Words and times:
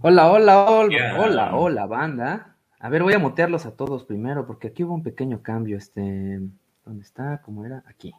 Hola, 0.00 0.30
hola, 0.30 0.70
hola, 0.70 1.16
hola, 1.18 1.56
hola, 1.56 1.86
banda. 1.86 2.54
A 2.78 2.88
ver, 2.88 3.02
voy 3.02 3.14
a 3.14 3.18
mutearlos 3.18 3.66
a 3.66 3.74
todos 3.74 4.04
primero, 4.04 4.46
porque 4.46 4.68
aquí 4.68 4.84
hubo 4.84 4.94
un 4.94 5.02
pequeño 5.02 5.42
cambio. 5.42 5.76
Este, 5.76 6.38
¿dónde 6.84 7.02
está? 7.02 7.42
¿Cómo 7.44 7.66
era? 7.66 7.82
Aquí. 7.84 8.14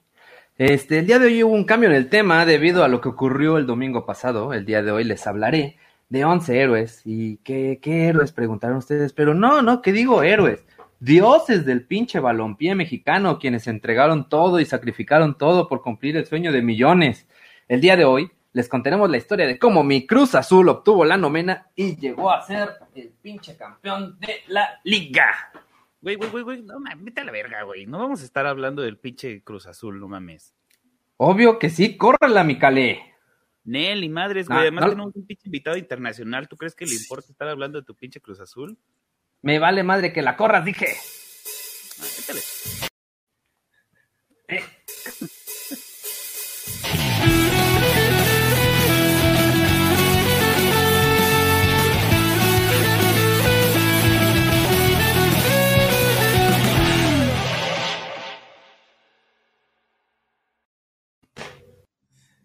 Este, 0.57 0.99
el 0.99 1.07
día 1.07 1.19
de 1.19 1.27
hoy 1.27 1.41
hubo 1.41 1.53
un 1.53 1.63
cambio 1.63 1.89
en 1.89 1.95
el 1.95 2.09
tema 2.09 2.45
debido 2.45 2.83
a 2.83 2.89
lo 2.89 2.99
que 2.99 3.07
ocurrió 3.07 3.57
el 3.57 3.65
domingo 3.65 4.05
pasado. 4.05 4.53
El 4.53 4.65
día 4.65 4.81
de 4.81 4.91
hoy 4.91 5.05
les 5.05 5.25
hablaré 5.25 5.77
de 6.09 6.25
11 6.25 6.59
héroes. 6.59 7.01
¿Y 7.05 7.37
qué, 7.37 7.79
qué 7.81 8.07
héroes? 8.09 8.33
Preguntaron 8.33 8.75
ustedes. 8.75 9.13
Pero 9.13 9.33
no, 9.33 9.61
no, 9.61 9.81
¿qué 9.81 9.93
digo 9.93 10.21
héroes? 10.21 10.65
Dioses 10.99 11.65
del 11.65 11.85
pinche 11.85 12.19
balompié 12.19 12.75
mexicano, 12.75 13.39
quienes 13.39 13.67
entregaron 13.67 14.27
todo 14.27 14.59
y 14.59 14.65
sacrificaron 14.65 15.37
todo 15.37 15.69
por 15.69 15.81
cumplir 15.81 16.17
el 16.17 16.25
sueño 16.25 16.51
de 16.51 16.61
millones. 16.61 17.25
El 17.69 17.79
día 17.79 17.95
de 17.95 18.03
hoy 18.03 18.31
les 18.53 18.67
contaremos 18.67 19.09
la 19.09 19.17
historia 19.17 19.45
de 19.45 19.59
cómo 19.59 19.83
mi 19.83 20.07
Cruz 20.07 20.35
Azul 20.35 20.69
obtuvo 20.69 21.05
la 21.05 21.17
nomena 21.17 21.67
y 21.75 21.95
llegó 21.97 22.31
a 22.31 22.41
ser 22.41 22.69
el 22.95 23.09
pinche 23.21 23.55
campeón 23.55 24.19
de 24.19 24.41
la 24.47 24.79
liga. 24.83 25.51
Güey, 26.01 26.15
güey, 26.15 26.29
güey, 26.29 26.43
güey, 26.43 26.61
no 26.63 26.79
mames, 26.79 27.03
vete 27.03 27.21
a 27.21 27.25
la 27.25 27.31
verga, 27.31 27.63
güey. 27.63 27.85
No 27.85 27.99
vamos 27.99 28.21
a 28.21 28.25
estar 28.25 28.45
hablando 28.47 28.81
del 28.81 28.97
pinche 28.97 29.43
Cruz 29.43 29.67
Azul, 29.67 29.99
no 29.99 30.07
mames. 30.07 30.55
Obvio 31.17 31.59
que 31.59 31.69
sí, 31.69 31.97
córrela, 31.97 32.43
mi 32.43 32.57
calé. 32.57 33.13
Nel 33.65 34.03
y 34.03 34.09
madres, 34.09 34.47
güey. 34.47 34.61
Además 34.61 34.85
tenemos 34.85 35.15
un 35.15 35.27
pinche 35.27 35.43
invitado 35.47 35.77
internacional. 35.77 36.47
¿Tú 36.47 36.55
crees 36.55 36.73
que 36.73 36.85
le 36.85 36.95
importa 36.95 37.31
estar 37.31 37.49
hablando 37.49 37.79
de 37.79 37.85
tu 37.85 37.95
pinche 37.95 38.21
Cruz 38.21 38.39
Azul? 38.39 38.77
Me 39.41 39.59
vale 39.59 39.83
madre 39.83 40.13
que 40.13 40.21
la 40.21 40.37
corras, 40.37 40.65
dije. 40.65 40.87
Ah, 42.01 42.87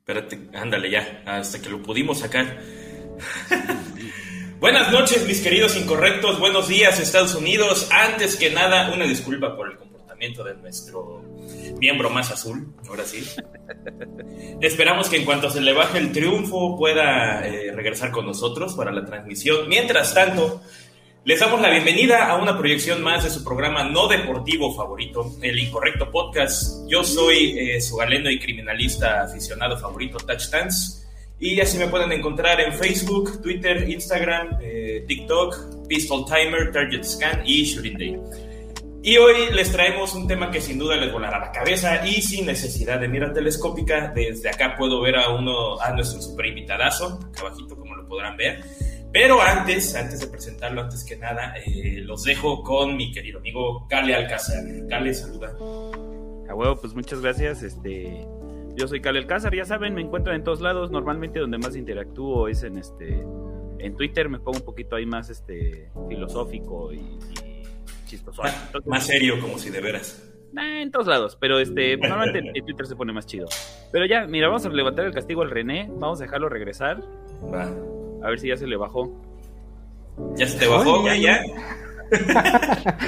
Espérate, 0.06 0.38
ándale 0.52 0.90
ya, 0.90 1.22
hasta 1.24 1.62
que 1.62 1.70
lo 1.70 1.80
pudimos 1.80 2.18
sacar. 2.18 2.58
Buenas 4.60 4.92
noches, 4.92 5.26
mis 5.26 5.40
queridos 5.40 5.78
incorrectos. 5.78 6.38
Buenos 6.38 6.68
días, 6.68 7.00
Estados 7.00 7.34
Unidos. 7.34 7.88
Antes 7.90 8.36
que 8.36 8.50
nada, 8.50 8.92
una 8.92 9.06
disculpa 9.06 9.56
por 9.56 9.70
el 9.70 9.78
comportamiento 9.78 10.44
de 10.44 10.56
nuestro 10.56 11.24
miembro 11.78 12.10
más 12.10 12.30
azul. 12.30 12.74
Ahora 12.86 13.04
sí. 13.04 13.26
Esperamos 14.60 15.08
que 15.08 15.16
en 15.16 15.24
cuanto 15.24 15.48
se 15.48 15.62
le 15.62 15.72
baje 15.72 15.96
el 15.96 16.12
triunfo 16.12 16.76
pueda 16.76 17.48
eh, 17.48 17.72
regresar 17.72 18.10
con 18.10 18.26
nosotros 18.26 18.74
para 18.74 18.92
la 18.92 19.06
transmisión. 19.06 19.70
Mientras 19.70 20.12
tanto, 20.12 20.60
les 21.24 21.40
damos 21.40 21.58
la 21.62 21.70
bienvenida 21.70 22.28
a 22.28 22.36
una 22.36 22.58
proyección 22.58 23.02
más 23.02 23.24
de 23.24 23.30
su 23.30 23.42
programa 23.42 23.84
no 23.84 24.08
deportivo 24.08 24.74
favorito, 24.74 25.32
El 25.40 25.58
Incorrecto 25.58 26.10
Podcast. 26.10 26.86
Yo 26.86 27.02
soy 27.02 27.58
eh, 27.58 27.80
su 27.80 27.96
galeno 27.96 28.30
y 28.30 28.38
criminalista 28.38 29.22
aficionado 29.22 29.78
favorito, 29.78 30.18
Touchdance. 30.18 31.02
Y 31.40 31.58
así 31.62 31.78
me 31.78 31.88
pueden 31.88 32.12
encontrar 32.12 32.60
en 32.60 32.74
Facebook, 32.74 33.40
Twitter, 33.42 33.88
Instagram, 33.88 34.58
eh, 34.60 35.04
TikTok, 35.08 35.86
Pistol 35.88 36.26
Timer, 36.26 36.70
Target 36.70 37.04
Scan 37.04 37.42
y 37.46 37.64
Shooting 37.64 37.96
Day. 37.96 38.18
Y 39.02 39.16
hoy 39.16 39.50
les 39.52 39.72
traemos 39.72 40.14
un 40.14 40.28
tema 40.28 40.50
que 40.50 40.60
sin 40.60 40.78
duda 40.78 40.96
les 40.96 41.10
volará 41.10 41.38
la 41.38 41.52
cabeza 41.52 42.06
y 42.06 42.20
sin 42.20 42.44
necesidad 42.44 43.00
de 43.00 43.08
mira 43.08 43.32
telescópica. 43.32 44.12
Desde 44.14 44.50
acá 44.50 44.76
puedo 44.76 45.00
ver 45.00 45.16
a 45.16 45.30
uno, 45.30 45.80
a 45.80 45.90
nuestro 45.92 46.20
super 46.20 46.44
invitadazo, 46.46 47.18
acá 47.30 47.40
abajito 47.46 47.76
como 47.76 47.94
lo 47.94 48.06
podrán 48.06 48.36
ver. 48.36 48.62
Pero 49.14 49.40
antes, 49.40 49.94
antes 49.94 50.18
de 50.18 50.26
presentarlo, 50.26 50.82
antes 50.82 51.04
que 51.04 51.16
nada, 51.16 51.54
eh, 51.64 52.00
los 52.00 52.24
dejo 52.24 52.64
con 52.64 52.96
mi 52.96 53.12
querido 53.12 53.38
amigo 53.38 53.86
Cale 53.88 54.12
Alcázar. 54.12 54.64
Cale, 54.88 55.14
saluda. 55.14 55.50
A 56.50 56.54
huevo, 56.54 56.76
pues 56.80 56.94
muchas 56.96 57.20
gracias. 57.20 57.62
Este, 57.62 58.26
yo 58.74 58.88
soy 58.88 59.00
Cale 59.00 59.20
Alcázar, 59.20 59.54
ya 59.54 59.64
saben, 59.64 59.94
me 59.94 60.00
encuentran 60.00 60.34
en 60.34 60.42
todos 60.42 60.60
lados. 60.60 60.90
Normalmente 60.90 61.38
donde 61.38 61.58
más 61.58 61.76
interactúo 61.76 62.48
es 62.48 62.64
en 62.64 62.76
este, 62.76 63.24
en 63.78 63.94
Twitter. 63.96 64.28
Me 64.28 64.40
pongo 64.40 64.58
un 64.58 64.64
poquito 64.64 64.96
ahí 64.96 65.06
más 65.06 65.30
este 65.30 65.92
filosófico 66.08 66.92
y, 66.92 67.20
chistoso. 68.06 68.42
más 68.86 69.06
serio, 69.06 69.40
como 69.40 69.60
si 69.60 69.70
de 69.70 69.80
veras. 69.80 70.28
en 70.56 70.90
todos 70.90 71.06
lados, 71.06 71.38
pero 71.40 71.60
este, 71.60 71.96
normalmente 71.98 72.40
en 72.52 72.64
Twitter 72.64 72.84
se 72.84 72.96
pone 72.96 73.12
más 73.12 73.26
chido. 73.26 73.46
Pero 73.92 74.06
ya, 74.06 74.26
mira, 74.26 74.48
vamos 74.48 74.66
a 74.66 74.70
levantar 74.70 75.04
el 75.04 75.14
castigo 75.14 75.42
al 75.42 75.52
René, 75.52 75.88
vamos 75.88 76.20
a 76.20 76.24
dejarlo 76.24 76.48
regresar. 76.48 77.00
Va. 77.44 77.70
A 78.24 78.30
ver 78.30 78.40
si 78.40 78.48
ya 78.48 78.56
se 78.56 78.66
le 78.66 78.76
bajó. 78.76 79.12
¿Ya 80.36 80.46
se 80.46 80.58
te 80.58 80.66
bajó, 80.66 81.02
güey? 81.02 81.20
¿Ya? 81.20 81.42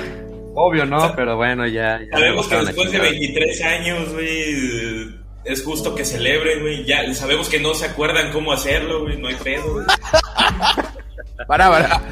Obvio, 0.55 0.85
no, 0.85 1.15
pero 1.17 1.37
bueno, 1.37 1.67
ya. 1.67 2.01
sabemos 2.11 2.47
que 2.49 2.57
después 2.57 2.93
de 2.93 2.99
23 2.99 3.63
años, 3.63 4.13
güey, 4.13 5.15
es 5.45 5.63
justo 5.65 5.95
que 5.95 6.05
celebren, 6.05 6.61
güey. 6.61 6.85
Ya 6.85 7.13
sabemos 7.15 7.49
que 7.49 7.59
no 7.59 7.73
se 7.75 7.87
acuerdan 7.87 8.31
cómo 8.33 8.53
hacerlo, 8.53 9.03
güey. 9.03 9.19
No 9.19 9.29
hay 9.29 9.37
pedo, 9.37 9.73
güey. 9.73 9.87
Pará, 11.47 11.71
pará. 11.71 12.03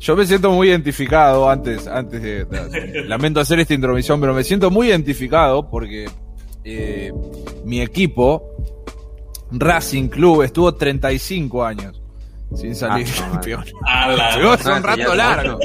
Yo 0.00 0.16
me 0.16 0.26
siento 0.26 0.50
muy 0.50 0.68
identificado 0.68 1.48
antes, 1.48 1.86
antes 1.86 2.20
de, 2.20 3.04
Lamento 3.06 3.38
hacer 3.38 3.60
esta 3.60 3.74
intromisión, 3.74 4.20
pero 4.20 4.34
me 4.34 4.42
siento 4.42 4.70
muy 4.70 4.88
identificado 4.88 5.70
porque 5.70 6.10
eh, 6.64 7.12
mi 7.64 7.80
equipo 7.80 8.51
Racing 9.52 10.08
Club 10.08 10.42
estuvo 10.42 10.74
35 10.74 11.64
años 11.64 12.02
sin 12.54 12.74
salir 12.74 13.06
ah, 13.18 13.30
campeón. 13.32 13.64
es 13.64 14.66
un 14.66 14.82
rato 14.82 15.14
largo. 15.14 15.58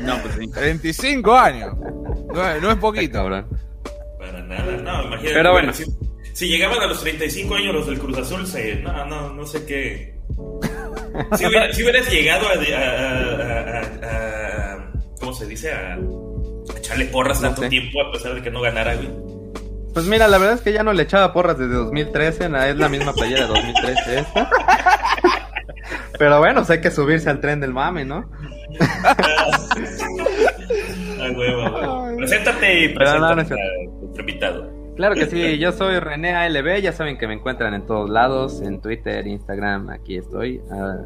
No, 0.00 0.16
pues 0.22 0.50
35 0.52 1.34
años. 1.34 1.76
No, 2.32 2.70
es 2.70 2.76
poquito. 2.76 3.22
Para 3.22 4.42
nada, 4.42 4.72
no, 4.72 5.04
imagínate. 5.06 5.34
Pero 5.34 5.52
bueno. 5.52 5.72
Si, 6.32 6.48
llegaban 6.48 6.80
a 6.80 6.86
los 6.86 7.00
35 7.00 7.54
años 7.54 7.74
los 7.74 7.86
del 7.86 7.98
Cruz 7.98 8.18
Azul, 8.18 8.46
se, 8.46 8.76
no, 8.76 9.06
no, 9.06 9.32
no 9.34 9.46
sé 9.46 9.64
qué. 9.66 10.18
Si, 11.36 11.44
hubieras 11.44 12.10
llegado 12.10 12.46
a, 12.48 12.54
¿Cómo 15.20 15.34
se 15.34 15.46
dice? 15.46 15.70
A, 15.70 15.98
echarle 16.78 17.04
porras 17.06 17.40
tanto 17.40 17.68
tiempo 17.68 18.00
a 18.00 18.10
pesar 18.12 18.34
de 18.34 18.42
que 18.42 18.50
no 18.50 18.62
ganara, 18.62 18.94
güey. 18.94 19.10
Pues 19.92 20.06
mira, 20.06 20.26
la 20.28 20.38
verdad 20.38 20.54
es 20.54 20.62
que 20.62 20.72
ya 20.72 20.82
no 20.82 20.92
le 20.92 21.02
echaba 21.02 21.32
porras 21.32 21.58
desde 21.58 21.74
2013, 21.74 22.46
es 22.46 22.76
la 22.76 22.88
misma 22.88 23.12
playera 23.12 23.42
de 23.42 23.48
2013 23.48 24.18
esta. 24.20 24.50
Pero 26.18 26.38
bueno, 26.38 26.64
sé 26.64 26.80
que 26.80 26.90
subirse 26.90 27.28
al 27.28 27.40
tren 27.40 27.60
del 27.60 27.72
mame, 27.72 28.04
¿no? 28.04 28.30
Ay, 31.20 31.34
huevo, 31.34 32.16
Preséntate 32.16 32.84
y 32.84 32.88
preséntate 32.90 33.54
a 33.54 33.56
tu 34.14 34.20
invitado. 34.20 34.81
Claro 34.96 35.14
que 35.14 35.26
sí, 35.26 35.58
yo 35.58 35.72
soy 35.72 35.98
René 36.00 36.34
ALB, 36.34 36.82
ya 36.82 36.92
saben 36.92 37.16
que 37.16 37.26
me 37.26 37.32
encuentran 37.32 37.72
en 37.72 37.86
todos 37.86 38.10
lados, 38.10 38.60
en 38.60 38.80
Twitter, 38.80 39.26
Instagram, 39.26 39.88
aquí 39.88 40.18
estoy, 40.18 40.60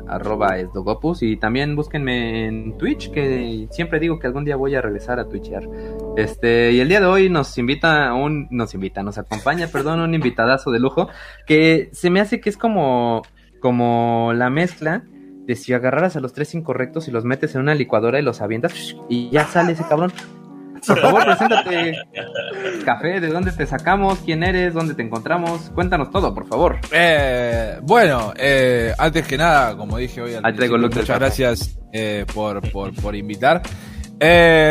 arroba 0.08 0.58
esdogopus, 0.58 1.22
y 1.22 1.36
también 1.36 1.76
búsquenme 1.76 2.46
en 2.46 2.76
Twitch, 2.78 3.12
que 3.12 3.68
siempre 3.70 4.00
digo 4.00 4.18
que 4.18 4.26
algún 4.26 4.44
día 4.44 4.56
voy 4.56 4.74
a 4.74 4.82
regresar 4.82 5.20
a 5.20 5.28
twitchear. 5.28 5.68
Este, 6.16 6.72
y 6.72 6.80
el 6.80 6.88
día 6.88 6.98
de 6.98 7.06
hoy 7.06 7.30
nos 7.30 7.56
invita 7.58 8.12
un, 8.12 8.48
nos 8.50 8.74
invita, 8.74 9.04
nos 9.04 9.18
acompaña, 9.18 9.68
perdón, 9.72 10.00
un 10.00 10.14
invitadazo 10.14 10.72
de 10.72 10.80
lujo, 10.80 11.08
que 11.46 11.88
se 11.92 12.10
me 12.10 12.20
hace 12.20 12.40
que 12.40 12.50
es 12.50 12.56
como, 12.56 13.22
como 13.60 14.32
la 14.34 14.50
mezcla 14.50 15.04
de 15.46 15.54
si 15.54 15.72
agarraras 15.72 16.16
a 16.16 16.20
los 16.20 16.32
tres 16.32 16.54
incorrectos 16.54 17.06
y 17.06 17.12
los 17.12 17.24
metes 17.24 17.54
en 17.54 17.60
una 17.60 17.76
licuadora 17.76 18.18
y 18.18 18.22
los 18.22 18.40
avientas 18.40 18.96
y 19.08 19.30
ya 19.30 19.44
sale 19.44 19.72
ese 19.72 19.84
cabrón. 19.88 20.12
Por 20.86 21.00
favor, 21.00 21.24
preséntate. 21.26 21.94
Café, 22.84 23.20
¿de 23.20 23.28
dónde 23.28 23.52
te 23.52 23.66
sacamos? 23.66 24.18
¿Quién 24.24 24.42
eres? 24.42 24.74
¿Dónde 24.74 24.94
te 24.94 25.02
encontramos? 25.02 25.70
Cuéntanos 25.74 26.10
todo, 26.10 26.34
por 26.34 26.46
favor. 26.46 26.78
Eh, 26.92 27.78
bueno, 27.82 28.32
eh, 28.36 28.92
antes 28.98 29.26
que 29.26 29.36
nada, 29.36 29.76
como 29.76 29.98
dije 29.98 30.22
hoy, 30.22 30.32
muchas 30.78 31.08
gracias 31.08 31.78
eh, 31.92 32.24
por, 32.32 32.60
por, 32.70 33.16
invitar. 33.16 33.62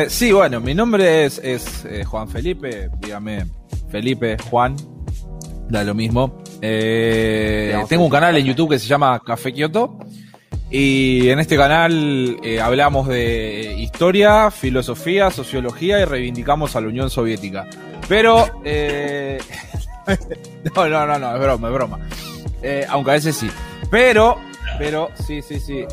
sí, 0.08 0.32
bueno, 0.32 0.60
mi 0.62 0.74
nombre 0.74 1.26
es, 1.26 1.40
es 1.40 1.86
Juan 2.08 2.28
Felipe, 2.30 2.90
dígame 3.00 3.46
Felipe, 3.90 4.38
Juan, 4.50 4.76
da 5.70 5.84
lo 5.84 5.94
mismo. 5.94 6.42
tengo 6.62 8.06
un 8.06 8.12
canal 8.12 8.38
en 8.38 8.46
YouTube 8.46 8.72
que 8.72 8.80
se 8.80 8.88
llama 8.88 9.22
Café 9.26 9.54
Kioto. 9.54 10.00
Y 10.70 11.30
en 11.30 11.40
este 11.40 11.58
canal 11.58 12.38
eh, 12.44 12.60
hablamos 12.60 13.08
de 13.08 13.76
historia, 13.78 14.50
filosofía, 14.50 15.30
sociología 15.30 16.00
y 16.00 16.06
reivindicamos 16.06 16.76
a 16.76 16.82
la 16.82 16.88
Unión 16.88 17.10
Soviética. 17.10 17.68
Pero, 18.10 18.62
eh, 18.64 19.38
no, 20.76 20.88
no, 20.90 21.06
no, 21.06 21.20
no, 21.20 21.36
es 21.36 21.42
broma, 21.42 21.68
es 21.68 21.74
broma. 21.74 22.00
Eh, 22.64 22.86
aunque 22.90 23.12
a 23.12 23.14
veces 23.14 23.36
sí. 23.36 23.50
Pero, 23.92 24.40
pero, 24.80 25.12
sí, 25.26 25.42
sí, 25.44 25.60
sí. 25.60 25.86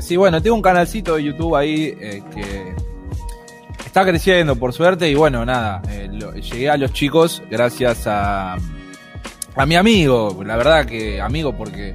sí, 0.00 0.16
bueno, 0.16 0.40
tengo 0.40 0.54
un 0.54 0.62
canalcito 0.62 1.16
de 1.16 1.24
YouTube 1.24 1.56
ahí 1.56 1.92
que 2.32 2.74
está 3.84 4.04
creciendo, 4.04 4.54
por 4.54 4.72
suerte. 4.72 5.10
Y 5.10 5.16
bueno, 5.16 5.44
nada, 5.44 5.82
llegué 6.40 6.70
a 6.70 6.76
los 6.76 6.92
chicos 6.92 7.42
gracias 7.50 8.06
a, 8.06 8.56
a 9.56 9.66
mi 9.66 9.74
amigo. 9.74 10.40
La 10.46 10.56
verdad 10.56 10.86
que 10.86 11.20
amigo 11.20 11.56
porque 11.56 11.94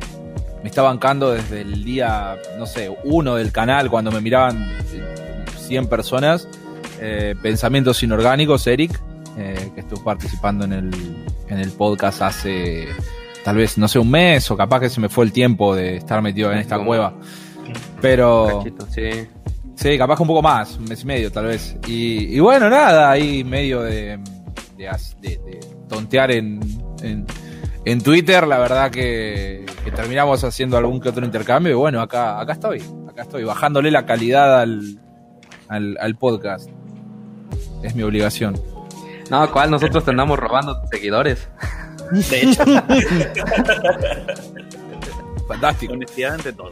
me 0.63 0.69
está 0.69 0.81
bancando 0.81 1.31
desde 1.31 1.61
el 1.61 1.83
día, 1.83 2.37
no 2.57 2.65
sé, 2.65 2.95
uno 3.03 3.35
del 3.35 3.51
canal, 3.51 3.89
cuando 3.89 4.11
me 4.11 4.21
miraban 4.21 4.71
100 5.67 5.87
personas. 5.87 6.47
Eh, 6.99 7.35
Pensamientos 7.41 8.03
Inorgánicos, 8.03 8.67
Eric, 8.67 8.99
eh, 9.37 9.71
que 9.73 9.81
estuvo 9.81 10.03
participando 10.03 10.65
en 10.65 10.73
el, 10.73 10.91
en 11.47 11.59
el 11.59 11.71
podcast 11.71 12.21
hace 12.21 12.87
tal 13.43 13.55
vez, 13.55 13.77
no 13.77 13.87
sé, 13.87 13.99
un 13.99 14.11
mes 14.11 14.49
o 14.51 14.57
capaz 14.57 14.81
que 14.81 14.89
se 14.89 14.99
me 14.99 15.07
fue 15.07 15.25
el 15.25 15.31
tiempo 15.31 15.75
de 15.75 15.97
estar 15.97 16.21
metido 16.21 16.51
en 16.51 16.59
esta 16.59 16.83
cueva. 16.83 17.13
Pero... 18.01 18.63
sí. 18.89 19.09
sí. 19.75 19.97
capaz 19.97 20.17
que 20.17 20.23
un 20.23 20.27
poco 20.27 20.41
más, 20.41 20.77
un 20.77 20.85
mes 20.85 21.03
y 21.03 21.05
medio 21.05 21.31
tal 21.31 21.45
vez. 21.45 21.77
Y, 21.87 22.39
bueno, 22.39 22.69
nada, 22.69 23.09
ahí 23.09 23.43
medio 23.43 23.81
de, 23.81 24.19
de, 24.77 25.59
tontear 25.87 26.31
en, 26.31 26.59
en, 27.01 27.25
Twitter, 28.03 28.47
la 28.47 28.59
verdad 28.59 28.91
que, 28.91 29.65
terminamos 29.95 30.43
haciendo 30.43 30.77
algún 30.77 30.99
que 31.01 31.09
otro 31.09 31.25
intercambio 31.25 31.71
y 31.71 31.75
bueno, 31.75 32.01
acá, 32.01 32.39
acá 32.39 32.53
estoy, 32.53 32.83
acá 33.09 33.23
estoy, 33.23 33.43
bajándole 33.43 33.89
la 33.91 34.05
calidad 34.05 34.61
al, 34.61 34.99
al, 35.67 35.97
al 35.99 36.15
podcast. 36.15 36.69
Es 37.83 37.95
mi 37.95 38.03
obligación. 38.03 38.61
No, 39.29 39.51
¿cuál? 39.51 39.71
Nosotros 39.71 40.03
te 40.03 40.11
andamos 40.11 40.39
robando 40.39 40.81
seguidores. 40.91 41.49
De 42.11 42.41
hecho. 42.41 42.63
Fantástico. 45.47 45.93
Honestidad 45.93 46.35
ante 46.35 46.53
todo. 46.53 46.71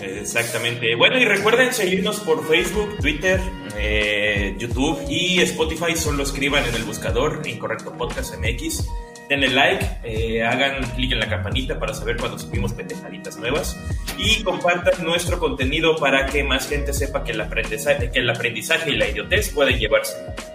Exactamente. 0.00 0.94
Bueno, 0.94 1.18
y 1.18 1.24
recuerden 1.24 1.72
seguirnos 1.72 2.20
por 2.20 2.46
Facebook, 2.46 2.98
Twitter, 3.00 3.40
eh, 3.76 4.54
YouTube 4.58 5.00
y 5.08 5.40
Spotify. 5.40 5.96
Solo 5.96 6.22
escriban 6.24 6.64
en 6.64 6.74
el 6.74 6.84
buscador 6.84 7.42
Incorrecto 7.46 7.92
Podcast 7.92 8.34
MX. 8.36 8.86
Denle 9.28 9.48
like, 9.48 9.84
eh, 10.04 10.42
hagan 10.44 10.82
clic 10.94 11.12
en 11.12 11.20
la 11.20 11.28
campanita 11.28 11.78
para 11.78 11.92
saber 11.92 12.16
cuando 12.16 12.38
subimos 12.38 12.72
pendejaditas 12.72 13.36
nuevas 13.38 13.76
y 14.18 14.42
compartan 14.42 15.04
nuestro 15.04 15.38
contenido 15.38 15.96
para 15.96 16.26
que 16.26 16.44
más 16.44 16.68
gente 16.68 16.92
sepa 16.92 17.24
que 17.24 17.32
el 17.32 17.40
aprendizaje, 17.40 18.90
y 18.90 18.96
la 18.96 19.08
idiotez 19.08 19.50
pueden 19.50 19.78
llevarse. 19.78 20.14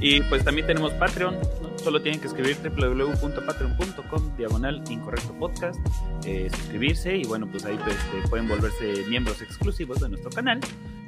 Y 0.00 0.20
pues 0.22 0.44
también 0.44 0.66
tenemos 0.66 0.92
Patreon, 0.94 1.38
solo 1.82 2.02
tienen 2.02 2.20
que 2.20 2.26
escribir 2.26 2.58
www.patreon.com 2.62 4.36
diagonal 4.36 4.82
incorrecto 4.90 5.32
podcast, 5.38 5.78
eh, 6.26 6.50
suscribirse 6.50 7.16
y 7.16 7.24
bueno, 7.24 7.46
pues 7.50 7.64
ahí 7.64 7.78
pues, 7.82 7.96
este, 7.96 8.28
pueden 8.28 8.46
volverse 8.46 9.04
miembros 9.08 9.40
exclusivos 9.40 10.00
de 10.00 10.10
nuestro 10.10 10.30
canal, 10.30 10.60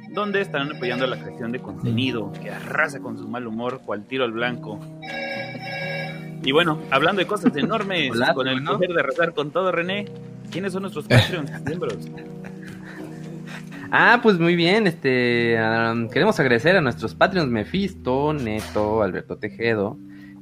donde 0.08 0.40
estarán 0.40 0.74
apoyando 0.74 1.06
la 1.06 1.18
creación 1.18 1.52
de 1.52 1.60
contenido 1.60 2.32
que 2.40 2.50
arrasa 2.50 3.00
con 3.00 3.18
su 3.18 3.28
mal 3.28 3.46
humor, 3.46 3.82
cual 3.84 4.06
tiro 4.06 4.24
al 4.24 4.32
blanco. 4.32 4.80
Y 6.46 6.52
bueno, 6.52 6.78
hablando 6.93 7.19
de 7.19 7.26
cosas 7.26 7.56
enormes, 7.56 8.12
con 8.32 8.46
el 8.46 8.62
poder 8.62 8.93
de 8.93 9.00
arrasar 9.00 9.34
con 9.34 9.50
todo, 9.50 9.72
René, 9.72 10.06
¿quiénes 10.52 10.72
son 10.72 10.82
nuestros 10.82 11.08
Patreon 11.08 11.44
miembros? 11.66 11.98
Ah, 13.90 14.20
pues 14.22 14.38
muy 14.38 14.54
bien, 14.54 14.87
este, 14.87 15.58
queremos 16.12 16.38
agradecer 16.38 16.76
a 16.76 16.81
nuestros 16.81 17.16
Patreons 17.16 17.50
Mephisto, 17.50 18.32
Neto, 18.32 19.02
Alberto 19.02 19.38
Tejedo, 19.38 19.98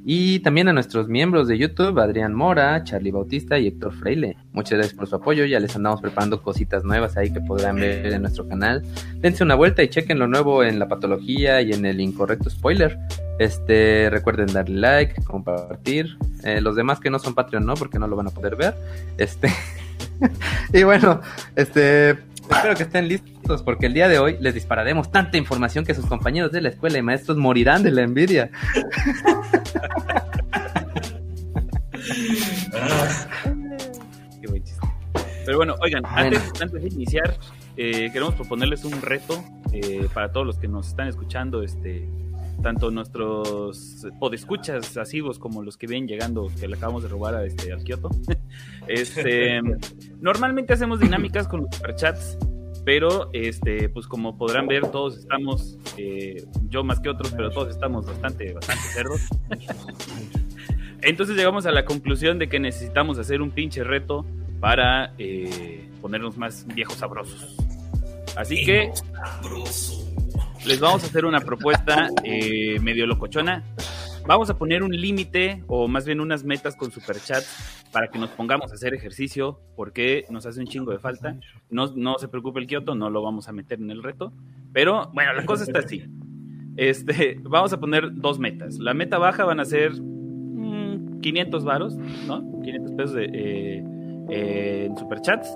y 0.07 0.39
también 0.41 0.67
a 0.67 0.73
nuestros 0.73 1.07
miembros 1.07 1.47
de 1.47 1.57
YouTube, 1.57 1.99
Adrián 1.99 2.31
Mora, 2.35 2.83
Charlie 2.83 3.09
Bautista 3.09 3.57
y 3.57 3.65
Héctor 3.65 3.91
Freile. 3.91 4.37
Muchas 4.53 4.73
gracias 4.77 4.93
por 4.93 5.07
su 5.07 5.15
apoyo, 5.15 5.45
ya 5.45 5.59
les 5.59 5.75
andamos 5.75 5.99
preparando 5.99 6.43
cositas 6.43 6.83
nuevas 6.83 7.17
ahí 7.17 7.33
que 7.33 7.41
podrán 7.41 7.77
ver 7.77 8.13
en 8.13 8.21
nuestro 8.21 8.47
canal. 8.47 8.83
Dense 9.15 9.43
una 9.43 9.55
vuelta 9.55 9.81
y 9.81 9.87
chequen 9.87 10.19
lo 10.19 10.27
nuevo 10.27 10.63
en 10.63 10.77
la 10.77 10.87
patología 10.87 11.59
y 11.63 11.71
en 11.71 11.87
el 11.87 11.99
incorrecto 11.99 12.51
spoiler. 12.51 12.99
Este, 13.39 14.09
recuerden 14.11 14.53
darle 14.53 14.79
like, 14.79 15.23
compartir. 15.23 16.17
Eh, 16.43 16.61
los 16.61 16.75
demás 16.75 16.99
que 16.99 17.09
no 17.09 17.17
son 17.17 17.33
Patreon, 17.33 17.65
no, 17.65 17.73
porque 17.73 17.97
no 17.97 18.07
lo 18.07 18.15
van 18.15 18.27
a 18.27 18.29
poder 18.29 18.55
ver. 18.55 18.75
Este, 19.17 19.51
y 20.71 20.83
bueno, 20.83 21.21
este, 21.55 22.15
Espero 22.49 22.75
que 22.75 22.83
estén 22.83 23.07
listos 23.07 23.63
porque 23.63 23.87
el 23.87 23.93
día 23.93 24.07
de 24.07 24.19
hoy 24.19 24.37
les 24.39 24.53
dispararemos 24.53 25.11
tanta 25.11 25.37
información 25.37 25.85
que 25.85 25.93
sus 25.93 26.05
compañeros 26.05 26.51
de 26.51 26.61
la 26.61 26.69
escuela 26.69 26.97
y 26.97 27.01
maestros 27.01 27.37
morirán 27.37 27.83
de 27.83 27.91
la 27.91 28.01
envidia. 28.03 28.51
Pero 35.45 35.57
bueno, 35.57 35.75
oigan, 35.79 36.03
antes, 36.07 36.71
de 36.71 36.87
iniciar, 36.87 37.37
eh, 37.77 38.09
queremos 38.11 38.33
proponerles 38.33 38.83
un 38.83 38.99
reto 38.99 39.43
eh, 39.71 40.07
para 40.11 40.31
todos 40.31 40.45
los 40.45 40.57
que 40.57 40.67
nos 40.67 40.87
están 40.87 41.07
escuchando, 41.07 41.61
este, 41.61 42.09
tanto 42.61 42.91
nuestros 42.91 44.05
podescuchas 44.19 44.97
asivos 44.97 45.39
como 45.39 45.61
los 45.61 45.77
que 45.77 45.87
vienen 45.87 46.07
llegando, 46.07 46.49
que 46.59 46.67
le 46.67 46.75
acabamos 46.75 47.03
de 47.03 47.09
robar 47.09 47.35
a 47.35 47.45
este, 47.45 47.71
al 47.71 47.83
Kioto. 47.83 48.09
este, 48.87 49.61
normalmente 50.19 50.73
hacemos 50.73 50.99
dinámicas 50.99 51.47
con 51.47 51.61
los 51.61 51.75
superchats, 51.75 52.37
pero 52.83 53.29
este, 53.33 53.89
pues 53.89 54.07
como 54.07 54.37
podrán 54.37 54.67
ver, 54.67 54.87
todos 54.87 55.17
estamos, 55.17 55.77
eh, 55.97 56.45
yo 56.69 56.83
más 56.83 56.99
que 56.99 57.09
otros, 57.09 57.31
pero 57.35 57.49
todos 57.49 57.69
estamos 57.69 58.05
bastante, 58.05 58.53
bastante 58.53 58.83
cerdos. 58.83 59.21
Entonces 61.01 61.35
llegamos 61.35 61.65
a 61.65 61.71
la 61.71 61.85
conclusión 61.85 62.39
de 62.39 62.49
que 62.49 62.59
necesitamos 62.59 63.19
hacer 63.19 63.41
un 63.41 63.51
pinche 63.51 63.83
reto 63.83 64.25
para 64.59 65.13
eh, 65.17 65.87
ponernos 66.01 66.37
más 66.37 66.65
viejos 66.67 66.95
sabrosos. 66.95 67.55
Así 68.35 68.65
que 68.65 68.91
les 70.65 70.79
vamos 70.79 71.03
a 71.03 71.07
hacer 71.07 71.25
una 71.25 71.41
propuesta 71.41 72.09
eh, 72.23 72.79
medio 72.79 73.05
locochona. 73.05 73.63
Vamos 74.25 74.49
a 74.49 74.57
poner 74.57 74.81
un 74.81 74.91
límite 74.91 75.63
o 75.67 75.87
más 75.87 76.05
bien 76.05 76.19
unas 76.19 76.43
metas 76.43 76.75
con 76.75 76.91
superchats 76.91 77.85
para 77.91 78.07
que 78.07 78.17
nos 78.17 78.31
pongamos 78.31 78.71
a 78.71 78.75
hacer 78.75 78.95
ejercicio 78.95 79.59
porque 79.75 80.25
nos 80.31 80.47
hace 80.47 80.59
un 80.59 80.65
chingo 80.65 80.91
de 80.91 80.97
falta. 80.97 81.37
No, 81.69 81.87
no 81.95 82.17
se 82.17 82.27
preocupe 82.27 82.59
el 82.59 82.67
Kioto, 82.67 82.95
no 82.95 83.11
lo 83.11 83.21
vamos 83.21 83.47
a 83.47 83.51
meter 83.51 83.79
en 83.79 83.91
el 83.91 84.01
reto. 84.01 84.33
Pero 84.73 85.11
bueno, 85.13 85.33
la 85.33 85.45
cosa 85.45 85.63
está 85.63 85.79
así. 85.79 86.03
Este, 86.77 87.37
vamos 87.43 87.71
a 87.71 87.79
poner 87.79 88.09
dos 88.13 88.39
metas. 88.39 88.79
La 88.79 88.95
meta 88.95 89.19
baja 89.19 89.45
van 89.45 89.59
a 89.59 89.65
ser 89.65 89.91
500 89.91 91.63
mm, 91.63 91.65
varos, 91.65 91.95
¿no? 91.95 92.61
500 92.63 92.91
pesos 92.93 93.13
de, 93.13 93.25
eh, 93.25 93.83
eh, 94.31 94.85
en 94.87 94.97
superchats 94.97 95.55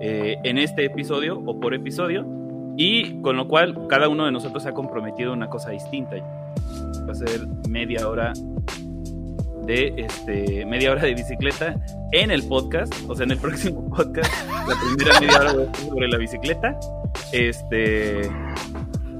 en 0.00 0.58
este 0.58 0.84
episodio 0.84 1.40
o 1.40 1.58
por 1.58 1.74
episodio 1.74 2.24
y 2.78 3.20
con 3.22 3.36
lo 3.36 3.48
cual 3.48 3.88
cada 3.88 4.08
uno 4.08 4.24
de 4.24 4.30
nosotros 4.30 4.62
se 4.62 4.68
ha 4.68 4.72
comprometido 4.72 5.32
a 5.32 5.34
una 5.34 5.48
cosa 5.50 5.70
distinta. 5.70 6.16
Va 6.16 7.12
a 7.12 7.14
ser 7.14 7.46
media 7.68 8.08
hora 8.08 8.32
de 9.66 9.92
este 9.98 10.64
media 10.64 10.92
hora 10.92 11.02
de 11.02 11.14
bicicleta 11.14 11.76
en 12.12 12.30
el 12.30 12.44
podcast, 12.44 12.94
o 13.08 13.14
sea, 13.16 13.24
en 13.24 13.32
el 13.32 13.38
próximo 13.40 13.90
podcast, 13.90 14.32
la 14.66 14.76
primera 14.80 15.20
media 15.20 15.40
hora 15.40 15.74
sobre 15.74 16.08
la 16.08 16.18
bicicleta. 16.18 16.78
Este 17.32 18.30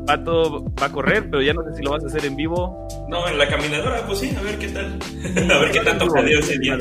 Pato 0.06 0.64
va 0.80 0.86
a 0.86 0.92
correr, 0.92 1.28
pero 1.28 1.42
ya 1.42 1.52
no 1.52 1.64
sé 1.64 1.74
si 1.74 1.82
lo 1.82 1.90
vas 1.90 2.04
a 2.04 2.06
hacer 2.06 2.24
en 2.26 2.36
vivo. 2.36 2.86
No, 3.08 3.26
en 3.26 3.38
la 3.38 3.48
caminadora, 3.48 4.06
pues 4.06 4.20
sí, 4.20 4.34
a 4.38 4.40
ver 4.40 4.56
qué 4.58 4.68
tal. 4.68 4.98
a 5.50 5.58
ver 5.58 5.72
qué 5.72 5.80
tanto 5.80 6.06
jodido 6.06 6.38
ese 6.38 6.58
día. 6.60 6.78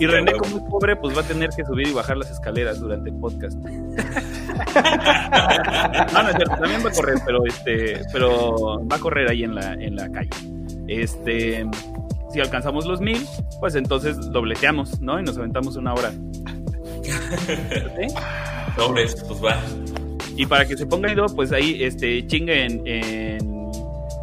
Y 0.00 0.06
René, 0.06 0.32
como 0.32 0.58
es 0.58 0.62
pobre, 0.64 0.96
pues 0.96 1.16
va 1.16 1.22
a 1.22 1.24
tener 1.24 1.50
que 1.50 1.64
subir 1.64 1.88
y 1.88 1.92
bajar 1.92 2.16
las 2.16 2.30
escaleras 2.30 2.80
durante 2.80 3.10
el 3.10 3.16
podcast. 3.16 3.56
no, 6.12 6.22
no 6.22 6.28
cierto, 6.30 6.56
también 6.56 6.84
va 6.84 6.90
a 6.90 6.92
correr, 6.92 7.18
pero 7.24 7.44
este, 7.46 8.00
pero 8.12 8.86
va 8.86 8.96
a 8.96 8.98
correr 8.98 9.30
ahí 9.30 9.44
en 9.44 9.54
la, 9.54 9.74
en 9.74 9.96
la 9.96 10.10
calle. 10.10 10.30
Este, 10.88 11.66
si 12.32 12.40
alcanzamos 12.40 12.86
los 12.86 13.00
mil, 13.00 13.24
pues 13.60 13.74
entonces 13.74 14.16
dobleteamos, 14.32 15.00
¿no? 15.00 15.18
Y 15.18 15.22
nos 15.22 15.38
aventamos 15.38 15.76
una 15.76 15.94
hora. 15.94 16.10
¿Sí? 17.02 18.06
pues 18.76 19.44
va. 19.44 19.60
Y 20.36 20.46
para 20.46 20.66
que 20.66 20.76
se 20.76 20.86
ponga 20.86 21.12
ido, 21.12 21.26
pues 21.26 21.52
ahí, 21.52 21.82
este, 21.82 22.26
chingue 22.26 22.64
en, 22.64 22.86
en... 22.86 23.70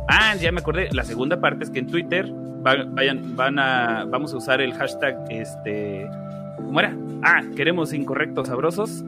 Ah, 0.08 0.36
ya 0.36 0.52
me 0.52 0.62
acordé, 0.62 0.90
la 0.92 1.04
segunda 1.04 1.42
parte 1.42 1.66
es 1.66 1.70
que 1.70 1.80
en 1.80 1.88
Twitter 1.88 2.32
vayan, 2.62 3.36
van 3.36 3.60
a, 3.60 4.06
vamos 4.06 4.34
a 4.34 4.38
usar 4.38 4.62
el 4.62 4.74
hashtag, 4.74 5.18
este, 5.30 6.10
¿cómo 6.58 6.80
era? 6.80 6.96
Ah, 7.24 7.42
queremos 7.56 7.94
incorrectos 7.94 8.48
sabrosos. 8.48 9.04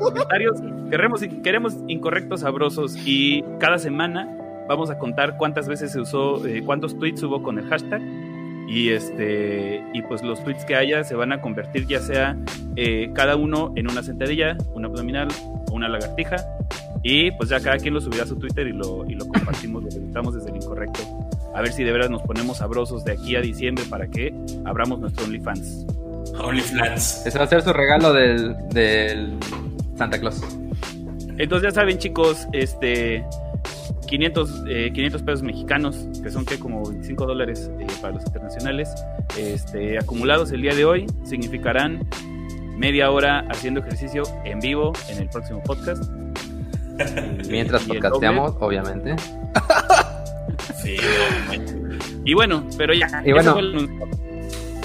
Comentarios. 0.00 0.60
Queremos, 0.90 1.20
queremos 1.42 1.76
incorrectos 1.88 2.40
sabrosos 2.40 2.96
y 3.04 3.42
cada 3.58 3.78
semana 3.78 4.28
vamos 4.68 4.90
a 4.90 4.98
contar 4.98 5.36
cuántas 5.36 5.68
veces 5.68 5.92
se 5.92 6.00
usó, 6.00 6.46
eh, 6.46 6.62
cuántos 6.64 6.98
tweets 6.98 7.22
hubo 7.22 7.42
con 7.42 7.58
el 7.58 7.66
hashtag 7.68 8.02
y 8.68 8.90
este 8.90 9.82
y 9.92 10.02
pues 10.02 10.22
los 10.22 10.42
tweets 10.44 10.64
que 10.64 10.76
haya 10.76 11.04
se 11.04 11.14
van 11.14 11.32
a 11.32 11.40
convertir 11.40 11.86
ya 11.86 12.00
sea 12.00 12.36
eh, 12.76 13.10
cada 13.14 13.36
uno 13.36 13.72
en 13.76 13.90
una 13.90 14.02
sentadilla, 14.02 14.56
una 14.74 14.88
abdominal 14.88 15.28
o 15.70 15.74
una 15.74 15.88
lagartija 15.88 16.36
y 17.02 17.32
pues 17.32 17.48
ya 17.48 17.60
cada 17.60 17.78
quien 17.78 17.94
lo 17.94 18.00
subirá 18.00 18.22
a 18.22 18.26
su 18.26 18.36
Twitter 18.36 18.66
y 18.68 18.72
lo, 18.72 19.04
y 19.08 19.14
lo 19.14 19.26
compartimos, 19.26 19.82
lo 19.82 19.88
editamos 19.88 20.34
desde 20.34 20.50
el 20.50 20.56
incorrecto. 20.56 21.00
A 21.54 21.60
ver 21.60 21.72
si 21.72 21.82
de 21.84 21.92
veras 21.92 22.10
nos 22.10 22.22
ponemos 22.22 22.58
sabrosos 22.58 23.04
de 23.04 23.12
aquí 23.12 23.36
a 23.36 23.40
diciembre 23.40 23.84
para 23.90 24.06
que 24.06 24.32
abramos 24.64 25.00
nuestro 25.00 25.24
OnlyFans. 25.24 25.86
OnlyFans. 26.38 27.26
Ese 27.26 27.38
va 27.38 27.44
a 27.44 27.48
ser 27.48 27.62
su 27.62 27.72
regalo 27.72 28.12
del, 28.12 28.56
del 28.70 29.38
Santa 29.96 30.18
Claus. 30.18 30.40
Entonces 31.38 31.70
ya 31.70 31.74
saben 31.74 31.98
chicos, 31.98 32.46
este 32.52 33.24
500, 34.06 34.64
eh, 34.68 34.90
500 34.92 35.22
pesos 35.22 35.42
mexicanos, 35.42 36.06
que 36.22 36.30
son 36.30 36.44
que 36.44 36.58
como 36.58 36.84
25 36.84 37.26
dólares 37.26 37.70
eh, 37.80 37.86
para 38.00 38.14
los 38.14 38.26
internacionales, 38.26 38.90
este, 39.38 39.98
acumulados 39.98 40.52
el 40.52 40.62
día 40.62 40.74
de 40.74 40.84
hoy, 40.84 41.06
significarán 41.24 42.06
media 42.76 43.10
hora 43.10 43.46
haciendo 43.48 43.80
ejercicio 43.80 44.24
en 44.44 44.60
vivo 44.60 44.92
en 45.08 45.18
el 45.18 45.28
próximo 45.28 45.62
podcast. 45.62 46.04
Mientras 47.48 47.84
podcasteamos, 47.84 48.54
obviamente. 48.60 49.16
sí, 50.82 50.96
y 52.24 52.34
bueno, 52.34 52.66
pero 52.76 52.92
ya. 52.92 53.22
Y 53.24 53.32
bueno, 53.32 53.56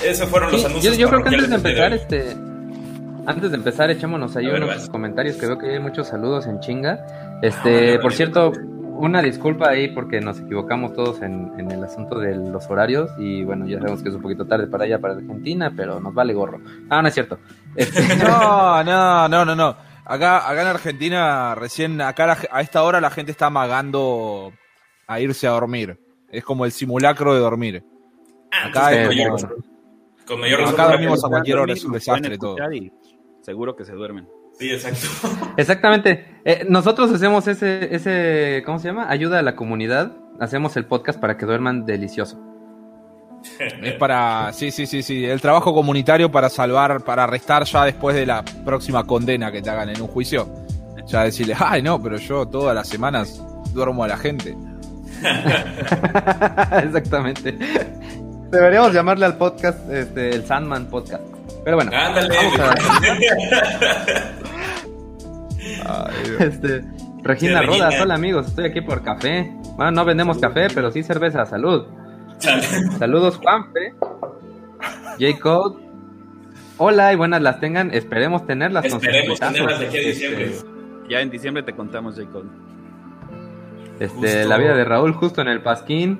esos 0.03 0.29
fueron 0.29 0.51
los 0.51 0.65
anuncios. 0.65 0.97
Yo, 0.97 1.01
yo 1.01 1.09
creo 1.09 1.23
que 1.23 1.29
antes 1.29 1.49
de 1.49 1.55
empezar, 1.55 1.93
este, 1.93 2.35
antes 3.25 3.51
de 3.51 3.57
empezar, 3.57 3.91
echémonos 3.91 4.35
ahí 4.35 4.47
unos 4.47 4.89
comentarios 4.89 5.35
que 5.35 5.47
veo 5.47 5.57
que 5.57 5.73
hay 5.73 5.79
muchos 5.79 6.07
saludos 6.07 6.47
en 6.47 6.59
chinga. 6.59 7.39
Este, 7.41 7.99
por 7.99 8.13
cierto, 8.13 8.53
una 8.97 9.21
disculpa 9.21 9.69
ahí 9.69 9.89
porque 9.89 10.21
nos 10.21 10.39
equivocamos 10.39 10.93
todos 10.93 11.21
en, 11.21 11.69
el 11.69 11.83
asunto 11.83 12.19
de 12.19 12.35
los 12.35 12.69
horarios 12.69 13.11
y 13.17 13.43
bueno, 13.43 13.67
ya 13.67 13.79
sabemos 13.79 14.01
que 14.01 14.09
es 14.09 14.15
un 14.15 14.21
poquito 14.21 14.45
tarde 14.45 14.67
para 14.67 14.85
allá, 14.85 14.99
para 14.99 15.15
Argentina, 15.15 15.71
pero 15.75 15.99
nos 15.99 16.13
vale 16.13 16.33
gorro. 16.33 16.61
Ah, 16.89 17.01
no 17.01 17.07
es 17.07 17.13
cierto. 17.13 17.37
Este, 17.75 18.15
no, 18.23 18.83
no, 18.83 19.27
no, 19.27 19.45
no, 19.45 19.55
no. 19.55 19.75
Acá, 20.05 20.49
acá 20.49 20.61
en 20.61 20.67
Argentina, 20.67 21.53
recién, 21.53 21.99
acá 21.99 22.37
a 22.49 22.61
esta 22.61 22.83
hora 22.83 23.01
la 23.01 23.09
gente 23.09 23.31
está 23.31 23.47
amagando 23.47 24.53
a 25.05 25.19
irse 25.19 25.47
a 25.47 25.51
dormir. 25.51 25.99
Es 26.29 26.43
como 26.43 26.65
el 26.65 26.71
simulacro 26.71 27.33
de 27.33 27.39
dormir. 27.41 27.83
Ah, 28.51 28.67
acá 28.67 28.93
es 28.93 29.45
con 30.27 30.39
mayor 30.39 30.62
Acá 30.62 30.91
dormimos 30.91 31.24
a 31.24 31.29
cualquier 31.29 31.57
hora, 31.57 31.74
es 31.74 31.84
un 31.84 31.93
desastre 31.93 32.38
todo. 32.38 32.57
seguro 33.41 33.75
que 33.75 33.86
se 33.86 33.93
duermen. 33.93 34.27
Sí, 34.60 34.72
exacto. 34.72 35.07
Exactamente. 35.57 36.41
Eh, 36.43 36.65
nosotros 36.67 37.12
hacemos 37.12 37.48
ese, 37.48 37.93
ese, 37.96 38.63
¿cómo 38.65 38.79
se 38.79 38.88
llama? 38.88 39.10
Ayuda 39.10 39.39
a 39.39 39.41
la 39.43 39.55
comunidad. 39.55 40.17
Hacemos 40.39 40.75
el 40.77 40.86
podcast 40.86 41.19
para 41.19 41.38
que 41.38 41.46
duerman 41.46 41.86
delicioso. 41.86 42.39
Es 43.60 43.93
para, 43.93 44.51
sí, 44.51 44.72
sí, 44.72 44.88
sí, 44.88 45.03
sí, 45.03 45.24
el 45.24 45.39
trabajo 45.41 45.74
comunitario 45.74 46.31
para 46.31 46.50
salvar, 46.50 47.03
para 47.03 47.24
arrestar 47.25 47.63
ya 47.65 47.86
después 47.86 48.15
de 48.15 48.25
la 48.25 48.43
próxima 48.65 49.05
condena 49.05 49.51
que 49.51 49.62
te 49.62 49.69
hagan 49.69 49.89
en 49.89 50.01
un 50.01 50.07
juicio. 50.07 50.48
Ya 51.05 51.24
decirle, 51.24 51.55
ay, 51.57 51.81
no, 51.81 52.01
pero 52.01 52.17
yo 52.17 52.48
todas 52.48 52.75
las 52.75 52.89
semanas 52.89 53.41
duermo 53.74 54.03
a 54.03 54.07
la 54.07 54.17
gente. 54.17 54.57
Exactamente. 56.84 57.57
Deberíamos 58.49 58.93
llamarle 58.93 59.25
al 59.25 59.37
podcast 59.37 59.89
este, 59.91 60.29
el 60.29 60.45
Sandman 60.45 60.87
Podcast. 60.87 61.23
Pero 61.63 61.77
bueno. 61.77 61.91
Ándale. 61.93 62.29
este, 66.39 66.83
Regina 67.23 67.61
Rodas, 67.61 67.95
hola 68.01 68.15
amigos, 68.15 68.47
estoy 68.47 68.65
aquí 68.65 68.81
por 68.81 69.03
café. 69.03 69.51
Bueno, 69.75 69.91
no 69.91 70.05
vendemos 70.05 70.37
café, 70.37 70.67
pero 70.73 70.91
sí 70.91 71.03
cerveza, 71.03 71.45
salud. 71.45 71.87
Saludos 72.97 73.37
Juanfe. 73.37 73.95
Jacob. 75.19 75.79
Hola 76.77 77.11
y 77.11 77.15
buenas 77.15 77.41
las 77.41 77.59
tengan. 77.59 77.93
Esperemos 77.93 78.45
tenerlas. 78.45 78.85
Esperemos 78.85 79.39
tenerlas 79.39 79.79
de 79.79 79.87
aquí 79.87 79.97
a 79.97 80.01
diciembre. 80.01 80.45
Este, 80.45 80.67
ya 81.09 81.21
en 81.21 81.29
diciembre 81.29 81.63
te 81.63 81.73
contamos, 81.73 82.15
Jacob. 82.15 82.45
Este, 83.99 84.45
la 84.45 84.57
vida 84.57 84.75
de 84.75 84.83
Raúl 84.83 85.13
justo 85.13 85.41
en 85.41 85.47
el 85.47 85.61
pasquín. 85.61 86.19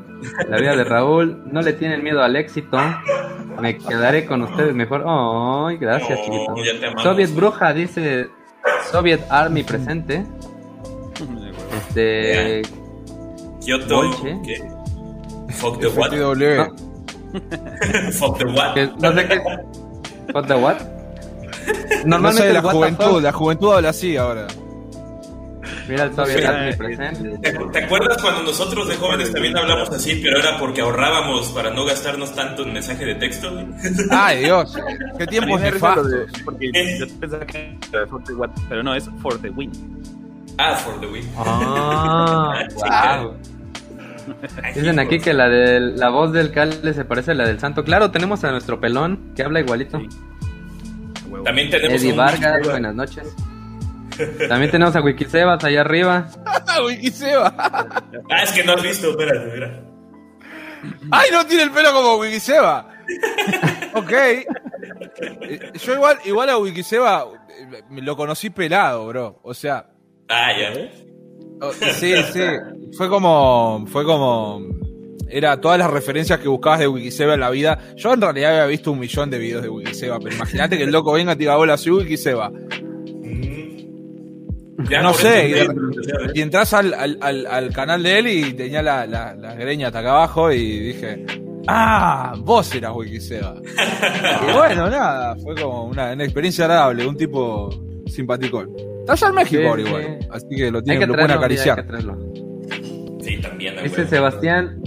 La 0.50 0.58
vida 0.58 0.76
de 0.76 0.84
Raúl. 0.84 1.44
No 1.52 1.62
le 1.62 1.74
tienen 1.74 2.04
miedo 2.04 2.24
al 2.24 2.36
éxito. 2.36 2.78
Me 3.62 3.78
quedaré 3.78 4.26
con 4.26 4.42
ustedes 4.44 4.74
mejor. 4.74 5.04
Ay, 5.08 5.78
gracias, 5.78 6.20
chiquito. 6.24 6.56
Soviet 7.02 7.34
Bruja 7.34 7.74
dice 7.74 8.30
Soviet 8.92 9.22
Army 9.30 9.64
presente. 9.64 10.26
Este. 11.78 12.62
Kyoto. 13.62 14.12
Fuck 15.50 15.80
the 15.80 15.88
what? 15.88 16.12
No. 16.12 16.68
Fuck 18.12 18.38
the 18.38 18.46
what? 18.46 18.76
No 19.00 19.14
sé 19.14 19.28
qué. 19.28 19.42
Fuck 20.34 20.48
the 20.48 20.56
what? 20.56 20.78
Normalmente 22.06 22.54
la 22.54 22.62
juventud, 22.62 23.22
la 23.22 23.32
juventud 23.32 23.74
habla 23.74 23.90
así 23.90 24.16
ahora. 24.18 24.48
Mira 25.88 26.04
el 26.06 26.16
Soviet 26.16 26.78
presente. 26.78 27.38
¿Te, 27.72 27.84
acuerdas 27.84 28.22
cuando 28.22 28.44
nosotros 28.44 28.88
de 28.88 28.96
jóvenes 28.96 29.32
también 29.32 29.58
hablamos 29.58 29.90
así, 29.90 30.20
pero 30.22 30.40
era 30.40 30.58
porque 30.60 30.82
ahorrábamos 30.82 31.50
para 31.50 31.72
no 31.72 31.86
gastarnos 31.86 32.34
tanto 32.36 32.64
en 32.64 32.74
mensaje 32.74 33.06
de 33.06 33.16
texto? 33.16 33.52
Ay, 34.12 34.40
Dios. 34.40 34.78
Qué 35.18 35.28
tiempo 35.28 35.58
de 35.58 35.72
Porque 36.44 36.72
yo 37.00 37.08
pensaba 37.20 37.46
que 37.46 37.78
era 37.92 38.08
for 38.08 38.24
the 38.24 38.34
what, 38.34 38.50
pero 38.68 38.84
no, 38.84 38.94
es 38.96 39.10
for 39.22 39.40
the 39.42 39.50
win. 39.50 39.72
Ah, 40.58 40.76
for 40.76 41.00
the 41.00 41.08
win. 41.08 41.24
Ah, 41.38 42.64
wow. 43.22 43.38
Dicen 44.76 45.00
aquí 45.00 45.20
que 45.20 45.34
la 45.34 45.48
de 45.48 45.80
la 45.80 46.10
voz 46.10 46.34
del 46.34 46.52
Calde 46.52 46.94
se 46.94 47.06
parece 47.06 47.32
a 47.32 47.36
la 47.36 47.48
del 47.48 47.60
Santo. 47.60 47.84
Claro, 47.84 48.12
tenemos 48.12 48.44
a 48.44 48.52
nuestro 48.52 48.80
pelón 48.80 49.32
que 49.36 49.44
habla 49.44 49.62
igualito. 49.62 50.02
También 51.44 51.70
tenemos 51.70 52.02
Eddie 52.02 52.14
Vargas, 52.14 52.68
buenas 52.68 52.96
noches. 52.96 53.36
También 54.48 54.72
tenemos 54.72 54.96
a 54.96 55.02
Wikisebas 55.02 55.64
allá 55.64 55.82
arriba. 55.82 56.28
Wikiseba. 56.86 57.54
ah, 57.58 58.44
es 58.44 58.52
que 58.52 58.64
no 58.64 58.74
has 58.74 58.82
visto, 58.82 59.10
espérate, 59.12 59.52
mira. 59.54 59.84
¡Ay, 61.12 61.30
no 61.32 61.46
tiene 61.46 61.64
el 61.64 61.72
pelo 61.72 61.92
como 61.92 62.18
Wikiseba! 62.18 62.90
ok. 63.94 64.12
Yo 65.82 65.94
igual, 65.94 66.18
igual 66.26 66.50
a 66.50 66.58
Wikiseba 66.58 67.26
eh, 67.50 67.84
lo 68.02 68.16
conocí 68.16 68.50
pelado, 68.50 69.08
bro. 69.08 69.40
O 69.44 69.54
sea. 69.54 69.90
Ah, 70.30 70.52
ya. 70.58 70.74
Oh, 71.62 71.72
sí, 71.74 72.14
sí. 72.34 72.42
Fue 72.98 73.10
como. 73.10 73.86
Fue 73.88 74.04
como. 74.04 74.62
Era 75.30 75.60
todas 75.60 75.78
las 75.78 75.92
referencias 75.92 76.40
que 76.40 76.48
buscabas 76.48 76.80
de 76.80 76.88
Wikiseba 76.88 77.34
en 77.34 77.42
la 77.42 77.50
vida. 77.50 77.80
Yo 77.98 78.14
en 78.14 78.22
realidad 78.22 78.52
había 78.52 78.66
visto 78.66 78.92
un 78.92 79.00
millón 79.00 79.30
de 79.30 79.40
videos 79.40 79.62
de 79.62 79.70
Wikiseba, 79.70 80.20
pero 80.20 80.36
imagínate 80.36 80.78
que 80.78 80.84
el 80.84 80.92
loco 80.92 81.12
venga 81.12 81.34
y 81.34 81.36
te 81.36 81.40
diga, 81.40 81.58
hola, 81.58 81.76
soy 81.76 81.94
Wikiseba 81.94 82.52
no 84.90 85.14
sé, 85.14 85.66
y, 86.34 86.42
entras 86.42 86.74
al, 86.74 86.94
al, 87.22 87.74
canal 87.74 88.04
de 88.04 88.20
él 88.20 88.28
y 88.28 88.54
tenía 88.54 88.82
la, 88.82 89.06
la, 89.06 89.36
la, 89.36 89.56
greña 89.56 89.88
hasta 89.88 90.00
acá 90.00 90.10
abajo 90.12 90.52
y 90.52 90.80
dije, 90.80 91.26
ah, 91.68 92.34
vos 92.40 92.74
eras 92.74 92.94
Wikiseba. 92.96 93.56
y 94.50 94.54
bueno, 94.54 94.90
nada, 94.90 95.36
fue 95.38 95.56
como 95.56 95.86
una, 95.86 96.14
experiencia 96.14 96.66
agradable, 96.66 97.06
un 97.06 97.18
tipo 97.18 97.70
simpático. 98.06 98.66
Está 99.00 99.14
allá 99.14 99.28
en 99.28 99.36
México 99.36 99.78
igual, 99.78 100.20
así 100.32 100.48
que 100.56 100.72
lo 100.72 100.84
tiene, 100.84 101.00
que 101.00 101.08
lo 101.08 101.14
pueden 101.14 101.32
acariciar. 101.32 101.86
Sí, 103.22 103.38
también. 103.38 103.76
Dice 103.84 104.08
Sebastián, 104.08 104.82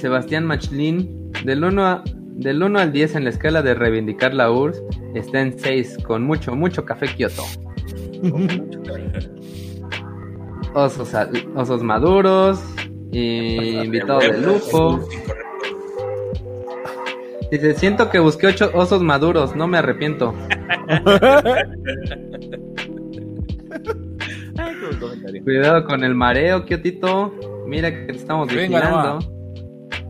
Sebastián 0.00 0.44
Machlin, 0.44 1.30
del 1.44 1.64
1 1.64 2.04
del 2.34 2.62
1 2.62 2.78
al 2.78 2.92
10 2.92 3.16
en 3.16 3.24
la 3.24 3.30
escala 3.30 3.62
de 3.62 3.74
reivindicar 3.74 4.34
la 4.34 4.50
URSS, 4.50 4.82
está 5.14 5.40
en 5.40 5.58
6, 5.58 5.98
con 6.04 6.24
mucho, 6.24 6.54
mucho 6.54 6.84
café 6.84 7.06
Kioto. 7.14 7.44
osos, 10.74 11.12
osos 11.54 11.82
maduros, 11.82 12.60
y 13.10 13.76
invitado 13.78 14.20
de 14.20 14.38
lujo. 14.38 15.00
Dice, 17.50 17.74
siento 17.74 18.08
que 18.08 18.18
busqué 18.18 18.46
ocho 18.46 18.70
osos 18.72 19.02
maduros, 19.02 19.54
no 19.54 19.66
me 19.68 19.76
arrepiento. 19.78 20.34
Cuidado 25.44 25.84
con 25.84 26.02
el 26.02 26.14
mareo, 26.14 26.64
Kiotito. 26.64 27.34
Mira 27.66 27.90
que 27.90 28.12
te 28.12 28.16
estamos 28.16 28.48
vigilando. 28.48 29.18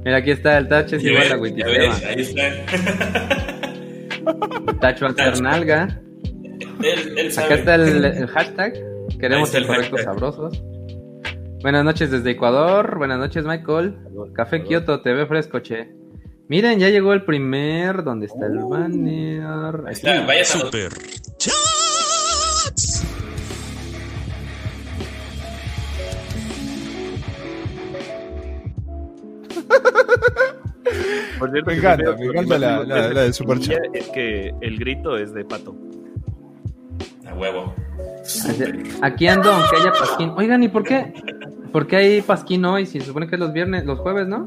Mira, 0.04 0.18
aquí 0.18 0.30
está 0.32 0.58
el 0.58 0.68
Tacho, 0.68 0.98
si 0.98 1.10
va 1.12 1.24
la 1.24 1.34
Ahí 2.08 2.20
está. 2.20 2.42
Tacho 4.80 5.06
Alternalga. 5.06 6.01
Acá 7.36 7.54
está 7.54 7.74
el, 7.76 8.26
hashtag. 8.28 8.74
Queremos 9.18 9.48
ser 9.50 9.66
correctos 9.66 10.02
sabrosos. 10.02 10.62
Buenas 11.62 11.84
noches 11.84 12.10
desde 12.10 12.30
Ecuador. 12.30 12.98
Buenas 12.98 13.18
noches, 13.18 13.44
Michael. 13.44 13.96
Café 14.34 14.64
Kioto, 14.64 15.00
TV 15.00 15.26
fresco, 15.26 15.60
che. 15.60 15.94
Miren, 16.48 16.78
ya 16.78 16.88
llegó 16.88 17.12
el 17.12 17.24
primer. 17.24 18.02
¿Dónde 18.02 18.26
está 18.26 18.46
el 18.46 18.58
banner? 18.58 19.86
Ahí 19.86 19.92
está, 19.92 20.26
vaya 20.26 20.44
super. 20.44 20.90
me 31.66 31.74
encanta, 31.74 32.16
me 32.16 32.26
encanta 32.26 32.58
la, 32.58 32.84
la, 32.84 33.08
la 33.08 33.22
de 33.22 33.32
Super 33.32 33.58
Chat. 33.58 33.78
Es 33.94 34.08
que 34.08 34.52
el 34.60 34.78
grito 34.78 35.16
es 35.16 35.32
de 35.34 35.44
pato 35.44 35.74
huevo. 37.32 37.74
Aquí 39.02 39.26
ando, 39.26 39.52
aunque 39.52 39.76
haya 39.76 39.92
pasquín. 39.92 40.32
Oigan, 40.36 40.62
¿y 40.62 40.68
por 40.68 40.84
qué? 40.84 41.12
¿Por 41.72 41.86
qué 41.86 41.96
hay 41.96 42.22
pasquín 42.22 42.64
hoy? 42.64 42.86
Si 42.86 43.00
se 43.00 43.06
supone 43.06 43.26
que 43.26 43.36
es 43.36 43.40
los 43.40 43.52
viernes, 43.52 43.84
los 43.84 43.98
jueves, 43.98 44.26
¿no? 44.28 44.46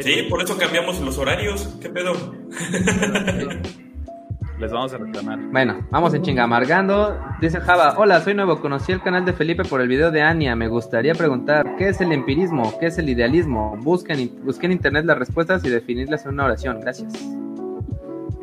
Sí, 0.00 0.26
por 0.28 0.42
eso 0.42 0.56
cambiamos 0.58 1.00
los 1.00 1.16
horarios. 1.18 1.76
¿Qué 1.80 1.88
pedo? 1.88 2.12
Les 4.58 4.72
vamos 4.72 4.92
a 4.94 4.98
reclamar. 4.98 5.38
Bueno, 5.50 5.86
vamos 5.90 6.14
en 6.14 6.22
chinga. 6.22 6.44
Amargando. 6.44 7.18
Dice 7.40 7.60
Java, 7.60 7.94
hola, 7.98 8.20
soy 8.20 8.34
nuevo. 8.34 8.60
Conocí 8.60 8.92
el 8.92 9.02
canal 9.02 9.24
de 9.24 9.34
Felipe 9.34 9.64
por 9.64 9.82
el 9.82 9.88
video 9.88 10.10
de 10.10 10.22
Ania. 10.22 10.56
Me 10.56 10.68
gustaría 10.68 11.14
preguntar, 11.14 11.76
¿qué 11.76 11.88
es 11.88 12.00
el 12.00 12.12
empirismo? 12.12 12.78
¿Qué 12.80 12.86
es 12.86 12.96
el 12.98 13.10
idealismo? 13.10 13.76
Busquen, 13.78 14.30
busquen 14.44 14.70
en 14.70 14.78
internet 14.78 15.04
las 15.04 15.18
respuestas 15.18 15.62
y 15.64 15.68
definirlas 15.68 16.24
en 16.24 16.32
una 16.32 16.46
oración. 16.46 16.80
Gracias. 16.80 17.35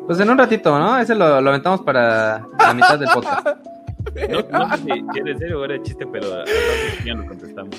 Pues 0.06 0.20
en 0.20 0.30
un 0.30 0.38
ratito, 0.38 0.78
¿no? 0.78 0.98
Ese 0.98 1.14
lo, 1.14 1.40
lo 1.40 1.50
aventamos 1.50 1.82
para 1.82 2.46
la 2.58 2.74
mitad 2.74 2.98
del 2.98 3.08
podcast. 3.08 3.48
No, 4.52 4.76
sé 4.76 4.82
si 4.84 4.90
en 4.90 5.38
serio 5.38 5.60
o 5.60 5.64
era 5.64 5.82
chiste, 5.82 6.06
pero 6.06 6.32
a 6.32 6.44
ya 7.04 7.14
no 7.14 7.26
contestamos. 7.26 7.74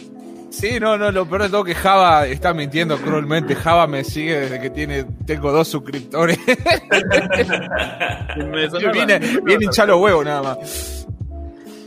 Sí, 0.49 0.79
no, 0.79 0.97
no, 0.97 1.11
lo 1.11 1.25
peor 1.25 1.43
de 1.43 1.49
todo 1.49 1.63
que 1.63 1.75
Java 1.75 2.27
está 2.27 2.53
mintiendo 2.53 2.97
cruelmente. 2.97 3.55
Java 3.55 3.87
me 3.87 4.03
sigue 4.03 4.41
desde 4.41 4.59
que 4.59 4.69
tiene, 4.69 5.05
tengo 5.25 5.51
dos 5.51 5.67
suscriptores. 5.67 6.37
viene, 8.93 9.19
viene 9.43 9.65
hinchar 9.65 9.87
los 9.87 10.01
huevos 10.01 10.25
nada 10.25 10.41
más. 10.41 11.07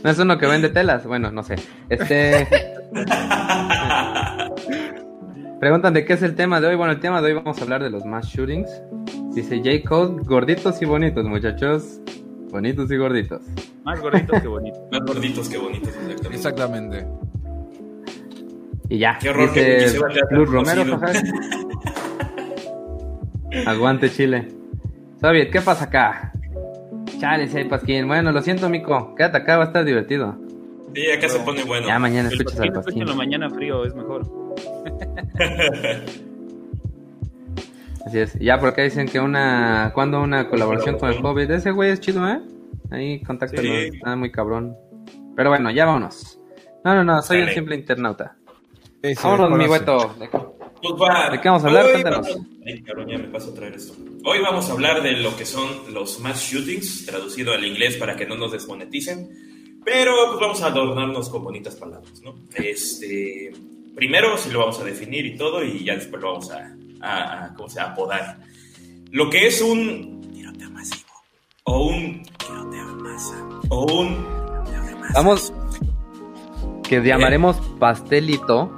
¿No 0.03 0.09
es 0.09 0.19
uno 0.19 0.37
que 0.37 0.47
vende 0.47 0.69
telas? 0.69 1.05
Bueno, 1.05 1.31
no 1.31 1.43
sé. 1.43 1.55
Este. 1.89 2.47
Preguntan 5.59 5.93
de 5.93 6.05
qué 6.05 6.13
es 6.13 6.21
el 6.21 6.35
tema 6.35 6.61
de 6.61 6.67
hoy. 6.67 6.75
Bueno, 6.75 6.93
el 6.93 6.99
tema 6.99 7.21
de 7.21 7.27
hoy 7.27 7.33
vamos 7.33 7.59
a 7.59 7.63
hablar 7.63 7.83
de 7.83 7.89
los 7.89 8.05
mass 8.05 8.27
shootings. 8.27 8.69
Dice 9.33 9.57
J. 9.57 9.87
Code, 9.87 10.23
gorditos 10.23 10.81
y 10.81 10.85
bonitos, 10.85 11.25
muchachos. 11.25 11.99
Bonitos 12.51 12.91
y 12.91 12.97
gorditos. 12.97 13.41
Más 13.83 14.01
gorditos 14.01 14.41
que 14.41 14.47
bonitos. 14.47 14.81
Más 14.91 15.01
gorditos 15.01 15.49
que 15.49 15.57
bonitos, 15.57 15.93
exactamente. 16.31 17.05
Y 18.89 18.97
ya. 18.97 19.17
Qué 19.21 19.29
horror 19.29 19.53
dice 19.53 19.99
que 19.99 20.35
Luz 20.35 20.49
Romero, 20.49 20.99
Aguante 23.67 24.09
Chile. 24.09 24.47
Soviet, 25.21 25.51
¿qué 25.51 25.61
pasa 25.61 25.85
acá? 25.85 26.33
Chale, 27.19 27.47
si 27.47 27.57
hay 27.57 27.65
pasquín. 27.65 28.07
Bueno, 28.07 28.31
lo 28.31 28.41
siento, 28.41 28.69
Mico. 28.69 29.13
Quédate 29.15 29.37
acá, 29.37 29.57
va 29.57 29.65
a 29.65 29.67
estar 29.67 29.85
divertido. 29.85 30.37
Sí, 30.95 31.11
acá 31.11 31.29
se 31.29 31.39
pone 31.41 31.63
bueno. 31.65 31.87
Ya 31.87 31.99
mañana 31.99 32.29
escuchas 32.29 32.59
al 32.59 32.73
pasquín. 32.73 33.05
mañana 33.15 33.49
frío 33.49 33.85
es 33.85 33.93
mejor. 33.93 34.25
Así 38.05 38.19
es. 38.19 38.33
Ya 38.39 38.59
porque 38.59 38.83
dicen 38.83 39.07
que 39.07 39.19
una. 39.19 39.91
¿Cuándo 39.93 40.21
una 40.21 40.49
colaboración 40.49 40.97
con 40.97 41.11
el 41.11 41.23
Hobbit? 41.23 41.49
Ese 41.49 41.71
güey 41.71 41.91
es 41.91 41.99
chido, 41.99 42.27
¿eh? 42.27 42.39
Ahí 42.91 43.21
contáctalo. 43.21 43.73
Está 43.73 44.15
muy 44.15 44.31
cabrón. 44.31 44.75
Pero 45.35 45.49
bueno, 45.49 45.71
ya 45.71 45.85
vámonos. 45.85 46.39
No, 46.83 46.95
no, 46.95 47.03
no, 47.03 47.21
soy 47.21 47.41
un 47.41 47.49
simple 47.49 47.75
internauta. 47.75 48.37
vámonos, 49.23 49.57
mi 49.57 49.67
güeto. 49.67 50.15
¿De, 50.19 50.29
qué 51.41 51.49
vamos 51.49 51.63
a 51.63 51.67
hablar? 51.67 51.85
Ay, 52.65 52.81
cabrón, 52.83 53.09
ya 53.09 53.17
me 53.17 53.27
paso 53.27 53.51
a 53.51 53.53
traer 53.53 53.75
esto. 53.75 53.93
Hoy 54.23 54.39
vamos 54.39 54.69
a 54.69 54.73
hablar 54.73 55.03
de 55.03 55.13
lo 55.13 55.35
que 55.35 55.45
son 55.45 55.93
los 55.93 56.19
mass 56.19 56.41
shootings, 56.41 57.05
traducido 57.05 57.53
al 57.53 57.65
inglés 57.65 57.97
para 57.97 58.15
que 58.15 58.25
no 58.25 58.35
nos 58.35 58.53
desmoneticen. 58.53 59.81
Pero 59.83 60.13
pues 60.27 60.39
vamos 60.39 60.61
a 60.61 60.67
adornarnos 60.67 61.29
con 61.29 61.43
bonitas 61.43 61.75
palabras, 61.75 62.21
¿no? 62.23 62.35
Este. 62.55 63.51
Primero, 63.95 64.37
si 64.37 64.49
lo 64.51 64.59
vamos 64.59 64.79
a 64.79 64.85
definir 64.85 65.25
y 65.25 65.35
todo, 65.35 65.63
y 65.63 65.83
ya 65.83 65.95
después 65.95 66.21
lo 66.21 66.31
vamos 66.31 66.51
a, 66.51 66.73
a, 67.01 67.53
¿cómo 67.55 67.69
se 67.69 67.79
apodar. 67.79 68.39
Lo 69.11 69.29
que 69.29 69.47
es 69.47 69.61
un 69.61 70.29
tiroteo 70.31 70.69
masivo, 70.71 71.09
o 71.63 71.87
un 71.87 72.23
tiroteo 72.23 72.89
en 72.89 73.01
masa, 73.01 73.35
o 73.69 73.99
un 73.99 74.39
Vamos, 75.13 75.53
que 76.83 77.01
llamaremos 77.01 77.57
pastelito. 77.79 78.71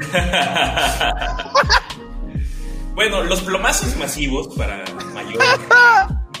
bueno, 2.94 3.22
los 3.22 3.42
plomazos 3.42 3.94
masivos, 3.96 4.48
para 4.56 4.82
mayor 5.14 5.40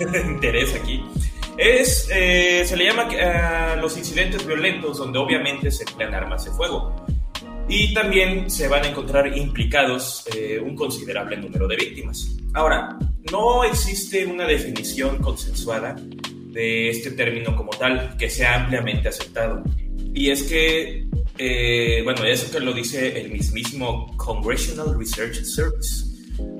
interés 0.26 0.74
aquí, 0.74 1.04
es, 1.56 2.08
eh, 2.10 2.64
se 2.66 2.76
le 2.76 2.86
llama 2.86 3.02
a 3.02 3.76
los 3.76 3.96
incidentes 3.96 4.44
violentos 4.44 4.98
donde 4.98 5.20
obviamente 5.20 5.70
se 5.70 5.84
emplean 5.84 6.12
armas 6.14 6.44
de 6.44 6.50
fuego 6.50 6.92
y 7.70 7.94
también 7.94 8.50
se 8.50 8.66
van 8.66 8.84
a 8.84 8.88
encontrar 8.88 9.38
implicados 9.38 10.24
eh, 10.34 10.58
un 10.58 10.74
considerable 10.74 11.36
número 11.36 11.68
de 11.68 11.76
víctimas. 11.76 12.36
Ahora, 12.52 12.98
no 13.30 13.62
existe 13.62 14.26
una 14.26 14.44
definición 14.44 15.18
consensuada 15.18 15.94
de 16.52 16.90
este 16.90 17.12
término 17.12 17.54
como 17.54 17.70
tal 17.70 18.16
que 18.18 18.28
sea 18.28 18.62
ampliamente 18.62 19.08
aceptado. 19.08 19.62
Y 20.12 20.30
es 20.30 20.42
que, 20.42 21.06
eh, 21.38 22.00
bueno, 22.02 22.24
eso 22.24 22.50
que 22.50 22.58
lo 22.58 22.72
dice 22.72 23.20
el 23.20 23.30
mismísimo 23.30 24.16
Congressional 24.16 24.98
Research 24.98 25.44
Service, 25.44 26.06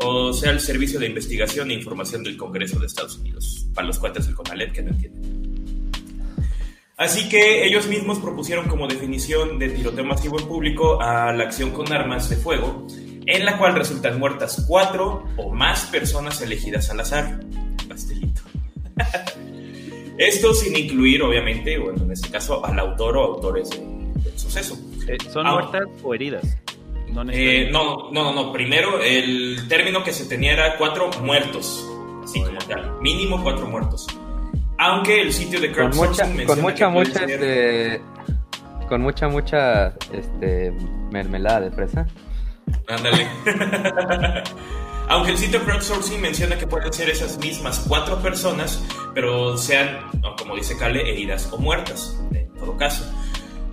o 0.04 0.32
sea, 0.32 0.52
el 0.52 0.60
Servicio 0.60 1.00
de 1.00 1.06
Investigación 1.06 1.72
e 1.72 1.74
Información 1.74 2.22
del 2.22 2.36
Congreso 2.36 2.78
de 2.78 2.86
Estados 2.86 3.18
Unidos, 3.18 3.66
para 3.74 3.88
los 3.88 3.98
cuates 3.98 4.26
del 4.26 4.36
CONALEP 4.36 4.72
que 4.72 4.82
no 4.82 4.90
entienden. 4.90 5.49
Así 7.00 7.30
que 7.30 7.64
ellos 7.64 7.86
mismos 7.86 8.18
propusieron 8.18 8.68
como 8.68 8.86
definición 8.86 9.58
de 9.58 9.70
tiroteo 9.70 10.04
masivo 10.04 10.38
en 10.38 10.46
público 10.46 11.00
a 11.00 11.32
la 11.32 11.44
acción 11.44 11.70
con 11.70 11.90
armas 11.90 12.28
de 12.28 12.36
fuego, 12.36 12.86
en 13.24 13.46
la 13.46 13.56
cual 13.56 13.74
resultan 13.74 14.18
muertas 14.18 14.66
cuatro 14.68 15.24
o 15.38 15.50
más 15.50 15.86
personas 15.86 16.42
elegidas 16.42 16.90
al 16.90 17.00
azar. 17.00 17.40
Pastelito. 17.88 18.42
Esto 20.18 20.52
sin 20.52 20.76
incluir, 20.76 21.22
obviamente, 21.22 21.78
bueno, 21.78 22.02
en 22.02 22.12
este 22.12 22.28
caso, 22.28 22.62
al 22.62 22.78
autor 22.78 23.16
o 23.16 23.22
autores 23.22 23.70
del 23.70 24.38
suceso. 24.38 24.76
Eh, 25.08 25.16
¿Son 25.32 25.46
muertas 25.46 25.88
o 26.02 26.14
heridas? 26.14 26.44
Eh, 27.32 27.70
no, 27.72 28.10
no, 28.12 28.24
no, 28.24 28.34
no. 28.34 28.52
Primero, 28.52 29.00
el 29.00 29.66
término 29.68 30.04
que 30.04 30.12
se 30.12 30.26
tenía 30.26 30.52
era 30.52 30.76
cuatro 30.76 31.08
muertos, 31.22 31.82
así 32.22 32.42
como 32.42 32.58
tal. 32.58 33.00
Mínimo 33.00 33.42
cuatro 33.42 33.66
muertos. 33.66 34.06
Aunque 34.82 35.20
el 35.20 35.30
sitio 35.30 35.60
de 35.60 35.70
crowdsourcing 35.72 36.46
con 36.46 36.62
mucha, 36.62 36.86
con 36.86 36.88
mucha, 36.88 36.88
mucha, 36.88 37.24
este, 37.26 38.02
con 38.88 39.02
mucha, 39.02 39.28
mucha, 39.28 39.88
este, 40.10 40.72
mermelada 41.12 41.60
de 41.60 41.70
fresa. 41.70 42.06
Ándale. 42.88 43.28
Aunque 45.08 45.32
el 45.32 45.36
sitio 45.36 45.62
crowdsourcing 45.64 46.18
menciona 46.18 46.56
que 46.56 46.66
pueden 46.66 46.90
ser 46.94 47.10
esas 47.10 47.36
mismas 47.40 47.84
cuatro 47.86 48.22
personas, 48.22 48.82
pero 49.14 49.58
sean, 49.58 49.98
como 50.38 50.56
dice 50.56 50.78
Kale, 50.78 51.10
heridas 51.10 51.52
o 51.52 51.58
muertas, 51.58 52.18
en 52.32 52.48
todo 52.54 52.78
caso. 52.78 53.04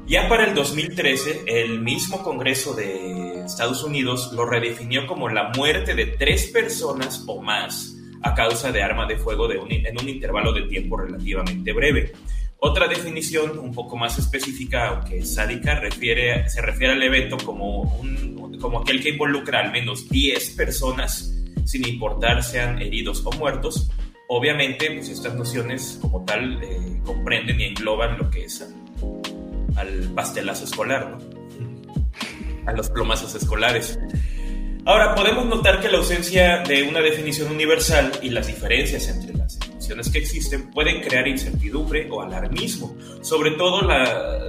Ya 0.07 0.27
para 0.27 0.43
el 0.43 0.55
2013, 0.55 1.43
el 1.47 1.79
mismo 1.79 2.21
Congreso 2.21 2.73
de 2.73 3.45
Estados 3.45 3.81
Unidos 3.81 4.33
lo 4.33 4.45
redefinió 4.45 5.07
como 5.07 5.29
la 5.29 5.53
muerte 5.55 5.95
de 5.95 6.07
tres 6.07 6.47
personas 6.47 7.23
o 7.27 7.41
más 7.41 7.96
a 8.21 8.33
causa 8.33 8.71
de 8.71 8.81
arma 8.81 9.05
de 9.05 9.17
fuego 9.17 9.51
en 9.51 9.99
un 9.99 10.09
intervalo 10.09 10.53
de 10.53 10.63
tiempo 10.63 10.97
relativamente 10.97 11.73
breve. 11.73 12.13
Otra 12.59 12.87
definición 12.87 13.59
un 13.59 13.71
poco 13.73 13.97
más 13.97 14.17
específica, 14.17 14.87
aunque 14.87 15.23
sádica, 15.23 15.79
refiere, 15.79 16.49
se 16.49 16.61
refiere 16.61 16.93
al 16.93 17.03
evento 17.03 17.37
como 17.37 18.79
aquel 18.81 19.01
que 19.01 19.09
involucra 19.09 19.59
al 19.59 19.71
menos 19.71 20.09
10 20.09 20.51
personas, 20.51 21.35
sin 21.65 21.87
importar 21.87 22.43
sean 22.43 22.81
heridos 22.81 23.23
o 23.25 23.31
muertos. 23.31 23.91
Obviamente, 24.29 24.89
pues 24.91 25.09
estas 25.09 25.35
nociones 25.35 25.99
como 26.01 26.25
tal 26.25 26.61
eh, 26.63 26.99
comprenden 27.05 27.61
y 27.61 27.65
engloban 27.65 28.17
lo 28.17 28.29
que 28.29 28.45
es 28.45 28.61
al, 28.61 28.73
al 29.77 30.13
pastelazo 30.15 30.65
escolar, 30.65 31.11
¿no? 31.11 31.37
a 32.65 32.73
los 32.73 32.89
plomazos 32.89 33.33
escolares. 33.35 33.99
Ahora, 34.87 35.15
podemos 35.15 35.45
notar 35.45 35.81
que 35.81 35.89
la 35.89 35.97
ausencia 35.97 36.59
de 36.59 36.83
una 36.83 37.01
definición 37.01 37.51
universal 37.51 38.09
y 38.21 38.29
las 38.29 38.47
diferencias 38.47 39.09
entre 39.09 39.33
las 39.33 39.59
definiciones 39.59 40.09
que 40.09 40.19
existen 40.19 40.71
pueden 40.71 41.01
crear 41.01 41.27
incertidumbre 41.27 42.07
o 42.09 42.21
alarmismo, 42.21 42.95
sobre 43.21 43.51
todo 43.51 43.81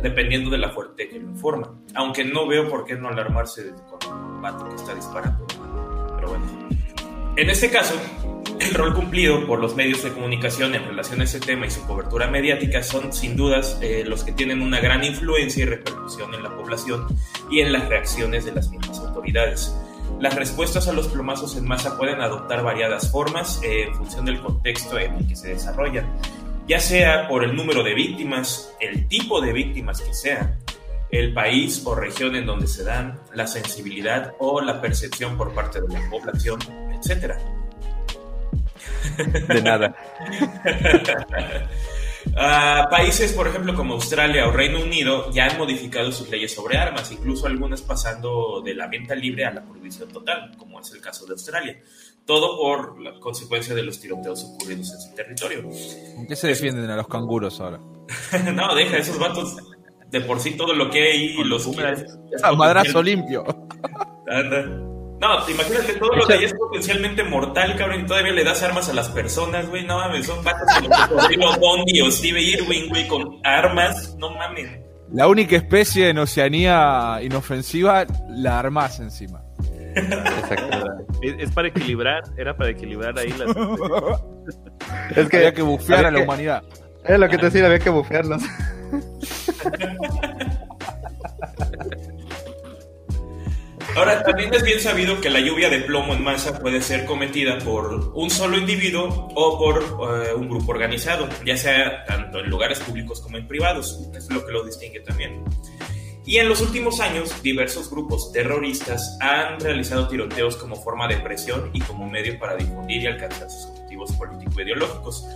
dependiendo 0.01 0.48
de 0.48 0.59
la 0.59 0.70
fuerte 0.70 1.09
que 1.09 1.18
lo 1.18 1.31
informa. 1.31 1.74
Aunque 1.92 2.24
no 2.24 2.46
veo 2.46 2.68
por 2.68 2.85
qué 2.85 2.94
no 2.94 3.09
alarmarse 3.09 3.72
un 4.12 4.40
vato 4.40 4.68
que 4.68 4.77
está 4.77 4.94
disparando. 4.94 5.44
Pero 6.14 6.29
bueno. 6.29 6.68
En 7.37 7.51
este 7.51 7.68
caso, 7.68 7.96
el 8.61 8.74
rol 8.74 8.94
cumplido 8.94 9.44
por 9.44 9.59
los 9.59 9.74
medios 9.74 10.05
de 10.05 10.12
comunicación 10.12 10.72
en 10.77 10.85
relación 10.85 11.20
a 11.20 11.24
ese 11.24 11.40
tema 11.40 11.66
y 11.66 11.70
su 11.72 11.85
cobertura 11.85 12.29
mediática 12.29 12.85
son 12.85 13.12
sin 13.12 13.37
dudas 13.37 13.77
eh, 13.83 14.05
los 14.07 14.22
que 14.22 14.31
tienen 14.31 14.62
una 14.62 14.79
gran 14.79 15.03
influencia 15.03 15.64
y 15.64 15.66
repercusión 15.66 16.33
en 16.33 16.44
la 16.44 16.55
población 16.55 17.09
y 17.51 17.59
en 17.59 17.72
las 17.72 17.88
reacciones 17.88 18.44
de 18.44 18.53
las 18.53 18.70
mismas 18.70 19.01
autoridades. 19.01 19.74
Las 20.21 20.35
respuestas 20.35 20.88
a 20.88 20.92
los 20.92 21.09
plomazos 21.09 21.57
en 21.57 21.66
masa 21.66 21.97
pueden 21.97 22.21
adoptar 22.21 22.62
variadas 22.62 23.11
formas 23.11 23.61
eh, 23.62 23.85
en 23.85 23.94
función 23.94 24.25
del 24.25 24.40
contexto 24.40 24.99
en 24.99 25.14
el 25.14 25.29
que 25.29 25.37
se 25.37 25.49
desarrollan, 25.49 26.07
ya 26.66 26.81
sea 26.81 27.29
por 27.29 27.44
el 27.44 27.55
número 27.55 27.83
de 27.83 27.94
víctimas, 27.94 28.75
el 28.81 29.07
tipo 29.09 29.40
de 29.40 29.53
víctimas 29.53 30.01
que 30.01 30.12
sean, 30.12 30.59
el 31.11 31.33
país 31.33 31.83
o 31.85 31.94
región 31.94 32.37
en 32.37 32.47
donde 32.47 32.66
se 32.66 32.85
dan, 32.85 33.18
la 33.33 33.47
sensibilidad 33.47 34.35
o 34.38 34.61
la 34.61 34.81
percepción 34.81 35.37
por 35.37 35.55
parte 35.55 35.81
de 35.81 35.88
la 35.88 36.11
población, 36.11 36.59
etc. 36.92 37.35
De 39.49 39.62
nada. 39.62 39.94
Uh, 42.32 42.88
países, 42.90 43.32
por 43.32 43.48
ejemplo, 43.48 43.74
como 43.74 43.94
Australia 43.94 44.46
o 44.46 44.52
Reino 44.52 44.80
Unido, 44.80 45.30
ya 45.32 45.46
han 45.46 45.58
modificado 45.58 46.12
sus 46.12 46.28
leyes 46.30 46.54
sobre 46.54 46.76
armas, 46.76 47.10
incluso 47.10 47.46
algunas 47.46 47.82
pasando 47.82 48.62
de 48.64 48.74
la 48.74 48.86
venta 48.86 49.14
libre 49.14 49.44
a 49.44 49.52
la 49.52 49.64
prohibición 49.64 50.08
total, 50.08 50.52
como 50.56 50.80
es 50.80 50.92
el 50.92 51.00
caso 51.00 51.26
de 51.26 51.32
Australia. 51.32 51.80
Todo 52.24 52.58
por 52.58 53.00
la 53.00 53.18
consecuencia 53.18 53.74
de 53.74 53.82
los 53.82 53.98
tiroteos 54.00 54.44
ocurridos 54.44 54.92
en 54.92 55.00
su 55.00 55.14
territorio. 55.14 55.60
¿En 56.16 56.26
qué 56.26 56.36
se 56.36 56.48
defienden 56.48 56.90
a 56.90 56.96
los 56.96 57.08
canguros 57.08 57.60
ahora? 57.60 57.78
no, 58.54 58.74
deja, 58.74 58.98
esos 58.98 59.18
vatos 59.18 59.56
de 60.10 60.20
por 60.20 60.40
sí 60.40 60.56
todo 60.56 60.72
lo 60.74 60.90
que 60.90 61.02
hay 61.02 61.36
ahí 61.36 61.44
los 61.44 61.66
A 62.42 62.52
madrazo 62.52 63.02
limpio. 63.02 63.44
No, 65.20 65.42
te 65.44 65.52
imaginas 65.52 65.83
que 65.83 65.94
todo 65.94 66.14
lo 66.14 66.26
de 66.26 66.35
ahí 66.35 66.44
es 66.44 66.54
potencialmente 66.54 67.24
mortal, 67.24 67.74
cabrón, 67.76 68.02
y 68.02 68.07
todavía 68.07 68.33
le 68.33 68.44
das 68.44 68.62
armas 68.62 68.88
a 68.88 68.94
las 68.94 69.09
personas, 69.09 69.68
güey. 69.68 69.85
No 69.85 69.98
mames, 69.98 70.26
son 70.26 70.44
vatos 70.44 70.68
como 71.35 71.57
Bondi 71.59 72.00
o 72.00 72.11
Steve 72.11 72.40
Irwin, 72.40 72.88
güey, 72.88 73.09
con 73.09 73.40
armas. 73.42 74.16
No 74.18 74.31
mames. 74.31 74.70
La 75.12 75.26
única 75.26 75.57
especie 75.57 76.11
en 76.11 76.18
Oceanía 76.18 77.18
inofensiva, 77.22 78.07
la 78.28 78.59
armas 78.61 79.00
encima. 79.00 79.42
Exacto. 79.96 80.78
Es, 81.22 81.50
para 81.50 81.68
equilibrar, 81.68 82.22
era 82.37 82.57
para 82.57 82.70
equilibrar 82.70 83.18
ahí 83.18 83.31
las. 83.31 83.57
es 85.16 85.28
que 85.28 85.37
había 85.38 85.52
que 85.52 85.62
bufear 85.62 86.07
a 86.07 86.11
la 86.11 86.20
humanidad. 86.20 86.62
Es 87.04 87.18
lo 87.18 87.28
que 87.28 87.38
te 87.38 87.46
decía, 87.46 87.66
había 87.66 87.78
que 87.78 87.90
bufearlos. 87.90 88.42
Ahora, 93.98 94.22
también 94.22 94.54
es 94.54 94.62
bien 94.62 94.78
sabido 94.78 95.20
que 95.20 95.28
la 95.28 95.40
lluvia 95.40 95.68
de 95.68 95.80
plomo 95.80 96.14
en 96.14 96.22
masa 96.22 96.61
puede 96.61 96.80
ser 96.80 97.04
cometida 97.04 97.58
por 97.58 98.12
un 98.14 98.30
solo 98.30 98.56
individuo 98.56 99.28
o 99.34 99.58
por 99.58 99.82
eh, 99.82 100.34
un 100.37 100.48
grupo 100.48 100.70
organizado, 100.70 101.28
ya 101.44 101.56
sea 101.56 102.04
tanto 102.04 102.38
en 102.38 102.48
lugares 102.48 102.78
públicos 102.78 103.20
como 103.20 103.38
en 103.38 103.48
privados. 103.48 104.08
Es 104.14 104.30
lo 104.30 104.46
que 104.46 104.52
lo 104.52 104.64
distingue 104.64 105.00
también. 105.00 105.42
Y 106.24 106.37
en 106.37 106.48
los 106.48 106.61
últimos 106.61 107.00
años, 107.00 107.42
diversos 107.42 107.90
grupos 107.90 108.30
terroristas 108.30 109.18
han 109.20 109.58
realizado 109.58 110.06
tiroteos 110.06 110.56
como 110.56 110.76
forma 110.76 111.08
de 111.08 111.16
presión 111.16 111.68
y 111.72 111.80
como 111.80 112.08
medio 112.08 112.38
para 112.38 112.54
difundir 112.54 113.02
y 113.02 113.06
alcanzar 113.08 113.50
sus 113.50 113.64
objetivos 113.64 114.12
político-ideológicos. 114.12 115.26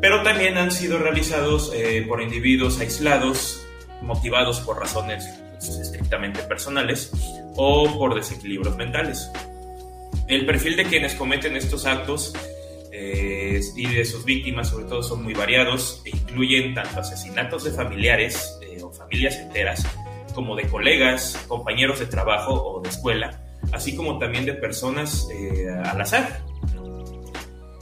Pero 0.00 0.24
también 0.24 0.58
han 0.58 0.72
sido 0.72 0.98
realizados 0.98 1.70
eh, 1.72 2.04
por 2.08 2.20
individuos 2.20 2.80
aislados, 2.80 3.64
motivados 4.00 4.58
por 4.58 4.80
razones 4.80 5.24
estrictamente 5.68 6.40
personales 6.42 7.12
o 7.56 7.98
por 7.98 8.14
desequilibrios 8.14 8.76
mentales. 8.76 9.30
El 10.28 10.46
perfil 10.46 10.76
de 10.76 10.84
quienes 10.84 11.14
cometen 11.14 11.56
estos 11.56 11.86
actos 11.86 12.34
eh, 12.94 13.60
y 13.74 13.86
de 13.86 14.04
sus 14.04 14.24
víctimas 14.24 14.68
sobre 14.68 14.84
todo 14.84 15.02
son 15.02 15.22
muy 15.22 15.32
variados 15.34 16.02
e 16.04 16.10
incluyen 16.10 16.74
tanto 16.74 17.00
asesinatos 17.00 17.64
de 17.64 17.70
familiares 17.70 18.58
eh, 18.62 18.82
o 18.82 18.92
familias 18.92 19.36
enteras 19.36 19.86
como 20.34 20.54
de 20.56 20.68
colegas, 20.68 21.42
compañeros 21.48 22.00
de 22.00 22.06
trabajo 22.06 22.52
o 22.52 22.80
de 22.80 22.88
escuela, 22.88 23.42
así 23.72 23.96
como 23.96 24.18
también 24.18 24.44
de 24.44 24.54
personas 24.54 25.26
eh, 25.32 25.68
al 25.68 26.00
azar. 26.00 26.44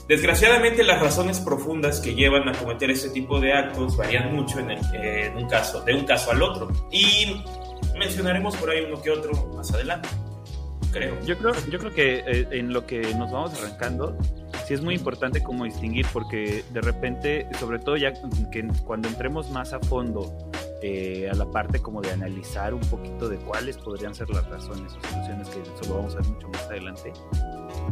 Desgraciadamente 0.07 0.83
las 0.83 1.01
razones 1.01 1.39
profundas 1.39 1.99
que 2.01 2.15
llevan 2.15 2.49
a 2.49 2.53
cometer 2.53 2.89
este 2.91 3.09
tipo 3.09 3.39
de 3.39 3.53
actos 3.53 3.95
varían 3.95 4.33
mucho 4.35 4.59
en, 4.59 4.71
en 4.71 5.37
un 5.37 5.47
caso, 5.47 5.81
de 5.81 5.93
un 5.93 6.05
caso 6.05 6.31
al 6.31 6.41
otro. 6.41 6.69
Y 6.91 7.43
mencionaremos 8.01 8.55
por 8.57 8.71
ahí 8.71 8.83
uno 8.83 8.99
que 8.99 9.11
otro 9.11 9.31
más 9.55 9.71
adelante. 9.71 10.09
Creo. 10.91 11.19
Yo 11.25 11.37
creo, 11.37 11.53
yo 11.69 11.79
creo 11.79 11.93
que 11.93 12.23
eh, 12.25 12.47
en 12.51 12.73
lo 12.73 12.85
que 12.85 13.13
nos 13.15 13.31
vamos 13.31 13.53
arrancando, 13.61 14.17
sí 14.65 14.73
es 14.73 14.81
muy 14.81 14.95
importante 14.95 15.41
como 15.41 15.65
distinguir, 15.65 16.05
porque 16.11 16.63
de 16.71 16.81
repente, 16.81 17.47
sobre 17.59 17.79
todo 17.79 17.97
ya 17.97 18.13
que 18.13 18.67
cuando 18.85 19.07
entremos 19.07 19.49
más 19.51 19.73
a 19.73 19.79
fondo 19.79 20.33
eh, 20.83 21.29
a 21.31 21.35
la 21.35 21.45
parte 21.45 21.79
como 21.79 22.01
de 22.01 22.11
analizar 22.11 22.73
un 22.73 22.81
poquito 22.81 23.29
de 23.29 23.37
cuáles 23.37 23.77
podrían 23.77 24.15
ser 24.15 24.29
las 24.31 24.47
razones 24.49 24.93
o 24.93 25.07
soluciones, 25.09 25.47
que 25.49 25.61
eso 25.61 25.89
lo 25.89 25.97
vamos 25.97 26.15
a 26.15 26.17
ver 26.17 26.27
mucho 26.27 26.49
más 26.49 26.63
adelante. 26.63 27.13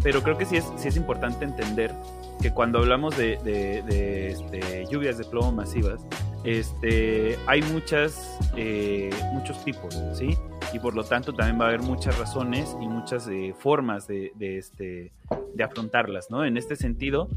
Pero 0.02 0.24
creo 0.24 0.38
que 0.38 0.46
sí 0.46 0.58
es, 0.58 0.66
sí 0.76 0.88
es 0.88 0.96
importante 0.96 1.46
entender 1.46 1.94
que 2.42 2.52
cuando 2.52 2.80
hablamos 2.80 3.16
de, 3.18 3.38
de, 3.44 4.32
este, 4.32 4.86
lluvias 4.90 5.18
de 5.18 5.26
plomo 5.26 5.52
masivas, 5.52 6.02
este, 6.44 7.38
hay 7.48 7.62
muchas, 7.64 8.38
eh, 8.56 9.10
muchos 9.34 9.64
tipos, 9.64 9.96
¿sí? 10.14 10.38
Y 10.74 10.80
por 10.80 10.96
lo 10.96 11.04
tanto 11.04 11.34
también 11.34 11.60
va 11.60 11.66
a 11.66 11.68
haber 11.70 11.82
muchas 11.82 12.18
razones 12.18 12.76
y 12.82 12.88
muchas 12.88 13.28
eh, 13.28 13.54
formas 13.58 14.08
de, 14.08 14.32
este, 14.40 15.12
de 15.56 15.64
afrontarlas, 15.64 16.30
¿no? 16.30 16.46
En 16.46 16.58
este 16.58 16.76
sentido, 16.76 17.28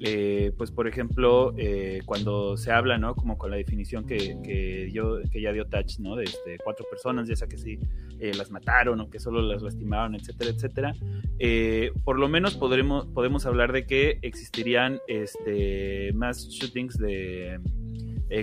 eh, 0.00 0.52
pues 0.58 0.70
por 0.70 0.86
ejemplo, 0.86 1.54
eh, 1.56 2.00
cuando 2.04 2.56
se 2.56 2.70
habla, 2.70 2.98
¿no? 2.98 3.14
Como 3.14 3.38
con 3.38 3.50
la 3.50 3.56
definición 3.56 4.04
que, 4.06 4.36
que, 4.42 4.90
yo, 4.92 5.20
que 5.30 5.40
ya 5.40 5.52
dio 5.52 5.66
Touch, 5.66 6.00
¿no? 6.00 6.16
De 6.16 6.24
este, 6.24 6.58
cuatro 6.62 6.84
personas, 6.90 7.28
ya 7.28 7.36
sea 7.36 7.48
que 7.48 7.58
sí 7.58 7.78
las 8.36 8.52
mataron 8.52 9.00
o 9.00 9.10
que 9.10 9.18
solo 9.18 9.42
las 9.42 9.62
lastimaron, 9.62 10.14
etcétera, 10.14 10.50
etcétera. 10.50 10.94
por 12.04 12.20
lo 12.20 12.28
menos 12.28 12.56
podremos, 12.56 13.06
podemos 13.06 13.46
hablar 13.46 13.72
de 13.72 13.84
que 13.84 14.18
existirían 14.22 15.00
este, 15.08 16.12
más 16.12 16.46
shootings 16.48 16.98
de... 16.98 17.58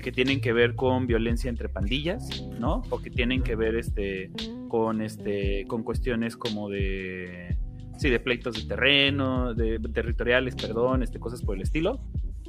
que 0.04 0.12
tienen 0.12 0.39
que 0.39 0.54
ver 0.54 0.75
con 0.75 1.08
violencia 1.08 1.49
entre 1.49 1.67
pandillas, 1.67 2.47
¿no? 2.60 2.84
O 2.89 3.02
que 3.02 3.10
tienen 3.10 3.41
que 3.41 3.56
ver 3.56 3.75
este, 3.75 4.32
con, 4.67 5.02
este, 5.02 5.65
con 5.67 5.84
cuestiones 5.84 6.38
como 6.38 6.69
de 6.69 7.58
Sí, 7.99 8.10
de 8.10 8.21
pleitos 8.21 8.56
de 8.56 8.63
terreno, 8.63 9.54
de 9.54 9.78
territoriales, 9.93 10.56
perdón, 10.56 11.04
este, 11.04 11.19
cosas 11.19 11.41
por 11.41 11.58
el 11.58 11.63
estilo. 11.63 11.99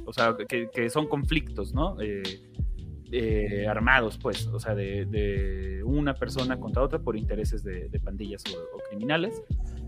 O 0.05 0.13
sea, 0.13 0.37
que, 0.47 0.89
son 0.89 1.07
conflictos, 1.09 1.73
¿no? 1.73 1.99
Eh, 1.99 2.23
eh, 3.11 3.67
armados, 3.67 4.17
pues, 4.17 4.47
o 4.47 4.61
sea, 4.61 4.75
de, 4.75 5.83
una 5.83 6.13
persona 6.13 6.57
contra 6.57 6.81
otra 6.81 6.99
por 6.99 7.17
intereses 7.17 7.65
de, 7.65 7.89
pandillas 8.01 8.45
o, 8.47 8.79
criminales. 8.89 9.43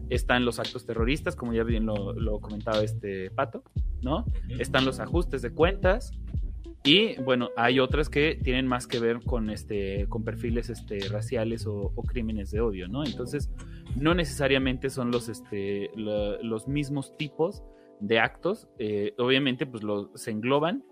Están 0.09 0.43
los 0.43 0.59
actos 0.59 0.85
terroristas, 0.85 1.37
como 1.37 1.53
ya 1.53 1.63
bien 1.63 1.85
lo, 1.85 2.39
comentaba 2.41 2.83
este 2.83 3.31
Pato, 3.31 3.63
¿no? 4.01 4.25
Están 4.59 4.83
los 4.83 4.99
ajustes 4.99 5.41
de 5.41 5.51
cuentas, 5.51 6.11
y 6.83 7.15
bueno, 7.21 7.49
hay 7.55 7.79
otras 7.79 8.09
que 8.09 8.37
tienen 8.43 8.67
más 8.67 8.87
que 8.87 8.99
ver 8.99 9.21
con 9.21 9.49
este, 9.49 10.05
con 10.09 10.25
perfiles 10.25 10.69
este, 10.69 10.99
raciales 11.07 11.65
o, 11.65 11.93
crímenes 12.05 12.51
de 12.51 12.59
odio, 12.59 12.89
¿no? 12.89 13.05
Entonces, 13.05 13.49
no 13.95 14.13
necesariamente 14.13 14.89
son 14.89 15.09
los, 15.09 15.29
este, 15.29 15.89
los 15.95 16.67
mismos 16.67 17.15
tipos 17.15 17.63
de 18.01 18.19
actos. 18.19 18.67
Eh, 18.79 19.13
obviamente, 19.17 19.65
pues 19.65 19.83
se 20.15 20.31
engloban, 20.31 20.83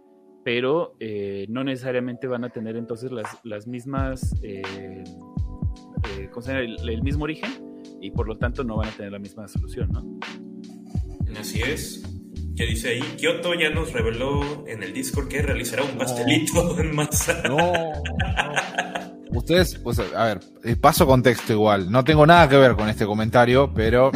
pero 0.46 0.96
eh, 1.02 1.46
no 1.50 1.66
necesariamente 1.66 2.26
van 2.26 2.46
a 2.46 2.50
tener 2.50 2.78
entonces 2.78 3.12
las, 3.12 3.28
las 3.44 3.68
mismas, 3.68 4.34
eh, 4.44 5.04
el, 6.48 6.90
el 6.90 7.04
mismo 7.04 7.26
origen 7.26 7.52
y 8.00 8.12
por 8.12 8.28
lo 8.28 8.38
tanto 8.38 8.64
no 8.64 8.78
van 8.78 8.88
a 8.88 8.92
tener 8.92 9.12
la 9.12 9.20
misma 9.20 9.46
solución, 9.50 9.90
¿no? 9.92 10.20
Así 11.38 11.62
es 11.62 12.11
que 12.62 12.68
dice 12.68 12.90
ahí, 12.90 13.02
Kyoto 13.18 13.56
ya 13.56 13.72
nos 13.72 13.92
reveló 13.92 14.68
en 14.68 14.84
el 14.84 14.94
Discord 14.94 15.28
que 15.28 15.42
realizará 15.42 15.82
un 15.82 15.98
pastelito 15.98 16.80
en 16.80 16.96
masa. 16.96 17.42
No, 17.50 17.58
Ustedes, 19.32 19.80
pues, 19.80 19.98
a 19.98 20.26
ver, 20.26 20.42
eh, 20.64 20.76
paso 20.76 21.08
contexto 21.08 21.54
igual. 21.54 21.90
No 21.90 22.04
tengo 22.04 22.24
nada 22.28 22.48
que 22.48 22.58
ver 22.58 22.76
con 22.76 22.88
este 22.88 23.08
comentario, 23.08 23.74
pero 23.74 24.12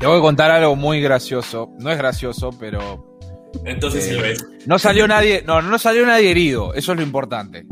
te 0.00 0.06
voy 0.06 0.16
a 0.16 0.20
contar 0.22 0.50
algo 0.50 0.76
muy 0.76 1.02
gracioso. 1.02 1.72
No 1.78 1.90
es 1.90 1.98
gracioso, 1.98 2.50
pero. 2.58 3.18
Entonces 3.66 4.04
sí 4.04 4.14
lo 4.14 4.24
es. 4.24 4.42
No 4.64 4.78
salió 4.78 5.06
nadie, 5.06 5.42
no, 5.46 5.60
no 5.60 5.78
salió 5.78 6.06
nadie 6.06 6.30
herido. 6.30 6.72
Eso 6.72 6.92
es 6.92 6.98
lo 6.98 7.04
importante. 7.04 7.66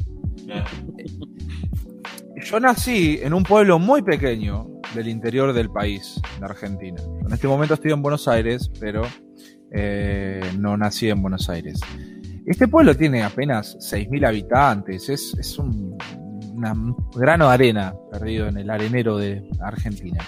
Yo 2.45 2.61
nací 2.61 3.19
en 3.23 3.33
un 3.33 3.45
pueblo 3.45 3.79
muy 3.79 4.03
pequeño 4.03 4.72
del 4.95 5.09
interior 5.09 5.53
del 5.53 5.71
país, 5.71 6.21
de 6.39 6.45
Argentina. 6.45 7.01
En 7.27 7.33
este 7.33 7.49
momento 7.49 7.75
estoy 7.75 7.93
en 7.93 8.03
Buenos 8.03 8.29
Aires, 8.29 8.71
pero 8.81 9.03
eh, 9.71 10.41
no 10.59 10.77
nací 10.77 11.09
en 11.09 11.23
Buenos 11.23 11.49
Aires. 11.49 11.81
Este 12.47 12.69
pueblo 12.69 12.97
tiene 12.97 13.23
apenas 13.23 13.77
6.000 13.79 14.27
habitantes, 14.27 15.09
es, 15.09 15.59
un 15.59 15.97
grano 17.15 17.49
de 17.49 17.55
arena 17.55 17.95
perdido 18.11 18.49
en 18.49 18.59
el 18.59 18.71
arenero 18.71 19.17
de 19.17 19.43
Argentina. 19.61 20.25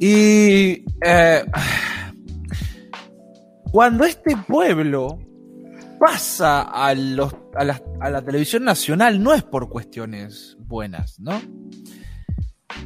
Y 0.00 0.84
eh, 1.04 1.44
cuando 3.72 4.04
este 4.04 4.36
pueblo 4.36 5.18
pasa 5.98 6.62
a, 6.62 6.94
los, 6.94 7.34
a 7.56 8.10
la 8.10 8.22
televisión 8.22 8.64
nacional 8.64 9.22
no 9.22 9.34
es 9.34 9.42
por 9.42 9.68
cuestiones 9.68 10.56
buenas, 10.60 11.18
¿no? 11.18 11.40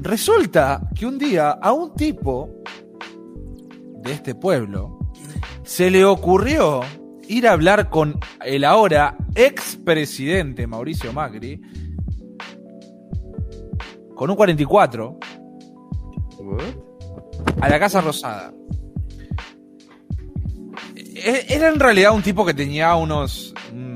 Resulta 0.00 0.88
que 0.94 1.06
un 1.06 1.18
día 1.18 1.50
a 1.50 1.72
un 1.72 1.94
tipo 1.94 2.62
de 4.02 4.12
este 4.12 4.34
pueblo 4.34 4.98
se 5.64 5.90
le 5.90 6.04
ocurrió 6.04 6.80
ir 7.28 7.46
a 7.46 7.52
hablar 7.52 7.88
con 7.88 8.18
el 8.44 8.64
ahora 8.64 9.16
expresidente 9.34 10.66
Mauricio 10.66 11.12
Macri 11.12 11.60
con 14.14 14.30
un 14.30 14.36
44 14.36 15.18
a 17.60 17.68
la 17.68 17.78
Casa 17.78 18.00
Rosada. 18.00 18.52
E-, 20.94 21.46
era 21.48 21.68
en 21.68 21.80
realidad 21.80 22.12
un 22.14 22.22
tipo 22.22 22.44
que 22.44 22.54
tenía 22.54 22.94
unos, 22.94 23.51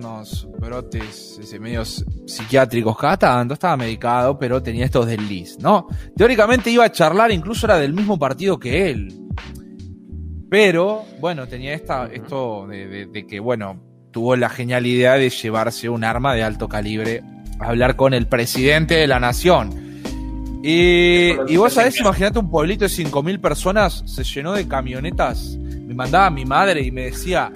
unos 0.07 0.49
brotes 0.59 1.41
medios 1.61 2.05
psiquiátricos 2.27 2.97
cada 2.97 3.17
tanto, 3.17 3.55
estaba 3.55 3.77
medicado, 3.77 4.39
pero 4.39 4.63
tenía 4.63 4.85
estos 4.85 5.07
desliz, 5.07 5.59
¿no? 5.59 5.87
Teóricamente 6.17 6.71
iba 6.71 6.85
a 6.85 6.93
charlar, 6.93 7.31
incluso 7.33 7.67
era 7.67 7.79
del 7.79 7.93
mismo 7.93 8.19
partido 8.19 8.59
que 8.59 8.91
él. 8.91 9.15
Pero, 10.49 11.05
bueno, 11.21 11.47
tenía 11.49 11.75
esta, 11.75 12.07
esto 12.07 12.67
de, 12.69 13.27
que, 13.29 13.41
bueno, 13.41 13.81
tuvo 14.13 14.37
la 14.37 14.49
genial 14.49 14.87
idea 14.87 15.15
de 15.15 15.29
llevarse 15.31 15.89
un 15.89 16.05
arma 16.05 16.35
de 16.35 16.45
alto 16.45 16.69
calibre 16.69 17.23
a 17.59 17.69
hablar 17.69 17.97
con 17.97 18.15
el 18.15 18.27
presidente 18.27 18.95
de 18.95 19.07
la 19.07 19.19
nación. 19.19 19.85
Y, 20.63 21.33
y 21.49 21.57
vos 21.57 21.73
sabés, 21.73 21.99
imagínate 22.01 22.39
un 22.39 22.51
pueblito 22.51 22.85
de 22.85 22.91
5.000 22.91 23.41
personas, 23.41 24.03
se 24.07 24.25
llenó 24.25 24.53
de 24.53 24.67
camionetas. 24.67 25.57
Me 25.57 25.95
mandaba 25.95 26.31
mi 26.31 26.45
madre 26.45 26.83
y 26.83 26.91
me 26.91 27.03
decía 27.03 27.51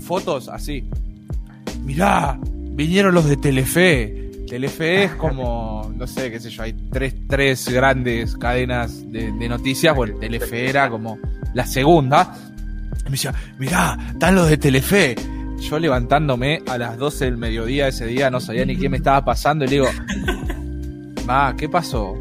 fotos 0.00 0.48
así. 0.48 0.88
Mirá, 1.88 2.38
vinieron 2.42 3.14
los 3.14 3.24
de 3.24 3.38
Telefe. 3.38 4.44
Telefe 4.46 5.04
es 5.04 5.12
como, 5.12 5.90
no 5.96 6.06
sé, 6.06 6.30
qué 6.30 6.38
sé 6.38 6.50
yo, 6.50 6.62
hay 6.62 6.74
tres, 6.92 7.14
tres 7.26 7.66
grandes 7.70 8.36
cadenas 8.36 9.10
de, 9.10 9.32
noticias. 9.48 9.96
Bueno, 9.96 10.18
Telefe 10.18 10.68
era 10.68 10.90
como 10.90 11.18
la 11.54 11.64
segunda. 11.64 12.36
Y 13.00 13.04
me 13.04 13.10
decía, 13.12 13.32
mirá, 13.58 13.96
están 14.12 14.34
los 14.34 14.50
de 14.50 14.58
Telefe. 14.58 15.14
Yo 15.60 15.78
levantándome 15.78 16.62
a 16.68 16.76
las 16.76 16.98
12 16.98 17.24
del 17.24 17.38
mediodía 17.38 17.88
ese 17.88 18.04
día, 18.04 18.28
no 18.28 18.38
sabía 18.38 18.66
ni 18.66 18.76
qué 18.76 18.90
me 18.90 18.98
estaba 18.98 19.24
pasando. 19.24 19.64
Y 19.64 19.68
le 19.68 19.74
digo, 19.76 19.88
Ma, 21.24 21.54
¿qué 21.56 21.70
pasó? 21.70 22.14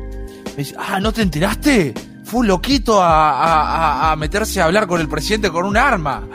Me 0.51 0.63
dice, 0.63 0.75
ah, 0.79 1.01
¿no 1.01 1.11
te 1.11 1.23
enteraste? 1.23 1.93
Fue 2.23 2.39
un 2.39 2.47
loquito 2.47 2.99
a, 3.01 4.15
meterse 4.17 4.61
a 4.61 4.65
hablar 4.65 4.87
con 4.87 5.01
el 5.01 5.09
presidente 5.09 5.49
con 5.49 5.65
un 5.65 5.75
arma. 5.75 6.25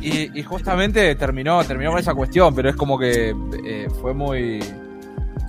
Y, 0.00 0.42
justamente 0.42 1.14
terminó, 1.14 1.62
terminó 1.64 1.90
con 1.90 2.00
esa 2.00 2.14
cuestión, 2.14 2.54
pero 2.54 2.68
es 2.70 2.76
como 2.76 2.98
que 2.98 3.34
eh, 3.64 3.88
fue 4.00 4.14
muy 4.14 4.60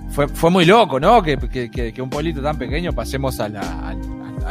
fue, 0.10 0.28
fue 0.28 0.50
muy 0.52 0.66
loco, 0.66 1.00
¿no? 1.00 1.24
Que, 1.24 1.38
que, 1.38 2.02
un 2.02 2.10
pueblito 2.10 2.42
tan 2.42 2.58
pequeño 2.58 2.94
pasemos 2.94 3.40
a 3.40 3.50
la, 3.50 3.96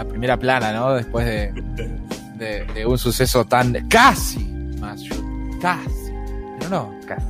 primera 0.08 0.36
plana, 0.36 0.72
¿no? 0.72 0.94
Después 0.94 1.26
de, 1.26 1.52
de, 2.74 2.86
un 2.86 2.98
suceso 2.98 3.44
tan 3.44 3.88
casi 3.88 4.40
más 4.80 5.02
casi, 5.60 6.12
pero 6.58 6.70
no, 6.70 6.92
casi, 7.06 7.26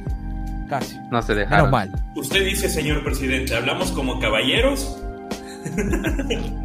casi. 0.68 0.96
No 1.10 1.20
se 1.20 1.34
dejaron. 1.34 1.70
mal. 1.70 1.92
Usted 2.16 2.44
dice, 2.44 2.68
señor 2.68 3.04
presidente, 3.04 3.54
¿hablamos 3.54 3.92
como 3.92 4.18
caballeros? 4.18 4.98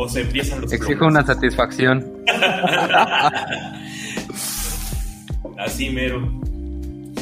¿O 0.00 0.08
se 0.08 0.22
empiezan 0.22 0.60
los 0.60 0.72
Exijo 0.72 1.06
una 1.06 1.26
satisfacción. 1.26 2.17
Así 5.58 5.90
mero. 5.90 6.38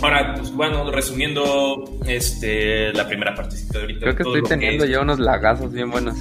Ahora, 0.02 0.34
pues 0.34 0.52
bueno, 0.52 0.90
resumiendo 0.90 1.98
este 2.06 2.92
la 2.92 3.08
primera 3.08 3.34
partecita 3.34 3.78
de 3.78 3.84
ahorita. 3.84 4.00
Creo 4.00 4.16
que 4.16 4.22
estoy 4.22 4.42
teniendo 4.42 4.84
ya 4.84 5.00
unos 5.00 5.18
lagazos 5.18 5.72
bien 5.72 5.90
buenos. 5.90 6.16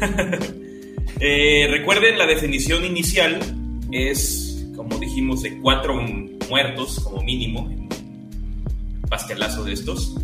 Eh, 1.24 1.68
recuerden, 1.70 2.18
la 2.18 2.26
definición 2.26 2.84
inicial 2.84 3.38
es, 3.92 4.66
como 4.74 4.98
dijimos, 4.98 5.42
de 5.42 5.56
cuatro 5.60 5.94
muertos 6.48 6.98
como 6.98 7.22
mínimo 7.22 7.60
un 7.60 7.88
pastelazo 9.08 9.62
de 9.62 9.72
estos. 9.72 10.16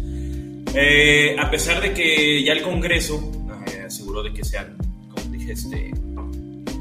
Eh, 0.75 1.37
a 1.39 1.49
pesar 1.53 1.81
de 1.81 1.95
que 1.95 2.43
ya 2.43 2.53
el 2.53 2.63
Congreso 2.63 3.31
eh, 3.69 3.85
aseguró 3.87 4.25
de 4.25 4.33
que 4.33 4.43
sean, 4.43 4.77
como 5.09 5.31
dije, 5.31 5.53
este, 5.53 5.93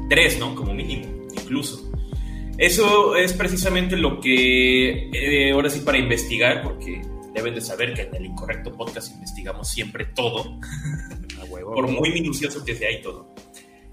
tres, 0.08 0.38
¿no? 0.38 0.54
Como 0.54 0.74
mínimo, 0.74 1.26
incluso. 1.32 1.90
Eso 2.56 3.14
es 3.14 3.32
precisamente 3.34 3.96
lo 3.96 4.20
que 4.20 5.10
eh, 5.12 5.52
ahora 5.52 5.70
sí 5.70 5.80
para 5.80 5.98
investigar, 5.98 6.62
porque 6.62 7.00
deben 7.34 7.54
de 7.54 7.60
saber 7.60 7.94
que 7.94 8.02
en 8.02 8.14
el 8.16 8.26
Incorrecto 8.26 8.76
Podcast 8.76 9.14
investigamos 9.14 9.68
siempre 9.68 10.06
todo, 10.06 10.58
por 11.50 11.88
muy 11.88 12.10
minucioso 12.12 12.64
que 12.64 12.74
sea 12.74 12.90
y 12.90 13.00
todo. 13.00 13.34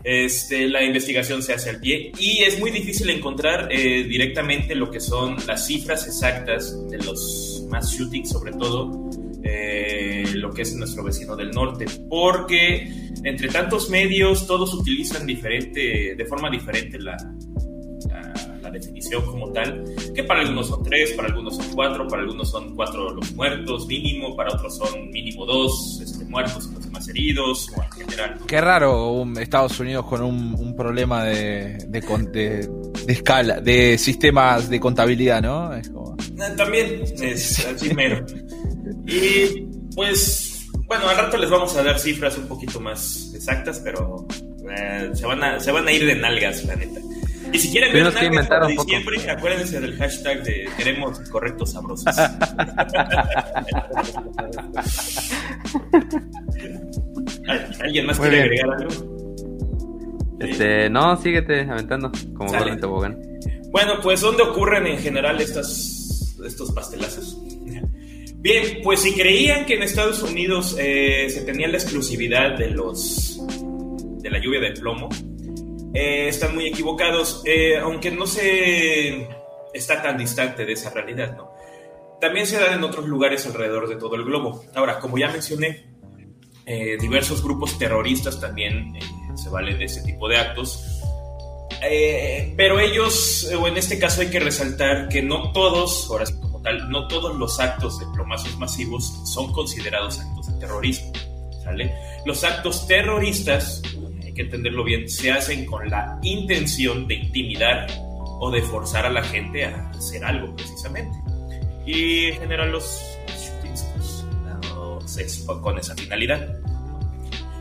Este, 0.03 0.67
la 0.67 0.83
investigación 0.83 1.41
se 1.41 1.53
hace 1.53 1.71
al 1.71 1.79
pie 1.79 2.11
y 2.19 2.43
es 2.43 2.59
muy 2.59 2.69
difícil 2.69 3.09
encontrar 3.09 3.69
eh, 3.71 4.03
directamente 4.03 4.75
lo 4.75 4.91
que 4.91 4.99
son 4.99 5.35
las 5.47 5.65
cifras 5.65 6.05
exactas 6.05 6.89
de 6.91 6.99
los 6.99 7.65
más 7.71 7.91
shootings, 7.91 8.29
sobre 8.29 8.51
todo 8.51 9.09
eh, 9.43 10.25
lo 10.35 10.51
que 10.53 10.61
es 10.61 10.75
nuestro 10.75 11.03
vecino 11.03 11.35
del 11.35 11.49
norte, 11.49 11.85
porque 12.07 13.04
entre 13.25 13.49
tantos 13.49 13.89
medios 13.89 14.45
todos 14.45 14.73
utilizan 14.73 15.25
diferente, 15.25 16.15
de 16.15 16.25
forma 16.25 16.49
diferente 16.49 16.99
la, 16.99 17.17
definición 18.71 19.25
como 19.25 19.53
tal, 19.53 19.85
que 20.13 20.21
para 20.25 20.41
algunos 20.41 20.67
son 20.67 20.83
tres, 20.83 21.13
para 21.13 21.29
algunos 21.29 21.55
son 21.55 21.65
cuatro, 21.73 22.05
para 22.09 22.23
algunos 22.23 22.51
son 22.51 22.75
cuatro 22.75 23.13
los 23.13 23.31
muertos 23.33 23.87
mínimo, 23.87 24.35
para 24.35 24.53
otros 24.53 24.75
son 24.75 25.09
mínimo 25.11 25.45
dos 25.45 26.01
este, 26.03 26.25
muertos 26.25 26.67
y 26.69 26.73
los 26.73 26.83
demás 26.83 27.07
heridos, 27.07 27.69
o 27.73 27.83
en 27.83 27.91
general. 27.91 28.37
Qué 28.45 28.59
raro 28.59 29.25
Estados 29.39 29.79
Unidos 29.79 30.05
con 30.07 30.21
un, 30.23 30.75
problema 30.75 31.23
de, 31.23 31.77
de, 31.87 32.69
escala, 33.07 33.61
de 33.61 33.97
sistemas 33.97 34.69
de 34.69 34.77
contabilidad, 34.77 35.41
¿no? 35.41 35.73
Eh, 35.73 35.81
también 36.57 37.01
es 37.21 37.65
así 37.65 37.93
mero. 37.93 38.25
Y 39.07 39.67
pues, 39.95 40.54
bueno, 40.87 41.09
al 41.09 41.17
rato 41.17 41.37
les 41.37 41.49
vamos 41.49 41.75
a 41.75 41.83
dar 41.83 41.99
cifras 41.99 42.37
un 42.37 42.47
poquito 42.47 42.79
más 42.79 43.31
exactas, 43.33 43.81
pero 43.83 44.25
eh, 44.69 45.09
se, 45.13 45.25
van 45.25 45.43
a, 45.43 45.59
se 45.59 45.71
van 45.71 45.87
a 45.87 45.91
ir 45.91 46.05
de 46.05 46.15
nalgas, 46.15 46.63
la 46.65 46.75
neta. 46.75 46.99
Y 47.51 47.59
si 47.59 47.71
quieren 47.71 47.93
ver 47.93 48.13
nalgas 48.13 48.47
para 48.47 48.67
diciembre, 48.67 49.29
acuérdense 49.29 49.79
del 49.79 49.95
hashtag 49.97 50.43
de 50.43 50.69
queremos 50.77 51.19
correctos 51.29 51.71
sabrosos. 51.71 52.15
¿Alguien 57.81 58.05
más 58.05 58.19
quiere 58.19 58.41
agregar 58.41 58.69
algo? 58.71 59.15
Este, 60.39 60.89
no, 60.89 61.15
síguete 61.17 61.61
aventando 61.61 62.11
como 62.35 62.51
Tobogán. 62.77 63.21
Bueno, 63.71 63.93
pues 64.01 64.21
¿dónde 64.21 64.43
ocurren 64.43 64.87
en 64.87 64.97
general 64.99 65.39
estas, 65.41 66.35
estos 66.45 66.71
pastelazos? 66.71 67.37
Bien, 68.45 68.79
pues 68.83 69.01
si 69.01 69.15
creían 69.15 69.65
que 69.65 69.73
en 69.73 69.81
Estados 69.81 70.21
Unidos 70.21 70.75
eh, 70.77 71.27
se 71.31 71.41
tenía 71.41 71.67
la 71.67 71.77
exclusividad 71.77 72.55
de 72.55 72.69
los 72.69 73.41
de 74.19 74.29
la 74.29 74.37
lluvia 74.37 74.59
de 74.59 74.69
plomo, 74.69 75.09
eh, 75.95 76.27
están 76.27 76.53
muy 76.53 76.67
equivocados, 76.67 77.41
eh, 77.43 77.75
aunque 77.79 78.11
no 78.11 78.27
se 78.27 79.27
está 79.73 79.99
tan 79.99 80.19
distante 80.19 80.63
de 80.63 80.73
esa 80.73 80.91
realidad, 80.91 81.35
¿no? 81.35 81.49
También 82.21 82.45
se 82.45 82.59
da 82.59 82.71
en 82.75 82.83
otros 82.83 83.07
lugares 83.07 83.47
alrededor 83.47 83.89
de 83.89 83.95
todo 83.95 84.13
el 84.13 84.23
globo. 84.23 84.63
Ahora, 84.75 84.99
como 84.99 85.17
ya 85.17 85.29
mencioné, 85.29 85.87
diversos 87.01 87.41
grupos 87.41 87.79
terroristas 87.79 88.39
también 88.39 88.93
se 89.33 89.49
valen 89.49 89.79
de 89.79 89.85
ese 89.85 90.03
tipo 90.03 90.29
de 90.29 90.37
actos. 90.37 91.01
pero 92.55 92.79
ellos, 92.79 93.51
o 93.59 93.67
en 93.67 93.77
este 93.77 93.97
caso 93.97 94.21
hay 94.21 94.29
que 94.29 94.39
resaltar 94.39 95.09
que 95.09 95.23
no 95.23 95.51
todos, 95.51 96.07
ahora 96.11 96.27
sí, 96.27 96.35
no 96.89 97.07
todos 97.07 97.35
los 97.35 97.59
actos 97.59 97.99
de 97.99 98.05
diplomacias 98.05 98.57
masivos 98.57 99.21
son 99.25 99.51
considerados 99.51 100.19
actos 100.19 100.53
de 100.53 100.59
terrorismo. 100.59 101.11
¿sale? 101.63 101.93
Los 102.25 102.43
actos 102.43 102.87
terroristas, 102.87 103.81
hay 104.23 104.33
que 104.33 104.43
entenderlo 104.43 104.83
bien, 104.83 105.09
se 105.09 105.31
hacen 105.31 105.65
con 105.65 105.89
la 105.89 106.19
intención 106.21 107.07
de 107.07 107.15
intimidar 107.15 107.87
o 108.39 108.51
de 108.51 108.61
forzar 108.61 109.05
a 109.05 109.09
la 109.09 109.23
gente 109.23 109.65
a 109.65 109.89
hacer 109.89 110.23
algo 110.23 110.55
precisamente. 110.55 111.17
Y 111.85 112.25
en 112.25 112.39
general 112.39 112.71
los 112.71 113.01
shootings 113.27 113.85
pues, 113.93 115.45
con 115.61 115.77
esa 115.77 115.95
finalidad. 115.95 116.55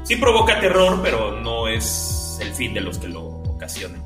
Sí 0.05 0.17
provoca 0.17 0.61
terror, 0.61 1.01
pero 1.03 1.41
no 1.41 1.69
es 1.69 2.39
el 2.41 2.53
fin 2.53 2.75
de 2.75 2.81
los 2.81 2.99
que 2.99 3.09
lo 3.09 3.23
ocasionan. 3.25 4.04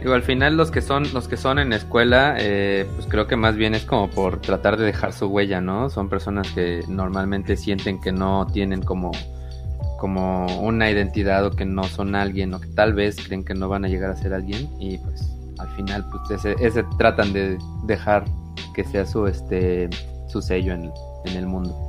Digo, 0.00 0.14
al 0.14 0.22
final 0.22 0.56
los 0.56 0.70
que 0.70 0.80
son, 0.80 1.12
los 1.12 1.26
que 1.26 1.36
son 1.36 1.58
en 1.58 1.72
escuela, 1.72 2.36
eh, 2.38 2.86
pues 2.94 3.06
creo 3.08 3.26
que 3.26 3.36
más 3.36 3.56
bien 3.56 3.74
es 3.74 3.84
como 3.84 4.08
por 4.08 4.40
tratar 4.40 4.76
de 4.76 4.84
dejar 4.84 5.12
su 5.12 5.26
huella, 5.26 5.60
¿no? 5.60 5.90
Son 5.90 6.08
personas 6.08 6.50
que 6.52 6.82
normalmente 6.88 7.56
sienten 7.56 8.00
que 8.00 8.12
no 8.12 8.46
tienen 8.46 8.82
como, 8.82 9.10
como 9.98 10.46
una 10.60 10.88
identidad 10.88 11.44
o 11.44 11.50
que 11.50 11.64
no 11.64 11.82
son 11.84 12.14
alguien 12.14 12.54
o 12.54 12.60
que 12.60 12.68
tal 12.68 12.94
vez 12.94 13.16
creen 13.16 13.44
que 13.44 13.54
no 13.54 13.68
van 13.68 13.84
a 13.84 13.88
llegar 13.88 14.10
a 14.10 14.16
ser 14.16 14.34
alguien 14.34 14.68
y 14.78 14.98
pues 14.98 15.32
al 15.58 15.68
final 15.70 16.06
pues 16.10 16.44
ese, 16.44 16.54
ese 16.64 16.84
tratan 16.96 17.32
de 17.32 17.58
dejar 17.84 18.24
que 18.74 18.84
sea 18.84 19.04
su 19.04 19.26
este 19.26 19.90
su 20.28 20.40
sello 20.40 20.74
en, 20.74 20.92
en 21.24 21.36
el 21.36 21.46
mundo. 21.46 21.87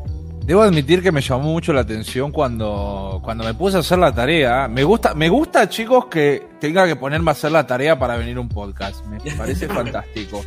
Debo 0.50 0.64
admitir 0.64 1.04
que 1.04 1.12
me 1.12 1.22
llamó 1.22 1.44
mucho 1.44 1.74
la 1.74 1.82
atención 1.82 2.32
cuando, 2.32 3.20
cuando 3.24 3.44
me 3.44 3.54
puse 3.54 3.78
a 3.78 3.82
hacer 3.82 4.00
la 4.00 4.12
tarea. 4.12 4.68
Me 4.68 4.84
gusta, 4.84 5.14
me 5.14 5.30
gusta, 5.30 5.70
chicos, 5.70 6.08
que 6.08 6.44
tenga 6.60 6.88
que 6.88 6.96
ponerme 6.96 7.30
a 7.30 7.34
hacer 7.34 7.52
la 7.52 7.68
tarea 7.68 8.00
para 8.00 8.18
venir 8.18 8.40
un 8.40 8.50
podcast. 8.50 9.06
Me 9.06 9.20
parece 9.38 9.68
fantástico. 9.70 10.42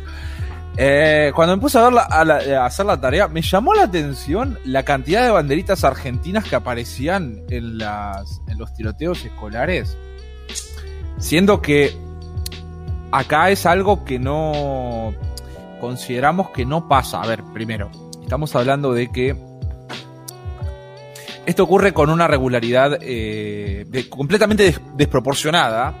Eh, 0.75 1.31
cuando 1.33 1.55
me 1.55 1.61
puse 1.61 1.79
a, 1.79 1.87
a, 1.87 2.65
hacer 2.65 2.85
la 2.85 2.99
tarea, 2.99 3.29
me 3.29 3.41
llamó 3.41 3.73
la 3.73 3.83
atención 3.83 4.59
la 4.65 4.83
cantidad 4.83 5.23
de 5.23 5.31
banderitas 5.31 5.85
argentinas 5.85 6.43
que 6.43 6.57
aparecían 6.57 7.41
en, 7.49 7.77
las, 7.77 8.41
en 8.49 8.57
los 8.57 8.73
tiroteos 8.73 9.23
escolares. 9.23 9.97
Siendo 11.17 11.61
que 11.61 11.95
acá 13.13 13.51
es 13.51 13.65
algo 13.65 14.03
que 14.03 14.19
no 14.19 15.13
consideramos 15.79 16.49
que 16.49 16.65
no 16.65 16.89
pasa. 16.89 17.21
A 17.21 17.25
ver, 17.25 17.41
primero, 17.53 17.89
estamos 18.21 18.53
hablando 18.53 18.91
de 18.91 19.09
que 19.09 19.52
esto 21.45 21.63
ocurre 21.63 21.93
con 21.93 22.09
una 22.09 22.27
regularidad 22.27 22.99
eh, 23.01 23.85
completamente 24.09 24.75
desproporcionada. 24.95 25.95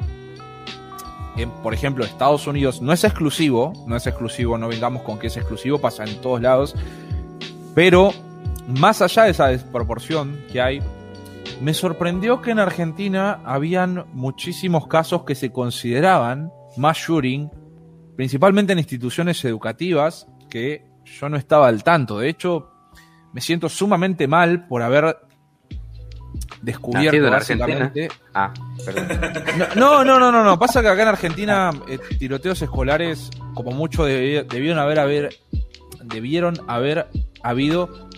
Por 1.63 1.73
ejemplo, 1.73 2.05
Estados 2.05 2.45
Unidos 2.45 2.81
no 2.81 2.93
es 2.93 3.03
exclusivo, 3.03 3.73
no 3.87 3.95
es 3.95 4.05
exclusivo, 4.05 4.57
no 4.57 4.67
vengamos 4.67 5.01
con 5.01 5.17
que 5.17 5.27
es 5.27 5.37
exclusivo, 5.37 5.79
pasa 5.79 6.03
en 6.03 6.21
todos 6.21 6.41
lados, 6.41 6.75
pero 7.73 8.11
más 8.67 9.01
allá 9.01 9.23
de 9.23 9.31
esa 9.31 9.47
desproporción 9.47 10.43
que 10.51 10.61
hay, 10.61 10.79
me 11.59 11.73
sorprendió 11.73 12.41
que 12.41 12.51
en 12.51 12.59
Argentina 12.59 13.41
habían 13.45 14.05
muchísimos 14.13 14.87
casos 14.87 15.23
que 15.23 15.33
se 15.33 15.51
consideraban 15.51 16.51
más 16.77 16.97
shooting, 16.97 17.49
principalmente 18.15 18.73
en 18.73 18.79
instituciones 18.79 19.43
educativas, 19.43 20.27
que 20.49 20.85
yo 21.03 21.29
no 21.29 21.37
estaba 21.37 21.67
al 21.67 21.83
tanto. 21.83 22.19
De 22.19 22.29
hecho, 22.29 22.69
me 23.33 23.41
siento 23.41 23.69
sumamente 23.69 24.27
mal 24.27 24.67
por 24.67 24.83
haber 24.83 25.17
descubierto 26.63 27.29
básicamente. 27.29 28.09
Ah, 28.33 28.51
perdón. 28.83 29.07
No, 29.75 30.03
no, 30.03 30.19
no, 30.19 30.31
no, 30.31 30.43
no. 30.43 30.57
Pasa 30.57 30.81
que 30.81 30.87
acá 30.87 31.03
en 31.03 31.07
Argentina 31.09 31.71
eh, 31.87 31.99
tiroteos 32.17 32.61
escolares, 32.61 33.29
como 33.53 33.71
mucho, 33.71 34.05
debieron 34.05 34.79
haber, 34.79 34.99
haber, 34.99 35.35
debieron 36.03 36.55
haber 36.67 37.07
habido. 37.43 38.09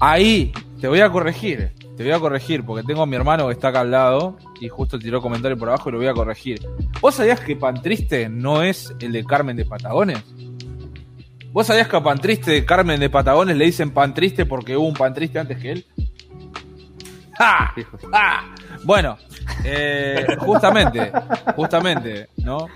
Ahí, 0.00 0.52
te 0.80 0.86
voy 0.86 1.00
a 1.00 1.10
corregir, 1.10 1.72
te 1.96 2.04
voy 2.04 2.12
a 2.12 2.20
corregir, 2.20 2.64
porque 2.64 2.86
tengo 2.86 3.02
a 3.02 3.06
mi 3.06 3.16
hermano 3.16 3.46
que 3.46 3.54
está 3.54 3.68
acá 3.68 3.80
al 3.80 3.90
lado 3.90 4.36
y 4.60 4.68
justo 4.68 4.98
tiró 4.98 5.20
comentario 5.20 5.56
por 5.58 5.68
abajo 5.68 5.88
y 5.88 5.92
lo 5.92 5.98
voy 5.98 6.06
a 6.06 6.14
corregir. 6.14 6.60
¿Vos 7.00 7.16
sabías 7.16 7.40
que 7.40 7.56
Pan 7.56 7.82
Triste 7.82 8.28
no 8.28 8.62
es 8.62 8.94
el 9.00 9.12
de 9.12 9.24
Carmen 9.24 9.56
de 9.56 9.64
Patagones? 9.64 10.22
¿Vos 11.50 11.66
sabías 11.66 11.88
que 11.88 11.96
a 11.96 12.02
Pan 12.02 12.18
Triste 12.18 12.52
de 12.52 12.64
Carmen 12.64 13.00
de 13.00 13.10
Patagones 13.10 13.56
le 13.56 13.64
dicen 13.64 13.90
Pan 13.90 14.14
Triste 14.14 14.46
porque 14.46 14.76
hubo 14.76 14.86
un 14.86 14.94
Pan 14.94 15.14
Triste 15.14 15.38
antes 15.38 15.58
que 15.58 15.72
él? 15.72 15.86
¡Ah! 17.38 17.74
¡Ah! 18.12 18.54
Bueno, 18.84 19.18
eh, 19.64 20.26
justamente, 20.38 21.12
justamente, 21.54 22.28
¿no? 22.38 22.66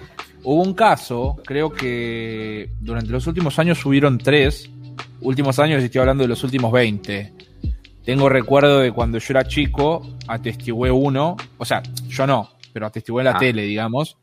Hubo 0.44 0.62
un 0.62 0.75
caso, 0.75 1.37
creo 1.44 1.72
que 1.72 2.70
durante 2.81 3.11
los 3.11 3.27
últimos 3.27 3.59
años 3.59 3.85
hubieron 3.87 4.18
tres. 4.18 4.68
Últimos 5.20 5.59
años, 5.61 5.83
estoy 5.83 6.01
hablando 6.01 6.25
de 6.25 6.29
los 6.29 6.42
últimos 6.42 6.72
20. 6.72 7.33
Tengo 8.05 8.29
recuerdo 8.29 8.81
de 8.81 8.90
cuando 8.90 9.18
yo 9.18 9.27
era 9.31 9.44
chico, 9.44 10.16
atestigué 10.27 10.90
uno, 10.90 11.37
o 11.59 11.64
sea, 11.64 11.81
yo 12.09 12.27
no, 12.27 12.51
pero 12.72 12.87
atestigué 12.87 13.20
en 13.20 13.25
la 13.27 13.31
ah. 13.33 13.38
tele, 13.38 13.62
digamos, 13.62 14.16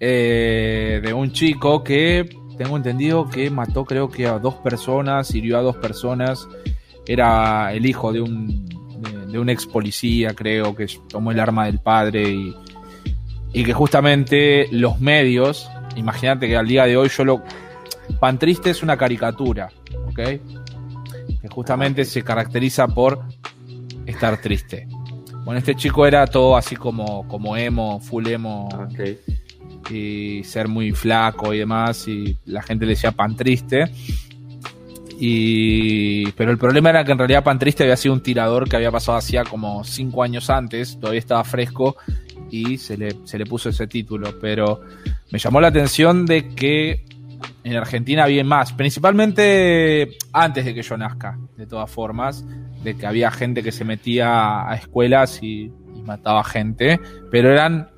eh, 0.00 1.00
de 1.04 1.12
un 1.12 1.32
chico 1.32 1.84
que 1.84 2.26
tengo 2.56 2.78
entendido 2.78 3.28
que 3.28 3.50
mató 3.50 3.84
creo 3.84 4.08
que 4.08 4.26
a 4.26 4.38
dos 4.38 4.54
personas, 4.54 5.34
hirió 5.34 5.58
a 5.58 5.62
dos 5.62 5.76
personas, 5.76 6.48
era 7.06 7.72
el 7.74 7.84
hijo 7.84 8.10
de 8.12 8.22
un, 8.22 8.77
de, 9.30 9.38
un 9.38 9.48
ex 9.48 9.66
policía, 9.66 10.34
creo, 10.34 10.74
que 10.74 10.86
tomó 11.08 11.32
el 11.32 11.40
arma 11.40 11.66
del 11.66 11.78
padre 11.78 12.30
y, 12.30 12.54
y 13.52 13.64
que 13.64 13.72
justamente 13.72 14.68
los 14.70 15.00
medios, 15.00 15.70
imagínate 15.96 16.48
que 16.48 16.56
al 16.56 16.66
día 16.66 16.84
de 16.86 16.96
hoy 16.96 17.08
yo 17.08 17.24
lo... 17.24 17.42
Pan 18.20 18.38
Triste 18.38 18.70
es 18.70 18.82
una 18.82 18.96
caricatura, 18.96 19.70
¿ok? 20.08 20.20
que 21.40 21.48
justamente 21.48 22.04
se 22.04 22.22
caracteriza 22.22 22.88
por 22.88 23.22
estar 24.06 24.40
triste. 24.40 24.88
Bueno, 25.44 25.58
este 25.58 25.74
chico 25.74 26.06
era 26.06 26.26
todo 26.26 26.56
así 26.56 26.76
como, 26.76 27.26
como 27.28 27.56
emo, 27.56 28.00
full 28.00 28.26
emo. 28.26 28.68
Y 29.90 30.42
ser 30.44 30.68
muy 30.68 30.92
flaco 30.92 31.54
y 31.54 31.58
demás. 31.58 32.06
Y 32.08 32.36
la 32.44 32.62
gente 32.62 32.84
le 32.84 32.90
decía 32.90 33.12
pan 33.12 33.36
triste. 33.36 33.90
Y, 35.20 36.30
pero 36.32 36.52
el 36.52 36.58
problema 36.58 36.90
era 36.90 37.04
que 37.04 37.10
en 37.10 37.18
realidad 37.18 37.42
Pan 37.42 37.58
Triste 37.58 37.82
había 37.82 37.96
sido 37.96 38.14
un 38.14 38.22
tirador 38.22 38.68
que 38.68 38.76
había 38.76 38.92
pasado 38.92 39.18
hacía 39.18 39.42
como 39.42 39.82
cinco 39.82 40.22
años 40.22 40.48
antes, 40.48 40.98
todavía 41.00 41.18
estaba 41.18 41.42
fresco 41.42 41.96
y 42.50 42.78
se 42.78 42.96
le, 42.96 43.16
se 43.24 43.36
le 43.36 43.44
puso 43.44 43.68
ese 43.68 43.88
título. 43.88 44.38
Pero 44.40 44.80
me 45.32 45.38
llamó 45.38 45.60
la 45.60 45.68
atención 45.68 46.24
de 46.24 46.48
que 46.48 47.04
en 47.64 47.76
Argentina 47.76 48.26
bien 48.26 48.46
más, 48.46 48.72
principalmente 48.72 50.16
antes 50.32 50.64
de 50.64 50.74
que 50.74 50.82
yo 50.82 50.96
nazca, 50.96 51.38
de 51.56 51.66
todas 51.66 51.90
formas, 51.90 52.44
de 52.82 52.96
que 52.96 53.06
había 53.06 53.30
gente 53.30 53.62
que 53.62 53.72
se 53.72 53.84
metía 53.84 54.68
a 54.68 54.74
escuelas 54.74 55.42
y, 55.42 55.72
mataba 56.04 56.42
gente, 56.42 56.98
pero 57.30 57.52
eran... 57.52 57.90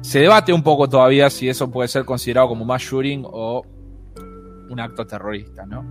Se 0.00 0.20
debate 0.20 0.54
un 0.54 0.62
poco 0.62 0.88
todavía 0.88 1.28
si 1.28 1.50
eso 1.50 1.70
puede 1.70 1.86
ser 1.88 2.06
considerado 2.06 2.48
como 2.48 2.64
más 2.64 2.80
shooting 2.80 3.24
o 3.26 3.62
un 4.68 4.80
acto 4.80 5.06
terrorista, 5.06 5.66
¿no? 5.66 5.84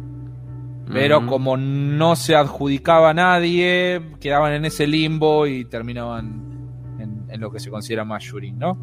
Pero 0.92 1.26
como 1.26 1.58
no 1.58 2.16
se 2.16 2.34
adjudicaba 2.34 3.10
a 3.10 3.14
nadie, 3.14 4.02
quedaban 4.22 4.54
en 4.54 4.64
ese 4.64 4.88
limbo 4.88 5.46
y 5.46 5.66
terminaban 5.66 6.98
en, 7.00 7.26
en 7.30 7.42
lo 7.42 7.52
que 7.52 7.60
se 7.60 7.70
considera 7.70 8.06
más 8.06 8.24
shooting, 8.24 8.58
¿no? 8.58 8.78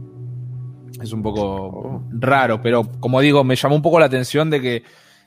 Es 1.01 1.13
un 1.13 1.23
poco 1.23 1.43
oh. 1.43 2.03
raro, 2.13 2.61
pero 2.61 2.85
como 3.01 3.21
digo, 3.21 3.43
me 3.43 3.57
llamó 3.57 3.77
un 3.77 3.83
poco 3.83 3.99
la 3.99 4.07
atención 4.07 4.51
de 4.51 4.61
que 4.61 4.85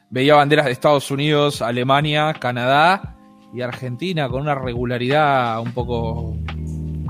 veía 0.10 0.36
banderas 0.36 0.66
de 0.66 0.72
Estados 0.72 1.12
Unidos, 1.12 1.62
Alemania, 1.62 2.34
Canadá 2.34 3.18
y 3.54 3.62
Argentina 3.62 4.30
con 4.30 4.42
una 4.42 4.56
regularidad 4.56 5.60
un 5.62 5.74
poco 5.74 6.38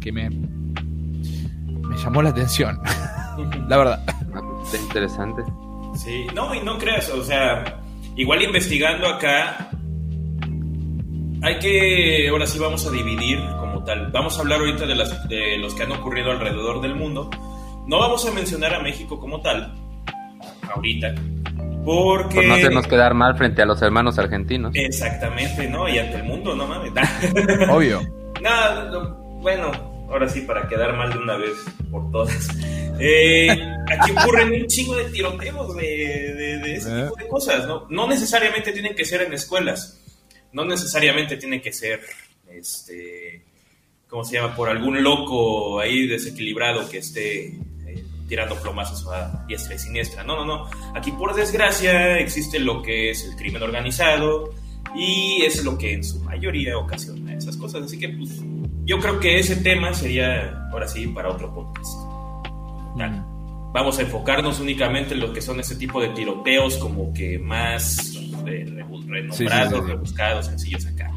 que 0.01 0.11
me, 0.11 0.29
me 0.29 1.97
llamó 1.97 2.21
la 2.21 2.29
atención. 2.29 2.79
la 3.67 3.77
verdad. 3.77 4.03
Es 4.73 4.81
interesante. 4.81 5.43
Sí, 5.97 6.27
no, 6.33 6.53
y 6.53 6.61
no 6.61 6.77
creas, 6.77 7.09
o 7.09 7.23
sea, 7.23 7.81
igual 8.15 8.41
investigando 8.41 9.07
acá, 9.07 9.71
hay 11.41 11.59
que, 11.59 12.29
ahora 12.29 12.45
sí 12.45 12.59
vamos 12.59 12.85
a 12.85 12.91
dividir 12.91 13.39
como 13.59 13.83
tal. 13.83 14.11
Vamos 14.11 14.37
a 14.37 14.41
hablar 14.41 14.59
ahorita 14.59 14.85
de, 14.85 14.95
las, 14.95 15.27
de 15.27 15.57
los 15.57 15.73
que 15.73 15.83
han 15.83 15.91
ocurrido 15.91 16.31
alrededor 16.31 16.81
del 16.81 16.95
mundo 16.95 17.29
no 17.87 17.99
vamos 17.99 18.27
a 18.27 18.31
mencionar 18.31 18.75
a 18.75 18.79
México 18.79 19.19
como 19.19 19.41
tal, 19.41 19.73
ahorita, 20.75 21.15
porque... 21.85 22.35
Por 22.35 22.45
no 22.45 22.53
hacernos 22.53 22.85
quedar 22.85 23.13
mal 23.13 23.37
frente 23.37 23.61
a 23.61 23.65
los 23.65 23.81
hermanos 23.81 24.19
argentinos. 24.19 24.75
Exactamente, 24.75 25.69
¿no? 25.69 25.87
Y 25.87 25.97
ante 25.97 26.17
el 26.17 26.25
mundo, 26.25 26.53
no 26.53 26.67
mames. 26.67 26.91
Obvio. 27.69 28.01
Nada, 28.41 28.91
bueno, 29.41 29.71
ahora 30.09 30.29
sí, 30.29 30.41
para 30.41 30.67
quedar 30.67 30.95
mal 30.95 31.11
de 31.11 31.19
una 31.19 31.37
vez 31.37 31.57
por 31.91 32.11
todas. 32.11 32.49
Eh, 32.99 33.47
aquí 33.49 34.11
ocurren 34.11 34.51
un 34.53 34.65
chingo 34.65 34.95
de 34.95 35.05
tiroteos 35.05 35.75
de, 35.75 35.83
de, 35.83 36.75
ese 36.75 37.03
tipo 37.03 37.15
de 37.15 37.27
cosas, 37.27 37.67
¿no? 37.67 37.85
No 37.91 38.07
necesariamente 38.07 38.71
tienen 38.71 38.95
que 38.95 39.05
ser 39.05 39.21
en 39.21 39.33
escuelas, 39.33 40.03
no 40.51 40.65
necesariamente 40.65 41.37
tiene 41.37 41.61
que 41.61 41.71
ser, 41.71 42.01
este, 42.49 43.43
¿cómo 44.07 44.23
se 44.23 44.37
llama? 44.37 44.55
Por 44.55 44.69
algún 44.69 45.03
loco 45.03 45.79
ahí 45.79 46.07
desequilibrado 46.07 46.89
que 46.89 46.97
esté 46.97 47.53
tirando 48.27 48.55
plomazos 48.55 49.07
a 49.07 49.45
diestra 49.47 49.75
y 49.75 49.79
siniestra. 49.79 50.23
No, 50.23 50.35
no, 50.35 50.45
no. 50.45 50.69
Aquí 50.95 51.11
por 51.11 51.33
desgracia 51.35 52.19
existe 52.19 52.59
lo 52.59 52.81
que 52.81 53.11
es 53.11 53.23
el 53.23 53.35
crimen 53.35 53.63
organizado 53.63 54.53
y 54.95 55.43
es 55.43 55.63
lo 55.63 55.77
que 55.77 55.93
en 55.93 56.03
su 56.03 56.19
mayoría 56.19 56.77
ocasiona 56.77 57.33
esas 57.33 57.57
cosas. 57.57 57.83
Así 57.83 57.97
que 57.97 58.09
pues, 58.09 58.41
yo 58.87 58.99
creo 58.99 59.19
que 59.19 59.37
ese 59.37 59.57
tema 59.57 59.93
sería 59.93 60.69
ahora 60.71 60.87
sí 60.87 61.07
para 61.07 61.29
otro 61.29 61.53
podcast. 61.53 61.93
Vamos 63.73 63.99
a 63.99 64.01
enfocarnos 64.01 64.59
únicamente 64.59 65.13
en 65.13 65.19
lo 65.19 65.33
que 65.33 65.41
son 65.41 65.59
ese 65.59 65.75
tipo 65.75 66.01
de 66.01 66.09
tiroteos 66.09 66.77
como 66.77 67.13
que 67.13 67.37
más 67.37 68.15
eh, 68.47 68.65
renombrados, 69.05 69.87
rebuscados, 69.87 70.45
sencillos 70.47 70.85
acá. 70.87 71.11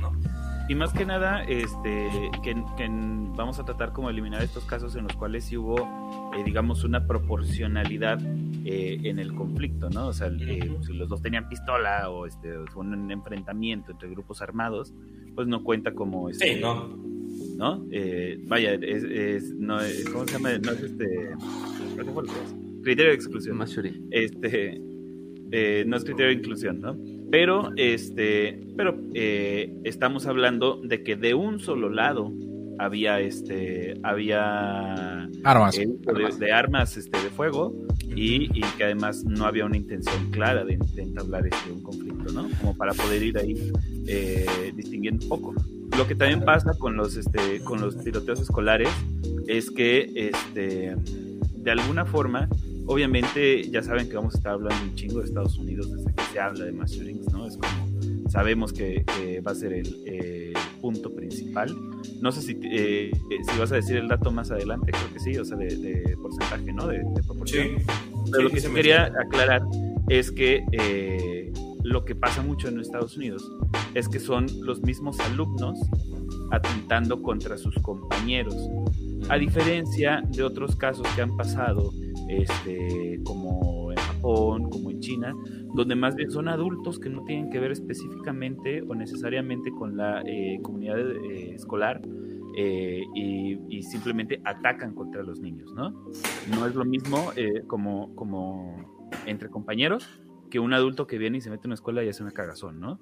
Y 0.68 0.74
más 0.76 0.92
que 0.92 1.04
nada, 1.04 1.42
este, 1.42 2.08
que, 2.44 2.54
vamos 3.34 3.58
a 3.58 3.64
tratar 3.64 3.92
como 3.92 4.08
eliminar 4.08 4.40
estos 4.40 4.64
casos 4.64 4.94
en 4.94 5.02
los 5.02 5.14
cuales 5.14 5.44
sí 5.44 5.56
hubo, 5.56 5.80
eh, 6.36 6.44
digamos, 6.44 6.84
una 6.84 7.08
proporcionalidad 7.08 8.20
eh, 8.64 9.00
en 9.02 9.18
el 9.18 9.34
conflicto, 9.34 9.90
¿no? 9.90 10.06
O 10.06 10.12
sea, 10.12 10.28
eh, 10.28 10.76
si 10.86 10.92
los 10.92 11.08
dos 11.08 11.22
tenían 11.22 11.48
pistola 11.48 12.08
o 12.08 12.24
este, 12.24 12.52
fue 12.72 12.84
un 12.84 13.10
enfrentamiento 13.10 13.90
entre 13.90 14.10
grupos 14.10 14.42
armados, 14.42 14.94
pues 15.34 15.48
no 15.48 15.64
cuenta 15.64 15.92
como... 15.92 16.30
Este, 16.30 16.54
sí, 16.54 16.60
¿no? 16.60 16.88
¿No? 17.60 17.86
vaya, 18.48 18.72
es, 18.72 19.04
es, 19.04 19.54
no, 19.54 19.78
¿cómo 20.10 20.26
se 20.26 20.32
llama? 20.32 20.56
No 20.58 20.72
es 20.72 20.82
este... 20.82 21.28
Criterio 22.82 23.10
de 23.10 23.14
exclusión. 23.14 23.60
Este, 24.10 24.80
no 25.86 25.96
es 25.96 26.04
criterio 26.04 26.28
de 26.28 26.32
inclusión, 26.32 26.80
¿no? 26.80 26.96
Pero, 27.30 27.70
este, 27.76 28.60
pero 28.76 28.98
eh, 29.14 29.72
estamos 29.84 30.26
hablando 30.26 30.80
de 30.82 31.02
que 31.02 31.16
de 31.16 31.34
un 31.34 31.60
solo 31.60 31.88
lado 31.88 32.32
había, 32.78 33.20
este, 33.20 33.94
había 34.02 35.28
armas, 35.44 35.76
de, 36.38 36.52
armas, 36.52 36.96
este, 36.96 37.22
de 37.22 37.28
fuego 37.28 37.76
y, 38.16 38.48
que 38.76 38.84
además 38.84 39.22
no 39.24 39.44
había 39.44 39.66
una 39.66 39.76
intención 39.76 40.30
clara 40.30 40.64
de, 40.64 40.78
entablar 40.96 41.46
este, 41.46 41.70
un 41.70 41.82
conflicto, 41.82 42.32
¿no? 42.32 42.48
Como 42.60 42.76
para 42.76 42.92
poder 42.94 43.22
ir 43.22 43.38
ahí 43.38 43.70
eh, 44.06 44.72
distinguiendo 44.74 45.24
un 45.24 45.28
poco. 45.28 45.54
Lo 46.00 46.06
que 46.06 46.14
también 46.14 46.40
pasa 46.46 46.72
con 46.78 46.96
los, 46.96 47.14
este, 47.14 47.60
con 47.62 47.82
los 47.82 48.02
tiroteos 48.02 48.40
escolares 48.40 48.88
es 49.46 49.70
que, 49.70 50.10
este, 50.14 50.96
de 50.96 51.70
alguna 51.70 52.06
forma 52.06 52.48
obviamente 52.86 53.68
ya 53.68 53.82
saben 53.82 54.08
que 54.08 54.16
vamos 54.16 54.34
a 54.34 54.38
estar 54.38 54.52
hablando 54.54 54.82
un 54.82 54.94
chingo 54.94 55.18
de 55.18 55.26
Estados 55.26 55.58
Unidos 55.58 55.92
desde 55.92 56.14
que 56.14 56.22
se 56.32 56.40
habla 56.40 56.64
de 56.64 56.72
mass 56.72 56.92
shootings, 56.92 57.30
¿no? 57.30 57.46
Es 57.46 57.58
como, 57.58 58.30
sabemos 58.30 58.72
que, 58.72 59.04
va 59.46 59.50
a 59.50 59.54
ser 59.54 59.74
el 59.74 60.54
punto 60.80 61.14
principal. 61.14 61.76
No 62.22 62.32
sé 62.32 62.40
si, 62.40 62.58
eh, 62.62 63.10
si 63.28 63.58
vas 63.58 63.70
a 63.70 63.74
decir 63.74 63.98
el 63.98 64.08
dato 64.08 64.30
más 64.30 64.50
adelante, 64.50 64.92
creo 64.92 65.12
que 65.12 65.20
sí, 65.20 65.36
o 65.36 65.44
sea, 65.44 65.58
de, 65.58 66.16
porcentaje, 66.22 66.72
¿no? 66.72 66.86
De, 66.86 67.04
proporción. 67.26 67.76
Pero 68.30 68.44
lo 68.44 68.48
que 68.48 68.60
sí 68.62 68.72
quería 68.72 69.12
aclarar 69.22 69.60
es 70.08 70.32
que 70.32 70.64
eh, 70.72 71.52
lo 71.82 72.04
que 72.04 72.14
pasa 72.14 72.42
mucho 72.42 72.68
en 72.68 72.80
Estados 72.80 73.16
Unidos 73.16 73.50
es 73.94 74.08
que 74.08 74.20
son 74.20 74.46
los 74.62 74.82
mismos 74.82 75.18
alumnos 75.20 75.78
atentando 76.50 77.22
contra 77.22 77.56
sus 77.56 77.74
compañeros. 77.76 78.56
A 79.28 79.36
diferencia 79.36 80.22
de 80.28 80.42
otros 80.42 80.76
casos 80.76 81.06
que 81.14 81.22
han 81.22 81.36
pasado, 81.36 81.92
este, 82.28 83.20
como 83.24 83.92
en 83.92 83.98
Japón, 83.98 84.70
como 84.70 84.90
en 84.90 85.00
China, 85.00 85.34
donde 85.74 85.94
más 85.94 86.16
bien 86.16 86.30
son 86.30 86.48
adultos 86.48 86.98
que 86.98 87.08
no 87.08 87.24
tienen 87.24 87.50
que 87.50 87.60
ver 87.60 87.70
específicamente 87.70 88.82
o 88.82 88.94
necesariamente 88.94 89.70
con 89.70 89.96
la 89.96 90.22
eh, 90.26 90.58
comunidad 90.62 90.98
eh, 90.98 91.54
escolar 91.54 92.00
eh, 92.56 93.02
y, 93.14 93.82
simplemente 93.82 94.40
atacan 94.44 94.94
contra 94.94 95.22
los 95.22 95.40
niños, 95.40 95.72
¿no? 95.74 95.90
No 96.50 96.66
es 96.66 96.74
lo 96.74 96.84
mismo 96.84 97.32
como, 97.66 98.14
como 98.14 99.00
entre 99.26 99.48
compañeros 99.48 100.06
que 100.50 100.58
un 100.58 100.74
adulto 100.74 101.06
que 101.06 101.18
viene 101.18 101.38
y 101.38 101.40
se 101.40 101.50
mete 101.50 101.62
en 101.62 101.68
una 101.68 101.74
escuela 101.74 102.04
y 102.04 102.08
hace 102.08 102.22
una 102.22 102.32
cagazón, 102.32 102.80
¿no? 102.80 103.00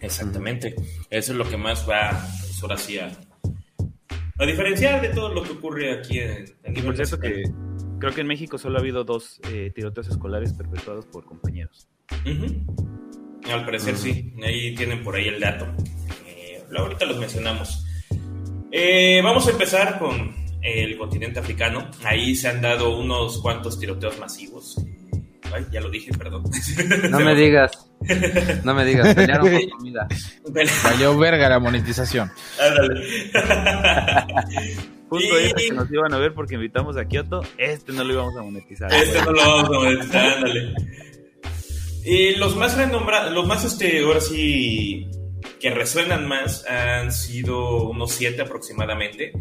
Exactamente. 0.00 0.74
Eso 1.10 1.32
es 1.32 1.38
lo 1.38 1.48
que 1.48 1.56
más 1.56 1.88
va, 1.88 2.10
pues, 2.10 2.62
ahora 2.62 2.76
sí, 2.76 2.98
a, 2.98 3.10
diferenciar 4.46 5.00
de 5.00 5.08
todo 5.08 5.32
lo 5.32 5.42
que 5.42 5.52
ocurre 5.52 5.92
aquí 5.92 6.18
en, 6.18 6.44
en 6.62 6.76
y 6.76 6.82
por 6.82 6.96
cierto 6.96 7.18
que 7.18 7.44
creo 7.98 8.12
que 8.12 8.20
en 8.20 8.26
México 8.26 8.58
solo 8.58 8.76
ha 8.76 8.80
habido 8.80 9.04
dos 9.04 9.40
eh, 9.50 9.70
tiroteos 9.74 10.08
escolares 10.08 10.52
perpetuados 10.52 11.06
por 11.06 11.24
compañeros. 11.24 11.88
Al 13.50 13.64
parecer 13.64 13.96
sí, 13.96 14.34
ahí 14.42 14.74
tienen 14.74 15.02
por 15.02 15.16
ahí 15.16 15.28
el 15.28 15.40
dato. 15.40 15.66
Eh, 16.26 16.62
ahorita 16.76 17.06
los 17.06 17.18
mencionamos. 17.18 17.86
Eh, 18.72 19.20
vamos 19.22 19.46
a 19.46 19.52
empezar 19.52 19.98
con 19.98 20.34
el 20.60 20.98
continente 20.98 21.38
africano. 21.40 21.90
Ahí 22.02 22.34
se 22.34 22.48
han 22.48 22.60
dado 22.60 22.98
unos 22.98 23.40
cuantos 23.40 23.78
tiroteos 23.78 24.18
masivos 24.18 24.76
Ay, 25.54 25.66
ya 25.70 25.80
lo 25.80 25.88
dije, 25.88 26.12
perdón. 26.12 26.42
No 27.10 27.20
me 27.20 27.34
digas. 27.40 27.72
No 28.64 28.74
me 28.74 28.84
digas, 28.84 29.14
pelearon 29.14 29.50
por 29.50 29.70
comida. 29.78 30.08
Valió 30.82 31.16
verga 31.16 31.48
la 31.48 31.58
monetización. 31.58 32.30
Ándale. 32.60 33.06
Justo 35.08 35.38
este 35.38 35.68
que 35.68 35.72
nos 35.72 35.90
iban 35.92 36.12
a 36.12 36.18
ver 36.18 36.34
porque 36.34 36.54
invitamos 36.56 36.96
a 36.96 37.04
Kioto, 37.04 37.42
este 37.56 37.92
no 37.92 38.02
lo 38.04 38.14
íbamos 38.14 38.36
a 38.36 38.42
monetizar. 38.42 38.92
Este 38.92 39.22
no 39.22 39.30
lo 39.30 39.40
vamos 39.40 39.68
a 39.68 39.72
monetizar, 39.72 40.26
ándale. 40.26 40.74
Y 42.04 42.34
los 42.34 42.56
más 42.56 42.76
renombrados, 42.76 43.32
los 43.32 43.46
más, 43.46 43.64
este, 43.64 44.02
ahora 44.02 44.20
sí, 44.20 45.06
que 45.60 45.70
resuenan 45.70 46.26
más 46.26 46.66
han 46.66 47.12
sido 47.12 47.88
unos 47.88 48.12
siete 48.12 48.42
aproximadamente. 48.42 49.32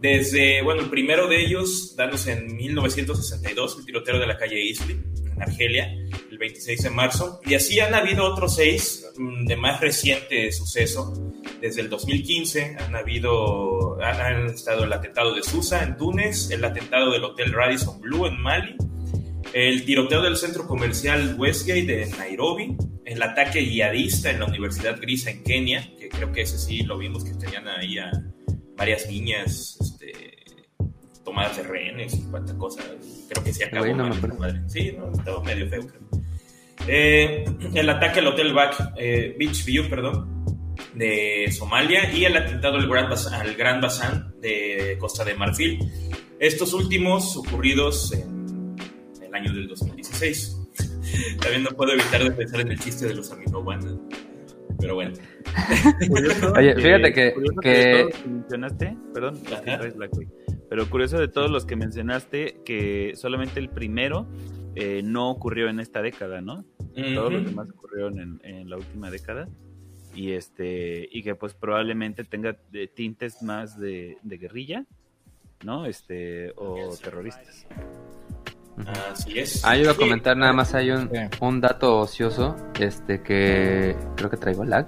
Desde, 0.00 0.62
bueno, 0.62 0.82
el 0.82 0.90
primero 0.90 1.26
de 1.26 1.44
ellos, 1.44 1.94
dándose 1.96 2.32
en 2.32 2.54
1962, 2.54 3.78
el 3.78 3.86
tiroteo 3.86 4.18
de 4.18 4.26
la 4.26 4.36
calle 4.36 4.62
Isley, 4.62 5.00
en 5.36 5.42
Argelia, 5.42 5.92
el 6.30 6.38
26 6.38 6.82
de 6.82 6.90
marzo. 6.90 7.40
Y 7.44 7.54
así 7.54 7.78
han 7.80 7.94
habido 7.94 8.24
otros 8.24 8.56
seis 8.56 9.06
mm, 9.16 9.46
de 9.46 9.56
más 9.56 9.80
reciente 9.80 10.50
suceso. 10.52 11.12
Desde 11.60 11.82
el 11.82 11.88
2015 11.88 12.76
han 12.78 12.96
habido, 12.96 14.00
han, 14.02 14.46
estado 14.46 14.84
el 14.84 14.92
atentado 14.92 15.34
de 15.34 15.42
Susa 15.42 15.82
en 15.82 15.96
Túnez, 15.96 16.50
el 16.50 16.64
atentado 16.64 17.12
del 17.12 17.24
Hotel 17.24 17.52
Radisson 17.52 18.00
Blue 18.00 18.26
en 18.26 18.40
Mali, 18.40 18.76
el 19.52 19.84
tiroteo 19.84 20.22
del 20.22 20.36
centro 20.36 20.66
comercial 20.66 21.36
Westgate 21.38 21.86
de 21.86 22.06
Nairobi, 22.18 22.76
el 23.04 23.22
ataque 23.22 23.60
guiadista 23.60 24.30
en 24.30 24.40
la 24.40 24.46
Universidad 24.46 25.00
Grisa 25.00 25.30
en 25.30 25.42
Kenia, 25.44 25.90
que 25.98 26.08
creo 26.08 26.32
que 26.32 26.42
ese 26.42 26.58
sí 26.58 26.82
lo 26.82 26.98
vimos 26.98 27.24
que 27.24 27.34
tenían 27.34 27.68
ahí 27.68 27.98
a 27.98 28.10
varias 28.76 29.08
niñas 29.08 29.95
tomadas 31.26 31.56
de 31.56 31.64
rehenes 31.64 32.14
y 32.14 32.22
cuánta 32.30 32.56
cosa. 32.56 32.82
Creo 33.28 33.44
que 33.44 33.52
sí 33.52 33.64
acabó 33.64 33.86
no 33.94 34.08
madre. 34.38 34.62
Sí, 34.68 34.94
no, 34.96 35.12
estaba 35.12 35.42
medio 35.42 35.68
feo, 35.68 35.82
eh, 36.88 37.44
el 37.74 37.90
ataque 37.90 38.20
al 38.20 38.28
Hotel 38.28 38.54
Back, 38.54 38.92
eh, 38.96 39.34
Beach 39.36 39.64
View, 39.64 39.88
perdón, 39.90 40.44
de 40.94 41.50
Somalia 41.50 42.12
y 42.12 42.24
el 42.24 42.36
atentado 42.36 42.76
al 42.76 42.88
Gran, 42.88 43.12
al 43.12 43.54
Gran 43.56 43.80
Bazán 43.80 44.34
de 44.40 44.96
Costa 45.00 45.24
de 45.24 45.34
Marfil. 45.34 45.80
Estos 46.38 46.72
últimos 46.72 47.36
ocurridos 47.36 48.12
en 48.12 48.76
el 49.20 49.34
año 49.34 49.52
del 49.52 49.66
2016. 49.66 50.56
También 51.40 51.64
no 51.64 51.70
puedo 51.70 51.92
evitar 51.92 52.22
de 52.22 52.30
pensar 52.30 52.60
en 52.60 52.70
el 52.70 52.78
chiste 52.78 53.08
de 53.08 53.14
los 53.14 53.32
amigos 53.32 53.64
Pero 54.78 54.94
bueno. 54.94 55.14
Oye, 56.56 56.74
fíjate 56.76 57.12
que, 57.12 57.34
que... 57.62 58.08
mencionaste, 58.26 58.96
perdón, 59.12 59.42
pero 60.68 60.88
curioso 60.88 61.18
de 61.18 61.28
todos 61.28 61.50
los 61.50 61.64
que 61.64 61.76
mencionaste 61.76 62.62
que 62.64 63.12
solamente 63.16 63.60
el 63.60 63.68
primero 63.68 64.26
eh, 64.74 65.02
no 65.04 65.30
ocurrió 65.30 65.68
en 65.68 65.80
esta 65.80 66.02
década, 66.02 66.40
¿no? 66.40 66.64
Todos 66.94 67.32
los 67.32 67.44
demás 67.44 67.70
ocurrieron 67.70 68.40
en, 68.42 68.70
la 68.70 68.76
última 68.76 69.10
década 69.10 69.48
y 70.14 70.32
este 70.32 71.08
y 71.10 71.22
que 71.22 71.34
pues 71.34 71.54
probablemente 71.54 72.24
tenga 72.24 72.56
tintes 72.94 73.42
más 73.42 73.78
de, 73.78 74.18
guerrilla, 74.22 74.86
¿no? 75.64 75.84
Este 75.86 76.52
o 76.56 76.96
terroristas. 76.96 77.66
Así 79.10 79.38
es. 79.38 79.64
Ah, 79.64 79.76
yo 79.76 79.84
iba 79.84 79.92
a 79.92 79.96
comentar 79.96 80.36
nada 80.36 80.52
más 80.52 80.74
hay 80.74 80.90
un, 80.90 81.10
un 81.40 81.60
dato 81.60 81.98
ocioso, 82.00 82.56
este 82.78 83.22
que 83.22 83.96
creo 84.16 84.30
que 84.30 84.36
traigo 84.36 84.64
lag 84.64 84.86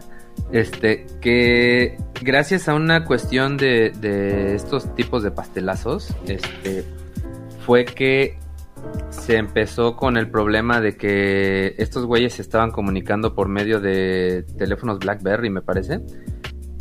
este, 0.53 1.07
que 1.20 1.97
gracias 2.22 2.68
a 2.68 2.74
una 2.74 3.05
cuestión 3.05 3.57
de, 3.57 3.91
de 3.91 4.55
estos 4.55 4.95
tipos 4.95 5.22
de 5.22 5.30
pastelazos, 5.30 6.14
este, 6.26 6.84
fue 7.66 7.84
que 7.84 8.39
se 9.11 9.36
empezó 9.36 9.97
con 9.97 10.16
el 10.16 10.30
problema 10.30 10.80
de 10.80 10.97
que 10.97 11.74
estos 11.78 12.07
güeyes 12.07 12.34
se 12.34 12.43
estaban 12.43 12.70
comunicando 12.70 13.34
por 13.34 13.49
medio 13.49 13.80
de 13.80 14.45
teléfonos 14.57 14.99
BlackBerry, 14.99 15.51
me 15.51 15.61
parece. 15.61 16.01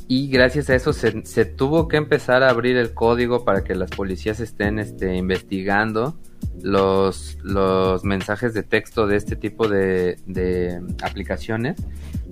Y 0.10 0.30
gracias 0.30 0.70
a 0.70 0.76
eso 0.76 0.93
se, 0.93 1.12
tuvo 1.45 1.88
que 1.88 1.97
empezar 1.97 2.41
a 2.43 2.49
abrir 2.49 2.78
el 2.78 2.93
código 2.93 3.43
para 3.43 3.64
que 3.64 3.76
las 3.76 3.89
policías 3.89 4.39
estén 4.39 4.80
este, 4.80 5.16
investigando 5.16 6.18
los, 6.62 7.38
los 7.43 8.05
mensajes 8.05 8.53
de 8.53 8.64
texto 8.64 9.05
de 9.05 9.18
este 9.18 9.36
tipo 9.36 9.68
de, 9.68 10.18
de 10.26 10.82
aplicaciones 11.03 11.76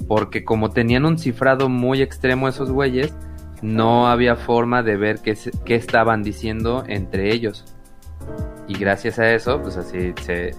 porque 0.07 0.43
como 0.43 0.69
tenían 0.69 1.05
un 1.05 1.17
cifrado 1.17 1.69
muy 1.69 2.01
extremo 2.01 2.47
esos 2.47 2.71
güeyes, 2.71 3.13
no 3.61 4.07
había 4.07 4.35
forma 4.35 4.83
de 4.83 4.97
ver 4.97 5.19
qué, 5.19 5.37
qué 5.63 5.75
estaban 5.75 6.21
diciendo 6.21 6.83
entre 6.87 7.33
ellos. 7.33 7.65
Y 8.67 8.77
gracias 8.77 9.19
a 9.19 9.31
eso, 9.33 9.61
pues 9.61 9.77
así 9.77 10.13
se, 10.21 10.51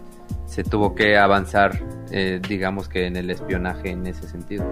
se 0.46 0.64
tuvo 0.64 0.94
que 0.94 1.16
avanzar, 1.16 1.78
eh, 2.10 2.40
digamos 2.48 2.88
que 2.88 3.06
en 3.06 3.16
el 3.16 3.30
espionaje 3.30 3.90
en 3.90 4.06
ese 4.06 4.28
sentido. 4.28 4.64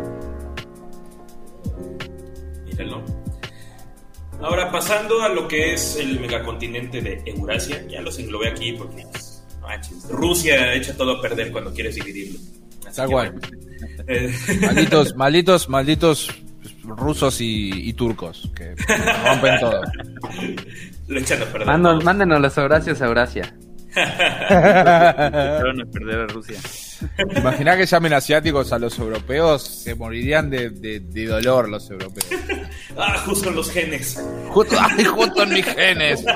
Ahora, 4.40 4.70
pasando 4.70 5.22
a 5.22 5.28
lo 5.28 5.48
que 5.48 5.74
es 5.74 5.96
el 5.96 6.20
megacontinente 6.20 7.00
de 7.00 7.22
Eurasia, 7.24 7.86
ya 7.88 8.02
los 8.02 8.18
englobé 8.18 8.48
aquí 8.48 8.72
porque 8.72 9.06
pues, 9.10 9.42
Rusia 10.10 10.74
echa 10.74 10.96
todo 10.96 11.18
a 11.18 11.22
perder 11.22 11.50
cuando 11.50 11.72
quieres 11.72 11.94
dividirlo. 11.94 12.38
Está 12.86 13.06
guay. 13.06 13.30
Eh, 14.06 14.32
malditos, 14.60 15.16
malditos, 15.16 15.68
malditos 15.68 16.28
rusos 16.84 17.38
y, 17.40 17.92
turcos 17.94 18.50
que 18.54 18.74
rompen 19.24 19.60
todo. 19.60 19.82
Lo 21.08 21.20
echan 21.20 21.42
a 21.42 21.46
perder. 21.46 21.78
mándenos 22.04 22.40
los 22.40 22.58
Eurasios 22.58 23.00
a 23.00 23.06
Eurasia. 23.06 23.54
a 23.96 25.60
perder 25.92 26.20
a 26.20 26.26
Rusia. 26.26 26.58
Imagina 27.36 27.76
que 27.76 27.86
llamen 27.86 28.12
asiáticos 28.12 28.72
a 28.72 28.78
los 28.78 28.98
europeos, 28.98 29.62
se 29.62 29.94
morirían 29.94 30.50
de, 30.50 30.70
de, 30.70 31.26
dolor 31.26 31.68
los 31.68 31.90
europeos. 31.90 32.26
ah, 32.96 33.18
justo 33.26 33.48
en 33.50 33.56
los 33.56 33.70
genes. 33.70 34.22
Justo, 34.48 34.76
ay, 34.78 35.04
justo 35.04 35.42
en 35.42 35.50
mis 35.50 35.64
genes. 35.66 36.24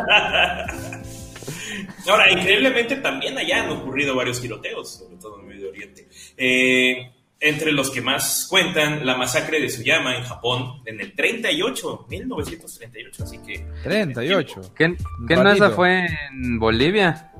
Ahora, 2.09 2.31
increíblemente 2.31 2.97
también 2.97 3.37
allá 3.37 3.65
han 3.65 3.71
ocurrido 3.71 4.17
varios 4.17 4.41
tiroteos, 4.41 4.99
sobre 4.99 5.17
todo 5.17 5.41
en 5.41 5.49
Medio 5.49 5.69
Oriente. 5.69 6.09
Eh, 6.37 7.13
entre 7.41 7.73
los 7.73 7.91
que 7.91 8.01
más 8.01 8.47
cuentan 8.49 9.05
la 9.07 9.17
masacre 9.17 9.61
de 9.61 9.69
Suyama 9.69 10.17
en 10.17 10.25
Japón 10.25 10.83
en 10.87 11.01
el 11.01 11.15
38, 11.15 12.07
1938, 12.09 13.25
así 13.25 13.39
que... 13.39 13.65
38. 13.85 14.75
¿Qué, 14.75 14.97
qué 15.27 15.37
no 15.37 15.53
esa 15.53 15.71
fue 15.71 16.07
en 16.33 16.59
Bolivia? 16.59 17.33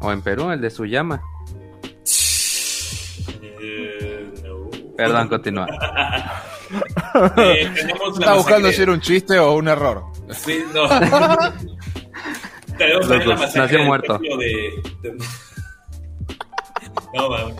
¿O 0.00 0.10
en 0.10 0.22
Perú, 0.22 0.50
el 0.50 0.60
de 0.60 0.70
Suyama? 0.70 1.20
Perdón, 5.06 5.28
continúa. 5.28 5.66
eh, 7.38 7.70
¿Está 8.18 8.34
buscando 8.34 8.68
hacer 8.68 8.90
un 8.90 9.00
chiste 9.00 9.38
o 9.38 9.52
un 9.52 9.68
error? 9.68 10.04
Sí, 10.30 10.62
no. 10.72 10.88
Nació 13.54 13.84
muerto. 13.84 14.18
No, 17.14 17.28
vamos. 17.28 17.54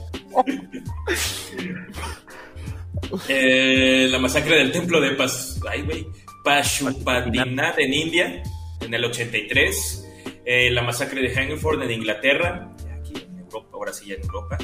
Eh, 3.29 4.09
la 4.11 4.19
masacre 4.19 4.57
del 4.57 4.73
templo 4.73 5.01
de 5.01 5.11
Pas... 5.11 5.61
Ay, 5.69 6.07
Pashupatinath 6.45 7.79
en 7.79 7.95
India 7.95 8.43
en 8.81 8.95
el 8.95 9.05
83. 9.05 10.09
Eh, 10.45 10.71
la 10.71 10.83
masacre 10.83 11.23
de 11.23 11.35
Hangford 11.35 11.83
en 11.83 11.91
Inglaterra. 11.93 12.75
Aquí 12.99 13.13
en 13.15 13.39
Europa, 13.39 13.69
ahora 13.75 13.93
sí 13.93 14.07
ya 14.09 14.15
en 14.15 14.23
Europa. 14.23 14.59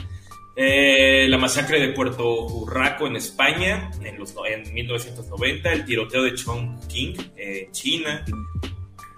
Eh, 0.61 1.29
la 1.29 1.39
masacre 1.39 1.79
de 1.79 1.91
Puerto 1.91 2.47
Urraco 2.47 3.07
en 3.07 3.15
España 3.15 3.93
en, 4.03 4.19
los, 4.19 4.35
en 4.45 4.75
1990, 4.75 5.73
el 5.73 5.85
tiroteo 5.85 6.25
de 6.25 6.35
Chongqing 6.35 7.15
en 7.37 7.71
China 7.71 8.25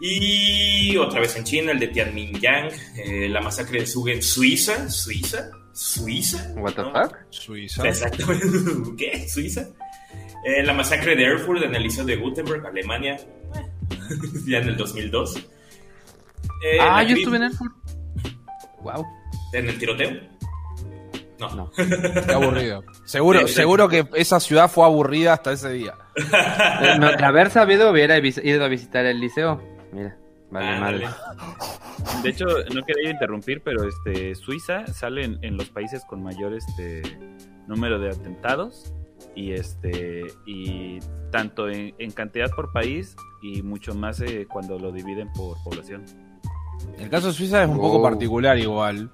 y 0.00 0.94
otra 0.98 1.20
vez 1.20 1.34
en 1.36 1.44
China 1.44 1.72
el 1.72 1.78
de 1.78 1.88
Tiananmen, 1.88 2.34
eh, 2.42 3.26
la 3.30 3.40
masacre 3.40 3.80
de 3.80 3.86
Zug 3.86 4.10
en 4.10 4.22
Suiza, 4.22 4.90
Suiza, 4.90 5.50
Suiza. 5.72 6.52
What 6.56 6.74
the 6.74 6.82
fuck? 6.82 7.16
Suiza. 7.30 7.88
Exactamente. 7.88 8.46
¿Qué? 8.98 9.26
Suiza. 9.26 9.66
Eh, 10.44 10.62
la 10.62 10.74
masacre 10.74 11.16
de 11.16 11.24
Erfurt 11.24 11.62
en 11.62 11.74
el 11.74 11.84
Liceo 11.84 12.04
de 12.04 12.16
Gutenberg, 12.16 12.66
Alemania, 12.66 13.16
ya 14.46 14.58
en 14.58 14.68
el 14.68 14.76
2002. 14.76 15.48
ah, 16.82 17.02
yo 17.02 17.16
estuve 17.16 17.38
en 17.38 17.44
Erfurt. 17.44 17.72
Wow. 18.82 19.06
¿En 19.54 19.70
el 19.70 19.78
tiroteo? 19.78 20.39
No. 21.40 21.70
Qué 21.76 22.32
aburrido. 22.32 22.84
Seguro, 23.04 23.48
seguro 23.48 23.88
que 23.88 24.08
esa 24.14 24.40
ciudad 24.40 24.70
fue 24.70 24.84
aburrida 24.84 25.32
hasta 25.34 25.52
ese 25.52 25.70
día. 25.70 25.94
Eh, 26.82 26.98
de 26.98 27.24
haber 27.24 27.50
sabido 27.50 27.90
hubiera 27.90 28.18
ido 28.18 28.64
a 28.64 28.68
visitar 28.68 29.04
el 29.04 29.20
liceo. 29.20 29.60
Mira, 29.92 30.16
vale 30.50 30.80
madre. 30.80 31.08
De 32.22 32.30
hecho, 32.30 32.46
no 32.74 32.82
quería 32.84 33.10
interrumpir, 33.10 33.62
pero 33.62 33.88
este 33.88 34.34
Suiza 34.34 34.86
sale 34.86 35.24
en, 35.24 35.56
los 35.56 35.68
países 35.70 36.04
con 36.04 36.22
mayor 36.22 36.54
este 36.54 37.02
número 37.66 37.98
de 37.98 38.10
atentados 38.10 38.94
y 39.34 39.52
este 39.52 40.26
y 40.46 40.98
tanto 41.30 41.68
en, 41.68 42.10
cantidad 42.12 42.50
por 42.50 42.72
país 42.72 43.16
y 43.42 43.62
mucho 43.62 43.94
más 43.94 44.20
eh, 44.20 44.46
cuando 44.50 44.78
lo 44.78 44.92
dividen 44.92 45.32
por 45.32 45.62
población. 45.62 46.04
El 46.98 47.10
caso 47.10 47.28
de 47.28 47.32
Suiza 47.34 47.62
es 47.62 47.68
un 47.68 47.78
poco 47.78 48.02
particular 48.02 48.58
igual, 48.58 49.10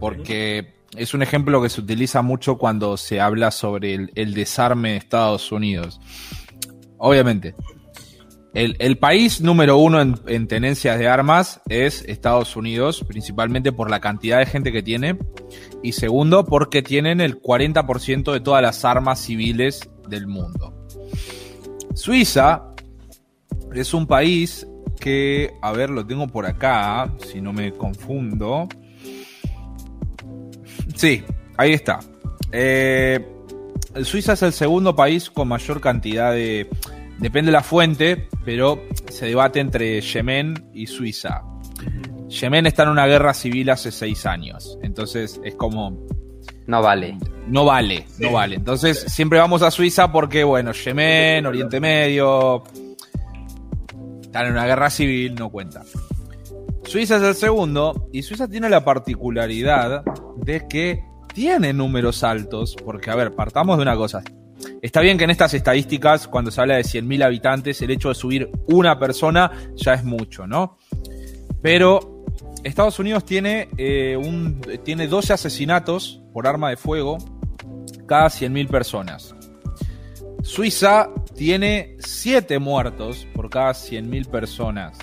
porque 0.00 0.74
es 0.96 1.14
un 1.14 1.22
ejemplo 1.22 1.62
que 1.62 1.68
se 1.68 1.80
utiliza 1.80 2.22
mucho 2.22 2.56
cuando 2.58 2.96
se 2.96 3.20
habla 3.20 3.50
sobre 3.50 3.94
el, 3.94 4.34
desarme 4.34 4.92
de 4.92 4.96
Estados 4.96 5.50
Unidos. 5.52 6.00
Obviamente, 6.98 7.54
el, 8.54 8.98
país 8.98 9.40
número 9.40 9.78
uno 9.78 10.00
en, 10.00 10.46
tenencias 10.46 10.98
de 10.98 11.08
armas 11.08 11.60
es 11.68 12.02
Estados 12.02 12.56
Unidos, 12.56 13.04
principalmente 13.06 13.72
por 13.72 13.90
la 13.90 14.00
cantidad 14.00 14.38
de 14.38 14.46
gente 14.46 14.72
que 14.72 14.82
tiene, 14.82 15.18
y 15.82 15.92
segundo, 15.92 16.44
porque 16.44 16.82
tienen 16.82 17.20
el 17.20 17.40
40% 17.40 18.32
de 18.32 18.40
todas 18.40 18.62
las 18.62 18.84
armas 18.84 19.20
civiles 19.20 19.90
del 20.08 20.26
mundo. 20.26 20.86
Suiza 21.94 22.74
es 23.74 23.92
un 23.92 24.06
país 24.06 24.66
que, 25.00 25.50
a 25.60 25.72
ver, 25.72 25.90
lo 25.90 26.06
tengo 26.06 26.28
por 26.28 26.46
acá, 26.46 27.12
si 27.30 27.40
no 27.40 27.52
me 27.52 27.72
confundo. 27.72 28.68
Sí, 30.94 31.22
ahí 31.56 31.72
está. 31.72 32.00
Eh, 32.52 33.26
Suiza 34.02 34.32
es 34.32 34.42
el 34.42 34.52
segundo 34.52 34.96
país 34.96 35.30
con 35.30 35.48
mayor 35.48 35.80
cantidad 35.80 36.32
de... 36.32 36.68
Depende 37.18 37.50
de 37.50 37.52
la 37.52 37.62
fuente, 37.62 38.28
pero 38.44 38.82
se 39.08 39.26
debate 39.26 39.60
entre 39.60 40.00
Yemen 40.00 40.70
y 40.74 40.86
Suiza. 40.86 41.42
Yemen 42.28 42.66
está 42.66 42.82
en 42.82 42.88
una 42.88 43.06
guerra 43.06 43.34
civil 43.34 43.70
hace 43.70 43.92
seis 43.92 44.26
años. 44.26 44.78
Entonces 44.82 45.40
es 45.44 45.54
como... 45.54 46.06
No 46.66 46.82
vale. 46.82 47.16
No 47.46 47.64
vale, 47.64 48.06
no 48.18 48.32
vale. 48.32 48.56
Entonces 48.56 49.04
siempre 49.08 49.38
vamos 49.38 49.62
a 49.62 49.70
Suiza 49.70 50.10
porque, 50.10 50.42
bueno, 50.44 50.72
Yemen, 50.72 51.46
Oriente 51.46 51.80
Medio... 51.80 52.64
Están 54.22 54.46
en 54.46 54.52
una 54.52 54.66
guerra 54.66 54.90
civil, 54.90 55.36
no 55.36 55.48
cuenta. 55.50 55.82
Suiza 56.86 57.16
es 57.16 57.22
el 57.22 57.34
segundo 57.34 58.08
y 58.12 58.22
Suiza 58.22 58.48
tiene 58.48 58.68
la 58.68 58.84
particularidad 58.84 60.04
de 60.36 60.66
que 60.68 61.04
tiene 61.32 61.72
números 61.72 62.22
altos, 62.22 62.76
porque 62.84 63.10
a 63.10 63.16
ver, 63.16 63.34
partamos 63.34 63.76
de 63.76 63.82
una 63.82 63.96
cosa. 63.96 64.22
Está 64.80 65.00
bien 65.00 65.18
que 65.18 65.24
en 65.24 65.30
estas 65.30 65.54
estadísticas, 65.54 66.28
cuando 66.28 66.50
se 66.50 66.60
habla 66.60 66.76
de 66.76 66.82
100.000 66.82 67.24
habitantes, 67.24 67.82
el 67.82 67.90
hecho 67.90 68.10
de 68.10 68.14
subir 68.14 68.50
una 68.68 68.98
persona 68.98 69.50
ya 69.74 69.94
es 69.94 70.04
mucho, 70.04 70.46
¿no? 70.46 70.78
Pero 71.60 72.24
Estados 72.62 72.98
Unidos 72.98 73.24
tiene, 73.24 73.68
eh, 73.76 74.16
un, 74.16 74.60
tiene 74.84 75.08
12 75.08 75.32
asesinatos 75.32 76.22
por 76.32 76.46
arma 76.46 76.70
de 76.70 76.76
fuego 76.76 77.18
cada 78.06 78.26
100.000 78.26 78.68
personas. 78.68 79.34
Suiza 80.42 81.10
tiene 81.34 81.96
7 81.98 82.58
muertos 82.58 83.26
por 83.34 83.50
cada 83.50 83.72
100.000 83.72 84.28
personas. 84.28 84.98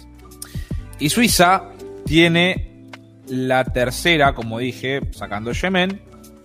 Y 1.02 1.10
Suiza 1.10 1.64
tiene 2.06 2.86
la 3.28 3.66
tercera, 3.66 4.36
como 4.36 4.60
dije, 4.60 5.02
sacando 5.12 5.52
Yemen 5.52 6.00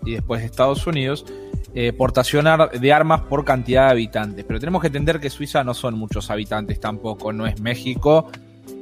y 0.07 0.15
después 0.15 0.43
Estados 0.43 0.87
Unidos, 0.87 1.27
eh, 1.75 1.93
portación 1.93 2.47
de 2.73 2.93
armas 2.93 3.21
por 3.21 3.45
cantidad 3.45 3.85
de 3.85 3.91
habitantes. 3.91 4.47
Pero 4.49 4.59
tenemos 4.59 4.81
que 4.81 4.87
entender 4.87 5.21
que 5.21 5.29
Suiza 5.29 5.63
no 5.63 5.75
son 5.75 5.99
muchos 5.99 6.31
habitantes 6.31 6.81
tampoco, 6.81 7.35
no 7.35 7.47
es 7.47 7.61
México. 7.61 8.31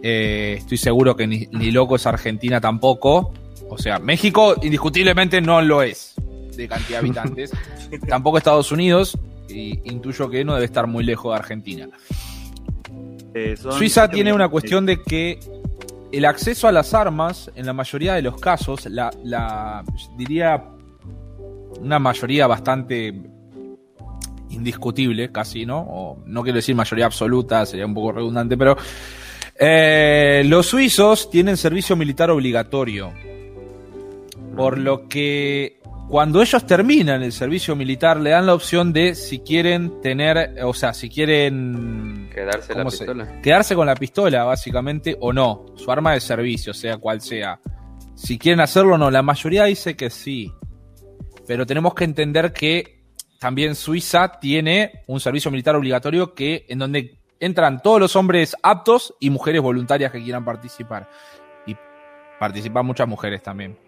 Eh, 0.00 0.54
estoy 0.58 0.78
seguro 0.78 1.16
que 1.16 1.26
ni, 1.26 1.70
loco 1.72 1.96
es 1.96 2.06
Argentina 2.06 2.60
tampoco. 2.60 3.34
O 3.68 3.76
sea, 3.76 3.98
México 3.98 4.54
indiscutiblemente 4.62 5.40
no 5.40 5.60
lo 5.60 5.82
es 5.82 6.14
de 6.56 6.68
cantidad 6.68 7.00
de 7.00 7.06
habitantes. 7.08 7.50
tampoco 8.08 8.38
Estados 8.38 8.70
Unidos. 8.70 9.18
Y 9.48 9.80
intuyo 9.90 10.30
que 10.30 10.44
no 10.44 10.54
debe 10.54 10.66
estar 10.66 10.86
muy 10.86 11.02
lejos 11.02 11.32
de 11.32 11.36
Argentina. 11.36 11.88
Eh, 13.34 13.56
Suiza 13.56 14.08
tiene 14.08 14.32
una 14.32 14.48
cuestión 14.48 14.86
de 14.86 15.02
que 15.02 15.40
el 16.16 16.24
acceso 16.24 16.68
a 16.68 16.72
las 16.72 16.94
armas, 16.94 17.50
en 17.54 17.66
la 17.66 17.72
mayoría 17.72 18.14
de 18.14 18.22
los 18.22 18.40
casos, 18.40 18.86
la, 18.86 19.84
diría 20.16 20.64
una 21.80 21.98
mayoría 21.98 22.46
bastante 22.46 23.12
indiscutible, 24.50 25.32
casi, 25.32 25.66
¿no? 25.66 25.80
O 25.80 26.22
no 26.26 26.42
quiero 26.42 26.56
decir 26.56 26.74
mayoría 26.74 27.06
absoluta, 27.06 27.66
sería 27.66 27.86
un 27.86 27.94
poco 27.94 28.12
redundante, 28.12 28.56
pero 28.56 28.76
eh, 29.58 30.42
los 30.46 30.66
suizos 30.66 31.30
tienen 31.30 31.56
servicio 31.56 31.96
militar 31.96 32.30
obligatorio. 32.30 33.12
Por 34.56 34.78
lo 34.78 35.08
que 35.08 35.80
cuando 36.08 36.42
ellos 36.42 36.66
terminan 36.66 37.22
el 37.22 37.32
servicio 37.32 37.74
militar, 37.74 38.20
le 38.20 38.30
dan 38.30 38.46
la 38.46 38.54
opción 38.54 38.92
de 38.92 39.14
si 39.14 39.40
quieren 39.40 40.00
tener, 40.00 40.62
o 40.62 40.74
sea, 40.74 40.92
si 40.92 41.08
quieren... 41.08 42.30
Quedarse 42.32 42.74
la 42.74 42.84
pistola. 42.84 43.40
quedarse 43.40 43.74
con 43.74 43.86
la 43.86 43.94
pistola, 43.94 44.44
básicamente, 44.44 45.16
o 45.20 45.32
no. 45.32 45.66
Su 45.76 45.90
arma 45.90 46.12
de 46.12 46.20
servicio, 46.20 46.74
sea 46.74 46.98
cual 46.98 47.20
sea. 47.20 47.58
Si 48.14 48.38
quieren 48.38 48.60
hacerlo 48.60 48.94
o 48.94 48.98
no. 48.98 49.10
La 49.10 49.22
mayoría 49.22 49.64
dice 49.64 49.96
que 49.96 50.10
sí. 50.10 50.52
Pero 51.46 51.64
tenemos 51.66 51.94
que 51.94 52.04
entender 52.04 52.52
que 52.52 53.02
también 53.38 53.74
Suiza 53.74 54.40
tiene 54.40 55.04
un 55.06 55.20
servicio 55.20 55.50
militar 55.50 55.76
obligatorio 55.76 56.34
que 56.34 56.64
en 56.68 56.78
donde 56.78 57.18
entran 57.40 57.82
todos 57.82 58.00
los 58.00 58.16
hombres 58.16 58.56
aptos 58.62 59.14
y 59.20 59.30
mujeres 59.30 59.62
voluntarias 59.62 60.12
que 60.12 60.22
quieran 60.22 60.44
participar. 60.44 61.08
Y 61.66 61.76
participan 62.38 62.86
muchas 62.86 63.08
mujeres 63.08 63.42
también. 63.42 63.83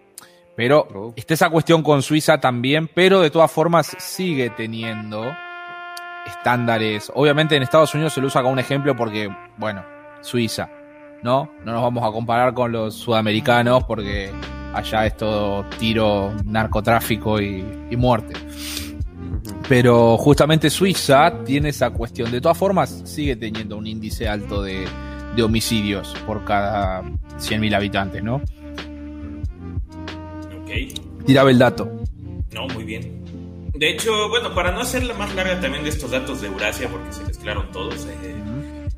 Pero 0.56 0.88
oh. 0.94 1.12
está 1.16 1.34
esa 1.34 1.50
cuestión 1.50 1.82
con 1.82 2.02
Suiza 2.02 2.38
también, 2.38 2.88
pero 2.92 3.20
de 3.20 3.30
todas 3.30 3.50
formas 3.50 3.94
sigue 3.98 4.50
teniendo 4.50 5.24
estándares. 6.26 7.12
Obviamente 7.14 7.56
en 7.56 7.62
Estados 7.62 7.94
Unidos 7.94 8.14
se 8.14 8.20
lo 8.20 8.26
usa 8.26 8.42
como 8.42 8.54
un 8.54 8.58
ejemplo 8.58 8.96
porque, 8.96 9.28
bueno, 9.58 9.84
Suiza, 10.22 10.70
¿no? 11.22 11.50
No 11.64 11.72
nos 11.72 11.82
vamos 11.82 12.02
a 12.04 12.10
comparar 12.10 12.54
con 12.54 12.72
los 12.72 12.94
sudamericanos 12.94 13.84
porque 13.84 14.32
allá 14.74 15.06
es 15.06 15.16
todo 15.16 15.64
tiro, 15.78 16.32
narcotráfico 16.44 17.40
y, 17.40 17.62
muerte. 17.96 18.34
Pero 19.68 20.16
justamente 20.16 20.70
Suiza 20.70 21.44
tiene 21.44 21.70
esa 21.70 21.90
cuestión. 21.90 22.30
De 22.30 22.40
todas 22.40 22.56
formas, 22.56 23.02
sigue 23.04 23.36
teniendo 23.36 23.76
un 23.76 23.86
índice 23.86 24.28
alto 24.28 24.62
de, 24.62 24.86
de 25.34 25.42
homicidios 25.42 26.14
por 26.26 26.44
cada 26.44 27.02
100.000 27.02 27.74
habitantes, 27.74 28.22
¿no? 28.22 28.40
Tiraba 31.26 31.50
el 31.50 31.58
dato. 31.58 31.90
No, 32.52 32.68
muy 32.68 32.84
bien. 32.84 33.24
De 33.74 33.90
hecho, 33.90 34.28
bueno, 34.28 34.54
para 34.54 34.72
no 34.72 34.80
hacerla 34.80 35.14
más 35.14 35.34
larga 35.34 35.60
también 35.60 35.84
de 35.84 35.90
estos 35.90 36.10
datos 36.10 36.40
de 36.40 36.48
Eurasia, 36.48 36.88
porque 36.88 37.12
se 37.12 37.24
mezclaron 37.24 37.70
todos, 37.72 38.06
eh, 38.06 38.34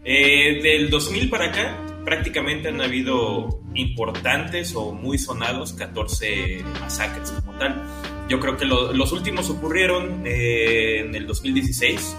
eh, 0.05 0.63
del 0.63 0.89
2000 0.91 1.31
para 1.31 1.47
acá 1.47 1.77
prácticamente 2.09 2.69
han 2.69 2.81
habido 2.81 3.61
importantes 3.75 4.75
o 4.75 4.93
muy 4.93 5.19
sonados 5.19 5.75
14 5.75 6.65
masacres 6.81 7.31
como 7.33 7.59
tal. 7.59 7.83
Yo 8.31 8.41
creo 8.41 8.57
que 8.57 8.65
los 8.65 9.13
últimos 9.13 9.51
ocurrieron 9.51 10.23
eh, 10.25 11.01
en 11.01 11.15
el 11.15 11.27
2016, 11.27 12.17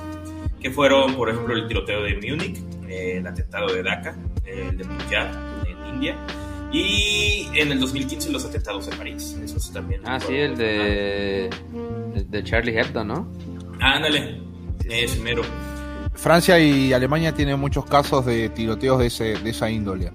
que 0.61 0.69
fueron, 0.69 1.15
por 1.15 1.29
ejemplo, 1.29 1.55
el 1.55 1.67
tiroteo 1.67 2.03
de 2.03 2.15
Múnich, 2.15 2.59
el 2.87 3.25
atentado 3.25 3.73
de 3.73 3.81
Dhaka, 3.81 4.15
el 4.45 4.77
de 4.77 4.85
Punjab 4.85 5.65
en 5.65 5.95
India. 5.95 6.17
Y 6.71 7.47
en 7.55 7.71
el 7.71 7.79
2015 7.79 8.31
los 8.31 8.45
atentados 8.45 8.87
en 8.87 8.97
París. 8.97 9.37
Eso 9.43 9.73
también. 9.73 10.01
Ah, 10.05 10.19
sí, 10.19 10.35
el 10.35 10.55
de, 10.55 11.49
de 12.27 12.43
Charlie 12.43 12.77
Hebdo, 12.77 13.03
¿no? 13.03 13.27
Ándale, 13.79 14.41
es 14.85 15.19
mero. 15.19 15.41
Francia 16.13 16.59
y 16.59 16.91
Alemania 16.91 17.33
tienen 17.33 17.59
muchos 17.59 17.85
casos 17.85 18.25
de 18.25 18.49
tiroteos 18.49 18.99
de, 18.99 19.07
ese, 19.07 19.23
de 19.35 19.49
esa 19.49 19.69
índole. 19.69 20.11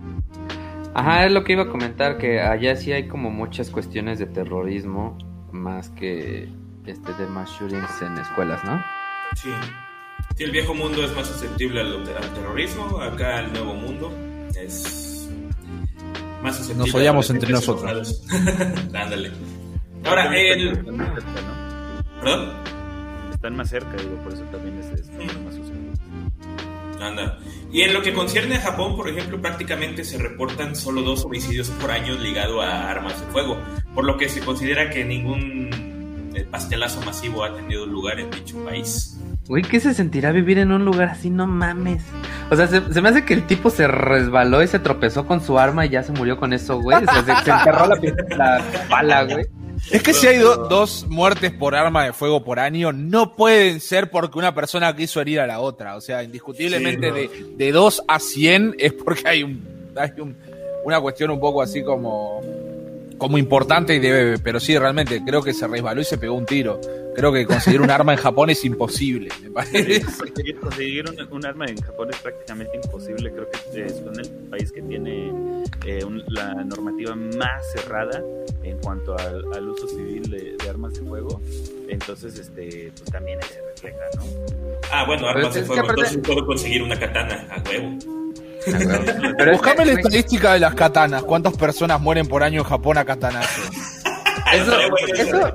Ajá, 0.94 1.26
es 1.26 1.32
lo 1.32 1.42
que 1.42 1.54
iba 1.54 1.62
a 1.64 1.68
comentar, 1.68 2.18
que 2.18 2.40
allá 2.40 2.76
sí 2.76 2.92
hay 2.92 3.08
como 3.08 3.30
muchas 3.30 3.70
cuestiones 3.70 4.18
de 4.18 4.26
terrorismo 4.26 5.18
más 5.50 5.88
que 5.90 6.48
este 6.86 7.12
de 7.14 7.26
mass 7.26 7.50
shootings 7.58 8.02
en 8.02 8.18
escuelas, 8.18 8.62
¿no? 8.64 8.84
Sí. 9.36 9.48
el 10.38 10.50
viejo 10.50 10.74
mundo 10.74 11.02
es 11.04 11.14
más 11.16 11.26
susceptible 11.26 11.80
al, 11.80 12.04
terrorismo, 12.34 13.00
acá 13.00 13.40
el 13.40 13.52
nuevo 13.52 13.74
mundo 13.74 14.12
es 14.56 15.13
más 16.44 16.56
susceptible. 16.56 16.86
Nos 16.86 16.94
odiamos 16.94 17.30
entre 17.30 17.50
nosotros. 17.50 18.22
Ándale. 18.94 19.32
Ahora, 20.04 20.36
el... 20.36 20.84
¿Perdón? 22.20 22.52
Están 23.32 23.56
más 23.56 23.70
cerca, 23.70 23.96
digo, 23.96 24.16
por 24.22 24.32
eso 24.32 24.42
también 24.44 24.78
es, 24.78 25.00
es 25.00 25.08
más 25.10 25.54
susceptible. 25.54 25.94
Anda. 27.00 27.38
Y 27.72 27.82
en 27.82 27.92
lo 27.92 28.02
que 28.02 28.12
concierne 28.12 28.56
a 28.56 28.60
Japón, 28.60 28.96
por 28.96 29.08
ejemplo, 29.08 29.40
prácticamente 29.40 30.04
se 30.04 30.18
reportan 30.18 30.76
solo 30.76 31.02
dos 31.02 31.24
homicidios 31.24 31.68
por 31.70 31.90
año 31.90 32.14
ligados 32.14 32.62
a 32.64 32.90
armas 32.90 33.20
de 33.20 33.26
fuego, 33.26 33.58
por 33.94 34.04
lo 34.04 34.16
que 34.16 34.28
se 34.28 34.40
considera 34.40 34.90
que 34.90 35.04
ningún 35.04 36.30
eh, 36.34 36.46
pastelazo 36.50 37.00
masivo 37.02 37.42
ha 37.44 37.54
tenido 37.54 37.84
lugar 37.84 38.20
en 38.20 38.30
dicho 38.30 38.62
país. 38.64 39.13
Güey, 39.46 39.62
¿qué 39.62 39.78
se 39.78 39.92
sentirá 39.92 40.32
vivir 40.32 40.58
en 40.58 40.72
un 40.72 40.84
lugar 40.84 41.10
así? 41.10 41.28
No 41.28 41.46
mames. 41.46 42.02
O 42.50 42.56
sea, 42.56 42.66
se, 42.66 42.80
me 42.80 43.08
hace 43.08 43.24
que 43.24 43.34
el 43.34 43.46
tipo 43.46 43.68
se 43.68 43.86
resbaló 43.86 44.62
y 44.62 44.68
se 44.68 44.78
tropezó 44.78 45.26
con 45.26 45.42
su 45.42 45.58
arma 45.58 45.84
y 45.84 45.90
ya 45.90 46.02
se 46.02 46.12
murió 46.12 46.38
con 46.38 46.52
eso, 46.52 46.80
güey. 46.80 46.96
O 46.96 47.04
sea, 47.04 47.42
se, 47.44 47.50
enterró 47.50 47.86
la, 47.86 47.96
la 48.36 48.88
pala, 48.88 49.24
güey. 49.24 49.44
Es 49.90 50.02
que 50.02 50.14
si 50.14 50.26
hay 50.26 50.38
dos 50.38 51.06
muertes 51.08 51.52
por 51.52 51.74
arma 51.74 52.04
de 52.04 52.12
fuego 52.12 52.42
por 52.42 52.58
año, 52.58 52.92
no 52.92 53.34
pueden 53.36 53.80
ser 53.80 54.10
porque 54.10 54.38
una 54.38 54.54
persona 54.54 54.94
quiso 54.96 55.20
herir 55.20 55.40
a 55.40 55.46
la 55.46 55.60
otra. 55.60 55.96
O 55.96 56.00
sea, 56.00 56.22
indiscutiblemente 56.22 57.12
de, 57.12 57.30
de 57.56 57.72
2 57.72 58.04
a 58.08 58.18
100 58.18 58.76
es 58.78 58.92
porque 58.92 59.28
hay, 59.28 59.42
un, 59.42 59.62
hay 59.96 60.12
un, 60.18 60.36
una 60.84 61.00
cuestión 61.00 61.30
un 61.30 61.40
poco 61.40 61.60
así 61.60 61.82
como, 61.82 62.40
como 63.18 63.38
importante 63.38 63.94
y 63.94 63.98
debe, 63.98 64.38
pero 64.38 64.60
sí, 64.60 64.76
realmente 64.76 65.22
creo 65.24 65.42
que 65.42 65.54
se 65.54 65.66
resbaló 65.66 66.00
y 66.00 66.04
se 66.04 66.18
pegó 66.18 66.34
un 66.34 66.46
tiro. 66.46 66.80
Creo 67.14 67.32
que 67.32 67.46
conseguir 67.46 67.80
un 67.80 67.90
arma 67.90 68.12
en 68.12 68.18
Japón 68.18 68.50
es 68.50 68.64
imposible, 68.64 69.30
me 69.42 69.50
parece. 69.50 70.04
Conseguir 70.60 71.04
un, 71.30 71.46
arma 71.46 71.66
en 71.66 71.76
Japón 71.80 72.08
es 72.10 72.18
prácticamente 72.18 72.76
imposible. 72.76 73.30
Creo 73.30 73.48
que 73.50 73.86
es 73.86 73.94
el 74.02 74.28
país 74.50 74.72
que 74.72 74.82
tiene 74.82 75.64
eh, 75.86 76.04
la 76.28 76.54
normativa 76.64 77.14
más 77.14 77.70
cerrada 77.72 78.20
en 78.64 78.78
cuanto 78.78 79.16
al, 79.16 79.68
uso 79.68 79.86
civil 79.88 80.28
de, 80.28 80.68
armas 80.68 80.94
de 80.94 81.02
fuego. 81.02 81.40
Entonces, 81.88 82.36
este, 82.36 82.92
pues 82.96 83.10
también 83.12 83.38
ahí 83.40 83.48
se 83.48 83.62
refleja, 83.62 84.04
¿no? 84.16 84.24
Ah, 84.90 85.04
bueno, 85.06 85.28
armas 85.28 85.54
de 85.54 85.62
fuego. 85.62 85.88
Entonces 85.88 86.18
puedo 86.18 86.44
conseguir 86.44 86.82
una 86.82 86.98
katana 86.98 87.46
a 87.50 87.62
huevo. 87.68 88.23
Pero 89.38 89.52
Buscame 89.52 89.84
la 89.86 89.92
estadística 89.92 90.54
de 90.54 90.60
las 90.60 90.74
katanas. 90.74 91.22
¿Cuántas 91.24 91.56
personas 91.56 92.00
mueren 92.00 92.26
por 92.26 92.42
año 92.42 92.60
en 92.60 92.66
Japón 92.66 92.98
a 92.98 93.04
katanazo? 93.04 93.62
eso, 94.52 94.72
eso, 95.16 95.54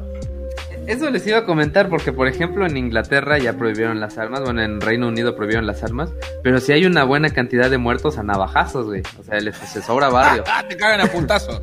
eso 0.89 1.09
les 1.11 1.25
iba 1.27 1.37
a 1.37 1.45
comentar 1.45 1.87
porque, 1.87 2.11
por 2.11 2.27
ejemplo, 2.27 2.65
en 2.65 2.75
Inglaterra 2.75 3.37
ya 3.37 3.53
prohibieron 3.53 3.99
las 3.99 4.17
armas, 4.17 4.41
bueno, 4.41 4.63
en 4.63 4.81
Reino 4.81 5.07
Unido 5.07 5.35
prohibieron 5.35 5.67
las 5.67 5.83
armas, 5.83 6.09
pero 6.41 6.59
si 6.59 6.71
hay 6.71 6.85
una 6.85 7.03
buena 7.03 7.29
cantidad 7.29 7.69
de 7.69 7.77
muertos 7.77 8.17
a 8.17 8.23
navajazos, 8.23 8.87
güey. 8.87 9.03
O 9.19 9.23
sea, 9.23 9.39
les 9.39 9.55
se 9.55 9.81
sobra 9.81 10.09
barrio. 10.09 10.43
Te 10.67 10.77
cagan 10.77 11.01
a 11.01 11.05
puntazo. 11.05 11.61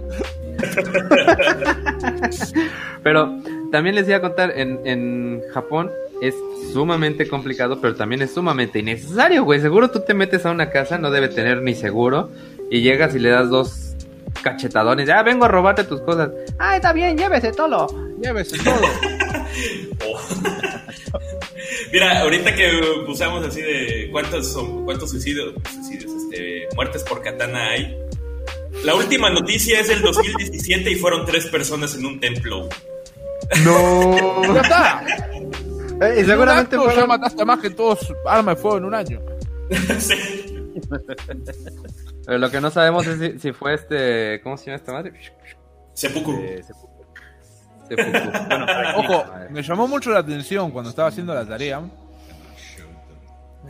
pero 3.02 3.36
también 3.72 3.94
les 3.96 4.06
iba 4.08 4.18
a 4.18 4.20
contar, 4.20 4.52
en, 4.56 4.80
en 4.84 5.42
Japón 5.52 5.90
es 6.22 6.34
sumamente 6.72 7.28
complicado, 7.28 7.80
pero 7.80 7.94
también 7.94 8.22
es 8.22 8.32
sumamente 8.34 8.78
innecesario, 8.78 9.44
güey. 9.44 9.60
Seguro 9.60 9.90
tú 9.90 10.00
te 10.00 10.14
metes 10.14 10.46
a 10.46 10.50
una 10.50 10.70
casa, 10.70 10.98
no 10.98 11.10
debe 11.10 11.28
tener 11.28 11.62
ni 11.62 11.74
seguro, 11.74 12.30
y 12.70 12.80
llegas 12.80 13.14
y 13.14 13.18
le 13.18 13.30
das 13.30 13.50
dos 13.50 13.94
cachetadones. 14.42 15.06
Ya 15.06 15.22
vengo 15.22 15.44
a 15.44 15.48
robarte 15.48 15.84
tus 15.84 16.00
cosas. 16.00 16.30
Ah, 16.58 16.76
está 16.76 16.92
bien, 16.92 17.16
llévese 17.16 17.52
todo. 17.52 17.86
Llévese 18.20 18.58
todo. 18.58 18.80
Mira, 21.92 22.20
ahorita 22.20 22.54
que 22.54 22.70
usamos 23.08 23.44
así 23.44 23.62
de 23.62 24.08
cuántos 24.10 24.52
son, 24.52 24.84
cuántos 24.84 25.10
suicidios, 25.10 25.54
suicidios 25.72 26.12
este, 26.12 26.68
muertes 26.74 27.02
por 27.02 27.22
katana 27.22 27.70
hay. 27.70 27.96
La 28.84 28.94
última 28.94 29.30
noticia 29.30 29.80
es 29.80 29.88
del 29.88 30.02
2017 30.02 30.90
y 30.90 30.96
fueron 30.96 31.24
tres 31.24 31.46
personas 31.46 31.94
en 31.94 32.06
un 32.06 32.20
templo. 32.20 32.68
No. 33.64 34.42
Eh, 36.00 36.20
y 36.20 36.24
seguramente 36.24 36.76
ya 36.94 37.06
mataste 37.06 37.44
más 37.44 37.60
que 37.60 37.70
todos 37.70 38.12
armas 38.26 38.56
de 38.56 38.62
fuego 38.62 38.78
en 38.78 38.84
un 38.84 38.94
año. 38.94 39.20
sí. 39.98 40.74
Pero 42.26 42.38
lo 42.38 42.50
que 42.50 42.60
no 42.60 42.70
sabemos 42.70 43.06
es 43.06 43.40
si, 43.40 43.52
fue 43.52 43.74
este. 43.74 44.40
¿Cómo 44.42 44.56
se 44.56 44.66
llama 44.66 44.76
esta 44.76 44.92
madre? 44.92 45.12
Seppuku. 45.94 46.32
Eh, 46.32 46.62
Ojo, 48.96 49.24
me 49.50 49.62
llamó 49.62 49.86
mucho 49.86 50.10
la 50.10 50.18
atención 50.18 50.72
cuando 50.72 50.90
estaba 50.90 51.08
haciendo 51.08 51.32
la 51.32 51.46
tarea 51.46 51.82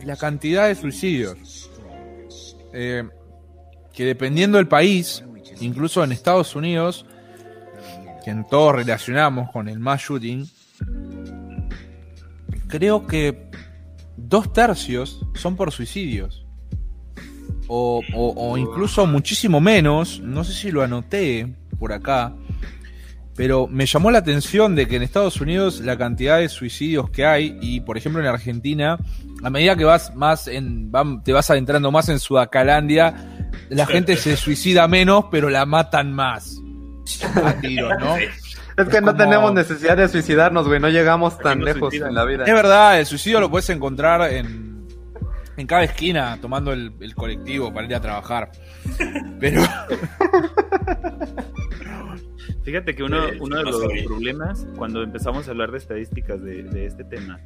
la 0.03 0.15
cantidad 0.15 0.67
de 0.67 0.75
suicidios. 0.75 1.69
Eh, 2.73 3.07
que 3.93 4.05
dependiendo 4.05 4.57
del 4.57 4.67
país, 4.67 5.23
incluso 5.59 6.03
en 6.03 6.11
Estados 6.11 6.55
Unidos, 6.55 7.05
que 8.23 8.31
en 8.31 8.47
todos 8.47 8.75
relacionamos 8.75 9.51
con 9.51 9.67
el 9.69 9.79
mass 9.79 10.01
shooting, 10.01 10.47
creo 12.67 13.07
que 13.07 13.49
dos 14.15 14.51
tercios 14.53 15.25
son 15.35 15.55
por 15.55 15.71
suicidios. 15.71 16.45
O, 17.69 18.55
incluso 18.57 19.05
muchísimo 19.05 19.59
menos, 19.59 20.21
no 20.21 20.43
sé 20.45 20.53
si 20.53 20.71
lo 20.71 20.83
anoté 20.83 21.53
por 21.77 21.91
acá, 21.91 22.33
pero 23.35 23.67
me 23.67 23.85
llamó 23.85 24.09
la 24.09 24.19
atención 24.19 24.73
de 24.73 24.87
que 24.87 24.95
en 24.95 25.03
Estados 25.03 25.41
Unidos 25.41 25.81
la 25.81 25.97
cantidad 25.97 26.39
de 26.39 26.47
suicidios 26.47 27.09
que 27.09 27.25
hay, 27.25 27.57
y 27.61 27.81
por 27.81 27.97
ejemplo 27.97 28.21
en 28.21 28.27
Argentina, 28.27 28.97
a 29.43 29.49
medida 29.49 29.75
que 29.75 29.83
vas 29.83 30.15
más 30.15 30.47
en, 30.47 30.91
te 31.23 31.33
vas 31.33 31.49
adentrando 31.49 31.91
más 31.91 32.07
en 32.07 32.19
Sudacalandia, 32.19 33.49
la 33.69 33.85
gente 33.85 34.15
se 34.15 34.37
suicida 34.37 34.87
menos, 34.87 35.25
pero 35.29 35.49
la 35.49 35.65
matan 35.65 36.13
más. 36.13 36.61
Es 38.77 38.87
que 38.89 39.01
no 39.01 39.15
tenemos 39.15 39.53
necesidad 39.53 39.97
de 39.97 40.07
suicidarnos, 40.07 40.67
güey, 40.67 40.79
no 40.79 40.89
llegamos 40.89 41.37
tan 41.39 41.63
lejos 41.63 41.93
en 41.93 42.13
la 42.13 42.25
vida. 42.25 42.43
Es 42.45 42.53
verdad, 42.53 42.99
el 42.99 43.05
suicidio 43.05 43.39
lo 43.39 43.49
puedes 43.49 43.69
encontrar 43.69 44.31
en 44.31 44.67
en 45.57 45.67
cada 45.67 45.83
esquina 45.83 46.37
tomando 46.39 46.71
el, 46.71 46.93
colectivo 47.15 47.73
para 47.73 47.87
ir 47.87 47.95
a 47.95 47.99
trabajar. 47.99 48.51
Pero. 49.39 49.63
Fíjate 52.63 52.95
que 52.95 53.03
uno, 53.03 53.17
uno 53.39 53.57
de 53.57 53.63
los 53.63 53.81
problemas 54.05 54.67
cuando 54.75 55.01
empezamos 55.01 55.47
a 55.47 55.51
hablar 55.51 55.71
de 55.71 55.77
estadísticas 55.77 56.43
de, 56.43 56.85
este 56.85 57.05
tema 57.05 57.39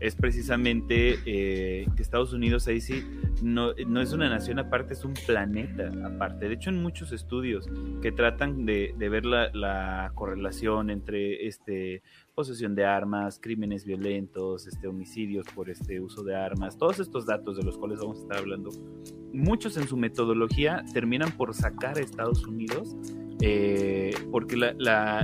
es 0.00 0.14
precisamente 0.14 1.18
eh, 1.26 1.86
que 1.96 2.02
Estados 2.02 2.32
Unidos 2.32 2.66
ahí 2.68 2.80
sí 2.80 3.04
no, 3.42 3.72
no, 3.86 4.00
es 4.00 4.12
una 4.12 4.28
nación 4.28 4.58
aparte, 4.58 4.94
es 4.94 5.04
un 5.04 5.14
planeta 5.14 5.90
aparte. 6.04 6.48
De 6.48 6.54
hecho, 6.54 6.70
en 6.70 6.82
muchos 6.82 7.12
estudios 7.12 7.68
que 8.02 8.12
tratan 8.12 8.66
de, 8.66 8.94
de 8.96 9.08
ver 9.08 9.24
la, 9.24 9.50
la, 9.52 10.12
correlación 10.14 10.90
entre 10.90 11.46
este 11.46 12.02
posesión 12.34 12.74
de 12.74 12.84
armas, 12.84 13.38
crímenes 13.40 13.84
violentos, 13.84 14.66
este, 14.66 14.86
homicidios 14.86 15.46
por 15.54 15.70
este 15.70 16.00
uso 16.00 16.22
de 16.22 16.36
armas, 16.36 16.78
todos 16.78 17.00
estos 17.00 17.26
datos 17.26 17.56
de 17.56 17.64
los 17.64 17.78
cuales 17.78 17.98
vamos 18.00 18.18
a 18.18 18.22
estar 18.22 18.38
hablando, 18.38 18.70
muchos 19.32 19.76
en 19.76 19.86
su 19.88 19.96
metodología 19.96 20.84
terminan 20.92 21.32
por 21.32 21.54
sacar 21.54 21.98
a 21.98 22.00
Estados 22.00 22.46
Unidos 22.46 22.96
eh, 23.40 24.10
porque 24.30 24.56
la, 24.56 24.72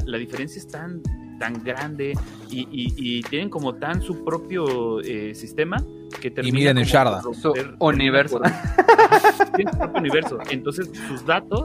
la, 0.04 0.18
diferencia 0.18 0.60
es 0.60 0.68
tan, 0.68 1.02
tan 1.38 1.62
grande 1.62 2.14
y, 2.50 3.22
tienen 3.22 3.50
como 3.50 3.74
tan 3.74 4.00
su 4.02 4.24
propio 4.24 5.00
eh, 5.00 5.34
sistema 5.34 5.76
que 6.20 6.30
terminan 6.30 6.78
en 6.78 6.84
yarda. 6.84 7.22
Su 7.22 7.52
universo. 7.80 8.40
universo. 9.94 10.38
Entonces 10.50 10.90
sus 11.08 11.24
datos 11.26 11.64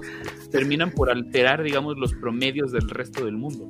terminan 0.52 0.92
por 0.92 1.10
alterar, 1.10 1.64
digamos, 1.64 1.98
los 1.98 2.14
promedios 2.16 2.72
del 2.72 2.90
resto 2.90 3.26
del 3.26 3.38
mundo. 3.38 3.70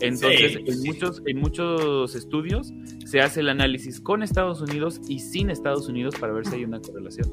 Entonces, 0.00 0.58
en, 0.66 0.82
muchos, 0.82 1.22
en 1.24 1.38
muchos 1.38 2.14
estudios 2.14 2.72
se 3.06 3.20
hace 3.20 3.40
el 3.40 3.48
análisis 3.48 4.00
con 4.00 4.22
Estados 4.22 4.60
Unidos 4.60 5.00
y 5.08 5.20
sin 5.20 5.50
Estados 5.50 5.88
Unidos 5.88 6.16
para 6.18 6.32
ver 6.32 6.46
si 6.46 6.56
hay 6.56 6.64
una 6.64 6.80
correlación. 6.80 7.30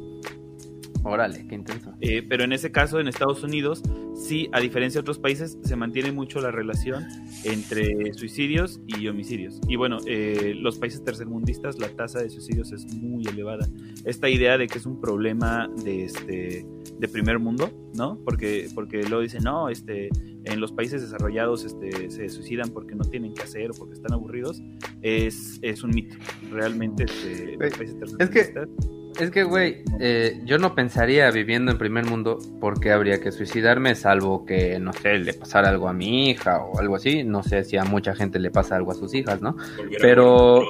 Órale, 1.03 1.47
qué 1.47 1.55
intenso. 1.55 1.93
Eh, 1.99 2.23
pero 2.27 2.43
en 2.43 2.53
ese 2.53 2.71
caso, 2.71 2.99
en 2.99 3.07
Estados 3.07 3.43
Unidos, 3.43 3.81
sí, 4.15 4.49
a 4.51 4.59
diferencia 4.59 4.99
de 4.99 5.01
otros 5.01 5.17
países, 5.17 5.57
se 5.63 5.75
mantiene 5.75 6.11
mucho 6.11 6.41
la 6.41 6.51
relación 6.51 7.07
entre 7.43 8.13
suicidios 8.13 8.79
y 8.85 9.07
homicidios. 9.07 9.59
Y 9.67 9.77
bueno, 9.77 9.97
eh, 10.05 10.53
los 10.55 10.77
países 10.77 11.03
tercermundistas, 11.03 11.79
la 11.79 11.89
tasa 11.89 12.21
de 12.21 12.29
suicidios 12.29 12.71
es 12.71 12.93
muy 12.93 13.25
elevada. 13.25 13.67
Esta 14.05 14.29
idea 14.29 14.57
de 14.57 14.67
que 14.67 14.77
es 14.77 14.85
un 14.85 15.01
problema 15.01 15.69
de, 15.83 16.05
este, 16.05 16.65
de 16.99 17.07
primer 17.07 17.39
mundo, 17.39 17.71
¿no? 17.95 18.19
Porque, 18.23 18.69
porque 18.75 19.01
luego 19.03 19.21
dicen, 19.21 19.43
no, 19.43 19.69
este, 19.69 20.09
en 20.43 20.59
los 20.59 20.71
países 20.71 21.01
desarrollados 21.01 21.65
este, 21.65 22.11
se 22.11 22.29
suicidan 22.29 22.69
porque 22.69 22.93
no 22.93 23.05
tienen 23.05 23.33
que 23.33 23.41
hacer 23.41 23.71
o 23.71 23.73
porque 23.73 23.95
están 23.95 24.13
aburridos, 24.13 24.61
es, 25.01 25.57
es 25.63 25.83
un 25.83 25.91
mito. 25.91 26.15
Realmente, 26.51 27.05
este, 27.05 27.57
los 27.57 27.75
países 27.75 27.97
tercermundistas... 27.97 28.19
Es 28.19 28.29
que 28.29 29.00
es 29.19 29.31
que, 29.31 29.43
güey, 29.43 29.83
eh, 29.99 30.39
yo 30.45 30.57
no 30.57 30.75
pensaría 30.75 31.29
viviendo 31.31 31.71
en 31.71 31.77
primer 31.77 32.05
mundo 32.05 32.39
porque 32.59 32.91
habría 32.91 33.19
que 33.19 33.31
suicidarme, 33.31 33.95
salvo 33.95 34.45
que, 34.45 34.79
no 34.79 34.93
sé, 34.93 35.19
le 35.19 35.33
pasara 35.33 35.69
algo 35.69 35.87
a 35.87 35.93
mi 35.93 36.29
hija 36.29 36.59
o 36.59 36.79
algo 36.79 36.95
así. 36.95 37.23
No 37.23 37.43
sé 37.43 37.63
si 37.63 37.77
a 37.77 37.83
mucha 37.83 38.15
gente 38.15 38.39
le 38.39 38.51
pasa 38.51 38.75
algo 38.75 38.91
a 38.91 38.95
sus 38.95 39.13
hijas, 39.13 39.41
¿no? 39.41 39.55
Pero, 39.99 40.63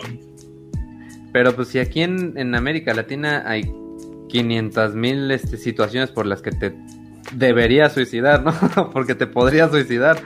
pero 1.32 1.56
pues 1.56 1.70
si 1.70 1.80
aquí 1.80 2.02
en, 2.02 2.38
en 2.38 2.56
América 2.56 2.94
Latina 2.94 3.44
hay 3.46 3.72
500 4.30 4.96
mil 4.96 5.32
este, 5.32 5.58
situaciones 5.58 6.10
por 6.12 6.26
las 6.26 6.42
que 6.42 6.52
te 6.52 6.74
deberías 7.34 7.94
suicidar, 7.94 8.44
¿no? 8.44 8.90
porque 8.92 9.16
te 9.16 9.28
podrías 9.28 9.72
suicidar. 9.72 10.18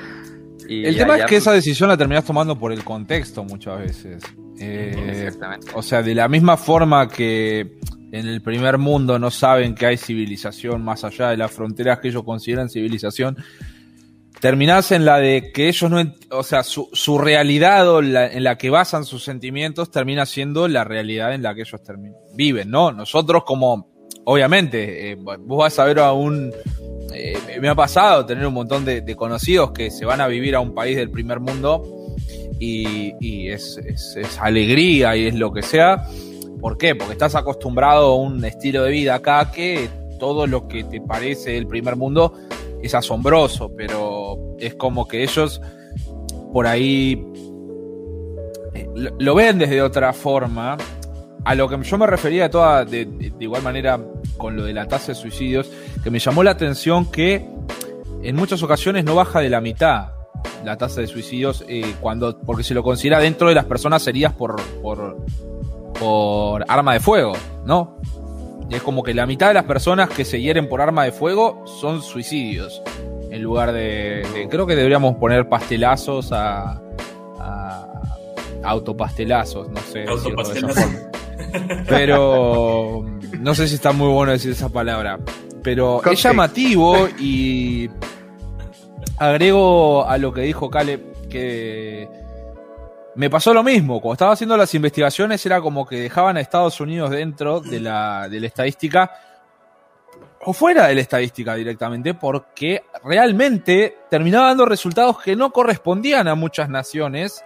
Y 0.68 0.86
el 0.86 0.98
tema 0.98 1.16
es 1.18 1.22
que 1.24 1.28
pues 1.28 1.42
esa 1.42 1.54
decisión 1.54 1.90
la 1.90 1.98
terminas 1.98 2.26
tomando 2.26 2.58
por 2.58 2.72
el 2.72 2.84
contexto 2.84 3.44
muchas 3.44 3.80
veces. 3.80 4.24
Eh, 4.60 4.96
Exactamente. 5.10 5.68
O 5.74 5.82
sea, 5.82 6.02
de 6.02 6.16
la 6.16 6.28
misma 6.28 6.58
forma 6.58 7.08
que 7.08 7.78
en 8.16 8.28
el 8.28 8.42
primer 8.42 8.78
mundo 8.78 9.20
no 9.20 9.30
saben 9.30 9.76
que 9.76 9.86
hay 9.86 9.98
civilización 9.98 10.82
más 10.82 11.04
allá 11.04 11.30
de 11.30 11.38
las 11.38 11.52
fronteras 11.52 12.00
que 12.00 12.08
ellos 12.08 12.24
consideran 12.24 12.70
civilización, 12.70 13.38
terminás 14.40 14.94
en 14.94 15.04
la 15.04 15.18
de 15.18 15.52
que 15.54 15.68
ellos 15.68 15.92
no, 15.92 16.02
o 16.32 16.44
sea, 16.44 16.64
su, 16.64 16.88
su 16.94 17.18
realidad 17.18 17.90
o 17.90 18.00
en 18.02 18.44
la 18.44 18.58
que 18.58 18.70
basan 18.70 19.04
sus 19.04 19.24
sentimientos 19.24 19.92
termina 19.92 20.26
siendo 20.26 20.68
la 20.70 20.86
realidad 20.86 21.34
en 21.34 21.44
la 21.44 21.54
que 21.54 21.62
ellos 21.62 21.82
viven, 22.36 22.70
¿no? 22.70 22.94
Nosotros 22.94 23.44
como, 23.46 23.90
obviamente, 24.24 25.12
eh, 25.12 25.16
vos 25.16 25.58
vas 25.58 25.78
a 25.80 25.84
ver 25.84 26.00
a 26.00 26.14
un, 26.14 26.54
eh, 27.14 27.38
me 27.60 27.68
ha 27.68 27.76
pasado 27.76 28.26
tener 28.26 28.48
un 28.48 28.54
montón 28.54 28.86
de, 28.86 29.16
conocidos 29.18 29.72
que 29.72 29.92
se 29.92 30.06
van 30.06 30.22
a 30.22 30.28
vivir 30.28 30.56
a 30.56 30.62
un 30.62 30.74
país 30.74 30.96
del 30.96 31.12
primer 31.12 31.42
mundo 31.42 31.84
y, 32.60 33.50
es, 33.50 33.78
es 33.78 34.40
alegría 34.40 35.18
y 35.18 35.28
es 35.28 35.36
lo 35.36 35.52
que 35.52 35.62
sea 35.62 36.08
¿Por 36.60 36.78
qué? 36.78 36.96
Porque 36.96 37.14
estás 37.14 37.36
acostumbrado 37.36 38.14
a 38.14 38.16
un 38.16 38.44
estilo 38.44 38.84
de 38.84 38.92
vida 38.92 39.16
acá 39.16 39.52
que 39.52 39.90
todo 40.20 40.48
lo 40.48 40.68
que 40.68 40.84
te 40.84 41.02
parece 41.02 41.52
del 41.52 41.68
primer 41.68 41.96
mundo 41.96 42.34
es 42.82 42.94
asombroso, 42.96 43.72
pero 43.76 44.56
es 44.60 44.76
como 44.76 45.08
que 45.08 45.24
ellos 45.24 45.62
por 46.54 46.68
ahí 46.68 47.26
eh, 48.74 48.90
lo 48.96 49.36
ven 49.36 49.58
desde 49.58 49.82
otra 49.82 50.14
forma. 50.14 50.78
A 51.44 51.54
lo 51.54 51.70
que 51.70 51.82
yo 51.84 51.98
me 52.00 52.08
refería 52.08 52.44
de, 52.44 52.50
toda, 52.50 52.86
de, 52.86 53.08
igual 53.40 53.62
manera 53.62 54.00
con 54.38 54.56
lo 54.56 54.64
de 54.64 54.74
la 54.74 54.88
tasa 54.88 55.10
de 55.10 55.16
suicidios, 55.16 55.70
que 56.04 56.10
me 56.10 56.18
llamó 56.18 56.44
la 56.44 56.52
atención 56.52 57.06
que 57.12 57.48
en 58.24 58.36
muchas 58.36 58.64
ocasiones 58.64 59.06
no 59.06 59.14
baja 59.14 59.42
de 59.42 59.50
la 59.50 59.62
mitad 59.62 60.16
la 60.64 60.78
tasa 60.78 61.02
de 61.02 61.08
suicidios 61.08 61.64
eh, 61.68 61.96
cuando 62.02 62.40
porque 62.40 62.64
se 62.64 62.74
lo 62.74 62.84
considera 62.84 63.20
dentro 63.20 63.50
de 63.50 63.56
las 63.56 63.66
personas 63.66 64.06
heridas 64.08 64.34
por, 64.34 64.56
por 66.00 66.66
arma 66.68 66.94
de 66.94 67.00
fuego, 67.00 67.34
¿no? 67.66 67.98
Y 68.70 68.76
es 68.76 68.82
como 68.82 69.04
que 69.04 69.14
la 69.14 69.26
mitad 69.26 69.50
de 69.50 69.54
las 69.54 69.66
personas 69.66 70.10
que 70.10 70.26
se 70.26 70.42
hieren 70.42 70.68
por 70.68 70.82
arma 70.82 71.04
de 71.04 71.12
fuego 71.12 71.64
son 71.66 72.02
suicidios. 72.02 72.82
En 73.30 73.42
lugar 73.44 73.74
de. 73.74 74.48
creo 74.50 74.66
que 74.66 74.76
deberíamos 74.76 75.16
poner 75.16 75.48
pastelazos 75.50 76.32
a. 76.32 76.82
a 77.40 77.92
autopastelazos, 78.64 79.70
no 79.70 79.80
sé. 79.82 80.06
Autopastelazos. 80.08 80.86
Pero. 81.88 83.06
No 83.40 83.54
sé 83.54 83.68
si 83.68 83.76
está 83.76 83.92
muy 83.92 84.08
bueno 84.08 84.32
decir 84.32 84.52
esa 84.52 84.70
palabra. 84.70 85.20
Pero 85.62 86.02
es 86.06 86.22
llamativo 86.24 87.08
y. 87.20 87.90
Agrego 89.18 90.06
a 90.08 90.18
lo 90.18 90.34
que 90.34 90.42
dijo 90.42 90.70
Caleb 90.70 91.30
que 91.30 92.10
me 93.16 93.30
pasó 93.30 93.54
lo 93.54 93.64
mismo. 93.64 94.02
Cuando 94.02 94.14
estaba 94.14 94.34
haciendo 94.34 94.58
las 94.58 94.74
investigaciones 94.74 95.46
era 95.46 95.62
como 95.62 95.86
que 95.86 96.00
dejaban 96.00 96.38
a 96.38 96.42
Estados 96.42 96.80
Unidos 96.80 97.12
dentro 97.12 97.62
de 97.62 97.80
la, 97.80 98.28
de 98.30 98.40
la 98.40 98.48
estadística 98.48 99.12
o 100.46 100.54
fuera 100.54 100.88
de 100.88 100.96
la 100.96 101.02
estadística 101.02 101.56
directamente, 101.56 102.14
porque 102.14 102.84
realmente 103.04 103.98
terminaba 104.10 104.48
dando 104.48 104.66
resultados 104.66 105.20
que 105.22 105.36
no 105.36 105.52
correspondían 105.52 106.28
a 106.28 106.36
muchas 106.36 106.70
naciones. 106.70 107.44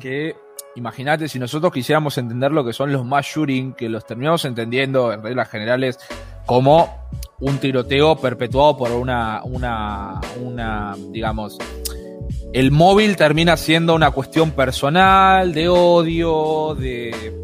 Que 0.00 0.36
imagínate 0.76 1.28
si 1.28 1.38
nosotros 1.38 1.72
quisiéramos 1.72 2.16
entender 2.18 2.52
lo 2.52 2.64
que 2.64 2.72
son 2.72 2.92
los 2.92 3.04
mass 3.04 3.26
shooting, 3.26 3.74
que 3.74 3.88
los 3.88 4.06
terminamos 4.06 4.44
entendiendo 4.44 5.12
en 5.12 5.22
reglas 5.22 5.48
generales 5.48 5.98
como 6.46 7.08
un 7.40 7.58
tiroteo 7.58 8.16
perpetuado 8.16 8.76
por 8.76 8.92
una, 8.92 9.42
una, 9.44 10.20
una 10.40 10.96
digamos, 11.10 11.58
el 12.52 12.72
móvil 12.72 13.16
termina 13.16 13.56
siendo 13.56 13.94
una 13.94 14.10
cuestión 14.10 14.50
personal, 14.52 15.52
de 15.52 15.68
odio, 15.68 16.74
de... 16.74 17.36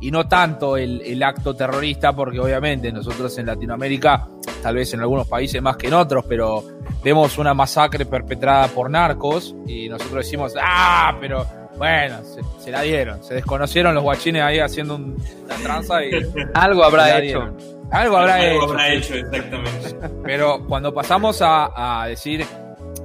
Y 0.00 0.10
no 0.10 0.26
tanto 0.28 0.76
el, 0.76 1.22
acto 1.22 1.54
terrorista, 1.54 2.12
porque 2.12 2.38
obviamente 2.38 2.92
nosotros 2.92 3.38
en 3.38 3.46
Latinoamérica, 3.46 4.26
tal 4.62 4.74
vez 4.74 4.92
en 4.92 5.00
algunos 5.00 5.26
países 5.26 5.62
más 5.62 5.76
que 5.76 5.86
en 5.86 5.94
otros, 5.94 6.26
pero 6.28 6.62
vemos 7.02 7.38
una 7.38 7.54
masacre 7.54 8.04
perpetrada 8.04 8.68
por 8.68 8.90
narcos 8.90 9.54
y 9.66 9.88
nosotros 9.88 10.24
decimos, 10.24 10.52
ah, 10.60 11.16
pero 11.20 11.46
bueno, 11.78 12.18
se, 12.58 12.70
la 12.70 12.82
dieron, 12.82 13.22
se 13.24 13.34
desconocieron 13.34 13.94
los 13.94 14.02
guachines 14.02 14.42
ahí 14.42 14.58
haciendo 14.58 14.96
una 14.96 15.56
tranza 15.62 16.04
y 16.04 16.10
algo 16.54 16.84
habrá 16.84 17.18
hecho. 17.18 17.56
Algo 17.90 18.18
habrá 18.18 18.44
hecho. 18.44 18.62
Habrá 18.62 18.92
hecho, 18.92 19.14
exactamente. 19.14 19.96
Pero 20.22 20.66
cuando 20.66 20.92
pasamos 20.92 21.40
a, 21.40 22.02
a 22.02 22.08
decir 22.08 22.44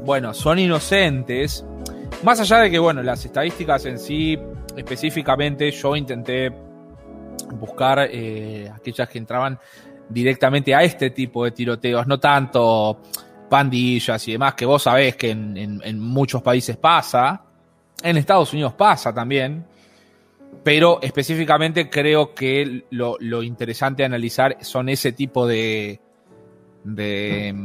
bueno, 0.04 0.34
son 0.34 0.60
inocentes. 0.60 1.66
Más 2.24 2.40
allá 2.40 2.60
de 2.60 2.72
que, 2.72 2.80
bueno, 2.80 3.02
las 3.04 3.24
estadísticas 3.24 3.86
en 3.86 4.00
sí, 4.00 4.38
específicamente, 4.76 5.72
yo 5.72 5.96
intenté 5.96 6.52
buscar 7.52 8.08
eh, 8.12 8.70
aquellas 8.74 9.10
que 9.10 9.18
entraban 9.18 9.60
directamente 10.10 10.74
a 10.74 10.84
este 10.84 11.12
tipo 11.12 11.46
de 11.46 11.52
tiroteos, 11.52 12.08
no 12.08 12.20
tanto 12.20 13.00
pandillas 13.50 14.28
y 14.28 14.34
demás, 14.34 14.54
que 14.54 14.66
vos 14.66 14.84
sabés 14.84 15.16
que 15.16 15.32
en, 15.32 16.00
muchos 16.00 16.42
países 16.42 16.78
pasa, 16.78 17.44
en 18.02 18.18
Estados 18.18 18.54
Unidos 18.54 18.74
pasa 18.74 19.14
también, 19.14 19.66
pero 20.64 21.00
específicamente 21.02 21.90
creo 21.90 22.34
que 22.34 22.86
lo, 22.92 23.44
interesante 23.44 24.04
de 24.04 24.08
analizar 24.08 24.58
son 24.62 24.90
ese 24.90 25.12
tipo 25.14 25.48
de, 25.48 26.00
de 26.84 27.56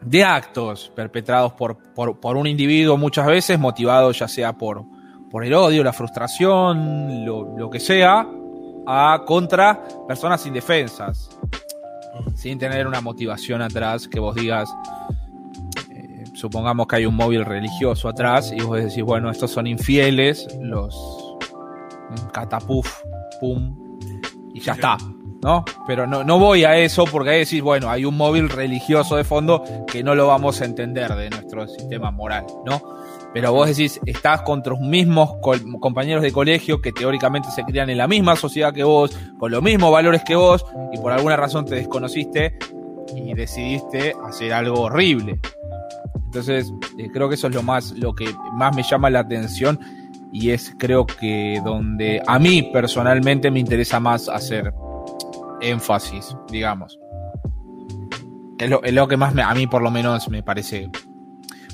de 0.00 0.24
actos 0.24 0.90
perpetrados 0.94 1.52
por, 1.52 1.76
por, 1.94 2.36
un 2.36 2.46
individuo 2.46 2.96
muchas 2.96 3.26
veces 3.26 3.58
motivado 3.58 4.12
ya 4.12 4.28
sea 4.28 4.52
por, 4.52 4.84
por 5.30 5.44
el 5.44 5.52
odio, 5.54 5.82
la 5.82 5.92
frustración, 5.92 7.24
lo, 7.24 7.68
que 7.70 7.80
sea, 7.80 8.26
a 8.86 9.22
contra 9.26 9.82
personas 10.06 10.46
indefensas, 10.46 11.30
sin 12.34 12.58
tener 12.58 12.86
una 12.86 13.00
motivación 13.00 13.60
atrás 13.60 14.08
que 14.08 14.20
vos 14.20 14.34
digas, 14.34 14.72
eh, 15.90 16.24
supongamos 16.34 16.86
que 16.86 16.96
hay 16.96 17.06
un 17.06 17.16
móvil 17.16 17.44
religioso 17.44 18.08
atrás 18.08 18.52
y 18.52 18.60
vos 18.60 18.78
decís, 18.78 19.02
bueno, 19.02 19.30
estos 19.30 19.50
son 19.50 19.66
infieles, 19.66 20.46
los 20.60 21.36
catapuf, 22.32 23.02
pum, 23.40 23.98
y 24.54 24.60
ya 24.60 24.72
está. 24.72 24.96
¿No? 25.42 25.64
Pero 25.86 26.06
no, 26.06 26.24
no 26.24 26.38
voy 26.38 26.64
a 26.64 26.76
eso 26.76 27.04
porque 27.04 27.30
ahí 27.30 27.38
decís, 27.40 27.62
bueno, 27.62 27.90
hay 27.90 28.04
un 28.04 28.16
móvil 28.16 28.48
religioso 28.48 29.16
de 29.16 29.24
fondo 29.24 29.62
que 29.86 30.02
no 30.02 30.14
lo 30.14 30.26
vamos 30.26 30.60
a 30.60 30.64
entender 30.64 31.14
de 31.14 31.30
nuestro 31.30 31.66
sistema 31.68 32.10
moral, 32.10 32.46
¿no? 32.64 32.80
Pero 33.34 33.52
vos 33.52 33.68
decís, 33.68 34.00
estás 34.06 34.42
con 34.42 34.62
tus 34.62 34.80
mismos 34.80 35.34
compañeros 35.80 36.22
de 36.22 36.32
colegio 36.32 36.80
que 36.80 36.92
teóricamente 36.92 37.50
se 37.50 37.62
crían 37.62 37.90
en 37.90 37.98
la 37.98 38.08
misma 38.08 38.36
sociedad 38.36 38.72
que 38.72 38.84
vos, 38.84 39.16
con 39.38 39.50
los 39.50 39.62
mismos 39.62 39.92
valores 39.92 40.22
que 40.24 40.34
vos, 40.34 40.64
y 40.92 40.98
por 40.98 41.12
alguna 41.12 41.36
razón 41.36 41.66
te 41.66 41.74
desconociste 41.74 42.58
y 43.14 43.34
decidiste 43.34 44.14
hacer 44.26 44.52
algo 44.52 44.80
horrible. 44.80 45.40
Entonces, 46.24 46.72
eh, 46.98 47.08
creo 47.12 47.28
que 47.28 47.34
eso 47.34 47.48
es 47.48 47.54
lo 47.54 47.62
más, 47.62 47.92
lo 47.92 48.14
que 48.14 48.26
más 48.52 48.74
me 48.74 48.82
llama 48.82 49.10
la 49.10 49.20
atención 49.20 49.78
y 50.32 50.50
es 50.50 50.74
creo 50.78 51.06
que 51.06 51.60
donde 51.64 52.22
a 52.26 52.38
mí 52.38 52.62
personalmente 52.72 53.50
me 53.50 53.60
interesa 53.60 53.98
más 53.98 54.28
hacer 54.28 54.72
énfasis, 55.60 56.36
digamos. 56.50 56.98
Es 58.58 58.92
lo, 58.92 59.08
que 59.08 59.16
más 59.16 59.36
a 59.36 59.54
mí 59.54 59.66
por 59.66 59.82
lo 59.82 59.90
menos 59.90 60.28
me 60.28 60.42
parece 60.42 60.90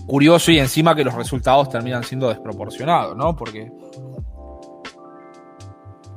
curioso 0.07 0.53
y 0.53 0.59
encima 0.59 0.95
que 0.95 1.05
los 1.05 1.14
resultados 1.14 1.70
terminan 1.70 2.05
siendo 2.05 2.28
desproporcionados, 2.28 3.16
¿no? 3.16 3.35
Porque, 3.35 3.72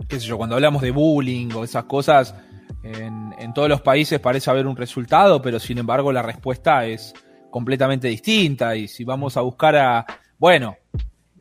qué 0.09 0.19
sé 0.19 0.27
yo, 0.27 0.37
cuando 0.37 0.55
hablamos 0.55 0.81
de 0.81 0.91
bullying 0.91 1.53
o 1.53 1.63
esas 1.63 1.85
cosas, 1.85 2.35
en, 2.83 3.53
todos 3.53 3.69
los 3.69 3.81
países 3.81 4.19
parece 4.19 4.49
haber 4.49 4.67
un 4.67 4.75
resultado, 4.75 5.41
pero 5.41 5.59
sin 5.59 5.77
embargo 5.77 6.11
la 6.11 6.21
respuesta 6.21 6.85
es 6.85 7.13
completamente 7.49 8.07
distinta. 8.07 8.75
Y 8.75 8.87
si 8.87 9.03
vamos 9.03 9.37
a 9.37 9.41
buscar 9.41 9.75
a, 9.75 10.05
bueno, 10.37 10.75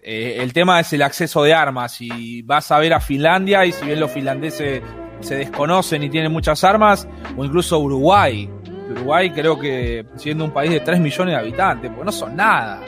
eh, 0.03 0.39
el 0.41 0.53
tema 0.53 0.81
es 0.81 0.93
el 0.93 1.03
acceso 1.03 1.43
de 1.43 1.53
armas. 1.53 2.01
Y 2.01 2.43
vas 2.43 2.71
a 2.71 2.79
ver 2.79 2.95
a 2.95 3.01
Finlandia 3.01 3.67
y 3.67 3.73
si 3.73 3.85
bien 3.87 4.01
los 4.01 4.11
finlandeses 4.11 4.83
se 5.21 5.37
desconocen 5.37 6.03
y 6.03 6.11
tienen 6.11 6.33
muchas 6.33 6.63
armas, 6.65 7.09
o 7.37 7.45
incluso 7.45 7.79
Uruguay. 7.79 8.49
Uruguay 8.91 9.31
creo 9.31 9.59
que 9.59 10.07
siendo 10.17 10.45
un 10.45 10.53
país 10.53 10.71
de 10.71 10.81
3 10.81 11.01
millones 11.01 11.35
de 11.35 11.41
habitantes, 11.41 11.91
porque 11.91 12.05
no 12.05 12.13
son 12.13 12.37
nada, 12.37 12.81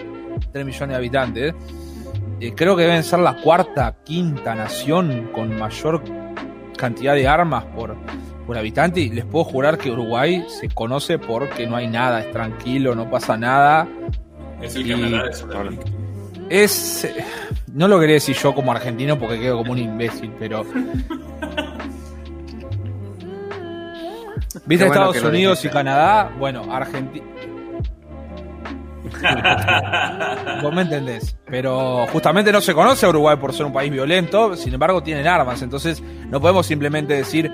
3 0.53 0.65
millones 0.65 0.89
de 0.91 0.97
habitantes, 0.97 1.55
eh, 2.41 2.53
creo 2.55 2.77
que 2.77 2.83
deben 2.83 3.03
ser 3.03 3.19
la 3.19 3.35
cuarta, 3.35 3.97
quinta 4.05 4.55
nación 4.55 5.31
con 5.33 5.59
mayor 5.59 6.03
cantidad 6.77 7.15
de 7.15 7.27
armas 7.27 7.65
por, 7.65 7.97
por 8.47 8.57
habitante 8.57 9.01
y 9.01 9.11
les 9.11 9.25
puedo 9.25 9.45
jurar 9.45 9.77
que 9.77 9.91
Uruguay 9.91 10.45
se 10.49 10.69
conoce 10.69 11.19
porque 11.19 11.67
no 11.67 11.77
hay 11.77 11.89
nada, 11.89 12.21
es 12.21 12.31
tranquilo, 12.31 12.95
no 12.95 13.11
pasa 13.11 13.37
nada. 13.37 13.89
Es 14.63 14.75
el 14.77 14.89
Canadá 14.89 15.25
de 15.25 15.79
Es. 16.49 17.09
No 17.73 17.89
lo 17.89 18.01
quería 18.01 18.15
decir 18.15 18.37
yo 18.37 18.55
como 18.55 18.73
argentino 18.73 19.19
porque 19.19 19.39
quedo 19.39 19.59
como 19.59 19.73
un 19.73 19.79
imbécil, 19.79 20.33
pero. 20.39 20.65
¿Viste 24.67 24.87
Estados 24.87 25.23
Unidos 25.23 25.65
y 25.65 25.69
Canadá? 25.69 26.33
Bueno, 26.39 26.65
Argentina. 26.71 27.25
Vos 30.63 30.75
me 30.75 30.83
entendés. 30.83 31.37
Pero 31.47 32.07
justamente 32.13 32.53
no 32.53 32.61
se 32.61 32.75
conoce 32.75 33.07
a 33.07 33.09
Uruguay 33.09 33.37
por 33.37 33.53
ser 33.53 33.67
un 33.67 33.73
país 33.73 33.91
violento, 33.91 34.57
sin 34.57 34.75
embargo 34.75 35.03
tienen 35.03 35.27
armas. 35.27 35.63
Entonces 35.63 36.03
no 36.03 36.41
podemos 36.41 36.67
simplemente 36.67 37.15
decir 37.15 37.51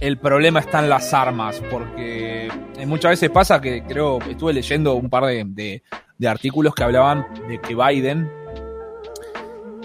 el 0.00 0.18
problema 0.18 0.60
está 0.60 0.80
en 0.80 0.88
las 0.88 1.12
armas, 1.12 1.62
porque 1.70 2.50
muchas 2.86 3.12
veces 3.12 3.30
pasa 3.30 3.60
que 3.60 3.82
creo, 3.84 4.18
estuve 4.20 4.52
leyendo 4.52 4.94
un 4.94 5.10
par 5.10 5.24
de, 5.26 5.82
de 6.18 6.28
artículos 6.28 6.74
que 6.74 6.84
hablaban 6.84 7.26
de 7.48 7.60
que 7.60 7.74
Biden, 7.74 8.30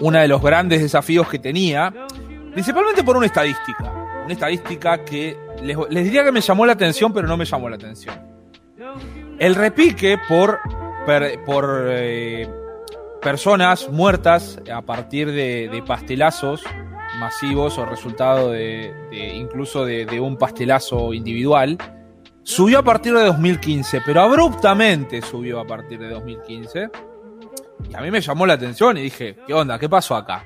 uno 0.00 0.18
de 0.18 0.28
los 0.28 0.40
grandes 0.40 0.80
desafíos 0.80 1.28
que 1.28 1.38
tenía, 1.38 1.92
principalmente 2.52 3.02
por 3.02 3.16
una 3.16 3.26
estadística, 3.26 3.92
una 4.24 4.32
estadística 4.32 5.04
que 5.04 5.36
les, 5.62 6.04
diría 6.04 6.24
que 6.24 6.32
me 6.32 6.40
llamó 6.40 6.66
la 6.66 6.72
atención, 6.72 7.12
pero 7.12 7.26
no 7.26 7.36
me 7.36 7.44
llamó 7.44 7.68
la 7.68 7.76
atención. 7.76 8.14
El 9.38 9.54
repique 9.54 10.18
por, 10.28 10.58
por 11.44 11.86
eh, 11.88 12.48
personas 13.20 13.88
muertas 13.88 14.60
a 14.72 14.82
partir 14.82 15.30
de, 15.30 15.82
pastelazos 15.86 16.62
masivos 17.18 17.78
o 17.78 17.86
resultado 17.86 18.50
de, 18.50 18.92
incluso 19.34 19.84
de, 19.84 20.20
un 20.20 20.36
pastelazo 20.36 21.12
individual, 21.14 21.78
subió 22.42 22.78
a 22.78 22.82
partir 22.82 23.14
de 23.14 23.24
2015, 23.24 24.02
pero 24.04 24.22
abruptamente 24.22 25.22
subió 25.22 25.60
a 25.60 25.66
partir 25.66 25.98
de 25.98 26.10
2015. 26.10 26.90
Y 27.90 27.94
a 27.94 28.00
mí 28.00 28.10
me 28.10 28.20
llamó 28.20 28.46
la 28.46 28.54
atención 28.54 28.96
y 28.96 29.02
dije, 29.02 29.36
¿qué 29.46 29.54
onda? 29.54 29.78
¿Qué 29.78 29.88
pasó 29.88 30.16
acá? 30.16 30.44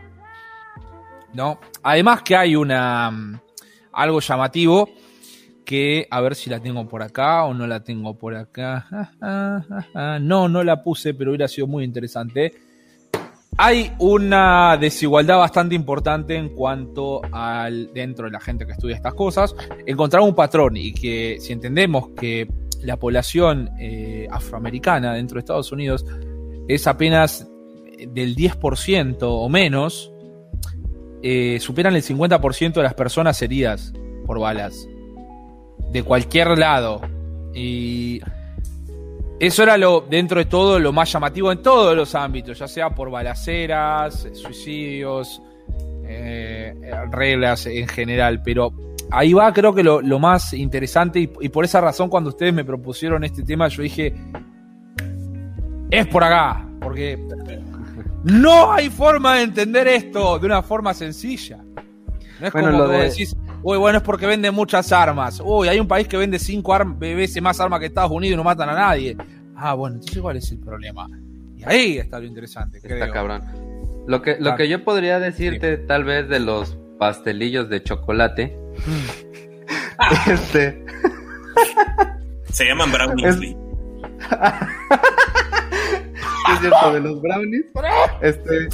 ¿No? 1.33 1.59
Además 1.83 2.23
que 2.23 2.37
hay 2.37 2.55
una 2.55 3.11
mm, 3.11 3.41
algo 3.93 4.21
llamativo 4.21 4.89
que 5.65 6.07
a 6.11 6.21
ver 6.21 6.35
si 6.35 6.51
la 6.51 6.61
tengo 6.61 6.89
por 6.89 7.03
acá 7.03 7.45
o 7.45 7.55
no 7.55 7.67
la 7.67 7.81
tengo 7.81 8.19
por 8.19 8.35
acá. 8.35 8.87
No, 10.21 10.49
no 10.49 10.63
la 10.63 10.83
puse, 10.83 11.15
pero 11.15 11.31
hubiera 11.31 11.49
sido 11.49 11.67
muy 11.67 11.85
interesante. 11.85 12.53
Hay 13.59 13.93
una 13.99 14.77
desigualdad 14.79 15.39
bastante 15.39 15.75
importante 15.75 16.37
en 16.37 16.51
cuanto 16.51 17.21
al 17.33 17.93
dentro 17.93 18.25
de 18.25 18.33
la 18.33 18.41
gente 18.41 18.65
que 18.65 18.73
estudia 18.73 18.97
estas 18.97 19.15
cosas, 19.15 19.55
encontrar 19.87 20.23
un 20.23 20.35
patrón 20.35 20.77
y 20.77 20.93
que 20.93 21.37
si 21.39 21.53
entendemos 21.53 22.11
que 22.17 22.49
la 22.83 22.97
población 22.97 23.71
eh, 23.79 24.27
afroamericana 24.31 25.15
dentro 25.15 25.35
de 25.35 25.41
Estados 25.41 25.71
Unidos 25.71 26.05
es 26.67 26.87
apenas 26.87 27.47
del 28.09 28.35
10% 28.35 29.19
o 29.21 29.49
menos, 29.51 30.11
eh, 31.23 31.59
superan 31.61 31.95
el 31.95 32.03
50% 32.03 32.73
de 32.73 32.83
las 32.83 32.95
personas 32.95 33.41
heridas 33.43 33.93
por 34.27 34.41
balas 34.41 34.89
de 35.93 36.03
cualquier 36.03 36.59
lado. 36.59 37.01
Y 37.55 38.21
eso 39.39 39.63
era 39.63 39.77
lo, 39.77 40.01
dentro 40.09 40.39
de 40.39 40.47
todo, 40.47 40.79
lo 40.79 40.93
más 40.93 41.13
llamativo 41.13 41.53
en 41.53 41.63
todos 41.63 41.95
los 41.97 42.15
ámbitos, 42.15 42.59
ya 42.59 42.67
sea 42.67 42.91
por 42.91 43.11
balaceras, 43.11 44.27
suicidios, 44.33 45.43
eh, 46.05 46.75
reglas 47.11 47.67
en 47.67 47.87
general. 47.89 48.43
Pero 48.43 48.73
ahí 49.11 49.33
va, 49.33 49.53
creo 49.53 49.75
que 49.75 49.83
lo, 49.83 50.19
más 50.19 50.55
interesante, 50.55 51.21
y, 51.21 51.31
y, 51.41 51.49
por 51.51 51.65
esa 51.65 51.81
razón, 51.81 52.09
cuando 52.09 52.31
ustedes 52.31 52.55
me 52.55 52.65
propusieron 52.65 53.25
este 53.25 53.43
tema, 53.43 53.69
yo 53.69 53.83
dije: 53.83 54.15
es 55.91 56.07
por 56.07 56.25
acá, 56.25 56.67
porque 56.81 57.19
no 58.25 58.73
hay 58.73 58.89
forma 58.89 59.37
de 59.37 59.43
entender 59.43 59.89
esto 59.89 60.39
de 60.39 60.47
una 60.47 60.63
forma 60.63 60.95
sencilla. 60.95 61.59
No 62.41 62.47
es 62.47 62.53
como 62.53 62.69
lo 62.69 62.89
decís, 62.89 63.37
uy, 63.63 63.79
bueno, 63.79 63.99
es 63.99 64.05
porque 64.05 64.27
vende 64.27 64.51
muchas 64.51 64.93
armas. 64.93 65.41
Uy, 65.45 65.69
hay 65.69 65.81
un 65.81 65.89
país 65.89 66.09
que 66.09 66.17
vende 66.17 66.39
cinco 66.39 66.77
veces 66.99 67.43
más 67.43 67.61
armas 67.61 67.81
que 67.81 67.87
Estados 67.87 68.11
Unidos 68.11 68.35
y 68.35 68.37
no 68.37 68.45
matan 68.45 68.69
a 68.69 68.75
nadie. 68.75 69.17
Ah, 69.57 69.75
bueno, 69.75 69.97
entonces 69.97 70.21
¿cuál 70.21 70.37
es 70.37 70.51
el 70.51 70.59
problema? 70.59 71.09
Y 71.57 71.65
ahí 71.65 71.99
está 71.99 72.19
lo 72.19 72.27
interesante, 72.27 72.79
está 72.79 73.11
cabrón. 73.11 73.43
Lo 74.07 74.21
que, 74.21 74.37
lo 74.41 74.57
que 74.57 74.69
yo 74.69 74.83
podría 74.83 75.21
decirte, 75.21 75.77
tal 75.77 76.05
vez, 76.05 76.29
de 76.29 76.41
los 76.41 76.77
pastelillos 76.99 77.69
de 77.69 77.83
chocolate. 77.83 78.59
este. 80.27 80.85
Se 82.51 82.65
llaman 82.65 82.91
brownies. 82.91 83.37
es 83.37 83.41
cierto, 86.61 86.93
de 86.93 87.01
los 87.01 87.23
brownies. 87.23 87.65
Este, 88.21 88.69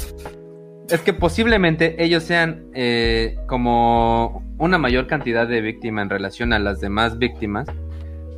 es 0.91 1.01
que 1.01 1.13
posiblemente 1.13 2.03
ellos 2.03 2.23
sean 2.23 2.65
eh, 2.73 3.37
como 3.47 4.43
una 4.57 4.77
mayor 4.77 5.07
cantidad 5.07 5.47
de 5.47 5.61
víctimas 5.61 6.03
en 6.03 6.09
relación 6.09 6.53
a 6.53 6.59
las 6.59 6.81
demás 6.81 7.17
víctimas, 7.17 7.67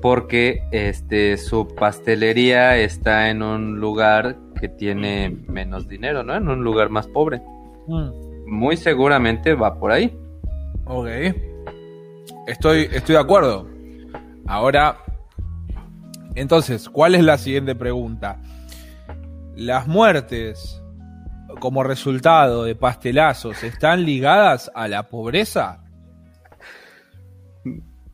porque 0.02 0.64
este 0.72 1.38
su 1.38 1.68
pastelería 1.68 2.78
está 2.78 3.30
en 3.30 3.44
un 3.44 3.80
lugar 3.80 4.38
que 4.60 4.70
tiene 4.70 5.38
menos 5.48 5.88
dinero, 5.88 6.24
¿no? 6.24 6.36
En 6.36 6.48
un 6.50 6.64
lugar 6.64 6.90
más 6.90 7.08
pobre. 7.08 7.42
Mm. 7.88 8.10
Muy 8.48 8.78
seguramente 8.78 9.54
va 9.54 9.80
por 9.80 9.92
ahí. 9.92 10.16
Ok. 10.86 11.08
Estoy, 12.48 12.90
estoy 12.92 13.16
de 13.16 13.22
acuerdo. 13.22 13.68
Ahora, 14.46 14.98
entonces, 16.36 16.90
¿cuál 16.90 17.16
es 17.16 17.24
la 17.24 17.38
siguiente 17.38 17.76
pregunta? 17.76 18.40
las 19.56 19.88
muertes 19.88 20.81
como 21.62 21.84
resultado 21.84 22.66
de 22.66 22.76
pastelazos 22.76 23.64
están 23.64 24.04
ligadas 24.04 24.70
a 24.74 24.88
la 24.90 25.04
pobreza? 25.04 25.80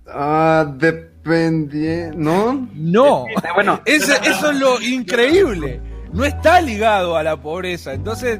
Ah, 0.06 0.72
depende, 0.78 2.12
¿no? 2.14 2.68
No, 2.76 3.26
bueno, 3.56 3.82
eso, 3.86 4.14
eso 4.22 4.52
es 4.52 4.60
lo 4.60 4.82
increíble. 4.82 5.82
No 6.12 6.26
está 6.26 6.62
ligado 6.62 7.16
a 7.16 7.24
la 7.24 7.38
pobreza. 7.38 7.94
Entonces, 7.94 8.40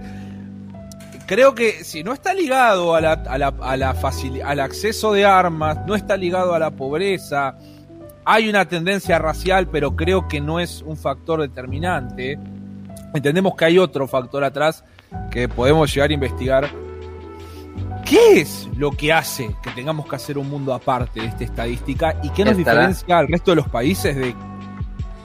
creo 1.26 1.56
que 1.56 1.84
si 1.86 2.04
no 2.04 2.12
está 2.14 2.34
ligado 2.34 2.94
a 2.94 3.02
la, 3.02 3.14
a 3.14 3.38
la, 3.38 3.54
a 3.62 3.78
la 3.78 3.96
al 4.46 4.60
acceso 4.60 5.14
de 5.14 5.26
armas, 5.26 5.80
no 5.88 5.96
está 5.96 6.18
ligado 6.18 6.54
a 6.54 6.60
la 6.60 6.72
pobreza, 6.72 7.58
hay 8.26 8.50
una 8.50 8.68
tendencia 8.68 9.20
racial, 9.20 9.70
pero 9.70 9.96
creo 9.96 10.28
que 10.28 10.42
no 10.42 10.60
es 10.60 10.82
un 10.82 10.98
factor 10.98 11.42
determinante 11.42 12.38
entendemos 13.14 13.56
que 13.56 13.66
hay 13.66 13.78
otro 13.78 14.08
factor 14.08 14.44
atrás 14.44 14.84
que 15.32 15.48
podemos 15.48 15.94
llegar 15.94 16.10
a 16.10 16.14
investigar. 16.14 16.70
¿Qué 18.06 18.40
es 18.40 18.70
lo 18.78 18.92
que 18.92 19.12
hace 19.12 19.54
que 19.62 19.70
tengamos 19.72 20.08
que 20.08 20.16
hacer 20.16 20.38
un 20.38 20.50
mundo 20.50 20.74
aparte 20.74 21.20
de 21.20 21.28
esta 21.28 21.44
estadística 21.44 22.16
y 22.24 22.30
qué 22.30 22.46
nos 22.46 22.56
diferencia 22.56 23.18
al 23.18 23.28
resto 23.28 23.52
de 23.52 23.56
los 23.56 23.68
países 23.68 24.16
de 24.16 24.34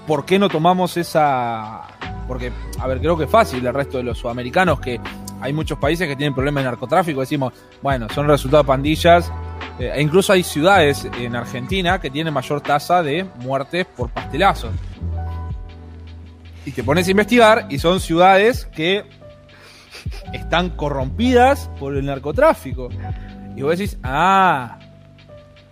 por 0.07 0.25
qué 0.25 0.39
no 0.39 0.49
tomamos 0.49 0.97
esa... 0.97 1.83
Porque, 2.27 2.53
a 2.81 2.87
ver, 2.87 2.99
creo 2.99 3.17
que 3.17 3.25
es 3.25 3.31
fácil 3.31 3.65
el 3.65 3.75
resto 3.75 3.99
de 3.99 4.05
los 4.05 4.19
sudamericanos 4.19 4.81
que 4.81 5.01
hay 5.41 5.53
muchos 5.53 5.79
países 5.79 6.09
que 6.09 6.17
tienen 6.17 6.35
problemas 6.35 6.63
de 6.63 6.71
narcotráfico, 6.71 7.21
decimos, 7.21 7.53
bueno, 7.83 8.09
son 8.09 8.29
resultado 8.29 8.63
de 8.63 8.67
pandillas, 8.67 9.31
eh, 9.79 9.93
e 9.95 10.01
incluso 10.01 10.33
hay 10.33 10.43
ciudades 10.43 11.09
en 11.19 11.35
Argentina 11.35 12.01
que 12.01 12.11
tienen 12.11 12.33
mayor 12.33 12.61
tasa 12.61 13.03
de 13.03 13.27
muertes 13.41 13.87
por 13.87 14.09
pastelazos 14.11 14.71
y 16.65 16.71
te 16.73 16.85
pones 16.85 17.09
a 17.09 17.11
investigar 17.11 17.67
y 17.71 17.79
son 17.79 18.01
ciudades 18.01 18.67
que 18.67 19.05
están 20.33 20.71
corrompidas 20.71 21.71
por 21.79 21.97
el 21.97 22.07
narcotráfico. 22.07 22.89
Y 23.57 23.63
vos 23.63 23.79
decís, 23.79 23.99
ah, 24.03 24.79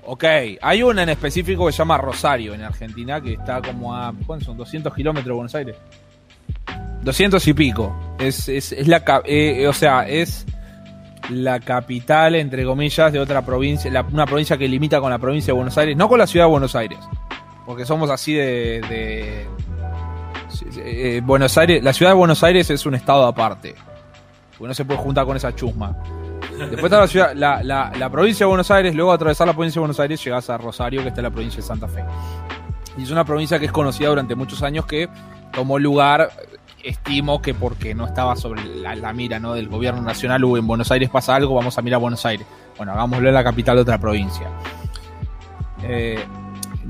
ok, 0.05 0.25
hay 0.61 0.83
una 0.83 1.03
en 1.03 1.09
específico 1.09 1.67
que 1.67 1.73
se 1.73 1.79
llama 1.79 1.99
Rosario 1.99 2.55
en 2.55 2.63
Argentina, 2.63 3.21
que 3.21 3.35
está 3.35 3.63
como 3.63 3.95
a, 3.95 4.13
¿cuántos 4.27 4.47
son? 4.47 4.57
200 4.57 4.95
kilómetros 4.95 5.27
de 5.27 5.33
Buenos 5.33 5.55
Aires. 5.55 5.77
200 7.03 7.47
y 7.49 7.55
pico. 7.55 8.17
Es, 8.19 8.49
es, 8.49 8.73
es 8.73 8.87
la, 8.89 9.03
eh, 9.25 9.67
o 9.67 9.73
sea, 9.73 10.07
es 10.07 10.47
la 11.31 11.61
capital, 11.61 12.35
entre 12.35 12.65
comillas, 12.65 13.13
de 13.13 13.21
otra 13.21 13.43
provincia, 13.43 13.91
una 14.13 14.27
provincia 14.27 14.57
que 14.57 14.69
limita 14.69 15.01
con 15.01 15.11
la 15.11 15.19
provincia 15.19 15.53
de 15.53 15.57
Buenos 15.57 15.77
Aires, 15.79 15.97
no 15.97 16.09
con 16.09 16.19
la 16.19 16.27
ciudad 16.27 16.47
de 16.47 16.51
Buenos 16.51 16.75
Aires, 16.75 16.99
porque 17.67 17.87
somos 17.87 18.11
así 18.11 18.35
de, 18.35 19.47
eh, 20.79 21.21
Buenos 21.25 21.57
Aires, 21.57 21.83
la 21.83 21.93
ciudad 21.93 22.13
de 22.13 22.17
Buenos 22.17 22.43
Aires 22.43 22.71
es 22.71 22.85
un 22.87 22.95
estado 22.95 23.27
aparte, 23.27 23.75
porque 24.61 24.69
no 24.69 24.75
se 24.75 24.85
puede 24.85 25.01
juntar 25.01 25.25
con 25.25 25.39
esa 25.39 25.55
chusma. 25.55 25.97
Después 26.51 26.85
está 26.85 27.01
la 27.01 27.07
ciudad, 27.07 27.33
la, 27.35 27.63
la, 27.63 28.11
provincia 28.11 28.45
de 28.45 28.49
Buenos 28.49 28.71
Aires, 28.71 28.95
luego 28.95 29.11
atravesar 29.11 29.47
la 29.47 29.55
provincia 29.55 29.79
de 29.79 29.81
Buenos 29.81 29.99
Aires 30.01 30.23
llegas 30.23 30.51
a 30.51 30.59
Rosario, 30.59 31.01
que 31.01 31.09
está 31.09 31.23
en 31.23 31.25
la 31.25 31.31
provincia 31.31 31.63
de 31.63 31.67
Santa 31.67 31.89
Fe. 31.89 32.05
Y 32.99 33.05
es 33.05 33.11
una 33.11 33.25
provincia 33.25 33.59
que 33.59 33.65
es 33.65 33.73
conocida 33.73 34.11
durante 34.11 34.35
muchos 34.35 34.63
años 34.63 34.85
que 34.85 35.09
tomó 35.51 35.79
lugar 35.79 36.31
estimo 36.85 37.41
que 37.41 37.55
porque 37.55 37.95
no 37.95 38.05
estaba 38.05 38.37
sobre 38.37 38.63
la, 38.63 39.13
mira 39.15 39.39
¿no? 39.39 39.55
del 39.55 39.69
gobierno 39.69 40.03
nacional 40.03 40.45
o 40.45 40.59
en 40.59 40.67
Buenos 40.67 40.91
Aires 40.91 41.09
pasa 41.09 41.37
algo, 41.37 41.55
vamos 41.55 41.79
a 41.79 41.81
mirar 41.81 41.97
a 41.97 42.01
Buenos 42.01 42.27
Aires. 42.27 42.47
Bueno, 42.77 42.93
hagámoslo 42.93 43.29
en 43.29 43.35
la 43.35 43.43
capital 43.43 43.77
de 43.77 43.83
otra 43.83 43.97
provincia. 43.97 44.47
Eh, 45.85 46.23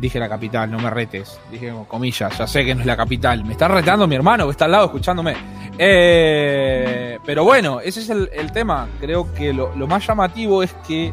dije 0.01 0.19
la 0.19 0.29
capital, 0.29 0.71
no 0.71 0.79
me 0.79 0.91
retes. 0.91 1.39
Dije 1.51 1.73
comillas, 1.87 2.37
ya 2.37 2.47
sé 2.47 2.65
que 2.65 2.75
no 2.75 2.81
es 2.81 2.87
la 2.87 2.97
capital. 2.97 3.45
Me 3.45 3.53
está 3.53 3.69
retando 3.69 4.07
mi 4.07 4.17
hermano 4.17 4.47
que 4.47 4.53
está 4.53 4.65
al 4.65 4.73
lado 4.73 4.87
escuchándome. 4.87 5.35
Eh, 5.79 7.19
pero 7.25 7.45
bueno, 7.45 7.81
ese 7.81 8.01
es 8.01 8.11
el, 8.11 8.53
tema. 8.53 8.89
Creo 9.01 9.33
que 9.35 9.53
lo, 9.53 9.75
más 9.87 10.07
llamativo 10.07 10.63
es 10.63 10.73
que 10.87 11.13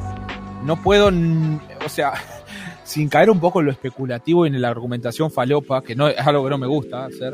no 0.63 0.81
puedo, 0.81 1.11
o 1.85 1.89
sea, 1.89 2.13
sin 2.83 3.09
caer 3.09 3.29
un 3.29 3.39
poco 3.39 3.59
en 3.59 3.67
lo 3.67 3.71
especulativo 3.71 4.45
y 4.45 4.49
en 4.49 4.61
la 4.61 4.69
argumentación 4.69 5.31
falopa, 5.31 5.81
que 5.81 5.95
no 5.95 6.07
es 6.07 6.19
algo 6.25 6.43
que 6.43 6.49
no 6.49 6.57
me 6.57 6.67
gusta 6.67 7.05
hacer, 7.05 7.33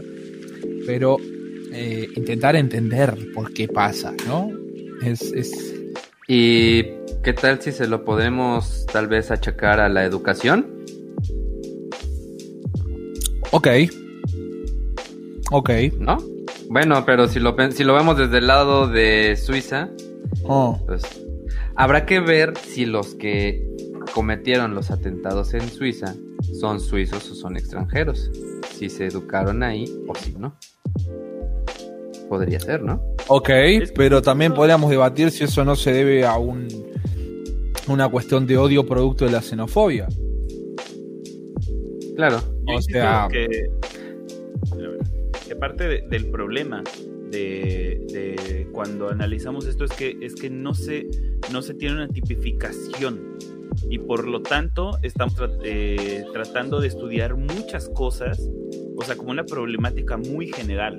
pero 0.85 1.17
eh, 1.71 2.07
intentar 2.15 2.55
entender 2.55 3.15
por 3.33 3.53
qué 3.53 3.67
pasa, 3.67 4.13
¿no? 4.27 4.49
Es, 5.01 5.33
¿Y 6.27 6.83
qué 7.23 7.33
tal 7.33 7.61
si 7.61 7.71
se 7.71 7.87
lo 7.87 8.05
podemos 8.05 8.85
tal 8.91 9.07
vez 9.07 9.31
achacar 9.31 9.79
a 9.79 9.89
la 9.89 10.05
educación? 10.05 10.82
Ok. 13.53 13.67
Ok. 15.51 15.69
¿No? 15.99 16.17
Bueno, 16.69 17.03
pero 17.05 17.27
si 17.27 17.39
lo, 17.39 17.55
si 17.71 17.83
lo 17.83 17.93
vemos 17.93 18.17
desde 18.17 18.39
el 18.39 18.47
lado 18.47 18.87
de 18.87 19.37
Suiza, 19.37 19.89
oh. 20.45 20.79
pues 20.87 21.03
habrá 21.75 22.07
que 22.07 22.19
ver 22.19 22.57
si 22.57 22.87
los 22.87 23.13
que 23.13 23.63
cometieron 24.15 24.73
los 24.73 24.89
atentados 24.89 25.53
en 25.53 25.69
Suiza 25.69 26.15
son 26.59 26.79
suizos 26.79 27.29
o 27.29 27.35
son 27.35 27.55
extranjeros. 27.55 28.31
Si 28.71 28.89
se 28.89 29.05
educaron 29.05 29.61
ahí 29.61 29.85
o 30.07 30.15
si 30.15 30.31
no 30.31 30.57
podría 32.27 32.59
ser, 32.59 32.81
¿no? 32.81 33.03
Ok, 33.27 33.51
pero 33.95 34.23
también 34.23 34.55
podríamos 34.55 34.89
debatir 34.89 35.29
si 35.29 35.43
eso 35.43 35.63
no 35.63 35.75
se 35.75 35.93
debe 35.93 36.25
a 36.25 36.37
un 36.37 36.67
una 37.87 38.09
cuestión 38.09 38.47
de 38.47 38.57
odio 38.57 38.83
producto 38.83 39.25
de 39.25 39.31
la 39.31 39.43
xenofobia. 39.43 40.07
Claro. 42.15 42.41
o 42.67 42.81
sea, 42.81 43.27
que, 43.31 43.69
parte 45.59 46.01
del 46.09 46.25
problema 46.27 46.83
de, 47.31 48.67
cuando 48.71 49.09
analizamos 49.09 49.65
esto 49.67 49.85
es 49.85 49.91
que 49.91 50.17
es 50.21 50.35
que 50.35 50.49
no 50.49 50.73
se 50.73 51.07
no 51.51 51.61
se 51.61 51.73
tiene 51.73 51.95
una 51.95 52.07
tipificación 52.07 53.37
y 53.89 53.97
por 53.97 54.27
lo 54.27 54.41
tanto 54.41 54.97
estamos 55.01 55.35
eh, 55.63 56.23
tratando 56.31 56.79
de 56.79 56.87
estudiar 56.87 57.35
muchas 57.35 57.89
cosas, 57.89 58.39
o 58.95 59.03
sea, 59.03 59.15
como 59.15 59.31
una 59.31 59.45
problemática 59.45 60.17
muy 60.17 60.51
general. 60.51 60.97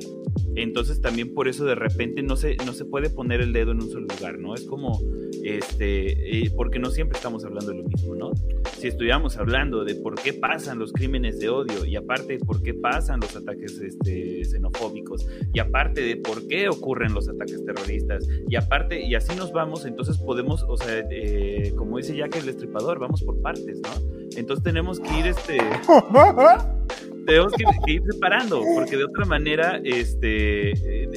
Entonces 0.57 1.01
también 1.01 1.35
por 1.35 1.49
eso 1.49 1.65
de 1.65 1.75
repente 1.75 2.23
no 2.23 2.37
se, 2.37 2.57
no 2.65 2.73
se 2.73 2.85
puede 2.85 3.11
poner 3.11 3.41
el 3.41 3.53
dedo 3.53 3.73
en 3.73 3.83
un 3.83 3.91
solo 3.91 4.07
lugar, 4.07 4.39
¿no? 4.39 4.55
Es 4.55 4.65
como, 4.65 5.01
este, 5.43 6.45
eh, 6.45 6.53
porque 6.57 6.79
no 6.79 6.91
siempre 6.91 7.17
estamos 7.17 7.45
hablando 7.45 7.73
de 7.73 7.79
lo 7.79 7.85
mismo, 7.85 8.15
¿no? 8.15 8.33
Si 8.79 8.89
estuviéramos 8.89 9.37
hablando 9.37 9.85
de 9.85 9.95
por 9.97 10.15
qué 10.15 10.33
pasan 10.33 10.79
los 10.79 10.93
crímenes 10.93 11.39
de 11.41 11.49
odio 11.49 11.85
y 11.85 11.97
aparte 11.97 12.35
de 12.35 12.39
por 12.39 12.63
qué 12.63 12.75
pasan 12.75 13.21
los 13.21 13.35
ataques 13.35 13.81
este, 13.81 14.45
xenofóbicos 14.45 15.27
y 15.53 15.59
aparte 15.59 16.03
de 16.03 16.17
por 16.17 16.47
qué 16.47 16.69
ocurren 16.69 17.15
los 17.15 17.29
ataques 17.29 17.65
terroristas 17.65 18.29
y 18.49 18.57
aparte, 18.57 19.05
y 19.05 19.15
así 19.15 19.35
nos 19.37 19.53
vamos, 19.53 19.85
entonces 19.87 20.19
podemos, 20.19 20.65
o 20.69 20.77
sea, 20.77 21.05
eh, 21.11 21.73
como 21.77 21.97
dice 21.97 22.17
Jack 22.17 22.37
el 22.37 22.47
Destripador, 22.47 22.99
vamos 22.99 23.23
por 23.23 23.41
partes, 23.41 23.81
¿no? 23.81 23.91
Entonces 24.37 24.63
tenemos 24.63 25.01
que 25.01 25.19
ir, 25.19 25.27
este... 25.27 25.59
tenemos 27.27 27.53
que, 27.53 27.93
ir 27.93 28.03
separando, 28.11 28.63
porque 28.75 28.97
de 28.97 29.05
otra 29.05 29.25
manera 29.25 29.81
este, 29.85 30.73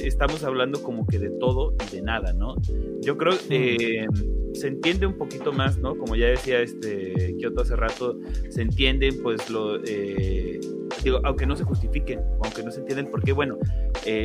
estamos 0.06 0.44
hablando 0.44 0.82
como 0.82 1.06
que 1.06 1.18
de 1.18 1.30
todo 1.30 1.74
y 1.86 1.96
de 1.96 2.02
nada, 2.02 2.32
¿no? 2.32 2.56
Yo 3.00 3.16
creo 3.16 3.34
que 3.48 3.74
eh, 3.74 4.06
se 4.54 4.68
entiende 4.68 5.06
un 5.06 5.16
poquito 5.16 5.52
más, 5.52 5.78
¿no? 5.78 5.96
Como 5.96 6.16
ya 6.16 6.26
decía 6.26 6.60
este 6.60 7.34
Kioto 7.38 7.62
hace 7.62 7.76
rato, 7.76 8.18
se 8.48 8.62
entienden 8.62 9.22
pues 9.22 9.48
lo... 9.50 9.82
Eh, 9.84 10.60
digo, 11.04 11.20
aunque 11.24 11.46
no 11.46 11.56
se 11.56 11.64
justifiquen, 11.64 12.20
aunque 12.42 12.62
no 12.62 12.70
se 12.70 12.80
entienden 12.80 13.10
por 13.10 13.22
qué, 13.22 13.32
bueno, 13.32 13.58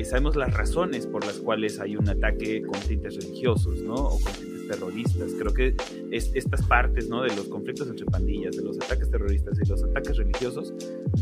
sabemos 0.04 0.36
las 0.36 0.54
razones 0.54 1.08
por 1.08 1.26
las 1.26 1.40
cuales 1.40 1.80
hay 1.80 1.96
un 1.96 2.08
ataque 2.10 2.62
con 2.62 2.80
tintes 2.82 3.16
religiosos, 3.16 3.82
¿no? 3.82 3.94
O 3.96 4.20
con 4.20 4.32
tintes 4.34 4.68
terroristas. 4.68 5.32
Creo 5.38 5.54
que 5.54 5.76
es, 6.12 6.32
estas 6.34 6.62
partes, 6.64 7.10
¿no? 7.10 7.24
De 7.24 7.36
los 7.36 7.48
conflictos 7.48 7.88
entre 7.90 8.06
pandillas, 8.06 8.56
de 8.56 8.64
los 8.64 8.78
ataques 8.78 9.10
terroristas 9.10 9.60
y 9.64 9.70
los 9.70 9.84
ataques 9.84 10.18
religiosos, 10.18 10.74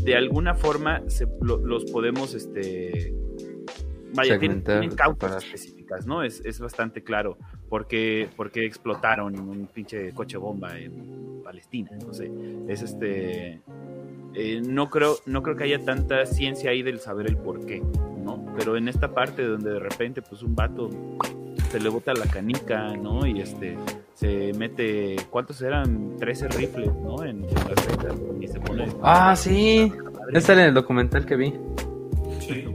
de 0.02 0.16
alguna 0.16 0.54
forma 0.54 1.02
los 1.40 1.84
podemos, 1.86 2.34
este, 2.34 3.14
vaya, 4.14 4.38
tienen, 4.38 4.62
causas 4.94 5.44
específicas, 5.44 6.06
¿no? 6.06 6.22
Es, 6.22 6.42
es 6.44 6.60
bastante 6.60 7.02
claro 7.02 7.38
por 7.68 7.86
qué, 7.86 8.28
explotaron 8.54 9.38
un 9.38 9.66
pinche 9.66 10.12
coche 10.12 10.36
bomba 10.36 10.78
en 10.78 11.42
Palestina, 11.42 11.90
no 12.04 12.12
sé, 12.12 12.30
es 12.68 12.82
este... 12.82 13.60
Eh, 14.34 14.62
no 14.66 14.88
creo 14.88 15.18
no 15.26 15.42
creo 15.42 15.56
que 15.56 15.64
haya 15.64 15.84
tanta 15.84 16.24
ciencia 16.24 16.70
ahí 16.70 16.82
del 16.82 17.00
saber 17.00 17.26
el 17.26 17.36
por 17.36 17.66
qué, 17.66 17.82
¿no? 18.24 18.42
Pero 18.56 18.78
en 18.78 18.88
esta 18.88 19.12
parte 19.12 19.44
donde 19.44 19.72
de 19.72 19.78
repente 19.78 20.22
pues 20.22 20.42
un 20.42 20.54
vato 20.54 20.88
se 21.70 21.78
le 21.78 21.90
bota 21.90 22.14
la 22.14 22.24
canica, 22.24 22.96
¿no? 22.96 23.26
Y 23.26 23.40
este 23.40 23.76
se 24.14 24.52
mete, 24.54 25.16
¿cuántos 25.30 25.60
eran? 25.62 26.16
13 26.18 26.48
rifles, 26.48 26.94
¿no? 26.94 27.24
En, 27.24 27.44
y 28.40 28.46
se 28.46 28.60
pone... 28.60 28.86
Ah, 29.02 29.34
sí. 29.34 29.92
Ese 30.32 30.52
era 30.52 30.66
el 30.66 30.74
documental 30.74 31.26
que 31.26 31.36
vi. 31.36 31.54
Sí. 32.40 32.66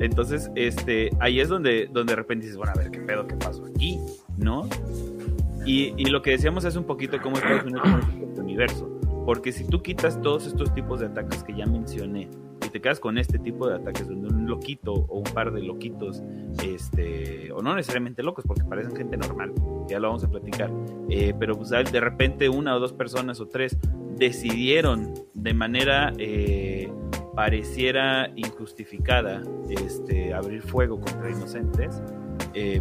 Entonces, 0.00 0.50
este, 0.54 1.10
ahí 1.20 1.40
es 1.40 1.48
donde, 1.48 1.88
donde 1.92 2.12
de 2.12 2.16
repente 2.16 2.44
dices, 2.44 2.56
bueno, 2.56 2.72
a 2.74 2.78
ver 2.78 2.90
qué 2.90 3.00
pedo, 3.00 3.26
qué 3.26 3.34
pasó 3.36 3.64
aquí, 3.64 3.98
¿no? 4.36 4.68
Y, 5.66 5.92
y 5.96 6.06
lo 6.06 6.22
que 6.22 6.30
decíamos 6.30 6.64
es 6.64 6.76
un 6.76 6.84
poquito 6.84 7.20
cómo 7.20 7.36
Estados 7.36 7.64
Unidos 7.64 7.82
es 8.08 8.38
el 8.38 8.40
universo. 8.40 9.00
Porque 9.26 9.52
si 9.52 9.64
tú 9.64 9.82
quitas 9.82 10.20
todos 10.22 10.46
estos 10.46 10.72
tipos 10.72 11.00
de 11.00 11.06
ataques 11.06 11.42
que 11.42 11.54
ya 11.54 11.66
mencioné 11.66 12.28
y 12.64 12.70
te 12.70 12.80
quedas 12.80 13.00
con 13.00 13.18
este 13.18 13.38
tipo 13.38 13.68
de 13.68 13.76
ataques 13.76 14.06
donde 14.08 14.28
un 14.28 14.46
loquito 14.46 14.92
o 14.92 15.18
un 15.18 15.24
par 15.24 15.52
de 15.52 15.62
loquitos, 15.62 16.22
este, 16.62 17.52
o 17.52 17.62
no 17.62 17.74
necesariamente 17.74 18.22
locos 18.22 18.44
porque 18.46 18.64
parecen 18.64 18.96
gente 18.96 19.16
normal, 19.16 19.52
ya 19.88 19.98
lo 19.98 20.08
vamos 20.08 20.24
a 20.24 20.30
platicar, 20.30 20.70
eh, 21.08 21.34
pero 21.38 21.56
pues 21.56 21.70
de 21.70 22.00
repente 22.00 22.48
una 22.48 22.76
o 22.76 22.80
dos 22.80 22.92
personas 22.92 23.40
o 23.40 23.46
tres 23.46 23.76
decidieron 24.16 25.14
de 25.34 25.54
manera 25.54 26.12
eh, 26.18 26.92
pareciera 27.34 28.30
injustificada 28.34 29.42
este, 29.70 30.34
abrir 30.34 30.62
fuego 30.62 31.00
contra 31.00 31.30
inocentes, 31.30 32.02
eh, 32.54 32.80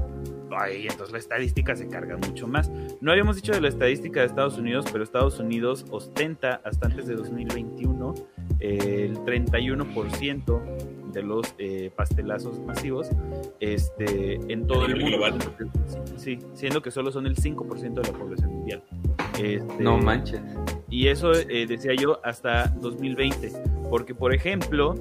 ahí 0.55 0.83
entonces 0.83 1.11
la 1.11 1.19
estadística 1.19 1.75
se 1.75 1.87
carga 1.87 2.17
mucho 2.17 2.47
más. 2.47 2.69
No 3.01 3.11
habíamos 3.11 3.35
dicho 3.35 3.51
de 3.51 3.61
la 3.61 3.67
estadística 3.67 4.21
de 4.21 4.27
Estados 4.27 4.57
Unidos, 4.57 4.85
pero 4.91 5.03
Estados 5.03 5.39
Unidos 5.39 5.85
ostenta 5.89 6.61
hasta 6.63 6.87
antes 6.87 7.07
de 7.07 7.15
2021 7.15 8.13
el 8.59 9.17
31% 9.19 11.11
de 11.11 11.23
los 11.23 11.53
eh, 11.57 11.91
pastelazos 11.95 12.59
masivos 12.59 13.09
este, 13.59 14.35
en 14.51 14.67
todo 14.67 14.85
el 14.85 14.99
mundo. 14.99 15.25
Sí, 16.15 16.39
siendo 16.53 16.81
que 16.81 16.91
solo 16.91 17.11
son 17.11 17.27
el 17.27 17.35
5% 17.35 17.93
de 17.93 18.11
la 18.11 18.17
población 18.17 18.51
mundial. 18.51 18.83
Este, 19.41 19.83
no 19.83 19.97
manches. 19.97 20.41
Y 20.89 21.07
eso 21.07 21.33
eh, 21.33 21.65
decía 21.67 21.93
yo 21.93 22.19
hasta 22.23 22.67
2020, 22.67 23.51
porque 23.89 24.15
por 24.15 24.33
ejemplo, 24.33 24.95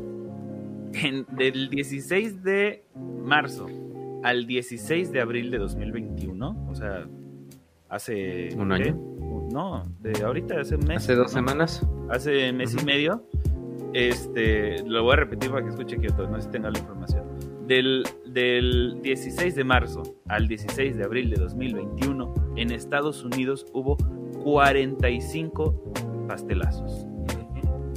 en, 0.95 1.27
del 1.37 1.71
16 1.71 2.43
de 2.43 2.85
marzo 3.23 3.67
al 4.27 4.45
16 4.45 5.13
de 5.13 5.21
abril 5.21 5.53
de 5.53 5.59
2021, 5.59 6.67
o 6.69 6.75
sea, 6.75 7.07
hace... 7.89 8.49
¿Un 8.57 8.73
año? 8.73 8.99
No, 9.53 9.85
de 10.01 10.21
ahorita, 10.21 10.61
hace 10.61 10.75
un 10.75 10.85
mes. 10.85 10.97
¿Hace 10.97 11.15
dos 11.15 11.31
semanas? 11.31 11.87
Hace 12.11 12.53
mes 12.53 12.75
y 12.75 12.85
medio. 12.85 13.25
Este, 13.93 14.83
lo 14.83 15.05
voy 15.05 15.13
a 15.13 15.17
repetir 15.19 15.53
para 15.53 15.63
que 15.63 15.71
escuche 15.71 15.97
que 15.99 16.09
no 16.09 16.35
sé 16.39 16.43
si 16.43 16.49
tenga 16.51 16.73
la 16.73 16.79
información. 16.81 17.23
Del, 17.69 18.03
del 18.27 19.01
16 19.01 19.55
de 19.55 19.63
marzo 19.63 20.03
al 20.27 20.49
16 20.49 20.97
de 20.97 21.05
abril 21.05 21.31
de 21.31 21.37
2021, 21.37 22.35
en 22.57 22.73
Estados 22.73 23.23
Unidos 23.23 23.65
hubo 23.75 23.97
45 24.43 26.27
pastelazos. 26.27 27.07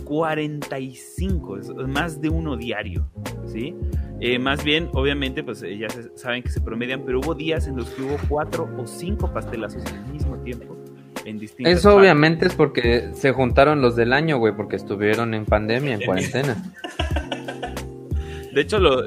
45, 0.05 1.59
más 1.87 2.21
de 2.21 2.29
uno 2.29 2.55
diario, 2.55 3.09
¿sí? 3.45 3.75
Eh, 4.21 4.37
más 4.37 4.63
bien, 4.63 4.89
obviamente, 4.93 5.43
pues 5.43 5.61
ya 5.61 5.87
saben 6.15 6.43
que 6.43 6.49
se 6.49 6.59
promedian, 6.59 7.03
pero 7.05 7.19
hubo 7.19 7.33
días 7.33 7.67
en 7.67 7.77
los 7.77 7.89
que 7.89 8.01
hubo 8.01 8.17
cuatro 8.27 8.69
o 8.77 8.85
cinco 8.85 9.31
pastelazos 9.31 9.83
al 9.85 10.11
mismo 10.11 10.37
tiempo. 10.39 10.77
En 11.25 11.39
distintas 11.39 11.79
Eso 11.79 11.95
obviamente 11.95 12.47
es 12.47 12.55
porque 12.55 13.09
se 13.13 13.31
juntaron 13.31 13.81
los 13.81 13.95
del 13.95 14.13
año, 14.13 14.37
güey, 14.37 14.55
porque 14.55 14.75
estuvieron 14.75 15.33
en 15.33 15.45
pandemia, 15.45 15.95
en 15.95 16.01
cuarentena. 16.01 16.57
De 18.53 18.61
hecho, 18.61 18.79
lo, 18.79 19.05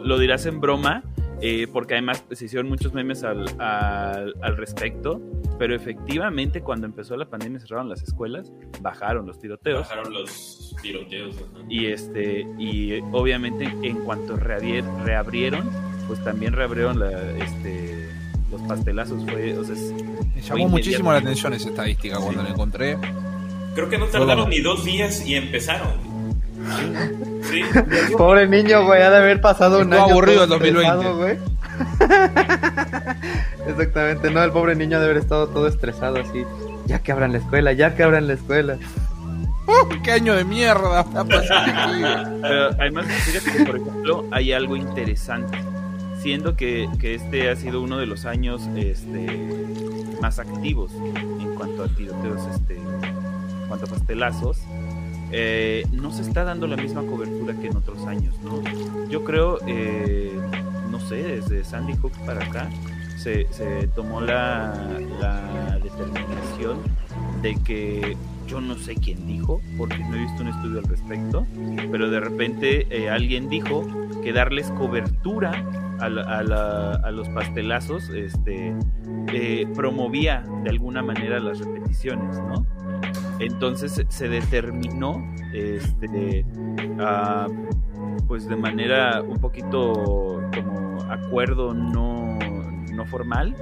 lo 0.00 0.18
dirás 0.18 0.46
en 0.46 0.60
broma, 0.60 1.02
eh, 1.44 1.66
porque 1.72 1.94
además 1.94 2.24
se 2.30 2.44
hicieron 2.44 2.68
muchos 2.68 2.94
memes 2.94 3.24
al, 3.24 3.46
al, 3.58 4.56
respecto, 4.56 5.20
pero 5.58 5.74
efectivamente 5.74 6.60
cuando 6.60 6.86
empezó 6.86 7.16
la 7.16 7.28
pandemia 7.28 7.58
cerraron 7.58 7.88
las 7.88 8.00
escuelas, 8.04 8.52
bajaron 8.80 9.26
los 9.26 9.40
tiroteos. 9.40 9.88
Bajaron 9.88 10.12
los 10.12 10.76
tiroteos. 10.80 11.34
Y, 11.68 11.86
este, 11.86 12.46
y 12.58 13.00
obviamente 13.10 13.64
en 13.64 14.04
cuanto 14.04 14.36
reabrieron, 14.36 15.68
pues 16.06 16.22
también 16.22 16.52
reabrieron 16.52 17.00
la, 17.00 17.10
este, 17.38 18.08
los 18.52 18.62
pastelazos. 18.62 19.24
Fue, 19.28 19.58
o 19.58 19.64
sea, 19.64 19.74
Me 20.36 20.42
llamó 20.42 20.68
muchísimo 20.68 21.10
la 21.10 21.18
atención 21.18 21.52
esa 21.54 21.70
estadística 21.70 22.18
cuando 22.20 22.44
la 22.44 22.50
encontré. 22.50 22.96
Creo 23.74 23.88
que 23.88 23.98
no 23.98 24.06
tardaron 24.06 24.48
ni 24.48 24.60
dos 24.60 24.84
días 24.84 25.26
y 25.26 25.34
empezaron. 25.34 26.11
Pobre 28.16 28.48
niño, 28.48 28.84
güey, 28.84 29.02
ha 29.02 29.10
de 29.10 29.16
haber 29.16 29.40
pasado 29.40 29.80
un 29.80 29.92
año. 29.92 30.02
aburrido 30.04 30.44
el 30.44 30.48
2020. 30.48 31.12
Güey. 31.12 31.38
Exactamente, 33.66 34.30
no, 34.30 34.42
el 34.42 34.50
pobre 34.52 34.74
niño 34.74 34.96
ha 34.96 35.00
de 35.00 35.06
haber 35.06 35.18
estado 35.18 35.48
todo 35.48 35.66
estresado 35.66 36.18
así. 36.18 36.44
Ya 36.86 36.98
que 36.98 37.12
abran 37.12 37.32
la 37.32 37.38
escuela, 37.38 37.72
ya 37.72 37.94
que 37.94 38.02
abran 38.02 38.26
la 38.26 38.34
escuela. 38.34 38.76
¡Uh, 39.66 40.02
¡Qué 40.02 40.12
año 40.12 40.34
de 40.34 40.44
mierda! 40.44 41.04
Pero 42.42 42.70
además, 42.78 43.06
fíjate 43.06 43.58
que, 43.58 43.64
por 43.64 43.76
ejemplo, 43.76 44.24
hay 44.30 44.52
algo 44.52 44.76
interesante. 44.76 45.58
Siendo 46.20 46.56
que, 46.56 46.88
que 47.00 47.14
este 47.14 47.50
ha 47.50 47.56
sido 47.56 47.80
uno 47.80 47.98
de 47.98 48.06
los 48.06 48.26
años 48.26 48.62
este, 48.76 49.26
más 50.20 50.38
activos 50.38 50.92
en 51.14 51.54
cuanto 51.54 51.84
a 51.84 51.88
tiroteos, 51.88 52.46
este, 52.54 52.76
en 52.76 53.68
cuanto 53.68 53.86
a 53.86 53.88
pastelazos, 53.88 54.58
eh, 55.32 55.86
no 55.92 56.12
se 56.12 56.22
está 56.22 56.44
dando 56.44 56.66
la 56.66 56.76
misma 56.76 57.02
cobertura 57.02 57.54
que 57.54 57.68
en 57.68 57.76
otros 57.76 58.06
años, 58.06 58.34
¿no? 58.44 58.62
Yo 59.08 59.24
creo, 59.24 59.58
eh, 59.66 60.38
no 60.90 61.00
sé, 61.00 61.22
desde 61.22 61.64
Sandy 61.64 61.94
Hook 61.96 62.12
para 62.26 62.44
acá, 62.44 62.68
se, 63.16 63.46
tomó 63.94 64.20
la, 64.20 64.74
determinación 65.82 66.78
de 67.40 67.54
que 67.62 68.16
yo 68.46 68.60
no 68.60 68.74
sé 68.76 68.94
quién 68.94 69.26
dijo, 69.26 69.60
porque 69.76 69.98
no 69.98 70.16
he 70.16 70.20
visto 70.20 70.42
un 70.42 70.48
estudio 70.48 70.78
al 70.80 70.84
respecto, 70.84 71.46
pero 71.90 72.10
de 72.10 72.20
repente 72.20 72.86
eh, 72.90 73.10
alguien 73.10 73.48
dijo 73.48 73.86
que 74.22 74.32
darles 74.32 74.70
cobertura 74.72 75.64
a, 76.00 77.10
los 77.12 77.28
pastelazos 77.28 78.08
este, 78.10 78.74
promovía 79.74 80.44
de 80.64 80.70
alguna 80.70 81.02
manera 81.02 81.38
las 81.38 81.60
repeticiones, 81.60 82.38
¿no? 82.38 82.66
Entonces 83.38 84.04
se 84.08 84.28
determinó, 84.28 85.24
este, 85.52 86.44
pues 88.26 88.48
de 88.48 88.56
manera 88.56 89.22
un 89.22 89.38
poquito 89.38 90.40
como 90.54 91.02
acuerdo 91.10 91.74
no, 91.74 92.38
formal, 93.06 93.56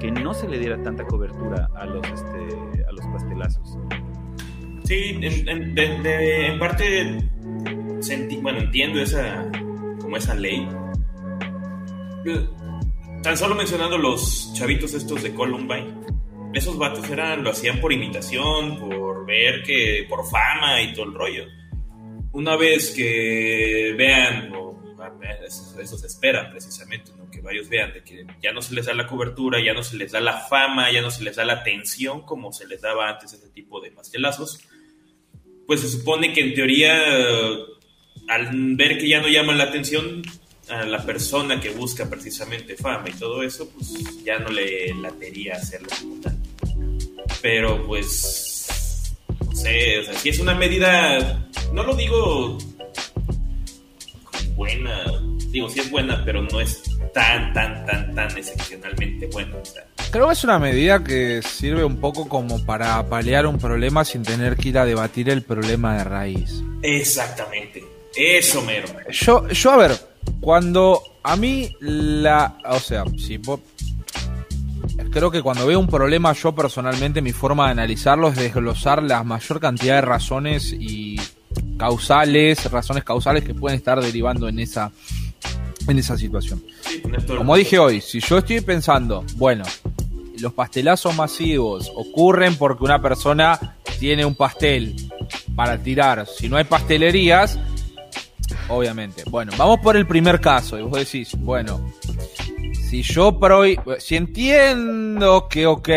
que 0.00 0.10
no 0.10 0.34
se 0.34 0.48
le 0.48 0.58
diera 0.58 0.82
tanta 0.82 1.04
cobertura 1.04 1.70
a 1.76 1.86
los, 1.86 2.04
este, 2.06 2.84
a 2.88 2.92
los 2.92 3.06
pastelazos. 3.06 3.78
Sí, 4.90 5.16
en, 5.22 6.58
parte 6.58 7.16
bueno, 8.42 8.58
entiendo 8.58 9.00
esa, 9.00 9.48
como 10.00 10.16
esa 10.16 10.34
ley. 10.34 10.68
Tan 13.22 13.36
solo 13.36 13.54
mencionando 13.54 13.96
los 13.98 14.52
chavitos 14.52 14.92
estos 14.94 15.22
de 15.22 15.32
Columbine, 15.32 15.94
esos 16.54 16.76
vatos 16.76 17.08
eran, 17.08 17.44
lo 17.44 17.50
hacían 17.50 17.80
por 17.80 17.92
imitación, 17.92 18.80
por 18.80 19.24
ver 19.26 19.62
que, 19.62 20.06
por 20.08 20.28
fama 20.28 20.82
y 20.82 20.92
todo 20.92 21.04
el 21.04 21.14
rollo. 21.14 21.44
Una 22.32 22.56
vez 22.56 22.90
que 22.90 23.94
vean, 23.96 24.52
o 24.52 24.76
eso, 25.78 25.98
se 25.98 26.06
espera 26.08 26.50
precisamente, 26.50 27.12
que 27.30 27.40
varios 27.40 27.68
vean 27.68 27.92
de 27.92 28.02
que 28.02 28.26
ya 28.42 28.52
no 28.52 28.60
se 28.60 28.74
les 28.74 28.86
da 28.86 28.94
la 28.94 29.06
cobertura, 29.06 29.64
ya 29.64 29.72
no 29.72 29.84
se 29.84 29.96
les 29.96 30.10
da 30.10 30.20
la 30.20 30.38
fama, 30.48 30.90
ya 30.90 31.00
no 31.00 31.12
se 31.12 31.22
les 31.22 31.36
da 31.36 31.44
la 31.44 31.52
atención 31.52 32.22
como 32.22 32.52
se 32.52 32.66
les 32.66 32.80
daba 32.80 33.08
antes 33.08 33.34
ese 33.34 33.50
tipo 33.50 33.80
de 33.80 33.92
pastelazos, 33.92 34.66
pues 35.70 35.82
se 35.82 35.88
supone 35.88 36.32
que 36.32 36.40
en 36.40 36.52
teoría, 36.52 36.92
al 38.26 38.74
ver 38.74 38.98
que 38.98 39.08
ya 39.08 39.20
no 39.20 39.28
llaman 39.28 39.56
la 39.56 39.62
atención, 39.62 40.20
a 40.68 40.84
la 40.84 41.06
persona 41.06 41.60
que 41.60 41.70
busca 41.70 42.10
precisamente 42.10 42.74
fama 42.74 43.08
y 43.08 43.12
todo 43.12 43.44
eso, 43.44 43.70
pues 43.70 43.94
ya 44.24 44.40
no 44.40 44.48
le 44.48 44.92
latería 44.94 45.54
hacerlo 45.54 45.86
como 46.00 46.20
tal. 46.20 46.36
Pero 47.40 47.86
pues, 47.86 49.14
no 49.46 49.52
sé, 49.54 50.00
o 50.00 50.04
sea, 50.06 50.14
si 50.14 50.30
es 50.30 50.40
una 50.40 50.56
medida, 50.56 51.48
no 51.72 51.84
lo 51.84 51.94
digo 51.94 52.58
buena, 54.56 55.04
digo, 55.50 55.70
si 55.70 55.78
es 55.78 55.88
buena, 55.88 56.24
pero 56.24 56.42
no 56.42 56.60
es 56.60 56.82
tan, 57.12 57.52
tan, 57.52 57.86
tan, 57.86 58.14
tan 58.14 58.36
excepcionalmente 58.36 59.26
buena. 59.26 59.56
Creo 60.10 60.26
que 60.26 60.32
es 60.32 60.44
una 60.44 60.58
medida 60.58 61.04
que 61.04 61.40
sirve 61.42 61.84
un 61.84 61.98
poco 61.98 62.28
como 62.28 62.64
para 62.64 63.06
paliar 63.06 63.46
un 63.46 63.58
problema 63.58 64.04
sin 64.04 64.22
tener 64.22 64.56
que 64.56 64.70
ir 64.70 64.78
a 64.78 64.84
debatir 64.84 65.30
el 65.30 65.42
problema 65.42 65.96
de 65.98 66.04
raíz. 66.04 66.62
Exactamente, 66.82 67.84
eso 68.16 68.62
mero. 68.62 68.88
Yo, 69.10 69.46
yo 69.48 69.70
a 69.70 69.76
ver, 69.76 69.92
cuando 70.40 71.02
a 71.22 71.36
mí 71.36 71.76
la... 71.80 72.58
O 72.64 72.80
sea, 72.80 73.04
si 73.18 73.40
creo 75.10 75.30
que 75.30 75.42
cuando 75.42 75.66
veo 75.66 75.78
un 75.78 75.88
problema 75.88 76.32
yo 76.32 76.54
personalmente 76.54 77.22
mi 77.22 77.32
forma 77.32 77.66
de 77.66 77.72
analizarlo 77.72 78.28
es 78.28 78.36
desglosar 78.36 79.02
la 79.02 79.22
mayor 79.22 79.60
cantidad 79.60 79.96
de 79.96 80.02
razones 80.02 80.72
y 80.72 81.20
causales, 81.78 82.70
razones 82.70 83.04
causales 83.04 83.44
que 83.44 83.54
pueden 83.54 83.78
estar 83.78 84.00
derivando 84.00 84.48
en 84.48 84.58
esa 84.58 84.92
en 85.90 85.98
esa 85.98 86.16
situación. 86.16 86.62
Como 87.26 87.56
dije 87.56 87.78
hoy, 87.78 88.00
si 88.00 88.20
yo 88.20 88.38
estoy 88.38 88.60
pensando, 88.60 89.24
bueno, 89.36 89.64
los 90.38 90.52
pastelazos 90.52 91.14
masivos 91.16 91.90
ocurren 91.94 92.56
porque 92.56 92.84
una 92.84 93.00
persona 93.00 93.76
tiene 93.98 94.24
un 94.24 94.34
pastel 94.34 94.96
para 95.54 95.78
tirar, 95.78 96.26
si 96.26 96.48
no 96.48 96.56
hay 96.56 96.64
pastelerías, 96.64 97.58
obviamente. 98.68 99.24
Bueno, 99.28 99.52
vamos 99.56 99.80
por 99.80 99.96
el 99.96 100.06
primer 100.06 100.40
caso 100.40 100.78
y 100.78 100.82
vos 100.82 100.98
decís, 100.98 101.34
bueno, 101.38 101.92
si 102.90 103.02
yo 103.02 103.28
hoy, 103.28 103.78
si 103.98 104.16
entiendo 104.16 105.46
que, 105.48 105.66
ok, 105.66 105.88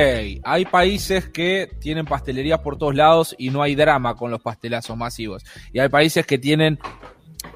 hay 0.43 0.65
países 0.65 1.27
que 1.29 1.71
tienen 1.79 2.05
pastelerías 2.05 2.59
por 2.59 2.77
todos 2.77 2.93
lados 2.93 3.35
y 3.39 3.49
no 3.49 3.63
hay 3.63 3.73
drama 3.73 4.15
con 4.15 4.29
los 4.29 4.41
pastelazos 4.41 4.95
masivos. 4.95 5.43
Y 5.71 5.79
hay 5.79 5.89
países 5.89 6.23
que 6.27 6.37
tienen 6.37 6.77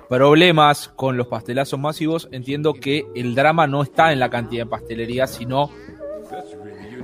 problemas 0.10 0.90
con 0.90 1.18
los 1.18 1.28
pastelazos 1.28 1.80
masivos. 1.80 2.28
Entiendo 2.32 2.74
que 2.74 3.06
el 3.16 3.36
drama 3.36 3.68
no 3.68 3.84
está 3.84 4.12
en 4.12 4.20
la 4.20 4.30
cantidad 4.30 4.66
de 4.66 4.70
pastelerías, 4.70 5.32
sino 5.32 5.70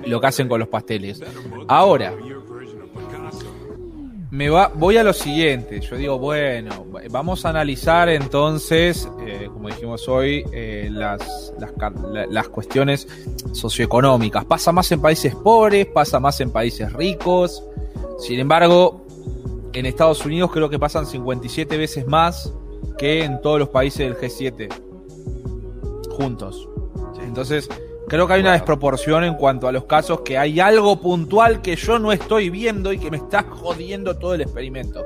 lo 0.06 0.20
que 0.20 0.28
hacen 0.28 0.48
con 0.48 0.60
los 0.60 0.70
pasteles. 0.70 1.22
Ahora, 1.68 2.14
me 4.32 4.50
va, 4.50 4.72
voy 4.74 4.98
a 4.98 5.04
lo 5.04 5.14
siguiente. 5.14 5.80
Yo 5.80 5.96
digo, 5.96 6.18
bueno, 6.18 6.88
vamos 7.12 7.46
a 7.46 7.50
analizar 7.50 8.10
entonces, 8.10 9.08
eh, 9.26 9.48
como 9.52 9.70
dijimos 9.70 10.08
hoy, 10.08 10.44
eh, 10.52 10.90
las, 10.92 11.54
las, 12.30 12.50
cuestiones 12.50 13.08
socioeconómicas. 13.52 14.44
Pasa 14.46 14.72
más 14.72 14.92
en 14.92 15.02
países 15.02 15.36
pobres, 15.36 15.86
pasa 15.86 16.20
más 16.20 16.42
en 16.42 16.52
países 16.52 16.92
ricos. 16.94 17.64
Sin 18.18 18.40
embargo, 18.40 19.06
en 19.72 19.86
Estados 19.86 20.26
Unidos 20.26 20.52
creo 20.52 20.70
que 20.70 20.80
pasan 20.80 21.06
57 21.06 21.78
veces 21.78 22.08
más 22.08 22.52
que 22.98 23.24
en 23.24 23.42
todos 23.42 23.60
los 23.60 23.70
países 23.70 24.00
del 24.00 24.18
G7 24.18 24.70
juntos. 26.10 26.68
Entonces, 27.22 27.70
Creo 28.08 28.28
que 28.28 28.34
hay 28.34 28.42
una 28.42 28.52
desproporción 28.52 29.24
en 29.24 29.36
cuanto 29.36 29.68
a 29.68 29.72
los 29.72 29.86
casos 29.86 30.22
que 30.22 30.38
hay 30.38 30.60
algo 30.60 31.00
puntual 31.00 31.62
que 31.62 31.76
yo 31.76 32.00
no 32.00 32.12
estoy 32.12 32.50
viendo 32.50 32.92
y 32.92 33.00
que 33.00 33.10
me 33.10 33.18
está 33.18 33.44
jodiendo 33.44 34.18
todo 34.18 34.36
el 34.36 34.42
experimento. 34.42 35.04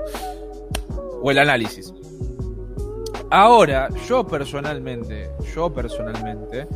O 1.21 1.31
el 1.31 1.37
análisis. 1.37 1.93
Ahora, 3.29 3.89
yo 4.07 4.25
personalmente, 4.25 5.29
yo 5.53 5.71
personalmente, 5.73 6.67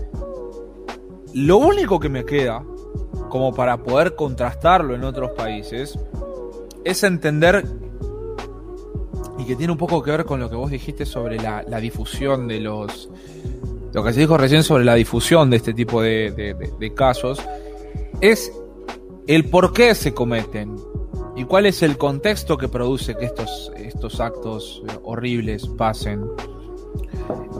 lo 1.34 1.57
único 1.57 1.99
que 1.99 2.10
me 2.10 2.23
queda, 2.23 2.64
como 3.30 3.53
para 3.53 3.78
poder 3.78 4.15
contrastarlo 4.15 4.94
en 4.95 5.03
otros 5.03 5.32
países, 5.32 5.98
es 6.84 7.03
entender, 7.03 7.65
y 9.41 9.45
que 9.45 9.55
tiene 9.55 9.72
un 9.72 9.77
poco 9.77 10.03
que 10.03 10.11
ver 10.11 10.26
con 10.26 10.39
lo 10.39 10.49
que 10.49 10.55
vos 10.55 10.69
dijiste 10.69 11.05
sobre 11.05 11.38
la, 11.38 11.63
la 11.68 11.80
difusión 11.80 12.47
de 12.47 12.59
los, 12.59 13.09
lo 13.91 14.03
que 14.03 14.13
se 14.13 14.19
dijo 14.19 14.38
recién 14.38 14.63
sobre 14.63 14.85
la 14.85 14.93
difusión 14.93 15.49
de 15.49 15.57
este 15.57 15.73
tipo 15.73 16.01
de, 16.01 16.93
casos, 16.95 17.41
es 18.22 18.53
el 19.27 19.45
por 19.45 19.73
qué 19.73 19.95
se 19.95 20.13
cometen. 20.13 20.76
y 21.35 21.45
cuál 21.45 21.65
es 21.65 21.81
el 21.81 21.97
contexto 21.97 22.57
que 22.57 22.68
produce 22.68 23.15
que 23.15 23.26
estos, 23.26 23.72
estos 23.77 24.19
actos 24.19 24.84
horribles 25.03 25.65
pasen. 25.68 26.23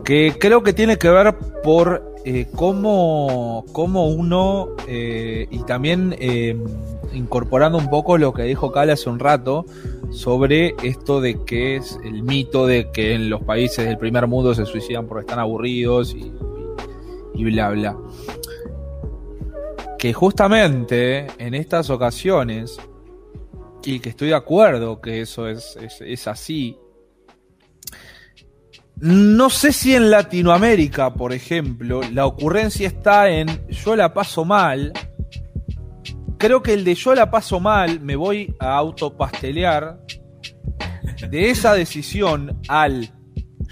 Que 0.04 0.36
creo 0.40 0.62
que 0.62 0.74
tiene 0.74 0.98
que 0.98 1.10
ver 1.10 1.36
por 1.64 2.11
eh, 2.26 2.48
cómo, 2.56 3.66
cómo, 3.72 4.08
uno, 4.08 4.70
eh, 4.88 5.48
y 5.50 5.60
también 5.64 6.16
eh, 6.20 6.56
incorporando 7.14 7.78
un 7.78 7.90
poco 7.90 8.18
lo 8.18 8.34
que 8.34 8.44
dijo 8.44 8.72
Cala 8.72 8.94
hace 8.94 9.10
un 9.10 9.20
rato, 9.20 9.66
sobre 10.12 10.76
esto 10.84 11.22
de 11.22 11.44
que 11.46 11.78
es 11.78 11.98
el 12.04 12.24
mito 12.24 12.68
de 12.68 12.92
que 12.92 13.14
en 13.14 13.30
los 13.30 13.42
países 13.44 13.86
del 13.86 13.98
primer 13.98 14.28
mundo 14.28 14.54
se 14.54 14.66
suicidan 14.66 15.08
porque 15.08 15.22
están 15.22 15.40
aburridos 15.40 16.14
y, 16.14 16.32
y 17.34 17.44
bla 17.46 17.70
bla. 17.70 17.98
Que 19.98 20.14
justamente 20.14 21.28
en 21.38 21.54
estas 21.54 21.90
ocasiones, 21.90 22.80
y 23.84 24.00
que 24.00 24.10
estoy 24.10 24.30
de 24.30 24.36
acuerdo 24.36 25.02
que 25.02 25.22
eso 25.22 25.48
es, 25.48 25.78
es, 26.02 26.28
así, 26.28 26.78
no 29.02 29.50
sé 29.50 29.74
si 29.74 29.96
en 29.96 30.12
Latinoamérica, 30.12 31.14
por 31.14 31.34
ejemplo, 31.34 32.02
la 32.14 32.28
ocurrencia 32.28 32.88
está 32.88 33.30
en 33.30 33.48
yo 33.70 33.96
la 33.96 34.14
paso 34.14 34.46
mal. 34.46 34.94
Creo 36.38 36.62
que 36.62 36.74
el 36.74 36.84
de 36.84 36.94
yo 36.94 37.16
la 37.16 37.32
paso 37.32 37.60
mal, 37.60 38.00
me 38.00 38.16
voy 38.16 38.56
a 38.60 38.76
autopastelear. 38.78 40.00
De 41.30 41.50
esa 41.50 41.74
decisión 41.74 42.60
al 42.68 43.12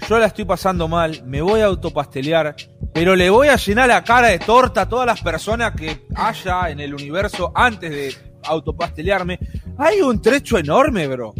yo 0.08 0.18
la 0.18 0.26
estoy 0.26 0.44
pasando 0.44 0.88
mal, 0.88 1.22
me 1.26 1.42
voy 1.42 1.60
a 1.60 1.66
autopastelear, 1.66 2.56
pero 2.92 3.14
le 3.14 3.30
voy 3.30 3.48
a 3.48 3.56
llenar 3.56 3.88
la 3.88 4.02
cara 4.02 4.28
de 4.28 4.38
torta 4.38 4.82
a 4.82 4.88
todas 4.88 5.06
las 5.06 5.20
personas 5.20 5.74
que 5.74 6.06
haya 6.16 6.70
en 6.70 6.80
el 6.80 6.94
universo 6.94 7.52
antes 7.54 7.90
de 7.90 8.14
autopastelearme. 8.44 9.38
Hay 9.78 10.00
un 10.00 10.20
trecho 10.20 10.58
enorme, 10.58 11.06
bro. 11.06 11.34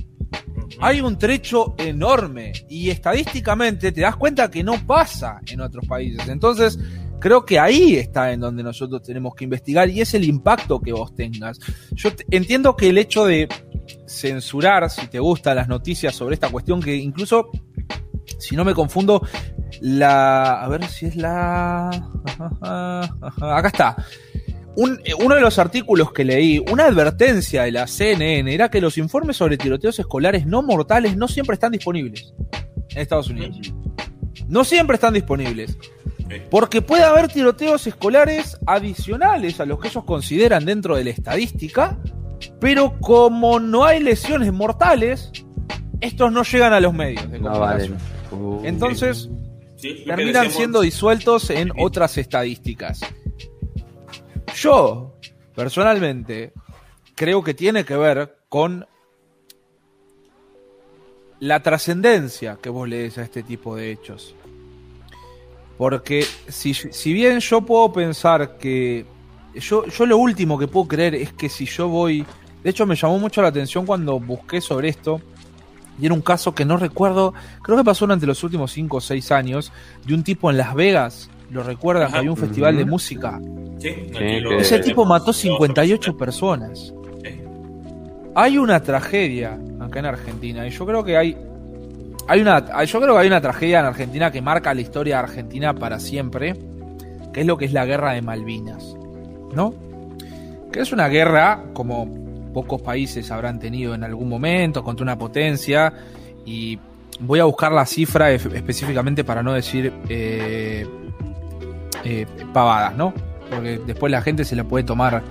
Hay 0.81 1.01
un 1.01 1.19
trecho 1.19 1.74
enorme. 1.78 2.52
Y 2.69 2.90
estadísticamente 2.90 3.93
te 3.93 4.01
das 4.01 4.16
cuenta 4.16 4.51
que 4.51 4.65
no 4.65 4.74
pasa 4.86 5.40
en 5.47 5.61
otros 5.61 5.86
países. 5.86 6.28
Entonces, 6.28 6.78
creo 7.20 7.44
que 7.44 7.59
ahí 7.59 7.97
está 7.97 8.32
en 8.32 8.40
donde 8.40 8.62
nosotros 8.62 9.02
tenemos 9.02 9.35
que 9.35 9.44
investigar 9.44 9.89
y 9.89 10.01
es 10.01 10.15
el 10.15 10.24
impacto 10.24 10.81
que 10.81 10.93
vos 10.93 11.15
tengas. 11.15 11.59
Yo 11.93 12.11
entiendo 12.31 12.77
que 12.77 12.89
el 12.89 12.98
hecho 12.98 13.24
de 13.24 13.48
censurar, 14.07 14.89
si 14.90 15.07
te 15.07 15.19
gustan 15.19 15.57
las 15.57 15.69
noticias 15.69 16.15
sobre 16.15 16.35
esta 16.35 16.48
cuestión, 16.48 16.81
que 16.81 16.97
incluso 16.97 17.51
si 18.39 18.57
no 18.57 18.65
me 18.65 18.74
confundo, 18.74 19.27
la. 19.81 20.62
A 20.62 20.69
ver 20.69 20.85
si 20.86 21.07
es 21.07 21.16
la. 21.16 21.90
Acá 23.40 23.69
está. 23.69 23.97
Uno 24.76 25.34
de 25.34 25.40
los 25.40 25.59
artículos 25.59 26.12
que 26.12 26.24
leí, 26.24 26.62
una 26.70 26.86
advertencia 26.86 27.64
de 27.64 27.72
la 27.72 27.86
CNN 27.86 28.52
era 28.52 28.70
que 28.70 28.80
los 28.80 28.98
informes 28.98 29.36
sobre 29.36 29.59
tiroteos 29.59 29.98
escolares 29.98 30.47
no 30.47 30.62
mortales 30.62 31.16
no 31.16 31.28
siempre 31.28 31.55
están 31.55 31.72
disponibles 31.72 32.32
en 32.90 32.98
Estados 32.98 33.28
Unidos. 33.28 33.72
No 34.48 34.64
siempre 34.64 34.94
están 34.94 35.14
disponibles. 35.14 35.76
Porque 36.51 36.80
puede 36.80 37.02
haber 37.02 37.28
tiroteos 37.28 37.86
escolares 37.86 38.56
adicionales 38.66 39.59
a 39.60 39.66
los 39.66 39.80
que 39.80 39.88
ellos 39.88 40.05
consideran 40.05 40.64
dentro 40.64 40.97
de 40.97 41.05
la 41.05 41.10
estadística, 41.10 41.98
pero 42.60 42.98
como 43.01 43.59
no 43.59 43.84
hay 43.84 44.01
lesiones 44.01 44.52
mortales, 44.52 45.32
estos 46.01 46.32
no 46.32 46.44
llegan 46.44 46.72
a 46.72 46.80
los 46.80 46.94
medios 46.94 47.30
de 47.30 47.40
comunicación. 47.40 47.98
Entonces, 48.64 49.28
terminan 50.06 50.51
siendo 50.51 50.80
disueltos 50.82 51.51
en 51.51 51.72
otras 51.76 52.16
estadísticas. 52.16 53.01
Yo, 54.55 55.14
personalmente, 55.55 56.52
creo 57.14 57.43
que 57.43 57.55
tiene 57.55 57.85
que 57.85 57.97
ver 57.97 58.39
con 58.48 58.86
la 61.40 61.62
trascendencia 61.62 62.59
que 62.60 62.68
vos 62.68 62.89
le 62.89 62.98
des 62.98 63.18
a 63.18 63.22
este 63.22 63.43
tipo 63.43 63.77
de 63.77 63.90
hechos. 63.90 64.35
Porque 65.78 66.27
si, 66.48 66.74
si, 66.74 67.12
bien 67.12 67.40
yo 67.40 67.62
puedo 67.62 67.93
pensar 67.93 68.59
que. 68.59 69.06
Yo, 69.55 69.86
yo 69.86 70.06
lo 70.06 70.18
último 70.18 70.59
que 70.59 70.68
puedo 70.68 70.86
creer 70.86 71.14
es 71.14 71.32
que 71.32 71.48
si 71.48 71.64
yo 71.64 71.89
voy. 71.89 72.24
De 72.62 72.70
hecho, 72.70 72.85
me 72.85 72.94
llamó 72.94 73.18
mucho 73.18 73.40
la 73.40 73.48
atención 73.48 73.86
cuando 73.86 74.20
busqué 74.20 74.60
sobre 74.60 74.90
esto. 74.90 75.22
Y 75.98 76.06
era 76.06 76.14
un 76.14 76.20
caso 76.20 76.55
que 76.55 76.64
no 76.64 76.77
recuerdo, 76.77 77.35
creo 77.62 77.77
que 77.77 77.85
pasó 77.85 78.06
durante 78.06 78.27
los 78.27 78.43
últimos 78.43 78.72
5 78.72 78.97
o 78.97 79.01
6 79.01 79.32
años, 79.32 79.70
de 80.06 80.14
un 80.14 80.24
tipo 80.24 80.51
en 80.51 80.56
Las 80.56 80.74
Vegas, 80.74 81.28
lo 81.51 81.62
recuerdan, 81.62 82.10
que 82.10 82.18
había 82.18 82.31
un 82.31 82.36
festival 82.36 82.77
de 82.77 82.85
música. 82.85 83.40
Ese 83.81 84.78
tipo 84.81 85.05
mató 85.05 85.32
58 85.32 86.16
personas. 86.16 86.93
Hay 88.35 88.59
una 88.59 88.81
tragedia 88.81 89.59
acá 89.81 89.98
en 89.98 90.06
Argentina, 90.06 90.66
y 90.66 90.70
yo 90.70 90.86
creo 90.86 91.05
que 91.05 91.16
hay. 91.16 91.36
Hay 92.28 92.40
una, 92.40 92.85
yo 92.85 93.01
creo 93.01 93.14
que 93.14 93.20
hay 93.20 93.27
una 93.27 93.40
tragedia 93.40 93.81
en 93.81 93.86
Argentina 93.86 94.31
que 94.31 94.40
marca 94.40 94.72
la 94.72 94.81
historia 94.81 95.16
de 95.16 95.22
Argentina 95.24 95.74
para 95.74 95.98
siempre, 95.98 96.55
que 97.32 97.40
es 97.40 97.47
lo 97.47 97.56
que 97.56 97.64
es 97.64 97.72
la 97.72 97.85
guerra 97.85 98.12
de 98.12 98.22
Malvinas, 98.22 98.94
¿no? 99.52 99.74
Que 100.70 100.81
es 100.81 100.93
una 100.93 101.09
guerra, 101.09 101.64
como 101.72 102.09
pocos 102.52 102.82
países 102.82 103.31
habrán 103.31 103.59
tenido 103.59 103.94
en 103.94 104.05
algún 104.05 104.28
momento 104.28 104.82
contra 104.82 105.02
una 105.02 105.18
potencia 105.18 105.93
y 106.44 106.78
voy 107.20 107.40
a 107.40 107.44
buscar 107.44 107.72
la 107.72 107.86
cifra 107.86 108.32
específicamente 108.32 109.24
para 109.24 109.43
no 109.43 109.52
decir 109.52 109.93
eh, 110.09 110.86
eh, 112.05 112.27
pavadas, 112.52 112.97
¿no? 112.97 113.14
Porque 113.51 113.81
después 113.86 114.10
la 114.10 114.22
gente 114.22 114.44
se 114.44 114.56
lo 114.56 114.66
puede 114.66 114.85
tomar, 114.85 115.22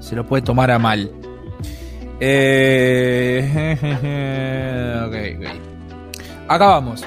se 0.00 0.16
lo 0.16 0.26
puede 0.26 0.42
tomar 0.42 0.70
a 0.70 0.78
mal. 0.78 1.10
Eh, 2.20 3.76
Acá 6.48 6.66
vamos. 6.66 7.04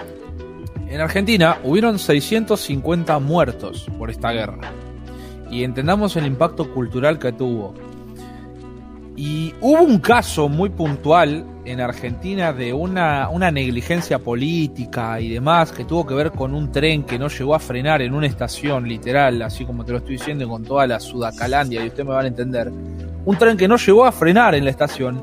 En 0.87 1.01
Argentina 1.01 1.57
hubieron 1.63 1.99
650 1.99 3.19
muertos 3.19 3.87
por 3.97 4.09
esta 4.09 4.31
guerra. 4.31 4.71
Y 5.49 5.63
entendamos 5.63 6.15
el 6.15 6.25
impacto 6.25 6.71
cultural 6.73 7.19
que 7.19 7.31
tuvo. 7.31 7.73
Y 9.19 9.53
hubo 9.59 9.81
un 9.81 9.99
caso 9.99 10.47
muy 10.47 10.69
puntual 10.69 11.43
en 11.65 11.81
Argentina 11.81 12.53
de 12.53 12.71
una, 12.71 13.27
una, 13.27 13.51
negligencia 13.51 14.17
política 14.17 15.19
y 15.19 15.27
demás 15.27 15.73
que 15.73 15.83
tuvo 15.83 16.05
que 16.05 16.13
ver 16.13 16.31
con 16.31 16.55
un 16.55 16.71
tren 16.71 17.03
que 17.03 17.19
no 17.19 17.27
llegó 17.27 17.53
a 17.53 17.59
frenar 17.59 18.01
en 18.01 18.13
una 18.13 18.27
estación, 18.27 18.87
literal, 18.87 19.41
así 19.41 19.65
como 19.65 19.83
te 19.83 19.91
lo 19.91 19.97
estoy 19.97 20.15
diciendo, 20.15 20.47
con 20.47 20.63
toda 20.63 20.87
la 20.87 21.01
Sudacalandia, 21.01 21.83
y 21.83 21.87
ustedes 21.87 22.05
me 22.05 22.13
van 22.13 22.23
a 22.23 22.27
entender. 22.29 22.71
Un 23.25 23.37
tren 23.37 23.57
que 23.57 23.67
no 23.67 23.75
llegó 23.75 24.05
a 24.05 24.13
frenar 24.13 24.55
en 24.55 24.63
la 24.63 24.69
estación, 24.69 25.21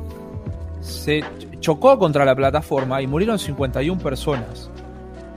se 0.82 1.24
chocó 1.60 1.98
contra 1.98 2.26
la 2.26 2.36
plataforma 2.36 3.00
y 3.00 3.06
murieron 3.06 3.38
51 3.38 3.98
personas. 4.02 4.70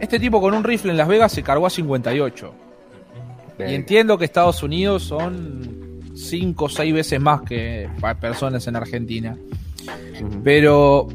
Este 0.02 0.20
tipo 0.20 0.42
con 0.42 0.54
un 0.54 0.66
rifle 0.66 0.92
en 0.92 0.98
Las 0.98 1.08
Vegas 1.08 1.32
se 1.32 1.44
cargó 1.44 1.66
a 1.66 1.70
58. 1.70 2.54
Y 3.60 3.74
entiendo 3.74 4.18
que 4.18 4.26
Estados 4.26 4.62
Unidos 4.64 5.04
son 5.04 5.89
cinco 6.20 6.66
o 6.66 6.70
seis 6.70 6.94
veces 6.94 7.20
más 7.20 7.42
que 7.42 7.90
personas 8.20 8.68
en 8.68 8.76
Argentina. 8.76 9.38
Pero 10.44 11.08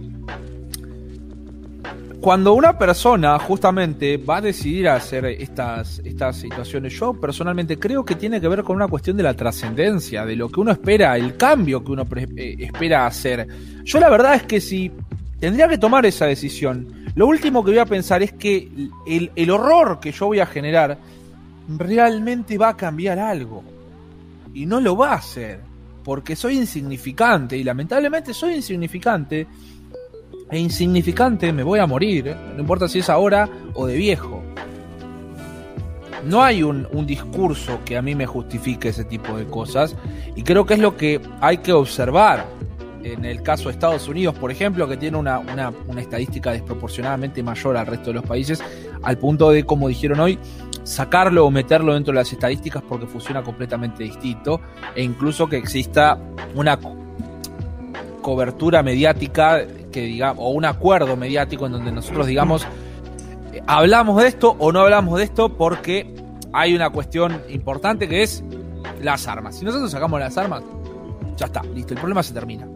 cuando 2.20 2.55
una 2.55 2.78
persona 2.78 3.39
justamente 3.39 4.16
va 4.16 4.39
a 4.39 4.40
decidir 4.40 4.89
hacer 4.89 5.26
estas, 5.26 6.01
estas 6.05 6.36
situaciones, 6.36 6.94
yo 6.94 7.12
personalmente 7.12 7.78
creo 7.78 8.02
que 8.05 8.14
tiene 8.14 8.40
que 8.40 8.48
ver 8.48 8.62
con 8.62 8.76
una 8.76 8.89
cuestión 8.89 9.16
de 9.16 9.22
la 9.22 9.35
trascendencia, 9.35 10.24
de 10.24 10.35
lo 10.35 10.48
que 10.48 10.60
uno 10.60 10.72
espera, 10.72 11.16
el 11.18 11.36
cambio 11.36 11.85
que 11.85 11.93
uno 11.93 12.06
eh, 12.16 12.56
espera 12.60 13.06
hacer. 13.06 13.47
Yo 13.85 14.01
la 14.01 14.09
verdad 14.09 14.36
es 14.36 14.44
que 14.44 14.60
si 14.60 14.90
tendría 15.39 15.68
que 15.68 15.76
tomar 15.76 16.06
esa 16.06 16.24
decisión, 16.24 17.05
lo 17.14 17.26
último 17.26 17.62
que 17.62 17.72
voy 17.72 17.81
a 17.81 17.86
pensar 17.86 18.22
es 18.22 18.32
que 18.32 18.70
el, 19.06 19.31
el 19.36 19.51
horror 19.51 20.01
que 20.01 20.10
yo 20.10 20.26
voy 20.26 20.40
a 20.40 20.47
generar 20.47 20.97
realmente 21.68 22.56
va 22.56 22.70
a 22.70 22.76
cambiar 22.76 23.18
algo 23.18 23.74
y 24.55 24.66
no 24.66 24.81
lo 24.81 24.97
va 24.97 25.10
a 25.10 25.16
hacer 25.16 25.60
porque 26.05 26.36
soy 26.36 26.56
insignificante 26.59 27.56
y 27.56 27.64
lamentablemente 27.64 28.32
soy 28.32 28.55
insignificante 28.55 29.47
e 30.51 30.59
insignificante 30.59 31.52
me 31.52 31.62
voy 31.62 31.81
a 31.81 31.86
morir, 31.86 32.28
¿eh? 32.28 32.36
no 32.55 32.60
importa 32.60 32.86
si 32.86 33.01
es 33.01 33.10
ahora 33.10 33.48
o 33.74 33.86
de 33.86 33.97
viejo. 33.97 34.43
No 36.26 36.43
hay 36.43 36.62
un, 36.62 36.86
discurso 37.06 37.81
que 37.85 37.98
a 37.98 38.02
mí 38.02 38.14
me 38.14 38.24
justifique 38.24 38.89
ese 38.89 39.05
tipo 39.05 39.36
de 39.36 39.44
cosas 39.47 39.94
y 40.36 40.43
creo 40.43 40.64
que 40.64 40.74
es 40.74 40.81
lo 40.81 40.97
que 40.97 41.20
hay 41.40 41.59
que 41.59 41.72
observar 41.72 42.47
en 43.02 43.26
el 43.26 43.43
caso 43.43 43.64
de 43.64 43.72
Estados 43.72 44.09
Unidos, 44.09 44.35
por 44.35 44.51
ejemplo, 44.51 44.89
que 44.89 44.97
tiene 44.97 45.18
una, 45.18 45.39
una 45.39 46.01
estadística 46.01 46.52
desproporcionadamente 46.52 47.43
mayor 47.43 47.76
al 47.76 47.86
resto 47.86 48.06
de 48.06 48.14
los 48.14 48.24
países, 48.24 48.62
al 49.02 49.18
punto 49.18 49.51
de, 49.51 49.64
como 49.64 49.89
dijeron 49.89 50.20
hoy, 50.20 50.39
sacarlo 50.85 51.47
o 51.47 51.51
meterlo 51.51 51.94
dentro 51.94 52.12
de 52.12 52.20
las 52.20 52.32
estadísticas 52.32 52.82
porque 52.82 53.06
funciona 53.06 53.43
completamente 53.43 54.05
distinto 54.05 54.61
e 54.94 55.02
incluso 55.02 55.48
que 55.48 55.56
exista 55.56 56.19
una 56.55 56.78
cobertura 58.23 58.82
mediática 58.82 59.66
que 59.90 60.02
diga 60.02 60.32
o 60.32 60.51
un 60.51 60.65
acuerdo 60.65 61.16
mediático 61.16 61.66
en 61.66 61.73
donde 61.73 61.90
nosotros 61.90 62.27
digamos 62.27 62.66
hablamos 63.66 64.23
de 64.23 64.28
esto 64.28 64.56
o 64.59 64.73
no 64.73 64.81
hablamos 64.81 65.19
de 65.19 65.24
esto 65.24 65.56
porque 65.56 66.15
hay 66.52 66.74
una 66.74 66.90
cuestión 66.90 67.43
importante 67.48 68.09
que 68.09 68.23
es 68.23 68.44
las 69.02 69.27
armas. 69.27 69.56
Si 69.56 69.65
nosotros 69.65 69.90
sacamos 69.90 70.20
las 70.20 70.39
armas, 70.39 70.62
ya 71.36 71.47
está, 71.47 71.62
listo, 71.62 71.94
el 71.94 72.01
problema 72.01 72.23
se 72.23 72.32
termina. 72.32 72.66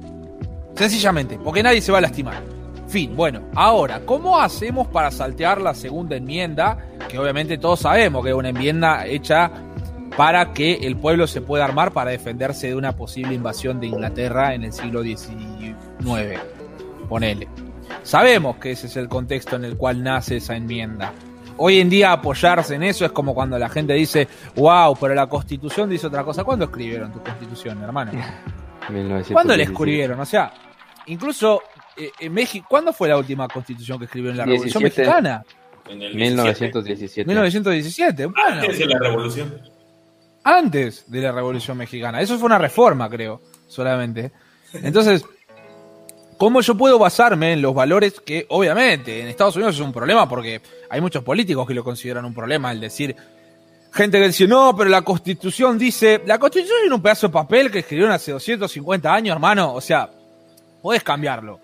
Sencillamente, 0.74 1.38
porque 1.38 1.62
nadie 1.62 1.80
se 1.80 1.92
va 1.92 1.98
a 1.98 2.00
lastimar. 2.00 2.42
Fin, 2.88 3.14
bueno, 3.14 3.42
ahora, 3.54 4.00
¿cómo 4.06 4.40
hacemos 4.40 4.88
para 4.88 5.10
saltear 5.10 5.60
la 5.60 5.74
segunda 5.74 6.16
enmienda? 6.16 6.78
Que 7.06 7.18
obviamente 7.18 7.58
todos 7.58 7.80
sabemos 7.80 8.24
que 8.24 8.30
es 8.30 8.34
una 8.34 8.48
enmienda 8.48 9.06
hecha 9.06 9.50
para 10.16 10.54
que 10.54 10.74
el 10.74 10.96
pueblo 10.96 11.26
se 11.26 11.42
pueda 11.42 11.66
armar 11.66 11.92
para 11.92 12.10
defenderse 12.12 12.68
de 12.68 12.74
una 12.74 12.96
posible 12.96 13.34
invasión 13.34 13.78
de 13.78 13.88
Inglaterra 13.88 14.54
en 14.54 14.64
el 14.64 14.72
siglo 14.72 15.02
XIX. 15.02 15.76
Ponele. 17.10 17.46
Sabemos 18.02 18.56
que 18.56 18.70
ese 18.70 18.86
es 18.86 18.96
el 18.96 19.08
contexto 19.08 19.56
en 19.56 19.66
el 19.66 19.76
cual 19.76 20.02
nace 20.02 20.38
esa 20.38 20.56
enmienda. 20.56 21.12
Hoy 21.58 21.80
en 21.80 21.90
día 21.90 22.12
apoyarse 22.12 22.76
en 22.76 22.84
eso 22.84 23.04
es 23.04 23.12
como 23.12 23.34
cuando 23.34 23.58
la 23.58 23.68
gente 23.68 23.92
dice, 23.92 24.28
wow, 24.56 24.96
pero 24.98 25.14
la 25.14 25.26
constitución 25.26 25.90
dice 25.90 26.06
otra 26.06 26.24
cosa. 26.24 26.42
¿Cuándo 26.42 26.64
escribieron 26.64 27.12
tu 27.12 27.22
constitución, 27.22 27.82
hermano? 27.82 28.12
¿Cuándo 29.32 29.56
la 29.56 29.62
escribieron? 29.62 30.18
O 30.20 30.24
sea, 30.24 30.52
incluso 31.06 31.60
eh, 31.98 32.12
en 32.20 32.32
México, 32.32 32.66
¿cuándo 32.68 32.92
fue 32.92 33.08
la 33.08 33.16
última 33.16 33.48
constitución 33.48 33.98
que 33.98 34.04
escribió 34.04 34.30
en 34.30 34.36
la 34.36 34.44
Revolución 34.44 34.82
Mexicana? 34.82 35.44
En 35.88 36.02
el 36.02 36.14
1917. 36.14 37.26
1917, 37.26 38.26
bueno. 38.26 38.40
Antes 38.46 38.78
de 38.78 38.86
la 38.86 38.98
Revolución. 38.98 39.62
Antes 40.44 41.10
de 41.10 41.20
la 41.20 41.32
Revolución 41.32 41.76
Mexicana. 41.76 42.20
Eso 42.20 42.38
fue 42.38 42.46
una 42.46 42.58
reforma, 42.58 43.08
creo, 43.08 43.40
solamente. 43.66 44.30
Entonces, 44.74 45.24
¿cómo 46.36 46.60
yo 46.60 46.76
puedo 46.76 46.98
basarme 46.98 47.52
en 47.52 47.62
los 47.62 47.74
valores 47.74 48.20
que, 48.20 48.46
obviamente, 48.50 49.20
en 49.20 49.28
Estados 49.28 49.56
Unidos 49.56 49.74
es 49.74 49.80
un 49.80 49.92
problema 49.92 50.28
porque 50.28 50.60
hay 50.88 51.00
muchos 51.00 51.24
políticos 51.24 51.66
que 51.66 51.74
lo 51.74 51.82
consideran 51.82 52.24
un 52.24 52.34
problema, 52.34 52.70
el 52.70 52.80
decir, 52.80 53.16
gente 53.92 54.18
que 54.18 54.26
dice, 54.28 54.46
no, 54.46 54.76
pero 54.76 54.90
la 54.90 55.02
constitución 55.02 55.78
dice, 55.78 56.22
la 56.26 56.38
constitución 56.38 56.78
es 56.84 56.92
un 56.92 57.02
pedazo 57.02 57.26
de 57.26 57.32
papel 57.32 57.70
que 57.70 57.80
escribieron 57.80 58.12
hace 58.12 58.32
250 58.32 59.12
años, 59.12 59.34
hermano, 59.34 59.74
o 59.74 59.80
sea, 59.80 60.10
puedes 60.80 61.02
cambiarlo. 61.02 61.60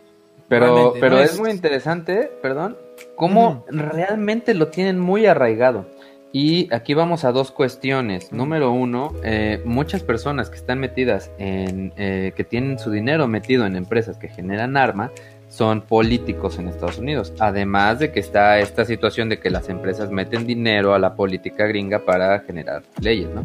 Pero, 0.49 0.95
pero 1.01 1.19
es... 1.21 1.39
muy 1.39 1.51
interesante, 1.51 2.31
perdón, 2.43 2.77
cómo 3.17 3.65
realmente 3.69 4.55
lo 4.55 4.69
tienen 4.69 4.99
muy 4.99 5.27
arraigado. 5.27 5.87
Y 6.33 6.69
aquí 6.75 6.95
vamos 6.95 7.25
a 7.25 7.31
dos 7.31 7.53
cuestiones. 7.53 8.33
Número 8.33 8.73
uno, 8.73 9.13
eh, 9.23 9.63
muchas 9.65 10.03
personas 10.03 10.51
que 10.51 10.57
están 10.57 10.81
metidas 10.81 11.31
en, 11.39 11.93
eh, 11.97 12.33
que 12.35 12.43
tienen 12.43 12.77
su 12.81 12.91
dinero 12.91 13.29
metido 13.29 13.65
en 13.67 13.77
empresas 13.77 14.19
que 14.19 14.29
generan 14.29 14.77
arma, 14.77 15.13
son 15.49 15.83
políticos 15.83 16.59
en 16.59 16.67
Estados 16.67 16.99
Unidos. 16.99 17.33
Además 17.39 18.01
de 18.01 18.11
que 18.11 18.19
está 18.19 18.59
esta 18.59 18.85
situación 18.85 19.29
de 19.29 19.39
que 19.39 19.49
las 19.49 19.69
empresas 19.69 20.11
meten 20.11 20.45
dinero 20.45 20.95
a 20.95 20.99
la 20.99 21.15
política 21.15 21.67
gringa 21.67 22.01
para 22.01 22.41
generar 22.41 22.83
leyes, 23.01 23.29
¿no? 23.33 23.45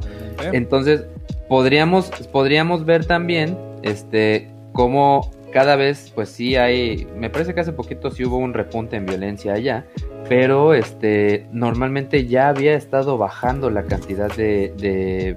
Entonces, 0.51 1.05
podríamos, 1.47 2.09
podríamos 2.31 2.85
ver 2.85 3.05
también 3.05 3.55
este, 3.83 4.49
cómo 4.73 5.29
cada 5.51 5.75
vez, 5.75 6.11
pues 6.13 6.29
sí 6.29 6.55
hay, 6.55 7.07
me 7.15 7.29
parece 7.29 7.53
que 7.53 7.61
hace 7.61 7.73
poquito 7.73 8.11
sí 8.11 8.25
hubo 8.25 8.37
un 8.37 8.53
repunte 8.53 8.95
en 8.95 9.05
violencia 9.05 9.53
allá, 9.53 9.85
pero 10.27 10.73
este, 10.73 11.47
normalmente 11.51 12.27
ya 12.27 12.49
había 12.49 12.75
estado 12.75 13.17
bajando 13.17 13.69
la 13.69 13.83
cantidad 13.83 14.31
de, 14.35 15.35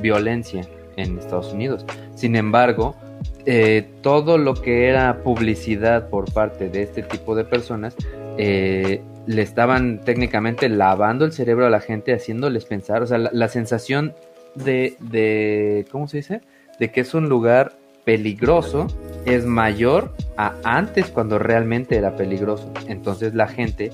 violencia 0.00 0.62
en 0.96 1.18
Estados 1.18 1.52
Unidos. 1.52 1.84
Sin 2.14 2.36
embargo, 2.36 2.96
eh, 3.44 3.86
todo 4.02 4.38
lo 4.38 4.54
que 4.54 4.88
era 4.88 5.22
publicidad 5.22 6.08
por 6.08 6.32
parte 6.32 6.68
de 6.68 6.82
este 6.82 7.02
tipo 7.02 7.34
de 7.34 7.44
personas 7.44 7.94
eh, 8.38 9.02
le 9.26 9.42
estaban 9.42 10.00
técnicamente 10.00 10.68
lavando 10.68 11.24
el 11.24 11.32
cerebro 11.32 11.66
a 11.66 11.70
la 11.70 11.80
gente, 11.80 12.14
haciéndoles 12.14 12.64
pensar, 12.64 13.02
o 13.02 13.06
sea, 13.06 13.18
la, 13.18 13.30
la 13.32 13.48
sensación 13.48 14.14
de, 14.54 14.96
de, 15.00 15.86
¿cómo 15.90 16.08
se 16.08 16.18
dice? 16.18 16.40
De 16.78 16.90
que 16.90 17.02
es 17.02 17.14
un 17.14 17.28
lugar 17.28 17.72
peligroso 18.04 18.86
es 19.26 19.44
mayor 19.44 20.12
a 20.36 20.54
antes 20.64 21.06
cuando 21.06 21.38
realmente 21.38 21.96
era 21.96 22.16
peligroso. 22.16 22.72
Entonces 22.88 23.34
la 23.34 23.46
gente 23.46 23.90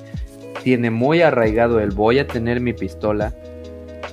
tiene 0.62 0.91
muy 0.91 1.23
arraigado 1.23 1.81
el 1.81 1.91
voy 1.91 2.19
a 2.19 2.27
tener 2.27 2.61
mi 2.61 2.73
pistola 2.73 3.35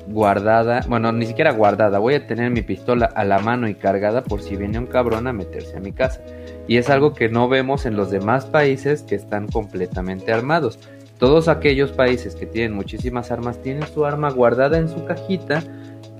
guardada, 0.08 0.82
bueno, 0.88 1.12
ni 1.12 1.26
siquiera 1.26 1.52
guardada, 1.52 2.00
voy 2.00 2.16
a 2.16 2.28
tener 2.28 2.52
mi 2.52 2.62
pistola 2.62 3.06
a 3.06 3.24
la 3.24 3.40
mano 3.40 3.68
y 3.68 3.76
cargada 3.76 4.24
por 4.24 4.42
si 4.42 4.56
viene 4.56 4.78
un 4.78 4.86
cabrón 4.86 5.28
a 5.28 5.34
meterse 5.34 5.78
a 5.78 5.80
mi 5.80 5.92
casa. 5.92 6.22
Y 6.68 6.78
es 6.78 6.90
algo 6.90 7.14
que 7.14 7.30
no 7.30 7.48
vemos 7.48 7.86
en 7.86 7.96
los 7.96 8.12
demás 8.12 8.46
países 8.46 9.04
que 9.04 9.16
están 9.16 9.48
completamente 9.48 10.32
armados. 10.32 10.80
Todos 11.18 11.48
aquellos 11.48 11.92
países 11.92 12.36
que 12.36 12.46
tienen 12.46 12.74
muchísimas 12.74 13.32
armas 13.32 13.62
tienen 13.62 13.88
su 13.88 14.06
arma 14.06 14.30
guardada 14.30 14.78
en 14.78 14.90
su 14.90 15.06
cajita 15.06 15.64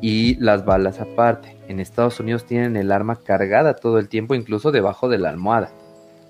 y 0.02 0.36
las 0.36 0.66
balas 0.66 1.00
aparte. 1.00 1.53
En 1.74 1.80
Estados 1.80 2.20
Unidos 2.20 2.46
tienen 2.46 2.78
el 2.78 2.92
arma 2.92 3.16
cargada 3.16 3.74
todo 3.74 3.98
el 3.98 4.08
tiempo, 4.08 4.36
incluso 4.36 4.72
debajo 4.72 5.10
de 5.10 5.18
la 5.18 5.30
almohada. 5.30 5.72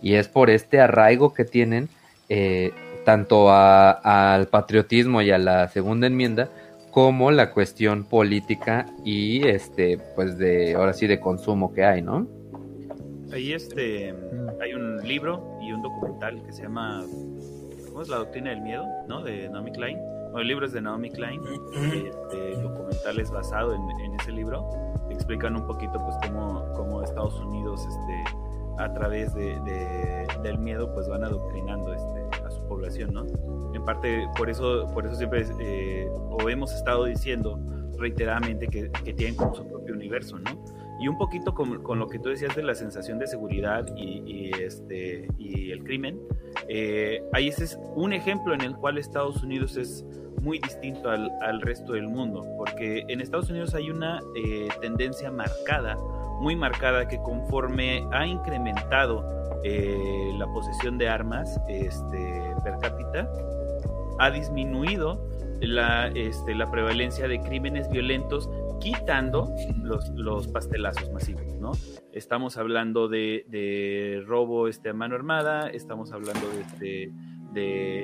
Y 0.02 0.14
es 0.14 0.30
por 0.30 0.50
este 0.50 0.80
arraigo 0.80 1.34
que 1.34 1.44
tienen 1.44 1.90
eh, 2.30 2.72
tanto 3.04 3.52
al 3.52 4.48
patriotismo 4.48 5.22
y 5.22 5.32
a 5.32 5.38
la 5.38 5.68
segunda 5.68 6.08
enmienda 6.08 6.48
como 6.92 7.30
la 7.30 7.52
cuestión 7.52 8.06
política 8.06 8.86
y 9.04 9.46
este 9.46 10.00
pues 10.16 10.38
de 10.38 10.76
ahora 10.76 10.94
sí 10.94 11.08
de 11.08 11.20
consumo 11.20 11.74
que 11.74 11.84
hay, 11.84 12.02
¿no? 12.02 12.26
Ahí 13.34 13.52
este 13.52 14.16
hay 14.62 14.74
un 14.74 15.06
libro 15.06 15.58
y 15.62 15.74
un 15.74 15.82
documental 15.82 16.42
que 16.46 16.54
se 16.54 16.64
llama 16.64 17.04
¿cómo 17.90 18.02
es 18.02 18.08
la 18.08 18.18
doctrina 18.18 18.52
del 18.52 18.62
miedo? 18.62 18.86
¿no? 19.10 19.22
de 19.22 19.50
Naomi 19.50 19.74
Klein 19.74 19.98
el 20.42 20.48
libro 20.48 20.66
es 20.66 20.74
de 20.74 20.82
Naomi 20.82 21.10
Klein, 21.12 21.42
este, 21.76 22.62
documentales 22.62 23.30
basado 23.30 23.76
en, 23.76 23.82
en, 24.02 24.20
ese 24.20 24.32
libro, 24.32 24.68
explican 25.14 25.56
un 25.56 25.66
poquito 25.66 25.94
pues 26.04 26.16
cómo, 26.26 26.72
cómo 26.74 27.02
Estados 27.02 27.40
Unidos 27.40 27.86
este, 27.88 28.24
a 28.78 28.94
través 28.94 29.34
de, 29.34 29.60
del 30.42 30.58
miedo 30.58 30.94
pues 30.94 31.08
van 31.08 31.24
adoctrinando 31.24 31.94
este, 31.94 32.44
a 32.46 32.50
su 32.50 32.62
población, 32.68 33.14
¿no? 33.14 33.26
En 33.74 33.84
parte 33.86 34.28
por 34.38 34.50
eso, 34.50 34.90
por 34.94 35.06
eso 35.06 35.16
siempre 35.16 35.46
eh, 35.60 36.10
o 36.30 36.50
hemos 36.50 36.74
estado 36.74 37.06
diciendo 37.06 37.60
reiteradamente 37.98 38.68
que, 38.68 38.92
que 38.92 39.14
tienen 39.14 39.36
como 39.36 39.56
su 39.56 39.68
propio 39.68 39.94
universo, 39.94 40.38
¿no? 40.40 40.83
Y 41.00 41.08
un 41.08 41.18
poquito 41.18 41.54
con, 41.54 41.82
con, 41.84 42.00
lo 42.00 42.08
que 42.08 42.20
tú 42.20 42.30
decías 42.30 42.56
de 42.56 42.64
la 42.64 42.76
sensación 42.76 43.20
de 43.20 43.28
seguridad 43.28 43.86
y, 43.96 44.52
este, 44.62 45.28
y 45.38 45.72
el 45.72 45.84
crimen, 45.84 46.20
eh, 46.68 47.24
ahí 47.34 47.48
ese 47.48 47.66
es 47.66 47.80
un 47.96 48.14
ejemplo 48.14 48.54
en 48.54 48.62
el 48.62 48.76
cual 48.76 48.98
Estados 48.98 49.44
Unidos 49.44 49.76
es 49.78 50.06
muy 50.42 50.60
distinto 50.60 51.10
al, 51.10 51.32
al 51.42 51.62
resto 51.62 51.94
del 51.94 52.08
mundo, 52.08 52.46
porque 52.58 53.06
en 53.08 53.22
Estados 53.22 53.50
Unidos 53.50 53.74
hay 53.76 53.90
una 53.90 54.20
eh, 54.36 54.68
tendencia 54.82 55.32
marcada, 55.32 55.98
muy 56.42 56.56
marcada, 56.56 57.08
que 57.08 57.18
conforme 57.18 58.06
ha 58.12 58.28
incrementado 58.28 59.24
eh, 59.64 60.32
la 60.38 60.46
posesión 60.48 60.98
de 60.98 61.08
armas 61.08 61.60
este, 61.70 62.54
per 62.64 62.78
cápita, 62.80 63.30
ha 64.20 64.30
disminuido 64.30 65.26
la, 65.68 66.08
este, 66.10 66.56
la 66.56 66.70
prevalencia 66.70 67.28
de 67.28 67.40
crímenes 67.40 67.90
violentos 67.90 68.50
quitando 68.80 69.54
los, 69.82 70.10
los 70.10 70.48
pastelazos 70.48 71.12
masivos, 71.12 71.56
¿no? 71.60 71.72
Estamos 72.12 72.58
hablando 72.58 73.08
de, 73.08 73.46
de, 73.48 74.24
robo 74.26 74.68
este, 74.68 74.90
a 74.90 74.94
mano 74.94 75.16
armada, 75.16 75.70
estamos 75.70 76.12
hablando 76.12 76.48
de, 76.50 76.62
este, 76.62 77.14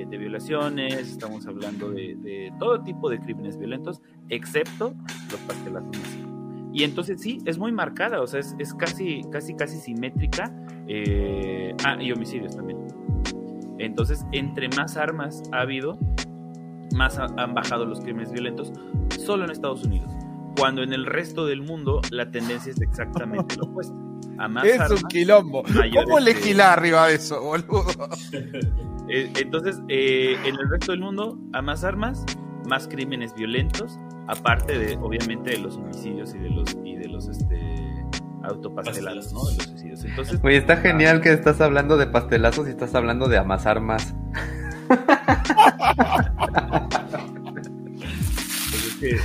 de, 0.08 0.18
violaciones, 0.18 0.94
estamos 0.94 1.46
hablando 1.46 1.90
de, 1.90 2.52
todo 2.58 2.82
tipo 2.82 3.10
de 3.10 3.20
crímenes 3.20 3.58
violentos, 3.58 4.00
excepto 4.28 4.94
los 5.30 5.40
pastelazos 5.40 5.96
masivos. 5.96 6.30
Y 6.72 6.84
entonces 6.84 7.20
sí, 7.20 7.38
es 7.46 7.58
muy 7.58 7.72
marcada, 7.72 8.22
o 8.22 8.26
sea, 8.26 8.40
es, 8.40 8.54
es 8.58 8.74
casi, 8.74 9.22
casi, 9.30 9.54
casi 9.54 9.78
simétrica. 9.78 10.54
Eh, 10.92 11.72
ah, 11.84 11.96
y 12.00 12.10
homicidios 12.10 12.56
también. 12.56 12.78
Entonces, 13.78 14.26
entre 14.32 14.68
más 14.70 14.96
armas 14.96 15.42
ha 15.52 15.60
habido, 15.60 15.98
más 16.94 17.18
han 17.18 17.54
bajado 17.54 17.84
los 17.84 18.00
crímenes 18.00 18.32
violentos 18.32 18.72
solo 19.18 19.44
en 19.44 19.50
Estados 19.50 19.84
Unidos 19.84 20.10
cuando 20.56 20.82
en 20.82 20.92
el 20.92 21.06
resto 21.06 21.46
del 21.46 21.62
mundo 21.62 22.00
la 22.10 22.30
tendencia 22.30 22.70
es 22.70 22.80
exactamente 22.80 23.56
lo 23.56 23.64
opuesto. 23.64 23.94
A 24.38 24.48
más 24.48 24.64
es 24.64 24.90
un 24.90 25.08
quilombo. 25.08 25.62
¿Cómo 26.04 26.20
legislar 26.20 26.78
arriba 26.78 27.06
de 27.08 27.14
eso, 27.14 27.42
boludo? 27.42 27.86
Eh, 29.12 29.28
entonces, 29.40 29.80
eh, 29.88 30.36
en 30.44 30.54
el 30.54 30.70
resto 30.70 30.92
del 30.92 31.00
mundo, 31.00 31.36
a 31.52 31.60
más 31.60 31.82
armas, 31.82 32.24
más 32.68 32.86
crímenes 32.86 33.34
violentos, 33.34 33.98
aparte 34.28 34.78
de, 34.78 34.96
obviamente, 34.98 35.50
de 35.50 35.58
los 35.58 35.74
homicidios 35.78 36.32
y 36.32 36.38
de 36.38 36.48
los, 36.48 36.76
y 36.84 36.94
de 36.94 37.08
los 37.08 37.26
este, 37.26 37.58
autopastelados, 38.44 39.32
¿no? 39.32 39.44
De 39.46 39.56
los 39.56 39.64
suicidios. 39.64 40.04
Entonces, 40.04 40.40
Oye, 40.44 40.58
está 40.58 40.76
genial 40.76 41.22
que 41.22 41.32
estás 41.32 41.60
hablando 41.60 41.96
de 41.96 42.06
pastelazos 42.06 42.68
y 42.68 42.70
estás 42.70 42.94
hablando 42.94 43.26
de 43.26 43.38
amasar 43.38 43.80
más. 43.80 44.14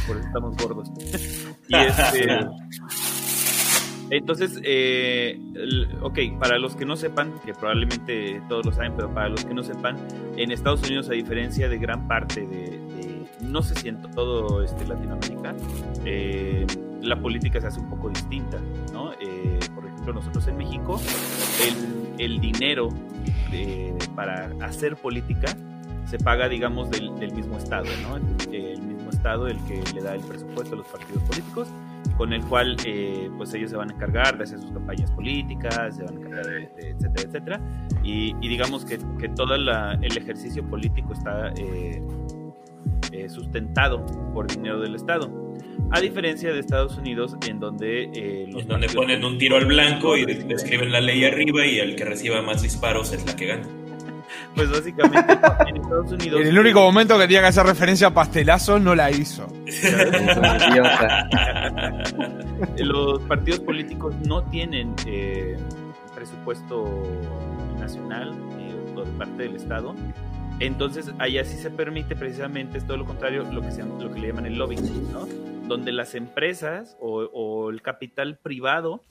Por 0.08 0.18
eso 0.18 0.28
estamos 0.28 0.58
gordos. 0.58 0.92
y 1.68 1.76
este, 1.76 2.48
entonces, 4.12 4.60
eh, 4.64 5.40
ok, 6.02 6.20
para 6.40 6.60
los 6.60 6.76
que 6.76 6.86
no 6.86 6.96
sepan, 6.96 7.34
que 7.46 7.54
probablemente 7.54 8.42
todos 8.48 8.66
lo 8.66 8.72
saben, 8.72 8.94
pero 8.96 9.14
para 9.14 9.30
los 9.30 9.44
que 9.44 9.54
no 9.54 9.64
sepan, 9.64 9.98
en 10.38 10.52
Estados 10.52 10.84
Unidos, 10.84 11.10
a 11.10 11.14
diferencia 11.14 11.68
de 11.68 11.78
gran 11.78 12.08
parte 12.08 12.46
de, 12.46 12.80
no 13.42 13.62
sé 13.62 13.76
si 13.76 13.90
en 13.90 14.02
todo 14.12 14.62
este, 14.62 14.86
Latinoamérica, 14.86 15.56
eh, 16.06 16.68
la 17.02 17.16
política 17.16 17.62
se 17.62 17.68
hace 17.68 17.80
un 17.80 17.90
poco 17.90 18.10
distinta, 18.10 18.60
¿no? 18.94 19.14
Eh, 19.14 19.60
por 19.74 19.86
ejemplo, 19.86 20.14
nosotros 20.14 20.48
en 20.48 20.58
México, 20.58 21.00
el, 22.18 22.40
dinero 22.40 22.90
para 24.16 24.52
hacer 24.62 24.96
política 24.96 25.56
se 26.06 26.20
paga, 26.20 26.48
digamos, 26.48 26.90
del, 26.92 27.12
mismo 27.34 27.58
Estado, 27.58 27.88
¿no? 28.04 28.18
El, 28.52 28.82
mismo 28.82 29.10
Estado 29.10 29.48
el 29.48 29.58
que 29.66 29.82
le 29.94 30.02
da 30.02 30.16
el 30.16 30.22
presupuesto 30.22 30.76
a 30.76 30.78
los 30.78 30.88
partidos 30.88 31.24
políticos, 31.24 31.68
con 32.18 32.32
el 32.32 32.44
cual, 32.46 32.78
eh, 32.86 33.30
pues 33.38 33.54
ellos 33.54 33.72
se 33.72 33.78
van 33.78 33.90
a 33.90 33.94
encargar 33.94 34.38
de 34.38 34.44
hacer 34.44 34.60
sus 34.60 34.72
campañas 34.72 35.10
políticas, 35.12 35.96
se 35.96 36.04
van 36.04 36.16
a 36.16 36.20
encargar 36.20 36.46
de, 36.46 36.92
etcétera, 36.92 37.24
etcétera. 37.28 37.62
Y, 38.04 38.36
digamos 38.48 38.86
que, 38.86 39.00
que 39.20 39.30
todo 39.30 39.56
el 39.56 40.18
ejercicio 40.18 40.64
político 40.70 41.14
está 41.14 41.50
eh, 41.58 42.02
eh, 43.12 43.30
sustentado 43.30 44.06
por 44.34 44.48
dinero 44.48 44.80
del 44.80 44.96
Estado. 44.96 45.45
A 45.92 46.02
diferencia 46.02 46.52
de 46.52 46.60
Estados 46.60 46.98
Unidos, 46.98 47.36
en 47.48 47.60
donde... 47.60 48.48
los 48.52 48.68
donde 48.68 48.90
ponen 48.90 49.24
un 49.24 49.38
tiro 49.38 49.58
al 49.58 49.66
blanco 49.66 50.18
y 50.18 50.24
escriben 50.50 50.92
la 50.92 51.02
ley 51.02 51.24
arriba 51.24 51.66
y 51.66 51.80
el 51.80 51.96
que 51.96 52.06
reciba 52.06 52.42
más 52.42 52.62
disparos 52.62 53.14
es 53.14 53.26
la 53.26 53.36
que 53.36 53.46
gana. 53.48 53.68
Pues 54.56 54.70
básicamente 54.72 55.34
en 55.68 55.78
Estados 55.78 56.12
Unidos. 56.14 56.42
En 56.42 56.48
el 56.48 56.58
único 56.58 56.80
momento 56.80 57.18
que 57.18 57.24
tenía 57.26 57.42
que 57.42 57.48
hacer 57.48 57.66
referencia 57.66 58.08
a 58.08 58.14
pastelazo, 58.14 58.80
no 58.80 58.96
la 58.96 59.12
hizo. 59.12 59.48
Los 62.78 63.20
partidos 63.24 63.60
políticos 63.60 64.16
no 64.26 64.44
tienen 64.44 64.96
eh, 65.06 65.58
presupuesto 66.14 66.86
nacional 67.80 68.34
eh, 68.60 68.74
por 68.94 69.06
parte 69.18 69.44
del 69.44 69.56
Estado. 69.58 69.94
Entonces, 70.60 71.12
allá 71.20 71.44
sí 71.44 71.58
se 71.58 71.70
permite 71.70 72.16
precisamente, 72.16 72.78
es 72.78 72.88
todo 72.88 72.96
lo 72.98 73.06
contrario, 73.06 73.44
lo 73.52 73.62
que, 73.62 73.72
se, 73.72 73.84
lo 73.84 74.10
que 74.12 74.20
le 74.20 74.28
llaman 74.28 74.46
el 74.46 74.58
lobbying, 74.58 75.12
¿no? 75.12 75.28
Donde 75.68 75.92
las 75.92 76.16
empresas 76.16 76.98
o, 77.00 77.70
el 77.70 77.82
capital 77.82 78.38
privado 78.38 79.04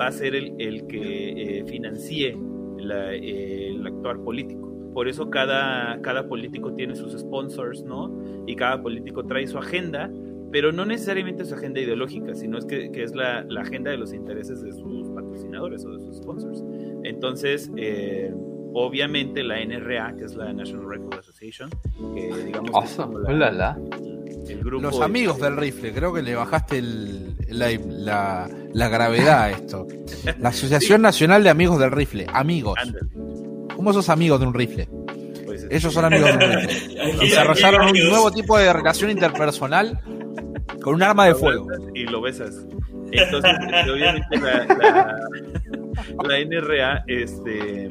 va 0.00 0.08
a 0.08 0.12
ser 0.12 0.34
el, 0.34 0.54
el 0.58 0.86
que 0.86 1.58
eh, 1.60 1.64
financie 1.64 2.36
el 2.80 3.86
actuar 3.86 4.18
político. 4.20 4.70
Por 4.92 5.08
eso 5.08 5.30
cada, 5.30 6.00
cada 6.02 6.28
político 6.28 6.74
tiene 6.74 6.96
sus 6.96 7.16
sponsors, 7.18 7.84
¿no? 7.84 8.12
Y 8.46 8.56
cada 8.56 8.82
político 8.82 9.24
trae 9.24 9.46
su 9.46 9.58
agenda, 9.58 10.10
pero 10.50 10.72
no 10.72 10.84
necesariamente 10.84 11.44
su 11.44 11.54
agenda 11.54 11.80
ideológica, 11.80 12.34
sino 12.34 12.58
es 12.58 12.64
que, 12.64 12.90
es 12.94 13.14
la, 13.14 13.46
agenda 13.58 13.90
de 13.90 13.98
los 13.98 14.12
intereses 14.12 14.62
de 14.62 14.72
sus 14.72 15.08
patrocinadores 15.10 15.84
o 15.84 15.92
de 15.92 16.00
sus 16.00 16.16
sponsors. 16.16 16.64
Entonces, 17.04 17.70
eh, 17.76 18.34
obviamente 18.72 19.44
la 19.44 19.64
NRA, 19.64 20.16
que 20.16 20.24
es 20.24 20.34
la 20.34 20.52
National 20.52 20.90
Rifle 20.90 21.18
Association, 21.18 21.70
que 22.14 22.44
digamos... 22.46 22.70
Los 24.62 25.00
amigos 25.00 25.40
del 25.40 25.56
rifle, 25.56 25.92
creo 25.92 26.12
que 26.12 26.22
le 26.22 26.34
bajaste 26.34 26.82
la, 27.48 28.48
gravedad 28.72 29.42
a 29.42 29.50
esto. 29.50 29.86
La 30.38 30.50
Asociación 30.50 31.02
Nacional 31.02 31.42
de 31.42 31.50
Amigos 31.50 31.78
del 31.78 31.90
Rifle, 31.90 32.26
amigos. 32.32 32.78
¿Cómo 33.74 33.92
sos 33.92 34.08
amigos 34.08 34.40
de 34.40 34.46
un 34.46 34.54
rifle? 34.54 34.88
Pues, 35.46 35.66
Ellos 35.70 35.92
son 35.92 36.04
amigos 36.04 36.38
de 36.38 36.46
un 36.46 36.52
rifle. 36.52 37.16
Desarrollaron 37.20 37.88
un 37.88 38.08
nuevo 38.10 38.30
tipo 38.30 38.58
de 38.58 38.72
relación 38.72 39.10
interpersonal 39.10 40.00
con 40.82 40.94
un 40.94 41.02
arma 41.02 41.26
de 41.26 41.34
fuego. 41.34 41.66
Y 41.94 42.04
lo 42.04 42.20
besas. 42.20 42.66
Entonces, 43.12 43.50
obviamente 43.92 44.38
la, 44.38 45.18
la, 46.24 46.44
NRA 46.44 47.04
este, 47.06 47.88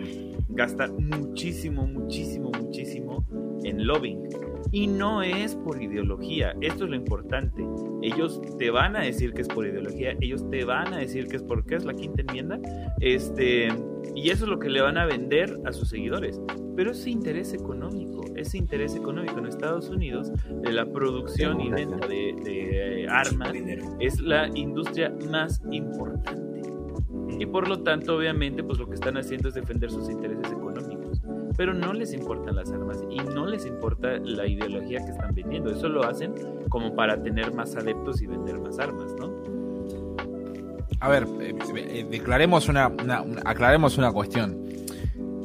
gasta 0.50 0.88
muchísimo, 0.88 1.86
muchísimo, 1.88 2.52
muchísimo 2.52 3.26
en 3.64 3.86
lobbying. 3.86 4.29
Y 4.72 4.88
no 4.88 5.24
es 5.24 5.56
por 5.56 5.82
ideología, 5.82 6.56
esto 6.62 6.84
es 6.86 6.90
lo 6.90 6.96
importante. 6.96 7.66
Ellos 8.02 8.42
te 8.58 8.70
van 8.70 8.96
a 8.96 9.02
decir 9.02 9.34
que 9.34 9.42
es 9.42 9.48
por 9.48 9.66
ideología, 9.66 10.16
ellos 10.22 10.48
te 10.50 10.64
van 10.64 10.94
a 10.94 10.98
decir 10.98 11.28
que 11.28 11.38
es 11.38 11.44
porque 11.44 11.76
es 11.76 11.86
la 11.86 11.94
quinta 11.94 12.22
enmienda, 12.22 12.60
este, 13.00 13.70
y 14.16 14.30
eso 14.30 14.46
es 14.46 14.50
lo 14.50 14.60
que 14.60 14.70
le 14.70 14.82
van 14.82 14.98
a 14.98 15.06
vender 15.06 15.60
a 15.66 15.74
sus 15.74 15.90
seguidores. 15.90 16.40
Pero 16.76 16.92
ese 16.92 17.10
interés 17.10 17.54
económico, 17.54 18.24
ese 18.36 18.58
interés 18.58 18.96
económico 18.96 19.40
en 19.40 19.48
Estados 19.48 19.90
Unidos 19.90 20.32
de 20.62 20.72
la 20.72 20.86
producción 20.86 21.60
y 21.60 21.70
venta 21.70 22.08
de, 22.08 22.36
de 22.44 23.08
armas 23.10 23.52
es 24.00 24.20
la 24.22 24.48
industria 24.56 25.14
más 25.30 25.62
importante. 25.72 26.62
Y 27.40 27.46
por 27.46 27.68
lo 27.68 27.82
tanto, 27.84 28.18
obviamente, 28.18 28.64
pues 28.64 28.80
lo 28.80 28.88
que 28.88 28.96
están 28.96 29.18
haciendo 29.18 29.50
es 29.50 29.56
defender 29.56 29.90
sus 29.90 30.10
intereses 30.10 30.52
económicos. 30.52 30.99
Pero 31.60 31.74
no 31.74 31.92
les 31.92 32.14
importan 32.14 32.56
las 32.56 32.72
armas 32.72 33.04
y 33.12 33.18
no 33.18 33.46
les 33.46 33.66
importa 33.66 34.18
la 34.24 34.48
ideología 34.48 35.04
que 35.04 35.12
están 35.12 35.36
vendiendo. 35.36 35.70
Eso 35.70 35.90
lo 35.90 36.06
hacen 36.08 36.34
como 36.70 36.96
para 36.96 37.22
tener 37.22 37.54
más 37.54 37.76
adeptos 37.76 38.22
y 38.22 38.28
vender 38.28 38.58
más 38.60 38.80
armas, 38.80 39.14
¿no? 39.20 39.30
A 41.02 41.10
ver, 41.10 41.28
eh, 41.42 41.54
eh, 41.76 42.08
declaremos 42.10 42.70
una, 42.70 42.94
aclaremos 43.44 43.98
una 43.98 44.10
cuestión. 44.14 44.58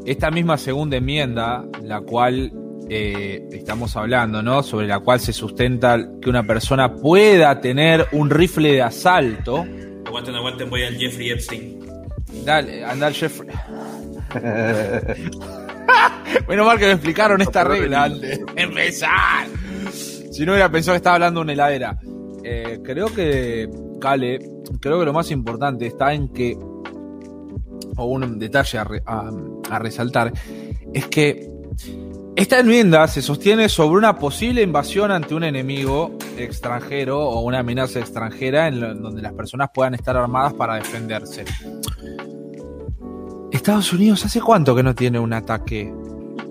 Esta 0.07 0.31
misma 0.31 0.57
segunda 0.57 0.99
enmienda, 0.99 1.67
la 1.83 2.01
cual 2.03 2.53
eh, 2.89 3.49
estamos 3.51 3.97
hablando, 3.97 4.41
¿no? 4.41 4.63
Sobre 4.63 4.87
la 4.87 5.01
cual 5.01 5.19
se 5.19 5.33
sustenta 5.33 5.99
que 6.23 6.31
una 6.31 6.47
persona 6.47 6.95
pueda 6.95 7.61
tener 7.61 8.07
un 8.13 8.31
rifle 8.31 8.71
de 8.71 8.83
asalto. 8.83 9.67
Aguanten, 10.07 10.37
aguanten, 10.37 10.71
voy 10.71 10.85
al 10.85 10.95
Jeffrey 10.97 11.31
Epstein. 11.31 11.81
Dale, 12.45 12.85
anda 12.85 13.09
al 13.09 13.15
Jeffrey. 13.15 13.51
Menos 16.49 16.67
mal 16.67 16.79
que 16.79 16.87
me 16.87 16.93
explicaron 16.93 17.41
esta 17.41 17.65
regla 17.65 18.05
antes 18.05 18.39
de 18.39 18.63
empezar. 18.63 19.47
Si 19.93 20.45
no 20.45 20.53
hubiera 20.53 20.71
pensado 20.71 20.95
que 20.95 20.99
estaba 20.99 21.17
hablando 21.17 21.41
de 21.41 21.45
una 21.45 21.53
heladera. 21.53 21.99
Eh, 22.43 22.81
creo 22.85 23.07
que, 23.15 23.69
Cale, 24.01 24.39
creo 24.81 24.99
que 24.99 25.05
lo 25.07 25.13
más 25.13 25.31
importante 25.31 25.87
está 25.87 26.13
en 26.13 26.29
que, 26.29 26.57
o 27.97 28.05
un 28.05 28.39
detalle 28.39 28.79
a 28.79 29.79
resaltar, 29.79 30.33
es 30.93 31.07
que 31.07 31.49
esta 32.37 32.59
enmienda 32.59 33.07
se 33.07 33.23
sostiene 33.23 33.69
sobre 33.69 33.97
una 33.97 34.19
posible 34.19 34.61
invasión 34.61 35.13
ante 35.13 35.37
un 35.37 35.45
enemigo 35.45 36.19
extranjero 36.37 37.21
o 37.21 37.43
una 37.43 37.61
amenaza 37.61 38.01
extranjera 38.01 38.67
en 38.67 38.81
donde 38.81 39.23
las 39.23 39.33
personas 39.35 39.71
puedan 39.73 39.95
estar 39.95 40.17
armadas 40.17 40.53
para 40.55 40.75
defenderse. 40.75 41.45
Estados 43.57 43.93
Unidos 43.93 44.25
hace 44.25 44.41
cuánto 44.41 44.75
que 44.75 44.83
no 44.83 44.95
tiene 44.95 45.19
un 45.19 45.33
ataque 45.33 45.93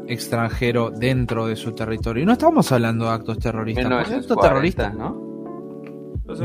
extranjero 0.07 0.89
dentro 0.89 1.47
de 1.47 1.55
su 1.55 1.73
territorio. 1.73 2.23
Y 2.23 2.25
no 2.25 2.33
estamos 2.33 2.71
hablando 2.71 3.05
de 3.05 3.11
actos 3.11 3.39
terroristas. 3.39 3.85
actos 3.85 4.37
terroristas, 4.39 4.93
¿no? 4.93 5.21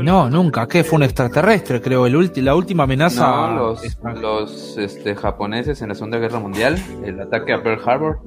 No, 0.03 0.29
nunca. 0.29 0.67
¿Qué? 0.67 0.83
Fue 0.83 0.97
un 0.97 1.03
extraterrestre, 1.03 1.81
creo. 1.81 2.05
El 2.05 2.31
la 2.43 2.55
última 2.55 2.83
amenaza. 2.83 3.25
No, 3.25 3.75
los, 4.21 4.77
este, 4.77 5.15
japoneses 5.15 5.81
en 5.81 5.89
la 5.89 5.95
Segunda 5.95 6.17
Guerra 6.17 6.39
Mundial. 6.39 6.77
El 7.05 7.19
ataque 7.21 7.53
a 7.53 7.63
Pearl 7.63 7.81
Harbor 7.85 8.19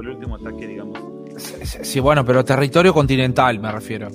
el 0.00 0.08
último 0.08 0.36
ataque, 0.36 0.66
digamos. 0.66 0.98
Sí, 1.38 2.00
bueno, 2.00 2.24
pero 2.24 2.44
territorio 2.44 2.94
continental 2.94 3.58
me 3.58 3.70
refiero. 3.70 4.08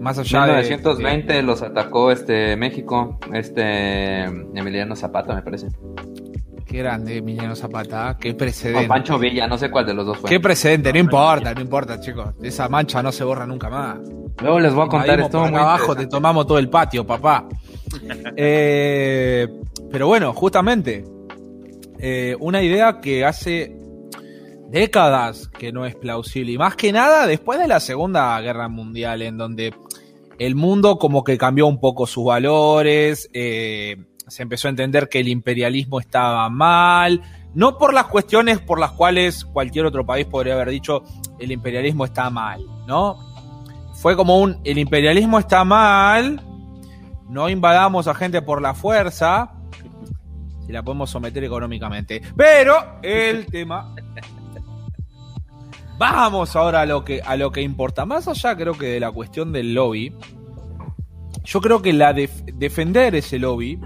Más 0.00 0.18
allá 0.18 0.46
de 0.46 0.62
1920 0.62 1.42
los 1.42 1.62
atacó 1.62 2.10
este 2.10 2.56
México, 2.56 3.18
este 3.32 4.24
Emiliano 4.24 4.96
Zapata, 4.96 5.34
me 5.34 5.42
parece. 5.42 5.68
Qué 6.66 6.78
grande 6.78 7.18
Emiliano 7.18 7.54
Zapata, 7.54 8.16
qué 8.18 8.34
precedente. 8.34 8.86
O 8.86 8.88
Pancho 8.88 9.18
Villa, 9.18 9.46
no 9.46 9.58
sé 9.58 9.70
cuál 9.70 9.86
de 9.86 9.94
los 9.94 10.06
dos 10.06 10.18
fue. 10.18 10.30
Qué 10.30 10.40
precedente, 10.40 10.92
no, 10.92 10.98
importa, 10.98 11.52
no 11.54 11.60
importa, 11.60 12.00
chicos. 12.00 12.34
Esa 12.42 12.68
mancha 12.68 13.02
no 13.02 13.12
se 13.12 13.22
borra 13.22 13.46
nunca 13.46 13.68
más. 13.68 13.98
Luego 14.40 14.60
les 14.60 14.72
voy 14.72 14.86
a 14.86 14.88
contar 14.88 15.20
esto 15.20 15.40
muy 15.46 15.58
abajo, 15.58 15.94
te 15.94 16.06
tomamos 16.06 16.46
todo 16.46 16.58
el 16.58 16.68
patio, 16.68 17.06
papá. 17.06 17.46
Eh, 18.36 19.46
pero 19.92 20.08
bueno, 20.08 20.32
justamente, 20.32 21.04
eh, 22.00 22.36
una 22.40 22.60
idea 22.60 23.00
que 23.00 23.24
hace 23.24 23.76
décadas 24.68 25.48
que 25.48 25.72
no 25.72 25.86
es 25.86 25.94
plausible. 25.94 26.52
Y 26.52 26.58
más 26.58 26.74
que 26.74 26.92
nada 26.92 27.26
después 27.26 27.60
de 27.60 27.68
la 27.68 27.78
Segunda 27.78 28.40
Guerra 28.40 28.68
Mundial, 28.68 29.22
en 29.22 29.36
donde 29.36 29.72
el 30.38 30.54
mundo 30.56 30.98
como 30.98 31.22
que 31.22 31.38
cambió 31.38 31.66
un 31.66 31.78
poco 31.78 32.06
sus 32.06 32.24
valores, 32.24 33.30
eh, 33.32 33.96
se 34.28 34.42
empezó 34.42 34.68
a 34.68 34.70
entender 34.70 35.08
que 35.08 35.20
el 35.20 35.28
imperialismo 35.28 36.00
estaba 36.00 36.48
mal, 36.48 37.22
no 37.54 37.78
por 37.78 37.94
las 37.94 38.06
cuestiones 38.06 38.58
por 38.60 38.78
las 38.78 38.92
cuales 38.92 39.44
cualquier 39.44 39.86
otro 39.86 40.04
país 40.04 40.26
podría 40.26 40.54
haber 40.54 40.70
dicho 40.70 41.04
el 41.38 41.52
imperialismo 41.52 42.04
está 42.04 42.30
mal, 42.30 42.64
¿no? 42.86 43.18
Fue 43.94 44.16
como 44.16 44.38
un 44.38 44.60
el 44.64 44.78
imperialismo 44.78 45.38
está 45.38 45.64
mal, 45.64 46.42
no 47.28 47.48
invadamos 47.48 48.08
a 48.08 48.14
gente 48.14 48.42
por 48.42 48.60
la 48.60 48.74
fuerza, 48.74 49.52
si 50.66 50.72
la 50.72 50.82
podemos 50.82 51.10
someter 51.10 51.44
económicamente. 51.44 52.22
Pero 52.36 52.98
el 53.02 53.46
tema 53.50 53.94
Vamos 55.96 56.56
ahora 56.56 56.80
a 56.80 56.86
lo 56.86 57.04
que, 57.04 57.22
a 57.24 57.36
lo 57.36 57.52
que 57.52 57.62
importa. 57.62 58.04
Más 58.04 58.26
allá 58.26 58.56
creo 58.56 58.76
que 58.76 58.86
de 58.86 59.00
la 59.00 59.12
cuestión 59.12 59.52
del 59.52 59.74
lobby, 59.74 60.12
yo 61.44 61.60
creo 61.60 61.82
que 61.82 61.92
la 61.92 62.12
de 62.12 62.28
defender 62.54 63.14
ese 63.14 63.38
lobby, 63.38 63.78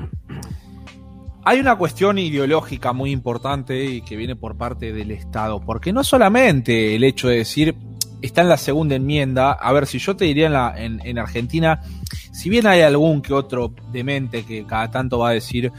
hay 1.45 1.61
una 1.61 1.77
cuestión 1.77 2.19
ideológica 2.19 2.93
muy 2.93 3.11
importante 3.11 3.85
y 3.85 4.03
que 4.03 4.17
viene 4.17 4.37
por 4.37 4.57
parte 4.57 4.93
del 4.93 5.11
Estado, 5.11 5.61
porque 5.61 5.93
no 5.93 6.05
solamente 6.05 6.95
el 6.95 7.05
hecho 7.05 7.29
de 7.29 7.39
decir, 7.39 7.75
está 8.23 8.43
en 8.43 8.49
la 8.49 8.57
segunda 8.57 8.97
enmienda, 8.97 9.53
a 9.53 9.73
ver, 9.73 9.87
si 9.87 9.99
yo 9.99 10.17
te 10.17 10.25
diría 10.25 10.75
en, 10.77 11.01
en 11.05 11.19
Argentina, 11.19 11.81
si 12.33 12.49
bien 12.49 12.67
hay 12.67 12.83
algún 12.83 13.23
que 13.23 13.33
otro 13.33 13.75
demente 13.93 14.45
que 14.45 14.65
cada 14.65 14.91
tanto 14.91 15.19
va 15.19 15.31
a 15.31 15.33
decir, 15.33 15.73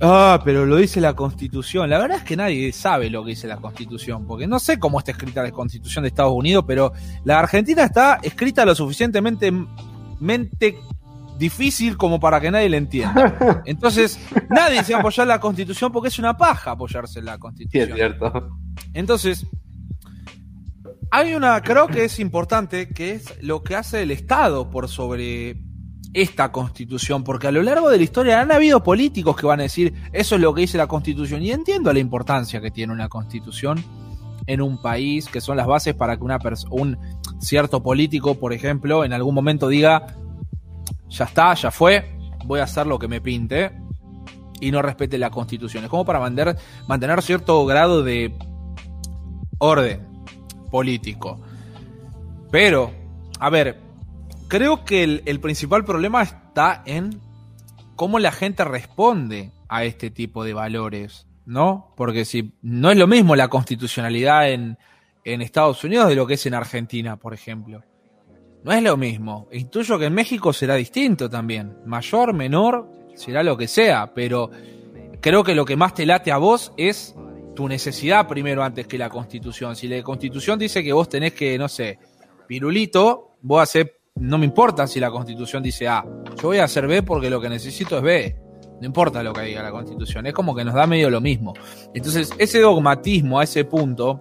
Ah, 0.00 0.40
pero 0.44 0.64
lo 0.64 0.76
dice 0.76 1.00
la 1.00 1.14
Constitución. 1.14 1.90
La 1.90 1.98
verdad 1.98 2.18
es 2.18 2.22
que 2.22 2.36
nadie 2.36 2.72
sabe 2.72 3.10
lo 3.10 3.24
que 3.24 3.30
dice 3.30 3.48
la 3.48 3.56
Constitución, 3.56 4.26
porque 4.26 4.46
no 4.46 4.60
sé 4.60 4.78
cómo 4.78 5.00
está 5.00 5.10
escrita 5.10 5.42
la 5.42 5.50
Constitución 5.50 6.02
de 6.02 6.08
Estados 6.08 6.34
Unidos, 6.34 6.64
pero 6.66 6.92
la 7.24 7.40
Argentina 7.40 7.84
está 7.84 8.20
escrita 8.22 8.64
lo 8.64 8.76
suficientemente 8.76 9.52
mente 10.20 10.78
difícil 11.38 11.96
como 11.96 12.18
para 12.18 12.40
que 12.40 12.50
nadie 12.50 12.68
la 12.68 12.76
entienda. 12.76 13.62
Entonces, 13.64 14.18
nadie 14.50 14.82
se 14.82 14.92
va 14.92 14.98
a 14.98 15.00
apoyar 15.00 15.26
la 15.26 15.40
Constitución 15.40 15.92
porque 15.92 16.08
es 16.08 16.18
una 16.18 16.36
paja 16.36 16.72
apoyarse 16.72 17.20
en 17.20 17.26
la 17.26 17.38
Constitución. 17.38 17.86
Sí, 17.86 17.90
es 17.90 17.96
cierto. 17.96 18.50
Entonces, 18.92 19.46
hay 21.10 21.34
una, 21.34 21.62
creo 21.62 21.86
que 21.86 22.04
es 22.04 22.18
importante, 22.18 22.88
que 22.88 23.12
es 23.12 23.42
lo 23.42 23.62
que 23.62 23.76
hace 23.76 24.02
el 24.02 24.10
Estado 24.10 24.70
por 24.70 24.88
sobre 24.88 25.56
esta 26.14 26.50
constitución, 26.52 27.22
porque 27.22 27.46
a 27.46 27.52
lo 27.52 27.62
largo 27.62 27.90
de 27.90 27.98
la 27.98 28.02
historia 28.02 28.40
han 28.40 28.50
habido 28.50 28.82
políticos 28.82 29.36
que 29.36 29.46
van 29.46 29.60
a 29.60 29.64
decir, 29.64 29.94
eso 30.12 30.34
es 30.34 30.40
lo 30.40 30.54
que 30.54 30.62
dice 30.62 30.78
la 30.78 30.86
constitución, 30.86 31.42
y 31.42 31.50
entiendo 31.50 31.92
la 31.92 31.98
importancia 31.98 32.60
que 32.60 32.70
tiene 32.70 32.92
una 32.92 33.08
constitución 33.08 33.82
en 34.46 34.62
un 34.62 34.80
país, 34.80 35.28
que 35.28 35.40
son 35.40 35.56
las 35.56 35.66
bases 35.66 35.94
para 35.94 36.16
que 36.16 36.24
una 36.24 36.38
un 36.70 36.98
cierto 37.38 37.82
político, 37.82 38.38
por 38.38 38.52
ejemplo, 38.52 39.04
en 39.04 39.12
algún 39.12 39.34
momento 39.34 39.68
diga, 39.68 40.16
ya 41.08 41.24
está, 41.24 41.54
ya 41.54 41.70
fue, 41.70 42.18
voy 42.44 42.60
a 42.60 42.64
hacer 42.64 42.86
lo 42.86 42.98
que 42.98 43.08
me 43.08 43.20
pinte, 43.20 43.72
y 44.60 44.70
no 44.70 44.82
respete 44.82 45.18
la 45.18 45.30
constitución. 45.30 45.84
Es 45.84 45.90
como 45.90 46.04
para 46.04 46.20
mantener, 46.20 47.22
cierto 47.22 47.64
grado 47.66 48.02
de 48.02 48.34
orden 49.58 50.06
político. 50.70 51.40
Pero, 52.50 52.92
a 53.38 53.50
ver, 53.50 53.80
creo 54.48 54.84
que 54.84 55.04
el, 55.04 55.40
principal 55.40 55.84
problema 55.84 56.22
está 56.22 56.82
en 56.86 57.20
cómo 57.96 58.18
la 58.18 58.32
gente 58.32 58.64
responde 58.64 59.52
a 59.68 59.84
este 59.84 60.10
tipo 60.10 60.44
de 60.44 60.54
valores, 60.54 61.26
¿no? 61.44 61.92
Porque 61.96 62.24
si 62.24 62.54
no 62.62 62.90
es 62.90 62.96
lo 62.96 63.06
mismo 63.06 63.36
la 63.36 63.48
constitucionalidad 63.48 64.50
en, 64.50 64.78
en 65.32 65.42
Estados 65.42 65.82
Unidos 65.84 66.08
de 66.08 66.14
lo 66.14 66.26
que 66.26 66.34
es 66.34 66.46
en 66.46 66.54
Argentina, 66.54 67.16
por 67.16 67.34
ejemplo. 67.34 67.82
No 68.64 68.72
es 68.72 68.82
lo 68.82 68.96
mismo. 68.96 69.48
Intuyo 69.52 69.98
que 69.98 70.06
en 70.06 70.14
México 70.14 70.52
será 70.52 70.74
distinto 70.74 71.30
también. 71.30 71.76
Mayor, 71.86 72.34
menor, 72.34 72.88
será 73.14 73.42
lo 73.42 73.56
que 73.56 73.68
sea, 73.68 74.12
pero 74.14 74.50
creo 75.20 75.44
que 75.44 75.54
lo 75.54 75.64
que 75.64 75.76
más 75.76 75.94
te 75.94 76.06
late 76.06 76.32
a 76.32 76.38
vos 76.38 76.72
es 76.76 77.14
tu 77.54 77.68
necesidad 77.68 78.26
primero 78.26 78.62
antes 78.62 78.86
que 78.86 78.98
la 78.98 79.08
constitución. 79.08 79.76
Si 79.76 79.88
la 79.88 80.02
constitución 80.02 80.58
dice 80.58 80.82
que 80.82 80.92
vos 80.92 81.08
tenés 81.08 81.32
que, 81.34 81.56
no 81.58 81.68
sé, 81.68 81.98
pirulito, 82.46 83.36
vos 83.42 83.62
hacer 83.62 83.98
no 84.20 84.38
me 84.38 84.46
importa 84.46 84.86
si 84.86 85.00
la 85.00 85.10
constitución 85.10 85.62
dice 85.62 85.88
A. 85.88 86.04
Yo 86.36 86.48
voy 86.48 86.58
a 86.58 86.64
hacer 86.64 86.86
B 86.86 87.02
porque 87.02 87.30
lo 87.30 87.40
que 87.40 87.48
necesito 87.48 87.98
es 87.98 88.02
B. 88.02 88.36
No 88.80 88.86
importa 88.86 89.22
lo 89.22 89.32
que 89.32 89.42
diga 89.42 89.62
la 89.62 89.70
constitución. 89.70 90.26
Es 90.26 90.32
como 90.32 90.54
que 90.54 90.64
nos 90.64 90.74
da 90.74 90.86
medio 90.86 91.10
lo 91.10 91.20
mismo. 91.20 91.54
Entonces, 91.94 92.30
ese 92.38 92.60
dogmatismo 92.60 93.40
a 93.40 93.44
ese 93.44 93.64
punto, 93.64 94.20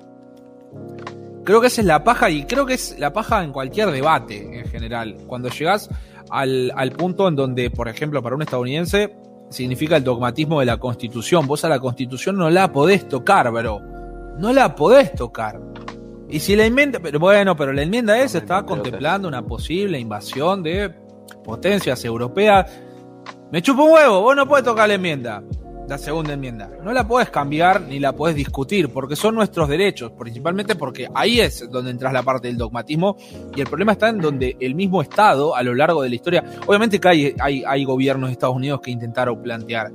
creo 1.47 1.61
que 1.61 1.67
esa 1.67 1.79
es 1.79 1.87
la 1.87 2.03
paja 2.03 2.29
y 2.29 2.43
creo 2.43 2.65
que 2.65 2.73
es 2.73 2.99
la 2.99 3.13
paja 3.13 3.41
en 3.41 3.53
cualquier 3.53 3.89
debate 3.89 4.59
en 4.59 4.67
general. 4.67 5.15
Cuando 5.27 5.47
llegas 5.47 5.89
al, 6.29 6.73
al 6.75 6.91
punto 6.91 7.25
en 7.25 7.37
donde, 7.37 7.69
por 7.69 7.87
ejemplo, 7.87 8.21
para 8.21 8.35
un 8.35 8.41
estadounidense 8.41 9.15
significa 9.49 9.95
el 9.95 10.03
dogmatismo 10.03 10.59
de 10.59 10.65
la 10.65 10.75
constitución. 10.75 11.47
Vos 11.47 11.63
a 11.63 11.69
la 11.69 11.79
constitución 11.79 12.35
no 12.35 12.49
la 12.49 12.69
podés 12.73 13.07
tocar, 13.07 13.49
bro. 13.49 13.79
No 14.37 14.51
la 14.51 14.75
podés 14.75 15.13
tocar. 15.13 15.57
Y 16.27 16.41
si 16.41 16.53
la 16.57 16.65
enmienda, 16.65 16.99
pero 16.99 17.17
bueno, 17.17 17.55
pero 17.55 17.71
la 17.71 17.83
enmienda 17.83 18.19
esa 18.19 18.39
estaba 18.39 18.65
contemplando 18.65 19.29
una 19.29 19.41
posible 19.41 19.97
invasión 19.97 20.61
de 20.61 20.93
potencias 21.45 22.03
europeas. 22.03 22.69
Me 23.53 23.61
chupo 23.61 23.85
un 23.85 23.93
huevo, 23.93 24.21
vos 24.21 24.35
no 24.35 24.45
puedes 24.49 24.65
tocar 24.65 24.89
la 24.89 24.95
enmienda, 24.95 25.41
la 25.87 25.97
segunda 25.97 26.33
enmienda. 26.33 26.69
No 26.83 26.91
la 26.91 27.07
puedes 27.07 27.29
cambiar 27.29 27.81
ni 27.81 27.99
la 27.99 28.13
puedes 28.13 28.35
discutir, 28.35 28.89
porque 28.89 29.15
son 29.15 29.35
nuestros 29.35 29.69
derechos, 29.69 30.11
principalmente 30.11 30.75
porque 30.75 31.07
ahí 31.13 31.39
es 31.39 31.69
donde 31.69 31.91
entras 31.91 32.13
la 32.13 32.23
parte 32.23 32.47
del 32.47 32.57
dogmatismo, 32.57 33.17
y 33.55 33.61
el 33.61 33.67
problema 33.67 33.93
está 33.93 34.09
en 34.09 34.19
donde 34.19 34.57
el 34.59 34.75
mismo 34.75 35.01
Estado, 35.01 35.55
a 35.55 35.63
lo 35.63 35.73
largo 35.73 36.01
de 36.01 36.09
la 36.09 36.15
historia, 36.15 36.43
obviamente 36.65 36.99
que 36.99 37.07
hay, 37.07 37.35
hay, 37.39 37.63
hay 37.65 37.83
gobiernos 37.85 38.29
de 38.29 38.33
Estados 38.33 38.55
Unidos 38.55 38.81
que 38.81 38.91
intentaron 38.91 39.41
plantear 39.41 39.91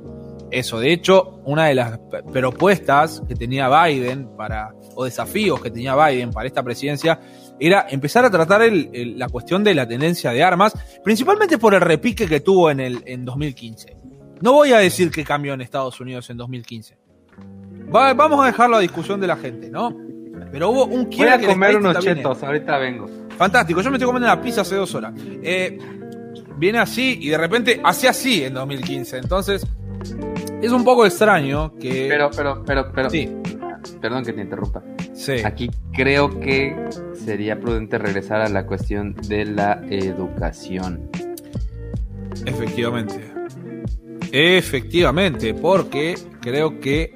eso. 0.51 0.79
De 0.79 0.93
hecho, 0.93 1.41
una 1.45 1.67
de 1.67 1.75
las 1.75 1.99
propuestas 2.33 3.23
que 3.27 3.35
tenía 3.35 3.69
Biden 3.69 4.37
para, 4.37 4.75
o 4.95 5.05
desafíos 5.05 5.61
que 5.61 5.71
tenía 5.71 5.97
Biden 5.97 6.31
para 6.31 6.47
esta 6.47 6.63
presidencia, 6.63 7.19
era 7.59 7.87
empezar 7.89 8.25
a 8.25 8.31
tratar 8.31 8.63
la 8.63 9.29
cuestión 9.29 9.65
de 9.65 9.75
la 9.75 9.87
tendencia 9.87 10.31
de 10.31 10.43
armas, 10.43 10.75
principalmente 11.03 11.59
por 11.59 11.75
el 11.75 11.81
repique 11.81 12.27
que 12.27 12.41
tuvo 12.41 12.71
en, 12.71 12.81
el, 12.81 13.03
en 13.07 13.25
2015. 13.25 14.02
No 14.43 14.53
voy 14.53 14.73
a 14.73 14.79
decir 14.79 15.11
que 15.11 15.25
cambió 15.25 15.55
en 15.55 15.61
Estados 15.61 16.01
Unidos 16.01 16.29
en 16.29 16.37
2015. 16.37 16.99
vamos 17.89 18.43
a 18.43 18.47
dejar 18.47 18.69
la 18.69 18.81
discusión 18.81 19.21
de 19.21 19.29
la 19.29 19.37
gente, 19.37 19.71
¿no? 19.71 19.97
Pero 20.51 20.71
hubo 20.71 20.85
un 20.87 21.09
Voy 21.09 21.29
a 21.29 21.41
comer 21.41 21.77
unos 21.77 21.99
chetos, 22.01 22.43
ahorita 22.43 22.77
vengo. 22.79 23.09
Fantástico, 23.39 23.81
yo 23.81 23.91
me 23.91 23.97
estoy 23.97 24.07
comiendo 24.07 24.27
una 24.31 24.43
pizza 24.43 24.63
hace 24.63 24.75
dos 24.75 24.95
horas. 24.95 25.15
Eh, 25.43 25.79
viene 26.57 26.81
así 26.81 27.19
y 27.21 27.29
de 27.29 27.39
repente 27.39 27.81
hace 27.85 28.09
así 28.09 28.45
en 28.45 28.55
2015. 28.55 29.19
Entonces, 29.19 29.65
es 30.61 30.73
un 30.73 30.85
poco 30.85 31.07
extraño 31.07 31.75
que. 31.79 32.09
Pero, 32.09 32.31
pero, 32.37 32.65
pero, 32.67 32.93
pero. 32.93 33.11
Sí. 33.11 33.31
Perdón 34.01 34.25
que 34.25 34.33
te 34.33 34.41
interrumpa. 34.41 34.83
Sí. 35.15 35.37
Aquí 35.45 35.71
creo 35.93 36.41
que 36.41 36.77
sería 37.15 37.59
prudente 37.59 37.97
regresar 37.99 38.41
a 38.41 38.49
la 38.49 38.67
cuestión 38.67 39.15
de 39.15 39.45
la 39.45 39.81
educación. 39.89 41.09
Efectivamente. 42.45 43.32
Efectivamente, 44.33 45.53
porque 45.53 46.17
creo 46.41 46.81
que 46.81 47.13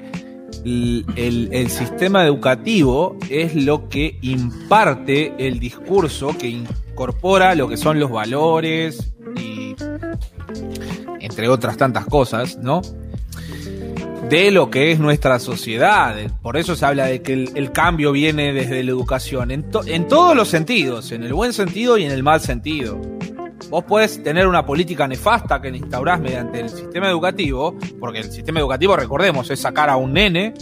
el, 0.64 1.70
sistema 1.70 2.24
educativo 2.24 3.16
es 3.30 3.54
lo 3.54 3.88
que 3.88 4.18
imparte 4.20 5.32
el 5.38 5.58
discurso, 5.58 6.36
que 6.36 6.48
incorpora 6.48 7.54
lo 7.54 7.68
que 7.68 7.78
son 7.78 7.98
los 7.98 8.10
valores 8.10 9.14
y 9.36 9.74
entre 11.20 11.48
otras 11.48 11.76
tantas 11.76 12.04
cosas, 12.04 12.58
¿no? 12.58 12.82
de 14.28 14.50
lo 14.50 14.70
que 14.70 14.90
es 14.90 14.98
nuestra 14.98 15.38
sociedad. 15.38 16.16
Por 16.42 16.56
eso 16.56 16.74
se 16.74 16.84
habla 16.84 17.06
de 17.06 17.22
que 17.22 17.32
el, 17.32 17.72
cambio 17.72 18.12
viene 18.12 18.52
desde 18.52 18.82
la 18.82 18.90
educación, 18.90 19.50
en, 19.50 19.64
todos 19.70 20.36
los 20.36 20.48
sentidos, 20.48 21.12
en 21.12 21.22
el 21.22 21.32
buen 21.32 21.52
sentido 21.52 21.96
y 21.96 22.04
en 22.04 22.10
el 22.10 22.22
mal 22.22 22.40
sentido. 22.40 23.00
Vos 23.70 23.84
podés 23.84 24.22
tener 24.22 24.46
una 24.46 24.64
política 24.64 25.08
nefasta 25.08 25.60
que 25.60 25.68
instaurás 25.68 26.20
mediante 26.20 26.60
el 26.60 26.70
sistema 26.70 27.08
educativo, 27.08 27.76
porque 27.98 28.20
el 28.20 28.30
sistema 28.30 28.60
educativo, 28.60 28.96
recordemos, 28.96 29.50
es 29.50 29.60
sacar 29.60 29.90
a 29.90 29.96
un 29.96 30.12
nene 30.12 30.54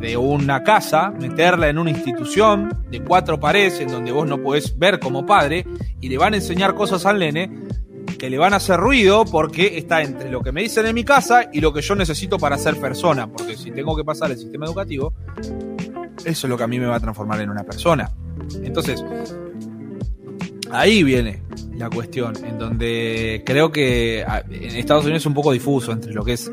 de 0.00 0.16
una 0.16 0.64
casa, 0.64 1.10
meterla 1.10 1.68
en 1.68 1.78
una 1.78 1.90
institución 1.90 2.84
de 2.90 3.00
cuatro 3.02 3.38
paredes 3.38 3.80
en 3.80 3.88
donde 3.88 4.10
vos 4.10 4.26
no 4.26 4.42
podés 4.42 4.76
ver 4.76 4.98
como 4.98 5.24
padre 5.24 5.64
y 6.00 6.08
le 6.08 6.18
van 6.18 6.34
a 6.34 6.36
enseñar 6.36 6.74
cosas 6.74 7.06
al 7.06 7.20
nene 7.20 7.48
que 8.18 8.28
le 8.28 8.38
van 8.38 8.52
a 8.52 8.56
hacer 8.56 8.78
ruido 8.78 9.24
porque 9.24 9.78
está 9.78 10.02
entre 10.02 10.30
lo 10.30 10.42
que 10.42 10.50
me 10.50 10.62
dicen 10.62 10.86
en 10.86 10.94
mi 10.94 11.04
casa 11.04 11.48
y 11.52 11.60
lo 11.60 11.72
que 11.72 11.82
yo 11.82 11.94
necesito 11.94 12.38
para 12.38 12.58
ser 12.58 12.80
persona. 12.80 13.28
Porque 13.28 13.56
si 13.56 13.70
tengo 13.70 13.96
que 13.96 14.04
pasar 14.04 14.30
el 14.32 14.38
sistema 14.38 14.66
educativo, 14.66 15.12
eso 16.24 16.46
es 16.46 16.50
lo 16.50 16.56
que 16.56 16.64
a 16.64 16.68
mí 16.68 16.80
me 16.80 16.86
va 16.86 16.96
a 16.96 17.00
transformar 17.00 17.40
en 17.40 17.50
una 17.50 17.62
persona. 17.62 18.10
Entonces, 18.62 19.04
ahí 20.72 21.02
viene 21.02 21.42
la 21.76 21.88
cuestión, 21.88 22.34
en 22.44 22.58
donde 22.58 23.42
creo 23.46 23.70
que 23.70 24.24
ah, 24.26 24.42
en 24.50 24.76
Estados 24.76 25.04
Unidos 25.04 25.22
es 25.22 25.26
un 25.26 25.34
poco 25.34 25.52
difuso 25.52 25.92
entre 25.92 26.12
lo 26.12 26.24
que 26.24 26.34
es 26.34 26.50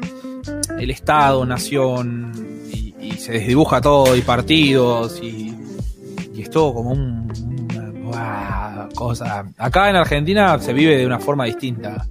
el 0.78 0.92
Estado, 0.92 1.46
nación, 1.46 2.32
y, 2.72 3.12
se 3.14 3.34
desdibuja 3.34 3.82
todo, 3.82 4.16
y 4.16 4.22
partidos, 4.22 5.20
y, 5.22 5.54
y 6.34 6.42
es 6.42 6.50
todo 6.50 6.74
como 6.74 6.92
un, 6.92 7.30
cosa. 8.96 9.50
Acá 9.58 9.90
en 9.90 9.96
Argentina 9.96 10.58
se 10.60 10.74
vive 10.74 10.98
de 10.98 11.06
una 11.06 11.20
forma 11.20 11.46
distinta. 11.46 12.08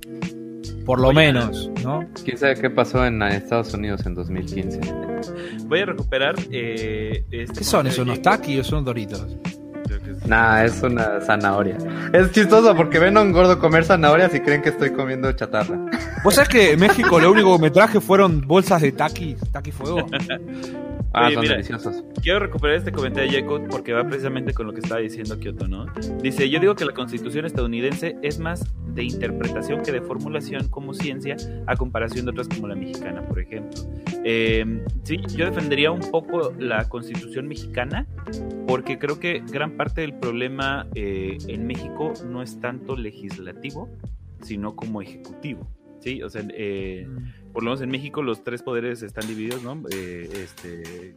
Por 0.85 1.01
lo 1.01 1.13
menos, 1.13 1.71
¿no? 1.85 2.07
¿Quién 2.25 2.39
sabe 2.39 2.55
qué 2.55 2.71
pasó 2.71 3.05
en 3.05 3.23
Estados 3.23 3.75
Unidos 3.75 4.07
en 4.07 4.15
2015? 4.15 4.81
Voy 5.67 5.81
a 5.81 5.87
recuperar. 5.87 6.35
Eh, 6.51 7.25
este 7.31 7.59
¿Qué 7.59 7.65
son 7.65 7.87
esos? 7.87 8.01
¿Unos 8.01 8.23
taquis 8.23 8.61
o 8.61 8.65
son 8.65 8.85
doritos? 8.85 9.37
Nah, 10.27 10.65
es 10.65 10.83
una 10.83 11.21
zanahoria. 11.21 11.77
Es 12.13 12.31
chistoso 12.33 12.75
porque 12.77 12.99
ven 12.99 13.17
a 13.17 13.23
un 13.23 13.33
gordo 13.33 13.59
comer 13.59 13.85
zanahorias 13.85 14.35
y 14.35 14.41
creen 14.41 14.63
que 14.63 14.71
estoy 14.71 14.91
comiendo 14.91 15.33
chatarra. 15.33 15.79
¿Vos 16.25 16.35
sabés 16.35 16.49
que 16.49 16.73
en 16.73 16.81
México 16.81 17.19
lo 17.21 17.31
único 17.31 17.57
que 17.57 17.63
me 17.63 17.71
traje 17.71 18.01
fueron 18.01 18.47
bolsas 18.47 18.83
de 18.83 18.93
taquis, 18.93 19.39
taqui 19.53 19.73
fuego? 19.73 20.07
Ah, 21.15 21.31
son 21.33 21.43
deliciosos. 21.43 22.05
Quiero 22.23 22.39
recuperar 22.41 22.77
este 22.77 22.93
comentario 22.93 23.33
de 23.33 23.41
Jacob 23.41 23.67
porque 23.71 23.93
va 23.93 24.05
precisamente 24.05 24.53
con 24.53 24.67
lo 24.67 24.75
que 24.75 24.81
estaba 24.81 25.01
diciendo 25.01 25.39
Kyoto, 25.39 25.67
¿no? 25.67 25.87
Dice, 26.23 26.51
yo 26.51 26.61
digo 26.61 26.75
que 26.75 26.85
la 26.85 26.93
constitución 26.93 27.47
estadounidense 27.47 28.17
es 28.23 28.39
más 28.39 28.63
de 28.95 29.05
interpretación 29.05 29.83
que 29.83 29.91
de 29.91 30.03
formulación 30.03 30.69
como 30.69 30.93
ciencia 30.93 31.37
a 31.67 31.77
comparación 31.77 32.27
de 32.27 32.33
otras 32.33 32.49
como 32.49 32.69
la 32.69 32.75
mexicana, 32.75 33.23
por 33.27 33.41
ejemplo. 33.41 33.81
Eh, 34.23 34.83
sí, 35.03 35.17
yo 35.35 35.47
defendería 35.47 35.91
un 35.91 36.03
poco 36.11 36.53
la 36.59 36.89
constitución 36.89 37.49
mexicana 37.49 38.07
porque 38.67 38.99
creo 38.99 39.19
que 39.19 39.43
gran 39.51 39.79
parte 39.79 40.03
del 40.03 40.13
problema 40.15 40.87
eh, 40.95 41.39
en 41.49 41.67
México 41.67 42.13
no 42.27 42.43
es 42.43 42.61
tanto 42.61 42.97
legislativo, 42.97 43.89
sino 44.43 44.77
como 44.77 45.01
ejecutivo. 45.01 45.67
Sí, 46.09 46.23
o 46.23 46.31
sea, 46.31 46.43
eh, 46.55 47.07
por 47.53 47.63
lo 47.63 47.69
menos 47.69 47.83
en 47.83 47.91
México 47.91 48.23
los 48.23 48.43
tres 48.43 48.63
poderes 48.63 49.03
están 49.03 49.29
divididos, 49.29 49.63
¿no? 49.63 49.83
Eh, 49.93 50.27
este, 50.33 51.15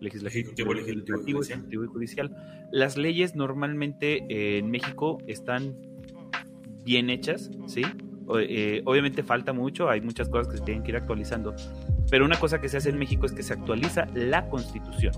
legislativo, 0.00 0.74
legislativo, 0.74 1.42
y 1.82 1.86
judicial. 1.86 2.36
Las 2.70 2.98
leyes 2.98 3.34
normalmente 3.34 4.22
eh, 4.28 4.58
en 4.58 4.70
México 4.70 5.16
están 5.26 5.74
bien 6.84 7.08
hechas, 7.08 7.50
¿sí? 7.66 7.84
Eh, 8.38 8.82
obviamente 8.84 9.22
falta 9.22 9.54
mucho, 9.54 9.88
hay 9.88 10.02
muchas 10.02 10.28
cosas 10.28 10.48
que 10.48 10.58
se 10.58 10.64
tienen 10.64 10.82
que 10.82 10.90
ir 10.90 10.96
actualizando, 10.98 11.54
pero 12.10 12.26
una 12.26 12.38
cosa 12.38 12.60
que 12.60 12.68
se 12.68 12.76
hace 12.76 12.90
en 12.90 12.98
México 12.98 13.24
es 13.24 13.32
que 13.32 13.42
se 13.42 13.54
actualiza 13.54 14.06
la 14.14 14.46
constitución. 14.50 15.14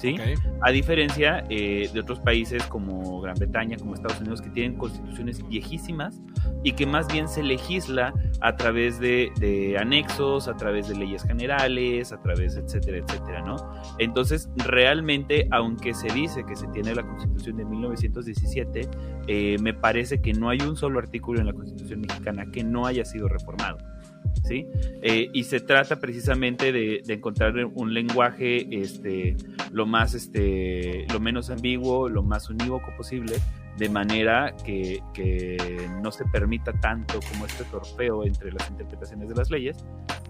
¿Sí? 0.00 0.16
A 0.62 0.70
diferencia 0.70 1.44
eh, 1.50 1.90
de 1.92 2.00
otros 2.00 2.20
países 2.20 2.64
como 2.64 3.20
Gran 3.20 3.34
Bretaña, 3.36 3.76
como 3.76 3.94
Estados 3.94 4.20
Unidos, 4.20 4.40
que 4.40 4.50
tienen 4.50 4.76
constituciones 4.76 5.46
viejísimas 5.48 6.20
y 6.64 6.72
que 6.72 6.86
más 6.86 7.06
bien 7.12 7.28
se 7.28 7.42
legisla 7.42 8.14
a 8.40 8.56
través 8.56 8.98
de, 8.98 9.76
anexos, 9.78 10.48
a 10.48 10.56
través 10.56 10.88
de 10.88 10.96
leyes 10.96 11.22
generales, 11.24 12.12
a 12.12 12.20
través, 12.22 12.56
etcétera, 12.56 12.98
etcétera, 12.98 13.42
¿no? 13.42 13.56
Entonces, 13.98 14.48
realmente, 14.56 15.46
aunque 15.50 15.94
se 15.94 16.08
dice 16.12 16.44
que 16.44 16.56
se 16.56 16.66
tiene 16.68 16.94
la 16.94 17.02
constitución 17.02 17.56
de 17.58 17.64
1917, 17.64 18.88
eh, 19.26 19.56
me 19.60 19.74
parece 19.74 20.20
que 20.20 20.32
no 20.32 20.48
hay 20.48 20.60
un 20.60 20.76
solo 20.76 20.98
artículo 20.98 21.40
en 21.40 21.46
la 21.46 21.52
constitución 21.52 22.00
mexicana 22.00 22.46
que 22.50 22.64
no 22.64 22.86
haya 22.86 23.04
sido 23.04 23.28
reformado. 23.28 23.78
¿Sí? 24.44 24.66
Eh, 25.02 25.30
y 25.32 25.44
se 25.44 25.60
trata 25.60 26.00
precisamente 26.00 26.72
de, 26.72 27.02
encontrar 27.08 27.54
un 27.74 27.92
lenguaje 27.94 28.66
este, 28.70 29.36
lo 29.72 29.86
más, 29.86 30.14
este, 30.14 31.06
lo 31.12 31.20
menos 31.20 31.50
ambiguo, 31.50 32.08
lo 32.08 32.22
más 32.22 32.48
unívoco 32.50 32.92
posible, 32.96 33.36
de 33.76 33.88
manera 33.88 34.54
que, 34.64 35.02
no 36.02 36.10
se 36.12 36.24
permita 36.26 36.72
tanto 36.80 37.20
como 37.30 37.46
este 37.46 37.64
torpeo 37.64 38.24
entre 38.24 38.52
las 38.52 38.68
interpretaciones 38.70 39.28
de 39.28 39.34
las 39.34 39.50
leyes, 39.50 39.76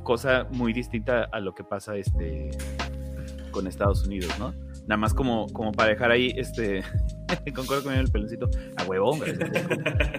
cosa 0.03 0.47
muy 0.51 0.73
distinta 0.73 1.25
a 1.25 1.41
lo 1.41 1.55
que 1.55 1.65
pasa 1.65 1.97
este, 1.97 2.51
con 3.51 3.67
Estados 3.67 4.07
Unidos, 4.07 4.37
¿no? 4.39 4.53
Nada 4.91 4.97
más 4.99 5.15
como, 5.15 5.47
como 5.53 5.71
para 5.71 5.91
dejar 5.91 6.11
ahí, 6.11 6.35
este, 6.37 6.83
concuerdo 7.55 7.85
con 7.85 7.95
el 7.95 8.11
peloncito, 8.11 8.51
a 8.77 8.83
huevón. 8.83 9.21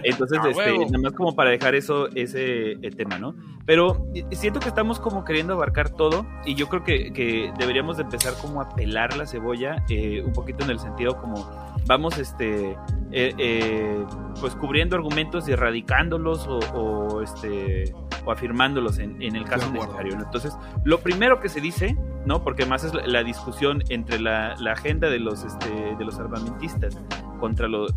Entonces, 0.02 0.38
este, 0.48 0.78
nada 0.78 0.98
más 0.98 1.12
como 1.12 1.36
para 1.36 1.50
dejar 1.50 1.74
eso, 1.74 2.08
ese 2.14 2.72
eh, 2.72 2.90
tema, 2.96 3.18
¿no? 3.18 3.34
Pero 3.66 4.06
siento 4.30 4.60
que 4.60 4.68
estamos 4.68 4.98
como 4.98 5.26
queriendo 5.26 5.52
abarcar 5.52 5.90
todo 5.90 6.26
y 6.46 6.54
yo 6.54 6.70
creo 6.70 6.84
que, 6.84 7.12
que 7.12 7.52
deberíamos 7.58 7.98
de 7.98 8.04
empezar 8.04 8.32
como 8.40 8.62
a 8.62 8.70
pelar 8.70 9.14
la 9.14 9.26
cebolla, 9.26 9.84
eh, 9.90 10.22
un 10.24 10.32
poquito 10.32 10.64
en 10.64 10.70
el 10.70 10.78
sentido 10.78 11.20
como 11.20 11.71
vamos, 11.86 12.18
este, 12.18 12.76
eh, 13.12 14.04
pues 14.40 14.54
cubriendo 14.56 14.96
argumentos 14.96 15.48
y 15.48 15.52
erradicándolos 15.52 16.46
o, 16.48 17.22
este, 17.22 17.92
o 18.24 18.32
afirmándolos 18.32 18.98
en, 18.98 19.22
en 19.22 19.36
el 19.36 19.44
caso 19.44 19.70
necesario. 19.72 20.14
Entonces, 20.14 20.56
lo 20.84 21.00
primero 21.00 21.40
que 21.40 21.48
se 21.48 21.60
dice 21.60 21.96
¿no? 22.24 22.42
Porque 22.42 22.66
más 22.66 22.84
es 22.84 22.92
la, 22.94 23.24
discusión 23.24 23.82
entre 23.88 24.20
la, 24.20 24.54
agenda 24.70 25.10
de 25.10 25.18
los, 25.18 25.44
este, 25.44 25.96
de 25.96 26.04
los 26.04 26.18
armamentistas 26.18 26.98
contra 27.40 27.68
los, 27.68 27.92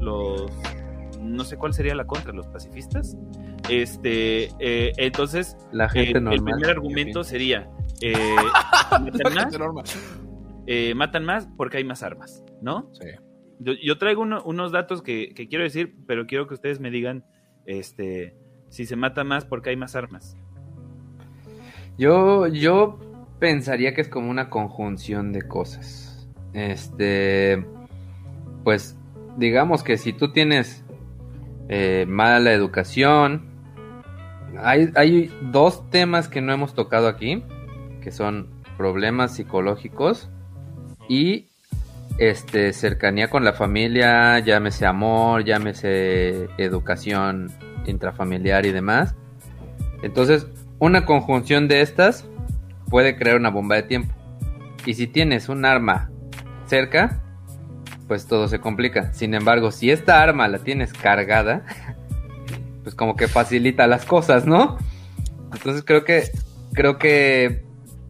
no 1.22 1.44
sé 1.44 1.58
cuál 1.58 1.74
sería 1.74 1.96
la 1.96 2.06
contra, 2.06 2.34
los 2.34 2.48
pacifistas. 2.48 3.18
Este, 3.70 4.50
eh, 4.60 4.94
entonces, 4.98 5.58
la 5.72 5.90
gente 5.90 6.20
el 6.20 6.44
primer 6.44 6.70
argumento 6.70 7.24
sería, 7.24 7.70
eh, 8.02 8.14
eh, 10.68 10.96
matan, 10.96 11.26
más, 11.26 11.48
porque 11.58 11.78
hay 11.78 11.84
más 11.84 12.04
armas, 12.04 12.44
¿no? 12.62 12.92
Yo, 13.60 13.98
traigo 13.98 14.22
unos 14.22 14.72
datos 14.72 15.02
que, 15.02 15.34
quiero 15.34 15.64
decir, 15.64 15.96
pero 16.08 16.28
quiero 16.28 16.48
que 16.48 16.56
ustedes 16.56 16.80
me 16.80 16.92
digan, 16.92 17.26
este, 17.66 18.36
si 18.70 18.86
se 18.86 18.96
mata 18.96 19.24
más 19.24 19.46
porque 19.46 19.70
hay 19.70 19.78
más 19.78 19.96
armas. 19.96 20.38
Yo, 21.98 22.48
yo 22.48 23.00
pensaría 23.40 23.94
que 23.94 24.02
es 24.02 24.10
como 24.10 24.30
una 24.30 24.50
conjunción 24.50 25.32
de 25.32 25.44
cosas. 25.44 26.30
Este, 26.54 27.66
pues 28.64 28.98
digamos 29.38 29.84
que 29.84 29.98
si 29.98 30.14
tú 30.14 30.32
tienes 30.32 30.86
eh, 31.70 32.06
mala 32.08 32.52
educación, 32.54 33.46
hay, 34.60 34.90
hay 34.96 35.32
dos 35.52 35.90
temas 35.90 36.28
que 36.28 36.42
no 36.42 36.54
hemos 36.54 36.74
tocado 36.74 37.08
aquí, 37.08 37.44
que 38.02 38.12
son 38.12 38.50
problemas 38.78 39.36
psicológicos 39.36 40.30
y 41.08 41.50
este 42.18 42.72
cercanía 42.74 43.30
con 43.30 43.44
la 43.44 43.54
familia, 43.54 44.40
llámese 44.40 44.86
amor, 44.86 45.44
llámese 45.44 46.48
educación 46.58 47.52
intrafamiliar 47.86 48.66
y 48.66 48.72
demás. 48.72 49.16
Entonces, 50.02 50.48
una 50.80 51.06
conjunción 51.06 51.68
de 51.68 51.82
estas 51.82 52.28
puede 52.90 53.18
crear 53.18 53.38
una 53.38 53.50
bomba 53.50 53.76
de 53.76 53.84
tiempo. 53.84 54.14
Y 54.86 54.94
si 54.94 55.08
tienes 55.08 55.50
un 55.50 55.66
arma 55.66 56.10
cerca, 56.68 57.22
pues 58.08 58.28
todo 58.28 58.48
se 58.48 58.60
complica. 58.60 59.14
Sin 59.14 59.34
embargo, 59.34 59.72
si 59.72 59.92
esta 59.92 60.22
arma 60.22 60.48
la 60.48 60.60
tienes 60.60 60.94
cargada, 60.94 61.66
pues 62.84 62.96
como 62.96 63.16
que 63.16 63.28
facilita 63.28 63.88
las 63.88 64.06
cosas, 64.06 64.46
¿no? 64.46 64.78
Entonces 65.54 65.84
creo 65.86 66.04
que 66.04 66.30
creo 66.74 66.98
que 66.98 67.64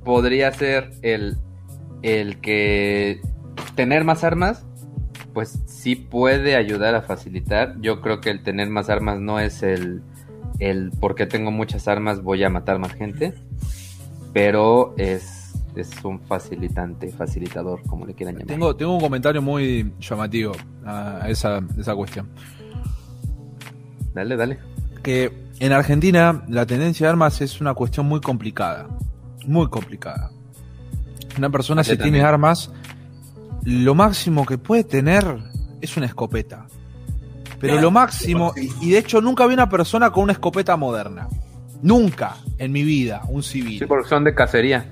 podría 0.04 0.52
ser 0.52 0.92
el 1.02 1.38
el 2.02 2.40
que 2.42 3.22
tener 3.76 4.04
más 4.04 4.24
armas 4.24 4.66
pues 5.34 5.60
sí 5.66 5.98
puede 5.98 6.56
ayudar 6.56 6.96
a 6.96 7.02
facilitar. 7.02 7.76
Yo 7.82 8.00
creo 8.00 8.22
que 8.22 8.30
el 8.30 8.42
tener 8.42 8.70
más 8.70 8.90
armas 8.90 9.20
no 9.20 9.40
es 9.40 9.64
el 9.64 10.02
el 10.60 10.92
porque 11.00 11.26
tengo 11.26 11.52
muchas 11.52 11.88
armas 11.88 12.22
voy 12.22 12.44
a 12.44 12.50
matar 12.50 12.80
más 12.80 12.94
gente, 12.94 13.34
pero 14.34 14.94
es, 14.98 15.54
es 15.76 15.92
un 16.04 16.22
facilitante, 16.22 17.10
facilitador, 17.12 17.82
como 17.88 18.06
le 18.06 18.14
quieran 18.14 18.36
llamar. 18.36 18.48
Tengo, 18.48 18.76
tengo 18.76 18.96
un 18.96 19.02
comentario 19.02 19.42
muy 19.42 19.94
llamativo 20.00 20.54
a 20.86 21.26
esa, 21.28 21.62
esa 21.78 21.96
cuestión. 21.96 22.30
Dale, 24.14 24.38
dale. 24.38 24.60
Que 25.04 25.32
en 25.60 25.72
Argentina 25.74 26.44
la 26.48 26.66
tendencia 26.66 27.08
de 27.08 27.12
armas 27.12 27.42
es 27.42 27.60
una 27.60 27.74
cuestión 27.74 28.06
muy 28.06 28.22
complicada. 28.22 28.88
Muy 29.46 29.68
complicada. 29.68 30.32
Una 31.38 31.50
persona 31.50 31.84
si 31.84 31.98
tiene 31.98 32.22
armas, 32.22 32.72
lo 33.66 33.96
máximo 33.96 34.46
que 34.46 34.58
puede 34.58 34.84
tener 34.84 35.26
es 35.82 35.98
una 35.98 36.06
escopeta. 36.06 36.68
Pero 37.60 37.82
lo 37.82 37.90
máximo, 37.90 38.54
y 38.56 38.92
de 38.92 38.98
hecho 39.00 39.22
nunca 39.22 39.48
vi 39.48 39.54
una 39.56 39.70
persona 39.70 40.12
con 40.12 40.24
una 40.24 40.34
escopeta 40.34 40.78
moderna. 40.78 41.28
Nunca 41.82 42.38
en 42.58 42.72
mi 42.72 42.84
vida 42.84 43.24
un 43.28 43.44
civil. 43.44 43.80
Sí, 43.80 43.86
porque 43.86 44.08
son 44.08 44.24
de 44.24 44.36
cacería. 44.36 44.86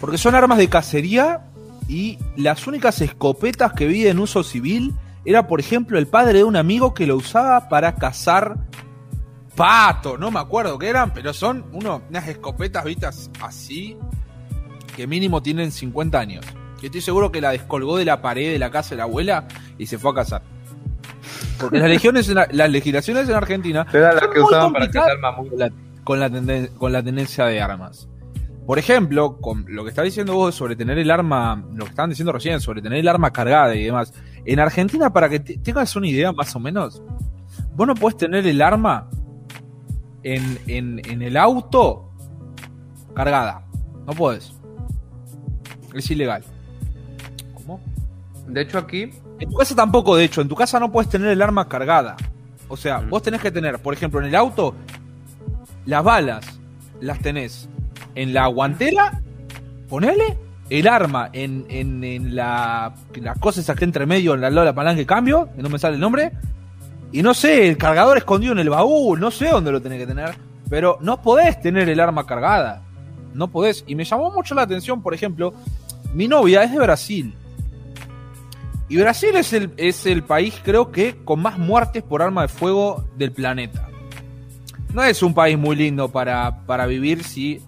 Porque 0.00 0.16
son 0.16 0.34
armas 0.34 0.58
de 0.58 0.68
cacería 0.68 1.46
y 1.88 2.18
las 2.36 2.66
únicas 2.66 3.00
escopetas 3.00 3.72
que 3.74 3.86
vi 3.86 4.06
en 4.06 4.18
uso 4.18 4.42
civil 4.42 4.94
era, 5.24 5.46
por 5.46 5.60
ejemplo, 5.60 5.98
el 5.98 6.06
padre 6.06 6.38
de 6.38 6.44
un 6.44 6.56
amigo 6.56 6.94
que 6.94 7.06
lo 7.06 7.16
usaba 7.16 7.68
para 7.68 7.96
cazar 7.96 8.56
pato, 9.54 10.16
no 10.16 10.30
me 10.30 10.40
acuerdo 10.40 10.78
qué 10.78 10.88
eran, 10.88 11.12
pero 11.12 11.34
son 11.34 11.66
unas 11.72 12.28
escopetas 12.28 12.84
vistas 12.84 13.30
así 13.42 13.98
que 14.96 15.06
mínimo 15.06 15.42
tienen 15.42 15.70
50 15.70 16.18
años. 16.18 16.46
Y 16.82 16.86
estoy 16.86 17.00
seguro 17.00 17.30
que 17.30 17.40
la 17.40 17.50
descolgó 17.50 17.98
de 17.98 18.04
la 18.04 18.22
pared 18.22 18.52
de 18.52 18.58
la 18.58 18.70
casa 18.70 18.90
de 18.90 18.96
la 18.98 19.02
abuela 19.04 19.46
y 19.78 19.86
se 19.86 19.98
fue 19.98 20.12
a 20.12 20.14
cazar. 20.14 20.42
Porque 21.58 21.78
las 21.78 21.90
legiones, 21.90 22.28
las 22.28 22.70
legislaciones 22.70 23.28
en 23.28 23.34
Argentina. 23.34 23.86
Que 23.86 24.40
usaban 24.40 24.72
para 24.72 24.90
cazar 24.90 25.18
con 26.04 26.18
la, 26.18 26.30
con 26.78 26.92
la 26.92 27.02
tendencia 27.02 27.44
de 27.46 27.60
armas. 27.60 28.08
Por 28.66 28.78
ejemplo, 28.78 29.38
con 29.40 29.64
lo 29.68 29.82
que 29.82 29.90
está 29.90 30.02
diciendo 30.02 30.34
vos 30.34 30.54
sobre 30.54 30.76
tener 30.76 30.96
el 30.98 31.10
arma, 31.10 31.64
lo 31.74 31.84
que 31.84 31.90
estaban 31.90 32.10
diciendo 32.10 32.32
recién, 32.32 32.60
sobre 32.60 32.80
tener 32.80 32.98
el 32.98 33.08
arma 33.08 33.32
cargada 33.32 33.74
y 33.74 33.84
demás. 33.84 34.12
En 34.44 34.60
Argentina, 34.60 35.12
para 35.12 35.28
que 35.28 35.40
tengas 35.40 35.96
una 35.96 36.06
idea 36.06 36.32
más 36.32 36.54
o 36.54 36.60
menos, 36.60 37.02
vos 37.74 37.86
no 37.86 37.94
podés 37.94 38.16
tener 38.16 38.46
el 38.46 38.62
arma 38.62 39.08
en, 40.22 40.60
en, 40.66 41.22
el 41.22 41.36
auto 41.36 42.10
cargada. 43.14 43.66
No 44.06 44.12
podés. 44.12 44.54
Es 45.94 46.10
ilegal. 46.10 46.44
De 48.50 48.62
hecho, 48.62 48.78
aquí. 48.78 49.10
En 49.38 49.48
tu 49.48 49.56
casa 49.56 49.74
tampoco, 49.74 50.16
de 50.16 50.24
hecho. 50.24 50.40
En 50.40 50.48
tu 50.48 50.54
casa 50.54 50.78
no 50.80 50.90
puedes 50.92 51.10
tener 51.10 51.28
el 51.28 51.42
arma 51.42 51.68
cargada. 51.68 52.16
O 52.68 52.76
sea, 52.76 52.98
vos 52.98 53.22
tenés 53.22 53.40
que 53.40 53.50
tener, 53.50 53.78
por 53.80 53.94
ejemplo, 53.94 54.20
en 54.20 54.26
el 54.26 54.34
auto, 54.34 54.74
las 55.86 56.04
balas 56.04 56.60
las 57.00 57.18
tenés 57.20 57.68
en 58.14 58.32
la 58.32 58.46
guantera, 58.46 59.20
ponele 59.88 60.38
el 60.68 60.86
arma 60.86 61.30
en, 61.32 61.66
en, 61.68 62.34
la, 62.34 62.94
las 63.20 63.38
cosas 63.38 63.76
que 63.76 63.84
entre 63.84 64.06
medio, 64.06 64.34
en 64.34 64.40
la 64.40 64.50
la 64.50 64.74
palanca 64.74 64.98
de 64.98 65.06
cambio, 65.06 65.48
que 65.54 65.62
no 65.62 65.68
me 65.68 65.78
sale 65.78 65.96
el 65.96 66.00
nombre, 66.00 66.32
y 67.12 67.22
no 67.22 67.34
sé, 67.34 67.68
el 67.68 67.76
cargador 67.76 68.18
escondido 68.18 68.52
en 68.52 68.60
el 68.60 68.70
baúl, 68.70 69.18
no 69.18 69.32
sé 69.32 69.48
dónde 69.48 69.72
lo 69.72 69.82
tenés 69.82 69.98
que 69.98 70.06
tener, 70.06 70.36
pero 70.68 70.98
no 71.00 71.20
podés 71.20 71.60
tener 71.60 71.88
el 71.88 71.98
arma 71.98 72.24
cargada, 72.24 72.82
no 73.34 73.48
podés. 73.48 73.84
Y 73.88 73.96
me 73.96 74.04
llamó 74.04 74.30
mucho 74.30 74.54
la 74.54 74.62
atención, 74.62 75.02
por 75.02 75.12
ejemplo, 75.12 75.52
mi 76.14 76.28
novia 76.28 76.62
es 76.62 76.72
de 76.72 76.78
Brasil. 76.78 77.34
Y 78.90 78.98
Brasil 78.98 79.34
es 79.36 79.54
el, 79.54 79.72
es 79.78 80.04
el 80.04 80.22
país, 80.22 80.60
creo 80.62 80.92
que, 80.92 81.16
con 81.24 81.40
más 81.40 81.58
muertes 81.58 82.02
por 82.02 82.20
arma 82.20 82.42
de 82.42 82.48
fuego 82.48 83.08
del 83.16 83.32
planeta 83.32 83.90
no 84.92 85.04
es 85.04 85.22
un 85.22 85.34
país 85.34 85.58
muy 85.58 85.76
lindo 85.76 86.08
para, 86.10 86.86
vivir 86.86 87.24
si 87.24 87.62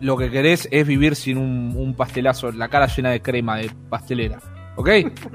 lo 0.00 0.16
que 0.16 0.30
querés 0.30 0.68
es 0.70 0.86
vivir 0.86 1.16
sin 1.16 1.38
un, 1.38 1.94
pastelazo, 1.94 2.50
la 2.52 2.68
cara 2.68 2.86
llena 2.86 3.10
de 3.10 3.20
crema 3.20 3.58
de 3.58 3.70
pastelera. 3.88 4.40
¿Ok? 4.74 4.88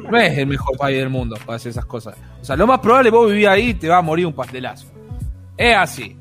No 0.09 0.17
es 0.17 0.37
el 0.37 0.47
mejor 0.47 0.75
país 0.77 0.97
del 0.97 1.09
mundo 1.09 1.37
para 1.45 1.57
hacer 1.57 1.69
esas 1.69 1.85
cosas. 1.85 2.15
O 2.41 2.45
sea, 2.45 2.55
lo 2.55 2.65
más 2.65 2.79
probable 2.79 3.11
vos 3.11 3.29
vivís 3.29 3.47
ahí 3.47 3.69
y 3.69 3.73
te 3.75 3.87
va 3.87 3.97
a 3.97 4.01
morir 4.01 4.25
un 4.25 4.33
pastelazo. 4.33 4.87
Es 5.55 5.75
así. 5.75 6.17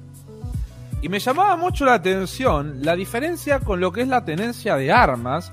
Y 1.01 1.09
me 1.09 1.19
llamaba 1.19 1.57
mucho 1.57 1.85
la 1.87 1.95
atención 1.95 2.81
la 2.83 2.95
diferencia 2.95 3.61
con 3.61 3.81
lo 3.81 3.91
que 3.91 4.03
es 4.03 4.09
la 4.09 4.25
tenencia 4.25 4.77
de 4.77 4.93
armas. 4.93 5.51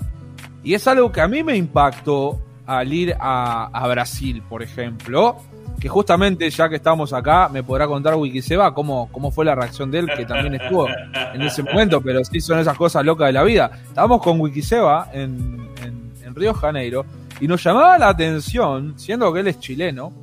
Y 0.61 0.73
es 0.73 0.85
algo 0.87 1.11
que 1.11 1.21
a 1.21 1.27
mí 1.27 1.41
me 1.41 1.55
impactó 1.55 2.41
al 2.65 2.93
ir 2.93 3.15
a, 3.19 3.65
a 3.65 3.87
Brasil, 3.87 4.41
por 4.47 4.63
ejemplo 4.63 5.37
que 5.83 5.89
justamente 5.89 6.49
ya 6.49 6.69
que 6.69 6.77
estamos 6.77 7.11
acá, 7.11 7.49
me 7.49 7.61
podrá 7.61 7.87
contar 7.87 8.15
Wikiseba 8.15 8.73
cómo, 8.73 9.09
cómo 9.11 9.31
fue 9.31 9.43
la 9.43 9.53
reacción 9.53 9.91
de 9.91 9.99
él, 9.99 10.09
que 10.15 10.25
también 10.25 10.55
estuvo 10.55 10.87
en 10.87 11.41
ese 11.41 11.61
momento, 11.61 11.99
pero 11.99 12.23
sí 12.23 12.39
son 12.39 12.57
esas 12.59 12.77
cosas 12.77 13.03
locas 13.03 13.27
de 13.27 13.33
la 13.33 13.43
vida. 13.43 13.69
Estábamos 13.87 14.21
con 14.21 14.39
Wikiseba 14.39 15.09
en, 15.11 15.67
en, 15.83 16.13
en 16.23 16.35
Río 16.35 16.53
Janeiro 16.53 17.05
y 17.41 17.49
nos 17.49 17.61
llamaba 17.61 17.97
la 17.97 18.07
atención, 18.07 18.97
siendo 18.97 19.33
que 19.33 19.41
él 19.41 19.47
es 19.47 19.59
chileno, 19.59 20.13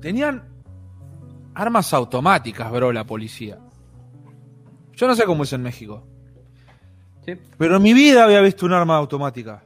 tenían 0.00 0.42
armas 1.54 1.92
automáticas, 1.92 2.72
bro, 2.72 2.92
la 2.92 3.04
policía. 3.04 3.58
Yo 4.94 5.06
no 5.06 5.14
sé 5.14 5.24
cómo 5.24 5.42
es 5.42 5.52
en 5.52 5.62
México. 5.62 6.02
Pero 7.58 7.76
en 7.76 7.82
mi 7.82 7.92
vida 7.92 8.24
había 8.24 8.40
visto 8.40 8.64
un 8.64 8.72
arma 8.72 8.96
automática 8.96 9.65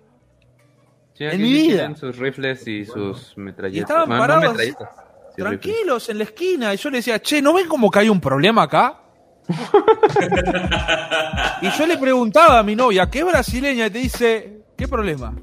en 1.20 1.42
mi 1.42 1.52
vida. 1.52 1.94
sus 1.96 2.16
rifles 2.16 2.66
y 2.66 2.84
sus 2.84 3.36
metralletas. 3.36 3.76
Y 3.76 3.80
estaban 3.80 4.08
parados 4.08 4.56
tranquilos 5.36 6.08
en 6.08 6.18
la 6.18 6.24
esquina. 6.24 6.74
Y 6.74 6.76
yo 6.76 6.90
le 6.90 6.98
decía, 6.98 7.20
che, 7.20 7.40
¿no 7.42 7.54
ven 7.54 7.68
como 7.68 7.90
que 7.90 8.00
hay 8.00 8.08
un 8.08 8.20
problema 8.20 8.62
acá? 8.62 9.00
y 11.62 11.70
yo 11.70 11.86
le 11.86 11.96
preguntaba 11.98 12.58
a 12.58 12.62
mi 12.62 12.76
novia, 12.76 13.08
¿qué 13.10 13.24
brasileña? 13.24 13.86
Y 13.86 13.90
te 13.90 13.98
dice, 13.98 14.62
¿qué 14.76 14.88
problema? 14.88 15.34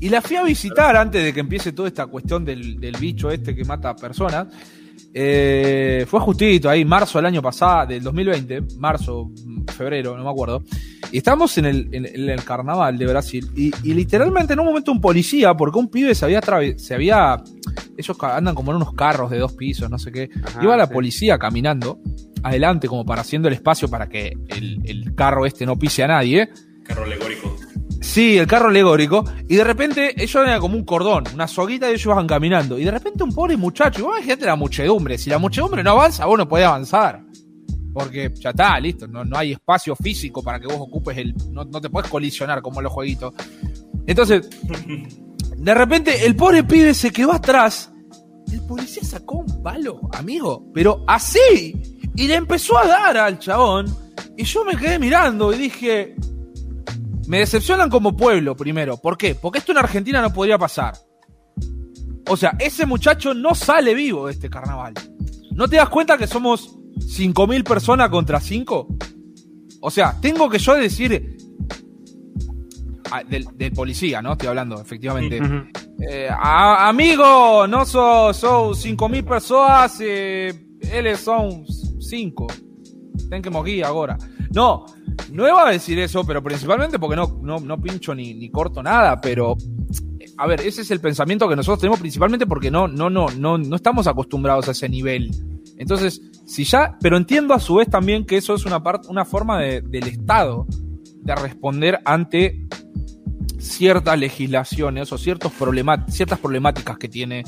Y 0.00 0.08
la 0.08 0.20
fui 0.20 0.36
a 0.36 0.42
visitar 0.42 0.96
antes 0.96 1.24
de 1.24 1.32
que 1.32 1.40
empiece 1.40 1.72
toda 1.72 1.88
esta 1.88 2.06
cuestión 2.06 2.44
del, 2.44 2.78
del 2.78 2.96
bicho 2.98 3.30
este 3.30 3.56
que 3.56 3.64
mata 3.64 3.90
a 3.90 3.96
personas. 3.96 4.48
Eh, 5.18 6.04
fue 6.06 6.20
justito 6.20 6.68
ahí, 6.68 6.84
marzo 6.84 7.16
del 7.16 7.24
año 7.24 7.40
pasado, 7.40 7.86
del 7.86 8.02
2020, 8.02 8.76
marzo, 8.76 9.30
febrero, 9.74 10.14
no 10.14 10.22
me 10.22 10.28
acuerdo. 10.28 10.62
Y 11.10 11.16
estábamos 11.16 11.56
en 11.56 11.64
el, 11.64 11.88
en, 11.90 12.04
el 12.04 12.44
carnaval 12.44 12.98
de 12.98 13.06
Brasil. 13.06 13.50
Y, 13.56 13.70
literalmente 13.94 14.52
en 14.52 14.60
un 14.60 14.66
momento 14.66 14.92
un 14.92 15.00
policía, 15.00 15.54
porque 15.54 15.78
un 15.78 15.88
pibe 15.88 16.14
se 16.14 16.26
había, 16.26 16.42
se 16.76 16.94
había. 16.94 17.42
Ellos 17.96 18.16
andan 18.20 18.54
como 18.54 18.72
en 18.72 18.76
unos 18.76 18.92
carros 18.92 19.30
de 19.30 19.38
dos 19.38 19.54
pisos, 19.54 19.88
no 19.88 19.98
sé 19.98 20.12
qué. 20.12 20.28
Iba 20.60 20.76
la 20.76 20.86
policía 20.86 21.38
caminando 21.38 21.98
adelante, 22.42 22.86
como 22.86 23.06
para 23.06 23.22
haciendo 23.22 23.48
el 23.48 23.54
espacio 23.54 23.88
para 23.88 24.10
que 24.10 24.36
el, 24.48 24.82
el 24.84 25.14
carro 25.14 25.46
este 25.46 25.64
no 25.64 25.78
pise 25.78 26.02
a 26.02 26.08
nadie. 26.08 26.50
Carro 26.84 27.04
alegórico. 27.04 27.56
Sí, 28.00 28.36
el 28.36 28.46
carro 28.46 28.68
alegórico. 28.68 29.24
Y 29.48 29.56
de 29.56 29.64
repente 29.64 30.14
ellos 30.16 30.36
eran 30.36 30.60
como 30.60 30.76
un 30.76 30.84
cordón, 30.84 31.24
una 31.34 31.46
soguita 31.46 31.90
y 31.90 31.94
ellos 31.94 32.14
van 32.14 32.26
caminando. 32.26 32.78
Y 32.78 32.84
de 32.84 32.90
repente 32.90 33.24
un 33.24 33.32
pobre 33.32 33.56
muchacho, 33.56 34.00
y 34.00 34.02
vos 34.02 34.16
imagínate 34.16 34.46
la 34.46 34.56
muchedumbre. 34.56 35.18
Si 35.18 35.30
la 35.30 35.38
muchedumbre 35.38 35.82
no 35.82 35.92
avanza, 35.92 36.26
vos 36.26 36.38
no 36.38 36.48
podés 36.48 36.66
avanzar. 36.66 37.22
Porque 37.92 38.30
ya 38.34 38.50
está, 38.50 38.78
listo. 38.78 39.08
No, 39.08 39.24
no 39.24 39.38
hay 39.38 39.52
espacio 39.52 39.96
físico 39.96 40.42
para 40.42 40.60
que 40.60 40.66
vos 40.66 40.76
ocupes 40.78 41.16
el. 41.16 41.34
No, 41.50 41.64
no 41.64 41.80
te 41.80 41.88
puedes 41.88 42.10
colisionar 42.10 42.60
como 42.60 42.80
en 42.80 42.84
los 42.84 42.92
jueguitos. 42.92 43.32
Entonces, 44.06 44.48
de 45.56 45.74
repente 45.74 46.26
el 46.26 46.36
pobre 46.36 46.62
pibe 46.64 46.92
se 46.92 47.10
quedó 47.10 47.32
atrás. 47.32 47.92
El 48.52 48.60
policía 48.66 49.02
sacó 49.02 49.38
un 49.38 49.62
palo, 49.62 50.00
amigo. 50.12 50.70
Pero 50.74 51.04
así. 51.06 51.98
Y 52.14 52.26
le 52.26 52.34
empezó 52.34 52.78
a 52.78 52.86
dar 52.86 53.16
al 53.16 53.38
chabón. 53.38 53.86
Y 54.36 54.44
yo 54.44 54.64
me 54.64 54.76
quedé 54.76 54.98
mirando 54.98 55.52
y 55.52 55.58
dije, 55.58 56.14
me 57.26 57.38
decepcionan 57.40 57.90
como 57.90 58.16
pueblo, 58.16 58.56
primero. 58.56 58.96
¿Por 58.96 59.16
qué? 59.16 59.34
Porque 59.34 59.58
esto 59.58 59.72
en 59.72 59.78
Argentina 59.78 60.22
no 60.22 60.32
podría 60.32 60.58
pasar. 60.58 60.94
O 62.28 62.36
sea, 62.36 62.56
ese 62.58 62.86
muchacho 62.86 63.34
no 63.34 63.54
sale 63.54 63.94
vivo 63.94 64.26
de 64.26 64.32
este 64.32 64.50
carnaval. 64.50 64.94
¿No 65.52 65.68
te 65.68 65.76
das 65.76 65.88
cuenta 65.88 66.18
que 66.18 66.26
somos 66.26 66.76
5.000 66.96 67.64
personas 67.64 68.10
contra 68.10 68.40
5? 68.40 68.88
O 69.80 69.90
sea, 69.90 70.16
tengo 70.20 70.48
que 70.48 70.58
yo 70.58 70.74
decir... 70.74 71.36
Ah, 73.10 73.22
del, 73.22 73.46
policía, 73.72 74.20
¿no? 74.20 74.32
Estoy 74.32 74.48
hablando, 74.48 74.80
efectivamente. 74.80 75.40
Eh, 76.00 76.28
amigo, 76.28 77.66
no 77.68 77.86
son 77.86 78.34
so 78.34 78.70
5.000 78.72 79.24
personas, 79.24 79.98
eh, 80.00 80.52
él 80.80 81.16
son 81.16 81.64
5. 82.00 82.46
Ten 83.30 83.42
que 83.42 83.50
morir 83.50 83.84
ahora. 83.84 84.18
No, 84.52 84.86
no 85.32 85.48
iba 85.48 85.66
a 85.66 85.72
decir 85.72 85.98
eso, 85.98 86.24
pero 86.24 86.42
principalmente 86.42 86.98
porque 86.98 87.16
no, 87.16 87.40
no, 87.42 87.80
pincho 87.80 88.14
ni, 88.14 88.34
ni 88.34 88.50
corto 88.50 88.82
nada, 88.82 89.20
pero 89.20 89.56
a 90.38 90.46
ver, 90.46 90.60
ese 90.60 90.82
es 90.82 90.90
el 90.90 91.00
pensamiento 91.00 91.48
que 91.48 91.56
nosotros 91.56 91.80
tenemos 91.80 92.00
principalmente 92.00 92.46
porque 92.46 92.70
no, 92.70 92.88
no, 92.88 93.08
no, 93.10 93.28
no, 93.28 93.58
no 93.58 93.76
estamos 93.76 94.06
acostumbrados 94.06 94.68
a 94.68 94.72
ese 94.72 94.88
nivel. 94.88 95.30
Entonces, 95.78 96.20
si 96.46 96.64
ya, 96.64 96.96
pero 97.00 97.16
entiendo 97.16 97.54
a 97.54 97.60
su 97.60 97.76
vez 97.76 97.88
también 97.88 98.24
que 98.24 98.36
eso 98.36 98.54
es 98.54 98.64
una 98.64 98.82
una 99.08 99.24
forma 99.24 99.60
del 99.60 100.06
Estado 100.06 100.66
de 101.16 101.34
responder 101.34 102.00
ante 102.04 102.66
ciertas 103.58 104.18
legislaciones 104.18 105.12
o 105.12 105.18
ciertos 105.18 105.52
ciertas 106.08 106.38
problemáticas 106.38 106.98
que 106.98 107.08
tiene 107.08 107.44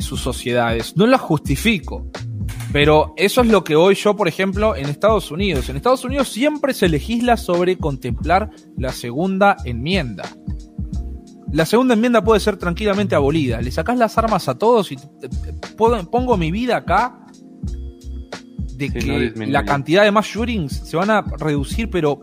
sus 0.00 0.20
sociedades. 0.20 0.96
No 0.96 1.06
las 1.06 1.20
justifico, 1.20 2.10
pero 2.72 3.14
eso 3.16 3.40
es 3.40 3.48
lo 3.48 3.64
que 3.64 3.74
hoy 3.74 3.94
yo, 3.94 4.14
por 4.16 4.28
ejemplo, 4.28 4.76
en 4.76 4.86
Estados 4.86 5.30
Unidos. 5.30 5.68
En 5.68 5.76
Estados 5.76 6.04
Unidos 6.04 6.28
siempre 6.28 6.72
se 6.72 6.88
legisla 6.88 7.36
sobre 7.36 7.76
contemplar 7.76 8.50
la 8.76 8.92
segunda 8.92 9.56
enmienda. 9.64 10.24
La 11.52 11.66
segunda 11.66 11.94
enmienda 11.94 12.22
puede 12.22 12.38
ser 12.38 12.56
tranquilamente 12.56 13.16
abolida. 13.16 13.60
Le 13.60 13.72
sacás 13.72 13.98
las 13.98 14.16
armas 14.18 14.48
a 14.48 14.56
todos 14.56 14.92
y 14.92 14.98
pongo 15.76 16.36
mi 16.36 16.52
vida 16.52 16.76
acá 16.76 17.26
de 18.76 18.90
que 18.90 19.46
la 19.46 19.64
cantidad 19.64 20.04
de 20.04 20.12
más 20.12 20.26
shootings 20.26 20.72
se 20.72 20.96
van 20.96 21.10
a 21.10 21.22
reducir, 21.22 21.90
pero 21.90 22.20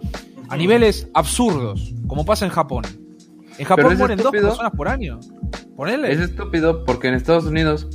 a 0.47 0.55
niveles 0.55 1.09
absurdos, 1.13 1.93
como 2.07 2.25
pasa 2.25 2.45
en 2.45 2.51
Japón. 2.51 2.83
En 3.57 3.65
Japón 3.65 3.97
mueren 3.97 4.17
dos 4.17 4.31
personas 4.31 4.71
por 4.71 4.87
año. 4.87 5.19
Es 6.05 6.19
estúpido 6.19 6.83
porque 6.85 7.07
en 7.07 7.13
Estados 7.13 7.45
Unidos, 7.45 7.87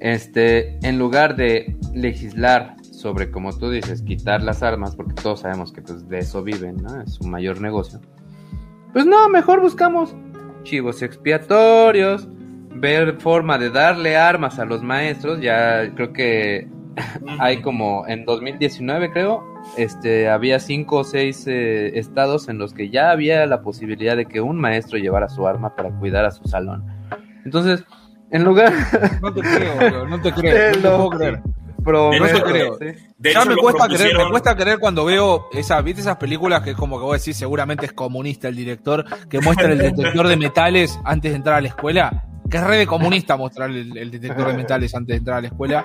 este, 0.00 0.78
en 0.86 0.98
lugar 0.98 1.34
de 1.36 1.76
legislar 1.94 2.76
sobre, 2.82 3.30
como 3.30 3.56
tú 3.56 3.70
dices, 3.70 4.02
quitar 4.02 4.42
las 4.42 4.62
armas, 4.62 4.94
porque 4.94 5.14
todos 5.14 5.40
sabemos 5.40 5.72
que 5.72 5.80
pues, 5.80 6.08
de 6.08 6.18
eso 6.18 6.42
viven, 6.42 6.76
¿no? 6.82 7.00
Es 7.00 7.14
su 7.14 7.24
mayor 7.24 7.60
negocio. 7.60 8.00
Pues 8.92 9.06
no, 9.06 9.28
mejor 9.30 9.60
buscamos 9.60 10.14
chivos 10.62 11.02
expiatorios, 11.02 12.28
ver 12.74 13.18
forma 13.18 13.58
de 13.58 13.70
darle 13.70 14.16
armas 14.16 14.58
a 14.58 14.66
los 14.66 14.82
maestros. 14.82 15.40
Ya 15.40 15.94
creo 15.94 16.12
que 16.12 16.68
hay 17.38 17.62
como 17.62 18.06
en 18.06 18.26
2019, 18.26 19.10
creo, 19.10 19.42
este, 19.76 20.28
había 20.28 20.58
cinco 20.58 20.98
o 20.98 21.04
seis 21.04 21.44
eh, 21.46 21.98
estados 21.98 22.48
en 22.48 22.58
los 22.58 22.74
que 22.74 22.90
ya 22.90 23.10
había 23.10 23.46
la 23.46 23.62
posibilidad 23.62 24.16
de 24.16 24.26
que 24.26 24.40
un 24.40 24.58
maestro 24.58 24.98
llevara 24.98 25.28
su 25.28 25.46
arma 25.46 25.74
para 25.74 25.90
cuidar 25.90 26.24
a 26.24 26.30
su 26.30 26.44
salón. 26.44 26.84
Entonces, 27.44 27.84
en 28.30 28.44
lugar. 28.44 28.72
No 29.20 29.32
te 29.32 29.40
creo, 29.40 30.06
no 30.08 30.20
te 30.20 30.32
creo, 30.32 30.72
no 30.72 30.80
te 30.80 30.88
puedo 30.88 31.10
creer. 31.10 31.42
Pero 31.84 32.12
no 32.12 32.26
te 32.26 32.42
creo. 32.42 32.78
ya 33.18 33.44
me 33.44 33.56
cuesta, 33.56 33.88
creer, 33.88 34.16
me 34.16 34.30
cuesta 34.30 34.56
creer 34.56 34.78
cuando 34.78 35.04
veo 35.04 35.48
esa, 35.52 35.80
¿viste 35.82 36.00
esas 36.00 36.16
películas 36.16 36.62
que 36.62 36.74
como 36.74 36.98
que 36.98 37.04
vos 37.04 37.18
decís 37.18 37.36
seguramente 37.36 37.86
es 37.86 37.92
comunista 37.92 38.48
el 38.48 38.56
director, 38.56 39.04
que 39.28 39.40
muestra 39.40 39.72
el 39.72 39.78
detector 39.78 40.28
de 40.28 40.36
metales 40.36 40.98
antes 41.04 41.32
de 41.32 41.36
entrar 41.36 41.56
a 41.56 41.60
la 41.60 41.68
escuela? 41.68 42.24
Que 42.48 42.58
es 42.58 42.64
re 42.64 42.76
de 42.76 42.86
comunista 42.86 43.36
mostrar 43.36 43.70
el, 43.70 44.10
detector 44.10 44.48
de 44.48 44.54
metales 44.54 44.94
antes 44.94 45.14
de 45.14 45.18
entrar 45.18 45.38
a 45.38 45.40
la 45.40 45.46
escuela. 45.48 45.84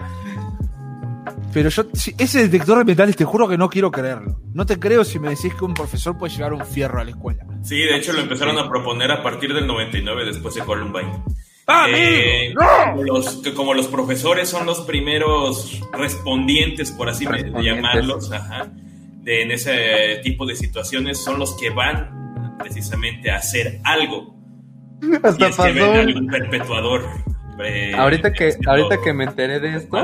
Pero 1.53 1.69
yo, 1.69 1.85
ese 2.17 2.47
detector 2.47 2.79
de 2.79 2.85
metales, 2.85 3.15
te 3.15 3.25
juro 3.25 3.47
que 3.47 3.57
no 3.57 3.69
quiero 3.69 3.91
creerlo. 3.91 4.39
No 4.53 4.65
te 4.65 4.79
creo 4.79 5.03
si 5.03 5.19
me 5.19 5.29
decís 5.29 5.53
que 5.53 5.65
un 5.65 5.73
profesor 5.73 6.17
puede 6.17 6.33
llevar 6.33 6.53
un 6.53 6.65
fierro 6.65 6.99
a 6.99 7.03
la 7.03 7.11
escuela. 7.11 7.45
Sí, 7.63 7.77
de 7.77 7.95
hecho 7.95 8.13
lo 8.13 8.21
empezaron 8.21 8.57
a 8.57 8.69
proponer 8.69 9.11
a 9.11 9.23
partir 9.23 9.53
del 9.53 9.67
99, 9.67 10.25
después 10.25 10.55
de 10.55 10.61
Columbine. 10.61 11.23
¡Ah, 11.69 11.85
eh, 11.89 12.53
como, 12.55 13.03
los, 13.03 13.41
que 13.41 13.53
como 13.53 13.73
los 13.73 13.87
profesores 13.87 14.47
son 14.47 14.65
los 14.65 14.81
primeros 14.81 15.81
respondientes, 15.91 16.91
por 16.91 17.09
así 17.09 17.25
llamarlos, 17.61 18.29
de, 18.29 19.41
en 19.41 19.51
ese 19.51 20.21
tipo 20.23 20.45
de 20.45 20.55
situaciones, 20.55 21.21
son 21.21 21.39
los 21.39 21.57
que 21.57 21.69
van 21.69 22.55
precisamente 22.57 23.29
a 23.31 23.37
hacer 23.37 23.81
algo. 23.83 24.33
Hasta 25.23 25.49
y 25.69 25.77
es 25.77 26.31
perpetuador. 26.31 27.03
Eh, 27.63 27.93
ahorita, 27.95 28.31
que, 28.31 28.53
ahorita 28.65 29.01
que 29.01 29.13
me 29.13 29.25
enteré 29.25 29.59
de 29.59 29.75
esto, 29.75 29.97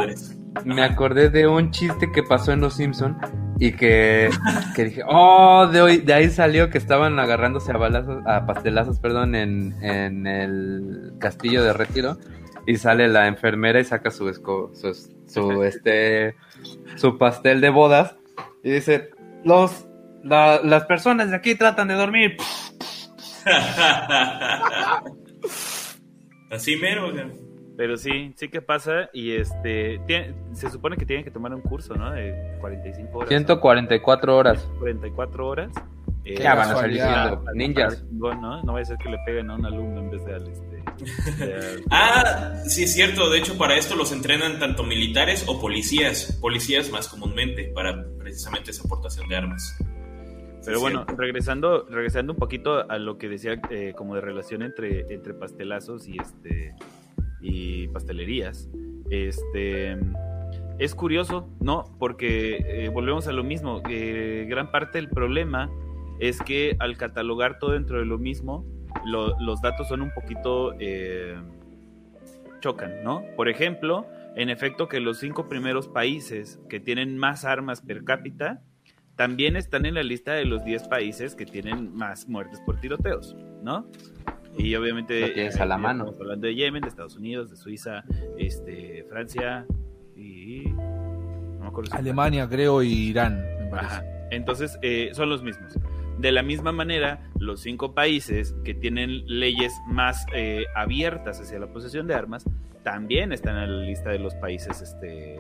me 0.66 0.84
acordé 0.84 1.30
de 1.30 1.48
un 1.48 1.72
chiste 1.72 2.12
que 2.12 2.24
pasó 2.24 2.52
en 2.52 2.62
Los 2.62 2.76
Simpson 2.76 3.18
y 3.60 3.74
que, 3.74 4.30
que 4.76 4.86
dije, 4.86 5.02
oh, 5.08 5.68
de, 5.68 5.82
hoy, 5.82 5.98
de 5.98 6.14
ahí 6.14 6.30
salió 6.30 6.70
que 6.70 6.78
estaban 6.78 7.20
agarrándose 7.20 7.72
a 7.72 7.78
balazos, 7.78 8.24
a 8.26 8.46
pastelazos, 8.46 9.00
perdón, 9.00 9.36
en, 9.36 9.74
en 9.84 10.28
el 10.28 11.14
castillo 11.20 11.64
de 11.64 11.74
retiro. 11.74 12.18
y 12.66 12.78
sale 12.78 13.08
la 13.08 13.28
enfermera 13.28 13.80
y 13.80 13.84
saca 13.84 14.10
su, 14.12 14.34
su, 14.34 14.72
su, 15.28 15.64
este, 15.64 16.36
su 16.96 17.18
pastel 17.18 17.62
de 17.62 17.70
bodas 17.70 18.16
y 18.64 18.72
dice, 18.72 19.12
los, 19.44 19.86
las 20.24 20.86
personas 20.86 21.30
de 21.30 21.36
aquí 21.36 21.56
tratan 21.56 21.90
de 21.90 21.96
dormir. 21.96 22.38
Así 26.50 26.78
mero, 26.78 27.12
Pero 27.76 27.98
sí, 27.98 28.34
sí 28.36 28.50
que 28.50 28.62
pasa 28.62 29.10
y 29.14 29.32
este 29.32 30.00
se 30.54 30.70
supone 30.70 30.96
que 30.96 31.06
tienen 31.06 31.26
que 31.26 31.32
tomar 31.32 31.54
un 31.54 31.62
curso, 31.62 31.96
¿no? 31.96 32.12
De 32.12 32.58
45 32.60 33.18
horas. 33.18 33.30
144 33.30 34.38
horas. 34.38 34.70
44 34.80 35.48
horas. 35.48 35.72
Eh, 36.26 36.38
ya 36.40 36.56
van 36.56 36.70
a 36.70 36.76
salir 36.76 37.02
siendo 37.02 37.44
ninjas. 37.54 38.04
¿no? 38.12 38.64
no 38.64 38.74
vaya 38.74 38.84
a 38.84 38.86
ser 38.86 38.98
que 38.98 39.10
le 39.10 39.18
peguen 39.26 39.50
a 39.50 39.56
un 39.56 39.66
alumno 39.66 40.00
en 40.00 40.10
vez 40.10 40.24
de 40.24 40.36
al 40.36 40.48
este. 40.48 40.84
ah, 41.90 42.54
sí 42.66 42.84
es 42.84 42.94
cierto. 42.94 43.30
De 43.30 43.40
hecho, 43.40 43.58
para 43.58 43.76
esto 43.76 43.96
los 43.96 44.12
entrenan 44.12 44.60
tanto 44.60 44.84
militares 44.84 45.44
o 45.48 45.60
policías. 45.60 46.38
Policías 46.40 46.92
más 46.92 47.10
comúnmente 47.10 47.72
para 47.74 48.06
precisamente 48.20 48.72
esa 48.72 48.84
aportación 48.86 49.28
de 49.28 49.36
armas. 49.36 49.78
Pero 50.66 50.80
bueno, 50.80 51.06
regresando, 51.18 51.86
regresando 51.90 52.34
un 52.34 52.40
poquito 52.40 52.90
a 52.90 52.98
lo 52.98 53.18
que 53.18 53.28
decía 53.28 53.60
eh, 53.70 53.94
como 53.98 54.16
de 54.16 54.22
relación 54.22 54.62
entre, 54.62 55.14
entre 55.14 55.34
pastelazos 55.34 56.08
y 56.08 56.18
este 56.18 56.74
y 57.44 57.88
pastelerías. 57.90 58.70
Este 59.10 59.98
es 60.80 60.96
curioso, 60.96 61.50
¿no? 61.60 61.86
Porque 62.00 62.58
eh, 62.58 62.90
volvemos 62.90 63.28
a 63.28 63.32
lo 63.32 63.44
mismo. 63.44 63.84
Eh, 63.90 64.46
gran 64.50 64.72
parte 64.72 64.98
del 64.98 65.10
problema 65.10 65.70
es 66.20 66.42
que 66.42 66.76
al 66.80 66.98
catalogar 66.98 67.60
todo 67.60 67.72
dentro 67.72 68.00
de 68.00 68.06
lo 68.06 68.18
mismo, 68.18 68.66
los 69.06 69.62
datos 69.62 69.88
son 69.88 70.02
un 70.02 70.12
poquito 70.14 70.74
eh, 70.80 71.36
chocan, 72.60 73.04
¿no? 73.04 73.24
Por 73.36 73.50
ejemplo, 73.50 74.08
en 74.36 74.50
efecto 74.50 74.88
que 74.88 75.00
los 75.00 75.20
cinco 75.20 75.50
primeros 75.50 75.88
países 75.88 76.60
que 76.70 76.80
tienen 76.80 77.18
más 77.18 77.46
armas 77.46 77.82
per 77.82 78.04
cápita 78.04 78.62
también 79.16 79.56
están 79.56 79.86
en 79.86 79.94
la 79.94 80.04
lista 80.04 80.34
de 80.34 80.46
los 80.46 80.64
10 80.64 80.88
países 80.88 81.36
que 81.36 81.46
tienen 81.46 81.94
más 81.94 82.28
muertes 82.28 82.60
por 82.62 82.80
tiroteos, 82.80 83.36
¿no? 83.62 83.88
Y 84.58 84.76
obviamente 84.76 85.20
lo 85.20 85.34
tienes 85.34 85.60
a 85.60 85.66
la 85.66 85.78
mano. 85.78 86.04
Estamos 86.06 86.22
hablando 86.22 86.48
de 86.48 86.56
Yemen, 86.56 86.82
de 86.82 86.90
Estados 86.90 87.16
Unidos, 87.18 87.50
de 87.50 87.56
Suiza, 87.56 88.04
este, 88.38 89.06
Francia 89.10 89.66
y 90.16 90.66
no 90.68 91.60
me 91.62 91.68
acuerdo 91.68 91.96
Alemania, 91.96 92.48
creo, 92.48 92.84
y 92.84 92.92
Irán. 92.92 93.44
Entonces 94.32 94.78
eh, 94.82 95.12
son 95.14 95.30
los 95.30 95.44
mismos. 95.44 95.78
De 96.20 96.32
la 96.32 96.44
misma 96.44 96.72
manera, 96.72 97.30
los 97.40 97.62
cinco 97.62 97.94
países 97.94 98.56
que 98.64 98.74
tienen 98.74 99.24
leyes 99.28 99.74
más 99.88 100.26
eh, 100.34 100.66
abiertas 100.76 101.42
hacia 101.42 101.60
la 101.60 101.68
posesión 101.68 102.08
de 102.08 102.14
armas 102.14 102.46
también 102.84 103.32
están 103.32 103.58
en 103.58 103.80
la 103.80 103.84
lista 103.84 104.12
de 104.12 104.20
los 104.20 104.36
países 104.36 104.82
este, 104.82 105.40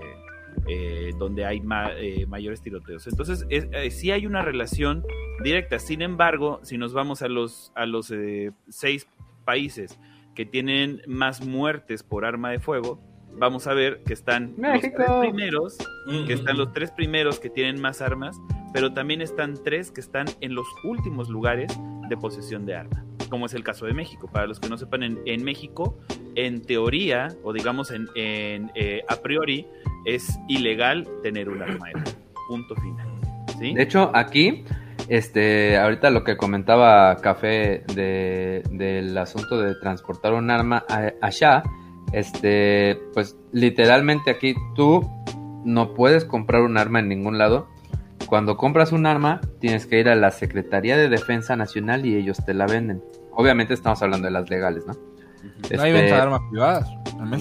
eh, 0.68 1.12
donde 1.18 1.46
hay 1.46 1.62
eh, 1.98 2.26
mayores 2.28 2.62
tiroteos. 2.62 3.08
Entonces, 3.08 3.46
sí 3.92 4.12
hay 4.12 4.26
una 4.26 4.42
relación 4.42 5.04
directa. 5.44 5.80
Sin 5.80 6.02
embargo, 6.02 6.60
si 6.64 6.78
nos 6.78 6.94
vamos 6.94 7.22
a 7.22 7.28
los, 7.28 7.72
a 7.76 7.86
los 7.86 8.14
seis 8.70 9.08
países 9.46 10.00
que 10.36 10.46
tienen 10.46 11.02
más 11.08 11.46
muertes 11.46 12.04
por 12.04 12.26
arma 12.26 12.52
de 12.52 12.60
fuego, 12.60 13.00
vamos 13.38 13.68
a 13.68 13.74
ver 13.74 14.04
que 14.04 14.14
están 14.14 14.54
los 14.58 14.82
tres 14.82 15.12
primeros, 15.22 15.78
que 16.28 16.34
están 16.34 16.58
los 16.58 16.74
tres 16.74 16.92
primeros 16.92 17.40
que 17.40 17.50
tienen 17.50 17.82
más 17.82 18.02
armas, 18.02 18.40
pero 18.74 18.94
también 18.94 19.22
están 19.22 19.62
tres 19.64 19.92
que 19.92 20.02
están 20.02 20.28
en 20.42 20.56
los 20.56 20.68
últimos 20.84 21.30
lugares 21.30 21.78
de 22.10 22.18
posesión 22.18 22.66
de 22.66 22.76
arma, 22.76 23.06
como 23.30 23.46
es 23.46 23.54
el 23.54 23.64
caso 23.64 23.86
de 23.86 23.94
México. 23.94 24.30
Para 24.32 24.48
los 24.48 24.60
que 24.60 24.70
no 24.70 24.78
sepan, 24.78 25.04
en, 25.04 25.44
México, 25.44 25.98
en 26.36 26.62
teoría, 26.62 27.30
o 27.44 27.54
digamos 27.54 27.92
en, 27.92 28.08
eh, 28.16 29.04
a 29.08 29.16
priori, 29.18 29.68
es 30.06 30.40
ilegal 30.48 31.08
tener 31.22 31.50
un 31.50 31.62
arma. 31.62 31.88
Punto 32.48 32.76
final. 32.76 33.08
De 33.60 33.82
hecho, 33.82 34.12
aquí, 34.14 34.66
este, 35.08 35.78
ahorita 35.78 36.10
lo 36.10 36.24
que 36.24 36.36
comentaba 36.36 37.16
Café 37.18 37.84
de, 37.94 38.64
del 38.72 39.18
asunto 39.18 39.60
de 39.62 39.76
transportar 39.76 40.34
un 40.34 40.50
arma 40.50 40.86
allá, 41.22 41.64
este, 42.12 43.00
pues 43.14 43.38
literalmente 43.52 44.32
aquí 44.32 44.56
tú 44.76 45.10
no 45.64 45.94
puedes 45.94 46.26
comprar 46.26 46.62
un 46.62 46.78
arma 46.78 47.00
en 47.00 47.08
ningún 47.08 47.38
lado. 47.38 47.68
Cuando 48.28 48.58
compras 48.58 48.92
un 48.92 49.06
arma, 49.06 49.42
tienes 49.60 49.86
que 49.86 50.00
ir 50.00 50.10
a 50.10 50.16
la 50.16 50.32
Secretaría 50.32 50.98
de 50.98 51.10
Defensa 51.10 51.56
Nacional 51.56 52.06
y 52.06 52.16
ellos 52.16 52.44
te 52.46 52.54
la 52.54 52.66
venden. 52.66 53.02
Obviamente 53.32 53.74
estamos 53.74 54.02
hablando 54.02 54.26
de 54.28 54.32
las 54.32 54.50
legales, 54.50 54.86
¿no? 54.86 54.94
¿No 55.72 55.82
hay 55.82 55.92
venta 55.92 56.16
de 56.16 56.22
armas 56.22 56.42
privadas? 56.50 56.90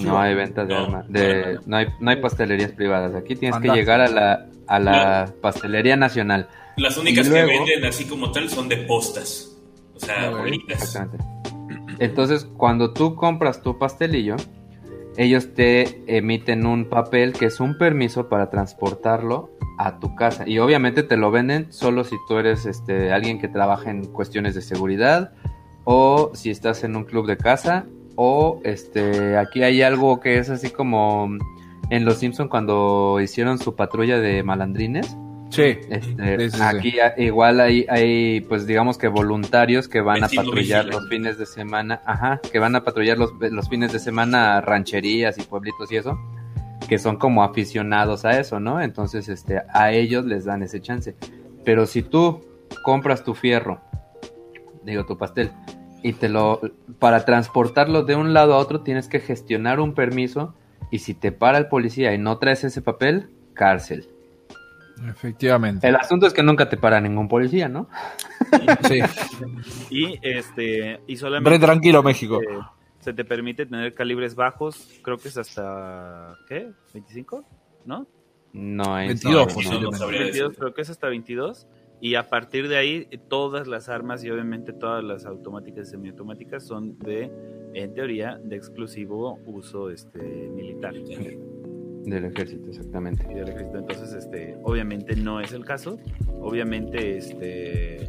No 0.01 0.19
hay 0.19 0.35
ventas 0.35 0.67
de 0.67 0.75
armas. 0.75 1.05
De, 1.09 1.59
no, 1.65 1.77
hay, 1.77 1.87
no 1.99 2.11
hay 2.11 2.17
pastelerías 2.17 2.71
privadas. 2.71 3.15
Aquí 3.15 3.35
tienes 3.35 3.59
que 3.59 3.69
llegar 3.69 4.01
a 4.01 4.07
la, 4.07 4.47
a 4.67 4.79
la 4.79 5.33
pastelería 5.41 5.95
nacional. 5.95 6.47
Las 6.77 6.97
únicas 6.97 7.29
que 7.29 7.43
venden 7.43 7.85
así 7.85 8.05
como 8.05 8.31
tal 8.31 8.49
son 8.49 8.69
de 8.69 8.77
postas. 8.77 9.57
O 9.95 9.99
sea, 9.99 10.29
bonitas. 10.29 10.81
Exactamente. 10.81 11.25
Entonces, 11.99 12.45
cuando 12.57 12.93
tú 12.93 13.15
compras 13.15 13.61
tu 13.61 13.77
pastelillo, 13.77 14.35
ellos 15.17 15.53
te 15.53 16.03
emiten 16.07 16.65
un 16.65 16.89
papel 16.89 17.33
que 17.33 17.45
es 17.45 17.59
un 17.59 17.77
permiso 17.77 18.29
para 18.29 18.49
transportarlo 18.49 19.51
a 19.77 19.99
tu 19.99 20.15
casa. 20.15 20.47
Y 20.47 20.59
obviamente 20.59 21.03
te 21.03 21.17
lo 21.17 21.29
venden 21.31 21.71
solo 21.71 22.03
si 22.03 22.15
tú 22.27 22.37
eres 22.37 22.65
este, 22.65 23.11
alguien 23.11 23.39
que 23.39 23.47
trabaja 23.47 23.91
en 23.91 24.05
cuestiones 24.05 24.55
de 24.55 24.61
seguridad 24.61 25.33
o 25.83 26.31
si 26.33 26.49
estás 26.49 26.83
en 26.83 26.95
un 26.95 27.03
club 27.03 27.27
de 27.27 27.37
casa 27.37 27.85
o 28.15 28.61
este 28.63 29.37
aquí 29.37 29.63
hay 29.63 29.81
algo 29.81 30.19
que 30.19 30.37
es 30.37 30.49
así 30.49 30.69
como 30.69 31.29
en 31.89 32.05
Los 32.05 32.17
Simpson 32.17 32.47
cuando 32.47 33.19
hicieron 33.21 33.57
su 33.59 33.75
patrulla 33.75 34.19
de 34.19 34.43
malandrines 34.43 35.15
Sí. 35.53 35.77
Este, 35.87 36.63
aquí 36.63 36.95
igual 37.17 37.59
hay, 37.59 37.85
hay, 37.87 38.41
pues 38.41 38.65
digamos 38.65 38.97
que 38.97 39.07
voluntarios 39.07 39.87
que 39.87 40.01
van 40.01 40.23
a 40.23 40.27
patrullar 40.27 40.85
los 40.85 41.07
fines 41.09 41.37
de 41.37 41.45
semana, 41.45 42.01
ajá, 42.05 42.41
que 42.51 42.57
van 42.57 42.75
a 42.75 42.83
patrullar 42.83 43.19
los, 43.19 43.33
los 43.39 43.69
fines 43.69 43.93
de 43.93 43.99
semana 43.99 44.61
rancherías 44.61 45.37
y 45.37 45.43
pueblitos 45.43 45.91
y 45.91 45.97
eso, 45.97 46.19
que 46.89 46.97
son 46.97 47.17
como 47.17 47.43
aficionados 47.43 48.25
a 48.25 48.39
eso, 48.39 48.59
¿no? 48.59 48.81
Entonces, 48.81 49.29
este, 49.29 49.61
a 49.71 49.91
ellos 49.91 50.25
les 50.25 50.45
dan 50.45 50.63
ese 50.63 50.81
chance. 50.81 51.15
Pero 51.63 51.85
si 51.85 52.01
tú 52.01 52.43
compras 52.83 53.23
tu 53.23 53.35
fierro, 53.35 53.79
digo 54.85 55.05
tu 55.05 55.17
pastel, 55.17 55.51
y 56.01 56.13
te 56.13 56.29
lo, 56.29 56.61
para 56.99 57.25
transportarlo 57.25 58.03
de 58.03 58.15
un 58.15 58.33
lado 58.33 58.53
a 58.53 58.57
otro 58.57 58.81
tienes 58.81 59.07
que 59.07 59.19
gestionar 59.19 59.79
un 59.79 59.93
permiso 59.93 60.53
y 60.91 60.99
si 60.99 61.13
te 61.13 61.31
para 61.31 61.57
el 61.57 61.67
policía 61.67 62.13
y 62.13 62.17
no 62.17 62.37
traes 62.37 62.63
ese 62.63 62.81
papel, 62.81 63.29
cárcel. 63.53 64.07
Efectivamente. 65.09 65.87
El 65.87 65.95
asunto 65.95 66.27
es 66.27 66.33
que 66.33 66.43
nunca 66.43 66.69
te 66.69 66.77
para 66.77 67.01
ningún 67.01 67.27
policía, 67.27 67.67
¿no? 67.67 67.89
Sí. 68.87 68.99
y 69.89 70.19
este 70.21 70.99
y 71.07 71.15
solamente 71.15 71.57
tranquilo 71.57 72.03
México. 72.03 72.39
se 72.99 73.13
te 73.13 73.25
permite 73.25 73.65
tener 73.65 73.93
calibres 73.93 74.35
bajos, 74.35 74.99
creo 75.01 75.17
que 75.17 75.29
es 75.29 75.37
hasta 75.37 76.35
¿qué? 76.47 76.69
25, 76.93 77.43
¿no? 77.85 78.05
No, 78.51 78.99
es 78.99 79.23
22, 79.23 79.55
22 79.55 80.57
creo 80.57 80.73
que 80.73 80.81
es 80.83 80.89
hasta 80.91 81.07
22 81.07 81.67
y 82.03 82.15
a 82.15 82.27
partir 82.27 82.67
de 82.67 82.75
ahí 82.75 83.07
todas 83.29 83.65
las 83.65 83.87
armas 83.87 84.25
y 84.25 84.29
obviamente 84.29 84.73
todas 84.73 85.01
las 85.01 85.25
automáticas 85.25 85.87
y 85.87 85.91
semiautomáticas 85.91 86.61
son 86.65 86.99
de 86.99 87.31
en 87.73 87.93
teoría 87.93 88.41
de 88.43 88.57
exclusivo 88.57 89.39
uso 89.45 89.89
este 89.89 90.19
militar. 90.19 90.93
Del 92.03 92.25
ejército, 92.25 92.67
exactamente. 92.67 93.25
Y 93.31 93.35
del 93.35 93.47
ejército. 93.47 93.77
Entonces, 93.77 94.13
este, 94.15 94.57
obviamente 94.63 95.15
no 95.15 95.39
es 95.39 95.53
el 95.53 95.63
caso. 95.63 95.97
Obviamente, 96.41 97.19
este. 97.19 98.03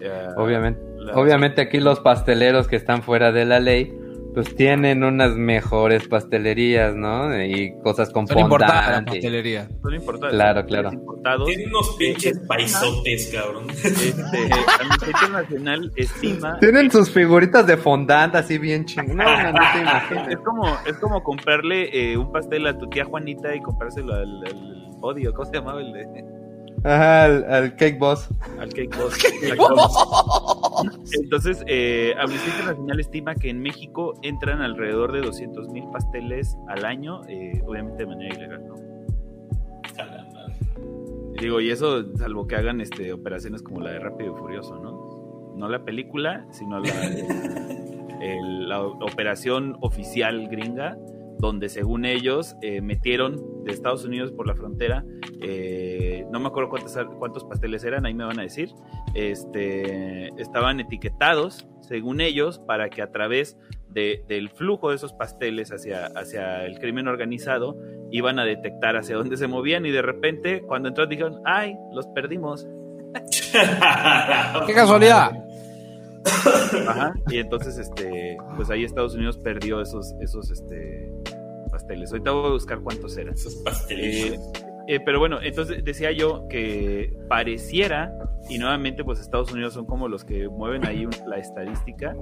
Eh, 0.00 0.28
obviamente, 0.38 0.80
obviamente 1.12 1.60
aquí 1.60 1.78
los 1.78 2.00
pasteleros 2.00 2.66
que 2.68 2.76
están 2.76 3.02
fuera 3.02 3.32
de 3.32 3.44
la 3.44 3.60
ley 3.60 3.92
pues 4.36 4.54
tienen 4.54 5.02
unas 5.02 5.34
mejores 5.34 6.08
pastelerías, 6.08 6.94
¿no? 6.94 7.42
Y 7.42 7.72
cosas 7.82 8.10
con 8.10 8.26
Son 8.26 8.38
importantes 8.38 9.06
la 9.06 9.12
pastelería. 9.12 9.68
Son 9.80 9.94
importantes. 9.94 10.36
Claro, 10.36 10.66
claro. 10.66 10.90
Tienen 11.46 11.68
unos 11.70 11.96
pinches 11.96 12.38
paisotes, 12.40 13.32
cabrón. 13.34 13.70
Este, 13.70 14.50
Amnistía 14.78 15.28
Nacional 15.32 15.90
estima... 15.96 16.58
Tienen 16.60 16.90
sus 16.90 17.10
figuritas 17.10 17.66
de 17.66 17.78
fondant 17.78 18.34
así 18.34 18.58
bien 18.58 18.84
chingadas. 18.84 19.54
No, 19.54 19.58
no, 19.58 20.24
te 20.26 20.32
Es 20.34 20.38
como, 20.40 20.66
es 20.84 20.98
como 20.98 21.24
comprarle 21.24 21.88
eh, 22.12 22.18
un 22.18 22.30
pastel 22.30 22.66
a 22.66 22.76
tu 22.76 22.90
tía 22.90 23.06
Juanita 23.06 23.54
y 23.54 23.62
comprárselo 23.62 24.12
al, 24.12 24.44
al 24.46 24.90
odio. 25.00 25.32
¿Cómo 25.32 25.46
se 25.46 25.56
llamaba 25.56 25.80
el 25.80 25.94
de...? 25.94 26.35
Ajá, 26.86 27.24
al, 27.24 27.74
Cake 27.74 27.98
Boss. 27.98 28.28
Al 28.60 28.72
Cake 28.72 28.96
Boss. 28.96 29.18
Entonces, 31.20 31.64
eh, 31.66 32.14
Amnistía 32.16 32.52
Internacional 32.52 33.00
estima 33.00 33.34
que 33.34 33.50
en 33.50 33.60
México 33.60 34.14
entran 34.22 34.62
alrededor 34.62 35.10
de 35.10 35.20
200 35.22 35.68
mil 35.70 35.82
pasteles 35.92 36.56
al 36.68 36.84
año, 36.84 37.22
eh, 37.28 37.60
obviamente 37.66 38.04
de 38.04 38.06
manera 38.06 38.34
ilegal, 38.36 38.68
¿no? 38.68 38.74
Digo, 41.40 41.60
y 41.60 41.70
eso 41.70 42.04
salvo 42.16 42.46
que 42.46 42.54
hagan 42.54 42.80
este 42.80 43.12
operaciones 43.12 43.62
como 43.62 43.80
la 43.80 43.90
de 43.90 43.98
Rápido 43.98 44.34
y 44.36 44.38
Furioso, 44.38 44.78
¿no? 44.78 45.54
No 45.56 45.68
la 45.68 45.84
película, 45.84 46.46
sino 46.52 46.78
la... 46.78 46.92
la 48.20 48.82
operación 48.82 49.76
oficial 49.80 50.48
gringa, 50.48 50.96
donde 51.38 51.68
según 51.68 52.04
ellos 52.04 52.56
eh, 52.62 52.80
metieron 52.80 53.64
de 53.64 53.72
Estados 53.72 54.04
Unidos 54.04 54.32
por 54.32 54.46
la 54.46 54.54
frontera, 54.54 55.04
eh, 55.42 56.24
no 56.30 56.40
me 56.40 56.48
acuerdo 56.48 56.70
cuántos, 56.70 56.96
cuántos 57.18 57.44
pasteles 57.44 57.84
eran, 57.84 58.06
ahí 58.06 58.14
me 58.14 58.24
van 58.24 58.38
a 58.38 58.42
decir, 58.42 58.70
este, 59.14 60.28
estaban 60.40 60.80
etiquetados, 60.80 61.66
según 61.80 62.20
ellos, 62.20 62.58
para 62.58 62.88
que 62.88 63.02
a 63.02 63.10
través 63.10 63.56
del 63.88 64.50
flujo 64.50 64.90
de 64.90 64.96
esos 64.96 65.14
pasteles 65.14 65.72
hacia, 65.72 66.06
hacia 66.06 66.66
el 66.66 66.78
crimen 66.78 67.08
organizado 67.08 67.78
iban 68.10 68.38
a 68.38 68.44
detectar 68.44 68.94
hacia 68.94 69.16
dónde 69.16 69.38
se 69.38 69.46
movían 69.46 69.86
y 69.86 69.90
de 69.90 70.02
repente 70.02 70.60
cuando 70.60 70.88
entró 70.88 71.06
dijeron, 71.06 71.40
ay, 71.46 71.74
los 71.94 72.06
perdimos. 72.08 72.66
¡Qué 74.66 74.74
casualidad! 74.74 75.32
Ajá, 76.88 77.14
y 77.30 77.38
entonces, 77.38 77.78
este, 77.78 78.36
pues 78.56 78.68
ahí 78.70 78.84
Estados 78.84 79.14
Unidos 79.14 79.38
perdió 79.38 79.80
esos, 79.80 80.14
esos, 80.20 80.50
este, 80.50 81.10
pasteles. 81.76 82.10
Ahorita 82.10 82.30
voy 82.32 82.46
a 82.46 82.52
buscar 82.52 82.80
cuántos 82.80 83.16
eran. 83.18 83.34
Esos 83.34 83.56
pasteles. 83.56 84.32
Eh, 84.32 84.38
eh, 84.88 85.00
pero 85.04 85.18
bueno, 85.18 85.38
entonces 85.42 85.84
decía 85.84 86.12
yo 86.12 86.46
que 86.48 87.12
pareciera, 87.28 88.16
y 88.48 88.58
nuevamente 88.58 89.04
pues 89.04 89.20
Estados 89.20 89.52
Unidos 89.52 89.74
son 89.74 89.84
como 89.84 90.08
los 90.08 90.24
que 90.24 90.48
mueven 90.48 90.86
ahí 90.86 91.06
la 91.26 91.36
estadística, 91.38 92.16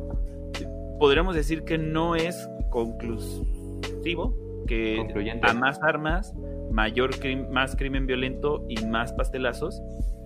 podríamos 0.99 1.37
decir 1.37 1.65
que 1.65 1.79
no 1.79 2.17
es 2.17 2.49
conclusivo, 2.71 4.35
que 4.67 5.07
a 5.43 5.55
más 5.55 5.81
armas, 5.83 6.35
mayor 6.73 7.11
más 7.51 7.77
crimen 7.77 8.07
violento 8.07 8.65
y 8.69 8.85
más 8.87 9.13
pastelazos, 9.13 9.83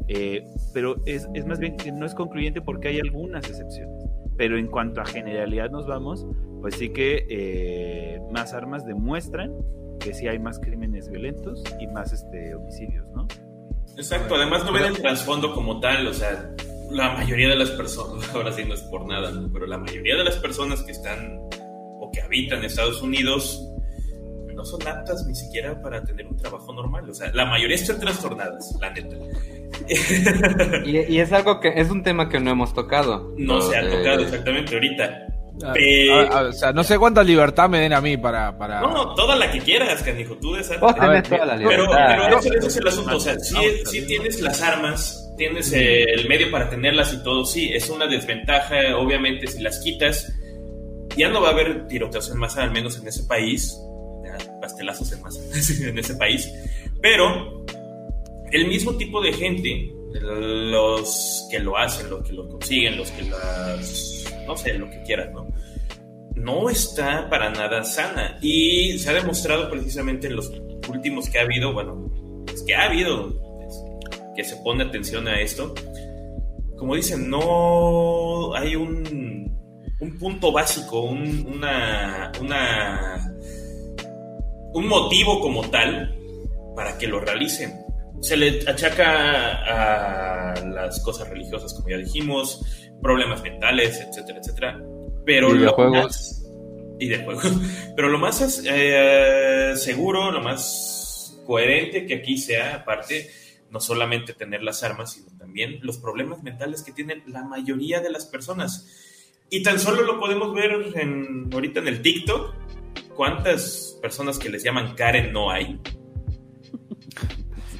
eh, 0.07 0.47
pero 0.73 0.97
es, 1.05 1.29
es, 1.35 1.45
más 1.45 1.59
bien 1.59 1.77
que 1.77 1.93
no 1.93 2.07
es 2.07 2.15
concluyente 2.15 2.63
porque 2.63 2.89
hay 2.89 3.01
algunas 3.01 3.49
excepciones. 3.49 4.05
Pero 4.37 4.57
en 4.57 4.69
cuanto 4.69 5.01
a 5.01 5.05
generalidad 5.05 5.71
nos 5.71 5.89
vamos, 5.89 6.25
pues 6.61 6.75
sí 6.77 6.91
que 6.91 7.27
eh, 7.29 8.21
más 8.31 8.55
armas 8.55 8.85
demuestran 8.85 9.53
que 10.01 10.15
sí 10.15 10.29
hay 10.29 10.39
más 10.39 10.59
crímenes 10.61 11.09
violentos 11.09 11.63
y 11.81 11.87
más 11.89 12.13
este, 12.13 12.55
homicidios, 12.55 13.07
¿no? 13.15 13.27
Exacto, 13.97 14.37
además 14.37 14.65
no 14.65 14.73
ven 14.73 14.85
el 14.85 14.97
trasfondo 14.97 15.53
como 15.53 15.81
tal, 15.81 16.07
o 16.07 16.15
sea, 16.15 16.55
la 16.91 17.15
mayoría 17.15 17.49
de 17.49 17.57
las 17.57 17.71
personas, 17.71 18.29
ahora 18.35 18.53
sí 18.53 18.65
no 18.65 18.75
es 18.75 18.83
por 18.83 19.07
nada, 19.07 19.33
pero 19.53 19.67
la 19.67 19.79
mayoría 19.79 20.17
de 20.17 20.25
las 20.25 20.37
personas 20.37 20.83
que 20.83 20.93
están 20.93 21.39
o 22.01 22.11
que 22.13 22.21
habitan 22.21 22.61
en 22.61 22.67
Estados 22.67 23.03
Unidos 23.03 23.61
no 24.59 24.65
son 24.65 24.87
aptas 24.89 25.25
ni 25.25 25.37
siquiera 25.37 25.81
para 25.81 26.03
tener 26.03 26.27
un 26.27 26.37
trabajo 26.37 26.73
normal. 26.73 27.09
O 27.09 27.15
sea, 27.15 27.31
la 27.33 27.47
mayoría 27.47 27.77
están 27.77 28.01
trastornadas, 28.01 28.77
la 28.81 28.91
neta. 28.91 29.17
y, 30.85 31.19
es 31.19 31.33
algo 31.33 31.61
que 31.61 31.75
es 31.77 31.91
un 31.91 32.03
tema 32.03 32.29
que 32.29 32.41
no 32.41 32.51
hemos 32.51 32.75
tocado. 32.75 33.35
No 33.39 33.61
se 33.63 33.77
ha 33.77 33.89
tocado 33.89 34.23
exactamente 34.23 34.75
ahorita. 34.75 35.29
Ah, 35.65 35.75
ah, 36.31 36.41
o 36.49 36.53
sea, 36.53 36.73
no 36.73 36.85
sé 36.85 36.99
cuánta 36.99 37.23
libertad 37.25 37.69
me 37.69 37.81
den 37.81 37.93
a 37.93 38.01
mí 38.01 38.17
para. 38.17 38.57
para... 38.57 38.81
No, 38.81 39.15
toda 39.15 39.35
la 39.37 39.51
que 39.51 39.61
quieras, 39.61 40.03
canijo. 40.03 40.37
Tú 40.37 40.55
de 40.55 40.63
Pero, 40.63 41.87
pero 41.91 42.39
eso, 42.39 42.55
es 42.55 42.77
el 42.77 42.89
asunto. 42.89 43.17
O 43.17 43.21
sea, 43.21 43.39
si, 43.39 44.07
tienes 44.07 44.41
las 44.41 44.63
armas, 44.63 45.33
tienes 45.37 45.73
el 45.73 46.29
medio 46.29 46.51
para 46.51 46.71
tenerlas 46.71 47.13
y 47.13 47.23
todo, 47.23 47.45
sí, 47.45 47.71
es 47.73 47.91
una 47.91 48.07
desventaja. 48.07 48.97
Obviamente, 48.97 49.47
si 49.47 49.61
las 49.63 49.81
quitas, 49.81 50.33
ya 51.17 51.29
no 51.29 51.41
va 51.41 51.49
a 51.49 51.53
haber 51.53 51.89
tiroteos 51.89 52.31
en 52.31 52.39
masa, 52.39 52.63
al 52.63 52.71
menos 52.71 52.99
en 52.99 53.09
ese 53.09 53.25
país 53.25 53.77
pastelazos 54.61 55.13
en 55.13 55.23
masa 55.23 55.41
en 55.89 55.99
ese 55.99 56.15
país. 56.15 56.49
Pero 57.01 57.65
el 58.51 58.69
mismo 58.69 58.97
tipo 58.97 59.21
de 59.21 59.33
gente, 59.33 59.93
los 60.21 61.47
que 61.51 61.59
lo 61.59 61.77
hacen, 61.77 62.11
los 62.11 62.27
que 62.27 62.33
lo 62.33 62.49
consiguen, 62.49 62.97
los 62.97 63.11
que 63.13 63.23
las, 63.23 64.18
no 64.49 64.57
sé, 64.57 64.75
lo 64.75 64.91
que 64.91 65.03
quieran, 65.03 65.33
¿no? 65.33 65.47
No 66.35 66.71
está 66.71 67.29
para 67.29 67.51
nada 67.51 67.85
sana. 67.85 68.39
Y 68.41 68.99
se 68.99 69.11
ha 69.11 69.13
demostrado 69.13 69.71
precisamente 69.71 70.27
en 70.27 70.37
los 70.37 70.51
últimos 70.89 71.29
que 71.29 71.39
ha 71.39 71.43
habido, 71.43 71.73
bueno, 71.73 72.11
es 72.53 72.63
que 72.63 72.75
ha 72.75 72.87
habido, 72.87 73.39
que 74.35 74.43
se 74.43 74.57
pone 74.57 74.85
atención 74.85 75.29
a 75.29 75.41
esto. 75.41 75.75
Como 76.77 76.95
dicen, 76.95 77.29
no 77.29 78.55
hay 78.55 78.75
un, 78.75 79.57
un 80.01 80.19
punto 80.19 80.51
básico, 80.51 81.03
una, 81.03 82.33
una 82.41 83.19
un 84.73 84.87
motivo 84.87 85.41
como 85.41 85.69
tal 85.71 86.15
para 86.75 86.97
que 86.97 87.07
lo 87.07 87.21
realicen. 87.21 87.85
Se 88.21 88.37
le 88.37 88.61
achaca 88.69 90.53
a 90.53 90.65
las 90.65 91.01
cosas 91.03 91.29
religiosas, 91.29 91.75
como 91.75 91.89
ya 91.89 91.99
dijimos, 91.99 92.88
problemas 93.03 93.43
mentales, 93.43 94.01
etcétera, 94.01 94.39
etcétera. 94.39 94.81
Pero 95.25 95.55
y 95.55 95.59
de 95.59 95.69
juegos. 95.69 96.43
y 96.99 97.09
de 97.09 97.25
juegos. 97.25 97.53
Pero 97.97 98.09
lo 98.09 98.19
más 98.19 98.63
eh, 98.65 99.73
seguro, 99.77 100.31
lo 100.31 100.41
más 100.43 101.41
coherente 101.47 102.07
que 102.07 102.15
aquí 102.15 102.39
sea, 102.39 102.77
aparte, 102.77 103.31
no 103.71 103.81
solamente 103.81 104.33
tener 104.33 104.63
las 104.63 104.83
armas, 104.83 105.13
sino 105.13 105.37
también 105.39 105.79
los 105.83 105.99
problemas 105.99 106.43
mentales 106.43 106.83
que 106.83 106.93
tienen 106.93 107.23
la 107.27 107.45
mayoría 107.45 108.01
de 108.01 108.11
las 108.11 108.27
personas. 108.27 108.87
Y 109.51 109.63
tan 109.63 109.79
solo 109.79 110.03
lo 110.03 110.21
podemos 110.21 110.55
ver 110.55 110.93
en, 110.95 111.49
ahorita 111.53 111.81
en 111.81 111.89
el 111.89 112.03
TikTok, 112.03 112.55
¿cuántas 113.15 113.99
personas 114.03 114.39
que 114.39 114.51
les 114.51 114.63
llaman 114.63 114.95
Karen 114.95 115.33
no 115.33 115.51
hay? 115.51 115.81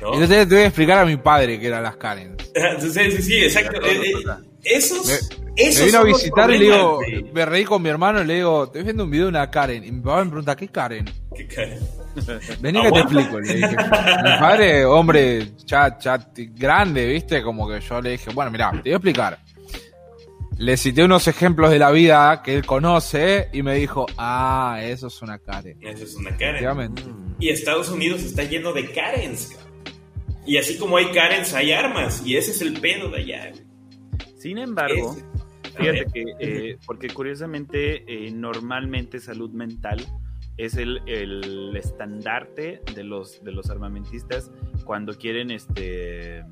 ¿No? 0.01 0.13
Entonces 0.15 0.49
te 0.49 0.55
voy 0.55 0.65
a 0.65 0.67
explicar 0.67 0.99
a 0.99 1.05
mi 1.05 1.17
padre 1.17 1.61
que 1.61 1.67
eran 1.67 1.83
las 1.83 1.97
Karen. 1.97 2.37
sí, 2.81 2.91
sí, 2.91 3.23
sí, 3.23 3.37
exacto. 3.39 3.81
Esos, 4.63 5.07
me, 5.57 5.85
vino 5.85 5.99
a 5.99 6.05
visitar 6.05 6.51
y 6.51 6.59
le 6.59 6.65
digo, 6.65 7.01
me 7.33 7.45
reí 7.47 7.65
con 7.65 7.83
mi 7.83 7.89
hermano 7.89 8.23
y 8.23 8.27
le 8.27 8.35
digo, 8.37 8.65
estoy 8.65 8.83
viendo 8.83 9.05
un 9.05 9.11
video 9.11 9.27
de 9.27 9.31
una 9.31 9.51
Karen. 9.51 9.85
Y 9.85 9.93
mi 9.93 10.01
papá 10.01 10.25
me 10.25 10.31
pregunta, 10.31 10.57
¿qué 10.57 10.69
Karen? 10.69 11.11
¿Qué 11.35 11.47
Karen? 11.47 11.79
Vení 12.61 12.83
que 12.83 12.93
te 12.93 12.99
explico. 12.99 13.41
Le 13.41 13.55
dije. 13.55 13.71
Mi 13.71 14.39
padre, 14.41 14.85
hombre, 14.85 15.57
chat, 15.65 16.01
chat, 16.01 16.39
grande, 16.55 17.07
¿viste? 17.07 17.43
Como 17.43 17.69
que 17.69 17.81
yo 17.81 18.01
le 18.01 18.11
dije, 18.11 18.31
bueno, 18.33 18.51
mira, 18.51 18.71
te 18.71 18.79
voy 18.79 18.93
a 18.93 18.97
explicar 18.97 19.39
le 20.59 20.77
cité 20.77 21.05
unos 21.05 21.29
ejemplos 21.29 21.71
de 21.71 21.79
la 21.79 21.93
vida 21.93 22.43
que 22.45 22.55
él 22.55 22.67
conoce 22.67 23.49
y 23.53 23.63
me 23.63 23.77
dijo, 23.77 24.07
ah, 24.19 24.81
eso 24.83 25.07
es 25.07 25.23
una 25.23 25.39
Karen. 25.39 25.79
Eso 25.81 26.05
es 26.05 26.15
una 26.17 26.37
Karen. 26.37 26.95
Y 27.39 27.49
Estados 27.51 27.89
Unidos 27.89 28.23
está 28.23 28.43
lleno 28.43 28.73
de 28.73 28.91
Karens. 28.91 29.57
Y 30.45 30.57
así 30.57 30.77
como 30.77 30.97
hay 30.97 31.13
Karens, 31.13 31.55
hay 31.55 31.71
armas. 31.73 32.23
Y 32.25 32.37
ese 32.37 32.51
es 32.51 32.61
el 32.61 32.81
pedo 32.81 33.09
de 33.09 33.19
allá. 33.19 33.53
Sin 34.39 34.59
embargo, 34.59 35.17
fíjate 35.77 36.07
que, 36.13 36.25
eh, 36.39 36.79
porque 36.87 37.09
curiosamente, 37.09 38.05
eh, 38.07 38.31
normalmente 38.31 39.21
salud 39.21 39.51
mental 39.51 39.99
es 40.57 40.77
el, 40.77 41.01
el, 41.07 41.77
estandarte 41.77 42.83
de 42.95 43.05
los, 43.05 43.43
de 43.45 43.53
los 43.53 43.71
armamentistas 43.71 44.51
cuando 44.85 45.15
quieren 45.17 45.51
este 45.51 46.45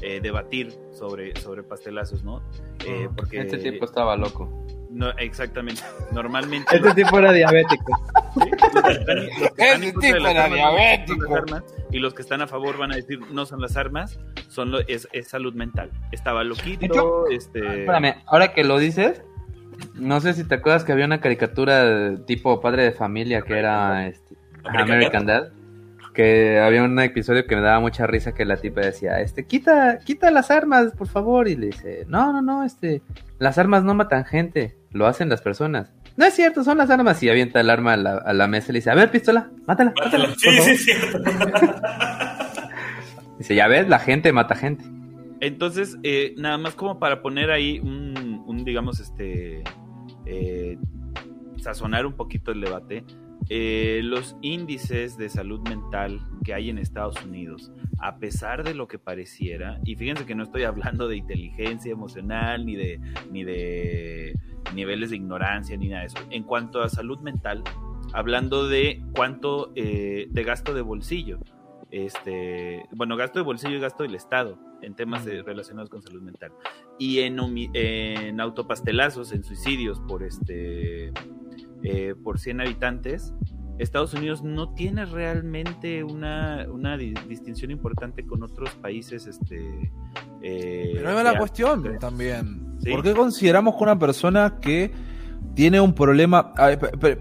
eh, 0.00 0.20
debatir 0.22 0.72
sobre, 0.92 1.34
sobre 1.40 1.62
pastelazos, 1.62 2.22
¿no? 2.22 2.40
Eh, 2.86 3.08
porque 3.16 3.40
este 3.40 3.58
tipo 3.58 3.84
estaba 3.84 4.16
loco. 4.16 4.48
No, 4.98 5.10
exactamente. 5.10 5.80
Normalmente. 6.10 6.74
este 6.74 6.92
tipo 6.92 7.20
era 7.20 7.32
diabético. 7.32 8.04
este 9.56 9.92
tipo 9.92 10.26
era 10.26 10.48
diabético. 10.48 11.62
y 11.92 12.00
los 12.00 12.14
que 12.14 12.22
están 12.22 12.42
a 12.42 12.48
favor 12.48 12.76
van 12.76 12.90
a 12.90 12.96
decir 12.96 13.20
no 13.30 13.46
son 13.46 13.60
las 13.60 13.76
armas, 13.76 14.18
son 14.48 14.72
lo, 14.72 14.80
es, 14.80 15.06
es 15.12 15.28
salud 15.28 15.54
mental. 15.54 15.92
Estaba 16.10 16.42
loquito. 16.42 17.28
este... 17.28 17.60
Espérame, 17.60 18.16
ahora 18.26 18.52
que 18.52 18.64
lo 18.64 18.76
dices, 18.78 19.22
no 19.94 20.20
sé 20.20 20.34
si 20.34 20.42
te 20.42 20.56
acuerdas 20.56 20.82
que 20.82 20.90
había 20.90 21.04
una 21.04 21.20
caricatura 21.20 22.16
tipo 22.26 22.60
padre 22.60 22.82
de 22.82 22.90
familia 22.90 23.42
que 23.42 23.56
era 23.56 24.08
este, 24.08 24.34
American 24.64 25.26
Dad 25.26 25.52
que 26.12 26.58
había 26.58 26.82
un 26.82 26.98
episodio 26.98 27.46
que 27.46 27.54
me 27.54 27.62
daba 27.62 27.78
mucha 27.78 28.04
risa 28.04 28.34
que 28.34 28.44
la 28.44 28.56
tipa 28.56 28.80
decía, 28.80 29.20
este, 29.20 29.46
quita, 29.46 30.00
quita 30.00 30.32
las 30.32 30.50
armas, 30.50 30.90
por 30.98 31.06
favor, 31.06 31.46
y 31.46 31.54
le 31.54 31.66
dice, 31.66 32.06
no, 32.08 32.32
no, 32.32 32.42
no, 32.42 32.64
este, 32.64 33.02
las 33.38 33.56
armas 33.56 33.84
no 33.84 33.94
matan 33.94 34.24
gente, 34.24 34.76
lo 34.90 35.06
hacen 35.06 35.28
las 35.28 35.42
personas. 35.42 35.92
No 36.16 36.24
es 36.24 36.34
cierto, 36.34 36.64
son 36.64 36.78
las 36.78 36.90
armas 36.90 37.22
y 37.22 37.28
avienta 37.28 37.60
el 37.60 37.70
arma 37.70 37.92
a 37.92 37.96
la, 37.96 38.16
a 38.16 38.32
la 38.32 38.48
mesa 38.48 38.70
y 38.70 38.72
le 38.72 38.78
dice, 38.78 38.90
a 38.90 38.94
ver, 38.94 39.10
pistola, 39.10 39.50
mátala, 39.66 39.92
mátala. 40.02 40.34
sí, 40.36 40.48
sí, 40.62 40.76
sí. 40.76 40.92
dice, 43.38 43.54
ya 43.54 43.68
ves, 43.68 43.88
la 43.88 43.98
gente 43.98 44.32
mata 44.32 44.54
gente. 44.54 44.84
Entonces, 45.40 45.96
eh, 46.02 46.34
nada 46.36 46.58
más 46.58 46.74
como 46.74 46.98
para 46.98 47.22
poner 47.22 47.50
ahí 47.50 47.78
un, 47.78 48.42
un 48.46 48.64
digamos, 48.64 48.98
este, 48.98 49.62
eh, 50.26 50.78
sazonar 51.60 52.06
un 52.06 52.14
poquito 52.14 52.50
el 52.50 52.60
debate 52.60 53.04
eh, 53.48 54.00
los 54.04 54.36
índices 54.42 55.16
de 55.16 55.28
salud 55.28 55.60
mental 55.68 56.20
que 56.44 56.54
hay 56.54 56.70
en 56.70 56.78
Estados 56.78 57.22
Unidos, 57.24 57.72
a 57.98 58.18
pesar 58.18 58.62
de 58.64 58.74
lo 58.74 58.88
que 58.88 58.98
pareciera, 58.98 59.80
y 59.84 59.96
fíjense 59.96 60.26
que 60.26 60.34
no 60.34 60.42
estoy 60.42 60.64
hablando 60.64 61.08
de 61.08 61.16
inteligencia 61.16 61.92
emocional 61.92 62.66
ni 62.66 62.76
de, 62.76 63.00
ni 63.30 63.44
de 63.44 64.34
niveles 64.74 65.10
de 65.10 65.16
ignorancia 65.16 65.76
ni 65.76 65.88
nada 65.88 66.02
de 66.02 66.06
eso. 66.08 66.18
En 66.30 66.42
cuanto 66.42 66.82
a 66.82 66.88
salud 66.88 67.20
mental, 67.20 67.62
hablando 68.12 68.68
de 68.68 69.02
cuánto 69.14 69.72
eh, 69.76 70.28
de 70.30 70.44
gasto 70.44 70.74
de 70.74 70.82
bolsillo, 70.82 71.38
este, 71.90 72.84
bueno, 72.92 73.16
gasto 73.16 73.38
de 73.38 73.44
bolsillo 73.44 73.76
y 73.76 73.80
gasto 73.80 74.02
del 74.02 74.14
Estado. 74.14 74.58
en 74.82 74.94
temas 74.94 75.24
relacionados 75.24 75.90
con 75.90 76.02
salud 76.02 76.22
mental. 76.22 76.52
Y 76.98 77.20
en, 77.20 77.38
en 77.74 78.40
autopastelazos, 78.40 79.32
en 79.32 79.42
suicidios 79.42 80.00
por 80.00 80.22
este 80.22 81.12
eh, 81.82 82.14
por 82.22 82.38
100 82.38 82.60
habitantes, 82.60 83.32
Estados 83.78 84.12
Unidos 84.14 84.42
no 84.42 84.74
tiene 84.74 85.04
realmente 85.04 86.02
una, 86.02 86.66
una 86.70 86.96
distinción 86.96 87.70
importante 87.70 88.26
con 88.26 88.42
otros 88.42 88.70
países. 88.76 89.26
Este, 89.26 89.92
eh, 90.42 90.92
Pero 90.94 91.16
es 91.16 91.24
la 91.24 91.38
cuestión 91.38 91.98
también. 91.98 92.76
¿Por 92.90 93.02
qué 93.02 93.14
consideramos 93.14 93.76
que 93.76 93.82
una 93.84 93.98
persona 93.98 94.58
que 94.60 94.92
tiene 95.54 95.80
un 95.80 95.94
problema... 95.94 96.52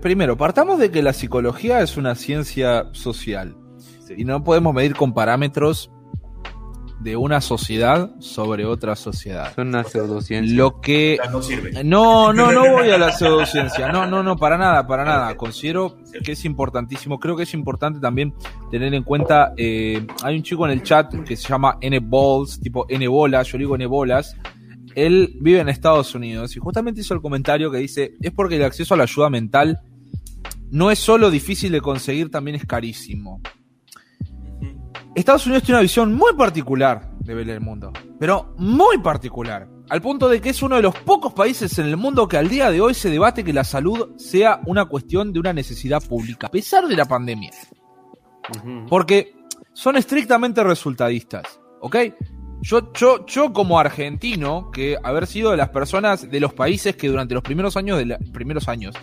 primero, 0.02 0.38
partamos 0.38 0.80
de 0.80 0.90
que 0.90 1.04
la 1.04 1.14
psicología 1.14 1.82
es 1.82 1.98
una 1.98 2.16
ciencia 2.16 2.90
social 2.92 3.56
y 4.16 4.26
no 4.26 4.44
podemos 4.44 4.74
medir 4.74 4.96
con 4.96 5.14
parámetros 5.14 5.92
de 6.99 7.15
una 7.15 7.41
sociedad 7.41 8.11
sobre 8.19 8.65
otra 8.65 8.95
sociedad. 8.95 9.53
Son 9.56 9.68
una 9.68 9.84
pseudociencia. 9.84 10.56
Lo 10.56 10.82
que 10.82 11.19
no 11.84 12.34
No, 12.34 12.34
no, 12.34 12.72
voy 12.72 12.90
a 12.90 12.98
la 12.98 13.11
pseudociencia. 13.11 13.91
No, 13.91 14.07
no, 14.07 14.24
no, 14.24 14.36
para 14.36 14.57
nada, 14.57 14.88
para 14.88 15.06
nada. 15.06 15.36
Considero 15.38 15.98
que 16.24 16.32
es 16.32 16.45
importantísimo. 16.45 17.19
Creo 17.19 17.36
que 17.36 17.44
es 17.44 17.53
importante 17.53 17.99
también 17.99 18.34
tener 18.72 18.94
en 18.94 19.03
cuenta. 19.03 19.53
Eh, 19.57 20.06
hay 20.24 20.36
un 20.36 20.44
chico 20.44 20.65
en 20.65 20.72
el 20.72 20.84
chat 20.84 21.14
que 21.24 21.36
se 21.36 21.48
llama 21.48 21.78
N 21.82 21.99
Balls, 21.99 22.60
tipo 22.60 22.86
N 22.90 23.07
bolas. 23.07 23.48
Yo 23.48 23.57
digo 23.57 23.76
N 23.76 23.86
bolas. 23.86 24.36
Él 24.95 25.38
vive 25.40 25.60
en 25.60 25.69
Estados 25.69 26.15
Unidos 26.15 26.56
y 26.56 26.60
justamente 26.60 27.02
hizo 27.02 27.14
el 27.14 27.22
comentario 27.22 27.69
que 27.69 27.78
dice 27.78 28.15
es 28.19 28.32
porque 28.32 28.56
el 28.56 28.64
acceso 28.64 28.95
a 28.95 28.98
la 28.98 29.03
ayuda 29.03 29.30
mental 29.30 29.80
no 30.72 30.90
es 30.90 30.98
solo 30.98 31.30
difícil 31.30 31.72
de 31.72 31.82
conseguir, 31.82 32.32
también 32.32 32.56
es 32.56 32.65
carísimo. 32.65 33.41
Estados 35.19 35.48
Unidos 35.48 35.64
tiene 35.64 35.77
una 35.77 35.81
visión 35.81 36.14
muy 36.14 36.34
particular 36.35 37.10
de 37.19 37.34
ver 37.34 37.49
el 37.49 37.60
mundo, 37.60 37.91
pero 38.19 38.53
muy 38.57 38.99
particular, 38.99 39.68
al 39.89 39.99
punto 39.99 40.30
de 40.30 40.39
que 40.39 40.49
es 40.49 40.61
uno 40.61 40.76
de 40.76 40.84
los 40.84 40.95
pocos 40.99 41.34
países 41.34 41.80
en 41.80 41.88
el 41.88 41.98
mundo 41.98 42.27
que 42.27 42.38
al 42.38 42.48
día 42.49 42.69
de 42.69 42.81
hoy 42.81 42.94
se 42.94 43.10
debate 43.10 43.44
que 43.44 43.52
la 43.52 43.64
salud 43.64 44.15
sea 44.18 44.61
una 44.68 44.85
cuestión 44.85 45.34
de 45.34 45.39
una 45.39 45.53
necesidad 45.53 46.03
pública, 46.03 46.45
a 46.45 46.52
pesar 46.52 46.88
de 46.88 46.95
la 46.95 47.06
pandemia. 47.06 47.49
Porque 48.88 49.34
son 49.73 49.98
estrictamente 49.98 50.64
resultadistas, 50.64 51.60
¿ok? 51.81 51.95
Yo, 52.61 52.94
yo, 52.94 53.26
yo 53.26 53.53
como 53.53 53.80
argentino, 53.80 54.69
que 54.69 54.98
haber 55.03 55.26
sido 55.26 55.49
de 55.49 55.57
las 55.57 55.69
personas 55.69 56.30
de 56.30 56.39
los 56.39 56.53
países 56.53 56.95
que 56.95 57.07
durante 57.07 57.34
los 57.34 57.44
primeros 57.44 57.76
años, 57.76 57.98
de 57.98 58.06
la, 58.06 58.19
primeros 58.34 58.68
años, 58.68 58.95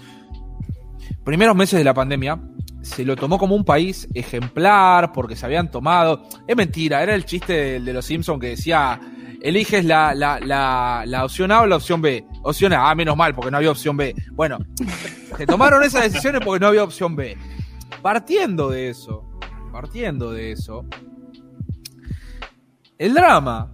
primeros 1.24 1.56
meses 1.56 1.76
de 1.76 1.84
la 1.84 1.94
pandemia, 1.94 2.40
se 2.84 3.04
lo 3.04 3.16
tomó 3.16 3.38
como 3.38 3.54
un 3.56 3.64
país 3.64 4.06
ejemplar 4.14 5.12
porque 5.12 5.36
se 5.36 5.46
habían 5.46 5.70
tomado. 5.70 6.28
Es 6.46 6.56
mentira, 6.56 7.02
era 7.02 7.14
el 7.14 7.24
chiste 7.24 7.80
de, 7.80 7.92
los 7.92 8.04
Simpsons 8.04 8.40
que 8.40 8.48
decía: 8.48 9.00
eliges 9.40 9.84
la, 9.84 10.14
la, 10.14 10.38
la, 11.06 11.24
opción 11.24 11.50
A 11.50 11.62
o 11.62 11.66
la 11.66 11.76
opción 11.76 12.00
B. 12.00 12.24
Opción 12.42 12.72
A, 12.72 12.90
ah, 12.90 12.94
menos 12.94 13.16
mal, 13.16 13.34
porque 13.34 13.50
no 13.50 13.56
había 13.56 13.70
opción 13.70 13.96
B. 13.96 14.14
Bueno, 14.32 14.58
se 15.36 15.46
tomaron 15.46 15.82
esas 15.82 16.04
decisiones 16.04 16.42
porque 16.44 16.60
no 16.60 16.68
había 16.68 16.84
opción 16.84 17.16
B. 17.16 17.36
Partiendo 18.02 18.68
de 18.68 18.90
eso, 18.90 19.24
partiendo 19.72 20.30
de 20.32 20.52
eso, 20.52 20.84
el 22.98 23.14
drama. 23.14 23.70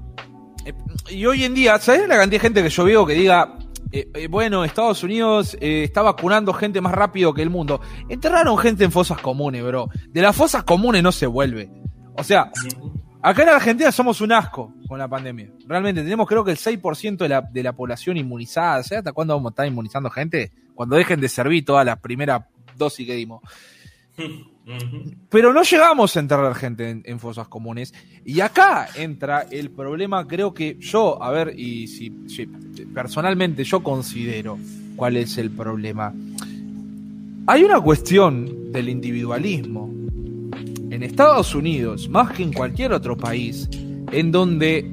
Eh, 0.64 0.72
y 1.10 1.26
hoy 1.26 1.44
en 1.44 1.54
día, 1.54 1.78
¿sabes 1.78 2.06
la 2.06 2.16
cantidad 2.16 2.40
de 2.40 2.46
gente 2.46 2.62
que 2.62 2.68
yo 2.68 2.84
veo 2.84 3.04
que 3.04 3.14
diga, 3.14 3.58
eh, 3.92 4.08
eh, 4.14 4.28
bueno, 4.28 4.64
Estados 4.64 5.02
Unidos 5.02 5.56
eh, 5.60 5.84
está 5.84 6.02
vacunando 6.02 6.52
gente 6.52 6.80
más 6.80 6.92
rápido 6.92 7.34
que 7.34 7.42
el 7.42 7.50
mundo. 7.50 7.80
Enterraron 8.08 8.56
gente 8.58 8.84
en 8.84 8.92
fosas 8.92 9.20
comunes, 9.20 9.64
bro. 9.64 9.88
De 10.08 10.22
las 10.22 10.36
fosas 10.36 10.62
comunes 10.62 11.02
no 11.02 11.10
se 11.10 11.26
vuelve. 11.26 11.70
O 12.16 12.22
sea, 12.22 12.52
acá 13.22 13.42
en 13.42 13.48
Argentina 13.48 13.90
somos 13.90 14.20
un 14.20 14.32
asco 14.32 14.72
con 14.86 14.98
la 14.98 15.08
pandemia. 15.08 15.50
Realmente 15.66 16.02
tenemos 16.02 16.28
creo 16.28 16.44
que 16.44 16.52
el 16.52 16.58
6% 16.58 17.16
de 17.16 17.28
la, 17.28 17.40
de 17.40 17.62
la 17.62 17.72
población 17.72 18.16
inmunizada. 18.16 18.82
¿Sabes 18.82 18.98
hasta 18.98 19.12
cuándo 19.12 19.34
vamos 19.34 19.50
a 19.50 19.52
estar 19.52 19.66
inmunizando 19.66 20.08
gente? 20.10 20.52
Cuando 20.74 20.96
dejen 20.96 21.20
de 21.20 21.28
servir 21.28 21.64
toda 21.64 21.84
la 21.84 21.96
primera 21.96 22.48
dosis 22.76 23.06
que 23.06 23.14
dimos. 23.14 23.42
Pero 25.28 25.52
no 25.52 25.62
llegamos 25.62 26.16
a 26.16 26.20
enterrar 26.20 26.54
gente 26.54 27.02
en, 27.04 27.18
fosas 27.18 27.48
comunes. 27.48 27.92
Y 28.24 28.40
acá 28.40 28.88
entra 28.94 29.46
el 29.50 29.70
problema, 29.70 30.26
creo 30.26 30.54
que 30.54 30.76
yo, 30.78 31.22
a 31.22 31.30
ver, 31.30 31.58
y 31.58 31.86
si, 31.86 32.10
personalmente 32.92 33.64
yo 33.64 33.82
considero 33.82 34.58
cuál 34.96 35.16
es 35.16 35.38
el 35.38 35.50
problema. 35.50 36.12
Hay 37.46 37.64
una 37.64 37.80
cuestión 37.80 38.70
del 38.70 38.88
individualismo 38.88 39.90
en 40.90 41.02
Estados 41.02 41.54
Unidos, 41.54 42.08
más 42.08 42.32
que 42.32 42.42
en 42.42 42.52
cualquier 42.52 42.92
otro 42.92 43.16
país, 43.16 43.68
en 44.12 44.30
donde 44.30 44.88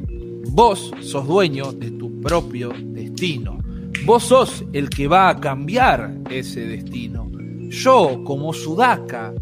vos 0.49 0.91
sos 1.01 1.27
dueño 1.27 1.71
de 1.73 1.91
tu 1.91 2.21
propio 2.21 2.71
destino. 2.75 3.59
Vos 4.05 4.23
sos 4.23 4.63
el 4.73 4.89
que 4.89 5.07
va 5.07 5.29
a 5.29 5.39
cambiar 5.39 6.17
ese 6.29 6.61
destino. 6.61 7.29
Yo, 7.69 8.23
como 8.23 8.53
sudaca, 8.53 9.33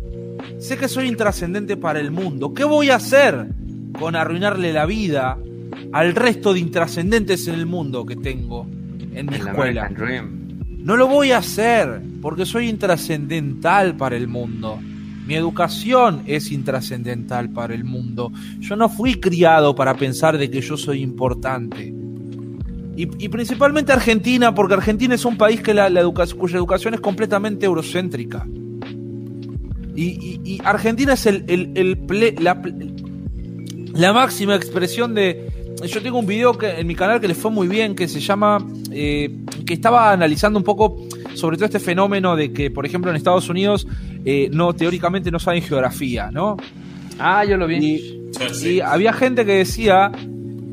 Sé 0.60 0.78
que 0.78 0.88
soy 0.88 1.08
intrascendente 1.08 1.78
para 1.78 2.00
el 2.00 2.12
mundo. 2.12 2.54
¿Qué 2.54 2.64
voy 2.64 2.90
a 2.90 2.96
hacer 2.96 3.48
con 4.00 4.16
arruinarle 4.16 4.74
la 4.74 4.86
vida 4.86 5.38
al 5.92 6.16
resto 6.16 6.54
de 6.54 6.60
intrascendentes 6.60 7.48
en 7.48 7.56
el 7.56 7.66
mundo 7.66 8.06
que 8.06 8.16
tengo 8.16 8.68
en 9.14 9.26
mi 9.26 9.36
escuela? 9.36 9.90
No 10.70 10.96
lo 10.96 11.08
voy 11.08 11.32
a 11.32 11.40
hacer 11.40 12.02
porque 12.22 12.46
soy 12.46 12.70
intrascendental 12.70 13.96
para 13.98 14.16
el 14.16 14.28
mundo. 14.28 14.80
Mi 15.28 15.34
educación 15.34 16.24
es 16.28 16.52
intrascendental 16.52 17.50
para 17.50 17.74
el 17.74 17.84
mundo. 17.84 18.32
Yo 18.60 18.76
no 18.76 18.90
fui 18.90 19.16
criado 19.16 19.74
para 19.74 19.96
pensar 19.96 20.38
de 20.38 20.52
que 20.52 20.62
yo 20.62 20.78
soy 20.78 21.02
importante. 21.02 21.95
Y, 22.98 23.28
principalmente 23.28 23.92
Argentina, 23.92 24.56
porque 24.56 24.76
Argentina 24.76 25.16
es 25.16 25.26
un 25.26 25.38
país 25.38 25.62
que 25.62 25.74
la, 25.74 25.90
cuya 26.38 26.58
educación 26.58 26.94
es 26.94 27.02
completamente 27.02 27.66
eurocéntrica. 27.66 28.48
Y, 29.96 30.62
Argentina 30.64 31.14
es 31.14 31.26
el, 31.26 32.36
la, 33.94 34.14
máxima 34.14 34.56
expresión 34.56 35.14
de. 35.14 35.52
Yo 35.86 36.02
tengo 36.02 36.20
un 36.20 36.26
video 36.26 36.58
que, 36.58 36.80
en 36.80 36.88
mi 36.88 36.96
canal 36.96 37.20
que 37.20 37.28
le 37.28 37.36
fue 37.36 37.52
muy 37.52 37.68
bien, 37.68 37.96
que 37.96 38.08
se 38.08 38.22
llama. 38.22 38.66
Eh, 38.92 39.30
que 39.66 39.74
estaba 39.74 40.12
analizando 40.12 40.58
un 40.58 40.64
poco 40.64 41.06
sobre 41.34 41.58
todo 41.58 41.66
este 41.66 41.80
fenómeno 41.80 42.36
de 42.36 42.54
que, 42.54 42.72
por 42.72 42.86
ejemplo, 42.86 43.12
en 43.12 43.18
Estados 43.18 43.50
Unidos 43.50 43.88
eh, 44.24 44.50
no 44.52 44.74
teóricamente 44.74 45.32
no 45.32 45.40
saben 45.40 45.62
geografía, 45.62 46.32
¿no? 46.32 46.56
Ah, 47.20 47.44
yo 47.46 47.58
lo 47.58 47.68
vi. 47.68 47.78
Y, 48.64 48.80
había 48.82 49.14
gente 49.14 49.46
que 49.46 49.54
decía, 49.54 50.12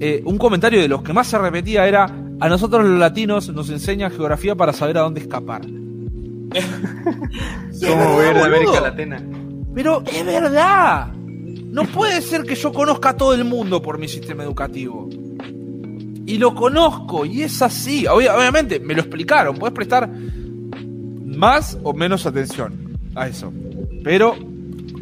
eh, 0.04 0.20
un 0.24 0.36
comentario 0.36 0.80
de 0.80 0.88
los 0.88 1.00
que 1.04 1.12
más 1.12 1.28
se 1.28 1.38
repetía 1.38 1.86
era, 1.86 2.06
a 2.40 2.48
nosotros 2.48 2.84
los 2.84 2.98
latinos 2.98 3.48
nos 3.50 3.70
enseñan 3.70 4.10
geografía 4.10 4.56
para 4.56 4.72
saber 4.72 4.98
a 4.98 5.02
dónde 5.02 5.20
escapar. 5.20 5.62
Ver 6.50 8.34
de 8.34 8.42
América 8.42 8.80
Latina. 8.80 9.24
Pero 9.72 10.02
es 10.04 10.26
verdad. 10.26 11.12
No 11.12 11.84
puede 11.84 12.20
ser 12.20 12.42
que 12.42 12.56
yo 12.56 12.72
conozca 12.72 13.10
a 13.10 13.16
todo 13.16 13.32
el 13.32 13.44
mundo 13.44 13.80
por 13.80 13.96
mi 13.96 14.08
sistema 14.08 14.42
educativo. 14.42 15.08
Y 16.26 16.36
lo 16.36 16.52
conozco, 16.52 17.24
y 17.24 17.42
es 17.42 17.62
así. 17.62 18.04
obviamente, 18.08 18.80
me 18.80 18.94
lo 18.94 19.02
explicaron. 19.02 19.56
Puedes 19.56 19.72
prestar 19.72 20.10
más 21.26 21.78
o 21.84 21.94
menos 21.94 22.26
atención 22.26 22.98
a 23.14 23.28
eso. 23.28 23.52
Pero 24.02 24.34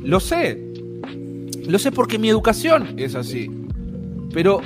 lo 0.02 0.20
sé. 0.20 0.62
Lo 1.66 1.78
sé 1.78 1.90
porque 1.90 2.18
mi 2.18 2.28
educación 2.28 2.96
es 2.98 3.14
así. 3.14 3.50
Pero 4.34 4.60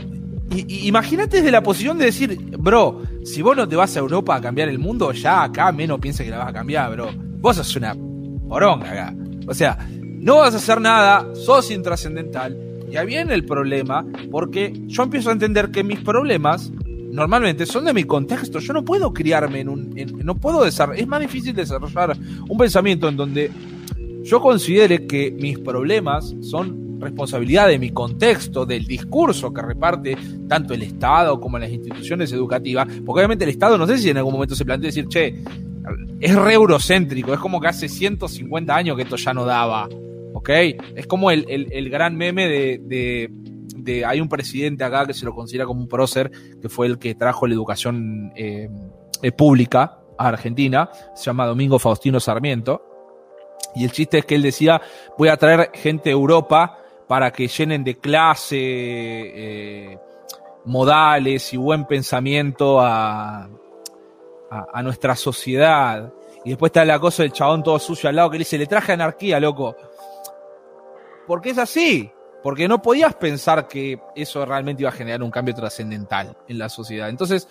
imagínate 0.58 1.38
desde 1.38 1.50
la 1.50 1.62
posición 1.62 1.98
de 1.98 2.06
decir, 2.06 2.38
bro, 2.58 3.02
si 3.24 3.42
vos 3.42 3.56
no 3.56 3.68
te 3.68 3.76
vas 3.76 3.96
a 3.96 4.00
Europa 4.00 4.36
a 4.36 4.40
cambiar 4.40 4.68
el 4.68 4.78
mundo, 4.78 5.12
ya 5.12 5.42
acá 5.42 5.72
menos 5.72 5.98
piensa 6.00 6.24
que 6.24 6.30
la 6.30 6.38
vas 6.38 6.48
a 6.48 6.52
cambiar, 6.52 6.92
bro. 6.92 7.08
Vos 7.38 7.56
sos 7.56 7.76
una 7.76 7.96
poronga 8.48 8.90
acá. 8.90 9.14
O 9.46 9.54
sea, 9.54 9.78
no 9.90 10.36
vas 10.38 10.54
a 10.54 10.58
hacer 10.58 10.80
nada, 10.80 11.34
sos 11.34 11.70
intrascendental. 11.70 12.56
Y 12.90 12.96
ahí 12.96 13.06
viene 13.06 13.34
el 13.34 13.44
problema, 13.44 14.06
porque 14.30 14.72
yo 14.86 15.02
empiezo 15.02 15.30
a 15.30 15.32
entender 15.32 15.70
que 15.70 15.82
mis 15.82 16.00
problemas 16.00 16.70
normalmente 17.14 17.66
son 17.66 17.84
de 17.84 17.94
mi 17.94 18.04
contexto. 18.04 18.58
Yo 18.58 18.72
no 18.72 18.84
puedo 18.84 19.12
criarme 19.12 19.60
en 19.60 19.68
un. 19.68 19.94
no 20.22 20.34
puedo 20.34 20.64
desarrollar. 20.64 21.00
Es 21.00 21.08
más 21.08 21.20
difícil 21.20 21.54
desarrollar 21.54 22.16
un 22.48 22.58
pensamiento 22.58 23.08
en 23.08 23.16
donde 23.16 23.50
yo 24.22 24.40
considere 24.40 25.06
que 25.06 25.30
mis 25.30 25.58
problemas 25.58 26.34
son 26.40 26.83
responsabilidad 27.04 27.68
de 27.68 27.78
mi 27.78 27.90
contexto, 27.90 28.66
del 28.66 28.84
discurso 28.86 29.52
que 29.52 29.62
reparte 29.62 30.16
tanto 30.48 30.74
el 30.74 30.82
Estado 30.82 31.40
como 31.40 31.58
las 31.58 31.70
instituciones 31.70 32.32
educativas, 32.32 32.86
porque 33.04 33.20
obviamente 33.20 33.44
el 33.44 33.50
Estado 33.50 33.78
no 33.78 33.86
sé 33.86 33.98
si 33.98 34.10
en 34.10 34.18
algún 34.18 34.34
momento 34.34 34.54
se 34.54 34.64
plantea 34.64 34.88
decir, 34.88 35.06
che, 35.08 35.42
es 36.20 36.34
re 36.34 36.54
eurocéntrico, 36.54 37.32
es 37.32 37.38
como 37.38 37.60
que 37.60 37.68
hace 37.68 37.88
150 37.88 38.74
años 38.74 38.96
que 38.96 39.02
esto 39.02 39.16
ya 39.16 39.34
no 39.34 39.44
daba, 39.44 39.88
¿ok? 40.32 40.50
Es 40.96 41.06
como 41.06 41.30
el, 41.30 41.90
gran 41.90 42.16
meme 42.16 42.48
de, 42.48 43.30
de, 43.74 44.04
Hay 44.04 44.20
un 44.20 44.28
presidente 44.28 44.84
acá 44.84 45.06
que 45.06 45.14
se 45.14 45.24
lo 45.24 45.34
considera 45.34 45.66
como 45.66 45.80
un 45.80 45.88
prócer, 45.88 46.30
que 46.60 46.68
fue 46.68 46.86
el 46.86 46.98
que 46.98 47.14
trajo 47.14 47.46
la 47.46 47.54
educación 47.54 48.32
eh, 48.34 48.68
eh, 49.22 49.32
pública 49.32 49.98
a 50.16 50.28
Argentina, 50.28 50.88
se 51.14 51.24
llama 51.24 51.46
Domingo 51.46 51.78
Faustino 51.78 52.20
Sarmiento, 52.20 52.82
y 53.74 53.84
el 53.84 53.92
chiste 53.92 54.18
es 54.18 54.24
que 54.24 54.36
él 54.36 54.42
decía, 54.42 54.80
voy 55.18 55.28
a 55.28 55.36
traer 55.36 55.70
gente 55.74 56.10
a 56.10 56.12
Europa 56.12 56.78
para 57.06 57.30
que 57.32 57.48
llenen 57.48 57.84
de 57.84 57.98
clase, 57.98 58.56
eh, 58.58 59.98
modales 60.64 61.52
y 61.52 61.56
buen 61.56 61.86
pensamiento 61.86 62.80
a, 62.80 63.48
a, 64.50 64.82
nuestra 64.82 65.16
sociedad. 65.16 66.12
Y 66.44 66.50
después 66.50 66.70
está 66.70 66.84
la 66.84 66.98
cosa 66.98 67.22
del 67.22 67.32
chabón 67.32 67.62
todo 67.62 67.78
sucio 67.78 68.08
al 68.08 68.16
lado 68.16 68.30
que 68.30 68.38
le 68.38 68.40
dice, 68.40 68.58
le 68.58 68.66
traje 68.66 68.92
anarquía, 68.92 69.40
loco. 69.40 69.76
Porque 71.26 71.50
es 71.50 71.58
así. 71.58 72.10
Porque 72.42 72.68
no 72.68 72.82
podías 72.82 73.14
pensar 73.14 73.66
que 73.66 73.98
eso 74.14 74.44
realmente 74.44 74.82
iba 74.82 74.90
a 74.90 74.92
generar 74.92 75.22
un 75.22 75.30
cambio 75.30 75.54
trascendental 75.54 76.36
en 76.46 76.58
la 76.58 76.68
sociedad. 76.68 77.08
Entonces, 77.08 77.48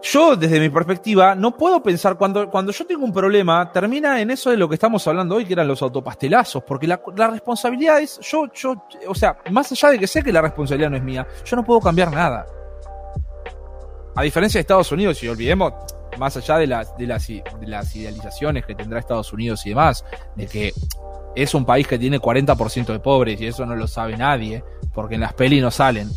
yo, 0.00 0.36
desde 0.36 0.60
mi 0.60 0.68
perspectiva, 0.68 1.34
no 1.34 1.56
puedo 1.56 1.82
pensar, 1.82 2.16
cuando, 2.16 2.48
cuando 2.48 2.70
yo 2.70 2.86
tengo 2.86 3.04
un 3.04 3.12
problema, 3.12 3.70
termina 3.72 4.20
en 4.20 4.30
eso 4.30 4.50
de 4.50 4.56
lo 4.56 4.68
que 4.68 4.74
estamos 4.74 5.06
hablando 5.08 5.34
hoy, 5.34 5.44
que 5.44 5.54
eran 5.54 5.66
los 5.66 5.82
autopastelazos, 5.82 6.62
porque 6.62 6.86
la, 6.86 7.00
responsabilidad 7.30 8.00
es, 8.00 8.20
yo, 8.20 8.46
yo, 8.54 8.86
o 9.08 9.14
sea, 9.14 9.38
más 9.50 9.72
allá 9.72 9.90
de 9.90 9.98
que 9.98 10.06
sé 10.06 10.22
que 10.22 10.32
la 10.32 10.40
responsabilidad 10.40 10.90
no 10.90 10.96
es 10.96 11.02
mía, 11.02 11.26
yo 11.44 11.56
no 11.56 11.64
puedo 11.64 11.80
cambiar 11.80 12.12
nada. 12.12 12.46
A 14.14 14.22
diferencia 14.22 14.58
de 14.58 14.62
Estados 14.62 14.90
Unidos, 14.92 15.20
y 15.22 15.28
olvidemos, 15.28 15.72
más 16.16 16.36
allá 16.36 16.58
de 16.58 16.68
las, 16.68 16.96
de 16.96 17.06
las, 17.06 17.26
de 17.26 17.66
las 17.66 17.96
idealizaciones 17.96 18.64
que 18.64 18.76
tendrá 18.76 19.00
Estados 19.00 19.32
Unidos 19.32 19.66
y 19.66 19.70
demás, 19.70 20.04
de 20.36 20.46
que 20.46 20.72
es 21.34 21.54
un 21.54 21.64
país 21.64 21.88
que 21.88 21.98
tiene 21.98 22.20
40% 22.20 22.86
de 22.86 23.00
pobres, 23.00 23.40
y 23.40 23.46
eso 23.48 23.66
no 23.66 23.74
lo 23.74 23.88
sabe 23.88 24.16
nadie, 24.16 24.62
porque 24.94 25.16
en 25.16 25.22
las 25.22 25.34
pelis 25.34 25.60
no 25.60 25.72
salen, 25.72 26.08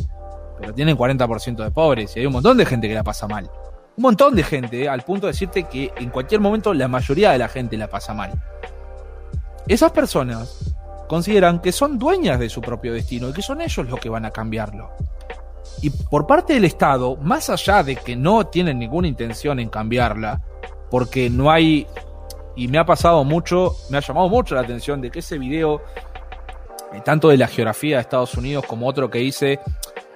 pero 0.60 0.72
tienen 0.72 0.96
40% 0.96 1.64
de 1.64 1.70
pobres, 1.72 2.16
y 2.16 2.20
hay 2.20 2.26
un 2.26 2.32
montón 2.32 2.56
de 2.56 2.64
gente 2.64 2.86
que 2.86 2.94
la 2.94 3.02
pasa 3.02 3.26
mal 3.26 3.50
un 3.96 4.02
montón 4.02 4.34
de 4.34 4.42
gente, 4.42 4.84
eh, 4.84 4.88
al 4.88 5.02
punto 5.02 5.26
de 5.26 5.32
decirte 5.32 5.64
que 5.64 5.92
en 5.96 6.10
cualquier 6.10 6.40
momento 6.40 6.72
la 6.72 6.88
mayoría 6.88 7.32
de 7.32 7.38
la 7.38 7.48
gente 7.48 7.76
la 7.76 7.88
pasa 7.88 8.14
mal. 8.14 8.32
Esas 9.68 9.92
personas 9.92 10.74
consideran 11.08 11.60
que 11.60 11.72
son 11.72 11.98
dueñas 11.98 12.40
de 12.40 12.48
su 12.48 12.60
propio 12.60 12.94
destino 12.94 13.28
y 13.28 13.32
que 13.32 13.42
son 13.42 13.60
ellos 13.60 13.86
los 13.88 14.00
que 14.00 14.08
van 14.08 14.24
a 14.24 14.30
cambiarlo. 14.30 14.90
Y 15.82 15.90
por 15.90 16.26
parte 16.26 16.54
del 16.54 16.64
Estado, 16.64 17.16
más 17.16 17.50
allá 17.50 17.82
de 17.82 17.96
que 17.96 18.16
no 18.16 18.46
tienen 18.46 18.78
ninguna 18.78 19.08
intención 19.08 19.60
en 19.60 19.68
cambiarla, 19.68 20.40
porque 20.90 21.28
no 21.28 21.50
hay, 21.50 21.86
y 22.56 22.68
me 22.68 22.78
ha 22.78 22.86
pasado 22.86 23.24
mucho, 23.24 23.76
me 23.90 23.98
ha 23.98 24.00
llamado 24.00 24.28
mucho 24.28 24.54
la 24.54 24.62
atención 24.62 25.00
de 25.00 25.10
que 25.10 25.18
ese 25.18 25.38
video, 25.38 25.82
eh, 26.92 27.00
tanto 27.04 27.28
de 27.28 27.36
la 27.36 27.46
geografía 27.46 27.96
de 27.96 28.02
Estados 28.02 28.34
Unidos 28.34 28.64
como 28.66 28.86
otro 28.86 29.10
que 29.10 29.20
hice, 29.20 29.60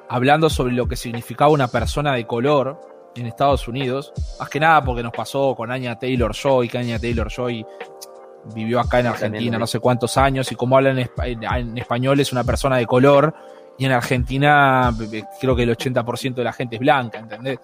hablando 0.09 0.49
sobre 0.49 0.73
lo 0.73 0.89
que 0.89 0.97
significaba 0.97 1.51
una 1.51 1.69
persona 1.69 2.15
de 2.15 2.27
color, 2.27 2.96
en 3.21 3.27
Estados 3.27 3.67
Unidos, 3.69 4.13
más 4.39 4.49
que 4.49 4.61
nada 4.61 4.83
porque 4.85 5.03
nos 5.03 5.13
pasó 5.13 5.55
con 5.55 5.71
Anya 5.71 5.99
Taylor 5.99 6.35
Joy, 6.35 6.69
que 6.69 6.79
Anya 6.79 6.99
Taylor 6.99 7.31
Joy 7.31 7.65
vivió 8.55 8.81
acá 8.81 9.01
en 9.01 9.07
Argentina 9.07 9.59
no 9.59 9.67
sé 9.67 9.81
cuántos 9.81 10.17
años 10.17 10.51
y 10.53 10.55
como 10.55 10.77
habla 10.77 10.91
en, 10.91 11.79
español 11.79 12.21
es 12.21 12.33
una 12.33 12.45
persona 12.45 12.77
de 12.77 12.87
color 12.87 13.35
y 13.79 13.85
en 13.85 13.93
Argentina 13.93 14.95
creo 15.41 15.57
que 15.57 15.65
el 15.65 15.77
80% 15.77 16.35
de 16.35 16.45
la 16.45 16.53
gente 16.53 16.77
es 16.77 16.81
blanca, 16.81 17.19
¿entendés? 17.19 17.59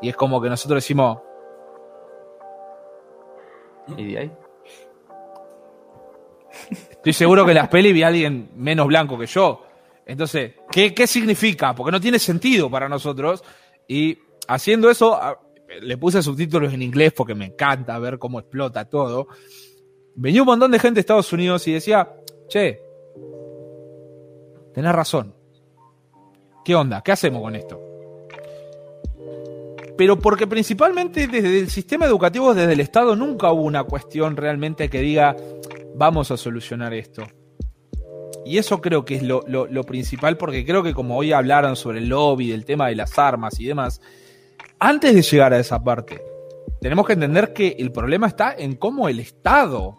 Y 0.00 0.08
es 0.08 0.16
como 0.16 0.40
que 0.42 0.48
nosotros 0.48 0.82
decimos... 0.82 1.18
¿Y 3.96 4.12
de 4.12 4.18
ahí? 4.18 4.32
Estoy 6.90 7.12
seguro 7.12 7.44
que 7.44 7.52
en 7.52 7.58
las 7.58 7.68
pelis 7.68 7.94
vi 7.94 8.02
a 8.02 8.08
alguien 8.08 8.50
menos 8.56 8.86
blanco 8.86 9.16
que 9.18 9.26
yo. 9.26 9.64
Entonces, 10.04 10.54
¿qué, 10.70 10.92
¿qué 10.92 11.06
significa? 11.06 11.74
Porque 11.74 11.92
no 11.92 12.00
tiene 12.00 12.18
sentido 12.18 12.68
para 12.68 12.88
nosotros. 12.88 13.44
Y 13.86 14.18
haciendo 14.48 14.90
eso, 14.90 15.18
le 15.80 15.96
puse 15.96 16.22
subtítulos 16.22 16.72
en 16.72 16.82
inglés 16.82 17.12
porque 17.12 17.34
me 17.34 17.46
encanta 17.46 17.98
ver 17.98 18.18
cómo 18.18 18.38
explota 18.38 18.84
todo. 18.84 19.28
Venía 20.14 20.42
un 20.42 20.46
montón 20.46 20.70
de 20.70 20.78
gente 20.78 20.96
de 20.96 21.00
Estados 21.00 21.32
Unidos 21.32 21.66
y 21.68 21.72
decía, 21.72 22.14
che, 22.48 22.80
tenés 24.74 24.92
razón. 24.92 25.34
¿Qué 26.64 26.74
onda? 26.74 27.02
¿Qué 27.02 27.12
hacemos 27.12 27.42
con 27.42 27.56
esto? 27.56 27.80
Pero 29.96 30.18
porque 30.18 30.46
principalmente 30.46 31.26
desde 31.26 31.60
el 31.60 31.70
sistema 31.70 32.06
educativo, 32.06 32.54
desde 32.54 32.72
el 32.72 32.80
Estado, 32.80 33.16
nunca 33.16 33.52
hubo 33.52 33.62
una 33.62 33.84
cuestión 33.84 34.36
realmente 34.36 34.88
que 34.88 35.00
diga, 35.00 35.36
vamos 35.94 36.30
a 36.30 36.36
solucionar 36.36 36.94
esto. 36.94 37.24
Y 38.44 38.58
eso 38.58 38.80
creo 38.80 39.04
que 39.04 39.16
es 39.16 39.22
lo, 39.22 39.44
lo 39.46 39.84
principal, 39.84 40.36
porque 40.36 40.64
creo 40.64 40.82
que 40.82 40.94
como 40.94 41.16
hoy 41.16 41.32
hablaron 41.32 41.76
sobre 41.76 41.98
el 41.98 42.08
lobby, 42.08 42.50
del 42.50 42.64
tema 42.64 42.88
de 42.88 42.96
las 42.96 43.18
armas 43.18 43.60
y 43.60 43.66
demás, 43.66 44.00
antes 44.82 45.14
de 45.14 45.22
llegar 45.22 45.52
a 45.54 45.60
esa 45.60 45.82
parte, 45.82 46.20
tenemos 46.80 47.06
que 47.06 47.12
entender 47.12 47.52
que 47.52 47.76
el 47.78 47.92
problema 47.92 48.26
está 48.26 48.52
en 48.58 48.74
cómo 48.74 49.08
el 49.08 49.20
Estado 49.20 49.96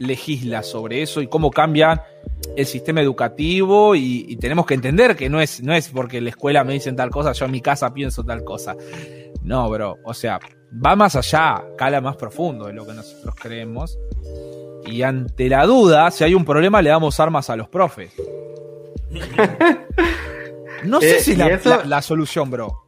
legisla 0.00 0.64
sobre 0.64 1.02
eso 1.02 1.22
y 1.22 1.28
cómo 1.28 1.52
cambia 1.52 2.04
el 2.56 2.66
sistema 2.66 3.00
educativo 3.00 3.94
y, 3.94 4.36
tenemos 4.40 4.66
que 4.66 4.74
entender 4.74 5.14
que 5.14 5.30
no 5.30 5.40
es, 5.40 5.62
no 5.62 5.72
es 5.72 5.88
porque 5.88 6.18
en 6.18 6.24
la 6.24 6.30
escuela 6.30 6.64
me 6.64 6.72
dicen 6.72 6.96
tal 6.96 7.10
cosa, 7.10 7.30
yo 7.30 7.44
en 7.44 7.52
mi 7.52 7.60
casa 7.60 7.94
pienso 7.94 8.24
tal 8.24 8.42
cosa. 8.42 8.74
No, 9.44 9.70
bro, 9.70 9.98
o 10.04 10.12
sea, 10.12 10.40
va 10.84 10.96
más 10.96 11.14
allá, 11.14 11.64
cala 11.78 12.00
más 12.00 12.16
profundo 12.16 12.66
de 12.66 12.72
lo 12.72 12.84
que 12.84 12.92
nosotros 12.92 13.36
creemos. 13.40 13.96
Y 14.84 15.02
ante 15.02 15.48
la 15.48 15.64
duda, 15.64 16.10
si 16.10 16.24
hay 16.24 16.34
un 16.34 16.44
problema, 16.44 16.82
le 16.82 16.90
damos 16.90 17.20
armas 17.20 17.50
a 17.50 17.56
los 17.56 17.68
profes. 17.68 18.12
No 20.84 21.00
sé 21.00 21.16
eh, 21.16 21.20
si 21.20 21.32
es 21.32 21.86
la 21.86 22.02
solución, 22.02 22.50
bro 22.50 22.83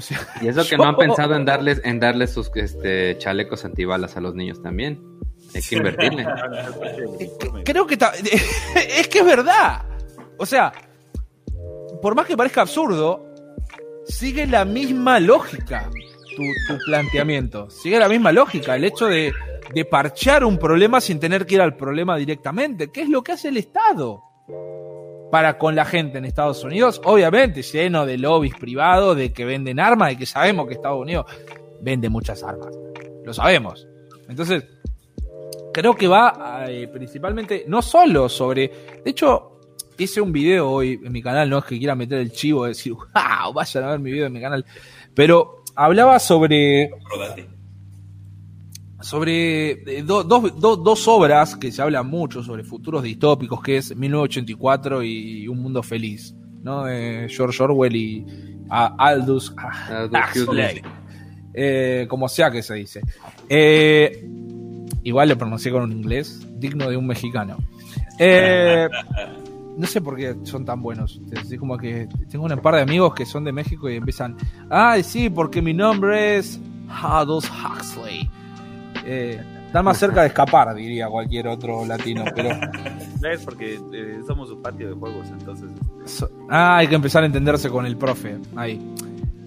y 0.42 0.48
eso 0.48 0.64
que 0.66 0.76
no 0.76 0.84
han 0.84 0.96
pensado 0.96 1.34
en 1.34 1.44
darles, 1.44 1.80
en 1.84 2.00
darles 2.00 2.32
sus 2.32 2.50
este, 2.54 3.16
chalecos 3.18 3.64
antibalas 3.64 4.16
a 4.16 4.20
los 4.20 4.34
niños 4.34 4.62
también. 4.62 5.00
Hay 5.54 5.62
que 5.62 5.76
invertirle. 5.76 6.26
Creo 7.64 7.86
que 7.86 7.94
es 8.98 9.08
que 9.08 9.18
es 9.20 9.24
verdad. 9.24 9.82
O 10.38 10.44
sea, 10.44 10.72
por 12.02 12.14
más 12.14 12.26
que 12.26 12.36
parezca 12.36 12.62
absurdo, 12.62 13.24
sigue 14.06 14.46
la 14.46 14.64
misma 14.64 15.18
lógica 15.20 15.88
tu, 16.36 16.42
tu 16.68 16.78
planteamiento. 16.84 17.70
Sigue 17.70 17.98
la 17.98 18.08
misma 18.08 18.32
lógica. 18.32 18.76
El 18.76 18.84
hecho 18.84 19.06
de, 19.06 19.32
de 19.72 19.84
parchear 19.84 20.44
un 20.44 20.58
problema 20.58 21.00
sin 21.00 21.18
tener 21.18 21.46
que 21.46 21.54
ir 21.56 21.60
al 21.60 21.76
problema 21.76 22.16
directamente. 22.16 22.90
¿Qué 22.92 23.02
es 23.02 23.08
lo 23.08 23.22
que 23.22 23.32
hace 23.32 23.48
el 23.48 23.56
Estado? 23.56 24.22
Para 25.30 25.58
con 25.58 25.74
la 25.74 25.84
gente 25.84 26.18
en 26.18 26.24
Estados 26.24 26.62
Unidos, 26.64 27.00
obviamente 27.04 27.62
lleno 27.62 28.06
de 28.06 28.18
lobbies 28.18 28.54
privados, 28.54 29.16
de 29.16 29.32
que 29.32 29.44
venden 29.44 29.80
armas, 29.80 30.12
y 30.12 30.16
que 30.16 30.26
sabemos 30.26 30.66
que 30.66 30.74
Estados 30.74 31.00
Unidos 31.00 31.26
vende 31.80 32.08
muchas 32.08 32.42
armas. 32.42 32.74
Lo 33.24 33.34
sabemos. 33.34 33.86
Entonces, 34.28 34.64
creo 35.72 35.94
que 35.94 36.08
va 36.08 36.64
eh, 36.68 36.88
principalmente, 36.88 37.64
no 37.66 37.82
solo 37.82 38.28
sobre, 38.28 38.70
de 39.04 39.10
hecho, 39.10 39.60
hice 39.98 40.20
un 40.20 40.32
video 40.32 40.70
hoy 40.70 41.00
en 41.02 41.12
mi 41.12 41.22
canal, 41.22 41.48
no 41.48 41.58
es 41.58 41.64
que 41.64 41.78
quiera 41.78 41.94
meter 41.94 42.18
el 42.18 42.32
chivo 42.32 42.66
decir, 42.66 42.92
wow, 43.14 43.52
vayan 43.52 43.84
a 43.84 43.90
ver 43.90 43.98
mi 43.98 44.10
video 44.10 44.26
en 44.26 44.32
mi 44.32 44.40
canal, 44.40 44.64
pero 45.14 45.62
hablaba 45.74 46.18
sobre 46.18 46.90
sobre 49.06 49.98
eh, 49.98 50.02
dos 50.02 51.06
obras 51.06 51.54
que 51.54 51.70
se 51.70 51.80
hablan 51.80 52.08
mucho 52.08 52.42
sobre 52.42 52.64
futuros 52.64 53.04
distópicos, 53.04 53.62
que 53.62 53.76
es 53.76 53.94
1984 53.94 55.04
y 55.04 55.46
Un 55.46 55.62
Mundo 55.62 55.80
Feliz, 55.84 56.34
¿no? 56.64 56.86
De 56.86 57.28
George 57.28 57.62
Orwell 57.62 57.94
y 57.94 58.26
Aldous, 58.68 59.54
Huxley. 60.10 60.82
Eh, 61.54 62.06
como 62.10 62.28
sea 62.28 62.50
que 62.50 62.64
se 62.64 62.74
dice. 62.74 63.00
Eh, 63.48 64.28
igual 65.04 65.28
lo 65.28 65.38
pronuncié 65.38 65.70
con 65.70 65.84
un 65.84 65.92
inglés 65.92 66.44
digno 66.58 66.90
de 66.90 66.96
un 66.96 67.06
mexicano. 67.06 67.58
no 68.18 69.86
sé 69.86 70.00
por 70.00 70.16
qué 70.16 70.34
son 70.42 70.64
tan 70.64 70.82
buenos. 70.82 71.20
Es 71.30 71.56
como 71.60 71.78
que 71.78 72.08
tengo 72.28 72.46
un 72.46 72.58
par 72.58 72.74
de 72.74 72.80
amigos 72.80 73.14
que 73.14 73.24
son 73.24 73.44
de 73.44 73.52
México 73.52 73.88
y 73.88 73.94
empiezan, 73.94 74.36
ay, 74.68 75.04
sí, 75.04 75.30
porque 75.30 75.62
mi 75.62 75.74
nombre 75.74 76.38
es 76.38 76.58
Aldous 76.88 77.48
Huxley. 77.48 78.28
Eh, 79.08 79.40
está 79.66 79.82
más 79.82 79.98
cerca 79.98 80.22
de 80.22 80.28
escapar, 80.28 80.74
diría 80.74 81.08
cualquier 81.08 81.48
otro 81.48 81.84
latino, 81.84 82.24
pero... 82.34 82.50
Es 83.32 83.40
porque 83.44 83.80
eh, 83.92 84.20
somos 84.26 84.50
un 84.50 84.62
patio 84.62 84.88
de 84.88 84.94
juegos, 84.94 85.26
entonces... 85.30 85.68
ah, 86.48 86.76
hay 86.76 86.86
que 86.86 86.94
empezar 86.94 87.22
a 87.22 87.26
entenderse 87.26 87.68
con 87.70 87.86
el 87.86 87.96
profe, 87.96 88.36
ahí. 88.54 88.80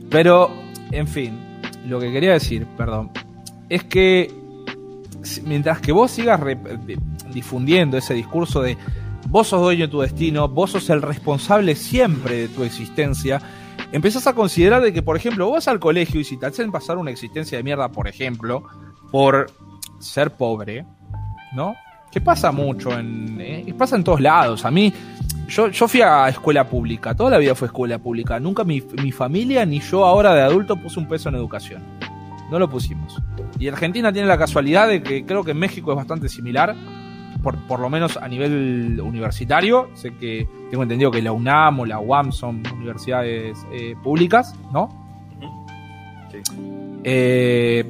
Pero, 0.10 0.50
en 0.92 1.08
fin, 1.08 1.40
lo 1.86 2.00
que 2.00 2.12
quería 2.12 2.34
decir, 2.34 2.66
perdón, 2.78 3.12
es 3.70 3.84
que 3.84 4.34
mientras 5.46 5.80
que 5.80 5.92
vos 5.92 6.12
sigas 6.12 6.42
difundiendo 7.34 7.98
ese 7.98 8.14
discurso 8.14 8.62
de 8.62 8.78
vos 9.28 9.48
sos 9.48 9.62
dueño 9.62 9.86
de 9.86 9.92
tu 9.92 10.02
destino, 10.02 10.48
vos 10.48 10.72
sos 10.72 10.90
el 10.90 11.02
responsable 11.02 11.76
siempre 11.76 12.36
de 12.36 12.48
tu 12.48 12.64
existencia, 12.64 13.42
empezás 13.92 14.28
a 14.28 14.34
considerar 14.34 14.82
de 14.82 14.92
que, 14.92 15.04
por 15.04 15.16
ejemplo, 15.16 15.46
vos 15.46 15.56
vas 15.56 15.68
al 15.68 15.80
colegio 15.80 16.20
y 16.20 16.24
si 16.24 16.38
te 16.38 16.48
hacen 16.48 16.72
pasar 16.72 16.98
una 16.98 17.12
existencia 17.12 17.58
de 17.58 17.64
mierda, 17.64 17.92
por 17.92 18.08
ejemplo, 18.08 18.64
por 19.12 19.52
ser 20.00 20.32
pobre, 20.32 20.86
¿no? 21.54 21.76
Que 22.12 22.22
pasa 22.22 22.52
mucho, 22.52 22.98
en, 22.98 23.38
eh, 23.40 23.74
pasa 23.78 23.96
en 23.96 24.04
todos 24.04 24.20
lados. 24.20 24.66
A 24.66 24.72
mí, 24.72 24.92
yo, 25.48 25.68
yo 25.70 25.88
fui 25.88 26.02
a 26.02 26.28
escuela 26.30 26.68
pública, 26.68 27.14
toda 27.14 27.32
la 27.32 27.38
vida 27.38 27.56
fue 27.56 27.68
escuela 27.68 28.00
pública. 28.00 28.40
Nunca 28.40 28.64
mi, 28.64 28.82
mi 29.04 29.12
familia 29.12 29.66
ni 29.66 29.80
yo 29.80 30.06
ahora 30.06 30.34
de 30.34 30.42
adulto 30.42 30.76
puse 30.76 31.00
un 31.00 31.08
peso 31.08 31.30
en 31.30 31.36
educación. 31.36 31.84
No 32.50 32.58
lo 32.58 32.70
pusimos. 32.70 33.22
Y 33.60 33.68
Argentina 33.68 34.12
tiene 34.12 34.28
la 34.28 34.38
casualidad 34.38 34.88
de 34.88 35.04
que 35.04 35.26
creo 35.26 35.44
que 35.44 35.52
en 35.52 35.60
México 35.60 35.92
es 35.92 35.98
bastante 35.98 36.30
similar, 36.30 36.76
por, 37.44 37.56
por, 37.68 37.80
lo 37.80 37.90
menos 37.90 38.18
a 38.18 38.28
nivel 38.28 39.00
universitario, 39.02 39.90
sé 39.94 40.14
que 40.16 40.48
tengo 40.70 40.84
entendido 40.84 41.12
que 41.12 41.22
la 41.22 41.32
UNAM 41.32 41.80
o 41.80 41.86
la 41.86 42.00
UAM 42.00 42.32
son 42.32 42.64
universidades 42.74 43.58
eh, 43.72 43.96
públicas, 44.04 44.56
¿no? 44.74 44.90
Eh, 47.04 47.86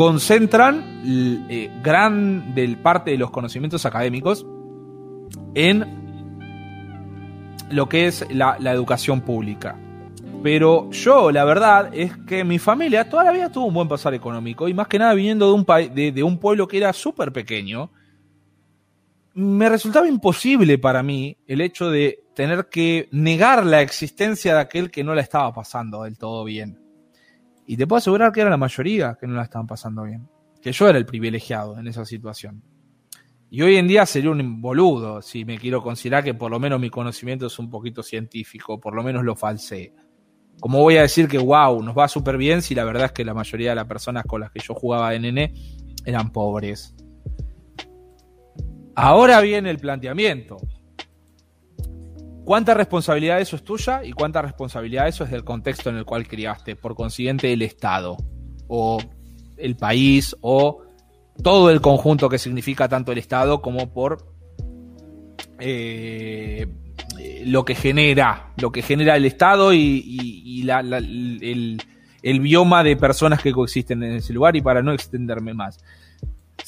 concentran 0.00 1.02
eh, 1.50 1.70
gran 1.82 2.54
del 2.54 2.78
parte 2.78 3.10
de 3.10 3.18
los 3.18 3.30
conocimientos 3.30 3.84
académicos 3.84 4.46
en 5.54 5.84
lo 7.68 7.86
que 7.86 8.06
es 8.06 8.26
la, 8.30 8.56
educación 8.72 9.20
pública. 9.20 9.76
Pero 10.42 10.90
yo, 10.90 11.30
la 11.30 11.44
verdad, 11.44 11.90
es 11.92 12.16
que 12.26 12.44
mi 12.44 12.58
familia 12.58 13.10
toda 13.10 13.24
la 13.24 13.32
vida 13.32 13.52
tuvo 13.52 13.66
un 13.66 13.74
buen 13.74 13.88
pasar 13.88 14.14
económico 14.14 14.68
y 14.68 14.72
más 14.72 14.88
que 14.88 14.98
nada 14.98 15.12
viniendo 15.12 15.48
de 15.48 15.52
un, 15.52 15.94
de, 15.94 16.12
de 16.12 16.22
un 16.22 16.38
pueblo 16.38 16.66
que 16.66 16.78
era 16.78 16.94
súper 16.94 17.30
pequeño, 17.30 17.90
me 19.34 19.68
resultaba 19.68 20.08
imposible 20.08 20.78
para 20.78 21.02
mí 21.02 21.36
el 21.46 21.60
hecho 21.60 21.90
de 21.90 22.24
tener 22.34 22.70
que 22.70 23.10
negar 23.12 23.66
la 23.66 23.82
existencia 23.82 24.54
de 24.54 24.60
aquel 24.60 24.90
que 24.90 25.04
no 25.04 25.14
la 25.14 25.20
estaba 25.20 25.52
pasando 25.52 26.04
del 26.04 26.16
todo 26.16 26.42
bien. 26.44 26.89
Y 27.70 27.76
te 27.76 27.86
puedo 27.86 27.98
asegurar 27.98 28.32
que 28.32 28.40
era 28.40 28.50
la 28.50 28.56
mayoría 28.56 29.16
que 29.16 29.28
no 29.28 29.34
la 29.34 29.44
estaban 29.44 29.68
pasando 29.68 30.02
bien. 30.02 30.28
Que 30.60 30.72
yo 30.72 30.88
era 30.88 30.98
el 30.98 31.06
privilegiado 31.06 31.78
en 31.78 31.86
esa 31.86 32.04
situación. 32.04 32.64
Y 33.48 33.62
hoy 33.62 33.76
en 33.76 33.86
día 33.86 34.04
sería 34.06 34.32
un 34.32 34.60
boludo 34.60 35.22
si 35.22 35.44
me 35.44 35.56
quiero 35.56 35.80
considerar 35.80 36.24
que 36.24 36.34
por 36.34 36.50
lo 36.50 36.58
menos 36.58 36.80
mi 36.80 36.90
conocimiento 36.90 37.46
es 37.46 37.56
un 37.60 37.70
poquito 37.70 38.02
científico, 38.02 38.80
por 38.80 38.96
lo 38.96 39.04
menos 39.04 39.22
lo 39.22 39.36
falsé. 39.36 39.94
¿Cómo 40.58 40.80
voy 40.80 40.96
a 40.96 41.02
decir 41.02 41.28
que 41.28 41.38
wow, 41.38 41.80
nos 41.80 41.96
va 41.96 42.08
súper 42.08 42.36
bien 42.38 42.60
si 42.60 42.74
la 42.74 42.82
verdad 42.82 43.04
es 43.04 43.12
que 43.12 43.24
la 43.24 43.34
mayoría 43.34 43.70
de 43.70 43.76
las 43.76 43.86
personas 43.86 44.24
con 44.24 44.40
las 44.40 44.50
que 44.50 44.58
yo 44.58 44.74
jugaba 44.74 45.14
en 45.14 45.22
nene 45.22 45.54
eran 46.04 46.32
pobres? 46.32 46.96
Ahora 48.96 49.40
viene 49.42 49.70
el 49.70 49.78
planteamiento. 49.78 50.56
¿Cuánta 52.50 52.74
responsabilidad 52.74 53.36
de 53.36 53.42
eso 53.42 53.54
es 53.54 53.62
tuya 53.62 54.02
y 54.02 54.10
cuánta 54.10 54.42
responsabilidad 54.42 55.04
de 55.04 55.10
eso 55.10 55.22
es 55.22 55.30
del 55.30 55.44
contexto 55.44 55.88
en 55.88 55.94
el 55.94 56.04
cual 56.04 56.26
criaste? 56.26 56.74
Por 56.74 56.96
consiguiente, 56.96 57.52
el 57.52 57.62
Estado 57.62 58.16
o 58.66 58.98
el 59.56 59.76
país 59.76 60.34
o 60.40 60.82
todo 61.44 61.70
el 61.70 61.80
conjunto 61.80 62.28
que 62.28 62.38
significa 62.38 62.88
tanto 62.88 63.12
el 63.12 63.18
Estado 63.18 63.62
como 63.62 63.92
por 63.92 64.34
eh, 65.60 66.66
lo 67.44 67.64
que 67.64 67.76
genera, 67.76 68.52
lo 68.56 68.72
que 68.72 68.82
genera 68.82 69.16
el 69.16 69.26
Estado 69.26 69.72
y, 69.72 70.68
el, 70.68 71.80
el 72.20 72.40
bioma 72.40 72.82
de 72.82 72.96
personas 72.96 73.40
que 73.42 73.52
coexisten 73.52 74.02
en 74.02 74.14
ese 74.14 74.32
lugar 74.32 74.56
y 74.56 74.60
para 74.60 74.82
no 74.82 74.92
extenderme 74.92 75.54
más. 75.54 75.78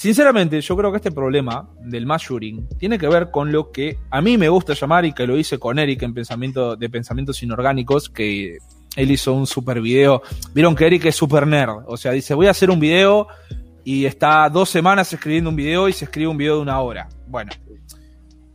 Sinceramente, 0.03 0.61
yo 0.61 0.77
creo 0.77 0.91
que 0.91 0.97
este 0.97 1.13
problema 1.13 1.71
del 1.79 2.07
mass 2.07 2.27
tiene 2.77 2.99
que 2.99 3.07
ver 3.07 3.31
con 3.31 3.53
lo 3.53 3.71
que 3.71 3.99
a 4.11 4.21
mí 4.21 4.37
me 4.37 4.49
gusta 4.49 4.75
llamar 4.75 5.05
y 5.05 5.13
que 5.13 5.29
lo 5.29 5.37
hice 5.37 5.61
con 5.61 5.79
Eric 5.79 6.03
en 6.03 6.13
pensamiento 6.13 6.75
de 6.75 6.91
pensamientos 6.91 7.41
inorgánicos, 7.45 8.09
que 8.09 8.59
él 8.97 9.11
hizo 9.13 9.33
un 9.33 9.47
super 9.47 9.81
video. 9.81 10.21
Vieron 10.53 10.75
que 10.75 10.89
Eric 10.89 11.05
es 11.05 11.15
super 11.15 11.47
nerd, 11.47 11.85
o 11.87 11.97
sea, 11.97 12.11
dice, 12.11 12.35
voy 12.35 12.49
a 12.49 12.51
hacer 12.51 12.69
un 12.69 12.81
video 12.81 13.29
y 13.85 14.05
está 14.05 14.49
dos 14.49 14.71
semanas 14.71 15.13
escribiendo 15.13 15.51
un 15.51 15.55
video 15.55 15.89
y 15.89 15.93
se 15.93 16.07
escribe 16.07 16.27
un 16.27 16.37
video 16.37 16.57
de 16.57 16.63
una 16.63 16.81
hora. 16.81 17.09
Bueno, 17.29 17.53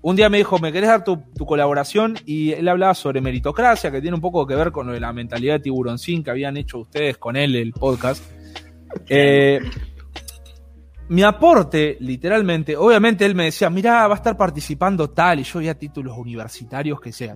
un 0.01 0.17
día 0.17 0.27
me 0.27 0.39
dijo, 0.39 0.59
¿me 0.59 0.73
querés 0.73 0.89
dar 0.89 1.05
tu, 1.05 1.23
colaboración? 1.45 2.17
Y 2.25 2.51
él 2.51 2.67
hablaba 2.67 2.93
sobre 2.93 3.21
meritocracia, 3.21 3.89
que 3.89 4.01
tiene 4.01 4.15
un 4.15 4.21
poco 4.21 4.45
que 4.45 4.55
ver 4.55 4.73
con 4.73 4.99
la 4.99 5.13
mentalidad 5.13 5.53
de 5.53 5.59
tiburoncín 5.61 6.25
que 6.25 6.29
habían 6.29 6.57
hecho 6.57 6.79
ustedes 6.79 7.17
con 7.17 7.37
él, 7.37 7.55
el 7.55 7.71
podcast. 7.71 8.21
Eh, 9.07 9.61
mi 11.09 11.23
aporte, 11.23 11.97
literalmente, 12.01 12.75
obviamente 12.75 13.25
él 13.25 13.33
me 13.33 13.45
decía, 13.45 13.69
mirá, 13.69 14.07
va 14.07 14.15
a 14.15 14.17
estar 14.17 14.35
participando 14.35 15.09
tal, 15.09 15.39
y 15.39 15.43
yo 15.43 15.59
veía 15.59 15.77
títulos 15.77 16.17
universitarios 16.17 16.99
que 16.99 17.11
se, 17.11 17.33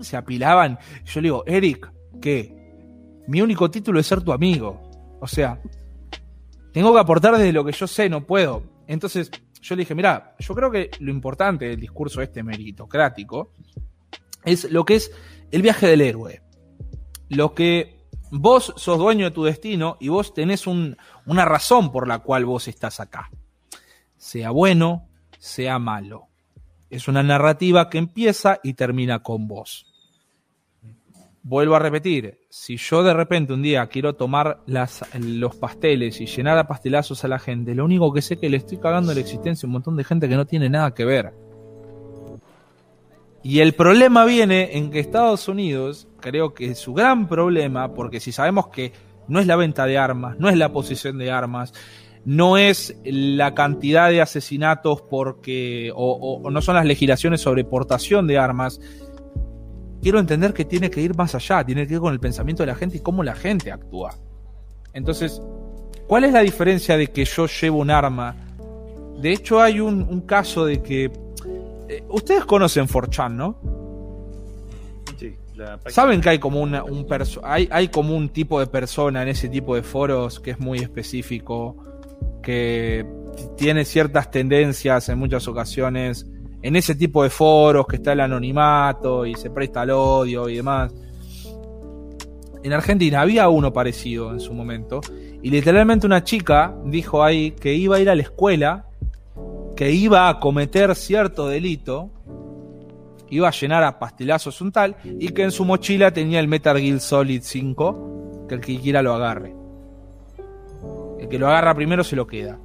se, 0.00 0.16
apilaban. 0.16 0.78
yo 1.04 1.20
le 1.20 1.26
digo, 1.26 1.44
Eric, 1.46 1.92
¿qué? 2.20 2.54
Mi 3.26 3.42
único 3.42 3.70
título 3.70 4.00
es 4.00 4.06
ser 4.06 4.22
tu 4.22 4.32
amigo. 4.32 4.80
O 5.20 5.26
sea, 5.26 5.60
tengo 6.72 6.92
que 6.92 7.00
aportar 7.00 7.36
desde 7.36 7.52
lo 7.52 7.64
que 7.64 7.72
yo 7.72 7.86
sé, 7.86 8.08
no 8.08 8.26
puedo. 8.26 8.62
Entonces, 8.86 9.30
yo 9.60 9.74
le 9.74 9.80
dije, 9.80 9.94
mirá, 9.94 10.34
yo 10.38 10.54
creo 10.54 10.70
que 10.70 10.90
lo 11.00 11.10
importante 11.10 11.66
del 11.66 11.80
discurso 11.80 12.20
este 12.20 12.42
meritocrático 12.42 13.52
es 14.44 14.70
lo 14.70 14.84
que 14.84 14.96
es 14.96 15.10
el 15.50 15.62
viaje 15.62 15.86
del 15.86 16.00
héroe. 16.00 16.42
Lo 17.28 17.54
que 17.54 18.03
vos 18.36 18.74
sos 18.76 18.98
dueño 18.98 19.26
de 19.26 19.30
tu 19.30 19.44
destino 19.44 19.96
y 20.00 20.08
vos 20.08 20.34
tenés 20.34 20.66
una 20.66 21.44
razón 21.44 21.92
por 21.92 22.08
la 22.08 22.18
cual 22.18 22.44
vos 22.44 22.68
estás 22.68 23.00
acá. 23.00 23.30
Sea 24.16 24.50
bueno, 24.50 25.08
sea 25.38 25.78
malo. 25.78 26.26
Es 26.90 27.08
una 27.08 27.22
narrativa 27.22 27.88
que 27.88 27.98
empieza 27.98 28.60
y 28.62 28.74
termina 28.74 29.20
con 29.22 29.46
vos. 29.46 29.86
Vuelvo 31.42 31.76
a 31.76 31.78
repetir, 31.78 32.40
si 32.48 32.78
yo 32.78 33.02
de 33.02 33.12
repente 33.12 33.52
un 33.52 33.62
día 33.62 33.86
quiero 33.86 34.14
tomar 34.14 34.62
las, 34.66 35.04
los 35.18 35.56
pasteles 35.56 36.20
y 36.20 36.26
llenar 36.26 36.56
a 36.56 36.66
pastelazos 36.66 37.22
a 37.24 37.28
la 37.28 37.38
gente, 37.38 37.74
lo 37.74 37.84
único 37.84 38.12
que 38.12 38.22
sé 38.22 38.34
es 38.34 38.40
que 38.40 38.48
le 38.48 38.56
estoy 38.56 38.78
cagando 38.78 39.12
la 39.12 39.20
existencia 39.20 39.66
a 39.66 39.68
un 39.68 39.74
montón 39.74 39.96
de 39.96 40.04
gente 40.04 40.28
que 40.28 40.36
no 40.36 40.46
tiene 40.46 40.70
nada 40.70 40.94
que 40.94 41.04
ver. 41.04 41.43
Y 43.44 43.60
el 43.60 43.74
problema 43.74 44.24
viene 44.24 44.78
en 44.78 44.90
que 44.90 45.00
Estados 45.00 45.48
Unidos, 45.48 46.08
creo 46.20 46.54
que 46.54 46.74
su 46.74 46.94
gran 46.94 47.28
problema, 47.28 47.92
porque 47.92 48.18
si 48.18 48.32
sabemos 48.32 48.68
que 48.68 48.92
no 49.28 49.38
es 49.38 49.46
la 49.46 49.54
venta 49.54 49.84
de 49.84 49.98
armas, 49.98 50.38
no 50.38 50.48
es 50.48 50.56
la 50.56 50.72
posesión 50.72 51.18
de 51.18 51.30
armas, 51.30 51.74
no 52.24 52.56
es 52.56 52.96
la 53.04 53.54
cantidad 53.54 54.08
de 54.08 54.22
asesinatos 54.22 55.02
porque 55.02 55.92
o, 55.94 56.48
no 56.50 56.62
son 56.62 56.76
las 56.76 56.86
legislaciones 56.86 57.42
sobre 57.42 57.64
portación 57.64 58.26
de 58.26 58.38
armas. 58.38 58.80
Quiero 60.00 60.20
entender 60.20 60.54
que 60.54 60.64
tiene 60.64 60.90
que 60.90 61.02
ir 61.02 61.14
más 61.14 61.34
allá, 61.34 61.62
tiene 61.62 61.86
que 61.86 61.94
ir 61.94 62.00
con 62.00 62.14
el 62.14 62.20
pensamiento 62.20 62.62
de 62.62 62.68
la 62.68 62.76
gente 62.76 62.96
y 62.96 63.00
cómo 63.00 63.22
la 63.22 63.34
gente 63.34 63.70
actúa. 63.70 64.14
Entonces, 64.94 65.42
¿cuál 66.06 66.24
es 66.24 66.32
la 66.32 66.40
diferencia 66.40 66.96
de 66.96 67.08
que 67.08 67.26
yo 67.26 67.46
llevo 67.46 67.80
un 67.80 67.90
arma? 67.90 68.36
De 69.20 69.32
hecho, 69.34 69.60
hay 69.60 69.80
un 69.80 70.22
caso 70.22 70.64
de 70.64 70.82
que 70.82 71.23
eh, 71.88 72.04
ustedes 72.08 72.44
conocen 72.44 72.86
4chan, 72.86 73.32
¿no? 73.32 73.58
Sí. 75.18 75.36
Saben 75.86 76.20
que 76.20 76.30
hay 76.30 76.38
como 76.38 76.60
una, 76.60 76.82
un 76.82 77.06
hay, 77.42 77.68
hay 77.70 77.88
como 77.88 78.16
un 78.16 78.28
tipo 78.28 78.58
de 78.60 78.66
persona 78.66 79.22
en 79.22 79.28
ese 79.28 79.48
tipo 79.48 79.74
de 79.74 79.82
foros 79.82 80.40
que 80.40 80.52
es 80.52 80.58
muy 80.58 80.78
específico, 80.78 81.76
que 82.42 83.06
tiene 83.56 83.84
ciertas 83.84 84.30
tendencias 84.30 85.08
en 85.08 85.18
muchas 85.18 85.46
ocasiones 85.48 86.26
en 86.64 86.76
ese 86.76 86.94
tipo 86.94 87.22
de 87.22 87.28
foros 87.28 87.86
que 87.86 87.96
está 87.96 88.14
el 88.14 88.20
anonimato 88.20 89.26
y 89.26 89.34
se 89.34 89.50
presta 89.50 89.82
al 89.82 89.90
odio 89.90 90.48
y 90.48 90.56
demás. 90.56 90.94
En 92.62 92.72
Argentina 92.72 93.20
había 93.20 93.50
uno 93.50 93.70
parecido 93.70 94.32
en 94.32 94.40
su 94.40 94.54
momento 94.54 95.02
y 95.42 95.50
literalmente 95.50 96.06
una 96.06 96.24
chica 96.24 96.74
dijo 96.86 97.22
ahí 97.22 97.50
que 97.50 97.74
iba 97.74 97.96
a 97.96 98.00
ir 98.00 98.08
a 98.08 98.14
la 98.14 98.22
escuela 98.22 98.86
que 99.76 99.90
iba 99.90 100.28
a 100.28 100.38
cometer 100.38 100.94
cierto 100.94 101.48
delito, 101.48 102.10
iba 103.30 103.48
a 103.48 103.52
llenar 103.52 103.82
a 103.82 103.98
pastelazos 103.98 104.60
un 104.60 104.70
tal, 104.70 104.96
y 105.04 105.28
que 105.30 105.42
en 105.42 105.50
su 105.50 105.64
mochila 105.64 106.12
tenía 106.12 106.40
el 106.40 106.48
Metal 106.48 106.78
Gear 106.78 107.00
Solid 107.00 107.40
5, 107.42 108.46
que 108.48 108.54
el 108.54 108.60
que 108.60 108.78
quiera 108.78 109.02
lo 109.02 109.14
agarre. 109.14 109.54
El 111.18 111.28
que 111.28 111.38
lo 111.38 111.48
agarra 111.48 111.74
primero 111.74 112.04
se 112.04 112.16
lo 112.16 112.26
queda. 112.26 112.58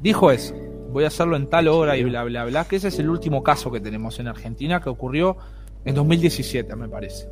Dijo 0.00 0.30
eso, 0.30 0.54
voy 0.92 1.04
a 1.04 1.08
hacerlo 1.08 1.36
en 1.36 1.48
tal 1.48 1.68
hora 1.68 1.96
y 1.96 2.04
bla, 2.04 2.22
bla, 2.24 2.44
bla, 2.44 2.64
que 2.66 2.76
ese 2.76 2.88
es 2.88 2.98
el 2.98 3.08
último 3.08 3.42
caso 3.42 3.70
que 3.70 3.80
tenemos 3.80 4.18
en 4.20 4.28
Argentina, 4.28 4.80
que 4.80 4.90
ocurrió 4.90 5.36
en 5.84 5.94
2017, 5.94 6.76
me 6.76 6.88
parece. 6.88 7.28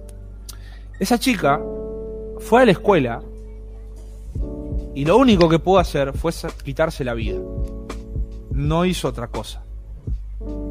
Esa 0.99 1.19
chica 1.19 1.61
fue 2.39 2.63
a 2.63 2.65
la 2.65 2.73
escuela 2.73 3.23
y 4.95 5.05
lo 5.05 5.17
único 5.17 5.49
que 5.49 5.59
pudo 5.59 5.79
hacer 5.79 6.13
fue 6.13 6.33
quitarse 6.65 7.05
la 7.05 7.15
vida 7.15 7.39
no 8.61 8.85
hizo 8.85 9.09
otra 9.09 9.29
cosa. 9.29 9.63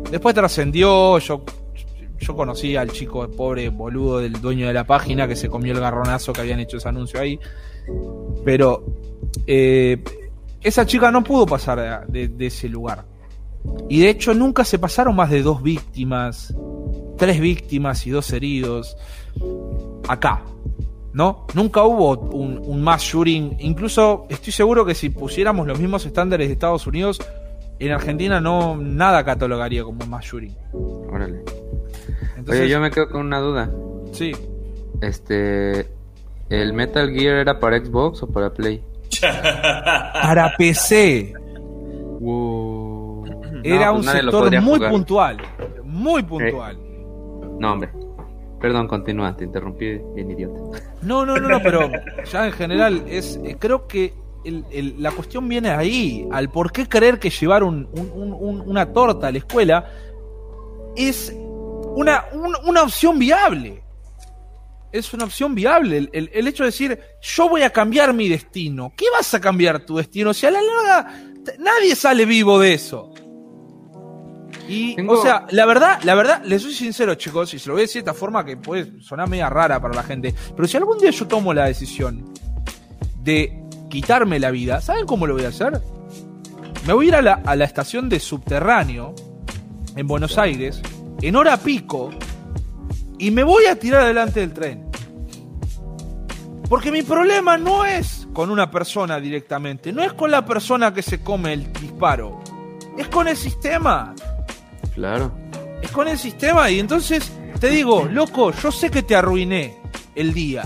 Después 0.10 0.34
trascendió, 0.34 1.20
yo, 1.20 1.44
yo 2.20 2.36
conocí 2.36 2.76
al 2.76 2.91
chico 2.91 3.30
pobre 3.30 3.70
boludo 3.70 4.20
del 4.20 4.41
dueño 4.41 4.68
de 4.68 4.74
la 4.74 4.84
página 4.84 5.28
que 5.28 5.36
se 5.36 5.48
comió 5.48 5.74
el 5.74 5.80
garronazo 5.80 6.34
que 6.34 6.41
habían 6.41 6.60
hecho 6.60 6.78
ese 6.78 6.90
anuncio 6.90 7.20
ahí. 7.20 7.40
Pero 8.44 8.86
eh, 9.45 10.03
esa 10.61 10.86
chica 10.86 11.11
no 11.11 11.24
pudo 11.24 11.45
pasar 11.45 12.07
de, 12.07 12.34
ese 12.40 12.68
lugar. 12.68 13.06
Y 13.88 13.99
de 14.02 14.10
hecho 14.10 14.34
nunca 14.34 14.64
se 14.64 14.80
pasaron 14.80 15.16
más 15.16 15.30
de 15.30 15.41
dos 15.41 15.61
víctimas, 15.61 16.53
tres 17.18 17.40
víctimas 17.40 18.07
y 18.07 18.10
dos 18.10 18.32
heridos 18.34 18.98
acá. 20.07 20.44
¿No? 21.11 21.48
Nunca 21.56 21.84
hubo 21.84 22.18
un, 22.18 22.60
un 22.64 22.82
mass 22.82 23.02
shooting. 23.02 23.57
Incluso 23.60 24.26
estoy 24.30 24.53
seguro 24.53 24.86
que 24.86 24.95
si 24.95 25.10
pusiéramos 25.10 25.68
los 25.68 25.80
mismos 25.80 26.06
estándares 26.06 26.48
de 26.48 26.53
Estados 26.53 26.86
Unidos, 26.86 27.20
en 27.80 27.91
Argentina 27.91 28.41
no 28.41 28.77
nada 28.77 29.23
catalogaría 29.23 29.84
como 29.84 30.06
más 30.06 30.26
shooting. 30.26 30.56
Órale. 30.73 31.43
Oye, 32.47 32.69
yo 32.69 32.80
me 32.80 32.91
quedo 32.91 33.10
con 33.10 33.26
una 33.26 33.39
duda. 33.39 33.69
Sí. 34.11 34.31
Este. 35.01 35.88
¿El 36.49 36.73
Metal 36.73 37.10
Gear 37.11 37.35
era 37.35 37.60
para 37.60 37.77
Xbox 37.80 38.23
o 38.23 38.27
para 38.27 38.51
Play? 38.51 38.84
para 39.22 40.56
PC. 40.57 41.34
Era 43.64 43.91
pues 43.91 44.06
un 44.06 44.11
sector 44.11 44.61
muy 44.61 44.80
puntual, 44.80 45.38
muy 45.84 46.23
puntual. 46.23 46.77
No, 47.60 47.73
hombre. 47.73 47.89
Perdón, 48.60 48.88
continúa, 48.88 49.35
te 49.38 49.45
interrumpí 49.45 49.99
bien 50.15 50.31
idiota. 50.31 50.60
No, 51.01 51.26
no, 51.26 51.38
no, 51.38 51.47
no, 51.47 51.61
pero 51.61 51.89
ya 52.31 52.47
en 52.47 52.51
general 52.51 53.03
es 53.07 53.39
eh, 53.43 53.56
creo 53.57 53.88
que 53.88 54.14
la 54.44 55.11
cuestión 55.11 55.48
viene 55.48 55.70
ahí, 55.70 56.28
al 56.32 56.49
por 56.49 56.72
qué 56.72 56.88
creer 56.88 57.20
que 57.20 57.30
llevar 57.30 57.64
una 57.64 58.94
torta 58.94 59.28
a 59.28 59.32
la 59.32 59.38
escuela 59.38 59.91
es 60.95 61.34
una, 61.95 62.26
una 62.66 62.84
opción 62.84 63.20
viable 63.20 63.84
es 64.91 65.14
una 65.14 65.26
opción 65.26 65.53
viable. 65.53 66.10
El, 66.11 66.48
hecho 66.48 66.64
de 66.64 66.70
decir, 66.70 66.99
yo 67.22 67.49
voy 67.49 67.61
a 67.61 67.70
cambiar 67.70 68.14
mi 68.14 68.28
destino. 68.28 68.94
¿Qué 68.95 69.06
vas 69.11 69.34
a 69.34 69.40
cambiar 69.40 69.86
tu 69.86 69.98
destino? 69.98 70.34
Si 70.34 70.45
a 70.45 70.52
la 70.52 70.61
larga 70.61 71.14
nadie 71.60 71.95
sale 71.95 72.26
vivo 72.26 72.60
de 72.60 72.74
eso. 72.74 73.14
Y, 74.68 74.95
o 75.07 75.22
sea, 75.22 75.48
la 75.49 75.66
verdad, 75.66 75.99
la 76.03 76.14
verdad, 76.14 76.44
les 76.45 76.61
soy 76.61 76.74
sincero, 76.74 77.16
chicos, 77.16 77.53
y 77.56 77.60
se 77.60 77.68
lo 77.68 77.74
voy 77.74 77.82
a 77.82 77.84
decir 77.84 78.03
de 78.03 78.11
esta 78.11 78.20
forma 78.20 78.45
que 78.45 78.56
puede 78.56 79.02
sonar 79.02 79.28
media 79.28 79.49
rara 79.49 79.82
para 79.82 79.95
la 79.95 80.03
gente, 80.03 80.34
pero 80.56 80.68
si 80.68 80.78
algún 80.78 80.99
día 80.99 81.10
yo 81.10 81.28
tomo 81.28 81.56
la 81.56 81.66
decisión 81.66 82.32
de 83.24 83.59
quitarme 83.90 84.40
la 84.40 84.52
vida, 84.52 84.82
¿saben 84.82 85.06
cómo 85.06 85.28
lo 85.28 85.34
voy 85.34 85.45
a 85.45 85.49
hacer? 85.49 85.82
Me 86.86 86.94
voy 86.94 87.06
a 87.06 87.10
ir 87.10 87.16
a 87.16 87.22
la, 87.22 87.34
a 87.45 87.56
la 87.56 87.66
estación 87.66 88.07
de 88.10 88.20
subterráneo 88.20 89.14
en 89.95 90.07
Buenos 90.07 90.38
Aires, 90.38 90.82
en 91.22 91.36
hora 91.36 91.57
pico, 91.57 92.11
y 93.18 93.32
me 93.32 93.44
voy 93.44 93.66
a 93.66 93.78
tirar 93.78 94.06
delante 94.06 94.40
del 94.40 94.53
tren. 94.53 94.90
Porque 96.70 96.91
mi 96.91 97.02
problema 97.02 97.57
no 97.57 97.84
es 97.84 98.28
con 98.32 98.52
una 98.52 98.70
persona 98.70 99.20
directamente, 99.20 99.91
no 99.91 100.03
es 100.03 100.14
con 100.14 100.32
la 100.32 100.45
persona 100.45 100.94
que 100.94 101.02
se 101.02 101.22
come 101.22 101.53
el 101.53 101.74
disparo, 101.74 102.40
es 102.98 103.07
con 103.07 103.28
el 103.28 103.36
sistema. 103.36 104.14
Claro. 104.94 105.32
Es 105.82 105.91
con 105.91 106.07
el 106.07 106.18
sistema 106.18 106.70
y 106.70 106.80
entonces 106.80 107.32
te 107.60 107.70
digo, 107.70 108.06
loco, 108.06 108.52
yo 108.52 108.72
sé 108.72 108.90
que 108.90 109.03
te 109.03 109.16
arruiné 109.16 109.78
el 110.16 110.34
día. 110.34 110.64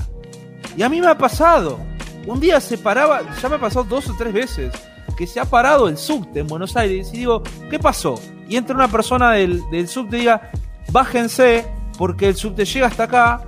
Y 0.76 0.84
a 0.84 0.90
mí 0.90 1.00
me 1.00 1.08
ha 1.08 1.18
pasado. 1.18 1.80
Un 2.26 2.40
día 2.40 2.60
se 2.62 2.78
paraba, 2.78 3.22
ya 3.41 3.50
me 3.50 3.56
ha 3.56 3.60
pasado 3.60 3.84
dos 3.84 4.10
o 4.10 4.16
tres 4.18 4.34
veces, 4.34 4.74
que 5.18 5.28
se 5.28 5.40
ha 5.40 5.45
parado 5.45 5.88
el 5.88 5.98
subte 5.98 6.40
en 6.40 6.48
Buenos 6.48 6.76
Aires 6.76 7.10
y 7.14 7.18
digo, 7.18 7.44
¿qué 7.70 7.80
pasó? 7.80 8.20
Y 8.48 8.56
entra 8.56 8.76
una 8.76 8.88
persona 8.88 9.32
del, 9.32 9.62
del 9.70 9.88
subte 9.88 10.18
y 10.18 10.20
diga, 10.22 10.52
bájense, 10.91 11.68
porque 11.98 12.30
el 12.30 12.36
subte 12.36 12.66
llega 12.66 12.88
hasta 12.88 13.04
acá, 13.04 13.44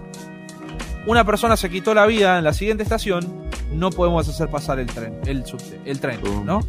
una 1.07 1.23
persona 1.23 1.56
se 1.56 1.69
quitó 1.69 1.93
la 1.93 2.06
vida 2.06 2.38
en 2.38 2.43
la 2.43 2.53
siguiente 2.53 2.84
estación, 2.84 3.49
no 3.72 3.91
podemos 3.91 4.27
hacer 4.27 4.49
pasar 4.49 4.80
el 4.80 4.88
tren, 4.88 5.19
el 5.26 5.45
subte, 5.45 5.80
el 5.85 5.99
tren, 5.99 6.19
¿no? 6.45 6.61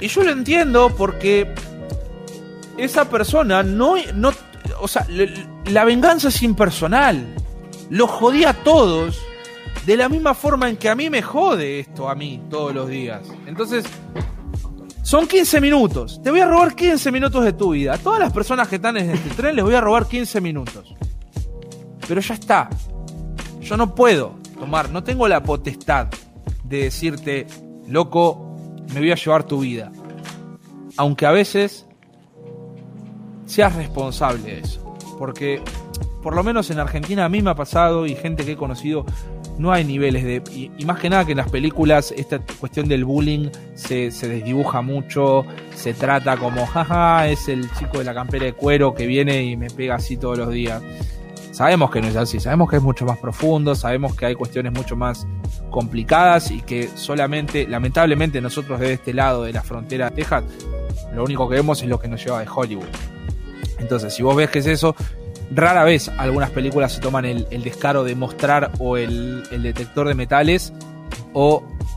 Y 0.00 0.08
yo 0.08 0.22
lo 0.22 0.30
entiendo 0.30 0.94
porque 0.96 1.52
esa 2.76 3.08
persona 3.08 3.62
no, 3.62 3.94
no 4.14 4.32
o 4.80 4.88
sea, 4.88 5.06
la 5.66 5.84
venganza 5.84 6.28
es 6.28 6.42
impersonal. 6.42 7.26
Lo 7.90 8.06
jodía 8.06 8.50
a 8.50 8.54
todos 8.54 9.20
de 9.88 9.96
la 9.96 10.10
misma 10.10 10.34
forma 10.34 10.68
en 10.68 10.76
que 10.76 10.90
a 10.90 10.94
mí 10.94 11.08
me 11.08 11.22
jode 11.22 11.80
esto 11.80 12.10
a 12.10 12.14
mí 12.14 12.42
todos 12.50 12.74
los 12.74 12.90
días. 12.90 13.22
Entonces, 13.46 13.86
son 15.02 15.26
15 15.26 15.62
minutos. 15.62 16.20
Te 16.22 16.30
voy 16.30 16.40
a 16.40 16.46
robar 16.46 16.74
15 16.74 17.10
minutos 17.10 17.42
de 17.42 17.54
tu 17.54 17.70
vida. 17.70 17.94
A 17.94 17.96
todas 17.96 18.20
las 18.20 18.30
personas 18.30 18.68
que 18.68 18.76
están 18.76 18.98
en 18.98 19.08
este 19.08 19.30
tren 19.30 19.56
les 19.56 19.64
voy 19.64 19.74
a 19.74 19.80
robar 19.80 20.06
15 20.06 20.42
minutos. 20.42 20.94
Pero 22.06 22.20
ya 22.20 22.34
está. 22.34 22.68
Yo 23.62 23.78
no 23.78 23.94
puedo 23.94 24.34
tomar, 24.58 24.90
no 24.90 25.02
tengo 25.02 25.26
la 25.26 25.42
potestad 25.42 26.08
de 26.64 26.82
decirte, 26.82 27.46
loco, 27.86 28.58
me 28.92 29.00
voy 29.00 29.10
a 29.10 29.14
llevar 29.14 29.44
tu 29.44 29.60
vida. 29.60 29.90
Aunque 30.98 31.24
a 31.24 31.30
veces 31.30 31.86
seas 33.46 33.74
responsable 33.74 34.42
de 34.42 34.60
eso. 34.60 34.98
Porque, 35.18 35.62
por 36.22 36.36
lo 36.36 36.44
menos 36.44 36.68
en 36.68 36.78
Argentina, 36.78 37.24
a 37.24 37.30
mí 37.30 37.40
me 37.40 37.48
ha 37.48 37.54
pasado 37.54 38.04
y 38.04 38.14
gente 38.16 38.44
que 38.44 38.52
he 38.52 38.56
conocido 38.58 39.06
no 39.58 39.72
hay 39.72 39.84
niveles 39.84 40.24
de... 40.24 40.42
Y, 40.78 40.84
más 40.84 40.98
que 40.98 41.10
nada 41.10 41.24
que 41.24 41.32
en 41.32 41.38
las 41.38 41.50
películas 41.50 42.14
esta 42.16 42.38
cuestión 42.38 42.88
del 42.88 43.04
bullying 43.04 43.50
se, 43.74 44.10
se, 44.10 44.28
desdibuja 44.28 44.80
mucho, 44.80 45.44
se 45.74 45.92
trata 45.92 46.36
como, 46.36 46.64
jaja, 46.66 47.28
es 47.28 47.48
el 47.48 47.70
chico 47.72 47.98
de 47.98 48.04
la 48.04 48.14
campera 48.14 48.46
de 48.46 48.52
cuero 48.52 48.94
que 48.94 49.06
viene 49.06 49.42
y 49.42 49.56
me 49.56 49.68
pega 49.68 49.96
así 49.96 50.16
todos 50.16 50.38
los 50.38 50.50
días. 50.50 50.82
Sabemos 51.50 51.90
que 51.90 52.00
no 52.00 52.06
es 52.06 52.14
así, 52.14 52.38
sabemos 52.38 52.70
que 52.70 52.76
es 52.76 52.82
mucho 52.82 53.04
más 53.04 53.18
profundo, 53.18 53.74
sabemos 53.74 54.14
que 54.14 54.26
hay 54.26 54.36
cuestiones 54.36 54.72
mucho 54.72 54.94
más 54.94 55.26
complicadas 55.70 56.52
y 56.52 56.60
que 56.60 56.88
solamente, 56.94 57.66
lamentablemente 57.66 58.40
nosotros 58.40 58.78
de 58.78 58.92
este 58.92 59.12
lado 59.12 59.42
de 59.42 59.52
la 59.52 59.62
frontera 59.64 60.10
de 60.10 60.16
Texas, 60.16 60.44
lo 61.12 61.24
único 61.24 61.48
que 61.48 61.56
vemos 61.56 61.82
es 61.82 61.88
lo 61.88 61.98
que 61.98 62.06
nos 62.06 62.24
lleva 62.24 62.38
de 62.40 62.46
Hollywood. 62.48 62.86
Entonces, 63.80 64.14
si 64.14 64.22
vos 64.22 64.36
ves 64.36 64.50
que 64.50 64.60
es 64.60 64.66
eso, 64.66 64.94
Rara 65.50 65.84
vez 65.84 66.10
algunas 66.18 66.50
películas 66.50 66.92
se 66.92 67.00
toman 67.00 67.24
el, 67.24 67.46
descaro 67.62 68.04
de 68.04 68.14
mostrar 68.14 68.70
o 68.78 68.96
el, 68.96 69.42
detector 69.62 70.06
de 70.06 70.14
metales 70.14 70.72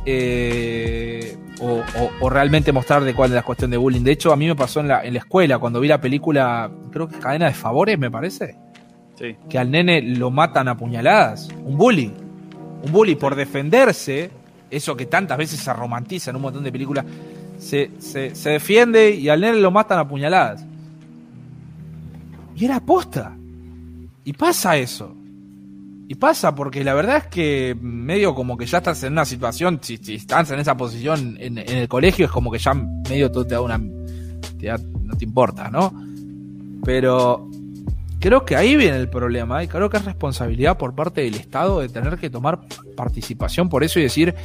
eh, 0.05 1.37
o, 1.59 1.83
o, 2.21 2.29
realmente 2.29 2.71
mostrar 2.71 3.03
de 3.03 3.13
cuál 3.13 3.31
es 3.31 3.35
la 3.35 3.43
cuestión 3.43 3.69
de 3.69 3.77
bullying. 3.77 4.01
De 4.01 4.11
hecho, 4.11 4.31
a 4.31 4.37
mí 4.37 4.47
me 4.47 4.55
pasó 4.55 4.79
en 4.79 4.87
la, 4.87 5.03
en 5.03 5.13
la 5.13 5.19
escuela, 5.19 5.59
cuando 5.59 5.79
vi 5.79 5.87
la 5.87 5.99
película, 5.99 6.71
creo 6.91 7.07
que 7.07 7.15
es 7.15 7.21
Cadena 7.21 7.47
de 7.47 7.53
Favores, 7.53 7.99
me 7.99 8.09
parece. 8.09 8.55
Sí. 9.15 9.35
Que 9.49 9.59
al 9.59 9.69
nene 9.69 10.01
lo 10.01 10.31
matan 10.31 10.67
a 10.67 10.77
puñaladas. 10.77 11.49
Un 11.63 11.77
bully. 11.77 12.11
Un 12.83 12.91
bully 12.91 13.15
por 13.15 13.35
defenderse, 13.35 14.31
eso 14.71 14.95
que 14.95 15.05
tantas 15.05 15.37
veces 15.37 15.59
se 15.59 15.71
romantiza 15.73 16.31
en 16.31 16.37
un 16.37 16.41
montón 16.43 16.63
de 16.63 16.71
películas, 16.71 17.05
se, 17.59 17.91
se, 17.99 18.33
se 18.33 18.49
defiende 18.49 19.11
y 19.11 19.29
al 19.29 19.41
nene 19.41 19.59
lo 19.59 19.69
matan 19.71 19.99
a 19.99 20.07
puñaladas. 20.07 20.65
Y 22.55 22.65
era 22.65 22.77
aposta. 22.77 23.35
Y 24.23 24.33
pasa 24.33 24.77
eso. 24.77 25.15
Y 26.07 26.15
pasa 26.15 26.53
porque 26.53 26.83
la 26.83 26.93
verdad 26.93 27.17
es 27.17 27.27
que 27.27 27.77
medio 27.79 28.35
como 28.35 28.57
que 28.57 28.65
ya 28.65 28.79
estás 28.79 29.01
en 29.03 29.13
una 29.13 29.23
situación, 29.23 29.79
si, 29.81 29.99
estás 30.13 30.51
en 30.51 30.59
esa 30.59 30.75
posición 30.75 31.37
en, 31.39 31.57
el 31.57 31.87
colegio, 31.87 32.25
es 32.25 32.31
como 32.31 32.51
que 32.51 32.59
ya 32.59 32.73
medio 32.73 33.31
todo 33.31 33.47
te 33.47 33.55
da 33.55 33.61
una... 33.61 33.77
no 33.77 35.17
te 35.17 35.23
importa, 35.23 35.69
¿no? 35.69 35.93
Pero 36.83 37.49
creo 38.19 38.43
que 38.45 38.55
ahí 38.55 38.75
viene 38.75 38.97
el 38.97 39.09
problema 39.09 39.63
y 39.63 39.67
creo 39.67 39.89
que 39.89 39.97
es 39.97 40.05
responsabilidad 40.05 40.77
por 40.77 40.93
parte 40.95 41.21
del 41.21 41.35
Estado 41.35 41.79
de 41.79 41.89
tener 41.89 42.17
que 42.17 42.29
tomar 42.29 42.59
participación 42.95 43.69
por 43.69 43.83
eso 43.83 43.99
y 43.99 44.03
decir, 44.03 44.35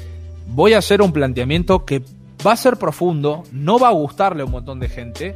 voy 0.48 0.72
a 0.72 0.78
hacer 0.78 1.02
un 1.02 1.12
planteamiento 1.12 1.84
que 1.84 2.02
va 2.46 2.52
a 2.52 2.56
ser 2.56 2.76
profundo, 2.76 3.42
no 3.50 3.78
va 3.78 3.88
a 3.88 3.92
gustarle 3.92 4.42
a 4.42 4.44
un 4.44 4.52
montón 4.52 4.78
de 4.78 4.88
gente, 4.88 5.34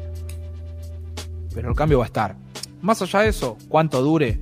pero 1.55 1.71
el 1.71 1.75
cambio 1.75 1.99
va 1.99 2.05
a 2.05 2.07
estar. 2.07 2.37
Más 2.83 3.03
allá 3.03 3.21
de 3.21 3.29
eso, 3.29 3.57
cuánto 3.69 4.03
dure 4.03 4.41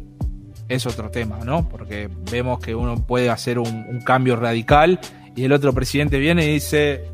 es 0.68 0.86
otro 0.86 1.10
tema, 1.10 1.38
¿no? 1.44 1.68
Porque 1.68 2.08
vemos 2.30 2.60
que 2.60 2.74
uno 2.74 3.06
puede 3.06 3.30
hacer 3.30 3.58
un, 3.58 4.00
cambio 4.04 4.36
radical 4.36 5.00
y 5.34 5.44
el 5.44 5.52
otro 5.52 5.72
presidente 5.72 6.18
viene 6.18 6.44
y 6.46 6.54
dice, 6.54 7.04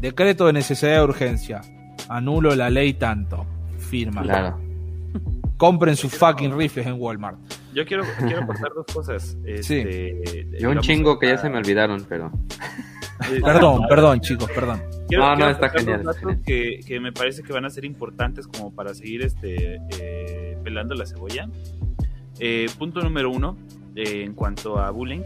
decreto 0.00 0.46
de 0.46 0.52
necesidad 0.52 0.96
de 0.96 1.02
urgencia, 1.02 1.60
anulo 2.08 2.54
la 2.54 2.70
ley 2.70 2.94
tanto, 2.94 3.46
firma. 3.78 4.22
Claro. 4.22 4.60
Compren 5.56 5.96
sus 5.96 6.12
fucking 6.14 6.56
rifles 6.56 6.86
en 6.86 6.94
Walmart. 7.00 7.38
Yo 7.72 7.86
quiero, 7.86 8.04
quiero 8.18 8.46
contar 8.46 8.72
dos 8.74 8.86
cosas. 8.92 9.36
Este, 9.46 10.22
sí. 10.26 10.46
Yo 10.58 10.70
un 10.70 10.80
chingo 10.80 11.18
que 11.18 11.28
ya 11.28 11.38
se 11.38 11.48
me 11.48 11.58
olvidaron, 11.58 12.04
pero... 12.08 12.30
perdón, 13.44 13.82
perdón, 13.88 14.20
chicos, 14.20 14.50
perdón. 14.54 14.82
no, 15.10 15.36
no, 15.36 15.48
está 15.48 15.68
genial. 15.70 16.04
Que, 16.44 16.80
que, 16.86 17.00
me 17.00 17.12
parece 17.12 17.42
que 17.42 17.52
van 17.52 17.64
a 17.64 17.70
ser 17.70 17.84
importantes 17.84 18.46
como 18.46 18.74
para 18.74 18.94
seguir 18.94 19.22
este 19.22 19.80
eh, 19.98 20.58
pelando 20.62 20.94
la 20.94 21.06
cebolla. 21.06 21.48
Eh, 22.38 22.68
punto 22.78 23.00
número 23.00 23.30
uno, 23.30 23.56
eh, 23.94 24.22
en 24.24 24.34
cuanto 24.34 24.78
a 24.78 24.90
bullying, 24.90 25.22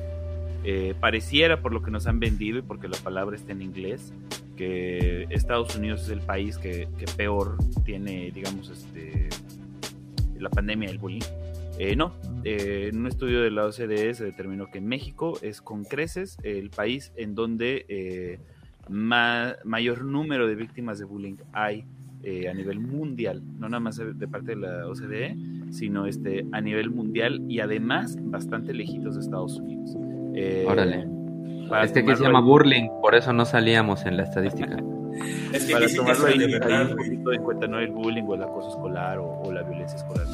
pareciera 1.00 1.60
por 1.60 1.72
lo 1.72 1.80
que 1.80 1.92
nos 1.92 2.08
han 2.08 2.18
vendido 2.18 2.58
y 2.58 2.62
porque 2.62 2.88
la 2.88 2.98
palabra 2.98 3.36
está 3.36 3.52
en 3.52 3.62
inglés, 3.62 4.12
que 4.56 5.26
Estados 5.30 5.76
Unidos 5.76 6.02
es 6.02 6.08
el 6.08 6.20
país 6.20 6.58
que, 6.58 6.88
que 6.98 7.04
peor 7.16 7.56
tiene, 7.84 8.32
digamos, 8.32 8.70
este, 8.70 9.28
la 10.38 10.50
pandemia 10.50 10.88
del 10.88 10.98
bullying. 10.98 11.22
Eh, 11.78 11.94
no, 11.94 12.12
eh, 12.44 12.88
en 12.90 13.00
un 13.00 13.06
estudio 13.06 13.42
de 13.42 13.50
la 13.50 13.66
OCDE 13.66 14.14
se 14.14 14.24
determinó 14.24 14.66
que 14.70 14.80
México 14.80 15.38
es 15.42 15.60
con 15.60 15.84
creces 15.84 16.38
el 16.42 16.70
país 16.70 17.12
en 17.16 17.34
donde 17.34 17.84
eh, 17.88 18.38
mayor 18.88 20.04
número 20.04 20.46
de 20.46 20.54
víctimas 20.54 20.98
de 20.98 21.04
bullying 21.04 21.36
hay 21.52 21.84
a 22.50 22.52
nivel 22.54 22.80
mundial, 22.80 23.40
no 23.60 23.68
nada 23.68 23.78
más 23.78 23.98
de 23.98 24.26
parte 24.26 24.56
de 24.56 24.56
la 24.56 24.88
OCDE, 24.88 25.36
sino 25.70 26.06
este, 26.06 26.44
a 26.50 26.60
nivel 26.60 26.90
mundial 26.90 27.40
y 27.48 27.60
además 27.60 28.16
bastante 28.20 28.74
lejitos 28.74 29.14
de 29.14 29.20
Estados 29.20 29.60
Unidos. 29.60 29.94
Órale. 30.66 31.06
Es 31.84 31.92
que 31.92 32.00
aquí 32.00 32.16
se 32.16 32.24
llama 32.24 32.40
bullying, 32.40 32.88
por 33.00 33.14
eso 33.14 33.32
no 33.32 33.44
salíamos 33.44 34.06
en 34.06 34.16
la 34.16 34.24
estadística. 34.24 34.76
es 35.52 35.64
que 35.66 35.72
para 35.72 35.86
tomarlo 35.88 36.26
ahí, 36.26 36.44
un 36.90 36.96
poquito 36.96 37.32
en 37.32 37.42
cuenta, 37.42 37.66
no 37.66 37.78
el 37.78 37.92
bullying 37.92 38.24
o 38.24 38.34
el 38.34 38.42
acoso 38.42 38.70
escolar 38.70 39.18
o, 39.18 39.52
la 39.52 39.62
violencia 39.62 39.96
escolar, 39.96 40.26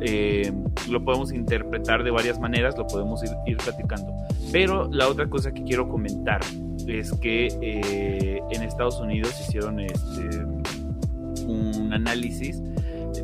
eh, 0.00 0.52
lo 0.88 1.04
podemos 1.04 1.32
interpretar 1.32 2.04
de 2.04 2.10
varias 2.10 2.38
maneras, 2.38 2.76
lo 2.76 2.86
podemos 2.86 3.22
ir, 3.46 3.56
platicando. 3.56 4.12
Pero 4.52 4.88
la 4.90 5.08
otra 5.08 5.28
cosa 5.28 5.52
que 5.52 5.62
quiero 5.64 5.88
comentar 5.88 6.40
es 6.86 7.12
que 7.14 7.48
eh, 7.60 8.40
en 8.50 8.62
Estados 8.62 9.00
Unidos 9.00 9.40
hicieron 9.40 9.80
este, 9.80 10.44
un 11.46 11.92
análisis 11.92 12.62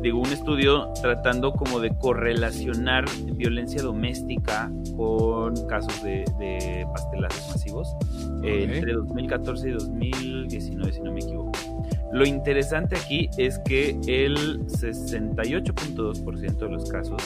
digo, 0.03 0.19
un 0.19 0.31
estudio 0.31 0.91
tratando 1.01 1.53
como 1.53 1.79
de 1.79 1.89
correlacionar 1.97 3.05
violencia 3.35 3.81
doméstica 3.81 4.69
con 4.95 5.55
casos 5.67 6.03
de, 6.03 6.85
pastelazos 6.91 7.49
masivos 7.49 7.95
entre 8.43 8.93
2014 8.93 9.69
y 9.69 9.71
2019, 9.71 10.93
si 10.93 11.01
no 11.01 11.11
me 11.13 11.21
equivoco. 11.21 11.51
Lo 12.13 12.25
interesante 12.25 12.95
aquí 12.95 13.29
es 13.37 13.59
que 13.59 13.89
el 14.07 14.65
68.2% 14.67 16.57
de 16.57 16.69
los 16.69 16.89
casos 16.89 17.21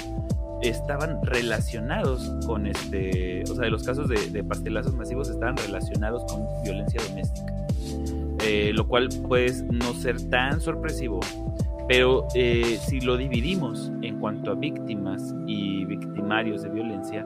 estaban 0.61 1.23
relacionados 1.23 2.31
con 2.45 2.67
este, 2.67 3.43
o 3.43 3.55
sea, 3.55 3.65
de 3.65 3.69
los 3.69 3.83
casos 3.83 4.07
de, 4.07 4.43
pastelazos 4.43 4.95
masivos 4.95 5.29
estaban 5.29 5.57
relacionados 5.57 6.23
con 6.31 6.43
violencia 6.63 7.01
doméstica. 7.09 7.53
Eh, 8.43 8.71
lo 8.73 8.87
cual 8.87 9.09
puede 9.27 9.51
no 9.63 9.93
ser 9.93 10.21
tan 10.29 10.61
sorpresivo 10.61 11.19
pero 11.87 12.27
eh, 12.35 12.77
si 12.81 12.99
lo 12.99 13.15
dividimos 13.15 13.91
en 14.01 14.19
cuanto 14.19 14.51
a 14.51 14.55
víctimas 14.55 15.33
y 15.47 15.85
victimarios 15.85 16.63
de 16.63 16.69
violencia, 16.69 17.25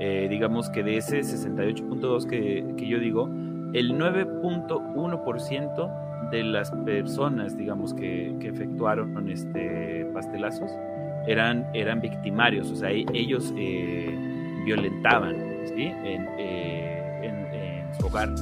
eh, 0.00 0.26
digamos 0.28 0.68
que 0.70 0.82
de 0.82 0.96
ese 0.96 1.20
68.2 1.20 2.26
que, 2.26 2.74
que 2.76 2.88
yo 2.88 2.98
digo, 2.98 3.28
el 3.72 3.96
9.1% 3.96 6.03
de 6.34 6.42
las 6.42 6.70
personas, 6.84 7.56
digamos, 7.56 7.94
que, 7.94 8.34
que, 8.40 8.48
efectuaron 8.48 9.30
este 9.30 10.04
pastelazos 10.12 10.70
eran, 11.26 11.66
eran 11.74 12.00
victimarios, 12.00 12.70
o 12.70 12.76
sea, 12.76 12.90
e, 12.90 13.04
ellos 13.14 13.52
eh, 13.56 14.14
violentaban 14.64 15.36
en, 15.76 16.28
en 16.38 17.94
su 17.98 18.06
hogar. 18.06 18.32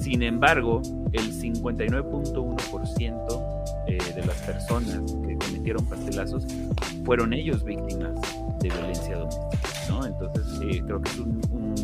Sin 0.00 0.22
embargo, 0.22 0.80
el 1.12 1.32
59.1% 1.32 3.50
eh, 3.86 3.98
de 4.14 4.24
las 4.24 4.36
personas 4.42 5.00
que 5.26 5.36
cometieron 5.36 5.84
pastelazos 5.86 6.46
fueron 7.04 7.32
ellos 7.32 7.64
víctimas 7.64 8.14
de 8.60 8.68
violencia 8.68 9.16
doméstica, 9.16 9.58
¿no? 9.88 10.06
Entonces 10.06 10.46
eh, 10.62 10.80
creo 10.86 11.02
que 11.02 11.10
es 11.10 11.18
un, 11.18 11.40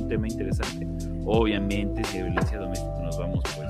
tema 0.08 0.28
interesante. 0.28 0.86
Obviamente 1.24 2.04
si 2.04 2.18
de 2.18 2.24
violencia 2.24 2.58
doméstica 2.58 3.00
nos 3.02 3.18
vamos 3.18 3.40
pues 3.56 3.65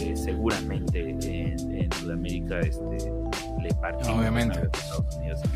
eh, 0.00 0.16
seguramente 0.16 1.10
en, 1.10 1.90
Sudamérica 2.00 2.60
este 2.60 3.12
le 3.62 3.74
partimos 3.74 4.18
obviamente 4.18 4.58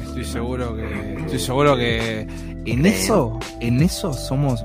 estoy 0.03 0.25
seguro 0.25 0.77
que 0.77 1.15
estoy 1.21 1.39
seguro 1.39 1.77
que 1.77 2.27
en 2.66 2.87
eso 2.87 3.39
en 3.61 3.81
eso 3.81 4.12
somos 4.12 4.65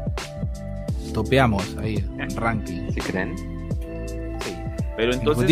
topeamos 1.13 1.77
ahí 1.77 2.03
en 2.17 2.29
ranking 2.35 2.91
¿se 2.91 2.99
creen? 2.99 3.37
Sí. 3.37 4.55
Pero 4.97 5.13
entonces, 5.13 5.45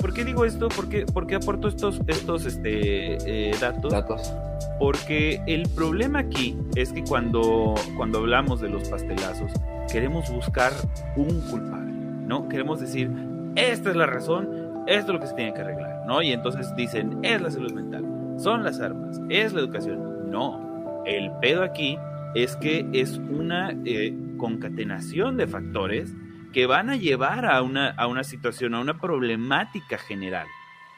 ¿Por 0.00 0.14
qué 0.14 0.24
digo 0.24 0.44
esto? 0.44 0.68
¿Por 0.68 0.88
qué, 0.88 1.04
por 1.04 1.26
qué 1.26 1.34
aporto 1.34 1.66
estos, 1.66 2.00
estos 2.06 2.46
este, 2.46 3.48
eh, 3.50 3.56
datos? 3.60 3.90
datos? 3.90 4.32
Porque 4.78 5.42
el 5.48 5.68
problema 5.70 6.20
aquí 6.20 6.56
es 6.76 6.92
que 6.92 7.02
cuando, 7.02 7.74
cuando 7.96 8.18
hablamos 8.18 8.60
de 8.60 8.68
los 8.68 8.88
pastelazos, 8.88 9.50
queremos 9.90 10.30
buscar 10.30 10.72
un 11.16 11.40
culpable, 11.50 11.85
¿no? 12.26 12.48
Queremos 12.48 12.80
decir, 12.80 13.10
esta 13.54 13.90
es 13.90 13.96
la 13.96 14.06
razón, 14.06 14.84
esto 14.86 15.12
es 15.12 15.14
lo 15.14 15.20
que 15.20 15.26
se 15.26 15.34
tiene 15.34 15.54
que 15.54 15.60
arreglar, 15.60 16.04
¿no? 16.06 16.22
Y 16.22 16.32
entonces 16.32 16.74
dicen, 16.76 17.18
es 17.22 17.40
la 17.40 17.50
salud 17.50 17.72
mental, 17.72 18.04
son 18.38 18.64
las 18.64 18.80
armas, 18.80 19.20
es 19.28 19.52
la 19.52 19.60
educación. 19.60 20.30
No, 20.30 21.02
el 21.06 21.30
pedo 21.40 21.62
aquí 21.62 21.98
es 22.34 22.56
que 22.56 22.86
es 22.92 23.18
una 23.18 23.74
eh, 23.84 24.14
concatenación 24.36 25.36
de 25.36 25.46
factores 25.46 26.14
que 26.52 26.66
van 26.66 26.90
a 26.90 26.96
llevar 26.96 27.46
a 27.46 27.62
una, 27.62 27.90
a 27.90 28.06
una 28.06 28.24
situación, 28.24 28.74
a 28.74 28.80
una 28.80 28.98
problemática 28.98 29.98
general. 29.98 30.46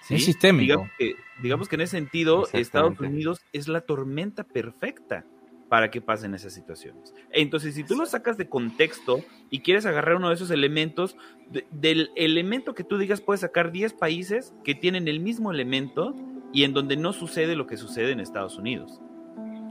¿sí? 0.02 0.16
Es 0.16 0.24
sistémico. 0.24 0.88
Digamos 1.42 1.68
que, 1.68 1.76
en 1.76 1.82
ese 1.82 1.96
sentido, 1.96 2.48
Estados 2.52 2.98
Unidos 3.00 3.40
es 3.52 3.68
la 3.68 3.80
tormenta 3.80 4.44
perfecta 4.44 5.24
para 5.68 5.90
que 5.90 6.00
pasen 6.00 6.34
esas 6.34 6.52
situaciones. 6.52 7.14
Entonces, 7.30 7.74
si 7.74 7.84
tú 7.84 7.94
lo 7.94 8.06
sacas 8.06 8.38
de 8.38 8.48
contexto 8.48 9.20
y 9.50 9.60
quieres 9.60 9.86
agarrar 9.86 10.16
uno 10.16 10.28
de 10.28 10.34
esos 10.34 10.50
elementos, 10.50 11.16
del 11.70 12.10
elemento 12.16 12.74
que 12.74 12.84
tú 12.84 12.98
digas, 12.98 13.20
puedes 13.20 13.40
sacar 13.40 13.70
10 13.72 13.94
países 13.94 14.54
que 14.64 14.74
tienen 14.74 15.08
el 15.08 15.20
mismo 15.20 15.50
elemento 15.50 16.14
y 16.52 16.64
en 16.64 16.72
donde 16.72 16.96
no 16.96 17.12
sucede 17.12 17.56
lo 17.56 17.66
que 17.66 17.76
sucede 17.76 18.12
en 18.12 18.20
Estados 18.20 18.56
Unidos. 18.56 19.00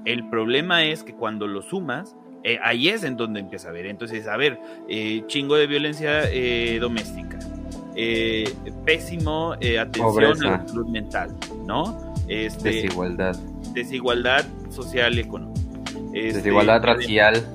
El 0.06 0.30
problema 0.30 0.86
es 0.86 1.04
que 1.04 1.14
cuando 1.14 1.48
lo 1.48 1.62
sumas, 1.62 2.16
eh, 2.44 2.60
ahí 2.64 2.90
es 2.90 3.04
en 3.04 3.18
donde 3.18 3.40
empieza 3.40 3.70
a 3.70 3.72
ver. 3.72 3.88
Entonces, 3.88 4.28
a 4.28 4.38
ver, 4.38 4.60
eh, 4.88 5.24
chingo 5.28 5.56
de 5.56 5.68
violencia 5.68 6.32
eh, 6.32 6.78
doméstica, 6.80 7.40
pésimo 8.86 9.54
atención 9.54 10.46
a 10.46 10.52
la 10.52 10.68
salud 10.68 10.88
mental, 10.88 11.36
¿no? 11.66 12.14
Este, 12.28 12.70
desigualdad. 12.70 13.36
Desigualdad 13.74 14.46
social 14.70 15.16
y 15.16 15.22
económica. 15.22 15.67
Este, 16.20 16.40
desigualdad 16.40 16.84
racial. 16.84 17.46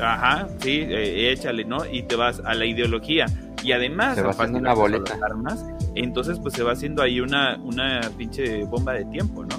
Ajá, 0.00 0.48
sí, 0.60 0.86
échale, 0.90 1.64
¿no? 1.64 1.78
Y 1.90 2.02
te 2.02 2.16
vas 2.16 2.42
a 2.44 2.54
la 2.54 2.66
ideología. 2.66 3.26
Y 3.62 3.72
además, 3.72 4.16
se 4.16 4.22
va 4.22 4.30
haciendo 4.30 4.58
una 4.58 4.74
boleta. 4.74 5.18
Armas, 5.24 5.64
entonces, 5.94 6.38
pues 6.38 6.54
se 6.54 6.62
va 6.62 6.72
haciendo 6.72 7.02
ahí 7.02 7.20
una, 7.20 7.56
una 7.56 8.00
pinche 8.16 8.64
bomba 8.64 8.92
de 8.92 9.04
tiempo, 9.06 9.44
¿no? 9.44 9.56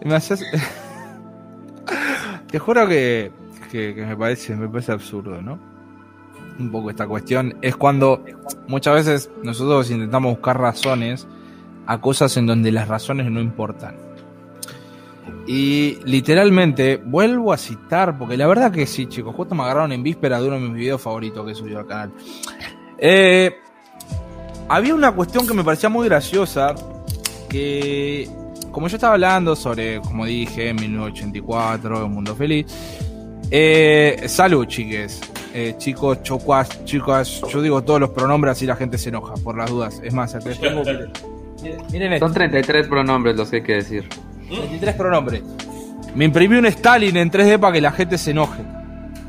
Me 0.04 0.14
haces... 0.14 0.44
Te 2.50 2.58
juro 2.60 2.86
que, 2.86 3.32
me, 3.72 4.16
parece, 4.16 4.54
me 4.54 4.68
parece 4.68 4.92
absurdo, 4.92 5.42
¿no? 5.42 5.58
Un 6.58 6.70
poco 6.70 6.90
esta 6.90 7.04
cuestión. 7.06 7.56
Es 7.62 7.76
cuando 7.76 8.24
muchas 8.68 8.94
veces 8.94 9.30
nosotros 9.42 9.90
intentamos 9.90 10.34
buscar 10.34 10.60
razones 10.60 11.26
a 11.86 12.00
cosas 12.00 12.36
en 12.36 12.46
donde 12.46 12.70
las 12.70 12.86
razones 12.86 13.28
no 13.30 13.40
importan. 13.40 13.96
Y 15.46 15.98
literalmente, 16.04 16.96
vuelvo 16.96 17.52
a 17.52 17.58
citar, 17.58 18.16
porque 18.18 18.36
la 18.36 18.46
verdad 18.46 18.72
que 18.72 18.86
sí, 18.86 19.06
chicos, 19.06 19.34
justo 19.34 19.54
me 19.54 19.62
agarraron 19.62 19.92
en 19.92 20.02
víspera 20.02 20.40
de 20.40 20.46
uno 20.48 20.56
de 20.56 20.62
mis 20.62 20.74
videos 20.74 21.02
favoritos 21.02 21.46
que 21.46 21.54
subió 21.54 21.80
al 21.80 21.86
canal. 21.86 22.12
Eh, 22.98 23.54
había 24.68 24.94
una 24.94 25.12
cuestión 25.12 25.46
que 25.46 25.52
me 25.52 25.62
parecía 25.62 25.88
muy 25.90 26.08
graciosa, 26.08 26.74
que 27.48 28.28
como 28.70 28.88
yo 28.88 28.96
estaba 28.96 29.14
hablando 29.14 29.54
sobre, 29.54 30.00
como 30.00 30.24
dije, 30.24 30.72
1984, 30.72 32.06
Un 32.06 32.12
Mundo 32.12 32.34
Feliz. 32.34 32.66
Eh, 33.50 34.24
salud, 34.26 34.66
chiques. 34.66 35.20
Eh, 35.52 35.76
chicos, 35.78 36.22
chocuas, 36.24 36.84
chicas, 36.84 37.40
yo 37.48 37.62
digo 37.62 37.84
todos 37.84 38.00
los 38.00 38.10
pronombres 38.10 38.60
y 38.62 38.66
la 38.66 38.74
gente 38.74 38.98
se 38.98 39.10
enoja, 39.10 39.34
por 39.34 39.56
las 39.56 39.70
dudas. 39.70 40.00
Es 40.02 40.12
más, 40.12 40.36
tengo 40.60 40.82
miren, 41.92 42.18
Son 42.18 42.34
33 42.34 42.88
pronombres 42.88 43.36
los 43.36 43.50
que 43.50 43.56
hay 43.56 43.62
que 43.62 43.74
decir. 43.74 44.08
33 44.54 44.94
pronombres. 44.94 45.42
Me 46.14 46.24
imprimí 46.24 46.56
un 46.56 46.66
Stalin 46.66 47.16
en 47.16 47.30
3D 47.30 47.58
para 47.58 47.72
que 47.72 47.80
la 47.80 47.92
gente 47.92 48.18
se 48.18 48.30
enoje. 48.30 48.62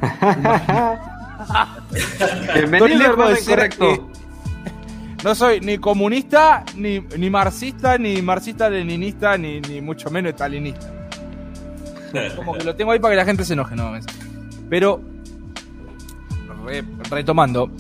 Bienvenido, 2.54 3.40
incorrecto. 3.40 4.10
No 5.24 5.34
soy 5.34 5.60
ni 5.60 5.80
comunista, 5.80 6.64
ni, 6.76 7.00
ni 7.18 7.32
marxista, 7.32 7.98
ni 7.98 8.22
marxista-leninista, 8.22 9.38
ni, 9.38 9.60
ni 9.62 9.82
mucho 9.82 10.12
menos 10.12 10.34
stalinista. 10.34 10.92
Como 12.36 12.54
que 12.54 12.64
lo 12.64 12.76
tengo 12.76 12.92
ahí 12.92 13.00
para 13.00 13.14
que 13.14 13.18
la 13.18 13.26
gente 13.26 13.44
se 13.44 13.54
enoje, 13.54 13.76
no 13.76 13.94
Pero, 14.70 15.02
retomando, 17.10 17.72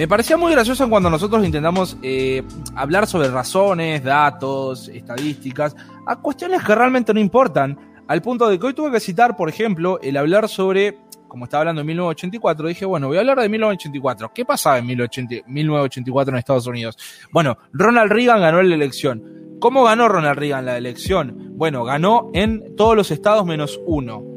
me 0.00 0.08
parecía 0.08 0.38
muy 0.38 0.52
gracioso 0.52 0.88
cuando 0.88 1.10
nosotros 1.10 1.44
intentamos 1.44 1.98
eh, 2.02 2.42
hablar 2.74 3.06
sobre 3.06 3.28
razones, 3.28 4.02
datos, 4.02 4.88
estadísticas, 4.88 5.76
a 6.06 6.16
cuestiones 6.16 6.64
que 6.64 6.74
realmente 6.74 7.12
no 7.12 7.20
importan. 7.20 7.78
Al 8.08 8.22
punto 8.22 8.48
de 8.48 8.58
que 8.58 8.68
hoy 8.68 8.72
tuve 8.72 8.92
que 8.92 8.98
citar, 8.98 9.36
por 9.36 9.50
ejemplo, 9.50 10.00
el 10.00 10.16
hablar 10.16 10.48
sobre 10.48 10.96
como 11.28 11.44
estaba 11.44 11.60
hablando 11.60 11.82
de 11.82 11.84
1984, 11.88 12.68
dije, 12.68 12.86
bueno, 12.86 13.08
voy 13.08 13.18
a 13.18 13.20
hablar 13.20 13.40
de 13.40 13.50
1984. 13.50 14.32
¿Qué 14.34 14.46
pasaba 14.46 14.78
en 14.78 14.86
1984 14.86 16.32
en 16.32 16.38
Estados 16.38 16.66
Unidos? 16.66 16.96
Bueno, 17.30 17.58
Ronald 17.74 18.10
Reagan 18.10 18.40
ganó 18.40 18.62
la 18.62 18.74
elección. 18.74 19.58
¿Cómo 19.60 19.84
ganó 19.84 20.08
Ronald 20.08 20.38
Reagan 20.38 20.64
la 20.64 20.78
elección? 20.78 21.52
Bueno, 21.58 21.84
ganó 21.84 22.30
en 22.32 22.74
todos 22.74 22.96
los 22.96 23.10
estados 23.10 23.44
menos 23.44 23.78
uno. 23.84 24.29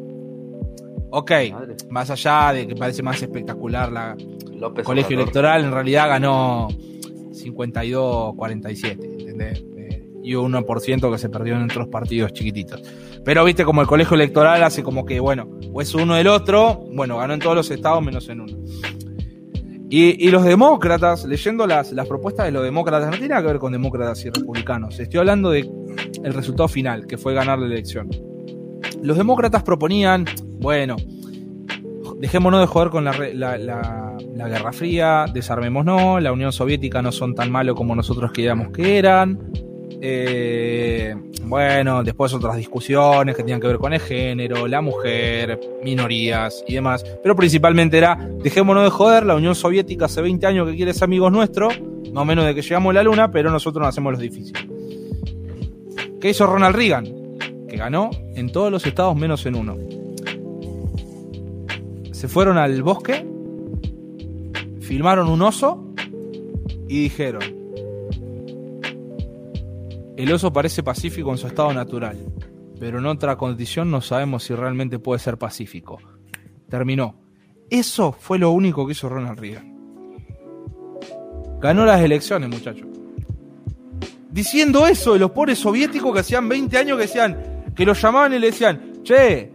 Ok, 1.15 1.31
más 1.91 2.09
allá 2.09 2.53
de 2.53 2.67
que 2.67 2.75
parece 2.75 3.03
más 3.03 3.21
espectacular 3.21 3.91
la 3.91 4.17
colegio 4.83 5.15
electoral, 5.15 5.63
en 5.63 5.71
realidad 5.71 6.09
ganó 6.09 6.69
52-47, 6.69 9.19
¿entendés? 9.19 9.63
y 10.23 10.33
un 10.33 10.53
1% 10.53 11.11
que 11.11 11.17
se 11.19 11.29
perdió 11.29 11.55
en 11.55 11.65
otros 11.65 11.87
partidos 11.89 12.33
chiquititos. 12.33 12.81
Pero 13.23 13.43
viste 13.43 13.63
como 13.63 13.81
el 13.81 13.87
colegio 13.87 14.15
electoral 14.15 14.63
hace 14.63 14.81
como 14.81 15.05
que, 15.05 15.19
bueno, 15.19 15.47
o 15.71 15.81
es 15.81 15.93
uno 15.93 16.15
del 16.15 16.25
otro, 16.27 16.83
bueno, 16.93 17.17
ganó 17.17 17.35
en 17.35 17.41
todos 17.41 17.57
los 17.57 17.69
estados 17.69 18.03
menos 18.03 18.27
en 18.29 18.41
uno. 18.41 18.57
Y, 19.89 20.31
los 20.31 20.43
demócratas, 20.43 21.25
leyendo 21.25 21.67
las, 21.67 21.91
las 21.91 22.07
propuestas 22.07 22.47
de 22.47 22.51
los 22.51 22.63
demócratas, 22.63 23.11
no 23.11 23.11
tiene 23.11 23.27
nada 23.27 23.41
que 23.41 23.47
ver 23.49 23.59
con 23.59 23.71
demócratas 23.71 24.25
y 24.25 24.31
republicanos, 24.31 24.99
estoy 24.99 25.19
hablando 25.19 25.51
de 25.51 25.69
el 26.23 26.33
resultado 26.33 26.67
final, 26.67 27.05
que 27.05 27.19
fue 27.19 27.35
ganar 27.35 27.59
la 27.59 27.67
elección. 27.67 28.09
Los 29.03 29.17
demócratas 29.17 29.63
proponían, 29.63 30.25
bueno, 30.63 30.95
dejémonos 32.19 32.61
de 32.61 32.67
joder 32.67 32.89
con 32.89 33.03
la, 33.03 33.11
la, 33.33 34.47
Guerra 34.47 34.71
Fría, 34.71 35.25
desarmémonos, 35.31 36.23
la 36.23 36.31
Unión 36.31 36.53
Soviética 36.53 37.01
no 37.01 37.11
son 37.11 37.35
tan 37.35 37.51
malos 37.51 37.75
como 37.75 37.93
nosotros 37.95 38.31
creíamos 38.33 38.69
que 38.69 38.97
eran. 38.97 39.51
Eh, 40.01 41.13
bueno, 41.43 42.01
después 42.01 42.33
otras 42.33 42.55
discusiones 42.55 43.35
que 43.35 43.43
tenían 43.43 43.59
que 43.59 43.67
ver 43.67 43.77
con 43.77 43.91
el 43.91 43.99
género, 43.99 44.65
la 44.65 44.79
mujer, 44.79 45.59
minorías 45.83 46.63
y 46.65 46.75
demás. 46.75 47.03
Pero 47.21 47.35
principalmente 47.35 47.97
era, 47.97 48.17
dejémonos 48.41 48.85
de 48.85 48.89
joder, 48.89 49.25
la 49.25 49.35
Unión 49.35 49.55
Soviética 49.55 50.05
hace 50.05 50.21
20 50.21 50.47
años 50.47 50.69
que 50.69 50.77
quiere 50.77 50.93
ser 50.93 51.03
amigos 51.03 51.29
nuestros, 51.29 51.77
no 52.13 52.23
menos 52.23 52.45
de 52.45 52.55
que 52.55 52.61
llegamos 52.61 52.91
a 52.91 52.93
la 52.93 53.03
luna, 53.03 53.31
pero 53.31 53.51
nosotros 53.51 53.81
no 53.81 53.87
hacemos 53.89 54.13
los 54.13 54.21
difíciles. 54.21 54.65
¿Qué 56.21 56.29
hizo 56.29 56.47
Ronald 56.47 56.73
Reagan? 56.73 57.03
Que 57.67 57.75
ganó 57.75 58.11
en 58.33 58.49
todos 58.49 58.71
los 58.71 58.85
estados 58.85 59.13
menos 59.17 59.45
en 59.45 59.55
uno. 59.55 59.92
Se 62.23 62.29
fueron 62.29 62.57
al 62.57 62.81
bosque, 62.83 63.27
filmaron 64.79 65.27
un 65.27 65.41
oso 65.41 65.93
y 66.87 67.03
dijeron, 67.03 67.43
el 70.15 70.31
oso 70.31 70.53
parece 70.53 70.83
pacífico 70.83 71.31
en 71.31 71.37
su 71.37 71.47
estado 71.47 71.73
natural, 71.73 72.17
pero 72.79 72.99
en 72.99 73.07
otra 73.07 73.35
condición 73.35 73.91
no 73.91 73.99
sabemos 73.99 74.45
si 74.45 74.55
realmente 74.55 74.99
puede 74.99 75.19
ser 75.19 75.37
pacífico. 75.37 75.99
Terminó. 76.69 77.19
Eso 77.69 78.13
fue 78.13 78.39
lo 78.39 78.51
único 78.51 78.85
que 78.85 78.93
hizo 78.93 79.09
Ronald 79.09 79.39
Reagan. 79.39 79.77
Ganó 81.59 81.85
las 81.85 81.99
elecciones, 81.99 82.49
muchachos 82.49 82.87
diciendo 84.31 84.87
eso 84.87 85.11
de 85.11 85.19
los 85.19 85.31
pobres 85.31 85.59
soviéticos 85.59 86.13
que 86.13 86.21
hacían 86.21 86.47
20 86.47 86.77
años 86.77 86.97
que 86.97 87.03
decían, 87.03 87.65
que 87.75 87.85
los 87.85 88.01
llamaban 88.01 88.33
y 88.33 88.39
le 88.39 88.47
decían, 88.47 89.03
che, 89.03 89.52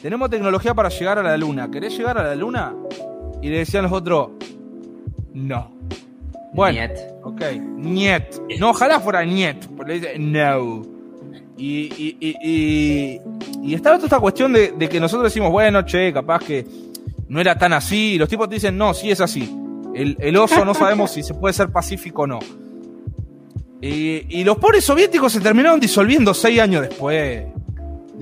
tenemos 0.00 0.30
tecnología 0.30 0.74
para 0.74 0.88
llegar 0.88 1.18
a 1.18 1.22
la 1.22 1.36
luna, 1.36 1.70
¿querés 1.70 1.96
llegar 1.96 2.18
a 2.18 2.22
la 2.22 2.34
luna? 2.34 2.74
Y 3.40 3.48
le 3.48 3.58
decían 3.58 3.84
los 3.84 3.92
otros, 3.92 4.30
no. 5.34 5.70
Bueno, 6.54 6.80
niet. 6.80 6.98
ok, 7.22 7.42
niet. 7.76 8.58
No, 8.58 8.70
ojalá 8.70 9.00
fuera 9.00 9.24
niet, 9.24 9.66
pero 9.76 9.88
le 9.88 9.94
dicen, 9.94 10.32
no. 10.32 10.82
Y, 11.56 11.88
y, 11.96 12.16
y, 12.20 13.20
y, 13.62 13.74
estaba 13.74 13.96
toda 13.96 14.06
esta 14.06 14.20
cuestión 14.20 14.52
de, 14.52 14.72
de, 14.72 14.88
que 14.88 15.00
nosotros 15.00 15.24
decimos, 15.24 15.50
bueno, 15.50 15.82
che, 15.82 16.12
capaz 16.12 16.40
que 16.40 16.66
no 17.28 17.40
era 17.40 17.56
tan 17.56 17.72
así. 17.72 18.14
Y 18.14 18.18
los 18.18 18.28
tipos 18.28 18.48
te 18.48 18.56
dicen, 18.56 18.76
no, 18.76 18.94
sí 18.94 19.10
es 19.10 19.20
así. 19.20 19.50
El, 19.94 20.16
el 20.20 20.36
oso 20.36 20.64
no 20.64 20.74
sabemos 20.74 21.10
si 21.10 21.22
se 21.22 21.34
puede 21.34 21.54
ser 21.54 21.70
pacífico 21.70 22.22
o 22.22 22.26
no. 22.26 22.38
Y, 23.80 24.44
los 24.44 24.58
pobres 24.58 24.84
soviéticos 24.84 25.32
se 25.32 25.40
terminaron 25.40 25.80
disolviendo 25.80 26.32
seis 26.34 26.60
años 26.60 26.82
después. 26.82 27.46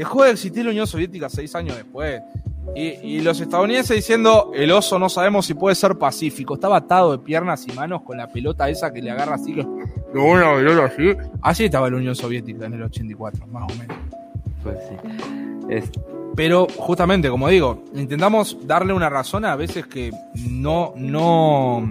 Dejó 0.01 0.25
de 0.25 0.31
existir 0.31 0.65
la 0.65 0.71
Unión 0.71 0.87
Soviética 0.87 1.29
seis 1.29 1.55
años 1.55 1.77
después. 1.77 2.23
Y, 2.75 3.21
los 3.21 3.39
estadounidenses 3.39 3.95
diciendo, 3.95 4.51
el 4.55 4.73
oso 4.73 4.99
no 4.99 5.11
sabemos 5.11 5.45
si 5.45 5.53
puede 5.53 5.75
ser 5.75 5.99
pacífico. 5.99 6.55
Estaba 6.55 6.79
atado 6.79 7.13
de 7.13 7.19
piernas 7.19 7.67
y 7.69 7.73
manos 7.73 8.01
con 8.01 8.17
la 8.17 8.27
pelota 8.27 8.71
esa 8.71 8.95
que 8.95 9.03
le 9.03 9.11
agarra 9.11 9.35
así. 9.35 9.53
Que, 9.53 9.61
una 10.19 10.55
pelota 10.55 10.87
así. 10.87 11.13
Así 11.43 11.65
estaba 11.67 11.91
la 11.91 11.99
Unión 11.99 12.15
Soviética 12.15 12.65
en 12.65 12.73
el 12.73 12.85
84, 12.85 13.47
más 13.49 13.71
o 13.71 13.77
menos. 13.77 13.99
Pues 14.63 14.79
sí. 14.89 16.01
Pero 16.35 16.67
justamente, 16.79 17.29
como 17.29 17.49
digo, 17.49 17.85
intentamos 17.95 18.57
darle 18.67 18.95
una 18.95 19.11
razón 19.11 19.45
a 19.45 19.55
veces 19.55 19.87
que 19.87 20.13
no, 20.49 20.95
no, 20.97 21.87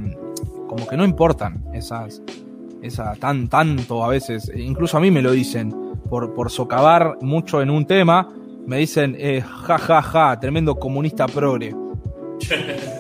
como 0.67 0.87
que 0.87 0.97
no 0.97 1.05
importan 1.05 1.63
esas, 1.75 2.23
esa 2.81 3.13
tan 3.17 3.49
tanto 3.49 4.03
a 4.03 4.07
veces, 4.07 4.51
incluso 4.55 4.97
a 4.97 4.99
mí 4.99 5.11
me 5.11 5.21
lo 5.21 5.31
dicen, 5.31 5.88
por, 6.09 6.33
por 6.33 6.49
socavar 6.51 7.17
mucho 7.21 7.61
en 7.61 7.69
un 7.69 7.85
tema, 7.85 8.33
me 8.65 8.77
dicen, 8.77 9.15
eh, 9.19 9.41
ja, 9.41 9.77
ja, 9.77 10.01
ja, 10.01 10.39
tremendo 10.39 10.75
comunista 10.75 11.27
progre. 11.27 11.73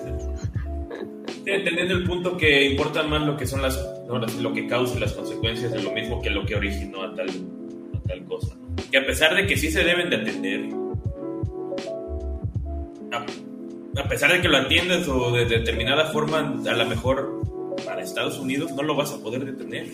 entendiendo 1.45 1.95
el 1.95 2.03
punto 2.03 2.37
que 2.37 2.65
importa 2.71 3.03
más 3.03 3.21
lo 3.23 3.35
que 3.35 3.45
son 3.45 3.61
las, 3.61 3.79
lo 4.39 4.53
que 4.53 4.67
causa 4.67 4.99
las 4.99 5.13
consecuencias 5.13 5.71
de 5.71 5.81
lo 5.81 5.91
mismo 5.91 6.21
que 6.21 6.29
lo 6.29 6.45
que 6.45 6.55
originó 6.55 7.03
a 7.03 7.15
tal, 7.15 7.27
tal 8.07 8.23
cosa. 8.25 8.55
Que 8.91 8.97
a 8.97 9.05
pesar 9.05 9.35
de 9.35 9.47
que 9.47 9.57
sí 9.57 9.71
se 9.71 9.83
deben 9.83 10.09
de 10.09 10.15
atender, 10.17 10.69
a, 13.11 14.01
a 14.01 14.07
pesar 14.07 14.31
de 14.31 14.41
que 14.41 14.47
lo 14.47 14.57
atiendes 14.57 15.07
o 15.07 15.31
de 15.31 15.45
determinada 15.45 16.05
forma, 16.05 16.39
a 16.39 16.73
lo 16.73 16.85
mejor 16.85 17.41
para 17.85 18.01
Estados 18.01 18.37
Unidos 18.39 18.71
no 18.73 18.83
lo 18.83 18.95
vas 18.95 19.13
a 19.13 19.21
poder 19.21 19.45
detener 19.45 19.87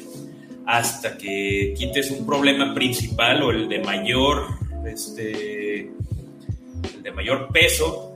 hasta 0.66 1.18
que 1.18 1.74
quites 1.78 2.12
un 2.12 2.26
problema 2.26 2.74
principal 2.74 3.44
o 3.44 3.52
el 3.52 3.70
de 3.70 3.80
mayor 3.80 4.46
este 4.86 5.82
el 5.82 7.04
de 7.04 7.12
mayor 7.12 7.50
peso 7.52 8.16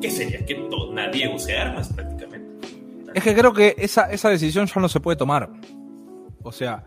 que 0.00 0.10
sería 0.10 0.44
que 0.44 0.56
nadie 0.92 1.32
use 1.34 1.56
armas 1.56 1.88
prácticamente. 1.92 2.68
Es 3.14 3.22
que 3.22 3.34
creo 3.34 3.52
que 3.52 3.74
esa, 3.78 4.10
esa 4.10 4.28
decisión 4.28 4.66
ya 4.66 4.80
no 4.80 4.88
se 4.88 5.00
puede 5.00 5.16
tomar. 5.16 5.48
O 6.42 6.52
sea 6.52 6.84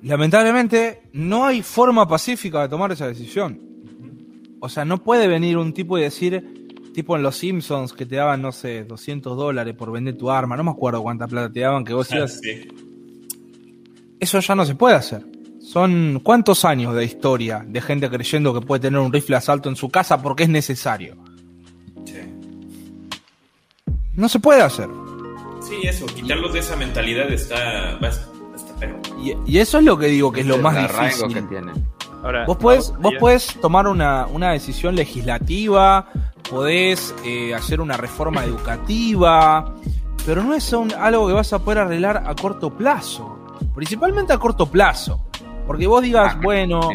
lamentablemente 0.00 1.02
no 1.12 1.44
hay 1.44 1.62
forma 1.62 2.06
pacífica 2.06 2.62
de 2.62 2.68
tomar 2.68 2.92
esa 2.92 3.08
decisión. 3.08 3.60
O 4.60 4.68
sea 4.68 4.84
no 4.84 5.02
puede 5.02 5.26
venir 5.26 5.56
un 5.56 5.72
tipo 5.72 5.98
y 5.98 6.02
decir 6.02 6.58
tipo 6.94 7.16
en 7.16 7.22
Los 7.22 7.36
Simpsons 7.36 7.92
que 7.92 8.06
te 8.06 8.16
daban, 8.16 8.42
no 8.42 8.50
sé, 8.50 8.84
200 8.84 9.36
dólares 9.36 9.74
por 9.74 9.92
vender 9.92 10.16
tu 10.16 10.30
arma, 10.30 10.56
no 10.56 10.64
me 10.64 10.70
acuerdo 10.70 11.02
cuánta 11.02 11.28
plata 11.28 11.52
te 11.52 11.60
daban, 11.60 11.84
que 11.84 11.94
vos 11.94 12.10
ibas... 12.12 12.40
Eso 14.20 14.40
ya 14.40 14.54
no 14.54 14.64
se 14.64 14.74
puede 14.74 14.96
hacer. 14.96 15.24
Son 15.60 16.20
cuántos 16.22 16.64
años 16.64 16.94
de 16.94 17.04
historia 17.04 17.64
de 17.66 17.80
gente 17.80 18.08
creyendo 18.08 18.54
que 18.54 18.60
puede 18.60 18.80
tener 18.80 19.00
un 19.00 19.12
rifle 19.12 19.34
de 19.34 19.38
asalto 19.38 19.68
en 19.68 19.76
su 19.76 19.90
casa 19.90 20.20
porque 20.22 20.44
es 20.44 20.48
necesario. 20.48 21.16
Sí. 22.04 22.20
No 24.14 24.28
se 24.28 24.40
puede 24.40 24.62
hacer. 24.62 24.88
Sí, 25.60 25.74
eso, 25.82 26.06
quitarlos 26.06 26.52
de 26.52 26.60
esa 26.60 26.76
mentalidad 26.76 27.30
está, 27.30 27.98
está 27.98 28.26
Y, 29.46 29.58
eso 29.58 29.78
es 29.78 29.84
lo 29.84 29.98
que 29.98 30.06
digo 30.06 30.32
que 30.32 30.40
es, 30.40 30.46
lo 30.46 30.58
más 30.58 30.76
difícil. 30.76 31.34
Que 31.34 31.42
tiene. 31.42 31.72
vos 32.46 32.56
puedes, 32.56 32.92
vos 32.98 33.12
puedes 33.20 33.46
tomar 33.60 33.86
una, 33.86 34.26
una 34.26 34.52
decisión 34.52 34.94
legislativa, 34.94 36.08
podés 36.48 37.14
eh, 37.24 37.54
hacer 37.54 37.80
una 37.80 37.96
reforma 37.96 38.44
educativa, 38.46 39.74
pero 40.24 40.42
no 40.42 40.54
es 40.54 40.72
algo 40.72 41.26
que 41.26 41.32
vas 41.32 41.52
a 41.52 41.58
poder 41.58 41.78
arreglar 41.78 42.24
a 42.26 42.34
corto 42.34 42.76
plazo, 42.76 43.37
principalmente 43.74 44.32
a 44.32 44.38
corto 44.38 44.70
plazo, 44.70 45.28
porque 45.66 45.86
vos 45.86 46.02
digas, 46.02 46.34
ah, 46.36 46.40
bueno, 46.42 46.90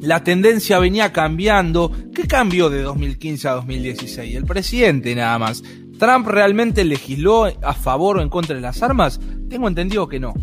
la 0.00 0.24
tendencia 0.24 0.78
venía 0.78 1.12
cambiando, 1.12 1.92
¿qué 2.14 2.26
cambió 2.26 2.68
de 2.70 2.82
2015 2.82 3.48
a 3.48 3.52
2016? 3.52 4.36
El 4.36 4.44
presidente 4.44 5.14
nada 5.14 5.38
más. 5.38 5.62
¿Trump 5.98 6.26
realmente 6.26 6.84
legisló 6.84 7.44
a 7.44 7.74
favor 7.74 8.18
o 8.18 8.22
en 8.22 8.28
contra 8.28 8.56
de 8.56 8.60
las 8.60 8.82
armas? 8.82 9.20
Tengo 9.48 9.68
entendido 9.68 10.08
que 10.08 10.18
no. 10.18 10.34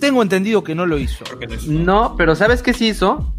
Tengo 0.00 0.22
entendido 0.22 0.64
que 0.64 0.74
no 0.74 0.86
lo 0.86 0.98
hizo. 0.98 1.24
No, 1.66 2.14
pero 2.16 2.34
¿sabes 2.34 2.62
qué 2.62 2.72
sí 2.72 2.88
hizo? 2.88 3.34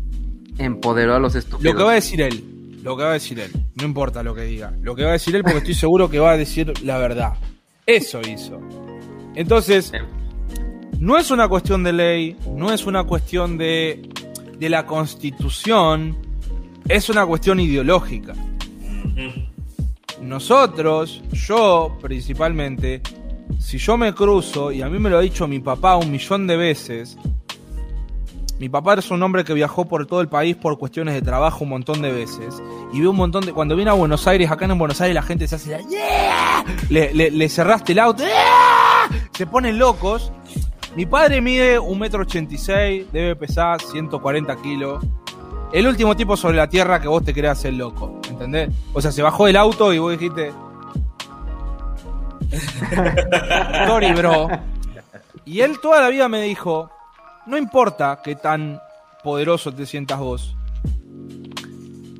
Empoderó 0.59 1.15
a 1.15 1.19
los 1.19 1.33
estúpidos. 1.33 1.73
Lo 1.73 1.77
que 1.77 1.83
va 1.83 1.91
a 1.91 1.95
decir 1.95 2.21
él. 2.21 2.43
Lo 2.83 2.95
que 2.95 3.03
va 3.03 3.09
a 3.09 3.13
decir 3.13 3.39
él. 3.39 3.51
No 3.75 3.85
importa 3.85 4.21
lo 4.21 4.35
que 4.35 4.43
diga. 4.43 4.73
Lo 4.81 4.95
que 4.95 5.03
va 5.03 5.09
a 5.09 5.13
decir 5.13 5.35
él 5.35 5.41
porque 5.41 5.59
estoy 5.59 5.73
seguro 5.73 6.09
que 6.09 6.19
va 6.19 6.31
a 6.31 6.37
decir 6.37 6.71
la 6.83 6.99
verdad. 6.99 7.33
Eso 7.87 8.21
hizo. 8.21 8.59
Entonces, 9.35 9.91
no 10.99 11.17
es 11.17 11.31
una 11.31 11.47
cuestión 11.47 11.83
de 11.83 11.93
ley, 11.93 12.37
no 12.53 12.71
es 12.71 12.85
una 12.85 13.03
cuestión 13.03 13.57
de, 13.57 14.09
de 14.59 14.69
la 14.69 14.85
constitución, 14.85 16.17
es 16.87 17.09
una 17.09 17.25
cuestión 17.25 17.59
ideológica. 17.59 18.33
Nosotros, 20.21 21.21
yo 21.31 21.97
principalmente, 22.01 23.01
si 23.59 23.77
yo 23.77 23.97
me 23.97 24.13
cruzo, 24.13 24.71
y 24.71 24.81
a 24.81 24.89
mí 24.89 24.99
me 24.99 25.09
lo 25.09 25.17
ha 25.17 25.21
dicho 25.21 25.47
mi 25.47 25.59
papá 25.59 25.95
un 25.95 26.11
millón 26.11 26.45
de 26.45 26.57
veces, 26.57 27.17
mi 28.61 28.69
papá 28.69 28.93
es 28.93 29.09
un 29.09 29.23
hombre 29.23 29.43
que 29.43 29.55
viajó 29.55 29.87
por 29.87 30.05
todo 30.05 30.21
el 30.21 30.27
país 30.27 30.55
por 30.55 30.77
cuestiones 30.77 31.15
de 31.15 31.23
trabajo 31.23 31.63
un 31.63 31.71
montón 31.71 31.99
de 32.03 32.11
veces. 32.11 32.61
Y 32.93 33.01
ve 33.01 33.07
un 33.07 33.15
montón 33.15 33.43
de. 33.43 33.53
Cuando 33.53 33.75
viene 33.75 33.89
a 33.89 33.95
Buenos 33.95 34.27
Aires, 34.27 34.51
acá 34.51 34.65
en 34.65 34.77
Buenos 34.77 35.01
Aires 35.01 35.15
la 35.15 35.23
gente 35.23 35.47
se 35.47 35.55
hace. 35.55 35.79
¡Yeah! 35.89 36.63
Le, 36.89 37.49
cerraste 37.49 37.93
el 37.93 37.99
auto. 37.99 38.23
Se 39.33 39.45
ponen 39.45 39.77
locos. 39.77 40.31
Mi 40.95 41.05
padre 41.05 41.39
mide 41.41 41.79
un 41.79 41.99
metro 41.99 42.23
ochenta 42.23 42.55
debe 43.11 43.35
pesar 43.35 43.81
140 43.81 44.55
kilos. 44.57 45.03
El 45.71 45.87
último 45.87 46.15
tipo 46.15 46.35
sobre 46.35 46.57
la 46.57 46.67
tierra 46.67 46.99
que 46.99 47.07
vos 47.07 47.23
te 47.23 47.33
creas 47.33 47.63
el 47.63 47.77
loco, 47.77 48.19
¿entendés? 48.29 48.69
O 48.93 49.01
sea, 49.01 49.11
se 49.11 49.21
bajó 49.21 49.45
del 49.45 49.55
auto 49.55 49.93
y 49.93 49.99
vos 49.99 50.11
dijiste. 50.11 50.51
Sorry, 53.87 54.11
bro. 54.13 54.49
Y 55.45 55.61
él 55.61 55.79
toda 55.81 56.01
la 56.01 56.09
vida 56.09 56.27
me 56.27 56.41
dijo, 56.41 56.89
no 57.45 57.57
importa 57.57 58.19
qué 58.23 58.35
tan 58.35 58.79
poderoso 59.23 59.71
te 59.73 59.85
sientas 59.85 60.19
vos. 60.19 60.55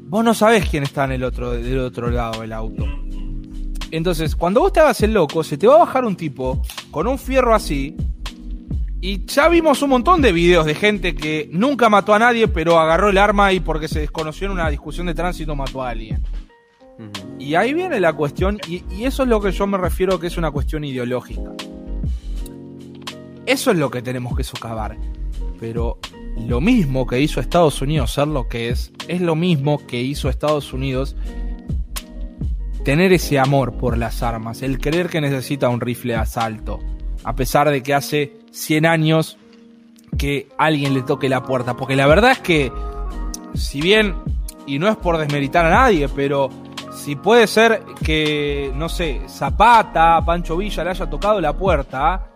Vos 0.08 0.24
no 0.24 0.34
sabés 0.34 0.68
quién 0.70 0.84
está 0.84 1.06
en 1.06 1.14
el 1.14 1.24
otro, 1.24 1.52
del 1.52 1.80
otro 1.80 2.10
lado 2.10 2.42
del 2.42 2.53
auto. 2.53 2.86
Entonces, 3.92 4.36
cuando 4.36 4.61
vos 4.61 4.72
te 4.72 4.80
hagas 4.80 5.02
el 5.02 5.14
loco, 5.14 5.44
se 5.44 5.58
te 5.58 5.68
va 5.68 5.76
a 5.76 5.80
bajar 5.80 6.06
un 6.06 6.16
tipo 6.16 6.61
con 6.90 7.08
un 7.08 7.20
fierro 7.20 7.53
así 7.53 7.95
Y 9.02 9.26
ya 9.26 9.50
vimos 9.50 9.82
un 9.82 9.90
montón 9.90 10.22
de 10.22 10.32
videos 10.32 10.66
de 10.66 10.76
gente 10.76 11.14
que 11.14 11.50
nunca 11.52 11.90
mató 11.90 12.14
a 12.14 12.20
nadie, 12.20 12.48
pero 12.48 12.80
agarró 12.80 13.10
el 13.10 13.18
arma 13.18 13.52
y 13.52 13.60
porque 13.60 13.88
se 13.88 14.00
desconoció 14.00 14.45
en 14.45 14.53
una 14.53 14.70
discusión 14.70 15.08
de 15.08 15.14
tránsito 15.14 15.56
mató 15.56 15.84
a 15.84 15.90
alguien. 15.90 16.24
Y 17.40 17.56
ahí 17.56 17.74
viene 17.74 18.00
la 18.00 18.14
cuestión, 18.14 18.60
y, 18.68 18.84
eso 19.03 19.24
es 19.24 19.30
lo 19.30 19.42
que 19.42 19.52
yo 19.52 19.66
me 19.66 19.78
refiero 19.78 20.20
que 20.20 20.28
es 20.28 20.38
una 20.38 20.52
cuestión 20.52 20.84
ideológica. 20.84 21.52
Eso 23.48 23.72
es 23.72 23.78
lo 23.78 23.90
que 23.90 24.03
tenemos 24.03 24.38
que 24.38 24.44
socavar. 24.44 24.98
Pero 25.60 25.98
lo 26.38 26.61
mismo 26.61 27.08
que 27.08 27.20
hizo 27.20 27.40
Estados 27.40 27.82
Unidos 27.82 28.14
ser 28.14 28.28
lo 28.28 28.48
que 28.48 28.70
es, 28.70 28.94
es 29.08 29.20
lo 29.20 29.36
mismo 29.36 29.86
que 29.88 30.00
hizo 30.02 30.30
Estados 30.30 30.74
Unidos 30.74 31.16
tener 32.84 33.14
ese 33.14 33.40
amor 33.40 33.74
por 33.74 33.98
las 33.98 34.24
armas, 34.24 34.61
el 34.61 34.80
creer 34.80 35.10
que 35.10 35.22
necesita 35.22 35.69
un 35.69 35.82
rifle 35.82 36.14
de 36.14 36.19
asalto, 36.19 36.80
a 37.24 37.35
pesar 37.35 37.69
de 37.69 37.84
que 37.84 37.93
hace 37.93 38.34
100 38.51 38.85
años 38.85 39.38
que 40.18 40.50
alguien 40.58 40.93
le 40.93 41.03
toque 41.03 41.30
la 41.30 41.43
puerta. 41.43 41.76
Porque 41.76 41.95
la 41.95 42.08
verdad 42.08 42.32
es 42.32 42.40
que, 42.40 42.72
si 43.53 43.82
bien, 43.82 44.16
y 44.66 44.80
no 44.80 44.88
es 44.88 44.98
por 44.98 45.18
desmeritar 45.18 45.66
a 45.66 45.69
nadie, 45.69 46.10
pero 46.10 46.50
si 46.92 47.16
puede 47.16 47.48
ser 47.48 47.84
que, 48.03 48.72
no 48.76 48.90
sé, 48.90 49.22
Zapata, 49.27 50.24
Pancho 50.26 50.58
Villa 50.58 50.84
le 50.84 50.90
haya 50.92 51.10
tocado 51.10 51.40
la 51.40 51.53
puerta, 51.53 52.32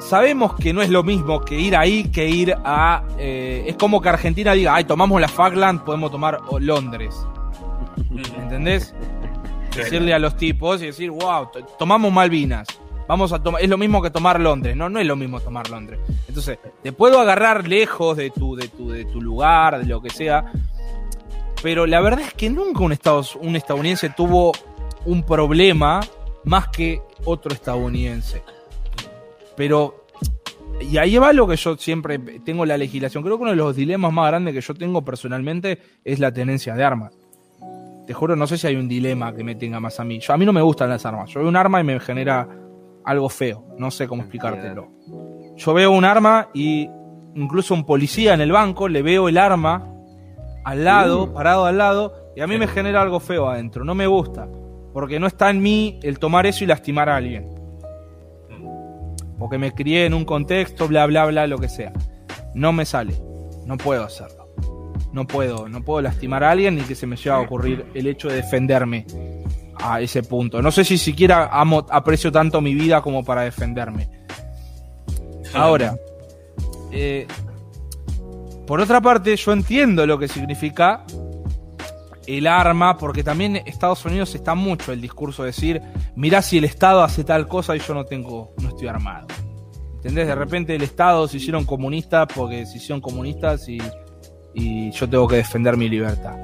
sabemos 0.00 0.54
que 0.54 0.72
no 0.72 0.82
es 0.82 0.90
lo 0.90 1.02
mismo 1.02 1.40
que 1.40 1.58
ir 1.58 1.76
ahí 1.76 2.04
que 2.04 2.28
ir 2.28 2.54
a... 2.64 3.02
Eh, 3.18 3.64
es 3.66 3.76
como 3.76 4.00
que 4.00 4.08
Argentina 4.08 4.52
diga, 4.52 4.74
ay, 4.74 4.84
tomamos 4.84 5.20
la 5.20 5.28
Falkland, 5.28 5.82
podemos 5.82 6.10
tomar 6.10 6.40
Londres. 6.60 7.14
¿Entendés? 8.38 8.94
Decirle 9.76 10.14
a 10.14 10.18
los 10.18 10.36
tipos 10.36 10.82
y 10.82 10.86
decir, 10.86 11.10
wow, 11.10 11.48
tomamos 11.78 12.12
Malvinas. 12.12 12.68
Vamos 13.08 13.32
a 13.32 13.40
tomar, 13.40 13.62
es 13.62 13.68
lo 13.68 13.78
mismo 13.78 14.02
que 14.02 14.10
tomar 14.10 14.40
Londres, 14.40 14.74
no, 14.74 14.88
no 14.88 14.98
es 14.98 15.06
lo 15.06 15.14
mismo 15.14 15.38
tomar 15.40 15.70
Londres. 15.70 16.00
Entonces, 16.26 16.58
te 16.82 16.92
puedo 16.92 17.20
agarrar 17.20 17.68
lejos 17.68 18.16
de 18.16 18.30
tu, 18.30 18.56
de 18.56 18.66
tu, 18.66 18.90
de 18.90 19.04
tu 19.04 19.22
lugar, 19.22 19.78
de 19.78 19.86
lo 19.86 20.02
que 20.02 20.10
sea, 20.10 20.50
pero 21.62 21.86
la 21.86 22.00
verdad 22.00 22.20
es 22.20 22.34
que 22.34 22.50
nunca 22.50 22.80
un, 22.80 22.96
un 23.40 23.56
estadounidense 23.56 24.10
tuvo 24.10 24.52
un 25.04 25.22
problema 25.22 26.00
más 26.44 26.68
que 26.68 27.00
otro 27.24 27.52
estadounidense. 27.52 28.42
Pero, 29.56 30.06
y 30.80 30.98
ahí 30.98 31.16
va 31.18 31.32
lo 31.32 31.46
que 31.46 31.56
yo 31.56 31.76
siempre 31.76 32.18
tengo 32.18 32.66
la 32.66 32.76
legislación. 32.76 33.22
Creo 33.22 33.36
que 33.36 33.42
uno 33.42 33.50
de 33.50 33.56
los 33.56 33.74
dilemas 33.74 34.12
más 34.12 34.28
grandes 34.28 34.54
que 34.54 34.60
yo 34.60 34.74
tengo 34.74 35.04
personalmente 35.04 35.80
es 36.04 36.18
la 36.18 36.32
tenencia 36.32 36.74
de 36.74 36.84
armas. 36.84 37.12
Te 38.06 38.14
juro, 38.14 38.36
no 38.36 38.46
sé 38.46 38.56
si 38.56 38.66
hay 38.66 38.76
un 38.76 38.88
dilema 38.88 39.34
que 39.34 39.42
me 39.42 39.54
tenga 39.54 39.80
más 39.80 39.98
a 39.98 40.04
mí. 40.04 40.20
Yo, 40.20 40.32
a 40.32 40.36
mí 40.36 40.46
no 40.46 40.52
me 40.52 40.62
gustan 40.62 40.88
las 40.88 41.04
armas. 41.04 41.30
Yo 41.30 41.40
veo 41.40 41.48
un 41.48 41.56
arma 41.56 41.80
y 41.80 41.84
me 41.84 41.98
genera 41.98 42.48
algo 43.04 43.28
feo. 43.28 43.64
No 43.78 43.90
sé 43.90 44.06
cómo 44.06 44.22
explicártelo. 44.22 44.88
Yo 45.56 45.74
veo 45.74 45.90
un 45.90 46.04
arma 46.04 46.48
y 46.54 46.88
incluso 47.34 47.74
un 47.74 47.84
policía 47.84 48.34
en 48.34 48.40
el 48.40 48.52
banco 48.52 48.88
le 48.88 49.02
veo 49.02 49.28
el 49.28 49.38
arma 49.38 49.92
al 50.64 50.84
lado, 50.84 51.26
mm. 51.26 51.32
parado 51.32 51.64
al 51.64 51.78
lado, 51.78 52.32
y 52.34 52.40
a 52.40 52.46
mí 52.46 52.58
me 52.58 52.66
genera 52.66 53.02
algo 53.02 53.20
feo 53.20 53.48
adentro. 53.48 53.84
No 53.84 53.94
me 53.94 54.06
gusta. 54.06 54.48
Porque 54.92 55.20
no 55.20 55.26
está 55.26 55.50
en 55.50 55.60
mí 55.60 56.00
el 56.02 56.18
tomar 56.18 56.46
eso 56.46 56.64
y 56.64 56.66
lastimar 56.66 57.08
a 57.08 57.16
alguien. 57.16 57.48
Porque 59.38 59.58
me 59.58 59.72
crié 59.72 60.06
en 60.06 60.14
un 60.14 60.24
contexto, 60.24 60.88
bla, 60.88 61.06
bla, 61.06 61.26
bla, 61.26 61.46
lo 61.46 61.58
que 61.58 61.68
sea. 61.68 61.92
No 62.54 62.72
me 62.72 62.84
sale. 62.84 63.14
No 63.66 63.76
puedo 63.76 64.04
hacerlo. 64.04 64.35
No 65.16 65.26
puedo, 65.26 65.66
no 65.66 65.82
puedo 65.82 66.02
lastimar 66.02 66.44
a 66.44 66.50
alguien 66.50 66.76
ni 66.76 66.82
que 66.82 66.94
se 66.94 67.06
me 67.06 67.16
llegue 67.16 67.30
a 67.30 67.38
ocurrir 67.38 67.86
el 67.94 68.06
hecho 68.06 68.28
de 68.28 68.36
defenderme 68.36 69.06
a 69.80 70.02
ese 70.02 70.22
punto. 70.22 70.60
No 70.60 70.70
sé 70.70 70.84
si 70.84 70.98
siquiera 70.98 71.48
amo, 71.50 71.86
aprecio 71.88 72.30
tanto 72.30 72.60
mi 72.60 72.74
vida 72.74 73.00
como 73.00 73.24
para 73.24 73.40
defenderme. 73.40 74.10
Ahora, 75.54 75.96
eh, 76.92 77.26
por 78.66 78.78
otra 78.78 79.00
parte, 79.00 79.34
yo 79.34 79.54
entiendo 79.54 80.06
lo 80.06 80.18
que 80.18 80.28
significa 80.28 81.06
el 82.26 82.46
arma, 82.46 82.98
porque 82.98 83.24
también 83.24 83.56
Estados 83.64 84.04
Unidos 84.04 84.34
está 84.34 84.54
mucho 84.54 84.92
el 84.92 85.00
discurso 85.00 85.44
de 85.44 85.46
decir, 85.46 85.80
mirá 86.14 86.42
si 86.42 86.58
el 86.58 86.64
Estado 86.64 87.02
hace 87.02 87.24
tal 87.24 87.48
cosa 87.48 87.74
y 87.74 87.78
yo 87.78 87.94
no 87.94 88.04
tengo, 88.04 88.52
no 88.60 88.68
estoy 88.68 88.88
armado. 88.88 89.28
¿Entendés? 89.94 90.26
De 90.26 90.34
repente 90.34 90.76
el 90.76 90.82
Estado 90.82 91.26
se 91.26 91.38
hicieron 91.38 91.64
comunistas 91.64 92.28
porque 92.34 92.66
se 92.66 92.76
hicieron 92.76 93.00
comunistas 93.00 93.66
y, 93.66 93.78
y 94.56 94.90
yo 94.90 95.08
tengo 95.08 95.28
que 95.28 95.36
defender 95.36 95.76
mi 95.76 95.88
libertad. 95.88 96.34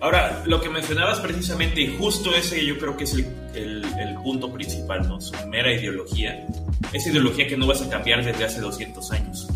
Ahora, 0.00 0.42
lo 0.46 0.60
que 0.60 0.68
mencionabas 0.68 1.20
precisamente, 1.20 1.80
y 1.82 1.96
justo 1.96 2.34
ese 2.34 2.64
yo 2.64 2.78
creo 2.78 2.96
que 2.96 3.04
es 3.04 3.14
el, 3.14 3.26
el, 3.54 4.14
punto 4.22 4.50
principal, 4.52 5.06
¿no? 5.06 5.20
Su 5.20 5.34
mera 5.46 5.72
ideología. 5.72 6.46
Esa 6.92 7.10
ideología 7.10 7.46
que 7.46 7.56
no 7.56 7.66
vas 7.66 7.82
a 7.82 7.88
cambiar 7.88 8.24
desde 8.24 8.44
hace 8.44 8.60
200 8.60 9.10
años. 9.12 9.48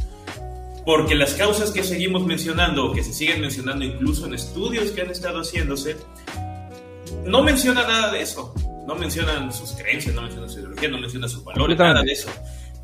Porque 0.85 1.15
las 1.15 1.35
causas 1.35 1.71
que 1.71 1.83
seguimos 1.83 2.25
mencionando, 2.27 2.87
o 2.87 2.93
que 2.93 3.03
se 3.03 3.13
siguen 3.13 3.41
mencionando 3.41 3.85
incluso 3.85 4.27
en 4.27 4.35
estudios 4.35 4.91
que 4.91 5.01
han 5.01 5.11
estado 5.11 5.41
haciéndose, 5.41 5.97
no 7.25 7.43
mencionan 7.43 7.87
nada 7.87 8.13
de 8.13 8.21
eso. 8.21 8.55
No 8.87 8.95
mencionan 8.95 9.51
sus 9.51 9.73
creencias, 9.73 10.15
no 10.15 10.23
mencionan 10.23 10.51
su 10.51 10.59
ideología, 10.59 10.89
no 10.91 10.99
mencionan 10.99 11.31
sus 11.31 11.43
valores, 11.43 11.79
nada 11.79 12.03
de 12.03 12.13
eso. 12.13 12.29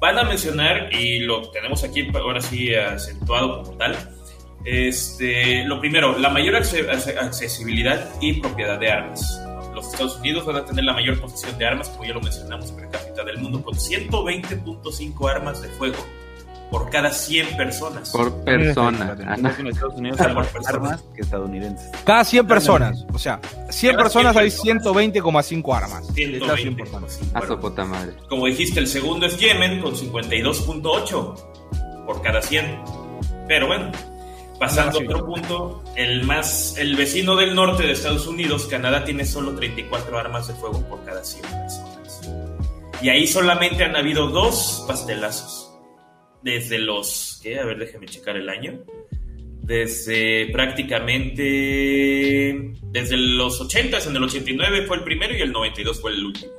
Van 0.01 0.19
a 0.19 0.25
mencionar, 0.25 0.93
y 0.93 1.21
lo 1.21 1.51
tenemos 1.51 1.85
aquí 1.85 2.09
ahora 2.15 2.41
sí 2.41 2.75
acentuado 2.75 3.63
como 3.63 3.77
tal, 3.77 3.97
este, 4.65 5.65
lo 5.65 5.79
primero, 5.79 6.19
la 6.19 6.31
mayor 6.31 6.57
accesibilidad 6.57 8.11
y 8.21 8.41
propiedad 8.41 8.79
de 8.79 8.91
armas. 8.91 9.41
Los 9.75 9.93
Estados 9.93 10.19
Unidos 10.19 10.47
van 10.47 10.57
a 10.57 10.65
tener 10.65 10.85
la 10.85 10.95
mayor 10.95 11.21
posesión 11.21 11.57
de 11.59 11.67
armas, 11.67 11.89
como 11.91 12.05
ya 12.05 12.15
lo 12.15 12.21
mencionamos, 12.21 12.73
per 12.73 12.89
cápita 12.89 13.25
del 13.25 13.39
mundo, 13.39 13.63
con 13.63 13.75
120.5 13.75 15.31
armas 15.31 15.63
de 15.63 15.69
fuego 15.69 15.97
por 16.71 16.91
cada 16.91 17.13
100 17.13 17.57
personas. 17.57 18.11
Por 18.11 18.33
persona. 18.45 19.17
En 19.37 19.67
Estados 19.67 19.95
Unidos 19.97 20.21
hay 20.21 20.35
más 20.35 20.49
armas 20.67 21.05
que 21.15 21.23
estadounidenses. 21.23 21.91
Cada 22.05 22.25
100 22.25 22.47
personas. 22.47 23.05
O 23.13 23.19
sea, 23.19 23.41
100 23.69 23.97
personas 23.97 24.37
hay 24.37 24.49
120,5 24.49 25.77
armas. 25.77 26.15
120,5 26.15 27.87
madre. 27.87 28.13
Como 28.29 28.47
dijiste, 28.47 28.81
el 28.81 28.87
segundo 28.87 29.27
es 29.27 29.39
Yemen 29.39 29.83
con 29.83 29.95
52.8 29.95 32.05
por 32.07 32.23
cada 32.23 32.41
100. 32.41 32.83
Pero 33.49 33.67
bueno, 33.67 33.91
Pasando 34.61 34.99
a 34.99 35.03
otro 35.03 35.25
punto, 35.25 35.83
el 35.97 36.23
más 36.25 36.77
el 36.77 36.95
vecino 36.95 37.35
del 37.35 37.55
norte 37.55 37.85
de 37.85 37.93
Estados 37.93 38.27
Unidos, 38.27 38.67
Canadá, 38.67 39.07
tiene 39.07 39.25
solo 39.25 39.55
34 39.55 40.19
armas 40.19 40.49
de 40.49 40.55
fuego 40.55 40.87
por 40.87 41.03
cada 41.03 41.25
100 41.25 41.43
personas. 41.43 42.21
Y 43.01 43.09
ahí 43.09 43.27
solamente 43.27 43.85
han 43.85 43.97
habido 43.97 44.29
dos 44.29 44.85
pastelazos. 44.87 45.70
Desde 46.43 46.79
los, 46.79 47.41
¿qué? 47.43 47.59
A 47.59 47.65
ver, 47.65 47.79
déjeme 47.79 48.07
checar 48.07 48.37
el 48.37 48.49
año. 48.49 48.81
Desde 49.63 50.49
prácticamente, 50.53 52.73
desde 52.91 53.17
los 53.17 53.61
80, 53.61 53.99
en 54.09 54.17
el 54.17 54.25
89 54.25 54.87
fue 54.87 54.97
el 54.97 55.05
primero 55.05 55.37
y 55.37 55.41
el 55.41 55.53
92 55.53 56.01
fue 56.01 56.13
el 56.13 56.25
último. 56.25 56.53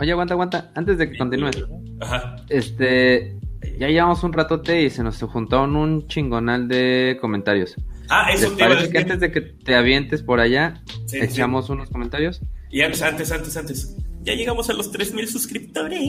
Oye, 0.00 0.12
aguanta, 0.12 0.34
aguanta. 0.34 0.72
Antes 0.74 0.98
de 0.98 1.10
que 1.10 1.18
continúes. 1.18 1.56
Ajá. 2.00 2.36
Este, 2.48 3.36
ya 3.78 3.88
llevamos 3.88 4.22
un 4.24 4.32
ratote 4.32 4.82
y 4.82 4.90
se 4.90 5.02
nos 5.02 5.20
juntaron 5.20 5.76
un 5.76 6.06
chingonal 6.06 6.68
de 6.68 7.18
comentarios. 7.20 7.76
Ah, 8.08 8.30
eso 8.32 8.50
te 8.52 8.64
parece 8.64 8.90
que 8.90 8.98
antes 8.98 9.20
de 9.20 9.30
que 9.30 9.40
te 9.40 9.74
avientes 9.74 10.22
por 10.22 10.40
allá, 10.40 10.82
echamos 11.12 11.70
unos 11.70 11.90
comentarios? 11.90 12.40
Y 12.70 12.82
antes, 12.82 13.02
antes, 13.02 13.30
antes, 13.30 13.56
antes. 13.56 13.96
Ya 14.22 14.34
llegamos 14.34 14.68
a 14.68 14.74
los 14.74 14.92
3000 14.92 15.28
suscriptores. 15.28 16.00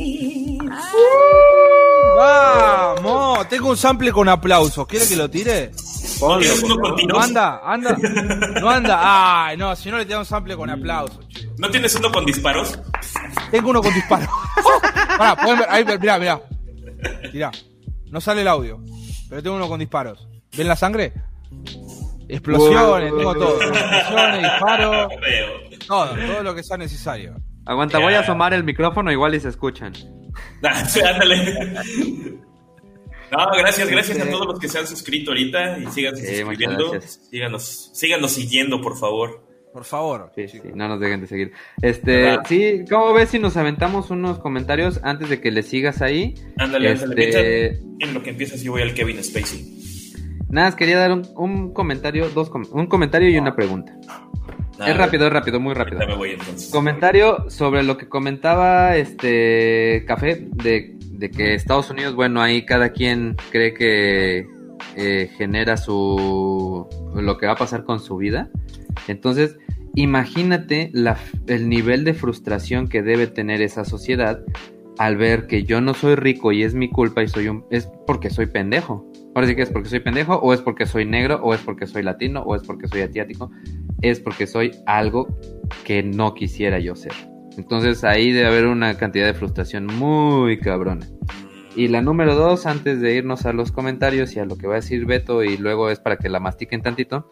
¡Vamos! 2.18 3.48
Tengo 3.48 3.70
un 3.70 3.78
sample 3.78 4.12
con 4.12 4.28
aplausos. 4.28 4.86
¿Quiere 4.86 5.08
que 5.08 5.16
lo 5.16 5.30
tire? 5.30 5.72
¿No 6.20 6.38
uno 6.38 6.76
con 6.78 6.96
No 7.08 7.20
anda, 7.20 7.62
anda. 7.64 7.98
No 8.62 8.70
anda. 8.70 9.46
Ay, 9.46 9.56
no, 9.56 9.76
si 9.78 9.90
no 9.90 9.98
le 9.98 10.06
tengo 10.06 10.20
un 10.20 10.26
sample 10.26 10.58
con 10.58 10.70
aplausos, 10.70 11.26
¿No 11.58 11.70
tienes 11.70 11.96
uno 11.96 12.12
con 12.12 12.26
disparos? 12.26 12.78
Tengo 13.50 13.70
uno 13.70 13.82
con 13.82 13.94
disparos. 13.94 14.28
Pará, 15.18 15.36
pueden 15.36 15.60
ver. 15.60 15.68
Ahí, 15.70 15.86
mirá, 15.86 16.20
mirá. 16.20 16.42
Mirá, 17.32 17.52
no 18.08 18.20
sale 18.20 18.42
el 18.42 18.48
audio, 18.48 18.84
pero 19.30 19.42
tengo 19.42 19.56
uno 19.56 19.70
con 19.70 19.80
disparos. 19.80 20.28
¿Ven 20.58 20.68
la 20.68 20.76
sangre? 20.76 21.14
Explosiones, 22.28 23.14
tengo 23.16 23.34
todo. 23.36 23.62
Explosiones, 23.62 24.42
disparos. 24.42 25.08
Todo, 25.88 26.16
todo 26.16 26.44
lo 26.44 26.56
que 26.56 26.64
sea 26.64 26.78
necesario. 26.78 27.36
Aguanta, 27.66 28.00
voy 28.00 28.14
a 28.14 28.22
asomar 28.22 28.54
el 28.54 28.64
micrófono 28.64 29.12
igual 29.12 29.36
y 29.36 29.40
se 29.40 29.50
escuchan. 29.50 29.94
Ándale. 30.64 31.74
No, 33.32 33.50
gracias, 33.58 33.90
gracias 33.90 34.20
a 34.20 34.30
todos 34.30 34.46
los 34.46 34.60
que 34.60 34.68
se 34.68 34.80
han 34.80 34.88
suscrito 34.88 35.32
ahorita 35.32 35.78
y 35.80 35.88
sigan 35.88 36.18
suscribiendo. 36.18 37.00
Síganos, 37.02 37.92
síganos 37.94 38.32
siguiendo, 38.32 38.82
por 38.82 38.98
favor. 38.98 39.48
Por 39.72 39.86
favor. 39.86 40.32
Sí, 40.36 40.50
sí, 40.50 40.60
no 40.76 40.90
nos 40.90 41.00
dejen 41.00 41.22
de 41.22 41.28
seguir. 41.28 41.54
Este, 41.82 42.38
sí, 42.46 42.84
¿cómo 42.90 43.14
ves 43.14 43.30
si 43.30 43.40
nos 43.40 43.56
aventamos 43.56 44.10
unos 44.10 44.40
comentarios 44.40 45.00
antes 45.04 45.30
de 45.30 45.40
que 45.40 45.50
le 45.50 45.64
sigas 45.64 46.02
ahí? 46.02 46.36
Ándale, 46.58 46.92
este... 46.92 47.80
En 48.00 48.14
lo 48.14 48.22
que 48.22 48.32
empiezas 48.32 48.62
yo 48.62 48.74
voy 48.74 48.82
al 48.82 48.94
Kevin 48.94 49.24
Spacey. 49.24 49.81
Nada, 50.52 50.76
quería 50.76 50.98
dar 50.98 51.12
un, 51.12 51.74
comentario, 51.74 52.30
dos 52.30 52.52
un 52.72 52.88
comentario 52.88 53.30
y 53.30 53.38
una 53.38 53.56
pregunta. 53.56 53.96
es 54.86 54.98
rápido, 54.98 55.28
es 55.28 55.34
rápido, 55.34 55.62
muy 55.62 55.74
rápido. 55.74 56.06
Me 56.06 56.16
voy, 56.16 56.32
entonces. 56.32 56.70
Comentario 56.70 57.50
sobre 57.50 57.84
lo 57.84 57.98
que 57.98 58.10
comentaba 58.10 58.98
este 58.98 60.04
Café 60.06 60.50
de, 60.52 60.98
que 61.30 61.54
Estados 61.54 61.90
Unidos, 61.90 62.16
bueno, 62.16 62.42
ahí 62.42 62.66
cada 62.66 62.90
quien 62.90 63.38
cree 63.52 63.74
que 63.74 64.46
eh, 64.98 65.32
genera 65.38 65.78
su 65.78 66.86
lo 67.16 67.38
que 67.38 67.46
va 67.46 67.54
a 67.54 67.58
pasar 67.58 67.86
con 67.86 68.02
su 68.02 68.18
vida. 68.18 68.50
Entonces, 69.08 69.58
imagínate 69.96 70.92
el 71.48 71.70
nivel 71.70 72.04
de 72.04 72.14
frustración 72.14 72.90
que 72.90 73.02
debe 73.02 73.28
tener 73.28 73.62
esa 73.62 73.86
sociedad 73.86 74.42
al 74.98 75.16
ver 75.16 75.48
que 75.48 75.64
yo 75.64 75.80
no 75.80 75.94
soy 75.94 76.16
rico 76.16 76.52
y 76.52 76.64
es 76.64 76.74
mi 76.74 76.90
culpa 76.90 77.24
y 77.24 77.28
soy 77.30 77.48
un 77.48 77.66
es 77.72 77.90
porque 78.06 78.30
soy 78.30 78.48
pendejo. 78.48 79.11
Ahora 79.34 79.48
sí 79.48 79.56
que 79.56 79.62
es 79.62 79.70
porque 79.70 79.90
soy 79.90 80.02
pendejo, 80.02 80.36
o 80.36 80.54
es 80.54 80.62
porque 80.62 80.86
soy 80.86 81.06
negro, 81.06 81.40
o 81.42 81.54
es 81.54 81.62
porque 81.62 81.88
soy 81.88 82.04
latino, 82.04 82.42
o 82.42 82.56
es 82.56 82.64
porque 82.64 82.88
soy 82.88 83.02
asiático, 83.02 83.50
es 84.02 84.20
porque 84.20 84.46
soy 84.46 84.72
algo 84.86 85.28
que 85.86 86.04
no 86.04 86.34
quisiera 86.34 86.80
yo 86.80 86.96
ser. 86.96 87.14
Entonces 87.58 88.04
ahí 88.04 88.32
debe 88.32 88.48
haber 88.48 88.66
una 88.66 88.98
cantidad 88.98 89.26
de 89.26 89.34
frustración 89.34 89.86
muy 89.86 90.60
cabrona. 90.60 91.08
Y 91.76 91.88
la 91.88 92.02
número 92.02 92.36
dos, 92.36 92.66
antes 92.66 93.00
de 93.00 93.16
irnos 93.16 93.46
a 93.46 93.54
los 93.54 93.72
comentarios 93.72 94.36
y 94.36 94.40
a 94.40 94.46
lo 94.46 94.58
que 94.58 94.68
va 94.68 94.74
a 94.74 94.76
decir 94.78 95.06
Beto, 95.06 95.44
y 95.44 95.58
luego 95.58 95.90
es 95.90 96.00
para 96.00 96.18
que 96.18 96.28
la 96.28 96.42
mastiquen 96.42 96.82
tantito, 96.82 97.32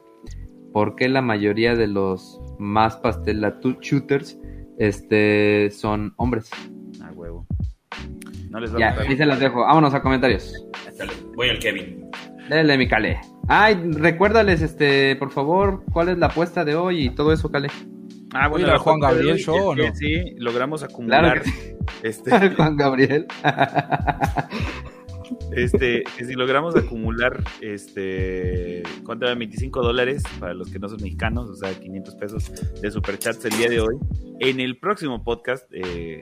¿por 0.71 0.95
qué 0.95 1.09
la 1.09 1.21
mayoría 1.21 1.75
de 1.75 1.87
los 1.87 2.39
más 2.57 2.95
pastel 2.97 3.45
shooters 3.81 4.39
este, 4.77 5.69
son 5.71 6.13
hombres? 6.15 6.49
No 8.49 8.59
les 8.59 8.71
ya, 8.73 8.95
ahí 8.99 9.15
se 9.15 9.25
las 9.25 9.39
dejo. 9.39 9.61
Vámonos 9.61 9.93
a 9.93 10.01
comentarios. 10.01 10.53
Voy 11.35 11.49
al 11.49 11.59
Kevin. 11.59 12.09
Dale, 12.49 12.77
mi 12.77 12.87
Cale. 12.87 13.21
Ay, 13.47 13.75
recuérdales, 13.93 14.61
este, 14.61 15.15
por 15.15 15.31
favor, 15.31 15.83
cuál 15.91 16.09
es 16.09 16.17
la 16.17 16.27
apuesta 16.27 16.65
de 16.65 16.75
hoy 16.75 17.05
y 17.05 17.09
todo 17.11 17.31
eso, 17.31 17.51
Cale. 17.51 17.69
Ah, 18.33 18.47
bueno, 18.47 18.77
Juan 18.79 18.99
Gabriel 18.99 19.37
Show, 19.37 19.75
¿no? 19.75 19.95
Sí, 19.95 20.35
logramos 20.37 20.83
acumular. 20.83 21.41
Este, 22.03 22.51
Juan 22.51 22.77
Gabriel. 22.77 23.25
este, 25.55 26.03
que 26.17 26.25
si 26.25 26.33
logramos 26.33 26.75
acumular, 26.75 27.43
este, 27.61 28.83
¿cuánto 29.03 29.25
era? 29.25 29.35
25 29.35 29.81
dólares 29.81 30.23
para 30.39 30.53
los 30.53 30.69
que 30.69 30.79
no 30.79 30.87
son 30.87 31.01
mexicanos, 31.01 31.49
o 31.49 31.55
sea, 31.55 31.73
500 31.73 32.15
pesos 32.15 32.51
de 32.81 32.91
superchats 32.91 33.43
el 33.45 33.57
día 33.57 33.69
de 33.69 33.79
hoy. 33.81 33.95
En 34.39 34.59
el 34.59 34.77
próximo 34.77 35.23
podcast, 35.23 35.65
eh, 35.73 36.21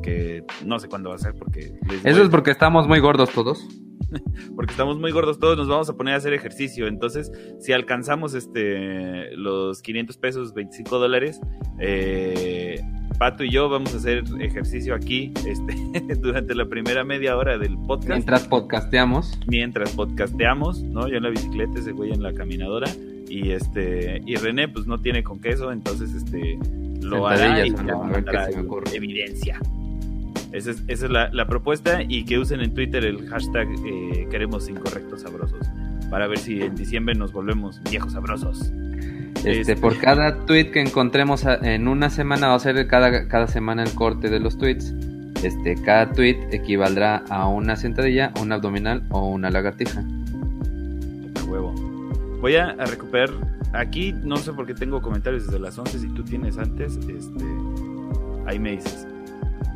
que 0.00 0.44
no 0.64 0.78
sé 0.78 0.88
cuándo 0.88 1.10
va 1.10 1.16
a 1.16 1.18
ser 1.18 1.34
porque... 1.34 1.78
Eso 2.04 2.22
es 2.22 2.28
porque 2.28 2.50
estamos 2.50 2.86
muy 2.88 3.00
gordos 3.00 3.30
todos. 3.30 3.66
porque 4.56 4.72
estamos 4.72 4.98
muy 4.98 5.10
gordos 5.10 5.38
todos, 5.38 5.56
nos 5.56 5.68
vamos 5.68 5.88
a 5.88 5.96
poner 5.96 6.14
a 6.14 6.16
hacer 6.18 6.32
ejercicio. 6.32 6.86
Entonces, 6.86 7.30
si 7.60 7.72
alcanzamos 7.72 8.34
este 8.34 9.34
los 9.36 9.82
500 9.82 10.16
pesos, 10.18 10.54
25 10.54 10.98
dólares, 10.98 11.40
eh, 11.78 12.80
Pato 13.18 13.44
y 13.44 13.50
yo 13.50 13.68
vamos 13.68 13.94
a 13.94 13.96
hacer 13.96 14.24
ejercicio 14.40 14.94
aquí 14.94 15.32
este, 15.46 16.14
durante 16.20 16.54
la 16.54 16.66
primera 16.66 17.04
media 17.04 17.36
hora 17.36 17.56
del 17.58 17.76
podcast. 17.78 18.10
Mientras 18.10 18.46
podcasteamos. 18.46 19.38
Mientras 19.46 19.90
podcasteamos, 19.92 20.82
¿no? 20.82 21.08
Yo 21.08 21.16
en 21.16 21.22
la 21.22 21.30
bicicleta, 21.30 21.78
ese 21.78 21.92
güey 21.92 22.12
en 22.12 22.22
la 22.22 22.34
caminadora. 22.34 22.90
Y 23.28 23.50
este 23.50 24.20
y 24.24 24.36
René 24.36 24.68
pues 24.68 24.86
no 24.86 25.00
tiene 25.00 25.24
con 25.24 25.40
queso, 25.40 25.72
entonces 25.72 26.14
este 26.14 26.58
lo 27.00 27.26
hará 27.26 27.66
y 27.66 27.74
evidencia. 28.94 29.58
Esa 30.56 30.70
es, 30.88 31.02
la, 31.02 31.46
propuesta 31.46 32.02
y 32.02 32.24
que 32.24 32.38
usen 32.38 32.62
en 32.62 32.72
Twitter 32.72 33.04
el 33.04 33.28
hashtag 33.28 33.68
eh, 33.84 34.26
queremos 34.30 34.70
incorrectos 34.70 35.20
sabrosos 35.20 35.60
para 36.10 36.26
ver 36.28 36.38
si 36.38 36.62
en 36.62 36.74
diciembre 36.74 37.14
nos 37.14 37.30
volvemos 37.32 37.82
viejos 37.90 38.14
sabrosos. 38.14 38.72
Este, 39.34 39.60
este, 39.60 39.76
por 39.76 39.98
cada 39.98 40.46
tweet 40.46 40.70
que 40.70 40.80
encontremos 40.80 41.44
en 41.44 41.88
una 41.88 42.08
semana, 42.08 42.48
va 42.48 42.54
a 42.54 42.58
ser 42.58 42.86
cada, 42.86 43.28
cada 43.28 43.48
semana 43.48 43.82
el 43.82 43.92
corte 43.92 44.30
de 44.30 44.40
los 44.40 44.56
tweets. 44.56 44.94
Este, 45.42 45.74
cada 45.82 46.10
tweet 46.12 46.48
equivaldrá 46.52 47.22
a 47.28 47.48
una 47.48 47.76
sentadilla, 47.76 48.32
un 48.40 48.50
abdominal 48.50 49.02
o 49.10 49.28
una 49.28 49.50
lagartija. 49.50 50.02
huevo. 51.46 51.74
Voy 52.40 52.56
a, 52.56 52.72
recuperar. 52.72 53.28
Aquí 53.74 54.14
no 54.24 54.38
sé 54.38 54.54
por 54.54 54.66
qué 54.66 54.72
tengo 54.72 55.02
comentarios 55.02 55.44
desde 55.44 55.58
las 55.58 55.76
11. 55.76 55.98
Si 55.98 56.08
tú 56.08 56.24
tienes 56.24 56.56
antes, 56.56 56.96
este, 56.96 57.44
ahí 58.46 58.58
me 58.58 58.70
dices. 58.70 59.06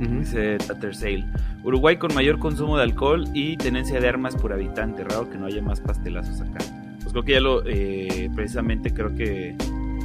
Dice 0.01 0.57
Tater 0.59 0.95
Sale. 0.95 1.27
Uruguay 1.63 1.97
con 1.97 2.15
mayor 2.15 2.39
consumo 2.39 2.79
de 2.79 2.85
alcohol 2.85 3.25
y 3.35 3.59
tenencia 3.59 4.01
de 4.01 4.09
armas 4.09 4.35
por 4.35 4.53
habitante. 4.53 5.05
Raro 5.05 5.29
que 5.29 5.37
no 5.37 5.47
haya 5.47 5.61
más 5.61 5.81
pastelazos 5.81 6.41
acá. 6.41 6.59
Pues 7.01 7.13
creo 7.13 7.23
que 7.23 7.33
ya 7.33 7.41
lo. 7.41 7.63
Eh, 7.67 8.31
precisamente 8.35 8.95
creo 8.95 9.15
que 9.15 9.57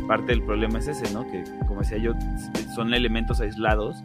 parte 0.07 0.33
del 0.33 0.43
problema 0.43 0.79
es 0.79 0.89
ese, 0.89 1.11
¿no? 1.13 1.25
Que 1.31 1.43
como 1.65 1.79
decía 1.79 1.97
yo, 1.97 2.13
son 2.75 2.93
elementos 2.93 3.39
aislados. 3.39 3.97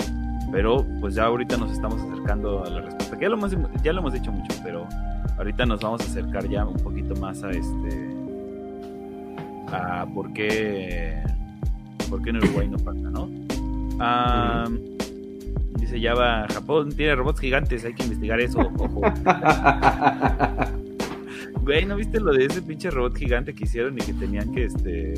Pero 0.52 0.86
pues 1.00 1.14
ya 1.16 1.24
ahorita 1.24 1.56
nos 1.56 1.72
estamos 1.72 2.00
acercando 2.02 2.64
a 2.64 2.70
la 2.70 2.82
respuesta. 2.82 3.16
Que 3.16 3.24
ya 3.24 3.28
lo 3.28 3.36
hemos, 3.36 3.56
ya 3.82 3.92
lo 3.92 4.00
hemos 4.00 4.12
dicho 4.12 4.30
mucho, 4.30 4.54
pero 4.62 4.86
ahorita 5.38 5.66
nos 5.66 5.80
vamos 5.80 6.02
a 6.02 6.04
acercar 6.04 6.48
ya 6.48 6.64
un 6.64 6.76
poquito 6.76 7.16
más 7.16 7.42
a 7.42 7.50
este. 7.50 8.10
a 9.72 10.06
por 10.14 10.32
qué. 10.32 11.20
por 12.08 12.22
qué 12.22 12.30
en 12.30 12.36
Uruguay 12.36 12.68
no 12.68 12.78
pasa, 12.78 13.10
¿no? 13.10 13.28
Ah. 13.98 14.66
Ya 15.98 16.14
va 16.14 16.46
Japón, 16.52 16.92
tiene 16.92 17.14
robots 17.14 17.40
gigantes, 17.40 17.84
hay 17.84 17.94
que 17.94 18.04
investigar 18.04 18.40
eso, 18.40 18.60
ojo. 18.60 19.00
Güey, 21.62 21.84
¿no 21.84 21.96
viste 21.96 22.18
lo 22.20 22.32
de 22.32 22.46
ese 22.46 22.62
pinche 22.62 22.90
robot 22.90 23.16
gigante 23.16 23.54
que 23.54 23.64
hicieron 23.64 23.96
y 23.98 24.00
que 24.00 24.14
tenían 24.14 24.52
que, 24.52 24.64
este... 24.64 25.14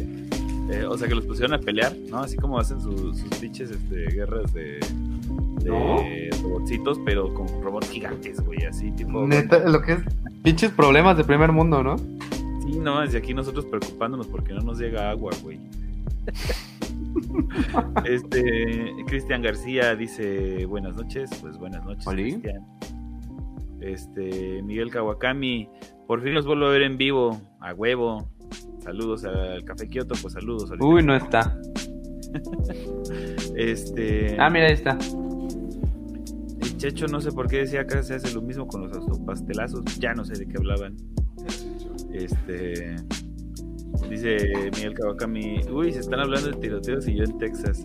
Eh, 0.71 0.85
o 0.89 0.97
sea, 0.97 1.09
que 1.09 1.15
los 1.15 1.25
pusieron 1.25 1.55
a 1.55 1.59
pelear, 1.59 1.95
¿no? 2.11 2.19
Así 2.19 2.37
como 2.37 2.59
hacen 2.59 2.81
sus 2.81 3.21
pinches 3.41 3.71
este, 3.71 4.07
guerras 4.15 4.53
de, 4.53 4.81
de 5.61 6.31
robotcitos, 6.43 6.99
pero 7.05 7.33
con 7.33 7.47
robots 7.63 7.91
gigantes, 7.91 8.41
güey, 8.41 8.65
así 8.65 8.91
tipo... 8.93 9.27
Neta, 9.27 9.59
lo 9.69 9.83
que 9.83 9.93
es 9.93 10.01
pinches 10.43 10.71
problemas 10.73 11.17
de 11.17 11.25
primer 11.25 11.53
mundo, 11.53 11.83
¿no? 11.83 11.97
Sí, 11.99 12.79
no, 12.79 13.01
desde 13.01 13.19
aquí 13.19 13.35
nosotros 13.35 13.65
preocupándonos 13.67 14.27
porque 14.27 14.53
no 14.53 14.61
nos 14.61 14.79
llega 14.79 15.11
agua, 15.11 15.33
güey. 15.43 15.59
este, 18.05 18.93
Cristian 19.07 19.43
García 19.43 19.95
dice 19.97 20.67
buenas 20.67 20.97
noches, 20.97 21.31
pues 21.41 21.59
buenas 21.59 21.85
noches, 21.85 22.07
Cristian. 22.07 22.67
Este, 23.81 24.63
Miguel 24.63 24.91
Kawakami, 24.91 25.69
por 26.07 26.23
fin 26.23 26.35
los 26.35 26.47
vuelvo 26.47 26.67
a 26.67 26.71
ver 26.71 26.83
en 26.83 26.97
vivo, 26.97 27.41
a 27.61 27.75
huevo. 27.75 28.29
Saludos 28.81 29.25
al 29.25 29.65
Café 29.65 29.89
Kioto, 29.89 30.15
pues 30.21 30.35
saludos. 30.35 30.73
Uy, 30.81 31.03
no 31.03 31.15
está. 31.15 31.57
este. 33.57 34.37
Ah, 34.39 34.51
mira, 34.51 34.67
ahí 34.67 34.73
está. 34.73 34.99
El 36.61 36.77
Checho 36.77 37.07
no 37.07 37.21
sé 37.21 37.33
por 37.33 37.49
qué 37.49 37.59
decía 37.59 37.87
que 37.87 38.03
se 38.03 38.15
hace 38.15 38.35
lo 38.35 38.43
mismo 38.43 38.67
con 38.67 38.89
los 38.89 39.21
pastelazos. 39.21 39.85
Ya 39.99 40.15
no 40.15 40.25
sé 40.25 40.35
de 40.35 40.47
qué 40.47 40.59
hablaban. 40.59 40.97
Este. 42.13 42.97
Dice 44.09 44.71
Miguel 44.77 44.95
Kawakami, 44.95 45.61
uy, 45.71 45.93
se 45.93 46.01
están 46.01 46.21
hablando 46.21 46.51
de 46.51 46.57
tiroteos 46.59 47.09
y 47.09 47.17
yo 47.17 47.25
en 47.25 47.39
Texas. 47.39 47.85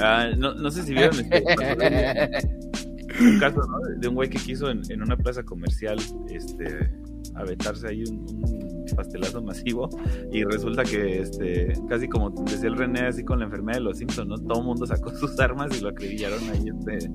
Ah, 0.00 0.28
no, 0.36 0.54
no 0.54 0.70
sé 0.70 0.82
si 0.82 0.92
vieron 0.92 1.18
este 1.20 1.44
un 3.20 3.38
caso 3.38 3.60
¿no? 3.60 3.78
de 3.96 4.08
un 4.08 4.14
güey 4.14 4.28
que 4.28 4.38
quiso 4.38 4.70
en, 4.70 4.82
en, 4.90 5.02
una 5.02 5.16
plaza 5.16 5.42
comercial 5.42 5.98
este 6.30 6.90
aventarse 7.36 7.88
ahí 7.88 8.04
un, 8.08 8.64
pastelazo 8.96 9.42
masivo 9.42 9.88
y 10.30 10.44
resulta 10.44 10.84
que 10.84 11.20
este 11.20 11.72
casi 11.88 12.06
como 12.06 12.30
decía 12.30 12.68
el 12.68 12.76
René 12.76 13.06
así 13.06 13.24
con 13.24 13.38
la 13.38 13.46
enfermedad 13.46 13.78
de 13.78 13.84
los 13.84 13.98
Simpsons, 13.98 14.28
¿no? 14.28 14.36
Todo 14.36 14.60
el 14.60 14.66
mundo 14.66 14.86
sacó 14.86 15.10
sus 15.16 15.40
armas 15.40 15.76
y 15.76 15.80
lo 15.80 15.88
acribillaron 15.88 16.38
ahí 16.50 16.68
este 16.68 17.10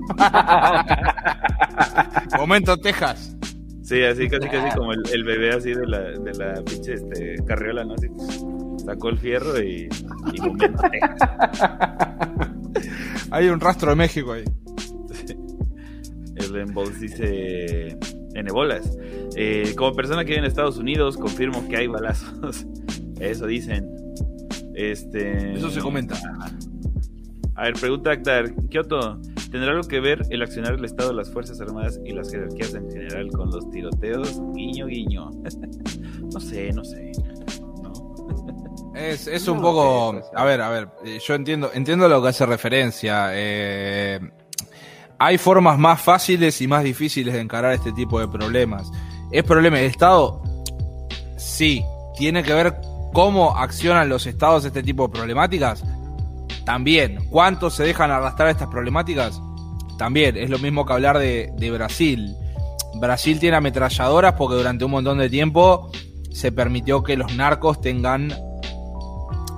Momento 2.37 2.75
Texas. 2.77 3.37
Sí, 3.89 4.03
así 4.03 4.29
casi 4.29 4.47
casi 4.47 4.77
como 4.77 4.93
el, 4.93 5.23
bebé 5.23 5.49
así 5.49 5.73
de 5.73 5.87
la, 5.87 6.11
de 6.11 6.31
la 6.35 6.61
pinche 6.61 6.93
este, 6.93 7.43
carriola, 7.43 7.83
¿no? 7.83 7.95
Así 7.95 8.07
sacó 8.85 9.09
el 9.09 9.17
fierro 9.17 9.59
y, 9.59 9.89
y 10.31 10.39
Hay 13.31 13.49
un 13.49 13.59
rastro 13.59 13.89
de 13.89 13.95
México 13.95 14.33
ahí. 14.33 14.43
El 16.35 16.55
Embols 16.55 16.99
dice 16.99 17.97
en 18.35 18.47
ebolas. 18.47 18.95
Eh, 19.35 19.73
como 19.75 19.95
persona 19.95 20.23
que 20.23 20.33
vive 20.33 20.41
en 20.41 20.45
Estados 20.45 20.77
Unidos, 20.77 21.17
confirmo 21.17 21.67
que 21.67 21.77
hay 21.77 21.87
balazos. 21.87 22.67
Eso 23.19 23.47
dicen. 23.47 23.89
Este. 24.75 25.53
Eso 25.53 25.71
se 25.71 25.79
comenta. 25.79 26.15
A 27.55 27.63
ver, 27.63 27.73
pregunta 27.73 28.11
Actar. 28.11 28.53
Kioto, 28.69 29.19
¿Tendrá 29.51 29.71
algo 29.71 29.87
que 29.87 29.99
ver 29.99 30.21
el 30.29 30.41
accionar 30.43 30.75
del 30.75 30.85
Estado, 30.85 31.11
las 31.11 31.31
Fuerzas 31.31 31.59
Armadas 31.59 31.99
y 32.05 32.13
las 32.13 32.29
jerarquías 32.31 32.73
en 32.75 32.89
general 32.89 33.29
con 33.31 33.49
los 33.49 33.67
tiroteos? 33.71 34.39
Guiño, 34.53 34.85
guiño. 34.85 35.31
no 36.33 36.39
sé, 36.39 36.71
no 36.71 36.83
sé. 36.83 37.11
Es, 38.93 39.27
es 39.27 39.47
un 39.47 39.61
poco. 39.61 40.21
A 40.35 40.43
ver, 40.43 40.61
a 40.61 40.69
ver. 40.69 40.89
Eh, 41.05 41.19
yo 41.25 41.33
entiendo, 41.33 41.71
entiendo 41.73 42.07
lo 42.07 42.21
que 42.21 42.27
hace 42.27 42.45
referencia. 42.45 43.29
Eh, 43.31 44.19
hay 45.17 45.37
formas 45.37 45.79
más 45.79 46.01
fáciles 46.01 46.61
y 46.61 46.67
más 46.67 46.83
difíciles 46.83 47.33
de 47.33 47.39
encarar 47.39 47.73
este 47.73 47.91
tipo 47.91 48.19
de 48.19 48.27
problemas. 48.27 48.91
¿Es 49.31 49.43
problema 49.43 49.77
del 49.77 49.87
Estado? 49.87 50.43
Sí. 51.37 51.83
¿Tiene 52.17 52.43
que 52.43 52.53
ver 52.53 52.75
cómo 53.13 53.57
accionan 53.57 54.09
los 54.09 54.27
estados 54.27 54.65
este 54.65 54.83
tipo 54.83 55.07
de 55.07 55.13
problemáticas? 55.13 55.83
También, 56.65 57.25
¿cuántos 57.29 57.75
se 57.75 57.83
dejan 57.83 58.11
arrastrar 58.11 58.49
estas 58.49 58.67
problemáticas? 58.67 59.41
También, 59.97 60.37
es 60.37 60.49
lo 60.49 60.59
mismo 60.59 60.85
que 60.85 60.93
hablar 60.93 61.17
de, 61.17 61.51
de 61.57 61.71
Brasil. 61.71 62.35
Brasil 62.95 63.39
tiene 63.39 63.57
ametralladoras 63.57 64.33
porque 64.33 64.55
durante 64.55 64.85
un 64.85 64.91
montón 64.91 65.17
de 65.17 65.29
tiempo 65.29 65.91
se 66.31 66.51
permitió 66.51 67.03
que 67.03 67.17
los 67.17 67.35
narcos 67.35 67.81
tengan 67.81 68.33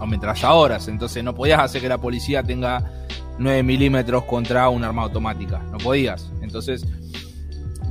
ametralladoras. 0.02 0.88
Entonces 0.88 1.24
no 1.24 1.36
podías 1.36 1.60
hacer 1.60 1.82
que 1.82 1.90
la 1.90 1.98
policía 1.98 2.44
tenga 2.44 2.92
9 3.38 3.64
milímetros 3.64 4.24
contra 4.26 4.70
un 4.70 4.84
arma 4.84 5.04
automática. 5.04 5.60
No 5.72 5.78
podías. 5.78 6.32
Entonces 6.42 6.86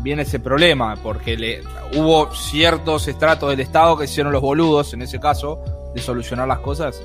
viene 0.03 0.23
ese 0.23 0.41
problema 0.41 0.97
porque 1.03 1.37
le, 1.37 1.63
hubo 1.97 2.35
ciertos 2.35 3.09
estratos 3.09 3.51
del 3.51 3.61
Estado 3.61 3.97
que 3.97 4.05
hicieron 4.05 4.33
los 4.33 4.43
boludos, 4.43 4.95
en 4.95 5.03
ese 5.03 5.21
caso, 5.21 5.63
de 5.95 6.01
solucionar 6.01 6.49
las 6.49 6.61
cosas. 6.61 7.01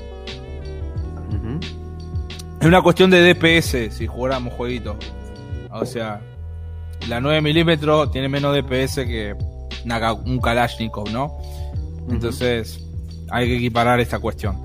Es 2.66 2.68
una 2.68 2.82
cuestión 2.82 3.12
de 3.12 3.22
DPS 3.22 3.94
si 3.94 4.08
jugáramos 4.08 4.52
jueguitos. 4.56 4.96
O 5.70 5.86
sea, 5.86 6.20
la 7.08 7.22
9 7.22 7.40
milímetros 7.40 8.10
tiene 8.10 8.28
menos 8.28 8.56
DPS 8.56 9.06
que 9.06 9.36
un 10.26 10.42
Kalashnikov, 10.42 11.12
¿no? 11.12 11.38
Entonces, 12.10 12.84
hay 13.30 13.50
que 13.50 13.58
equiparar 13.58 14.00
esta 14.00 14.18
cuestión. 14.18 14.56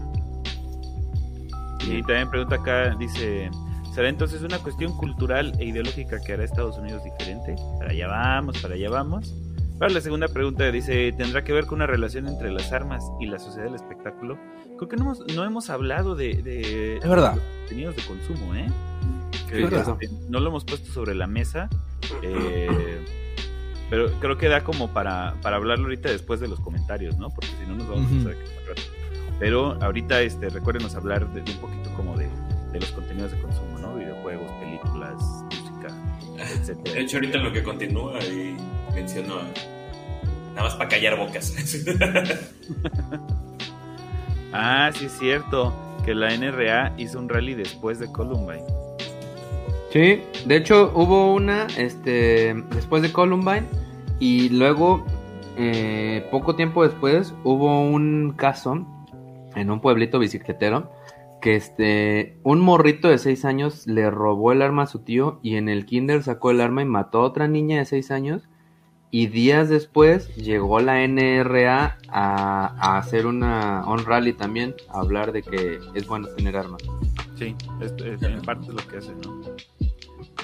Y 1.82 2.00
también 2.04 2.30
pregunta 2.30 2.54
acá, 2.54 2.96
dice, 2.98 3.50
¿será 3.94 4.08
entonces 4.08 4.40
una 4.40 4.58
cuestión 4.60 4.96
cultural 4.96 5.52
e 5.58 5.66
ideológica 5.66 6.22
que 6.22 6.32
hará 6.32 6.44
Estados 6.44 6.78
Unidos 6.78 7.04
diferente? 7.04 7.54
Para 7.78 7.90
allá 7.90 8.08
vamos, 8.08 8.62
para 8.62 8.76
allá 8.76 8.88
vamos. 8.88 9.34
Para 9.78 9.92
la 9.92 10.00
segunda 10.00 10.28
pregunta 10.28 10.70
dice, 10.72 11.12
¿tendrá 11.12 11.44
que 11.44 11.52
ver 11.52 11.66
con 11.66 11.76
una 11.76 11.86
relación 11.86 12.28
entre 12.28 12.50
las 12.50 12.72
armas 12.72 13.04
y 13.20 13.26
la 13.26 13.38
sociedad 13.38 13.66
del 13.66 13.74
espectáculo? 13.74 14.38
Creo 14.80 14.88
que 14.88 14.96
no 14.96 15.02
hemos, 15.02 15.36
no 15.36 15.44
hemos 15.44 15.68
hablado 15.68 16.14
de, 16.14 16.40
de, 16.40 16.96
es 16.96 17.06
verdad. 17.06 17.36
contenidos 17.58 17.96
de 17.96 18.02
consumo, 18.02 18.54
¿eh? 18.54 18.66
Este, 19.52 20.08
no 20.30 20.40
lo 20.40 20.48
hemos 20.48 20.64
puesto 20.64 20.90
sobre 20.90 21.14
la 21.14 21.26
mesa. 21.26 21.68
Eh, 22.22 22.98
pero 23.90 24.10
creo 24.20 24.38
que 24.38 24.48
da 24.48 24.64
como 24.64 24.88
para, 24.88 25.34
para 25.42 25.56
hablarlo 25.56 25.84
ahorita 25.84 26.10
después 26.10 26.40
de 26.40 26.48
los 26.48 26.60
comentarios, 26.60 27.18
¿no? 27.18 27.28
Porque 27.28 27.50
si 27.60 27.68
no 27.68 27.74
nos 27.74 27.88
vamos 27.90 28.10
a 28.24 28.30
rato. 28.30 28.80
Pero 29.38 29.76
ahorita 29.82 30.22
este, 30.22 30.48
recuérdenos 30.48 30.94
hablar 30.94 31.30
de, 31.30 31.40
un 31.40 31.58
poquito 31.58 31.92
como 31.94 32.16
de, 32.16 32.30
los 32.72 32.90
contenidos 32.92 33.32
de 33.32 33.40
consumo, 33.42 33.78
¿no? 33.80 33.96
Videojuegos, 33.96 34.50
películas, 34.62 35.14
música, 35.44 35.94
etc. 36.38 36.78
De 36.84 37.00
hecho, 37.00 37.18
ahorita 37.18 37.36
lo 37.36 37.52
que 37.52 37.62
continúa 37.62 38.18
y 38.24 38.56
menciono 38.94 39.42
nada 40.54 40.62
más 40.62 40.74
para 40.76 40.88
callar 40.88 41.18
bocas. 41.18 41.54
ah, 44.52 44.90
sí 44.92 45.06
es 45.06 45.18
cierto, 45.18 45.72
que 46.04 46.14
la 46.14 46.34
NRA 46.36 46.94
hizo 46.96 47.18
un 47.18 47.28
rally 47.28 47.54
después 47.54 47.98
de 47.98 48.10
Columbine. 48.10 48.64
Sí, 49.90 50.22
de 50.46 50.56
hecho 50.56 50.92
hubo 50.94 51.34
una 51.34 51.66
este, 51.76 52.54
después 52.70 53.02
de 53.02 53.12
Columbine 53.12 53.66
y 54.20 54.50
luego, 54.50 55.04
eh, 55.56 56.26
poco 56.30 56.54
tiempo 56.54 56.84
después, 56.84 57.34
hubo 57.42 57.82
un 57.82 58.34
caso 58.36 58.86
en 59.56 59.70
un 59.70 59.80
pueblito 59.80 60.18
bicicletero 60.18 60.92
que 61.40 61.56
este, 61.56 62.38
un 62.42 62.60
morrito 62.60 63.08
de 63.08 63.18
6 63.18 63.44
años 63.44 63.86
le 63.86 64.10
robó 64.10 64.52
el 64.52 64.62
arma 64.62 64.82
a 64.82 64.86
su 64.86 65.00
tío 65.00 65.40
y 65.42 65.56
en 65.56 65.68
el 65.68 65.86
kinder 65.86 66.22
sacó 66.22 66.50
el 66.50 66.60
arma 66.60 66.82
y 66.82 66.86
mató 66.86 67.20
a 67.20 67.24
otra 67.24 67.48
niña 67.48 67.78
de 67.78 67.86
6 67.86 68.10
años 68.10 68.48
y 69.10 69.26
días 69.26 69.68
después 69.68 70.34
llegó 70.36 70.80
la 70.80 71.06
NRA 71.06 71.98
a, 72.08 72.98
hacer 72.98 73.26
una 73.26 73.84
on 73.86 74.04
rally 74.04 74.32
también, 74.32 74.74
a 74.88 75.00
hablar 75.00 75.32
de 75.32 75.42
que 75.42 75.80
es 75.94 76.06
bueno 76.06 76.28
tener 76.28 76.56
armas. 76.56 76.82
Sí, 77.36 77.56
es, 77.80 77.92
en 78.22 78.42
parte 78.42 78.72
lo 78.72 78.86
que 78.86 78.98
hacen, 78.98 79.20
¿no? 79.22 79.40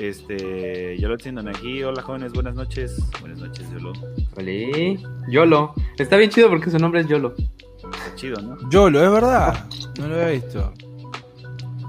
Este, 0.01 0.99
yo 0.99 1.09
lo 1.09 1.15
entiendo 1.15 1.43
aquí. 1.49 1.83
Hola 1.83 2.03
jóvenes, 2.03 2.33
buenas 2.33 2.55
noches. 2.55 2.99
Buenas 3.21 3.39
noches, 3.39 3.71
Yolo. 3.71 3.93
Hola. 4.37 5.01
Yolo. 5.29 5.75
Está 5.99 6.17
bien 6.17 6.31
chido 6.31 6.49
porque 6.49 6.71
su 6.71 6.79
nombre 6.79 7.01
es 7.01 7.09
Yolo. 7.09 7.35
Está 7.37 8.15
chido, 8.15 8.41
¿no? 8.43 8.57
Yolo, 8.69 9.03
es 9.05 9.11
verdad. 9.11 9.67
No 9.99 10.09
lo 10.09 10.15
había 10.15 10.29
visto. 10.29 10.73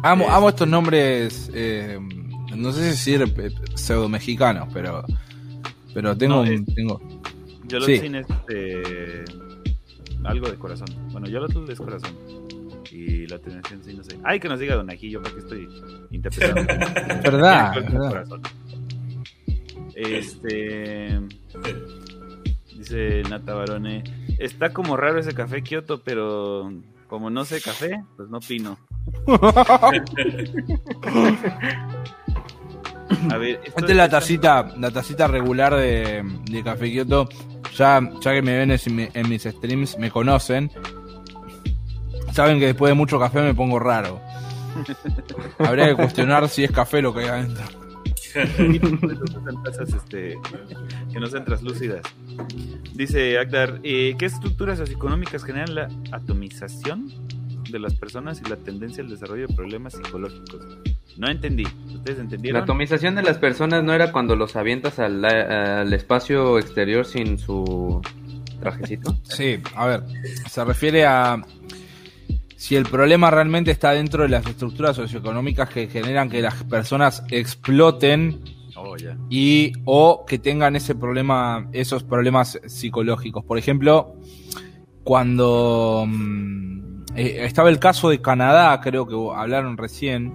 Amo, 0.04 0.30
amo 0.30 0.50
estos 0.50 0.68
nombres. 0.68 1.50
Eh, 1.54 2.00
no 2.56 2.72
sé 2.72 2.94
si 2.94 3.18
decir 3.18 3.34
eh, 3.38 3.52
pseudo 3.76 4.08
mexicanos, 4.08 4.70
pero. 4.74 5.04
Pero 5.98 6.16
tengo. 6.16 6.46
No, 6.46 6.66
tengo... 6.76 7.02
Yolo 7.68 7.86
sí. 7.88 7.94
este. 7.94 9.24
Algo 10.24 10.48
de 10.48 10.56
corazón. 10.56 10.88
Bueno, 11.12 11.28
Yolo 11.28 11.48
es 11.48 11.80
corazón 11.80 12.12
y 12.92 13.26
la 13.26 13.38
atención 13.38 13.84
sí 13.84 13.96
no 13.96 14.04
sé. 14.04 14.20
Ay, 14.24 14.40
que 14.40 14.48
nos 14.48 14.60
diga 14.60 14.76
Don 14.76 14.92
Aquí, 14.92 15.10
yo 15.10 15.24
para 15.24 15.34
que 15.34 15.42
estoy 15.42 15.68
interpretando. 16.12 16.72
verdad, 17.24 17.74
Este. 19.96 21.20
Dice 22.76 23.24
Nata 23.28 23.56
Barone. 23.56 24.04
Está 24.38 24.74
como 24.74 24.98
raro 24.98 25.18
ese 25.18 25.34
café 25.34 25.64
Kioto, 25.64 26.04
pero 26.04 26.72
como 27.08 27.32
no 27.32 27.44
sé 27.44 27.60
café, 27.60 28.04
pues 28.16 28.30
no 28.30 28.38
opino. 28.38 28.78
A 33.32 33.38
ver, 33.38 33.62
esta 33.64 33.86
es 33.86 33.96
la 33.96 34.10
tacita, 34.10 34.74
la 34.78 34.92
tacita 34.92 35.28
regular 35.28 35.76
de, 35.76 36.24
de 36.50 36.64
Café 36.64 36.92
Kioto. 36.92 37.30
Ya, 37.76 38.02
ya 38.22 38.34
que 38.34 38.42
me 38.42 38.58
ven 38.58 38.72
en 38.72 39.30
mis 39.30 39.44
streams, 39.44 39.98
me 39.98 40.10
conocen 40.10 40.72
saben 42.38 42.60
que 42.60 42.68
después 42.68 42.92
de 42.92 42.94
mucho 42.94 43.20
café 43.20 43.42
me 43.42 43.56
pongo 43.56 43.80
raro. 43.80 44.22
Habría 45.58 45.88
que 45.88 45.96
cuestionar 45.96 46.48
si 46.50 46.64
es 46.64 46.72
café 46.72 47.02
lo 47.02 47.12
que 47.12 47.22
hay 47.22 47.30
adentro. 47.30 47.64
este, 49.96 50.38
que 51.12 51.20
no 51.20 51.26
sean 51.26 51.46
translúcidas. 51.46 52.02
Dice 52.94 53.40
Agdar, 53.40 53.80
eh, 53.82 54.14
¿qué 54.20 54.26
estructuras 54.28 54.78
socioeconómicas 54.78 55.44
generan 55.44 55.74
la 55.74 55.90
atomización 56.12 57.12
de 57.72 57.80
las 57.80 57.96
personas 57.96 58.42
y 58.46 58.50
la 58.50 58.56
tendencia 58.58 59.04
al 59.04 59.10
desarrollo 59.10 59.48
de 59.48 59.54
problemas 59.54 59.94
psicológicos? 59.94 60.78
No 61.18 61.30
entendí. 61.30 61.66
¿Ustedes 61.94 62.20
entendieron? 62.20 62.60
La 62.60 62.64
atomización 62.64 63.16
de 63.16 63.24
las 63.24 63.38
personas 63.38 63.84
no 63.84 63.94
era 63.94 64.12
cuando 64.12 64.36
los 64.36 64.56
avientas 64.56 65.00
al, 65.00 65.24
al 65.26 65.92
espacio 65.94 66.60
exterior 66.60 67.06
sin 67.06 67.38
su 67.38 68.02
trajecito. 68.60 69.18
Sí, 69.24 69.60
a 69.76 69.86
ver, 69.86 70.04
se 70.50 70.64
refiere 70.64 71.06
a 71.06 71.42
si 72.58 72.76
el 72.76 72.86
problema 72.86 73.30
realmente 73.30 73.70
está 73.70 73.92
dentro 73.92 74.24
de 74.24 74.30
las 74.30 74.46
estructuras 74.46 74.96
socioeconómicas 74.96 75.70
que 75.70 75.88
generan 75.88 76.28
que 76.28 76.42
las 76.42 76.64
personas 76.64 77.24
exploten 77.30 78.42
oh, 78.76 78.96
y 79.30 79.74
o 79.86 80.26
que 80.26 80.40
tengan 80.40 80.76
ese 80.76 80.96
problema, 80.96 81.70
esos 81.72 82.04
problemas 82.04 82.60
psicológicos. 82.66 83.46
Por 83.46 83.60
ejemplo, 83.60 84.16
cuando 85.04 86.06
mm, 86.08 86.87
eh, 87.18 87.46
estaba 87.46 87.70
el 87.70 87.80
caso 87.80 88.10
de 88.10 88.22
Canadá, 88.22 88.80
creo 88.82 89.08
que 89.08 89.16
hablaron 89.36 89.78
recién, 89.78 90.34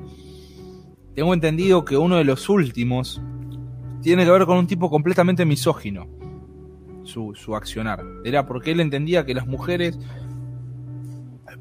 tengo 1.15 1.33
entendido 1.33 1.85
que 1.85 1.97
uno 1.97 2.17
de 2.17 2.25
los 2.25 2.49
últimos 2.49 3.23
tiene 4.03 4.25
que 4.25 4.31
ver 4.31 4.45
con 4.47 4.59
un 4.59 4.67
tipo 4.67 4.91
completamente 4.91 5.45
misógino. 5.45 6.09
Su, 7.05 7.35
su 7.35 7.57
accionar. 7.57 8.01
Era 8.25 8.47
porque 8.47 8.71
él 8.71 8.79
entendía 8.79 9.27
que 9.27 9.35
las 9.35 9.45
mujeres 9.45 9.99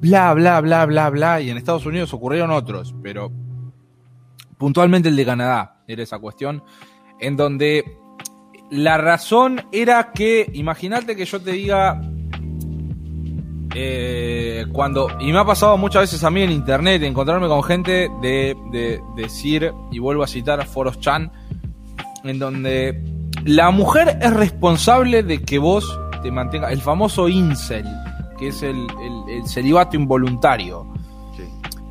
bla, 0.01 0.33
bla, 0.33 0.59
bla, 0.61 0.85
bla, 0.85 1.09
bla, 1.09 1.41
y 1.41 1.49
en 1.49 1.57
Estados 1.57 1.85
Unidos 1.85 2.13
ocurrieron 2.13 2.51
otros, 2.51 2.93
pero 3.01 3.31
puntualmente 4.57 5.09
el 5.09 5.15
de 5.15 5.25
Canadá 5.25 5.83
era 5.87 6.03
esa 6.03 6.19
cuestión, 6.19 6.63
en 7.19 7.37
donde 7.37 7.83
la 8.71 8.97
razón 8.97 9.61
era 9.71 10.11
que, 10.11 10.49
imagínate 10.53 11.15
que 11.15 11.25
yo 11.25 11.39
te 11.39 11.51
diga, 11.51 12.01
eh, 13.75 14.65
cuando, 14.71 15.07
y 15.19 15.31
me 15.31 15.39
ha 15.39 15.45
pasado 15.45 15.77
muchas 15.77 16.03
veces 16.03 16.23
a 16.23 16.29
mí 16.29 16.41
en 16.41 16.51
internet, 16.51 17.01
encontrarme 17.03 17.47
con 17.47 17.63
gente 17.63 18.09
de, 18.21 18.55
de 18.71 19.01
decir, 19.15 19.71
y 19.91 19.99
vuelvo 19.99 20.23
a 20.23 20.27
citar 20.27 20.59
a 20.59 20.65
Foros 20.65 20.99
Chan, 20.99 21.31
en 22.23 22.39
donde 22.39 23.01
la 23.45 23.71
mujer 23.71 24.19
es 24.21 24.33
responsable 24.33 25.23
de 25.23 25.41
que 25.41 25.57
vos 25.57 25.99
te 26.21 26.31
mantengas, 26.31 26.71
el 26.71 26.81
famoso 26.81 27.27
incel, 27.27 27.85
que 28.37 28.49
es 28.49 28.61
el, 28.61 28.87
celibato 29.45 29.95
involuntario. 29.95 30.87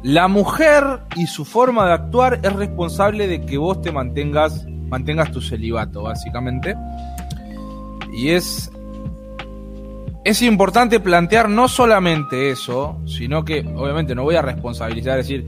La 0.03 0.29
mujer 0.29 1.01
y 1.17 1.27
su 1.27 1.45
forma 1.45 1.87
de 1.87 1.93
actuar 1.93 2.41
es 2.43 2.53
responsable 2.55 3.27
de 3.27 3.45
que 3.45 3.59
vos 3.59 3.83
te 3.83 3.93
mantengas, 3.93 4.65
mantengas 4.67 5.31
tu 5.31 5.43
celibato, 5.43 6.03
básicamente. 6.03 6.75
Y 8.13 8.31
es, 8.31 8.71
es 10.25 10.43
importante 10.43 11.01
plantear 11.01 11.49
no 11.49 11.69
solamente 11.69 12.51
eso, 12.51 13.01
sino 13.07 13.45
que 13.45 13.61
obviamente 13.61 14.15
no 14.15 14.23
voy 14.23 14.37
a 14.37 14.43
responsabilizar, 14.43 15.17
decir, 15.17 15.47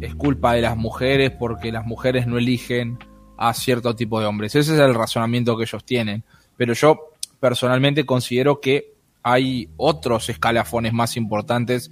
es 0.00 0.14
culpa 0.14 0.54
de 0.54 0.62
las 0.62 0.76
mujeres 0.76 1.32
porque 1.32 1.72
las 1.72 1.84
mujeres 1.84 2.26
no 2.26 2.38
eligen 2.38 2.98
a 3.36 3.52
cierto 3.52 3.94
tipo 3.94 4.20
de 4.20 4.26
hombres. 4.26 4.54
Ese 4.54 4.74
es 4.74 4.80
el 4.80 4.94
razonamiento 4.94 5.56
que 5.56 5.64
ellos 5.64 5.84
tienen. 5.84 6.24
Pero 6.56 6.72
yo 6.72 7.10
personalmente 7.40 8.06
considero 8.06 8.60
que 8.60 8.94
hay 9.22 9.68
otros 9.76 10.28
escalafones 10.28 10.92
más 10.92 11.16
importantes 11.16 11.90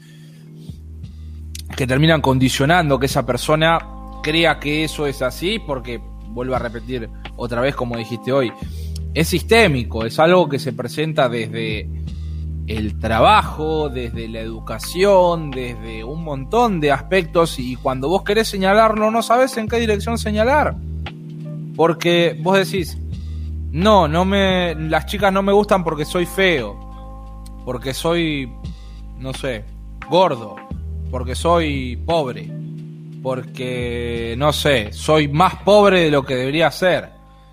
que 1.77 1.87
terminan 1.87 2.21
condicionando 2.21 2.99
que 2.99 3.07
esa 3.07 3.27
persona 3.27 3.79
crea 4.23 4.59
que 4.61 4.85
eso 4.85 5.07
es 5.07 5.21
así, 5.21 5.59
porque 5.59 6.01
vuelvo 6.29 6.55
a 6.55 6.59
repetir 6.59 7.11
otra 7.37 7.61
vez 7.61 7.75
como 7.75 7.97
dijiste 7.97 8.33
hoy, 8.33 8.53
es 9.15 9.29
sistémico, 9.29 10.05
es 10.05 10.19
algo 10.19 10.49
que 10.49 10.59
se 10.59 10.73
presenta 10.73 11.29
desde 11.29 11.89
el 12.67 12.99
trabajo, 12.99 13.89
desde 13.89 14.27
la 14.29 14.41
educación, 14.41 15.51
desde 15.51 16.03
un 16.03 16.25
montón 16.25 16.81
de 16.81 16.91
aspectos 16.91 17.59
y 17.59 17.77
cuando 17.77 18.09
vos 18.09 18.25
querés 18.25 18.49
señalarlo 18.49 19.11
no 19.11 19.23
sabes 19.23 19.57
en 19.57 19.69
qué 19.69 19.79
dirección 19.79 20.19
señalar. 20.19 20.77
Porque 21.77 22.39
vos 22.43 22.59
decís, 22.59 22.99
no, 23.71 24.09
no 24.09 24.25
me 24.25 24.75
las 24.75 25.07
chicas 25.07 25.33
no 25.33 25.43
me 25.43 25.53
gustan 25.53 25.85
porque 25.85 26.05
soy 26.05 26.27
feo, 26.27 26.77
porque 27.65 27.95
soy 27.95 28.51
no 29.19 29.33
sé, 29.33 29.65
gordo, 30.11 30.57
porque 31.11 31.37
soy 31.37 31.97
pobre, 32.05 32.51
porque 33.23 34.35
no 34.39 34.53
sé, 34.53 34.93
soy 34.93 35.29
más 35.29 35.57
pobre 35.63 36.01
de 36.01 36.11
lo 36.11 36.25
que 36.25 36.35
debería 36.35 36.71
ser. 36.71 37.11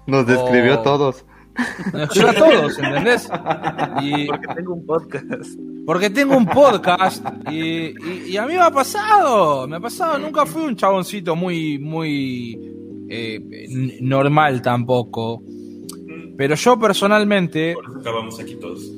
Nos 0.08 0.26
describió 0.26 0.76
a 0.76 0.84
todos. 0.84 1.24
Nos 1.94 2.10
todos, 2.10 2.80
¿entendés? 2.80 3.28
porque 3.28 4.48
tengo 4.56 4.74
un 4.74 4.86
podcast. 4.86 5.60
Porque 5.86 6.10
tengo 6.10 6.38
un 6.38 6.46
podcast 6.46 7.26
y, 7.52 8.38
a 8.38 8.46
mí 8.46 8.54
me 8.54 8.62
ha 8.62 8.72
pasado, 8.72 9.68
me 9.68 9.78
ha 9.78 9.80
pasado, 9.80 10.20
nunca 10.20 10.46
fui 10.46 10.64
un 10.64 10.76
chaboncito 10.76 11.36
muy, 11.36 11.80
muy 11.80 12.58
eh, 13.10 13.40
normal 14.02 14.62
tampoco. 14.62 15.44
Pero 16.38 16.56
yo 16.56 16.80
personalmente... 16.80 17.74
Por 17.74 17.86
eso 17.86 18.00
acabamos 18.00 18.40
aquí 18.40 18.56
todos. 18.56 18.92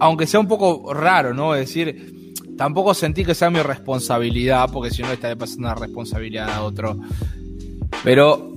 aunque 0.00 0.26
sea 0.26 0.40
un 0.40 0.48
poco 0.48 0.92
raro, 0.94 1.34
¿no? 1.34 1.54
Es 1.54 1.68
decir, 1.68 2.32
tampoco 2.56 2.94
sentí 2.94 3.24
que 3.24 3.34
sea 3.34 3.50
mi 3.50 3.60
responsabilidad, 3.60 4.70
porque 4.72 4.90
si 4.90 5.02
no 5.02 5.12
estaría 5.12 5.36
pasando 5.36 5.68
una 5.68 5.74
responsabilidad 5.74 6.50
a 6.50 6.62
otro. 6.62 6.96
Pero 8.02 8.52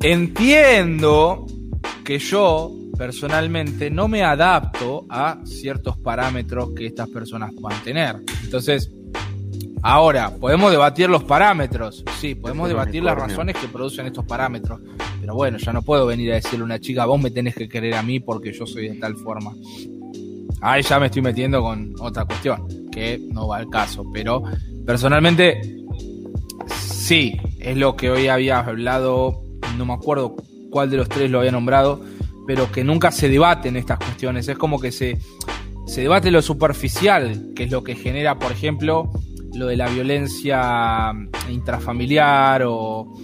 entiendo 0.00 1.46
que 2.06 2.20
yo 2.20 2.72
personalmente 2.96 3.90
no 3.90 4.06
me 4.06 4.22
adapto 4.22 5.04
a 5.10 5.40
ciertos 5.44 5.98
parámetros 5.98 6.70
que 6.70 6.86
estas 6.86 7.08
personas 7.08 7.50
puedan 7.60 7.82
tener. 7.82 8.22
Entonces, 8.44 8.92
ahora, 9.82 10.30
podemos 10.30 10.70
debatir 10.70 11.10
los 11.10 11.24
parámetros, 11.24 12.04
sí, 12.20 12.36
podemos 12.36 12.68
debatir 12.68 13.02
las 13.02 13.18
razones 13.18 13.56
que 13.56 13.66
producen 13.66 14.06
estos 14.06 14.24
parámetros, 14.24 14.80
pero 15.20 15.34
bueno, 15.34 15.58
ya 15.58 15.72
no 15.72 15.82
puedo 15.82 16.06
venir 16.06 16.30
a 16.30 16.36
decirle 16.36 16.60
a 16.60 16.64
una 16.64 16.78
chica, 16.78 17.04
vos 17.06 17.20
me 17.20 17.32
tenés 17.32 17.56
que 17.56 17.68
querer 17.68 17.94
a 17.94 18.02
mí 18.04 18.20
porque 18.20 18.52
yo 18.52 18.66
soy 18.66 18.88
de 18.88 18.94
tal 18.94 19.16
forma. 19.16 19.52
Ahí 20.60 20.82
ya 20.82 21.00
me 21.00 21.06
estoy 21.06 21.22
metiendo 21.22 21.60
con 21.60 21.92
otra 21.98 22.24
cuestión, 22.24 22.88
que 22.92 23.20
no 23.32 23.48
va 23.48 23.56
al 23.56 23.68
caso, 23.68 24.04
pero 24.14 24.44
personalmente 24.86 25.60
sí, 26.68 27.36
es 27.58 27.76
lo 27.76 27.96
que 27.96 28.10
hoy 28.10 28.28
había 28.28 28.60
hablado, 28.60 29.42
no 29.76 29.84
me 29.84 29.92
acuerdo 29.94 30.36
cuál 30.70 30.90
de 30.90 30.96
los 30.96 31.08
tres 31.08 31.30
lo 31.30 31.38
había 31.40 31.52
nombrado, 31.52 32.00
pero 32.46 32.70
que 32.70 32.84
nunca 32.84 33.10
se 33.10 33.28
debaten 33.28 33.76
estas 33.76 33.98
cuestiones. 33.98 34.48
Es 34.48 34.58
como 34.58 34.80
que 34.80 34.92
se, 34.92 35.18
se 35.86 36.02
debate 36.02 36.30
lo 36.30 36.42
superficial, 36.42 37.52
que 37.54 37.64
es 37.64 37.70
lo 37.70 37.82
que 37.82 37.94
genera, 37.94 38.38
por 38.38 38.52
ejemplo, 38.52 39.10
lo 39.54 39.66
de 39.66 39.76
la 39.76 39.88
violencia 39.88 41.12
intrafamiliar 41.50 42.62
o 42.66 43.14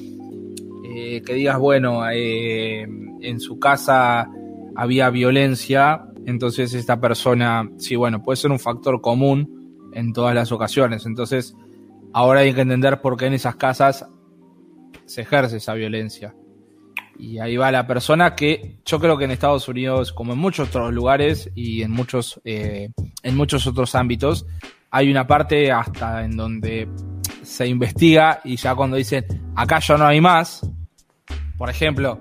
eh, 0.84 1.22
que 1.22 1.34
digas, 1.34 1.58
bueno, 1.58 2.02
eh, 2.10 2.82
en 2.82 3.40
su 3.40 3.58
casa 3.58 4.28
había 4.74 5.10
violencia, 5.10 6.04
entonces 6.26 6.74
esta 6.74 7.00
persona, 7.00 7.68
sí, 7.78 7.96
bueno, 7.96 8.22
puede 8.22 8.36
ser 8.36 8.50
un 8.50 8.58
factor 8.58 9.00
común 9.00 9.90
en 9.92 10.12
todas 10.12 10.34
las 10.34 10.52
ocasiones. 10.52 11.06
Entonces, 11.06 11.54
ahora 12.12 12.40
hay 12.40 12.54
que 12.54 12.62
entender 12.62 13.00
por 13.00 13.16
qué 13.16 13.26
en 13.26 13.34
esas 13.34 13.56
casas 13.56 14.06
se 15.04 15.22
ejerce 15.22 15.58
esa 15.58 15.74
violencia. 15.74 16.34
Y 17.18 17.38
ahí 17.38 17.56
va 17.56 17.70
la 17.70 17.86
persona 17.86 18.34
que 18.34 18.78
yo 18.84 18.98
creo 18.98 19.16
que 19.16 19.24
en 19.24 19.30
Estados 19.30 19.68
Unidos, 19.68 20.12
como 20.12 20.32
en 20.32 20.38
muchos 20.38 20.68
otros 20.68 20.92
lugares 20.92 21.50
y 21.54 21.82
en 21.82 21.90
muchos, 21.90 22.40
eh, 22.44 22.90
en 23.22 23.36
muchos 23.36 23.66
otros 23.66 23.94
ámbitos, 23.94 24.46
hay 24.90 25.10
una 25.10 25.26
parte 25.26 25.70
hasta 25.72 26.24
en 26.24 26.36
donde 26.36 26.88
se 27.42 27.66
investiga 27.66 28.40
y 28.44 28.56
ya 28.56 28.74
cuando 28.74 28.96
dicen 28.96 29.24
acá 29.56 29.78
ya 29.80 29.96
no 29.96 30.06
hay 30.06 30.20
más, 30.20 30.60
por 31.56 31.70
ejemplo, 31.70 32.20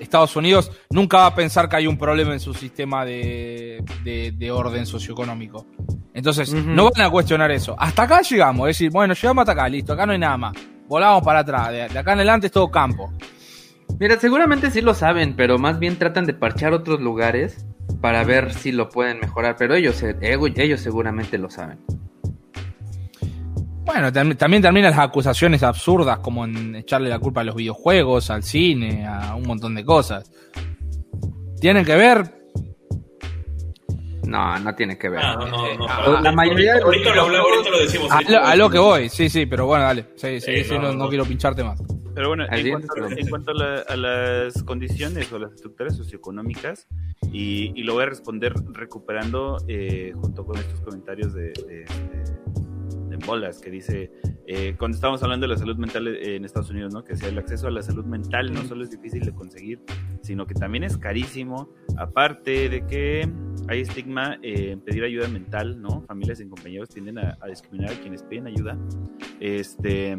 Estados 0.00 0.34
Unidos 0.36 0.70
nunca 0.90 1.18
va 1.18 1.26
a 1.26 1.34
pensar 1.34 1.68
que 1.68 1.76
hay 1.76 1.86
un 1.86 1.98
problema 1.98 2.32
en 2.32 2.40
su 2.40 2.54
sistema 2.54 3.04
de, 3.04 4.50
orden 4.52 4.86
socioeconómico. 4.86 5.66
Entonces, 6.14 6.52
no 6.52 6.90
van 6.90 7.06
a 7.06 7.10
cuestionar 7.10 7.50
eso. 7.50 7.76
Hasta 7.78 8.02
acá 8.02 8.22
llegamos, 8.22 8.68
es 8.68 8.76
decir, 8.76 8.90
bueno, 8.90 9.14
llegamos 9.14 9.42
hasta 9.42 9.52
acá, 9.52 9.68
listo, 9.68 9.92
acá 9.92 10.06
no 10.06 10.12
hay 10.12 10.18
nada 10.18 10.36
más. 10.36 10.54
Volamos 10.88 11.22
para 11.22 11.40
atrás, 11.40 11.70
de 11.70 11.98
acá 11.98 12.12
en 12.12 12.18
adelante 12.18 12.46
es 12.46 12.52
todo 12.52 12.70
campo. 12.70 13.12
Mira, 13.98 14.18
seguramente 14.20 14.70
sí 14.70 14.80
lo 14.80 14.94
saben, 14.94 15.34
pero 15.34 15.58
más 15.58 15.78
bien 15.78 15.96
tratan 15.96 16.24
de 16.24 16.34
parchar 16.34 16.72
otros 16.72 17.00
lugares 17.00 17.66
para 18.00 18.22
ver 18.24 18.54
si 18.54 18.70
lo 18.70 18.88
pueden 18.88 19.18
mejorar. 19.20 19.56
Pero 19.58 19.74
ellos, 19.74 20.02
ellos 20.20 20.80
seguramente 20.80 21.36
lo 21.38 21.50
saben. 21.50 21.78
Bueno, 23.84 24.12
también 24.12 24.62
terminan 24.62 24.90
las 24.90 24.98
acusaciones 24.98 25.62
absurdas, 25.62 26.18
como 26.18 26.44
en 26.44 26.76
echarle 26.76 27.08
la 27.08 27.18
culpa 27.18 27.40
a 27.40 27.44
los 27.44 27.54
videojuegos, 27.54 28.30
al 28.30 28.42
cine, 28.42 29.06
a 29.06 29.34
un 29.34 29.44
montón 29.44 29.74
de 29.74 29.84
cosas. 29.84 30.30
¿Tienen 31.58 31.86
que 31.86 31.96
ver? 31.96 32.38
No, 34.24 34.58
no 34.58 34.74
tiene 34.74 34.98
que 34.98 35.08
ver. 35.08 35.22
No, 35.22 35.46
no, 35.46 35.74
no, 35.74 36.20
la 36.20 36.32
mayoría 36.32 36.74
ahorita, 36.74 37.14
lo, 37.14 37.80
decimos. 37.80 38.10
A 38.12 38.54
lo, 38.56 38.68
que 38.68 38.78
voy, 38.78 39.08
sí, 39.08 39.30
sí, 39.30 39.46
pero 39.46 39.64
bueno, 39.64 39.84
dale. 39.84 40.04
Sí, 40.16 40.38
sí, 40.38 40.64
sí, 40.64 40.78
no, 40.78 41.08
quiero 41.08 41.24
pincharte 41.24 41.64
más. 41.64 41.80
Pero 42.18 42.30
bueno, 42.30 42.46
en 42.50 43.28
cuanto, 43.28 43.52
a, 43.52 43.96
las 43.96 44.64
condiciones 44.64 45.32
o 45.32 45.38
las 45.38 45.52
estructuras 45.52 45.96
socioeconómicas, 45.96 46.88
y, 47.32 47.80
lo 47.84 47.94
voy 47.94 48.02
a 48.02 48.06
responder 48.06 48.54
recuperando 48.72 49.58
eh, 49.68 50.12
junto 50.16 50.44
con 50.44 50.58
estos 50.58 50.80
comentarios 50.80 51.32
de, 51.32 51.52
de, 51.52 51.84
bolas 53.24 53.60
que 53.60 53.70
dice, 53.70 54.10
eh, 54.48 54.74
cuando 54.76 54.96
estábamos 54.96 55.22
hablando 55.22 55.46
de 55.46 55.52
la 55.52 55.58
salud 55.58 55.76
mental 55.76 56.08
en 56.08 56.44
Estados 56.44 56.70
Unidos, 56.70 56.92
¿no? 56.92 57.04
que 57.04 57.16
sea 57.16 57.28
el 57.28 57.38
acceso 57.38 57.68
a 57.68 57.70
la 57.70 57.82
salud 57.82 58.04
mental 58.04 58.52
no 58.52 58.64
solo 58.64 58.82
es 58.82 58.90
difícil 58.90 59.24
de 59.24 59.32
conseguir, 59.32 59.80
sino 60.20 60.44
que 60.44 60.54
también 60.54 60.82
es 60.82 60.96
carísimo, 60.96 61.68
aparte 61.98 62.68
de 62.68 62.84
que 62.84 63.28
hay 63.68 63.82
estigma 63.82 64.38
en 64.42 64.80
pedir 64.80 65.04
ayuda 65.04 65.28
mental, 65.28 65.80
¿no? 65.80 66.02
Familias 66.02 66.40
y 66.40 66.48
compañeros 66.48 66.88
tienden 66.88 67.18
a, 67.18 67.38
a 67.40 67.46
discriminar 67.46 67.92
a 67.92 68.00
quienes 68.00 68.24
piden 68.24 68.48
ayuda. 68.48 68.76
Este 69.40 70.16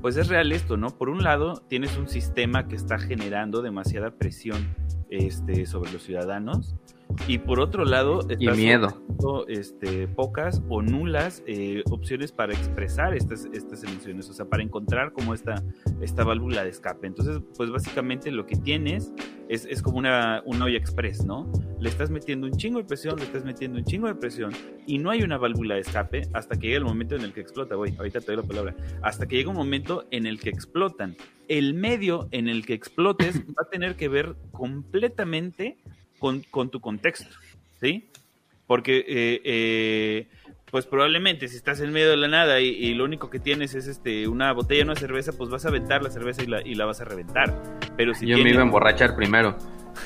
pues 0.00 0.16
es 0.16 0.28
real 0.28 0.52
esto, 0.52 0.76
¿no? 0.76 0.88
Por 0.96 1.08
un 1.08 1.22
lado, 1.22 1.62
tienes 1.68 1.96
un 1.96 2.08
sistema 2.08 2.68
que 2.68 2.76
está 2.76 2.98
generando 2.98 3.62
demasiada 3.62 4.12
presión 4.12 4.74
este, 5.10 5.66
sobre 5.66 5.92
los 5.92 6.02
ciudadanos 6.02 6.74
y 7.26 7.38
por 7.38 7.60
otro 7.60 7.84
lado, 7.84 8.20
y 8.38 8.48
miedo. 8.48 9.02
Este, 9.46 10.08
pocas 10.08 10.60
o 10.68 10.82
nulas 10.82 11.44
eh, 11.46 11.82
opciones 11.90 12.32
para 12.32 12.52
expresar 12.54 13.14
estas, 13.14 13.46
estas 13.52 13.84
emociones, 13.84 14.28
o 14.28 14.32
sea, 14.32 14.46
para 14.46 14.64
encontrar 14.64 15.12
como 15.12 15.32
esta, 15.32 15.62
esta 16.00 16.24
válvula 16.24 16.64
de 16.64 16.70
escape. 16.70 17.06
Entonces, 17.06 17.40
pues 17.56 17.70
básicamente 17.70 18.32
lo 18.32 18.46
que 18.46 18.56
tienes 18.56 19.12
es, 19.48 19.64
es 19.66 19.80
como 19.80 19.98
una, 19.98 20.42
un 20.44 20.60
olla 20.60 20.76
express, 20.76 21.24
¿no? 21.24 21.50
Le 21.78 21.88
estás 21.88 22.10
metiendo 22.10 22.46
un 22.46 22.54
chingo 22.54 22.78
de 22.78 22.84
presión, 22.84 23.16
le 23.16 23.24
estás 23.24 23.44
metiendo 23.44 23.78
un 23.78 23.84
chingo 23.84 24.08
de 24.08 24.14
presión 24.16 24.52
y 24.86 24.98
no 24.98 25.10
hay 25.10 25.22
una 25.22 25.38
válvula 25.38 25.76
de 25.76 25.82
escape 25.82 26.22
hasta 26.32 26.58
que 26.58 26.68
llega 26.68 26.78
el 26.78 26.84
momento 26.84 27.14
en 27.14 27.22
el 27.22 27.32
que 27.32 27.40
explota. 27.40 27.76
Voy, 27.76 27.94
ahorita 27.96 28.20
te 28.20 28.26
doy 28.26 28.36
la 28.36 28.42
palabra. 28.42 28.74
Hasta 29.02 29.26
que 29.26 29.36
llega 29.36 29.50
un 29.50 29.56
momento 29.56 30.06
en 30.10 30.26
el 30.26 30.40
que 30.40 30.50
explotan. 30.50 31.16
El 31.48 31.74
medio 31.74 32.28
en 32.32 32.48
el 32.48 32.66
que 32.66 32.74
explotes 32.74 33.40
va 33.48 33.62
a 33.66 33.70
tener 33.70 33.94
que 33.94 34.08
ver 34.08 34.34
completamente 34.50 35.78
con, 36.50 36.70
tu 36.70 36.80
contexto, 36.80 37.34
¿sí? 37.80 38.08
Porque, 38.68 38.98
eh, 38.98 39.40
eh, 39.44 40.28
pues 40.70 40.86
probablemente 40.86 41.48
si 41.48 41.56
estás 41.56 41.80
en 41.80 41.92
medio 41.92 42.10
de 42.10 42.16
la 42.16 42.28
nada 42.28 42.60
y, 42.60 42.94
lo 42.94 43.04
único 43.04 43.28
que 43.28 43.40
tienes 43.40 43.74
es 43.74 43.88
este 43.88 44.28
una 44.28 44.52
botella, 44.52 44.84
una 44.84 44.94
cerveza, 44.94 45.32
pues 45.32 45.50
vas 45.50 45.66
a 45.66 45.68
aventar 45.68 46.02
la 46.02 46.10
cerveza 46.10 46.42
y 46.42 46.46
la, 46.46 46.62
y 46.62 46.74
la 46.76 46.86
vas 46.86 47.00
a 47.00 47.04
reventar. 47.04 47.60
Pero 47.96 48.14
si 48.14 48.26
Yo 48.26 48.38
me 48.38 48.50
iba 48.50 48.60
a 48.60 48.64
emborrachar 48.64 49.16
primero. 49.16 49.58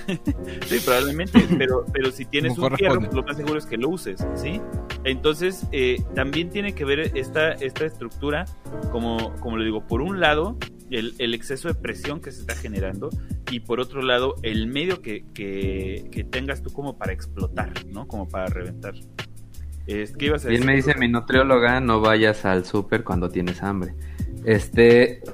sí, 0.66 0.80
probablemente, 0.84 1.46
pero, 1.56 1.84
pero 1.92 2.10
si 2.10 2.24
tienes 2.24 2.58
un 2.58 2.74
fierro, 2.76 2.98
pues 2.98 3.14
lo 3.14 3.22
más 3.22 3.36
seguro 3.36 3.58
es 3.58 3.66
que 3.66 3.76
lo 3.76 3.90
uses, 3.90 4.26
¿sí? 4.34 4.60
Entonces, 5.04 5.66
eh, 5.70 6.02
también 6.16 6.50
tiene 6.50 6.74
que 6.74 6.84
ver 6.84 7.12
esta, 7.14 7.52
esta 7.52 7.84
estructura, 7.84 8.46
como, 8.90 9.32
como 9.36 9.58
le 9.58 9.66
digo, 9.66 9.86
por 9.86 10.00
un 10.00 10.18
lado, 10.18 10.58
el, 10.90 11.15
el, 11.18 11.34
exceso 11.34 11.68
de 11.68 11.74
presión 11.74 12.20
que 12.20 12.32
se 12.32 12.40
está 12.40 12.55
generando 12.55 13.10
y 13.50 13.60
por 13.60 13.81
otro 13.81 14.02
lado 14.02 14.34
el 14.42 14.66
medio 14.66 15.02
que, 15.02 15.24
que, 15.34 16.26
tengas 16.31 16.62
tú 16.62 16.73
como 16.73 16.97
para 16.97 17.12
explotar, 17.12 17.73
¿no? 17.86 18.06
Como 18.06 18.28
para 18.28 18.47
reventar. 18.47 18.94
Es, 19.86 20.16
¿qué 20.16 20.26
ibas 20.26 20.44
a 20.44 20.48
decir? 20.48 20.60
Bien 20.60 20.66
me 20.66 20.76
dice 20.76 20.94
mi 20.97 21.08
nutrióloga, 21.08 21.81
no 21.81 22.00
vayas 22.00 22.44
al 22.44 22.65
súper 22.65 23.05
cuando 23.05 23.28
tienes 23.28 23.62
hambre. 23.62 23.94
Este... 24.44 25.23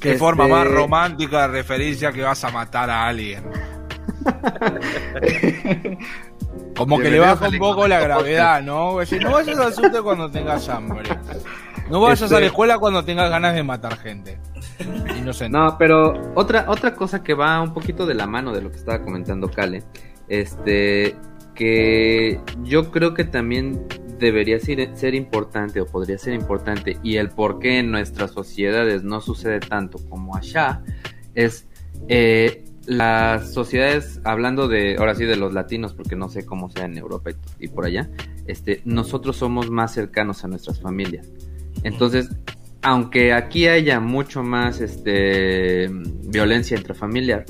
Qué 0.00 0.16
forma 0.16 0.48
más 0.48 0.66
este 0.66 0.74
romántica 0.74 1.42
de 1.42 1.48
referencia 1.48 2.10
que 2.10 2.22
vas 2.22 2.42
a 2.42 2.50
matar 2.50 2.90
a 2.90 3.06
alguien. 3.06 3.44
Como 6.76 6.98
que 6.98 7.10
le 7.10 7.20
baja 7.20 7.48
un 7.48 7.58
poco 7.58 7.86
la 7.86 8.00
gravedad, 8.00 8.62
¿no? 8.62 8.94
no 8.94 9.30
vayas 9.30 9.58
al 9.58 9.72
surte 9.72 10.02
cuando 10.02 10.30
tengas 10.30 10.68
hambre. 10.68 11.08
No 11.90 12.00
vayas 12.00 12.22
a 12.22 12.26
la 12.26 12.36
este- 12.36 12.46
escuela 12.46 12.78
cuando 12.78 13.04
tengas 13.04 13.30
ganas 13.30 13.54
de 13.54 13.62
matar 13.62 13.96
gente. 13.98 14.38
No, 15.50 15.76
pero 15.78 16.14
otra, 16.34 16.66
otra 16.68 16.94
cosa 16.94 17.22
que 17.22 17.34
va 17.34 17.60
un 17.60 17.72
poquito 17.72 18.06
de 18.06 18.14
la 18.14 18.26
mano 18.26 18.52
de 18.52 18.62
lo 18.62 18.70
que 18.70 18.76
estaba 18.76 19.02
comentando 19.02 19.50
Kale, 19.50 19.82
este, 20.28 21.16
que 21.54 22.40
yo 22.62 22.90
creo 22.90 23.14
que 23.14 23.24
también 23.24 23.86
debería 24.18 24.58
ser, 24.60 24.96
ser, 24.96 25.14
importante 25.14 25.80
o 25.80 25.86
podría 25.86 26.18
ser 26.18 26.34
importante 26.34 26.98
y 27.02 27.16
el 27.16 27.30
por 27.30 27.58
qué 27.58 27.80
en 27.80 27.90
nuestras 27.90 28.30
sociedades 28.30 29.02
no 29.02 29.20
sucede 29.20 29.60
tanto 29.60 29.98
como 30.08 30.36
allá 30.36 30.82
es 31.34 31.66
eh, 32.08 32.64
las 32.86 33.52
sociedades, 33.52 34.20
hablando 34.24 34.68
de, 34.68 34.96
ahora 34.98 35.14
sí, 35.14 35.24
de 35.24 35.36
los 35.36 35.52
latinos, 35.54 35.94
porque 35.94 36.16
no 36.16 36.28
sé 36.28 36.44
cómo 36.44 36.68
sea 36.68 36.84
en 36.84 36.98
Europa 36.98 37.30
y, 37.58 37.68
por 37.68 37.84
allá, 37.84 38.10
este, 38.46 38.82
nosotros 38.84 39.36
somos 39.36 39.70
más 39.70 39.92
cercanos 39.92 40.44
a 40.44 40.48
nuestras 40.48 40.80
familias. 40.80 41.28
Entonces, 41.82 42.30
aunque 42.82 43.32
aquí 43.32 43.68
haya 43.68 44.00
mucho 44.00 44.42
más 44.42 44.80
este, 44.80 45.88
violencia 46.24 46.76
intrafamiliar, 46.76 47.44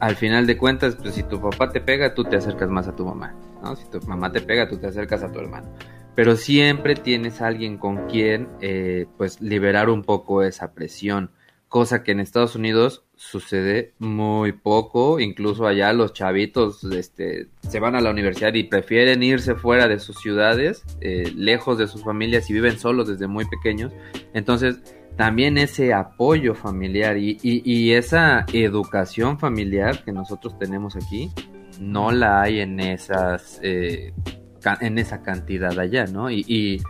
al 0.00 0.16
final 0.16 0.46
de 0.46 0.56
cuentas, 0.56 0.96
pues 0.96 1.14
si 1.14 1.22
tu 1.22 1.40
papá 1.40 1.70
te 1.70 1.80
pega, 1.80 2.14
tú 2.14 2.24
te 2.24 2.36
acercas 2.36 2.68
más 2.68 2.88
a 2.88 2.96
tu 2.96 3.04
mamá, 3.04 3.36
¿no? 3.62 3.76
Si 3.76 3.88
tu 3.88 4.00
mamá 4.06 4.32
te 4.32 4.40
pega, 4.40 4.68
tú 4.68 4.76
te 4.78 4.88
acercas 4.88 5.22
a 5.22 5.30
tu 5.30 5.38
hermano. 5.38 5.72
Pero 6.14 6.36
siempre 6.36 6.94
tienes 6.94 7.40
a 7.40 7.46
alguien 7.46 7.78
con 7.78 8.08
quien, 8.08 8.48
eh, 8.60 9.06
pues, 9.16 9.40
liberar 9.40 9.88
un 9.88 10.02
poco 10.02 10.42
esa 10.42 10.72
presión, 10.72 11.30
cosa 11.72 12.02
que 12.02 12.12
en 12.12 12.20
Estados 12.20 12.54
Unidos 12.54 13.02
sucede 13.16 13.94
muy 13.98 14.52
poco, 14.52 15.18
incluso 15.20 15.66
allá 15.66 15.94
los 15.94 16.12
chavitos 16.12 16.84
este, 16.84 17.48
se 17.66 17.80
van 17.80 17.96
a 17.96 18.02
la 18.02 18.10
universidad 18.10 18.52
y 18.52 18.64
prefieren 18.64 19.22
irse 19.22 19.54
fuera 19.54 19.88
de 19.88 19.98
sus 19.98 20.20
ciudades, 20.20 20.84
eh, 21.00 21.32
lejos 21.34 21.78
de 21.78 21.88
sus 21.88 22.04
familias 22.04 22.50
y 22.50 22.52
viven 22.52 22.78
solos 22.78 23.08
desde 23.08 23.26
muy 23.26 23.46
pequeños. 23.46 23.90
Entonces, 24.34 24.82
también 25.16 25.56
ese 25.56 25.94
apoyo 25.94 26.54
familiar 26.54 27.16
y, 27.16 27.92
esa 27.94 28.44
educación 28.52 29.38
familiar 29.38 30.04
que 30.04 30.12
nosotros 30.12 30.58
tenemos 30.58 30.94
aquí, 30.94 31.30
no 31.80 32.12
la 32.12 32.42
hay 32.42 32.60
en 32.60 32.80
esas... 32.80 33.58
Eh, 33.62 34.12
en 34.80 34.98
esa 34.98 35.22
cantidad 35.22 35.76
allá, 35.76 36.06
¿no? 36.06 36.30
Y, 36.30 36.44
y, 36.46 36.80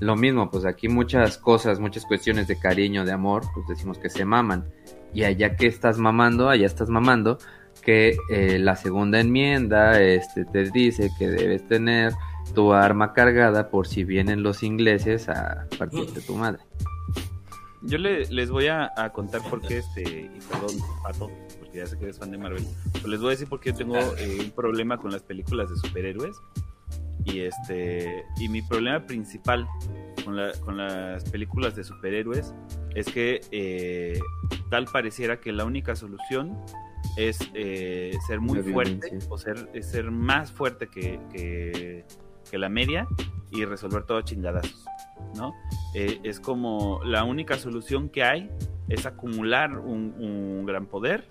lo 0.00 0.16
mismo, 0.16 0.50
pues 0.50 0.64
aquí 0.64 0.88
muchas 0.88 1.38
cosas, 1.38 1.80
muchas 1.80 2.04
cuestiones 2.04 2.46
de 2.48 2.58
cariño, 2.58 3.04
de 3.04 3.12
amor, 3.12 3.42
pues 3.54 3.66
decimos 3.68 3.98
que 3.98 4.10
se 4.10 4.24
maman 4.24 4.64
y 5.12 5.24
allá 5.24 5.56
que 5.56 5.66
estás 5.66 5.98
mamando, 5.98 6.48
allá 6.48 6.66
estás 6.66 6.88
mamando, 6.88 7.38
que 7.82 8.16
eh, 8.30 8.58
la 8.58 8.76
segunda 8.76 9.20
enmienda 9.20 10.00
este, 10.00 10.44
te 10.44 10.70
dice 10.70 11.10
que 11.18 11.28
debes 11.28 11.66
tener 11.66 12.12
tu 12.54 12.72
arma 12.72 13.12
cargada 13.12 13.70
por 13.70 13.86
si 13.86 14.04
vienen 14.04 14.42
los 14.42 14.62
ingleses 14.62 15.28
a 15.28 15.66
partirte 15.78 16.20
tu 16.20 16.36
madre. 16.36 16.62
Yo 17.82 17.96
les 17.98 18.50
voy 18.50 18.66
a, 18.66 18.90
contar 19.14 19.40
por 19.48 19.60
qué, 19.60 19.78
este, 19.78 20.02
y 20.02 20.40
perdón, 20.50 20.76
Pato, 21.02 21.30
porque 21.60 21.78
ya 21.78 21.86
sé 21.86 21.96
que 21.96 22.04
eres 22.04 22.18
fan 22.18 22.30
de 22.32 22.38
Marvel, 22.38 22.64
pero 22.92 23.08
les 23.08 23.20
voy 23.20 23.28
a 23.28 23.30
decir 23.30 23.48
por 23.48 23.60
qué 23.60 23.70
yo 23.70 23.76
tengo 23.76 23.96
eh, 23.96 24.38
un 24.40 24.50
problema 24.50 24.98
con 24.98 25.12
las 25.12 25.22
películas 25.22 25.70
de 25.70 25.76
superhéroes. 25.76 26.36
Y 27.32 27.40
este 27.40 28.24
y 28.38 28.48
mi 28.48 28.62
problema 28.62 29.04
principal 29.06 29.66
con, 30.24 30.36
con 30.64 30.76
las 30.76 31.24
películas 31.30 31.76
de 31.76 31.84
superhéroes 31.84 32.54
es 32.94 33.06
que 33.06 33.40
eh, 33.50 34.18
tal 34.70 34.86
pareciera 34.86 35.40
que 35.40 35.52
la 35.52 35.64
única 35.64 35.94
solución 35.94 36.56
es 37.16 37.38
eh, 37.54 38.12
ser 38.26 38.40
muy 38.40 38.60
fuerte 38.62 39.18
o 39.28 39.38
ser, 39.38 39.68
ser 39.82 40.10
más 40.10 40.52
fuerte 40.52 40.88
que, 40.88 41.20
que, 41.32 42.04
la 42.56 42.68
media 42.68 43.06
y 43.50 43.64
resolver 43.66 44.04
todo 44.04 44.22
chingadazos, 44.22 44.84
¿no? 45.36 45.52
Eh, 45.94 46.18
es 46.22 46.40
como 46.40 47.00
la 47.04 47.24
única 47.24 47.58
solución 47.58 48.08
que 48.08 48.24
hay 48.24 48.50
es 48.88 49.04
acumular 49.04 49.78
un, 49.78 50.14
un 50.18 50.64
gran 50.64 50.86
poder 50.86 51.28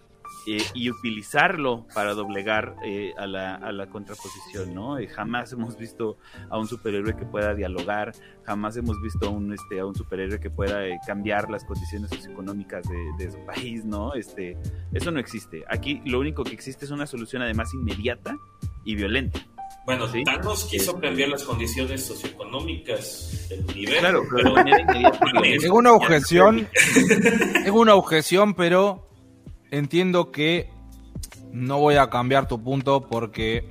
eh, 0.49 0.63
y 0.73 0.89
utilizarlo 0.89 1.85
para 1.93 2.13
doblegar 2.13 2.77
eh, 2.81 3.11
a, 3.17 3.27
la, 3.27 3.55
a, 3.55 3.73
la, 3.73 3.87
contraposición, 3.87 4.73
¿no? 4.73 4.97
Eh, 4.97 5.07
jamás 5.07 5.51
hemos 5.51 5.77
visto 5.77 6.17
a 6.49 6.57
un 6.57 6.69
superhéroe 6.69 7.17
que 7.17 7.25
pueda 7.25 7.53
dialogar, 7.53 8.13
jamás 8.43 8.77
hemos 8.77 9.01
visto 9.01 9.27
a 9.27 9.29
un, 9.29 9.51
este, 9.51 9.81
a 9.81 9.85
un 9.85 9.93
superhéroe 9.93 10.39
que 10.39 10.49
pueda 10.49 10.79
cambiar 11.05 11.49
las 11.49 11.65
condiciones 11.65 12.09
socioeconómicas 12.11 12.85
de, 12.87 13.25
de, 13.25 13.31
su 13.31 13.45
país, 13.45 13.83
¿no? 13.83 14.13
Este, 14.13 14.57
eso 14.93 15.11
no 15.11 15.19
existe. 15.19 15.65
Aquí 15.67 16.01
lo 16.05 16.19
único 16.19 16.45
que 16.45 16.53
existe 16.53 16.85
es 16.85 16.91
una 16.91 17.07
solución 17.07 17.41
además 17.41 17.73
inmediata 17.73 18.37
y 18.85 18.95
violenta. 18.95 19.45
Bueno, 19.85 20.07
¿sí? 20.07 20.23
Thanos 20.23 20.65
quiso 20.65 20.97
cambiar 20.99 21.29
las 21.29 21.43
condiciones 21.43 22.05
socioeconómicas 22.05 23.47
del 23.49 23.65
universo. 23.65 23.99
Claro, 23.99 24.23
pero, 24.33 24.55
es 25.43 25.69
una 25.69 25.91
objeción, 25.93 26.69
es 27.65 27.71
una 27.71 27.95
objeción, 27.95 28.53
pero 28.53 29.06
entiendo 29.71 30.31
que 30.31 30.69
no 31.51 31.79
voy 31.79 31.95
a 31.95 32.09
cambiar 32.09 32.47
tu 32.47 32.61
punto 32.61 33.07
porque 33.07 33.69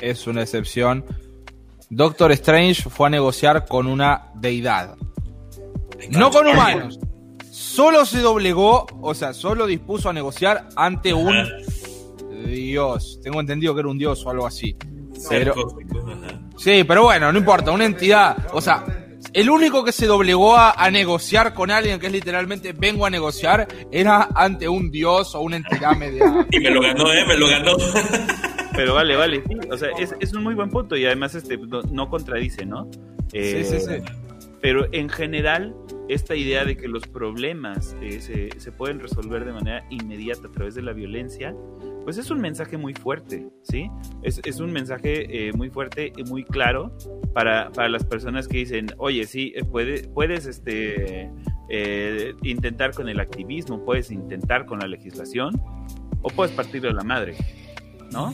es 0.00 0.26
una 0.26 0.42
excepción. 0.42 1.04
Doctor 1.90 2.32
Strange 2.32 2.88
fue 2.90 3.06
a 3.06 3.10
negociar 3.10 3.66
con 3.66 3.86
una 3.86 4.28
deidad. 4.34 4.96
No 6.10 6.30
con 6.30 6.46
humanos. 6.46 6.98
Solo 7.50 8.04
se 8.04 8.20
doblegó, 8.20 8.86
o 9.00 9.14
sea, 9.14 9.32
solo 9.32 9.66
dispuso 9.66 10.08
a 10.08 10.12
negociar 10.12 10.68
ante 10.76 11.14
un 11.14 11.34
dios. 12.46 13.20
Tengo 13.22 13.40
entendido 13.40 13.74
que 13.74 13.80
era 13.80 13.88
un 13.88 13.98
dios 13.98 14.24
o 14.24 14.30
algo 14.30 14.46
así. 14.46 14.76
Pero, 15.28 15.54
sí, 16.56 16.84
pero 16.84 17.02
bueno, 17.04 17.32
no 17.32 17.38
importa, 17.38 17.72
una 17.72 17.84
entidad. 17.84 18.36
O 18.52 18.60
sea, 18.60 19.07
el 19.32 19.50
único 19.50 19.84
que 19.84 19.92
se 19.92 20.06
doblegó 20.06 20.56
a, 20.56 20.90
negociar 20.90 21.54
con 21.54 21.70
alguien 21.70 22.00
que 22.00 22.06
es 22.06 22.12
literalmente 22.12 22.72
vengo 22.72 23.04
a 23.04 23.10
negociar 23.10 23.68
era 23.92 24.28
ante 24.34 24.68
un 24.68 24.90
dios 24.90 25.34
o 25.34 25.40
una 25.40 25.56
entidad 25.56 25.96
media. 25.96 26.46
Y 26.50 26.60
me 26.60 26.70
lo 26.70 26.80
ganó, 26.80 27.12
¿eh? 27.12 27.24
Me 27.26 27.36
lo 27.36 27.46
ganó. 27.46 27.76
Pero 28.74 28.94
vale, 28.94 29.16
vale. 29.16 29.42
O 29.70 29.76
sea, 29.76 29.88
es, 29.98 30.32
un 30.32 30.42
muy 30.42 30.54
buen 30.54 30.70
punto 30.70 30.96
y 30.96 31.04
además 31.04 31.34
este 31.34 31.58
no, 31.90 32.08
contradice, 32.08 32.64
¿no? 32.64 32.90
sí, 33.32 33.64
sí, 33.64 33.80
sí. 33.80 33.92
Eh, 33.92 34.02
pero 34.60 34.86
en 34.92 35.08
general, 35.08 35.74
esta 36.08 36.34
idea 36.34 36.64
de 36.64 36.76
que 36.76 36.88
los 36.88 37.06
problemas 37.06 37.96
eh, 38.02 38.20
se, 38.20 38.58
se, 38.58 38.72
pueden 38.72 38.98
resolver 38.98 39.44
de 39.44 39.52
manera 39.52 39.84
inmediata 39.90 40.48
a 40.48 40.50
través 40.50 40.74
de 40.74 40.82
la 40.82 40.92
violencia, 40.92 41.54
pues 42.08 42.16
es 42.16 42.30
un 42.30 42.40
mensaje 42.40 42.78
muy 42.78 42.94
fuerte, 42.94 43.50
¿sí? 43.64 43.90
Es, 44.22 44.40
es 44.42 44.60
un 44.60 44.72
mensaje 44.72 45.48
eh, 45.48 45.52
muy 45.52 45.68
fuerte 45.68 46.10
y 46.16 46.24
muy 46.24 46.42
claro 46.42 46.96
para, 47.34 47.70
para, 47.70 47.90
las 47.90 48.02
personas 48.02 48.48
que 48.48 48.56
dicen, 48.56 48.86
oye, 48.96 49.26
sí, 49.26 49.52
eh, 49.54 49.62
puede, 49.62 50.08
puedes 50.08 50.46
este, 50.46 51.30
eh, 51.68 52.34
intentar 52.44 52.94
con 52.94 53.10
el 53.10 53.20
activismo, 53.20 53.84
puedes 53.84 54.10
intentar 54.10 54.64
con 54.64 54.78
la 54.78 54.86
legislación 54.86 55.60
o 56.22 56.30
puedes 56.30 56.54
partir 56.54 56.80
de 56.80 56.94
la 56.94 57.04
madre, 57.04 57.36
¿no? 58.10 58.32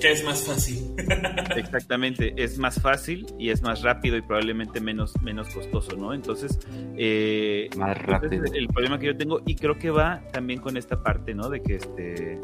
¿Qué 0.00 0.12
es 0.12 0.24
más 0.24 0.46
fácil? 0.46 0.94
Exactamente, 1.56 2.32
es 2.36 2.58
más 2.58 2.80
fácil 2.80 3.26
y 3.38 3.50
es 3.50 3.62
más 3.62 3.82
rápido 3.82 4.16
y 4.16 4.22
probablemente 4.22 4.80
menos, 4.80 5.20
menos 5.20 5.48
costoso, 5.48 5.96
¿no? 5.96 6.14
Entonces, 6.14 6.58
eh, 6.96 7.68
más 7.76 7.98
rápido. 8.02 8.44
el 8.52 8.68
problema 8.68 8.98
que 8.98 9.06
yo 9.06 9.16
tengo 9.16 9.40
y 9.46 9.56
creo 9.56 9.78
que 9.78 9.90
va 9.90 10.22
también 10.32 10.60
con 10.60 10.76
esta 10.76 11.02
parte, 11.02 11.34
¿no? 11.34 11.50
De 11.50 11.62
que 11.62 11.76
este, 11.76 12.40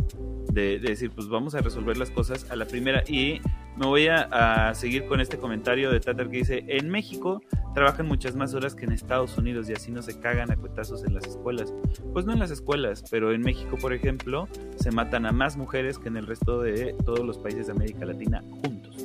de, 0.57 0.79
decir, 0.79 1.11
pues 1.11 1.29
vamos 1.29 1.55
a 1.55 1.61
resolver 1.61 1.99
las 1.99 2.11
cosas 2.11 2.51
a 2.51 2.57
la 2.57 2.65
primera 2.65 3.05
y 3.07 3.41
me 3.77 3.87
voy 3.87 4.09
a, 4.09 4.73
seguir 4.75 5.07
con 5.07 5.21
este 5.21 5.37
comentario 5.37 5.91
de 5.91 6.01
Tatar 6.01 6.31
que 6.31 6.39
dice, 6.39 6.65
en 6.67 6.89
México 6.89 7.43
trabajan 7.75 8.07
muchas 8.07 8.35
más 8.35 8.55
horas 8.55 8.75
que 8.75 8.87
en 8.87 8.93
Estados 8.93 9.37
Unidos 9.37 9.69
y 9.69 9.75
así 9.75 9.93
no 9.93 10.01
se 10.01 10.19
cagan 10.19 10.51
a 10.51 10.57
cuetazos 10.57 11.05
en 11.05 11.13
las 11.13 11.27
escuelas. 11.27 11.75
Pues 12.15 12.25
no 12.25 12.33
en 12.33 12.39
las 12.39 12.51
escuelas, 12.51 13.05
pero 13.11 13.33
en 13.33 13.43
México, 13.43 13.77
por 13.77 13.93
ejemplo, 13.93 14.49
se 14.77 14.91
matan 14.91 15.27
a 15.27 15.33
más 15.33 15.59
mujeres 15.59 15.99
que 15.99 16.09
en 16.09 16.17
el 16.17 16.27
resto 16.27 16.63
de 16.63 16.95
todos 17.05 17.21
los 17.21 17.37
países 17.37 17.67
de 17.67 17.73
América 17.73 18.07
Latina 18.07 18.43
juntos. 18.63 19.05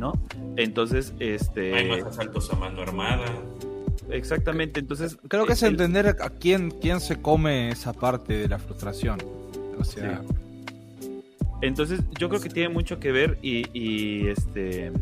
¿No? 0.00 0.12
Entonces, 0.56 1.14
este... 1.20 1.72
Hay 1.72 1.88
más 1.88 2.02
asaltos 2.02 2.52
a 2.52 2.56
mano 2.56 2.82
armada. 2.82 3.26
Exactamente, 4.10 4.80
entonces... 4.80 5.16
Creo 5.28 5.46
que 5.46 5.52
es 5.52 5.62
entender 5.62 6.16
a 6.20 6.30
quién, 6.30 6.72
quién 6.72 7.00
se 7.00 7.22
come 7.22 7.70
esa 7.70 7.92
parte 7.92 8.36
de 8.36 8.48
la 8.48 8.58
frustración. 8.58 9.18
O 9.78 9.84
sea... 9.84 10.20
Entonces, 11.64 12.00
yo 12.18 12.28
creo 12.28 12.42
que 12.42 12.50
tiene 12.50 12.68
mucho 12.68 13.00
que 13.00 13.10
ver 13.10 13.38
y, 13.40 14.26
este, 14.28 14.92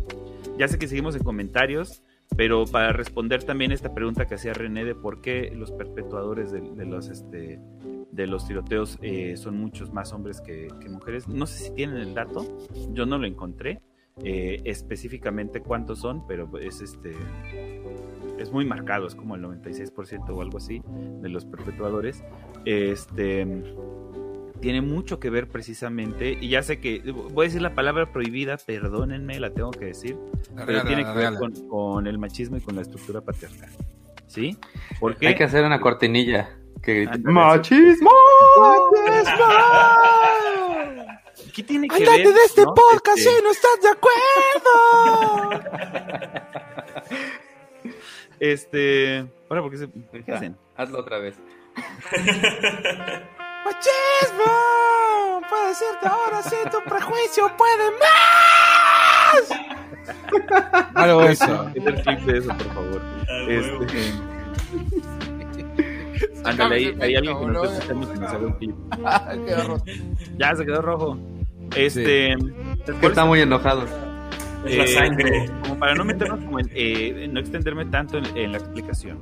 ya 0.58 0.68
sé 0.68 0.78
que 0.78 0.86
seguimos 0.86 1.16
en 1.16 1.24
comentarios, 1.24 2.02
pero 2.36 2.66
para 2.66 2.92
responder 2.92 3.42
también 3.42 3.73
esta 3.73 3.92
pregunta 3.92 4.26
que 4.26 4.36
hacía 4.36 4.52
René 4.52 4.84
de 4.84 4.94
por 4.94 5.20
qué 5.20 5.50
los 5.55 5.73
perpetuadores 5.73 6.52
de, 6.52 6.86
los, 6.86 7.08
este, 7.08 7.58
de 8.12 8.26
los 8.28 8.47
tiroteos 8.47 8.99
eh, 9.02 9.36
son 9.36 9.58
muchos 9.58 9.92
más 9.92 10.12
hombres 10.12 10.41
que, 10.41 10.68
mujeres, 10.89 11.26
no 11.26 11.47
sé 11.47 11.65
si 11.65 11.74
tienen 11.74 11.97
el 11.97 12.15
dato, 12.15 12.47
yo 12.91 13.07
no 13.07 13.18
lo 13.18 13.26
encontré 13.26 13.81
eh, 14.23 14.60
específicamente 14.65 15.62
cuántos 15.62 15.99
son, 15.99 16.26
pero 16.28 16.49
es 16.58 16.81
este 16.81 17.12
es 18.39 18.52
muy 18.52 18.65
marcado, 18.65 19.07
es 19.07 19.15
como 19.15 19.34
el 19.36 19.42
96% 19.42 20.31
o 20.31 20.42
algo 20.42 20.58
así 20.58 20.82
de 21.20 21.28
los 21.28 21.44
perpetuadores. 21.44 22.24
Este 22.65 23.47
tiene 24.62 24.81
mucho 24.81 25.20
que 25.20 25.28
ver 25.28 25.49
precisamente, 25.49 26.39
y 26.41 26.49
ya 26.49 26.62
sé 26.62 26.81
que 26.81 27.02
voy 27.12 27.44
a 27.44 27.49
decir 27.49 27.60
la 27.60 27.74
palabra 27.74 28.12
prohibida, 28.12 28.57
perdónenme, 28.57 29.39
la 29.41 29.52
tengo 29.52 29.73
que 29.73 29.86
decir, 29.86 30.16
pero 30.65 30.84
tiene 30.84 31.05
que 31.05 31.12
ver 31.12 31.34
con, 31.68 32.07
el 32.07 32.16
machismo 32.18 32.57
y 32.57 32.60
con 32.60 32.76
la 32.76 32.82
estructura 32.82 33.20
patriarcal. 33.20 33.68
¿Sí? 34.28 34.57
Porque 35.00 35.26
hay 35.28 35.34
que 35.34 35.44
hacer 35.44 35.65
una 35.65 35.81
cortinilla 35.81 36.57
que 36.81 37.07
machismo, 37.24 38.10
machismo. 38.57 39.41
¿Qué 41.55 41.62
tiene 41.65 41.89
que 41.89 41.99
ver? 41.99 42.26
de 42.26 42.44
este 42.47 42.65
podcast 42.65 43.18
este 43.18 43.31
si 43.31 43.42
no 43.42 43.50
estás 43.50 43.81
de 43.82 43.89
acuerdo. 43.91 44.81
este, 48.41 49.18
ahora 49.50 49.62
porque 49.62 49.76
se 49.76 49.89
¿qué 50.24 50.32
hacen? 50.32 50.57
Hazlo 50.76 51.00
otra 51.00 51.18
vez. 51.18 51.36
¡Machismo! 53.73 55.41
Puedo 55.49 55.68
decirte 55.68 56.07
ahora 56.07 56.42
si 56.42 56.57
tu 56.70 56.83
prejuicio 56.89 57.51
puede 57.57 57.91
más. 59.31 59.49
Algo 60.94 61.23
eso. 61.28 61.70
el 61.75 61.94
clip 62.02 62.20
de 62.20 62.39
eso, 62.39 62.49
por 62.49 62.75
favor. 62.75 63.02
Este. 63.49 64.12
Ándale, 66.44 66.75
ahí, 66.75 66.97
hay 67.01 67.17
alguien 67.17 67.39
que 67.39 67.47
no 67.47 67.65
está 67.65 67.78
escuchando 67.78 68.12
que 68.12 68.18
nos 68.18 68.33
haga 68.33 68.47
un 68.47 68.52
clip. 68.52 68.76
ya 70.39 70.55
se 70.55 70.67
quedó 70.67 70.83
rojo. 70.83 71.18
Este. 71.75 72.33
Es 72.33 72.39
que 73.01 73.07
está 73.07 73.25
muy 73.25 73.41
enojado. 73.41 73.86
Es 74.67 74.76
la 74.76 74.86
sangre. 74.86 75.44
Eh, 75.44 75.51
como 75.62 75.78
para 75.78 75.94
no 75.94 76.05
meternos 76.05 76.44
como 76.44 76.60
en, 76.60 76.70
eh, 76.75 77.26
no 77.31 77.41
extenderme 77.41 77.86
tanto 77.86 78.18
en, 78.18 78.36
en, 78.36 78.52
la 78.52 78.59
explicación. 78.59 79.18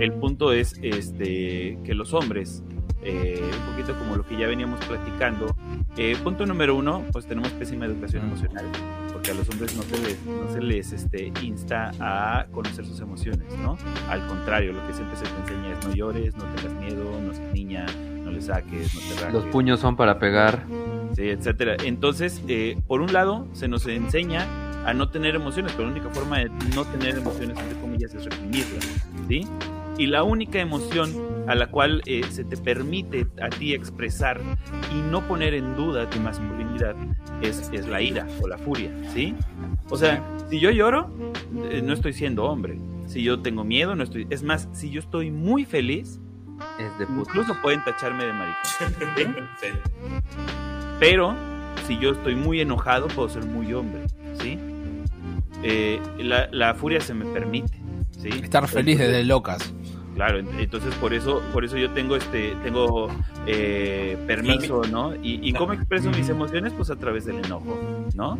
El 0.00 0.12
punto 0.14 0.52
es 0.52 0.74
este 0.82 1.78
que 1.84 1.94
los 1.94 2.12
hombres 2.12 2.62
eh, 3.02 3.40
un 3.42 3.72
poquito 3.72 3.98
como 3.98 4.16
lo 4.16 4.26
que 4.26 4.36
ya 4.36 4.46
veníamos 4.46 4.84
platicando. 4.84 5.54
Eh, 5.96 6.16
punto 6.22 6.46
número 6.46 6.76
uno, 6.76 7.04
pues 7.12 7.26
tenemos 7.26 7.50
pésima 7.52 7.86
educación 7.86 8.24
emocional, 8.24 8.64
porque 9.12 9.30
a 9.30 9.34
los 9.34 9.48
hombres 9.48 9.76
no 9.76 9.82
se 9.82 9.98
les, 9.98 10.26
no 10.26 10.52
se 10.52 10.60
les 10.60 10.92
este, 10.92 11.32
insta 11.42 11.92
a 12.00 12.46
conocer 12.52 12.84
sus 12.84 13.00
emociones, 13.00 13.46
¿no? 13.58 13.76
Al 14.08 14.26
contrario, 14.26 14.72
lo 14.72 14.86
que 14.86 14.92
siempre 14.92 15.16
se 15.16 15.24
te 15.24 15.40
enseña 15.40 15.78
es 15.78 15.86
no 15.86 15.94
llores, 15.94 16.36
no 16.36 16.44
tengas 16.44 16.72
miedo, 16.80 17.04
no 17.20 17.34
seas 17.34 17.52
niña, 17.52 17.86
no 18.24 18.30
le 18.30 18.40
saques, 18.40 18.94
no 18.94 19.00
te 19.00 19.20
raques. 19.20 19.34
Los 19.34 19.44
puños 19.46 19.80
son 19.80 19.96
para 19.96 20.18
pegar. 20.18 20.64
Sí, 21.16 21.28
etcétera. 21.28 21.76
Entonces, 21.84 22.42
eh, 22.48 22.78
por 22.86 23.00
un 23.00 23.12
lado, 23.12 23.48
se 23.52 23.66
nos 23.66 23.86
enseña 23.86 24.46
a 24.84 24.94
no 24.94 25.08
tener 25.08 25.34
emociones, 25.34 25.72
pero 25.72 25.88
la 25.88 25.94
única 25.94 26.10
forma 26.10 26.38
de 26.38 26.50
no 26.74 26.84
tener 26.84 27.16
emociones, 27.16 27.58
entre 27.58 27.80
comillas, 27.80 28.14
es 28.14 28.24
reprimirlas, 28.24 28.86
¿sí? 29.28 29.46
Y 29.98 30.06
la 30.06 30.22
única 30.22 30.60
emoción 30.60 31.12
a 31.48 31.54
la 31.54 31.68
cual 31.68 32.02
eh, 32.04 32.22
se 32.30 32.44
te 32.44 32.56
permite 32.56 33.26
a 33.42 33.48
ti 33.48 33.72
expresar 33.72 34.40
y 34.94 35.00
no 35.10 35.26
poner 35.26 35.54
en 35.54 35.74
duda 35.76 36.08
tu 36.08 36.20
masculinidad 36.20 36.94
es, 37.40 37.70
es 37.72 37.88
la 37.88 38.02
ira 38.02 38.26
o 38.42 38.48
la 38.48 38.58
furia, 38.58 38.90
¿sí? 39.14 39.34
O 39.88 39.96
sea, 39.96 40.22
si 40.50 40.60
yo 40.60 40.70
lloro, 40.70 41.10
eh, 41.70 41.80
no 41.82 41.94
estoy 41.94 42.12
siendo 42.12 42.44
hombre. 42.44 42.78
Si 43.06 43.22
yo 43.22 43.40
tengo 43.40 43.64
miedo, 43.64 43.94
no 43.96 44.04
estoy... 44.04 44.26
Es 44.28 44.42
más, 44.42 44.68
si 44.72 44.90
yo 44.90 45.00
estoy 45.00 45.30
muy 45.30 45.64
feliz, 45.64 46.20
es 46.78 46.98
de 46.98 47.06
incluso 47.08 47.56
pueden 47.62 47.82
tacharme 47.82 48.24
de 48.24 48.32
maricón. 48.34 49.48
Pero 51.00 51.34
si 51.86 51.98
yo 51.98 52.10
estoy 52.10 52.34
muy 52.34 52.60
enojado, 52.60 53.08
puedo 53.08 53.30
ser 53.30 53.46
muy 53.46 53.72
hombre, 53.72 54.02
¿sí? 54.42 54.58
Eh, 55.62 56.00
la, 56.18 56.48
la, 56.52 56.74
furia 56.74 57.00
se 57.00 57.14
me 57.14 57.24
permite, 57.24 57.80
¿sí? 58.20 58.28
Estar 58.28 58.68
feliz 58.68 58.98
desde 58.98 59.24
locas. 59.24 59.72
Claro, 60.18 60.40
entonces 60.40 60.92
por 60.96 61.14
eso, 61.14 61.40
por 61.52 61.64
eso 61.64 61.76
yo 61.76 61.92
tengo 61.92 62.16
este, 62.16 62.56
tengo 62.64 63.06
eh, 63.46 64.18
permiso, 64.26 64.82
¿no? 64.90 65.14
Y, 65.22 65.52
cómo 65.52 65.74
expreso 65.74 66.10
mis 66.10 66.28
emociones, 66.28 66.72
pues 66.72 66.90
a 66.90 66.96
través 66.96 67.24
del 67.24 67.36
enojo, 67.44 67.78
¿no? 68.16 68.36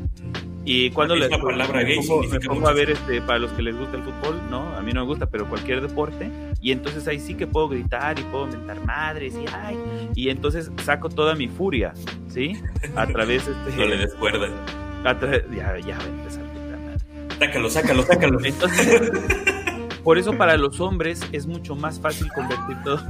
Y 0.65 0.91
cuando 0.91 1.15
les 1.15 1.29
palabra 1.29 1.85
gay 1.85 2.01
me 2.33 2.41
pongo, 2.41 2.67
a 2.67 2.73
ver 2.73 2.91
este, 2.91 3.23
para 3.23 3.39
los 3.39 3.53
que 3.53 3.63
les 3.63 3.77
gusta 3.79 3.97
el 3.97 4.03
fútbol, 4.03 4.41
¿no? 4.51 4.75
A 4.75 4.83
mí 4.83 4.93
no 4.93 5.03
me 5.03 5.07
gusta, 5.07 5.27
pero 5.27 5.49
cualquier 5.49 5.81
deporte, 5.81 6.29
y 6.61 6.73
entonces 6.73 7.07
ahí 7.07 7.21
sí 7.21 7.35
que 7.35 7.47
puedo 7.47 7.69
gritar 7.69 8.19
y 8.19 8.23
puedo 8.25 8.49
mentar 8.49 8.85
madres 8.85 9.35
y 9.37 9.45
ay, 9.55 9.79
y 10.17 10.31
entonces 10.31 10.73
saco 10.83 11.09
toda 11.09 11.37
mi 11.37 11.47
furia, 11.47 11.95
¿sí? 12.27 12.61
A 12.97 13.07
través 13.07 13.47
este. 13.47 13.77
no 13.77 13.87
le 13.87 13.99
descuerda. 13.99 14.49
A 15.05 15.13
ya, 15.15 15.79
ya 15.79 15.97
va 15.97 16.03
a 16.03 16.09
empezar 16.09 16.43
a 16.43 16.49
gritar 16.49 16.81
madre. 16.81 17.37
Sácalo, 17.39 17.71
sácalo, 17.71 18.03
sácalo. 18.03 18.45
Entonces. 18.45 19.55
Por 20.03 20.19
eso 20.19 20.37
para 20.37 20.57
los 20.57 20.81
hombres 20.81 21.21
es 21.33 21.47
mucho 21.47 21.75
más 21.75 22.01
fácil 22.01 22.29
convertir 22.33 22.77
todo. 22.85 23.01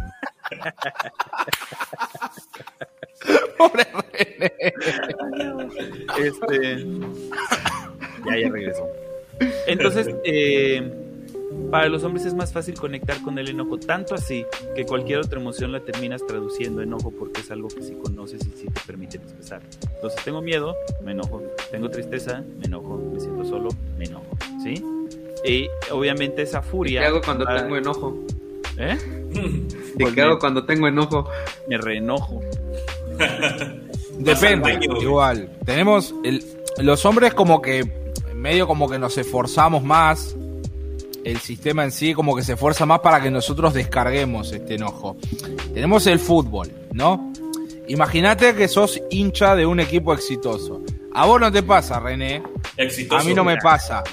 Pobre 3.59 3.87
René. 4.13 4.53
Este. 6.19 6.87
Ya, 8.27 8.39
ya 8.39 8.51
regresó. 8.51 8.89
Entonces, 9.67 10.09
eh, 10.25 10.91
para 11.71 11.89
los 11.89 12.05
hombres 12.05 12.27
es 12.27 12.35
más 12.35 12.53
fácil 12.53 12.75
conectar 12.75 13.21
con 13.23 13.39
el 13.39 13.49
enojo, 13.49 13.79
tanto 13.79 14.15
así 14.15 14.47
que 14.75 14.87
cualquier 14.87 15.19
otra 15.19 15.41
emoción 15.41 15.73
la 15.73 15.81
terminas 15.81 16.27
traduciendo 16.27 16.83
enojo 16.83 17.11
porque 17.11 17.41
es 17.41 17.51
algo 17.51 17.69
que 17.69 17.83
sí 17.83 17.95
conoces 17.95 18.47
y 18.47 18.51
sí 18.57 18.67
te 18.67 18.81
permite 18.87 19.19
expresar. 19.19 19.63
Entonces, 19.95 20.23
tengo 20.25 20.41
miedo, 20.41 20.75
me 21.03 21.13
enojo. 21.13 21.43
Tengo 21.71 21.91
tristeza, 21.91 22.43
me 22.59 22.67
enojo. 22.67 22.97
Me 23.13 23.21
siento 23.21 23.45
solo, 23.45 23.69
me 23.99 24.07
enojo. 24.07 24.27
¿Sí? 24.63 24.83
Y 25.45 25.69
obviamente 25.91 26.43
esa 26.43 26.63
furia. 26.63 27.01
¿Qué 27.01 27.07
hago 27.07 27.21
cuando 27.23 27.45
tengo 27.47 27.77
enojo? 27.77 28.19
¿Eh? 28.77 28.97
¿Y 29.99 30.05
qué 30.13 30.23
hago 30.23 30.39
cuando 30.39 30.65
tengo 30.65 30.89
enojo? 30.89 31.29
Me 31.69 31.79
reenojo. 31.79 32.41
Depende, 34.19 34.79
igual. 35.01 35.51
Tenemos. 35.65 36.15
El, 36.25 36.45
los 36.79 37.05
hombres, 37.05 37.35
como 37.35 37.61
que. 37.63 38.09
Medio 38.35 38.69
como 38.69 38.89
que 38.89 38.99
nos 38.99 39.19
esforzamos 39.19 39.83
más. 39.83 40.37
El 41.25 41.39
sistema 41.39 41.85
en 41.85 41.91
sí, 41.91 42.15
como 42.15 42.37
que 42.37 42.43
se 42.43 42.55
esfuerza 42.55 42.87
más 42.87 43.01
para 43.01 43.21
que 43.21 43.31
nosotros 43.31 43.75
descarguemos 43.75 44.53
este 44.53 44.77
enojo. 44.77 45.17
Tenemos 45.75 46.07
el 46.07 46.19
fútbol, 46.19 46.71
¿no? 46.93 47.33
Imagínate 47.89 48.55
que 48.55 48.69
sos 48.69 49.01
hincha 49.11 49.57
de 49.57 49.67
un 49.67 49.81
equipo 49.81 50.15
exitoso. 50.15 50.83
A 51.13 51.27
vos 51.27 51.41
no 51.41 51.51
te 51.51 51.63
pasa, 51.63 51.99
René. 51.99 52.43
Exitoso, 52.77 53.21
a 53.21 53.25
mí 53.25 53.35
no 53.35 53.45
me 53.45 53.57
pasa. 53.57 54.05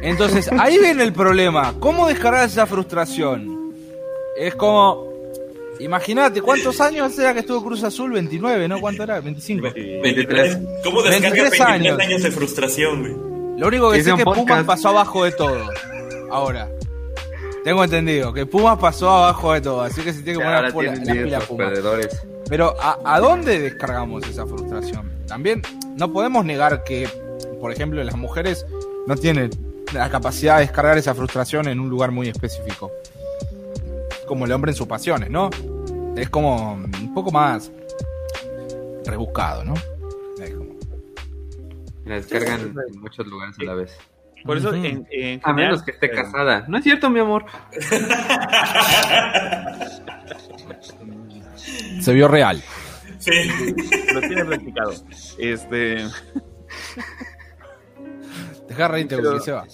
Entonces, 0.00 0.50
ahí 0.58 0.78
viene 0.78 1.02
el 1.02 1.12
problema. 1.12 1.74
¿Cómo 1.80 2.08
descargar 2.08 2.46
esa 2.46 2.66
frustración? 2.66 3.72
Es 4.36 4.54
como. 4.54 5.12
Imagínate, 5.80 6.40
¿cuántos 6.40 6.80
años 6.80 7.12
hace 7.12 7.32
que 7.32 7.40
estuvo 7.40 7.64
Cruz 7.64 7.82
Azul? 7.82 8.12
29, 8.12 8.68
¿no? 8.68 8.80
¿Cuánto 8.80 9.02
era? 9.02 9.20
25. 9.20 9.72
23. 9.74 10.58
¿Cómo 10.84 11.02
descargar 11.02 11.32
23 11.32 11.60
años. 11.62 11.98
años 11.98 12.22
de 12.22 12.30
frustración, 12.30 13.00
güey? 13.00 13.34
Lo 13.58 13.68
único 13.68 13.90
que 13.90 14.02
sé 14.02 14.10
es 14.10 14.16
que 14.16 14.24
Pumas 14.24 14.64
pasó 14.64 14.90
abajo 14.90 15.24
de 15.24 15.32
todo. 15.32 15.68
Ahora. 16.30 16.68
Tengo 17.64 17.82
entendido 17.82 18.32
que 18.34 18.44
Pumas 18.44 18.78
pasó 18.78 19.08
abajo 19.08 19.54
de 19.54 19.62
todo, 19.62 19.80
así 19.80 20.02
que 20.02 20.12
se 20.12 20.22
tiene 20.22 20.38
que 20.38 20.44
poner 20.72 21.00
la, 21.06 21.24
pila 21.24 21.40
Pumas. 21.40 21.72
Pero 22.46 22.74
¿a, 22.78 22.98
¿a 23.04 23.20
dónde 23.20 23.58
descargamos 23.58 24.22
esa 24.28 24.46
frustración? 24.46 25.10
También 25.26 25.62
no 25.96 26.12
podemos 26.12 26.44
negar 26.44 26.84
que, 26.84 27.08
por 27.60 27.72
ejemplo, 27.72 28.04
las 28.04 28.16
mujeres 28.16 28.66
no 29.06 29.16
tienen 29.16 29.50
la 29.94 30.10
capacidad 30.10 30.56
de 30.56 30.62
descargar 30.62 30.98
esa 30.98 31.14
frustración 31.14 31.68
en 31.68 31.80
un 31.80 31.88
lugar 31.88 32.10
muy 32.10 32.28
específico. 32.28 32.92
Como 34.26 34.44
el 34.44 34.52
hombre 34.52 34.72
en 34.72 34.76
sus 34.76 34.86
pasiones, 34.86 35.30
¿no? 35.30 35.50
Es 36.16 36.28
como 36.30 36.74
un 36.74 37.14
poco 37.14 37.30
más 37.30 37.70
rebuscado, 39.04 39.64
¿no? 39.64 39.74
La 42.04 42.16
descargan 42.16 42.74
en 42.88 43.00
muchos 43.00 43.26
lugares 43.26 43.56
a 43.58 43.64
la 43.64 43.74
vez. 43.74 43.96
Por 44.44 44.58
eso, 44.58 44.74
en, 44.74 45.06
a 45.42 45.52
menos 45.54 45.82
que 45.82 45.92
esté 45.92 46.10
casada. 46.10 46.66
No 46.68 46.76
es 46.76 46.84
cierto, 46.84 47.08
mi 47.08 47.20
amor. 47.20 47.46
Se 52.00 52.12
vio 52.12 52.28
real. 52.28 52.62
Sí. 53.18 53.32
Lo 54.12 54.20
tiene 54.20 54.44
practicado. 54.44 54.92
Este. 55.38 56.04
Deja 58.68 58.90
pero, 59.08 59.40
se 59.40 59.52
va. 59.52 59.66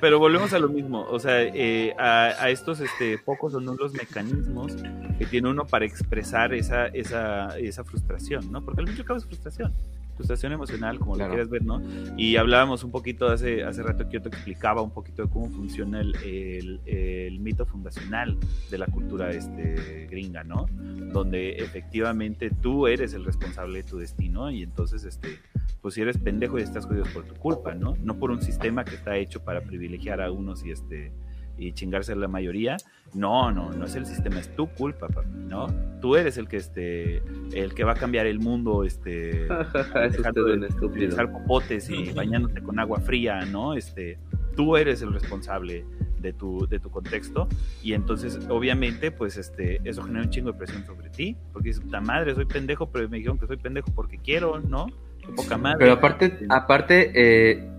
Pero 0.00 0.18
volvemos 0.18 0.52
a 0.52 0.58
lo 0.58 0.68
mismo, 0.68 1.06
o 1.10 1.18
sea, 1.18 1.42
eh, 1.42 1.94
a, 1.98 2.48
estos 2.48 2.80
este, 2.80 3.18
pocos 3.18 3.54
o 3.54 3.60
los 3.60 3.92
mecanismos 3.92 4.74
que 5.18 5.26
tiene 5.26 5.50
uno 5.50 5.66
para 5.66 5.84
expresar 5.84 6.54
esa, 6.54 6.86
esa, 6.86 7.58
esa 7.58 7.84
frustración, 7.84 8.50
¿no? 8.50 8.64
Porque 8.64 8.80
al 8.80 8.86
fin 8.88 8.96
y 8.96 9.00
al 9.00 9.06
cabo 9.06 9.18
es 9.18 9.26
frustración 9.26 9.74
frustración 10.18 10.52
emocional, 10.52 10.98
como 10.98 11.14
lo 11.14 11.28
quieras 11.28 11.48
ver, 11.48 11.64
¿no? 11.64 11.80
Y 12.16 12.36
hablábamos 12.36 12.82
un 12.82 12.90
poquito 12.90 13.28
hace, 13.28 13.62
hace 13.62 13.84
rato 13.84 14.04
que 14.08 14.14
yo 14.14 14.22
te 14.22 14.28
explicaba 14.28 14.82
un 14.82 14.90
poquito 14.90 15.22
de 15.22 15.28
cómo 15.28 15.48
funciona 15.48 16.00
el, 16.00 16.16
el, 16.24 16.80
el, 16.86 17.38
mito 17.38 17.64
fundacional 17.64 18.36
de 18.68 18.78
la 18.78 18.86
cultura 18.86 19.30
este, 19.30 20.08
gringa, 20.10 20.42
¿no? 20.42 20.66
Donde 21.12 21.50
efectivamente 21.58 22.50
tú 22.50 22.88
eres 22.88 23.14
el 23.14 23.24
responsable 23.24 23.78
de 23.78 23.84
tu 23.84 23.98
destino 23.98 24.50
y 24.50 24.64
entonces, 24.64 25.04
este, 25.04 25.38
pues 25.80 25.94
si 25.94 26.02
eres 26.02 26.18
pendejo 26.18 26.58
y 26.58 26.62
estás 26.62 26.86
jodido 26.86 27.04
por 27.12 27.24
tu 27.24 27.34
culpa, 27.34 27.74
¿no? 27.74 27.94
No 28.02 28.18
por 28.18 28.30
un 28.30 28.42
sistema 28.42 28.84
que 28.84 28.96
está 28.96 29.16
hecho 29.16 29.42
para 29.42 29.60
privilegiar 29.60 30.20
a 30.20 30.30
unos 30.30 30.64
y 30.64 30.70
este 30.70 31.12
y 31.58 31.72
chingarse 31.72 32.12
a 32.12 32.16
la 32.16 32.28
mayoría. 32.28 32.76
No, 33.14 33.50
no, 33.50 33.72
no 33.72 33.84
es 33.86 33.96
el 33.96 34.06
sistema, 34.06 34.38
es 34.38 34.54
tu 34.54 34.68
culpa, 34.68 35.08
papi, 35.08 35.28
¿no? 35.48 35.66
Tú 36.00 36.14
eres 36.14 36.36
el 36.38 36.46
que 36.46 36.58
este, 36.58 37.22
el 37.52 37.74
que 37.74 37.84
va 37.84 37.92
a 37.92 37.96
cambiar 37.96 38.26
el 38.26 38.38
mundo, 38.38 38.84
este, 38.84 39.48
dejando 40.10 40.44
de 40.44 40.68
utilizar 40.84 41.32
popotes 41.32 41.90
y 41.90 42.12
bañándote 42.14 42.62
con 42.62 42.78
agua 42.78 43.00
fría, 43.00 43.44
¿no? 43.46 43.74
Este, 43.74 44.18
tú 44.54 44.76
eres 44.76 45.02
el 45.02 45.12
responsable 45.12 45.84
de 46.20 46.32
tu, 46.32 46.66
de 46.68 46.80
tu 46.80 46.90
contexto 46.90 47.48
y 47.82 47.92
entonces 47.92 48.40
obviamente 48.48 49.12
pues 49.12 49.36
este 49.36 49.80
eso 49.84 50.02
genera 50.02 50.24
un 50.24 50.30
chingo 50.30 50.50
de 50.50 50.58
presión 50.58 50.84
sobre 50.84 51.10
ti 51.10 51.36
porque 51.52 51.68
dices 51.68 51.84
puta 51.84 52.00
madre 52.00 52.34
soy 52.34 52.44
pendejo 52.44 52.90
pero 52.90 53.08
me 53.08 53.18
dijeron 53.18 53.38
que 53.38 53.46
soy 53.46 53.56
pendejo 53.56 53.92
porque 53.94 54.18
quiero 54.18 54.58
no 54.58 54.88
Qué 55.28 55.32
poca 55.34 55.56
madre 55.56 55.78
pero 55.78 55.92
aparte 55.92 56.38
aparte 56.48 57.12
eh, 57.14 57.70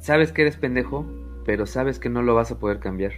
sabes 0.00 0.32
que 0.32 0.42
eres 0.42 0.56
pendejo 0.56 1.06
pero 1.44 1.66
sabes 1.66 1.98
que 1.98 2.08
no 2.08 2.22
lo 2.22 2.34
vas 2.34 2.50
a 2.50 2.58
poder 2.58 2.78
cambiar 2.78 3.12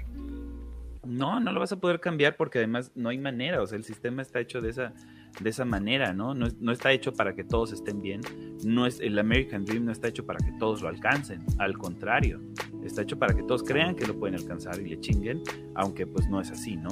no, 1.07 1.41
no 1.41 1.53
lo 1.53 1.61
vas 1.61 1.73
a 1.73 1.77
poder 1.77 2.01
cambiar 2.01 2.37
porque 2.37 2.59
además 2.59 2.93
no 2.95 3.09
hay 3.09 3.19
manera, 3.19 3.63
o 3.63 3.67
sea, 3.67 3.79
el 3.79 3.85
sistema 3.85 4.23
está 4.23 4.41
hecho 4.41 4.61
de 4.61 4.71
esa, 4.71 4.93
de 5.41 5.51
esa 5.51 5.65
manera, 5.65 6.13
¿no? 6.13 6.35
¿no? 6.35 6.49
No, 6.61 6.73
está 6.73 6.93
hecho 6.93 7.13
para 7.15 7.35
que 7.35 7.45
todos 7.45 7.73
estén 7.73 8.03
bien, 8.03 8.21
no 8.65 8.87
es, 8.87 9.01
el 9.01 9.19
American 9.19 9.65
Dream 9.65 9.85
no 9.85 9.93
está 9.93 10.09
hecho 10.09 10.27
para 10.27 10.45
que 10.45 10.53
todos 10.59 10.83
lo 10.83 10.89
alcancen, 10.89 11.45
al 11.59 11.79
contrario, 11.79 12.41
está 12.85 13.03
hecho 13.03 13.19
para 13.19 13.35
que 13.35 13.43
todos 13.43 13.63
crean 13.63 13.95
que 13.95 14.07
lo 14.07 14.19
pueden 14.19 14.35
alcanzar 14.35 14.79
y 14.81 14.89
le 14.89 15.01
chinguen, 15.01 15.43
aunque 15.75 16.07
pues 16.07 16.29
no 16.29 16.41
es 16.41 16.51
así, 16.51 16.77
¿no? 16.77 16.91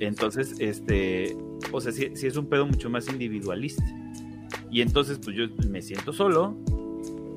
Entonces, 0.00 0.56
este, 0.58 1.36
o 1.72 1.80
sea, 1.80 1.92
sí, 1.92 2.10
sí 2.14 2.26
es 2.26 2.36
un 2.36 2.48
pedo 2.48 2.66
mucho 2.66 2.88
más 2.88 3.08
individualista. 3.08 3.84
Y 4.70 4.82
entonces, 4.82 5.18
pues 5.22 5.36
yo 5.36 5.46
me 5.68 5.82
siento 5.82 6.12
solo, 6.12 6.56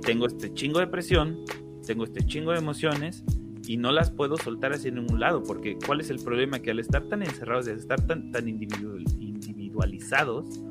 tengo 0.02 0.28
este 0.28 0.54
chingo 0.54 0.80
de 0.80 0.88
presión, 0.88 1.40
tengo 1.86 2.04
este 2.04 2.26
chingo 2.26 2.52
de 2.52 2.60
emociones, 2.60 3.24
y 3.68 3.78
no 3.78 3.92
las 3.92 4.12
puedo 4.12 4.38
soltar 4.38 4.74
hacia 4.74 4.92
ningún 4.92 5.20
lado, 5.20 5.44
porque 5.44 5.78
¿cuál 5.86 6.02
es 6.02 6.10
el 6.10 6.20
problema? 6.20 6.60
Que 6.60 6.72
al 6.72 6.80
estar 6.80 7.08
tan 7.08 7.22
encerrados, 7.22 7.68
al 7.68 7.78
estar 7.78 8.06
tan, 8.06 8.32
tan 8.32 8.48
individualizados, 8.48 10.62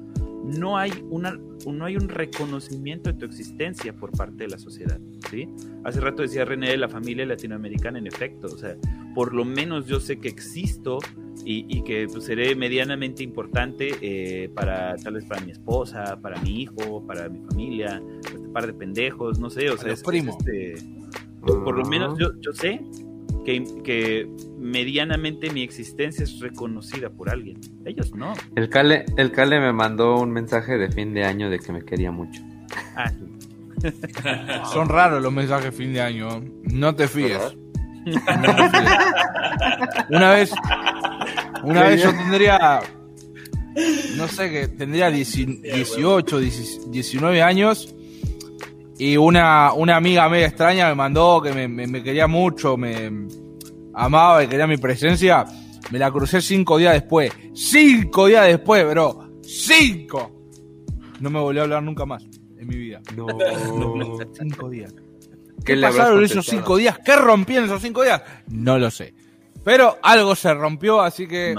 no 0.45 0.79
hay, 0.79 0.93
una, 1.11 1.39
no 1.67 1.85
hay 1.85 1.97
un 1.97 2.09
reconocimiento 2.09 3.13
de 3.13 3.19
tu 3.19 3.27
existencia 3.27 3.93
por 3.93 4.11
parte 4.13 4.45
de 4.45 4.49
la 4.49 4.59
sociedad, 4.59 4.99
¿sí? 5.31 5.49
Hace 5.85 6.01
rato 6.01 6.23
decía 6.23 6.45
René 6.45 6.71
de 6.71 6.77
la 6.77 6.89
familia 6.89 7.27
latinoamericana, 7.27 7.99
en 7.99 8.07
efecto, 8.07 8.47
o 8.47 8.57
sea, 8.57 8.77
por 9.15 9.35
lo 9.35 9.45
menos 9.45 9.87
yo 9.87 10.01
sé 10.01 10.19
que 10.19 10.29
existo 10.29 10.99
y, 11.45 11.83
que 11.83 12.07
pues, 12.07 12.25
seré 12.25 12.55
medianamente 12.55 13.23
importante 13.23 13.97
eh, 14.03 14.51
para, 14.55 14.97
tal 14.97 15.15
vez 15.15 15.25
para 15.25 15.41
mi 15.41 15.53
esposa, 15.53 16.19
para 16.21 16.41
mi 16.43 16.63
hijo, 16.63 17.05
para 17.07 17.29
mi 17.29 17.41
familia, 17.41 18.03
este 18.23 18.49
par 18.49 18.67
de 18.67 18.75
pendejos, 18.75 19.39
no 19.39 19.49
sé, 19.49 19.71
o 19.71 19.77
sea, 19.77 19.93
es, 19.93 20.03
primo. 20.03 20.37
este, 20.39 20.75
por, 21.41 21.77
lo 21.77 21.85
menos 21.87 22.19
yo, 22.19 22.33
yo 22.41 22.53
sé 22.53 22.83
que, 23.51 23.83
que, 23.83 24.29
medianamente 24.59 25.51
mi 25.51 25.63
existencia 25.63 26.25
es 26.25 26.39
reconocida 26.39 27.11
por 27.11 27.31
alguien. 27.31 27.59
Ellos 27.85 28.15
no. 28.15 28.35
El 28.55 28.69
Cale, 28.69 29.05
el 29.17 29.33
Cale 29.33 29.59
me 29.59 29.73
mandó 29.73 30.19
un 30.19 30.31
mensaje 30.31 30.79
de 30.79 30.91
fin 30.91 31.13
de 31.15 31.25
año 31.25 31.51
de 31.51 31.59
que 31.59 31.73
me 31.73 31.83
quería 31.83 32.13
mucho. 32.13 32.41
Ah, 32.97 33.11
Son 34.73 34.89
raros 34.89 35.23
los 35.23 35.33
mensajes 35.33 35.67
de 35.67 35.73
fin 35.73 35.93
de 35.93 36.01
año. 36.01 36.43
No 36.65 36.95
te 36.95 37.09
fíes. 37.09 37.57
una 40.11 40.31
vez, 40.31 40.53
una 41.63 41.83
vez 41.83 42.03
yo 42.03 42.11
tendría, 42.13 42.81
no 44.17 44.29
sé, 44.29 44.51
que 44.51 44.69
tendría 44.69 45.11
18, 45.11 46.39
19 46.39 47.43
años 47.43 47.95
y 49.01 49.17
una, 49.17 49.73
una 49.73 49.97
amiga 49.97 50.29
media 50.29 50.47
extraña 50.47 50.91
me 50.91 50.95
mandó 50.95 51.41
que 51.41 51.69
me, 51.69 52.03
quería 52.03 52.27
mucho, 52.27 52.77
me 52.77 53.11
amaba 54.05 54.43
y 54.43 54.49
quería 54.49 54.67
mi 54.67 54.77
presencia. 54.77 55.45
Me 55.91 55.99
la 55.99 56.11
crucé 56.11 56.41
cinco 56.41 56.79
días 56.79 56.95
después. 56.95 57.33
Cinco 57.55 58.27
días 58.27 58.47
después, 58.47 58.89
bro. 58.89 59.39
Cinco. 59.43 60.49
No 61.21 61.31
me 61.31 61.41
volvió 61.41 61.63
a 61.63 61.65
hablar 61.65 61.83
nunca 61.83 62.07
más 62.07 62.25
en 62.59 62.67
mi 62.67 62.77
vida. 62.77 63.01
No. 63.17 63.27
cinco 64.33 64.69
días. 64.69 64.95
¿Qué, 65.65 65.77
pasaron 65.77 66.25
esos 66.25 66.47
cinco 66.47 66.77
días? 66.77 66.99
¿Qué 67.05 67.17
rompí 67.17 67.57
en 67.57 67.65
esos 67.65 67.83
cinco 67.83 68.03
días? 68.03 68.23
No 68.49 68.79
lo 68.79 68.91
sé. 68.91 69.15
Pero 69.63 69.99
algo 70.03 70.35
se 70.35 70.55
rompió, 70.55 71.03
así 71.03 71.29
que 71.29 71.55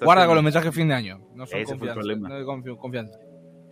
guarda 0.00 0.26
con 0.26 0.36
los 0.36 0.44
mensajes 0.44 0.72
de 0.72 0.72
fin 0.72 0.88
de 0.88 0.94
año. 0.94 1.20
No 1.34 1.46
son 1.46 1.64
confianza. 1.64 2.00
No 2.14 2.76
confianza. 2.78 3.18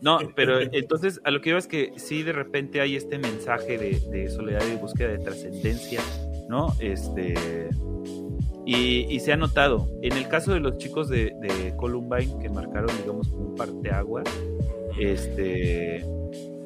No, 0.02 0.18
pero 0.34 0.60
entonces 0.60 1.20
a 1.24 1.30
lo 1.30 1.40
que 1.40 1.50
iba 1.50 1.58
es 1.58 1.66
que 1.66 1.92
sí 1.96 2.22
de 2.22 2.32
repente 2.32 2.80
hay 2.80 2.96
este 2.96 3.18
mensaje 3.18 3.76
de, 3.78 4.28
soledad 4.30 4.62
y 4.66 4.76
búsqueda 4.76 5.08
de 5.08 5.18
trascendencia, 5.18 6.00
¿no? 6.50 6.74
Este 6.80 7.70
y, 8.66 9.18
se 9.20 9.32
ha 9.32 9.36
notado. 9.36 9.88
En 10.02 10.12
el 10.12 10.28
caso 10.28 10.52
de 10.52 10.60
los 10.60 10.78
chicos 10.78 11.08
de, 11.08 11.74
Columbine 11.76 12.38
que 12.40 12.48
marcaron, 12.48 12.90
digamos, 12.98 13.28
un 13.28 13.54
parteaguas, 13.56 14.24
este, 14.98 16.04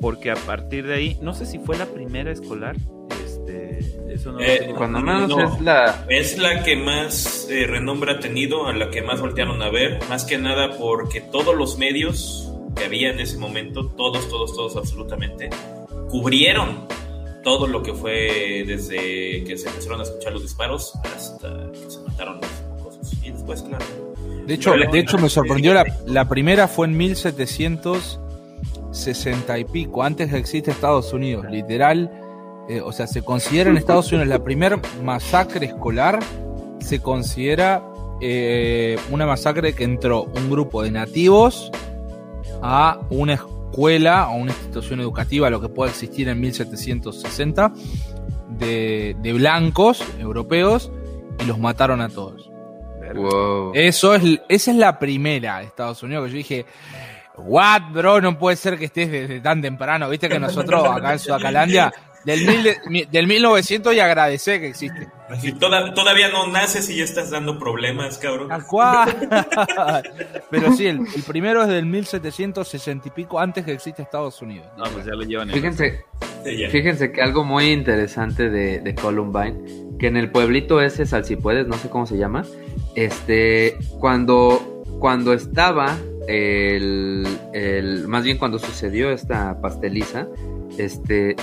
porque 0.00 0.30
a 0.30 0.36
partir 0.36 0.86
de 0.86 0.94
ahí, 0.94 1.18
no 1.22 1.34
sé 1.34 1.46
si 1.46 1.58
fue 1.58 1.78
la 1.78 1.86
primera 1.86 2.30
escolar, 2.32 2.76
este, 3.24 3.78
eso 4.12 4.32
no, 4.32 4.40
eh, 4.40 4.72
cuando 4.76 5.00
menos 5.00 5.30
es 5.30 5.60
la 5.60 6.04
es 6.08 6.38
la 6.38 6.62
que 6.62 6.76
más 6.76 7.48
eh, 7.50 7.66
renombre 7.66 8.12
ha 8.12 8.20
tenido, 8.20 8.66
a 8.66 8.72
la 8.72 8.90
que 8.90 9.02
más 9.02 9.20
voltearon 9.20 9.62
a 9.62 9.70
ver, 9.70 10.00
más 10.08 10.24
que 10.24 10.36
nada 10.36 10.76
porque 10.78 11.20
todos 11.20 11.54
los 11.54 11.78
medios 11.78 12.52
que 12.76 12.84
había 12.84 13.10
en 13.10 13.20
ese 13.20 13.38
momento, 13.38 13.88
todos, 13.88 14.28
todos, 14.28 14.54
todos 14.54 14.76
absolutamente, 14.76 15.50
cubrieron 16.10 16.86
todo 17.44 17.68
lo 17.68 17.82
que 17.82 17.94
fue 17.94 18.64
desde 18.66 19.44
que 19.44 19.56
se 19.56 19.68
empezaron 19.68 20.00
a 20.00 20.05
escuchar 20.05 20.32
los 20.32 20.42
disparos 20.42 20.92
hasta 21.05 21.70
que 21.73 21.90
se 21.90 22.00
mataron 22.00 22.40
los 22.40 22.50
cosas. 22.82 23.12
Y 23.23 23.31
después, 23.31 23.62
claro. 23.62 23.84
De 24.47 24.55
hecho, 24.55 24.73
de 24.73 24.98
hecho 24.98 25.18
me 25.18 25.28
sorprendió, 25.28 25.73
la, 25.73 25.84
la 26.06 26.28
primera 26.28 26.66
fue 26.66 26.86
en 26.86 26.97
1760 26.97 29.58
y 29.58 29.64
pico, 29.64 30.02
antes 30.02 30.31
que 30.31 30.39
existe 30.39 30.70
Estados 30.70 31.12
Unidos, 31.12 31.44
literal. 31.50 32.10
Eh, 32.68 32.81
o 32.81 32.92
sea, 32.92 33.06
se 33.06 33.23
considera 33.23 33.70
en 33.70 33.76
Estados 33.76 34.10
Unidos 34.10 34.28
la 34.28 34.42
primera 34.42 34.81
masacre 35.02 35.66
escolar, 35.66 36.18
se 36.81 37.00
considera 37.00 37.84
eh, 38.20 38.98
una 39.10 39.26
masacre 39.26 39.74
que 39.74 39.84
entró 39.84 40.24
un 40.24 40.50
grupo 40.50 40.82
de 40.82 40.90
nativos 40.90 41.70
a 42.62 43.00
una 43.10 43.34
escuela 43.74 44.28
o 44.28 44.36
una 44.36 44.52
institución 44.52 45.00
educativa, 45.00 45.50
lo 45.50 45.60
que 45.60 45.68
puede 45.68 45.90
existir 45.90 46.28
en 46.28 46.40
1760, 46.40 47.72
de, 48.50 49.32
blancos 49.34 50.00
europeos 50.20 50.92
y 51.40 51.44
los 51.46 51.58
mataron 51.58 52.00
a 52.00 52.08
todos. 52.08 52.50
Eso 53.74 54.14
es, 54.14 54.40
esa 54.48 54.70
es 54.70 54.76
la 54.76 54.98
primera 55.00 55.58
de 55.58 55.64
Estados 55.64 56.02
Unidos 56.04 56.26
que 56.26 56.30
yo 56.30 56.36
dije, 56.36 56.66
what, 57.36 57.82
bro, 57.92 58.20
no 58.20 58.38
puede 58.38 58.56
ser 58.56 58.78
que 58.78 58.84
estés 58.84 59.10
desde 59.10 59.40
tan 59.40 59.60
temprano. 59.60 60.08
Viste 60.08 60.28
que 60.28 60.38
nosotros 60.38 60.86
acá 60.88 61.12
en 61.12 61.18
Sudacalandia 61.18 61.92
del, 62.24 62.46
mil 62.88 63.08
del 63.10 63.26
1900 63.26 63.94
y 63.94 64.00
agradecer 64.00 64.60
que 64.60 64.68
existe. 64.68 65.08
todavía 65.58 66.30
no 66.30 66.46
naces 66.46 66.88
y 66.90 66.96
ya 66.96 67.04
estás 67.04 67.30
dando 67.30 67.58
problemas, 67.58 68.18
cabrón. 68.18 68.48
Pero 70.50 70.72
sí, 70.72 70.86
el, 70.86 71.00
primero 71.26 71.62
es 71.62 71.68
del 71.68 71.86
1760 71.86 73.08
y 73.08 73.10
pico, 73.10 73.38
antes 73.38 73.64
que 73.64 73.72
existe 73.72 74.02
Estados 74.02 74.40
Unidos. 74.42 74.66
No, 74.76 74.84
pues 74.84 75.04
ya 75.04 75.12
lo 75.12 75.22
llevan 75.22 75.50
Fíjense, 75.50 76.04
fíjense 76.70 77.12
que 77.12 77.22
algo 77.22 77.44
muy 77.44 77.70
interesante 77.70 78.50
de, 78.50 78.94
Columbine, 78.94 79.96
que 79.98 80.06
en 80.06 80.16
el 80.16 80.30
pueblito 80.30 80.80
ese, 80.80 81.06
Salsipuedes, 81.06 81.66
no 81.66 81.76
sé 81.76 81.90
cómo 81.90 82.06
se 82.06 82.16
llama, 82.16 82.44
este, 82.94 83.76
cuando, 83.98 84.82
cuando 84.98 85.32
estaba 85.32 85.96
el, 86.26 87.26
el, 87.52 88.08
más 88.08 88.24
bien 88.24 88.38
cuando 88.38 88.58
sucedió 88.58 89.10
esta 89.10 89.60
pasteliza, 89.60 90.26
este, 90.78 91.36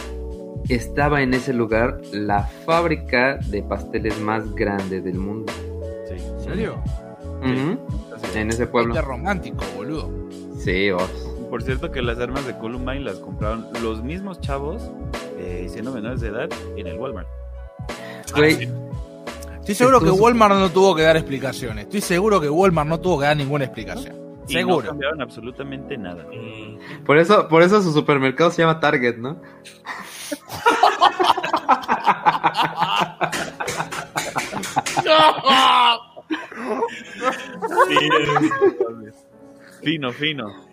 estaba 0.69 1.22
en 1.22 1.33
ese 1.33 1.53
lugar 1.53 2.01
la 2.11 2.43
fábrica 2.65 3.38
de 3.48 3.64
pasteles 3.64 4.19
más 4.19 4.53
grande 4.56 5.01
del 5.01 5.15
mundo. 5.15 5.51
Sí. 6.07 6.23
¿En 6.23 6.43
serio? 6.43 6.83
En 8.35 8.49
ese 8.49 8.67
pueblo. 8.67 8.93
Qué 8.93 9.01
romántico, 9.01 9.64
boludo. 9.75 10.09
Sí, 10.57 10.91
vos. 10.91 11.09
Por 11.49 11.64
cierto 11.64 11.91
que 11.91 12.01
las 12.01 12.17
armas 12.19 12.45
de 12.45 12.57
Columbine 12.57 13.01
las 13.01 13.17
compraron 13.17 13.67
los 13.81 14.03
mismos 14.03 14.40
chavos, 14.40 14.90
eh, 15.38 15.67
siendo 15.69 15.91
menores 15.91 16.22
de 16.22 16.30
edad, 16.30 16.49
en 16.77 16.88
el 16.88 16.98
Walmart. 16.98 17.27
Güey. 18.35 18.69
Estoy 19.59 19.75
seguro 19.75 19.99
que 19.99 20.09
Walmart 20.09 20.56
no 20.56 20.69
tuvo 20.69 20.95
que 20.95 21.03
dar 21.03 21.17
explicaciones. 21.17 21.85
Estoy 21.85 22.01
seguro 22.01 22.40
que 22.40 22.49
Walmart 22.49 22.88
no 22.88 22.99
tuvo 22.99 23.19
que 23.19 23.25
dar 23.25 23.38
ninguna 23.38 23.65
explicación. 23.65 24.15
seguro. 24.48 24.81
No 24.81 24.90
cambiaron 24.90 25.22
absolutamente 25.22 25.98
nada. 25.98 26.25
Por 27.06 27.17
eso, 27.17 27.48
por 27.48 27.64
eso 27.64 27.81
su 27.81 27.91
supermercado 27.91 28.51
se 28.51 28.61
llama 28.61 28.80
Target, 28.80 29.17
¿no? 29.17 29.38
fino, 39.83 40.11
fino. 40.13 40.71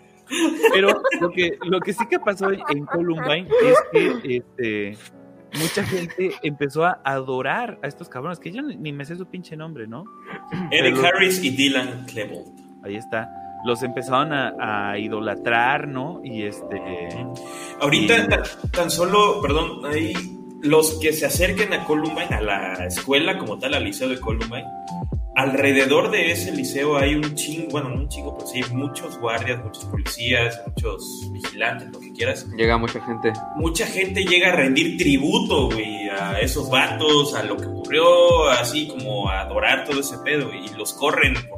Pero 0.73 1.03
lo 1.21 1.31
que, 1.31 1.59
lo 1.63 1.81
que 1.81 1.93
sí 1.93 2.07
que 2.09 2.19
pasó 2.19 2.51
en 2.51 2.87
Columbine 2.87 3.49
es 3.63 3.79
que 3.93 4.37
este, 4.37 4.99
mucha 5.59 5.85
gente 5.85 6.33
empezó 6.43 6.85
a 6.85 7.01
adorar 7.05 7.79
a 7.83 7.87
estos 7.87 8.09
cabrones, 8.09 8.39
que 8.39 8.53
yo 8.53 8.63
ni, 8.63 8.93
me 8.93 9.05
sé 9.05 9.17
su 9.17 9.27
pinche 9.27 9.57
nombre, 9.57 9.87
¿no? 9.87 10.05
Eric 10.71 10.99
Harris 11.03 11.43
y 11.43 11.51
Dylan 11.51 12.05
Klebold. 12.07 12.85
Ahí 12.85 12.97
está. 12.97 13.29
Los 13.65 13.83
empezaron 13.83 14.33
a, 14.33 14.99
idolatrar, 14.99 15.89
¿no? 15.89 16.21
Y 16.23 16.45
este. 16.45 16.81
Ahorita 17.81 18.43
tan, 18.73 18.91
solo, 18.91 19.41
perdón, 19.43 19.85
hay 19.87 20.13
los 20.63 20.95
que 20.95 21.13
se 21.13 21.27
acerquen 21.27 21.73
a 21.73 21.85
Columbine, 21.85 22.35
a 22.35 22.41
la 22.41 22.87
escuela 22.87 23.39
como 23.39 23.59
tal, 23.59 23.75
al 23.75 23.85
liceo 23.85 24.09
de 24.09 24.19
Columbine, 24.19 24.67
alrededor 25.39 26.11
de 26.11 26.33
ese 26.33 26.51
liceo 26.51 26.97
hay 26.97 27.15
un 27.15 27.37
chingo, 27.37 27.69
bueno, 27.71 27.91
no 27.91 28.01
un 28.01 28.09
chingo, 28.09 28.37
pero 28.37 28.49
sí, 28.49 28.61
muchos 28.73 29.17
guardias, 29.21 29.63
muchos 29.63 29.85
policías, 29.85 30.61
muchos 30.67 31.31
vigilantes, 31.33 31.91
lo 31.93 32.01
que 32.01 32.13
quieras. 32.13 32.45
Llega 32.57 32.77
mucha 32.77 33.01
gente. 33.01 33.33
Mucha 33.55 33.87
gente 33.87 34.25
llega 34.25 34.49
a 34.49 34.57
rendir 34.57 34.99
tributo, 34.99 35.71
güey, 35.71 36.09
a 36.09 36.41
esos 36.41 36.69
vatos, 36.69 37.37
a 37.37 37.45
lo 37.45 37.57
que 37.57 37.67
ocurrió, 37.67 38.49
así 38.51 38.89
como 38.89 39.29
a 39.29 39.43
adorar 39.43 39.85
todo 39.85 40.01
ese 40.01 40.19
pedo, 40.19 40.51
y 40.53 40.77
los 40.77 40.93
corren 40.95 41.35
no 41.35 41.58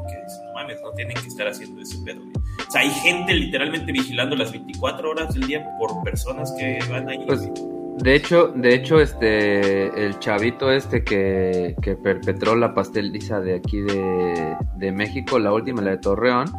mames, 0.60 0.80
no 0.82 0.90
tienen 0.92 1.16
que 1.16 1.28
estar 1.28 1.48
haciendo 1.48 1.80
ese 1.80 1.98
pedo, 2.05 2.20
güey. 2.20 2.32
O 2.66 2.70
sea, 2.70 2.82
hay 2.82 2.90
gente 2.90 3.34
literalmente 3.34 3.92
vigilando 3.92 4.36
las 4.36 4.52
24 4.52 5.10
horas 5.10 5.34
del 5.34 5.47
día 5.47 5.66
por 5.78 6.02
personas 6.02 6.52
que 6.58 6.78
van 6.90 7.08
ahí. 7.08 7.24
Pues, 7.26 7.50
de 7.98 8.14
hecho, 8.14 8.48
de 8.48 8.74
hecho, 8.74 9.00
este, 9.00 9.86
el 10.06 10.18
chavito 10.20 10.70
este 10.70 11.05
que, 11.05 11.74
perpetró 12.02 12.56
la 12.56 12.74
pasteliza 12.74 13.40
de 13.40 13.56
aquí 13.56 13.80
de, 13.80 14.92
México, 14.92 15.39
la 15.39 15.52
última, 15.52 15.82
la 15.82 15.92
de 15.92 15.98
Torreón, 15.98 16.50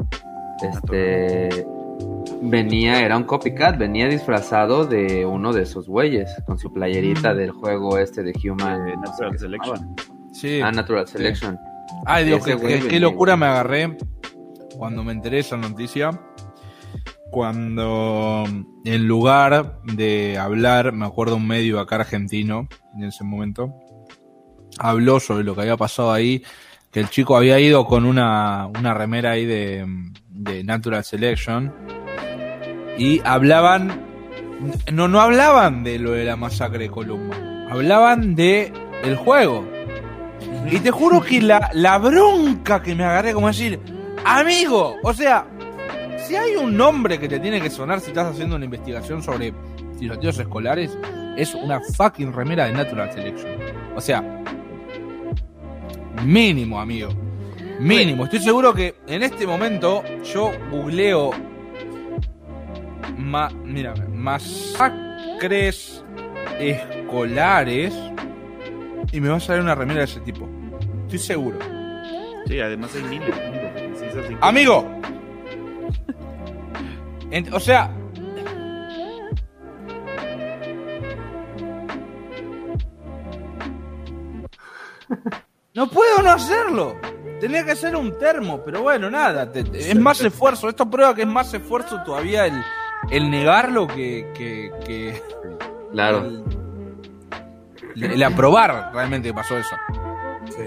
este, 0.62 1.66
venía, 2.42 3.02
era 3.02 3.18
un 3.18 3.24
copycat, 3.24 3.78
venía 3.78 4.08
disfrazado 4.08 4.86
de 4.86 5.26
uno 5.26 5.54
de 5.54 5.64
esos 5.64 5.88
güeyes, 5.88 6.30
con 6.46 6.60
su 6.60 6.72
playerita 6.72 7.34
mm. 7.34 7.38
del 7.38 7.52
juego 7.52 7.98
este 7.98 8.22
de 8.22 8.34
Human 8.44 9.00
Natural 9.02 9.40
Selection. 9.40 9.96
Sí. 10.32 10.62
Ah, 10.62 10.72
Natural 10.72 11.08
Selection. 11.08 11.58
Ay, 12.06 12.26
Dios, 12.26 12.44
qué, 12.44 13.00
locura 13.00 13.38
me 13.38 13.46
agarré 13.46 13.98
cuando 14.78 15.04
me 15.04 15.12
enteré 15.12 15.40
esa 15.40 15.58
noticia 15.58 16.12
cuando 17.32 18.44
en 18.84 19.08
lugar 19.08 19.80
de 19.84 20.38
hablar, 20.38 20.92
me 20.92 21.06
acuerdo 21.06 21.38
un 21.38 21.48
medio 21.48 21.80
acá 21.80 21.96
argentino 21.96 22.68
en 22.96 23.06
ese 23.06 23.24
momento, 23.24 23.74
habló 24.78 25.20
sobre 25.20 25.46
lo 25.46 25.56
que 25.56 25.62
había 25.62 25.78
pasado 25.78 26.12
ahí, 26.12 26.44
que 26.92 27.00
el 27.00 27.10
chico 27.10 27.38
había 27.38 27.58
ido 27.60 27.86
con 27.86 28.06
una, 28.06 28.68
una 28.68 28.94
remera 28.94 29.32
ahí 29.32 29.46
de, 29.46 29.86
de 30.28 30.64
Natural 30.66 31.06
Selection 31.06 31.74
y 32.98 33.22
hablaban, 33.24 34.06
no, 34.92 35.08
no 35.08 35.22
hablaban 35.22 35.86
de 35.86 36.00
lo 36.00 36.12
de 36.12 36.26
la 36.26 36.36
masacre 36.36 36.80
de 36.80 36.90
Columba, 36.90 37.38
hablaban 37.70 38.36
de 38.36 38.74
el 39.04 39.16
juego. 39.16 39.66
Y 40.70 40.80
te 40.80 40.92
juro 40.92 41.22
que 41.22 41.42
la, 41.42 41.70
la 41.74 41.98
bronca 41.98 42.82
que 42.82 42.96
me 42.96 43.04
agarré, 43.04 43.34
como 43.34 43.48
decir, 43.48 43.80
amigo, 44.26 44.96
o 45.04 45.14
sea, 45.14 45.46
si 46.28 46.36
hay 46.36 46.56
un 46.56 46.78
nombre 46.78 47.20
que 47.20 47.28
te 47.28 47.40
tiene 47.40 47.60
que 47.60 47.70
sonar 47.70 48.00
si 48.00 48.08
estás 48.08 48.28
haciendo 48.28 48.56
una 48.56 48.66
investigación 48.66 49.22
sobre 49.22 49.54
tiroteos 50.00 50.40
escolares, 50.40 50.98
es 51.38 51.54
una 51.56 51.80
fucking 51.96 52.34
remera 52.34 52.66
de 52.66 52.74
Natural 52.74 53.12
Selection. 53.12 53.52
O 53.96 54.02
sea, 54.02 54.22
mínimo, 56.24 56.80
amigo. 56.80 57.10
Mínimo. 57.80 58.26
Estoy 58.26 58.40
seguro 58.40 58.74
que 58.74 58.96
en 59.08 59.24
este 59.24 59.48
momento 59.48 60.04
yo 60.24 60.52
googleo. 60.70 61.32
Ma, 63.18 63.50
mira, 63.50 63.94
masacres 64.14 66.04
escolares. 66.60 67.94
Y 69.12 69.20
me 69.20 69.30
va 69.30 69.38
a 69.38 69.40
salir 69.40 69.62
una 69.62 69.76
remera 69.76 70.00
de 70.00 70.06
ese 70.06 70.20
tipo. 70.22 70.48
Estoy 71.04 71.20
seguro. 71.20 71.60
Sí, 72.48 72.60
además 72.60 72.92
hay 72.96 73.04
miles. 73.04 73.36
Amigo, 74.42 75.02
o 77.52 77.60
sea. 77.60 77.92
No 85.74 85.90
puedo 85.90 86.22
no 86.22 86.32
hacerlo. 86.32 86.96
Tenía 87.40 87.66
que 87.66 87.76
ser 87.76 87.96
un 87.96 88.18
termo, 88.20 88.62
pero 88.64 88.82
bueno, 88.82 89.10
nada. 89.10 89.52
es 89.74 90.00
más 90.00 90.22
esfuerzo. 90.22 90.70
Esto 90.70 90.90
prueba 90.90 91.16
que 91.16 91.22
es 91.22 91.28
más 91.28 91.54
esfuerzo 91.54 92.02
todavía 92.04 92.46
el, 92.46 92.62
el 93.10 93.32
negarlo 93.32 93.88
que. 93.88 94.30
que, 94.36 95.22
claro. 95.92 96.26
El, 96.26 96.61
aprobar 98.26 98.92
realmente 98.94 99.30
que 99.30 99.34
pasó 99.34 99.58
eso. 99.58 99.76
Sí. 100.50 100.64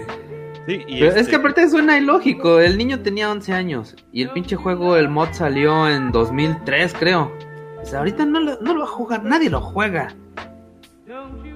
Pero 0.65 1.07
es 1.07 1.13
que 1.13 1.19
este 1.19 1.35
aparte 1.35 1.69
suena 1.69 1.97
ilógico. 1.97 2.59
El 2.59 2.77
niño 2.77 3.01
tenía 3.01 3.29
11 3.31 3.53
años 3.53 3.95
y 4.11 4.23
el 4.23 4.31
pinche 4.31 4.55
juego, 4.55 4.97
el 4.97 5.09
mod 5.09 5.29
salió 5.31 5.87
en 5.87 6.11
2003, 6.11 6.93
creo. 6.97 7.31
O 7.81 7.85
sea, 7.85 7.99
ahorita 7.99 8.25
no 8.25 8.39
lo, 8.39 8.59
no 8.61 8.73
lo 8.73 8.79
va 8.79 8.85
a 8.85 8.89
jugar, 8.89 9.23
nadie 9.23 9.49
lo 9.49 9.61
juega. 9.61 10.15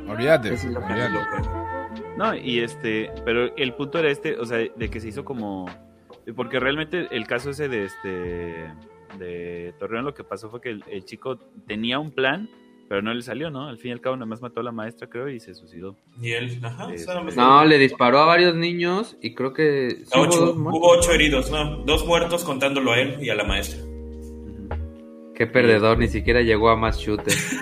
Olvídate. 0.08 0.56
No, 2.18 2.36
y 2.36 2.60
este, 2.60 3.12
pero 3.26 3.56
el 3.56 3.74
punto 3.74 4.00
era 4.00 4.10
este, 4.10 4.38
o 4.38 4.46
sea, 4.46 4.58
de 4.58 4.90
que 4.90 5.00
se 5.00 5.08
hizo 5.08 5.26
como. 5.26 5.68
Porque 6.36 6.60
realmente 6.60 7.08
el 7.12 7.26
caso 7.26 7.52
ese 7.52 7.68
de 7.68 7.86
este. 7.86 8.74
De 9.18 9.74
Torreón, 9.80 10.06
lo 10.06 10.14
que 10.14 10.24
pasó 10.24 10.52
fue 10.52 10.62
que 10.62 10.80
el 10.86 11.04
chico 11.04 11.38
tenía 11.66 11.98
un 11.98 12.12
plan 12.12 12.48
pero 12.90 13.04
no 13.04 13.14
le 13.14 13.22
salió, 13.22 13.52
¿no? 13.52 13.68
Al 13.68 13.78
fin 13.78 13.90
y 13.90 13.94
al 13.94 14.02
cabo 14.02 14.16
nada 14.16 14.26
más 14.26 14.42
mató 14.42 14.62
a 14.62 14.64
la 14.64 14.72
maestra, 14.72 15.08
creo, 15.08 15.30
y 15.30 15.40
se 15.40 15.54
suicidó. 15.54 15.96
Y 16.20 16.32
él, 16.32 16.60
ajá. 16.64 16.92
Este, 16.92 17.14
no, 17.36 17.64
le 17.64 17.78
disparó 17.78 18.18
a 18.18 18.26
varios 18.26 18.56
niños 18.56 19.16
y 19.22 19.36
creo 19.36 19.54
que... 19.54 19.98
hubo, 20.12 20.90
ocho 20.90 21.12
heridos, 21.12 21.52
no, 21.52 21.84
dos 21.86 22.04
muertos 22.08 22.44
contándolo 22.44 22.94
a 22.94 23.00
él 23.00 23.20
y 23.22 23.30
a 23.30 23.36
la 23.36 23.44
maestra. 23.44 23.80
Qué 25.36 25.46
perdedor, 25.46 26.00
ni 26.00 26.08
siquiera 26.08 26.42
llegó 26.42 26.70
a 26.70 26.76
más 26.76 26.98
shooters. 26.98 27.58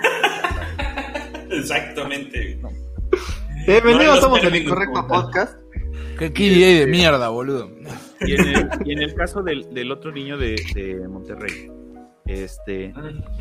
Exactamente. 1.50 2.58
Bienvenidos, 3.66 4.20
somos 4.20 4.42
el 4.42 4.56
Incorrecto 4.56 5.06
Podcast. 5.06 5.58
Qué 6.18 6.32
KDA 6.32 6.80
de 6.80 6.86
mierda, 6.86 7.28
boludo. 7.28 7.70
Y 8.22 8.32
en 8.32 8.48
el, 8.48 8.68
y 8.82 8.92
en 8.92 9.02
el 9.02 9.14
caso 9.14 9.42
del, 9.42 9.74
del 9.74 9.92
otro 9.92 10.10
niño 10.10 10.38
de, 10.38 10.56
de 10.74 11.06
Monterrey, 11.06 11.70
este, 12.28 12.92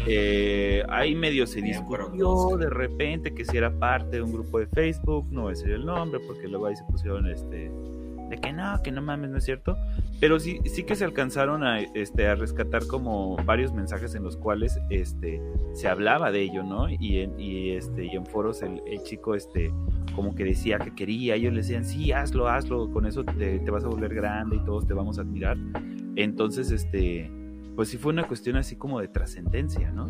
eh, 0.08 0.84
ahí 0.88 1.14
medio 1.14 1.46
se 1.46 1.62
discutió 1.62 2.58
de 2.58 2.70
repente 2.70 3.34
que 3.36 3.44
si 3.44 3.58
era 3.58 3.70
parte 3.70 4.18
de 4.18 4.22
un 4.22 4.32
grupo 4.32 4.60
de 4.60 4.68
Facebook, 4.68 5.28
no 5.30 5.44
voy 5.44 5.52
a 5.52 5.56
decir 5.56 5.72
el 5.72 5.86
nombre 5.86 6.22
porque 6.26 6.48
luego 6.48 6.68
ahí 6.68 6.76
se 6.76 6.84
pusieron 6.86 7.28
este 7.28 7.70
de 8.30 8.38
que 8.38 8.52
no, 8.52 8.82
que 8.84 8.92
no 8.92 9.02
mames, 9.02 9.30
no 9.30 9.38
es 9.38 9.46
cierto. 9.46 9.78
Pero 10.20 10.40
sí, 10.40 10.60
sí 10.66 10.84
que 10.84 10.96
se 10.96 11.06
alcanzaron 11.06 11.64
a, 11.64 11.80
este, 11.80 12.28
a 12.28 12.36
rescatar 12.36 12.86
como 12.88 13.38
varios 13.46 13.74
mensajes 13.74 14.16
en 14.16 14.24
los 14.24 14.36
cuales 14.36 14.80
este, 14.90 15.42
se 15.74 15.88
hablaba 15.88 16.32
de 16.32 16.42
ello, 16.42 16.64
¿no? 16.64 16.90
Y 16.90 17.20
en, 17.20 17.40
y 17.40 17.72
este, 17.72 18.06
y 18.06 18.10
en 18.10 18.26
foros 18.26 18.62
el, 18.64 18.82
chico 19.04 19.36
este, 19.36 19.72
como 20.16 20.36
que 20.36 20.44
decía 20.44 20.80
que 20.80 20.94
quería, 20.94 21.36
ellos 21.36 21.54
le 21.54 21.62
decían, 21.62 21.86
sí, 21.86 22.12
hazlo, 22.12 22.48
hazlo, 22.48 22.92
con 22.92 23.06
eso 23.06 23.24
te, 23.24 23.60
te 23.60 23.72
vas 23.72 23.84
a 23.84 23.88
volver 23.88 24.14
grande 24.14 24.58
y 24.58 24.60
todos 24.66 24.88
te 24.88 24.94
vamos 24.94 25.20
a 25.20 25.22
admirar. 25.22 25.58
Entonces, 26.16 26.72
este, 26.72 27.32
pues 27.78 27.90
sí 27.90 27.98
fue 27.98 28.12
una 28.12 28.28
cuestión 28.28 28.56
así 28.56 28.76
como 28.76 29.00
de 29.00 29.08
trascendencia, 29.08 29.92
¿no? 29.92 30.10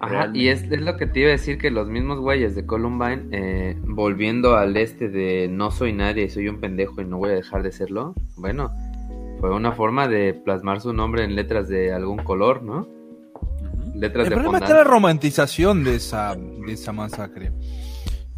Ajá, 0.00 0.30
y 0.32 0.48
es, 0.48 0.66
lo 0.70 0.96
que 0.96 1.06
te 1.06 1.20
iba 1.20 1.28
a 1.28 1.32
decir 1.32 1.58
que 1.58 1.70
los 1.70 1.90
mismos 1.90 2.18
güeyes 2.18 2.54
de 2.54 2.64
Columbine, 2.64 3.28
eh, 3.30 3.76
volviendo 3.84 4.56
al 4.56 4.74
este 4.74 5.10
de 5.10 5.48
no 5.48 5.70
soy 5.70 5.92
nadie, 5.92 6.30
soy 6.30 6.48
un 6.48 6.60
pendejo 6.60 7.02
y 7.02 7.04
no 7.04 7.18
voy 7.18 7.28
a 7.28 7.34
dejar 7.34 7.62
de 7.62 7.72
serlo, 7.72 8.14
bueno, 8.38 8.72
fue 9.38 9.54
una 9.54 9.72
forma 9.72 10.08
de 10.08 10.32
plasmar 10.32 10.80
su 10.80 10.94
nombre 10.94 11.24
en 11.24 11.36
letras 11.36 11.68
de 11.68 11.92
algún 11.92 12.24
color, 12.24 12.62
¿no? 12.62 12.88
Letras 13.94 14.26
El 14.26 14.32
problema 14.32 14.56
está 14.56 14.72
la 14.72 14.84
romantización 14.84 15.84
de 15.84 15.96
esa, 15.96 16.36
de 16.36 16.72
esa 16.72 16.92
masacre. 16.92 17.52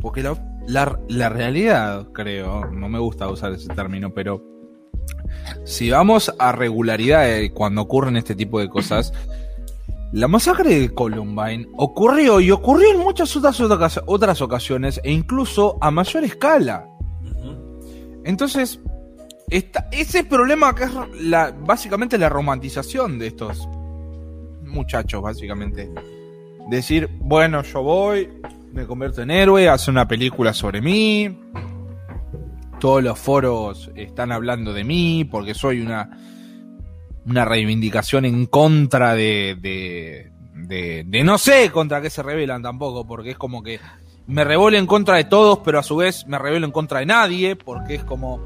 Porque 0.00 0.24
la, 0.24 0.36
la, 0.66 0.98
la 1.08 1.28
realidad, 1.28 2.08
creo, 2.12 2.66
no 2.66 2.88
me 2.88 2.98
gusta 2.98 3.28
usar 3.28 3.52
ese 3.52 3.72
término, 3.72 4.12
pero 4.12 4.42
si 5.64 5.90
vamos 5.90 6.32
a 6.38 6.52
regularidad 6.52 7.26
cuando 7.54 7.82
ocurren 7.82 8.16
este 8.16 8.34
tipo 8.34 8.60
de 8.60 8.68
cosas, 8.68 9.12
la 10.12 10.26
masacre 10.26 10.80
de 10.80 10.88
Columbine 10.90 11.68
ocurrió 11.76 12.40
y 12.40 12.50
ocurrió 12.50 12.90
en 12.90 12.98
muchas 12.98 13.34
otras, 13.36 14.00
otras 14.06 14.42
ocasiones 14.42 15.00
e 15.04 15.12
incluso 15.12 15.78
a 15.80 15.90
mayor 15.90 16.24
escala. 16.24 16.86
Entonces, 18.24 18.80
ese 19.50 20.24
problema 20.24 20.74
que 20.74 20.84
es 20.84 20.90
la, 21.20 21.52
básicamente 21.52 22.18
la 22.18 22.28
romantización 22.28 23.18
de 23.18 23.28
estos 23.28 23.68
muchachos, 24.62 25.22
básicamente. 25.22 25.90
Decir, 26.68 27.08
bueno, 27.20 27.62
yo 27.62 27.82
voy, 27.82 28.28
me 28.72 28.86
convierto 28.86 29.22
en 29.22 29.30
héroe, 29.30 29.68
hace 29.68 29.90
una 29.90 30.06
película 30.06 30.52
sobre 30.52 30.80
mí, 30.80 31.36
todos 32.80 33.02
los 33.02 33.18
foros 33.18 33.90
están 33.94 34.32
hablando 34.32 34.72
de 34.72 34.82
mí 34.82 35.24
porque 35.30 35.54
soy 35.54 35.80
una, 35.80 36.10
una 37.26 37.44
reivindicación 37.44 38.24
en 38.24 38.46
contra 38.46 39.14
de, 39.14 39.56
de, 39.60 41.04
de, 41.04 41.24
no 41.24 41.38
sé 41.38 41.70
contra 41.70 42.00
qué 42.00 42.10
se 42.10 42.22
rebelan 42.22 42.62
tampoco, 42.62 43.06
porque 43.06 43.30
es 43.30 43.38
como 43.38 43.62
que 43.62 43.78
me 44.26 44.44
revelo 44.44 44.76
en 44.76 44.86
contra 44.86 45.16
de 45.16 45.24
todos, 45.24 45.58
pero 45.58 45.78
a 45.78 45.82
su 45.82 45.96
vez 45.96 46.26
me 46.26 46.38
revelo 46.38 46.66
en 46.66 46.72
contra 46.72 47.00
de 47.00 47.06
nadie, 47.06 47.54
porque 47.54 47.96
es 47.96 48.04
como, 48.04 48.40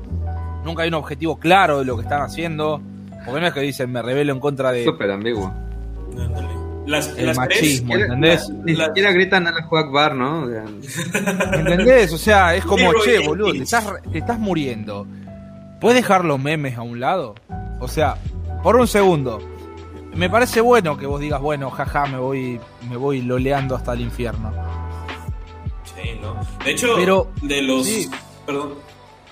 nunca 0.64 0.82
hay 0.82 0.88
un 0.88 0.94
objetivo 0.94 1.38
claro 1.38 1.78
de 1.78 1.84
lo 1.84 1.96
que 1.96 2.02
están 2.02 2.22
haciendo. 2.22 2.82
Porque 3.24 3.40
no 3.40 3.46
es 3.46 3.54
que 3.54 3.60
dicen 3.60 3.90
me 3.90 4.02
revelo 4.02 4.32
en 4.32 4.40
contra 4.40 4.70
de... 4.70 4.84
Súper 4.84 5.10
ambiguo. 5.10 5.50
Las, 6.86 7.08
el 7.16 7.34
machismo, 7.34 7.94
¿entendés? 7.96 8.48
Ni 8.50 8.76
siquiera 8.76 9.12
gritan 9.12 9.46
a 9.46 9.52
la 9.52 9.62
Juag 9.62 9.90
Bar, 9.90 10.14
¿no? 10.14 10.46
¿Entendés? 11.52 12.12
O 12.12 12.18
sea, 12.18 12.54
es 12.54 12.64
como, 12.64 12.92
che, 13.02 13.26
boludo, 13.26 13.52
te 13.52 13.62
estás, 13.62 13.86
te 14.12 14.18
estás 14.18 14.38
muriendo. 14.38 15.06
¿Puedes 15.80 16.02
dejar 16.02 16.24
los 16.24 16.38
memes 16.38 16.76
a 16.76 16.82
un 16.82 17.00
lado? 17.00 17.34
O 17.80 17.88
sea, 17.88 18.16
por 18.62 18.76
un 18.76 18.86
segundo. 18.86 19.40
Me 20.14 20.30
parece 20.30 20.60
bueno 20.60 20.96
que 20.96 21.06
vos 21.06 21.20
digas, 21.20 21.40
bueno, 21.40 21.70
jaja, 21.70 22.06
me 22.06 22.18
voy, 22.18 22.60
me 22.88 22.96
voy 22.96 23.20
loleando 23.22 23.74
hasta 23.74 23.94
el 23.94 24.02
infierno. 24.02 24.52
Sí, 25.84 26.18
¿no? 26.20 26.36
De 26.64 26.70
hecho, 26.70 26.94
Pero, 26.96 27.32
de 27.42 27.62
los. 27.62 27.88
Perdón. 28.46 28.74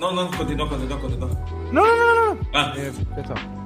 No, 0.00 0.10
no, 0.10 0.30
continúa, 0.36 0.68
continúa, 0.68 0.98
continúa. 0.98 1.28
No, 1.70 1.86
no, 1.86 2.14
no, 2.14 2.34
no. 2.34 2.40
Ah, 2.52 2.74
eh, 2.76 2.92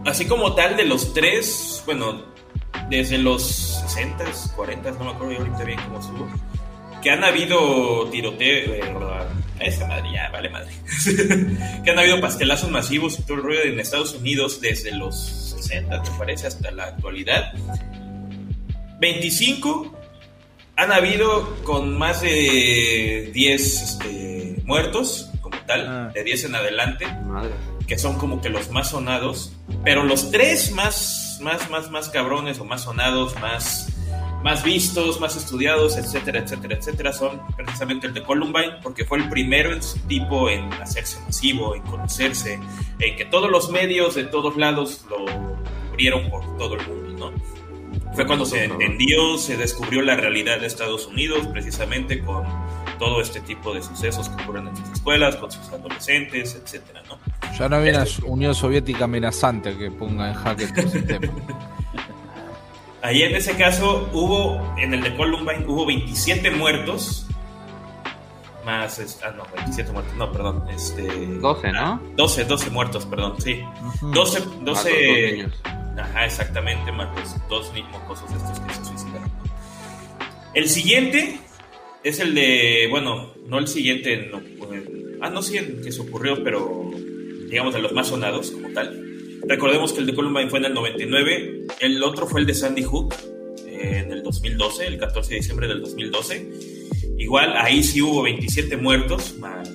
así 0.05 0.27
como 0.27 0.55
tal, 0.55 0.77
de 0.77 0.85
los 0.85 1.15
tres, 1.15 1.83
bueno, 1.87 2.23
desde 2.91 3.17
los 3.17 3.76
60, 3.87 4.25
40, 4.55 4.91
no 4.93 5.05
me 5.05 5.11
acuerdo 5.11 5.39
ahorita 5.39 5.65
bien 5.65 5.79
cómo 5.85 6.01
estuvo, 6.01 6.29
que 7.03 7.11
han 7.11 7.25
habido 7.25 8.09
tiroteos, 8.11 8.77
eh, 8.77 8.97
esa 9.61 9.87
madre 9.87 10.13
ya, 10.13 10.29
vale 10.31 10.51
madre, 10.51 10.73
que 11.85 11.91
han 11.91 11.99
habido 11.99 12.21
pastelazos 12.21 12.71
masivos 12.71 13.19
y 13.19 13.23
todo 13.23 13.39
el 13.39 13.43
ruido 13.43 13.63
en 13.63 13.81
Estados 13.81 14.15
Unidos 14.15 14.61
desde 14.61 14.93
los 14.93 15.17
60, 15.17 16.03
me 16.03 16.19
parece, 16.19 16.47
hasta 16.47 16.71
la 16.71 16.85
actualidad. 16.85 17.53
25 18.99 19.95
han 20.77 20.93
habido 20.93 21.57
con 21.65 21.97
más 21.97 22.23
de 22.23 23.31
10 23.33 23.83
este, 23.83 24.63
muertos, 24.65 25.31
como 25.41 25.57
tal, 25.61 25.87
ah. 25.87 26.11
de 26.13 26.23
10 26.23 26.45
en 26.45 26.55
adelante, 26.55 27.07
que 27.87 27.99
son 27.99 28.19
como 28.19 28.41
que 28.41 28.49
los 28.51 28.71
más 28.71 28.91
sonados, 28.91 29.53
pero 29.85 30.05
los 30.05 30.31
tres 30.31 30.73
más, 30.73 31.26
más, 31.41 31.71
más, 31.71 31.91
más 31.91 32.09
cabrones 32.09 32.59
o 32.59 32.65
más 32.65 32.83
sonados, 32.83 33.35
más 33.41 33.93
más 34.47 34.63
vistos, 34.63 35.21
más 35.21 35.37
estudiados, 35.37 35.97
etcétera, 35.97 36.39
etcétera, 36.39 36.77
etcétera, 36.77 37.13
son 37.13 37.41
precisamente 37.57 38.07
el 38.07 38.15
de 38.15 38.23
Columbine, 38.23 38.75
porque 38.81 39.05
fue 39.05 39.19
el 39.19 39.29
primero 39.29 39.73
en 39.73 39.83
su 39.83 39.99
tipo 40.07 40.49
en 40.49 40.73
hacerse 40.75 41.19
masivo, 41.23 41.75
en 41.75 41.83
conocerse, 41.83 42.61
en 43.01 43.17
que 43.17 43.25
todos 43.25 43.51
los 43.51 43.71
medios 43.71 44.15
de 44.15 44.23
todos 44.23 44.57
lados 44.57 45.05
lo 45.11 45.25
cubrieron 45.91 46.31
por 46.31 46.57
todo 46.59 46.77
el 46.77 46.87
mundo, 46.87 47.33
¿no? 47.33 48.13
Fue 48.15 48.25
cuando 48.25 48.47
se 48.47 48.65
entendió, 48.65 49.37
se 49.37 49.57
descubrió 49.57 50.01
la 50.03 50.15
realidad 50.15 50.61
de 50.61 50.67
Estados 50.67 51.07
Unidos, 51.07 51.47
precisamente 51.49 52.21
con 52.21 52.45
todo 52.99 53.21
este 53.21 53.41
tipo 53.41 53.73
de 53.75 53.83
sucesos 53.83 54.29
que 54.29 54.43
ocurren 54.43 54.69
en 54.69 54.77
sus 54.77 54.89
escuelas, 54.91 55.37
con 55.37 55.51
sus 55.51 55.69
adolescentes, 55.69 56.55
etcétera, 56.55 57.03
¿no? 57.09 57.19
Ya 57.57 57.69
no 57.69 57.77
había 57.77 57.93
una 57.93 58.07
Unión 58.27 58.55
Soviética 58.55 59.05
amenazante 59.05 59.77
que 59.77 59.91
ponga 59.91 60.29
en 60.29 60.35
jaque 60.35 60.65
el 60.65 60.91
sistema. 60.91 61.33
Ahí 63.03 63.23
en 63.23 63.37
ese 63.37 63.57
caso 63.57 64.09
hubo, 64.13 64.75
en 64.77 64.93
el 64.93 65.03
de 65.03 65.17
Columbine, 65.17 65.65
hubo 65.67 65.87
27 65.87 66.51
muertos. 66.51 67.27
Más, 68.65 69.21
ah, 69.25 69.31
no, 69.31 69.45
27 69.55 69.93
muertos, 69.93 70.15
no, 70.17 70.33
perdón. 70.33 70.65
Este, 70.71 71.07
12, 71.07 71.73
¿no? 71.73 72.03
12, 72.17 72.45
12 72.47 72.71
muertos, 72.71 73.07
perdón, 73.07 73.41
sí. 73.41 73.63
12, 74.03 74.43
12. 74.63 75.49
Ajá, 75.97 76.27
exactamente, 76.27 76.91
más 76.91 77.09
los 77.17 77.49
dos 77.49 77.73
mismos 77.73 78.03
cosas 78.03 78.31
estos 78.33 78.59
que 78.59 78.75
se 78.75 78.85
suicidaron. 78.85 79.31
El 80.55 80.69
siguiente 80.69 81.39
es 82.07 82.21
el 82.21 82.37
de, 82.37 82.87
bueno, 82.89 83.35
no 83.49 83.59
el 83.59 83.67
siguiente, 83.67 84.29
no, 84.31 84.41
ah, 85.21 85.29
no 85.29 85.43
sé 85.43 85.59
el 85.59 85.81
que 85.83 85.91
se 85.91 86.01
ocurrió, 86.01 86.43
pero 86.45 86.93
digamos 87.51 87.75
de 87.75 87.81
los 87.81 87.93
más 87.93 88.07
sonados 88.07 88.53
como 88.53 88.71
tal. 88.71 89.03
Recordemos 89.49 89.93
que 89.93 90.01
el 90.01 90.07
de 90.07 90.15
Columbine 90.15 90.49
fue 90.49 90.61
en 90.61 90.67
el 90.67 90.75
99, 90.75 91.67
el 91.81 92.03
otro 92.05 92.29
fue 92.29 92.41
el 92.41 92.47
de 92.47 92.55
Sandy 92.55 92.85
Hook 92.85 93.13
eh, 93.67 94.03
en 94.05 94.13
el 94.13 94.23
2012, 94.23 94.87
el 94.87 94.99
14 94.99 95.31
de 95.31 95.37
diciembre 95.37 95.67
del 95.67 95.81
2012. 95.81 96.49
Igual 97.19 97.55
ahí 97.57 97.83
sí 97.83 98.01
hubo 98.01 98.23
27 98.23 98.77
muertos, 98.77 99.37
más 99.39 99.69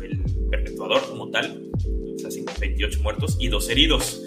el 0.00 0.18
perpetuador 0.50 1.06
como 1.10 1.28
tal, 1.30 1.62
o 2.14 2.18
sea, 2.18 2.30
28 2.58 3.02
muertos 3.02 3.36
y 3.38 3.48
dos 3.48 3.68
heridos. 3.68 4.22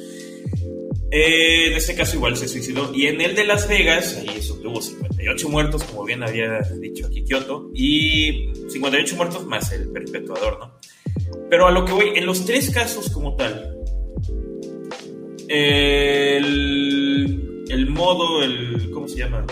Eh, 1.15 1.67
en 1.67 1.73
este 1.73 1.93
caso 1.93 2.15
igual 2.15 2.35
se 2.35 2.47
suicidó. 2.47 2.91
Y 2.91 3.05
en 3.05 3.21
el 3.21 3.35
de 3.35 3.45
Las 3.45 3.67
Vegas, 3.67 4.17
ahí 4.17 4.39
hubo 4.65 4.81
58 4.81 5.47
muertos, 5.47 5.83
como 5.83 6.05
bien 6.05 6.23
había 6.23 6.59
dicho 6.79 7.05
aquí 7.05 7.23
Kioto, 7.23 7.69
y 7.71 8.51
58 8.67 9.15
muertos 9.15 9.45
más 9.45 9.71
el 9.73 9.89
perpetuador, 9.89 10.57
¿no? 10.59 10.79
Pero 11.51 11.67
a 11.67 11.71
lo 11.71 11.85
que 11.85 11.91
voy, 11.91 12.05
en 12.15 12.25
los 12.25 12.45
tres 12.45 12.71
casos 12.71 13.11
como 13.11 13.35
tal, 13.35 13.77
el, 15.49 17.63
el 17.69 17.89
modo, 17.91 18.41
el, 18.41 18.89
¿cómo 18.91 19.07
se 19.07 19.19
llama? 19.19 19.45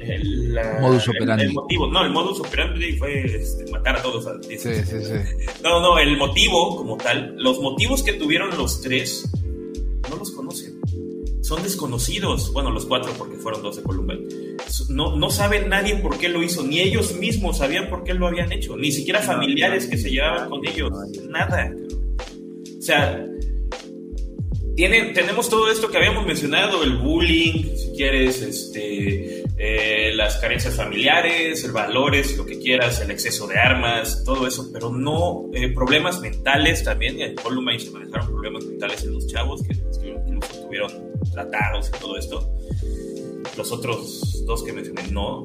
El, 0.00 0.58
modus 0.80 1.08
operandi. 1.08 1.44
El, 1.44 1.52
motivo, 1.52 1.86
no, 1.86 2.04
el 2.04 2.10
modus 2.10 2.40
operandi 2.40 2.96
fue 2.96 3.24
este, 3.24 3.70
matar 3.70 3.98
a 3.98 4.02
todos. 4.02 4.26
Sí, 4.48 4.58
sí, 4.58 4.74
sí. 4.84 5.46
No, 5.62 5.80
no, 5.80 6.00
el 6.00 6.16
motivo 6.16 6.76
como 6.76 6.96
tal, 6.96 7.36
los 7.38 7.60
motivos 7.60 8.02
que 8.02 8.14
tuvieron 8.14 8.58
los 8.58 8.80
tres, 8.80 9.30
no 10.10 10.16
los 10.16 10.32
conocen. 10.32 10.75
Son 11.46 11.62
desconocidos. 11.62 12.52
Bueno, 12.52 12.72
los 12.72 12.86
cuatro, 12.86 13.12
porque 13.16 13.36
fueron 13.36 13.62
dos 13.62 13.76
de 13.76 13.84
Columbine. 13.84 14.56
No, 14.88 15.16
no 15.16 15.30
saben 15.30 15.68
nadie 15.68 15.94
por 15.94 16.18
qué 16.18 16.28
lo 16.28 16.42
hizo, 16.42 16.64
ni 16.64 16.80
ellos 16.80 17.14
mismos 17.14 17.58
sabían 17.58 17.88
por 17.88 18.02
qué 18.02 18.14
lo 18.14 18.26
habían 18.26 18.50
hecho, 18.50 18.76
ni 18.76 18.90
siquiera 18.90 19.20
familiares 19.22 19.86
que 19.86 19.96
se 19.96 20.10
llevaban 20.10 20.50
con 20.50 20.66
ellos. 20.66 20.90
Nada. 21.28 21.72
O 22.76 22.82
sea, 22.82 23.24
tenemos 24.76 25.48
todo 25.48 25.70
esto 25.70 25.88
que 25.88 25.98
habíamos 25.98 26.26
mencionado, 26.26 26.82
el 26.82 26.96
bullying, 26.96 27.76
si 27.76 27.92
quieres, 27.96 28.42
este, 28.42 29.44
eh, 29.56 30.12
las 30.14 30.38
carencias 30.38 30.74
familiares, 30.74 31.72
valores, 31.72 32.36
lo 32.36 32.44
que 32.44 32.58
quieras, 32.58 33.00
el 33.00 33.10
exceso 33.12 33.46
de 33.46 33.56
armas, 33.56 34.24
todo 34.24 34.48
eso, 34.48 34.68
pero 34.72 34.90
no 34.90 35.48
eh, 35.54 35.68
problemas 35.68 36.20
mentales 36.20 36.82
también. 36.82 37.20
En 37.20 37.36
Columbine 37.36 37.78
se 37.78 37.90
manejaron 37.90 38.26
problemas 38.26 38.64
mentales 38.64 39.04
en 39.04 39.14
los 39.14 39.26
chavos 39.28 39.62
que, 39.62 39.74
estuvieron 40.76 41.12
tratados 41.32 41.88
y 41.88 42.00
todo 42.00 42.16
esto. 42.16 42.52
Los 43.56 43.72
otros 43.72 44.44
dos 44.46 44.62
que 44.62 44.72
mencioné, 44.72 45.02
no. 45.10 45.42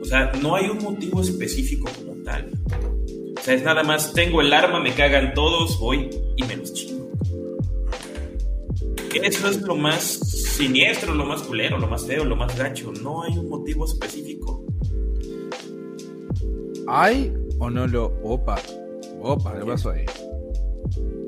O 0.00 0.04
sea, 0.04 0.32
no 0.42 0.56
hay 0.56 0.68
un 0.68 0.78
motivo 0.78 1.20
específico 1.20 1.90
como 1.98 2.22
tal. 2.22 2.50
O 3.38 3.42
sea, 3.42 3.54
es 3.54 3.62
nada 3.62 3.82
más, 3.82 4.12
tengo 4.12 4.40
el 4.40 4.52
arma, 4.52 4.80
me 4.80 4.92
cagan 4.92 5.34
todos, 5.34 5.78
voy 5.78 6.10
y 6.36 6.42
me 6.44 6.56
los 6.56 6.72
chingo. 6.72 7.10
Eso 9.14 9.48
es 9.48 9.62
lo 9.62 9.74
más 9.76 10.02
siniestro, 10.02 11.14
lo 11.14 11.24
más 11.24 11.42
culero, 11.42 11.78
lo 11.78 11.88
más 11.88 12.06
feo, 12.06 12.24
lo 12.24 12.36
más 12.36 12.56
gacho. 12.56 12.92
No 13.02 13.22
hay 13.22 13.36
un 13.36 13.48
motivo 13.48 13.84
específico. 13.84 14.64
¿Hay 16.86 17.32
o 17.58 17.70
no 17.70 17.86
lo.? 17.86 18.12
Opa, 18.22 18.58
opa, 19.20 19.58
¿qué 19.58 19.64
pasó 19.64 19.90
ahí? 19.90 20.04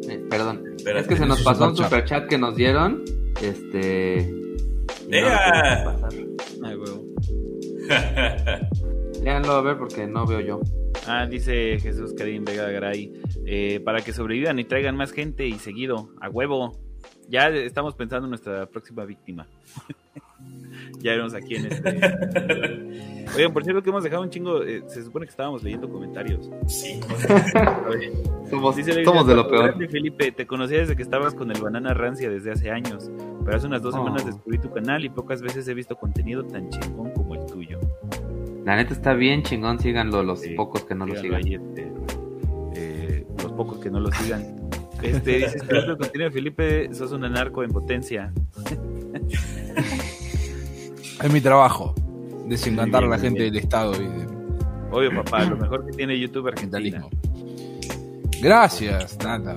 Eh, 0.08 0.24
perdón, 0.30 0.76
es 0.78 1.06
que 1.06 1.16
se 1.16 1.26
nos 1.26 1.42
pasó 1.42 1.68
un 1.68 1.76
superchat 1.76 2.28
que 2.28 2.38
nos 2.38 2.56
dieron. 2.56 3.04
Este. 3.40 4.34
Huevo. 6.76 7.04
Léanlo 9.22 9.52
a 9.52 9.62
ver 9.62 9.78
porque 9.78 10.06
no 10.06 10.26
veo 10.26 10.40
yo. 10.40 10.60
Ah, 11.06 11.26
dice 11.26 11.78
Jesús 11.80 12.14
Karim 12.16 12.44
Vega 12.44 12.70
Garay. 12.70 13.12
Eh, 13.46 13.80
para 13.84 14.00
que 14.00 14.12
sobrevivan 14.12 14.58
y 14.58 14.64
traigan 14.64 14.96
más 14.96 15.12
gente 15.12 15.46
y 15.46 15.54
seguido, 15.54 16.10
a 16.20 16.28
huevo. 16.28 16.72
Ya 17.32 17.48
estamos 17.48 17.94
pensando 17.94 18.26
en 18.26 18.30
nuestra 18.30 18.66
próxima 18.66 19.06
víctima. 19.06 19.46
ya 21.00 21.14
éramos 21.14 21.32
aquí 21.32 21.56
en 21.56 21.64
este. 21.64 23.24
Oigan, 23.34 23.54
por 23.54 23.64
cierto 23.64 23.82
que 23.82 23.88
hemos 23.88 24.04
dejado 24.04 24.20
un 24.20 24.28
chingo. 24.28 24.62
Eh, 24.62 24.82
se 24.86 25.02
supone 25.02 25.24
que 25.24 25.30
estábamos 25.30 25.62
leyendo 25.62 25.88
comentarios. 25.88 26.50
Sí. 26.66 27.00
somos, 28.50 28.76
somos 29.02 29.26
de 29.26 29.34
lo 29.34 29.48
peor. 29.48 29.74
Felipe, 29.88 30.30
te 30.32 30.46
conocía 30.46 30.80
desde 30.80 30.94
que 30.94 31.02
estabas 31.02 31.34
con 31.34 31.50
el 31.50 31.58
Banana 31.58 31.94
Rancia 31.94 32.28
desde 32.28 32.52
hace 32.52 32.70
años. 32.70 33.10
Pero 33.42 33.56
hace 33.56 33.66
unas 33.66 33.80
dos 33.80 33.94
semanas 33.94 34.24
oh. 34.24 34.26
descubrí 34.26 34.58
tu 34.58 34.70
canal 34.70 35.02
y 35.02 35.08
pocas 35.08 35.40
veces 35.40 35.66
he 35.68 35.72
visto 35.72 35.96
contenido 35.96 36.44
tan 36.44 36.68
chingón 36.68 37.12
como 37.12 37.34
el 37.34 37.46
tuyo. 37.46 37.80
La 38.66 38.76
neta 38.76 38.92
está 38.92 39.14
bien 39.14 39.42
chingón, 39.42 39.80
síganlo 39.80 40.22
los 40.22 40.42
pocos 40.54 40.84
que 40.84 40.94
no 40.94 41.06
lo 41.06 41.16
sigan. 41.16 41.40
Este, 41.48 41.90
eh, 42.74 43.26
los 43.42 43.52
pocos 43.52 43.78
que 43.78 43.90
no 43.90 44.00
lo 44.00 44.12
sigan. 44.12 44.61
Este, 45.02 45.38
dices 45.38 45.62
que 45.62 45.96
contenido 45.98 46.30
Felipe, 46.30 46.94
sos 46.94 47.12
un 47.12 47.24
anarco 47.24 47.62
en 47.62 47.70
potencia. 47.70 48.32
Es 51.22 51.32
mi 51.32 51.40
trabajo, 51.40 51.94
desencantar 52.46 53.04
a 53.04 53.06
la 53.06 53.18
gente 53.18 53.44
del 53.44 53.56
Estado. 53.56 53.94
Y 53.94 54.08
Obvio, 54.90 55.22
papá, 55.22 55.44
lo 55.44 55.56
mejor 55.56 55.86
que 55.86 55.92
tiene 55.96 56.18
YouTube 56.18 56.48
Argentina. 56.48 57.06
Gracias, 58.40 59.16
Nata. 59.22 59.54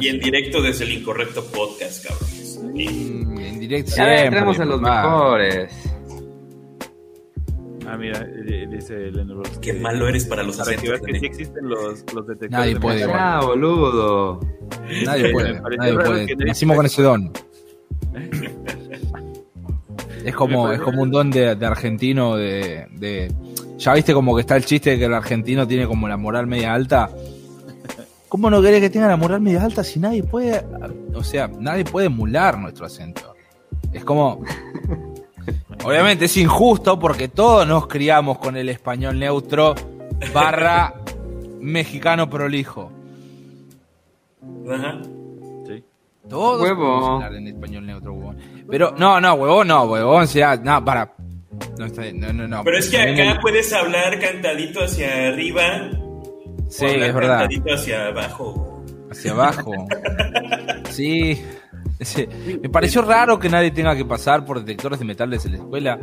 Y 0.00 0.08
en 0.08 0.20
directo 0.20 0.62
desde 0.62 0.84
el 0.84 0.92
Incorrecto 0.92 1.44
Podcast, 1.46 2.06
cabrones. 2.06 2.60
Mm, 2.62 3.38
en 3.38 3.60
directo 3.60 3.90
ya 3.96 4.18
siempre. 4.18 4.38
a 4.40 4.64
los 4.64 4.80
mejores. 4.80 5.91
Ah, 7.92 7.98
mira, 7.98 8.26
dice 8.70 9.10
Lennon 9.10 9.42
Qué 9.60 9.74
malo 9.74 10.08
eres 10.08 10.24
para 10.24 10.42
los 10.42 10.58
acentos. 10.58 10.98
Que 11.04 11.18
sí 11.18 11.26
existen 11.26 11.68
los, 11.68 12.02
los 12.14 12.26
detectores. 12.26 12.50
Nadie 12.50 12.80
puede. 12.80 13.04
Ah, 13.04 13.42
boludo. 13.44 14.40
Nadie 15.04 15.28
puede. 15.32 15.60
Nadie 15.76 15.92
puede. 15.92 16.36
Nacimos 16.36 16.74
con 16.74 16.86
ese 16.86 17.02
don. 17.02 17.30
es 20.24 20.34
como, 20.34 20.72
es 20.72 20.80
como 20.80 21.02
un 21.02 21.10
don 21.10 21.30
de, 21.30 21.54
de 21.54 21.66
argentino 21.66 22.36
de, 22.36 22.86
de, 22.92 23.30
Ya 23.76 23.92
viste 23.92 24.14
como 24.14 24.34
que 24.36 24.40
está 24.40 24.56
el 24.56 24.64
chiste 24.64 24.92
de 24.92 24.98
que 24.98 25.04
el 25.04 25.14
argentino 25.14 25.68
tiene 25.68 25.86
como 25.86 26.08
la 26.08 26.16
moral 26.16 26.46
media 26.46 26.72
alta. 26.72 27.10
¿Cómo 28.30 28.48
no 28.48 28.62
querés 28.62 28.80
que 28.80 28.88
tenga 28.88 29.08
la 29.08 29.18
moral 29.18 29.42
media 29.42 29.62
alta 29.62 29.84
si 29.84 30.00
nadie 30.00 30.22
puede, 30.22 30.64
o 31.12 31.22
sea, 31.22 31.48
nadie 31.48 31.84
puede 31.84 32.06
emular 32.06 32.58
nuestro 32.58 32.86
acento? 32.86 33.34
Es 33.92 34.02
como, 34.02 34.42
obviamente 35.84 36.26
es 36.26 36.36
injusto 36.36 36.98
porque 36.98 37.28
todos 37.28 37.66
nos 37.66 37.86
criamos 37.86 38.38
con 38.38 38.56
el 38.56 38.68
español 38.68 39.18
neutro 39.18 39.74
barra 40.32 40.94
mexicano 41.60 42.28
prolijo. 42.28 42.90
Ajá. 44.70 44.98
Sí. 45.66 45.84
Todos 46.28 46.62
Huevo. 46.62 47.14
hablar 47.14 47.34
en 47.34 47.48
español 47.48 47.86
neutro, 47.86 48.12
huevón. 48.14 48.36
Pero 48.68 48.94
no, 48.96 49.20
no, 49.20 49.34
huevón, 49.34 49.68
no, 49.68 49.82
huevón, 49.84 50.22
o 50.24 50.26
sea, 50.26 50.56
no, 50.56 50.84
para. 50.84 51.12
No, 51.78 51.86
está 51.86 52.02
no, 52.12 52.32
no, 52.32 52.48
no. 52.48 52.64
Pero 52.64 52.78
es 52.78 52.88
que 52.88 52.98
acá 52.98 53.32
el- 53.32 53.38
puedes 53.40 53.72
hablar 53.72 54.18
cantadito 54.18 54.82
hacia 54.82 55.28
arriba. 55.28 55.62
Sí, 56.68 56.84
o 56.84 56.88
hablar 56.88 57.08
es 57.08 57.14
verdad. 57.14 57.38
Cantadito 57.40 57.74
hacia 57.74 58.06
abajo. 58.06 58.84
Hacia 59.10 59.30
abajo. 59.32 59.72
Sí. 60.90 61.42
Sí. 62.02 62.26
Me 62.60 62.68
pareció 62.68 63.00
raro 63.02 63.38
que 63.38 63.48
nadie 63.48 63.70
tenga 63.70 63.94
que 63.94 64.04
pasar 64.04 64.44
por 64.44 64.58
detectores 64.58 64.98
de 64.98 65.04
metales 65.04 65.44
en 65.46 65.52
la 65.52 65.58
escuela. 65.58 65.98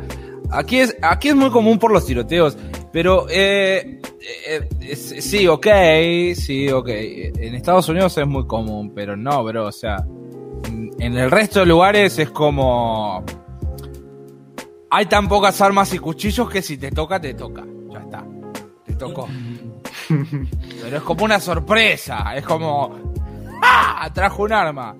Aquí 0.50 0.78
es, 0.78 0.96
aquí 1.02 1.28
es 1.28 1.36
muy 1.36 1.50
común 1.50 1.78
por 1.78 1.92
los 1.92 2.06
tiroteos, 2.06 2.56
pero 2.92 3.26
eh, 3.28 4.00
eh, 4.48 4.68
es- 4.80 5.22
sí, 5.24 5.46
ok, 5.46 5.66
sí, 6.34 6.70
ok. 6.70 6.88
En 6.88 7.54
Estados 7.54 7.88
Unidos 7.90 8.16
es 8.16 8.26
muy 8.26 8.46
común, 8.46 8.92
pero 8.94 9.14
no, 9.16 9.44
bro, 9.44 9.66
o 9.66 9.72
sea, 9.72 9.96
en 10.98 11.16
el 11.18 11.30
resto 11.30 11.60
de 11.60 11.66
lugares 11.66 12.18
es 12.18 12.30
como... 12.30 13.22
Hay 14.90 15.06
tan 15.06 15.28
pocas 15.28 15.60
armas 15.60 15.92
y 15.94 15.98
cuchillos 15.98 16.48
que 16.50 16.62
si 16.62 16.76
te 16.78 16.90
toca, 16.90 17.20
te 17.20 17.34
toca. 17.34 17.64
Ya 17.92 18.00
está. 18.00 18.24
Te 18.84 18.94
tocó. 18.94 19.28
Pero 20.82 20.96
es 20.96 21.02
como 21.04 21.24
una 21.26 21.38
sorpresa. 21.38 22.34
Es 22.34 22.44
como. 22.44 22.96
¡Ah! 23.62 24.10
Trajo 24.12 24.42
un 24.42 24.52
arma. 24.52 24.96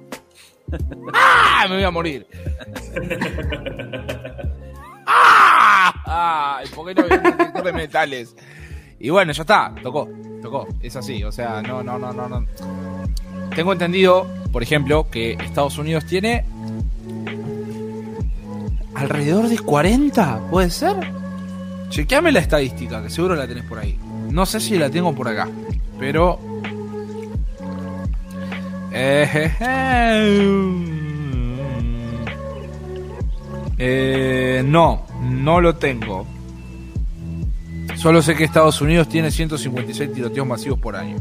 ¡Ah! 1.15 1.67
Me 1.69 1.77
voy 1.77 1.85
a 1.85 1.91
morir. 1.91 2.27
¡Ah! 5.07 6.61
¿Por 6.75 6.87
qué 6.87 6.95
no 6.95 7.09
detector 7.09 7.65
de 7.65 7.73
metales? 7.73 8.37
Y 8.99 9.11
bueno, 9.11 9.33
ya 9.33 9.43
está. 9.43 9.75
Tocó. 9.83 10.09
Tocó. 10.43 10.67
Es 10.83 10.97
así. 10.97 11.23
O 11.25 11.33
sea, 11.33 11.63
no, 11.63 11.83
no, 11.83 11.99
no, 11.99 12.13
no, 12.13 12.29
no. 12.29 12.47
Tengo 13.55 13.73
entendido, 13.73 14.27
por 14.53 14.63
ejemplo, 14.63 15.09
que 15.11 15.33
Estados 15.33 15.79
Unidos 15.79 16.05
tiene. 16.07 16.45
Alrededor 18.95 19.49
de 19.49 19.59
40, 19.59 20.49
¿puede 20.51 20.71
ser? 20.71 20.97
Chequeame 21.89 22.33
la 22.33 22.41
estadística, 22.41 23.03
que 23.03 23.11
seguro 23.11 23.35
la 23.35 23.47
tenés 23.49 23.65
por 23.65 23.79
ahí. 23.79 23.99
No 24.31 24.47
sé 24.47 24.61
si 24.61 24.79
la 24.79 24.91
tengo 24.91 25.15
por 25.15 25.29
acá, 25.29 25.49
pero. 25.99 26.50
Eh, 28.93 29.53
eh, 33.79 34.63
no, 34.65 35.07
no 35.23 35.61
lo 35.61 35.77
tengo. 35.77 36.27
Solo 37.97 38.23
sé 38.23 38.35
que 38.35 38.45
Estados 38.45 38.81
Unidos 38.81 39.09
tiene 39.09 39.31
156 39.31 40.13
tiroteos 40.13 40.47
masivos 40.47 40.79
por 40.79 40.97
año. 40.97 41.17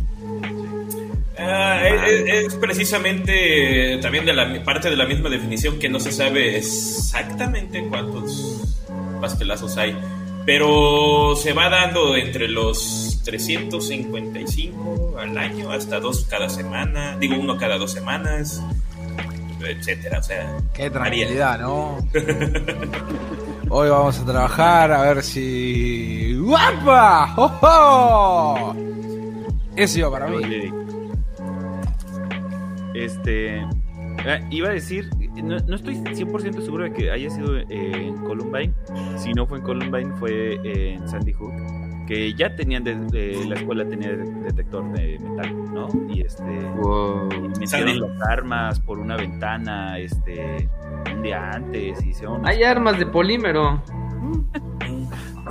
Ah, 1.37 1.81
es, 1.87 2.01
es- 2.21 2.45
es 2.47 2.55
precisamente 2.55 3.97
también 4.01 4.25
de 4.25 4.33
la 4.33 4.61
parte 4.63 4.89
de 4.89 4.97
la 4.97 5.05
misma 5.05 5.29
definición 5.29 5.79
que 5.79 5.87
no 5.89 5.99
se 5.99 6.11
sabe 6.11 6.57
exactamente 6.57 7.85
cuántos 7.89 8.77
pastelazos 9.21 9.77
hay, 9.77 9.95
pero 10.49 11.35
se 11.35 11.53
va 11.53 11.69
dando 11.69 12.15
entre 12.15 12.47
los 12.47 13.21
355 13.23 15.19
al 15.19 15.37
año 15.37 15.71
hasta 15.71 15.99
dos 15.99 16.25
cada 16.27 16.49
semana, 16.49 17.15
digo 17.19 17.35
uno 17.39 17.55
cada 17.55 17.77
dos 17.77 17.91
semanas, 17.91 18.59
etcétera, 19.63 20.17
o 20.17 20.23
sea, 20.23 20.57
Qué 20.73 20.89
tranquilidad, 20.89 21.59
¿no? 21.59 21.99
Hoy 23.69 23.89
vamos 23.89 24.17
a 24.17 24.25
trabajar 24.25 24.91
a 24.91 25.03
ver 25.03 25.21
si. 25.21 26.33
¡Guapa! 26.39 27.35
¡Oh, 27.37 27.59
oh! 27.61 28.75
Ese 29.75 29.99
iba 29.99 30.09
para 30.09 30.29
mí. 30.29 30.41
Este. 32.95 33.61
ah, 34.25 34.39
Iba 34.49 34.69
a 34.69 34.71
decir, 34.71 35.11
no, 35.35 35.57
no 35.59 35.75
estoy 35.75 35.95
100% 35.95 36.61
seguro 36.61 36.83
de 36.85 36.93
que 36.93 37.11
haya 37.11 37.29
sido 37.29 37.57
eh, 37.57 37.65
en 37.69 38.17
Columbine. 38.17 38.73
Si 39.17 39.31
no 39.33 39.45
fue 39.45 39.59
en 39.59 39.63
Columbine, 39.63 40.11
fue 40.15 40.59
en 40.63 41.07
Sandy 41.07 41.33
Hook. 41.33 41.51
Que 42.07 42.33
ya 42.33 42.55
tenían, 42.55 42.83
de, 42.83 42.95
de- 42.95 43.45
la 43.45 43.55
escuela 43.55 43.85
tenía 43.87 44.09
de- 44.09 44.25
detector 44.41 44.83
de 44.93 45.19
metal, 45.19 45.73
¿no? 45.73 45.87
Y 46.09 46.21
este. 46.21 46.43
Wow. 46.81 47.29
y 47.61 47.67
Sandy. 47.67 47.85
metieron 47.85 48.17
las 48.17 48.27
armas 48.29 48.79
por 48.79 48.97
una 48.97 49.15
ventana, 49.15 49.99
este. 49.99 50.67
Un 51.13 51.21
día 51.21 51.51
antes, 51.51 52.03
y 52.03 52.09
hicieron. 52.09 52.47
Hay 52.47 52.63
armas 52.63 52.97
de 52.97 53.05
polímero. 53.05 53.81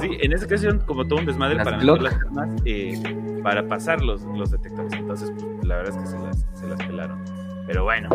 Sí, 0.01 0.11
en 0.21 0.33
esa 0.33 0.47
ocasión, 0.47 0.83
como 0.87 1.07
todo 1.07 1.19
un 1.19 1.27
desmadre 1.27 1.57
Las 1.57 1.65
para 1.65 1.79
meter 1.79 2.03
las 2.03 2.15
armas, 2.15 2.49
eh, 2.65 3.41
para 3.43 3.67
pasar 3.67 4.01
los, 4.03 4.23
los 4.23 4.51
detectores. 4.51 4.93
Entonces, 4.93 5.33
pues, 5.37 5.65
la 5.67 5.77
verdad 5.77 5.97
es 5.97 6.03
que 6.03 6.07
se 6.07 6.19
las, 6.25 6.47
se 6.55 6.67
las 6.69 6.79
pelaron. 6.85 7.19
Pero 7.67 7.85
bueno, 7.85 8.09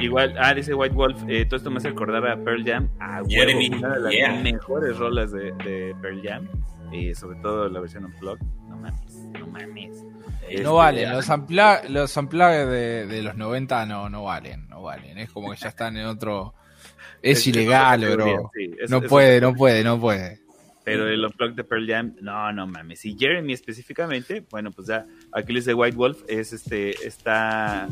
igual, 0.00 0.34
ah, 0.38 0.54
dice 0.54 0.74
White 0.74 0.94
Wolf, 0.94 1.22
eh, 1.28 1.44
todo 1.44 1.56
esto 1.56 1.70
me 1.70 1.78
hace 1.78 1.90
recordar 1.90 2.26
a 2.26 2.36
Pearl 2.42 2.64
Jam. 2.64 2.88
A 3.00 3.16
huevo, 3.22 3.28
Jeremy, 3.28 3.68
una 3.70 3.94
de 3.94 4.00
las 4.00 4.12
yeah. 4.12 4.32
mejores 4.42 4.96
rolas 4.98 5.32
de, 5.32 5.52
de 5.52 5.94
Pearl 6.00 6.22
Jam. 6.22 6.48
Y 6.92 7.14
sobre 7.14 7.38
todo 7.40 7.68
la 7.68 7.80
versión 7.80 8.04
unplugged. 8.06 8.44
No 8.68 8.76
mames, 8.76 9.14
no 9.38 9.46
mames. 9.48 10.04
Este, 10.48 10.62
No 10.62 10.74
valen, 10.76 11.10
los, 11.12 11.28
ampla 11.28 11.82
los 11.88 12.16
unplugged 12.16 12.66
de, 12.70 13.06
de 13.06 13.22
los 13.22 13.36
90 13.36 13.84
no, 13.86 14.08
no 14.08 14.24
valen, 14.24 14.66
no 14.68 14.82
valen. 14.82 15.18
Es 15.18 15.30
como 15.30 15.50
que 15.50 15.58
ya 15.58 15.68
están 15.68 15.96
en 15.96 16.06
otro. 16.06 16.54
Es, 17.20 17.46
ilegal, 17.46 18.00
bro. 18.00 18.10
categoría, 18.10 18.38
sí, 18.54 18.70
es- 18.80 18.90
no 18.90 18.98
es 18.98 19.08
puede, 19.08 19.40
no 19.40 19.52
puede, 19.54 19.84
no 19.84 20.00
puede. 20.00 20.40
Pero 20.88 21.06
el 21.06 21.22
Unplugged 21.22 21.54
de 21.54 21.64
Pearl 21.64 21.86
Jam, 21.86 22.14
no, 22.22 22.50
no 22.50 22.66
mames. 22.66 23.04
Y 23.04 23.14
Jeremy 23.18 23.52
específicamente, 23.52 24.42
bueno, 24.50 24.70
pues 24.70 24.88
ya 24.88 25.04
aquí 25.32 25.52
les 25.52 25.66
de 25.66 25.74
White 25.74 25.96
Wolf 25.96 26.22
es 26.28 26.54
este, 26.54 27.06
está 27.06 27.88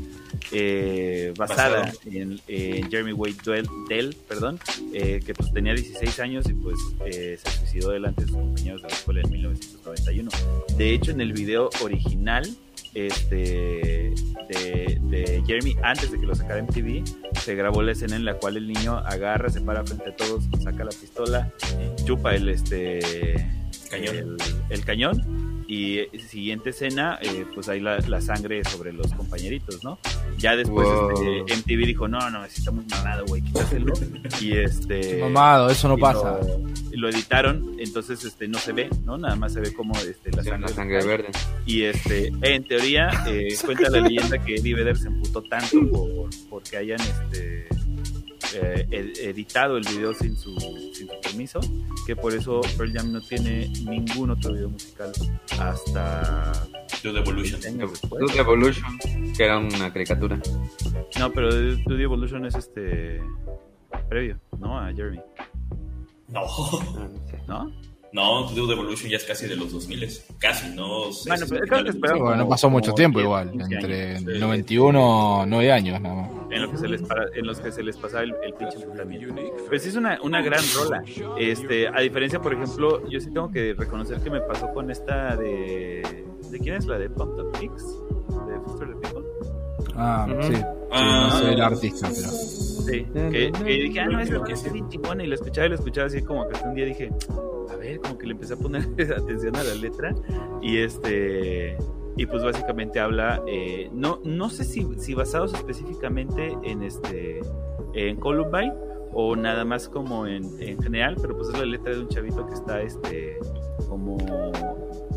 eh, 0.51 1.35
basada 1.37 1.93
en, 2.07 2.41
en 2.49 2.91
Jeremy 2.91 3.13
Wade 3.13 3.37
Duell, 3.45 3.69
Dell, 3.89 4.17
perdón, 4.27 4.59
eh, 4.95 5.21
que 5.25 5.35
pues 5.35 5.53
tenía 5.53 5.75
16 5.75 6.21
años 6.21 6.49
y 6.49 6.55
pues 6.55 6.79
eh, 7.05 7.39
se 7.43 7.51
suicidó 7.51 7.91
delante 7.91 8.23
de 8.23 8.29
sus 8.29 8.37
compañeros 8.39 8.81
de 8.81 8.89
la 8.89 8.95
escuela 8.95 9.21
en 9.21 9.31
1991. 9.31 10.31
De 10.79 10.95
hecho, 10.95 11.11
en 11.11 11.21
el 11.21 11.35
video 11.35 11.69
original 11.83 12.47
este, 12.97 14.15
de, 14.49 14.99
de 15.03 15.43
Jeremy, 15.47 15.77
antes 15.83 16.11
de 16.11 16.19
que 16.19 16.27
lo 16.27 16.35
sacara 16.35 16.63
MTV, 16.63 17.05
se 17.41 17.55
grabó 17.55 17.83
la 17.83 17.93
escena 17.93 18.17
en 18.17 18.25
la 18.25 18.35
cual 18.35 18.57
el 18.57 18.67
niño 18.67 18.97
agarra, 18.99 19.51
se 19.51 19.61
para 19.61 19.85
frente 19.85 20.11
a 20.11 20.17
todos, 20.17 20.45
saca 20.63 20.83
la 20.85 20.91
pistola, 20.91 21.53
chupa 22.05 22.35
el 22.35 22.49
este 22.49 23.47
Cañón. 23.91 24.17
El, 24.17 24.37
el 24.71 24.85
cañón 24.85 25.46
y 25.69 25.99
eh, 25.99 26.11
siguiente 26.29 26.71
escena 26.71 27.19
eh, 27.23 27.45
pues 27.55 27.69
hay 27.69 27.81
la, 27.81 27.99
la 28.01 28.21
sangre 28.21 28.63
sobre 28.65 28.93
los 28.93 29.13
compañeritos 29.13 29.83
no 29.83 29.99
ya 30.39 30.55
después 30.57 30.87
Wow. 30.87 31.11
este, 31.45 31.57
MTV 31.57 31.87
dijo 31.87 32.07
no 32.09 32.31
no 32.31 32.45
está 32.45 32.71
muy 32.71 32.85
mamado 32.87 33.25
güey 33.27 33.43
quítaselo 33.43 33.93
y 34.41 34.53
este 34.57 35.19
Mamado, 35.21 35.69
eso 35.71 35.89
no 35.89 35.99
y 35.99 36.01
pasa. 36.01 36.39
lo, 36.41 36.61
y 36.93 36.97
lo 36.97 37.09
editaron 37.09 37.77
entonces 37.79 38.25
este 38.25 38.47
no 38.49 38.59
se 38.59 38.73
ve 38.73 38.89
no 39.05 39.19
nada 39.19 39.35
más 39.37 39.53
se 39.55 39.61
ve 39.61 39.73
como 39.75 39.95
este 39.99 40.31
la 40.33 40.43
Sí, 40.43 40.49
sangre, 40.51 40.69
la 40.71 40.75
sangre 40.77 41.05
verde. 41.05 41.29
y 41.67 41.83
este 41.83 42.33
en 42.43 42.65
teoría 42.65 43.11
eh, 43.29 43.49
cuenta 43.65 43.91
la 43.91 44.01
leyenda 44.01 44.39
que 44.39 44.57
Eddie 44.57 44.75
Vedder 44.75 44.97
se 44.97 45.09
emputó 45.09 45.43
tanto 45.43 45.81
por, 45.93 46.31
porque 46.49 46.77
hayan 46.77 47.01
este 47.01 47.67
eh, 48.57 48.87
ed- 48.91 49.17
editado 49.19 49.77
el 49.77 49.85
video 49.85 50.13
sin 50.15 50.37
su, 50.37 50.59
sin 50.95 51.07
su 51.09 51.21
permiso, 51.23 51.61
que 52.07 52.17
por 52.17 52.35
eso 52.35 52.61
Pearl 52.77 52.93
Jam 52.93 53.13
no 53.13 53.21
tiene 53.21 53.69
ningún 53.85 54.31
otro 54.31 54.53
video 54.53 54.69
musical 54.69 55.13
hasta 55.61 56.53
Dude 57.03 57.21
Evolution. 57.21 57.61
Dude 57.61 58.39
Evolution, 58.39 58.99
que 59.37 59.45
era 59.45 59.59
una 59.59 59.93
caricatura. 59.93 60.41
No, 61.19 61.31
pero 61.33 61.51
Dude 61.53 62.03
Evolution 62.03 62.45
es 62.47 62.55
este 62.55 63.21
previo, 64.09 64.39
¿no? 64.59 64.79
A 64.79 64.93
Jeremy, 64.93 65.21
No. 66.29 66.43
No 66.43 67.27
sé. 67.29 67.39
¿No? 68.13 68.43
No, 68.43 68.49
Dude 68.51 68.73
Evolution 68.73 69.11
ya 69.11 69.17
es 69.17 69.25
casi 69.25 69.47
de 69.47 69.57
los 69.57 69.73
2000, 69.73 70.09
casi, 70.39 70.75
no 70.75 71.11
Bueno, 71.27 71.47
pero 72.01 72.19
bueno, 72.19 72.37
no 72.37 72.49
pasó 72.49 72.71
mucho 72.71 72.93
tiempo 72.93 73.21
igual, 73.21 73.53
entre 73.53 74.21
91, 74.21 75.45
9 75.47 75.73
años 75.73 76.01
nada 76.01 76.15
más. 76.15 76.31
En, 76.51 76.63
lo 76.63 76.71
que 76.71 76.79
se 76.79 76.89
les 76.89 77.03
en 77.35 77.47
los 77.47 77.61
que 77.61 77.73
se 77.73 77.83
les 77.83 77.97
pasaba 77.97 78.23
el, 78.23 78.35
el 78.43 78.55
pinche 78.55 78.79
también. 78.97 79.35
Pues 79.69 79.83
sí 79.83 79.91
es 79.91 79.97
una, 79.97 80.19
una 80.23 80.41
gran 80.43 80.63
rola. 80.75 81.03
Este, 81.39 81.89
a 81.89 82.01
diferencia, 82.01 82.41
por 82.41 82.55
ejemplo, 82.55 83.07
yo 83.09 83.21
sí 83.21 83.31
tengo 83.33 83.51
que 83.51 83.75
reconocer 83.75 84.21
que 84.21 84.31
me 84.31 84.41
pasó 84.41 84.73
con 84.73 84.91
esta 84.91 85.37
de... 85.37 86.25
¿De 86.51 86.61
quién 86.61 86.77
es 86.77 86.87
la 86.87 86.99
de 86.99 87.11
Pumped 87.11 87.45
Up 87.45 87.53
Kicks? 87.59 87.85
¿De 88.47 88.61
Foster 88.65 88.89
the 88.89 88.95
People? 88.95 89.25
Ah, 89.97 90.27
sí. 90.43 90.55
Ah, 90.93 91.29
no 91.31 91.39
soy 91.39 91.55
el 91.55 91.61
artista, 91.61 92.09
pero... 92.09 92.29
Sí, 92.29 93.05
que, 93.15 93.51
que 93.53 93.65
dije, 93.65 94.01
ah, 94.01 94.07
no, 94.07 94.21
es 94.21 94.31
lo 94.31 94.45
que 94.45 94.53
es 94.53 94.73
bien 94.73 94.89
chingona, 94.89 95.25
y 95.25 95.27
lo 95.27 95.35
escuchaba 95.35 95.67
y 95.67 95.71
lo 95.71 95.75
escuchaba 95.75 96.07
así 96.07 96.23
como 96.23 96.49
que 96.49 96.63
un 96.65 96.75
día 96.75 96.85
dije, 96.85 97.11
ver, 97.87 98.01
como 98.01 98.19
que 98.19 98.27
le 98.27 98.33
empecé 98.33 98.55
a 98.55 98.57
poner 98.57 98.83
atención 99.17 99.57
a 99.57 99.65
la 99.65 99.75
letra 99.75 100.15
y 100.63 100.79
este 100.79 101.77
y 102.17 102.27
pues 102.27 102.43
básicamente 102.43 102.99
habla 102.99 103.43
eh, 103.47 103.91
no 103.93 104.21
no 104.25 104.49
sé 104.49 104.65
si, 104.65 104.87
si 104.99 105.15
basados 105.15 105.53
específicamente 105.53 106.57
en 106.63 106.83
este 106.83 107.41
en 107.95 108.17
Columbine 108.17 108.73
o 109.13 109.37
nada 109.37 109.65
más 109.65 109.89
como 109.89 110.27
en, 110.27 110.45
en, 110.61 110.81
general 110.83 111.17
pero 111.21 111.37
pues 111.37 111.49
es 111.49 111.59
la 111.59 111.67
letra 111.67 111.93
de 111.93 112.01
un 112.01 112.09
chavito 112.09 112.47
que 112.47 112.55
está 112.55 112.81
este 112.81 113.39
como 113.89 114.17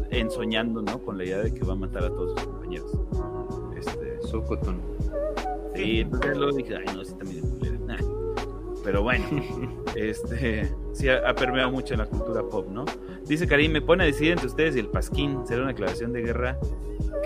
ensoñando 0.09 0.81
no 0.81 0.99
con 0.99 1.17
la 1.17 1.25
idea 1.25 1.39
de 1.39 1.53
que 1.53 1.64
va 1.64 1.73
a 1.73 1.77
matar 1.77 2.03
a 2.03 2.09
todos 2.09 2.39
sus 2.39 2.48
compañeros. 2.48 2.91
Este 3.77 4.22
Socotón 4.27 4.81
sí 5.75 6.01
entonces 6.01 6.38
luego 6.38 6.57
dije 6.57 6.75
ay 6.75 6.95
no 6.95 7.03
sí 7.06 7.14
también 7.15 7.39
pero 8.83 9.03
bueno, 9.03 9.25
este 9.95 10.72
sí 10.93 11.09
ha, 11.09 11.33
permeado 11.35 11.72
mucho 11.72 11.93
en 11.93 11.99
la 11.99 12.06
cultura 12.06 12.43
pop, 12.43 12.67
¿no? 12.69 12.85
Dice 13.25 13.48
Karim, 13.48 13.72
me 13.72 13.82
pone 13.82 14.03
a 14.03 14.08
decidir 14.08 14.33
entre 14.33 14.48
ustedes 14.48 14.75
y 14.75 14.80
el 14.80 14.88
Pasquín. 14.88 15.45
¿Será 15.48 15.61
una 15.61 15.69
declaración 15.69 16.14
de 16.14 16.22
guerra 16.22 16.58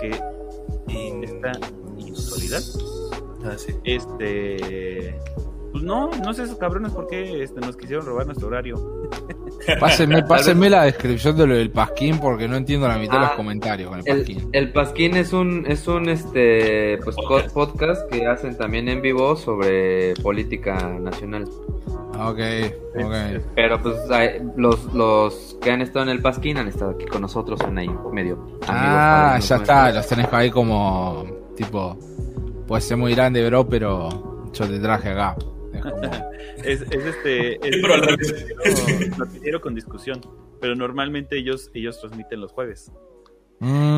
que 0.00 0.10
está 1.22 1.52
insólida? 1.98 2.58
Ah, 3.44 3.56
sí. 3.56 3.74
Este. 3.84 5.18
Pues 5.74 5.82
no, 5.82 6.08
no 6.08 6.32
sé 6.32 6.44
esos 6.44 6.56
cabrones 6.56 6.92
por 6.92 7.08
qué 7.08 7.42
este, 7.42 7.60
nos 7.60 7.76
quisieron 7.76 8.06
robar 8.06 8.26
nuestro 8.26 8.46
horario. 8.46 8.76
Pásenme, 9.80 10.22
pásenme 10.22 10.70
la 10.70 10.84
descripción 10.84 11.36
de 11.36 11.48
lo 11.48 11.56
del 11.56 11.72
Pasquín 11.72 12.20
porque 12.20 12.46
no 12.46 12.54
entiendo 12.54 12.86
la 12.86 12.96
mitad 12.96 13.14
de 13.14 13.20
los 13.20 13.30
ah, 13.30 13.36
comentarios 13.36 13.88
con 13.90 13.98
el 13.98 14.04
Pasquín. 14.04 14.48
El, 14.52 14.72
Pasquín 14.72 15.16
es 15.16 15.32
un, 15.32 15.64
es 15.66 15.88
un 15.88 16.08
este 16.08 16.98
pues 17.02 17.16
podcast. 17.52 18.08
que 18.08 18.24
hacen 18.24 18.56
también 18.56 18.88
en 18.88 19.02
vivo 19.02 19.34
sobre 19.34 20.14
política 20.22 20.76
nacional. 21.00 21.44
Ok, 22.20 22.38
ok. 23.04 23.42
Pero 23.56 23.82
pues 23.82 23.96
los, 24.56 24.94
los 24.94 25.58
que 25.60 25.72
han 25.72 25.82
estado 25.82 26.04
en 26.04 26.10
el 26.10 26.22
Pasquín 26.22 26.56
han 26.56 26.68
estado 26.68 26.92
aquí 26.92 27.06
con 27.06 27.20
nosotros 27.20 27.58
en 27.66 27.78
ahí 27.78 27.90
medio. 28.12 28.60
Ah, 28.68 29.40
ya 29.40 29.56
está, 29.56 29.90
los 29.90 30.06
tenés 30.06 30.32
ahí 30.32 30.52
como 30.52 31.26
tipo, 31.56 31.98
puede 32.68 32.80
ser 32.80 32.96
muy 32.96 33.12
grande, 33.12 33.44
bro, 33.48 33.68
pero 33.68 34.52
yo 34.52 34.68
te 34.68 34.78
traje 34.78 35.10
acá. 35.10 35.34
Es, 36.64 36.82
este. 36.82 37.58
Es 37.66 39.60
con 39.60 39.74
discusión. 39.74 40.20
Pero 40.60 40.74
normalmente 40.74 41.36
ellos, 41.38 41.70
ellos 41.74 42.00
transmiten 42.00 42.40
los 42.40 42.52
jueves. 42.52 42.90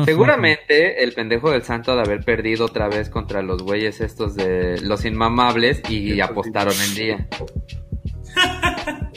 Seguramente 0.05 1.03
el 1.03 1.13
pendejo 1.13 1.51
del 1.51 1.63
santo 1.63 1.93
de 1.95 2.01
haber 2.01 2.23
perdido 2.23 2.65
otra 2.65 2.87
vez 2.87 3.09
contra 3.09 3.41
los 3.41 3.63
güeyes 3.63 3.99
estos 3.99 4.35
de 4.35 4.79
los 4.81 5.03
inmamables 5.03 5.81
y 5.89 6.21
apostaron 6.21 6.73
el 6.73 6.95
día. 6.95 7.27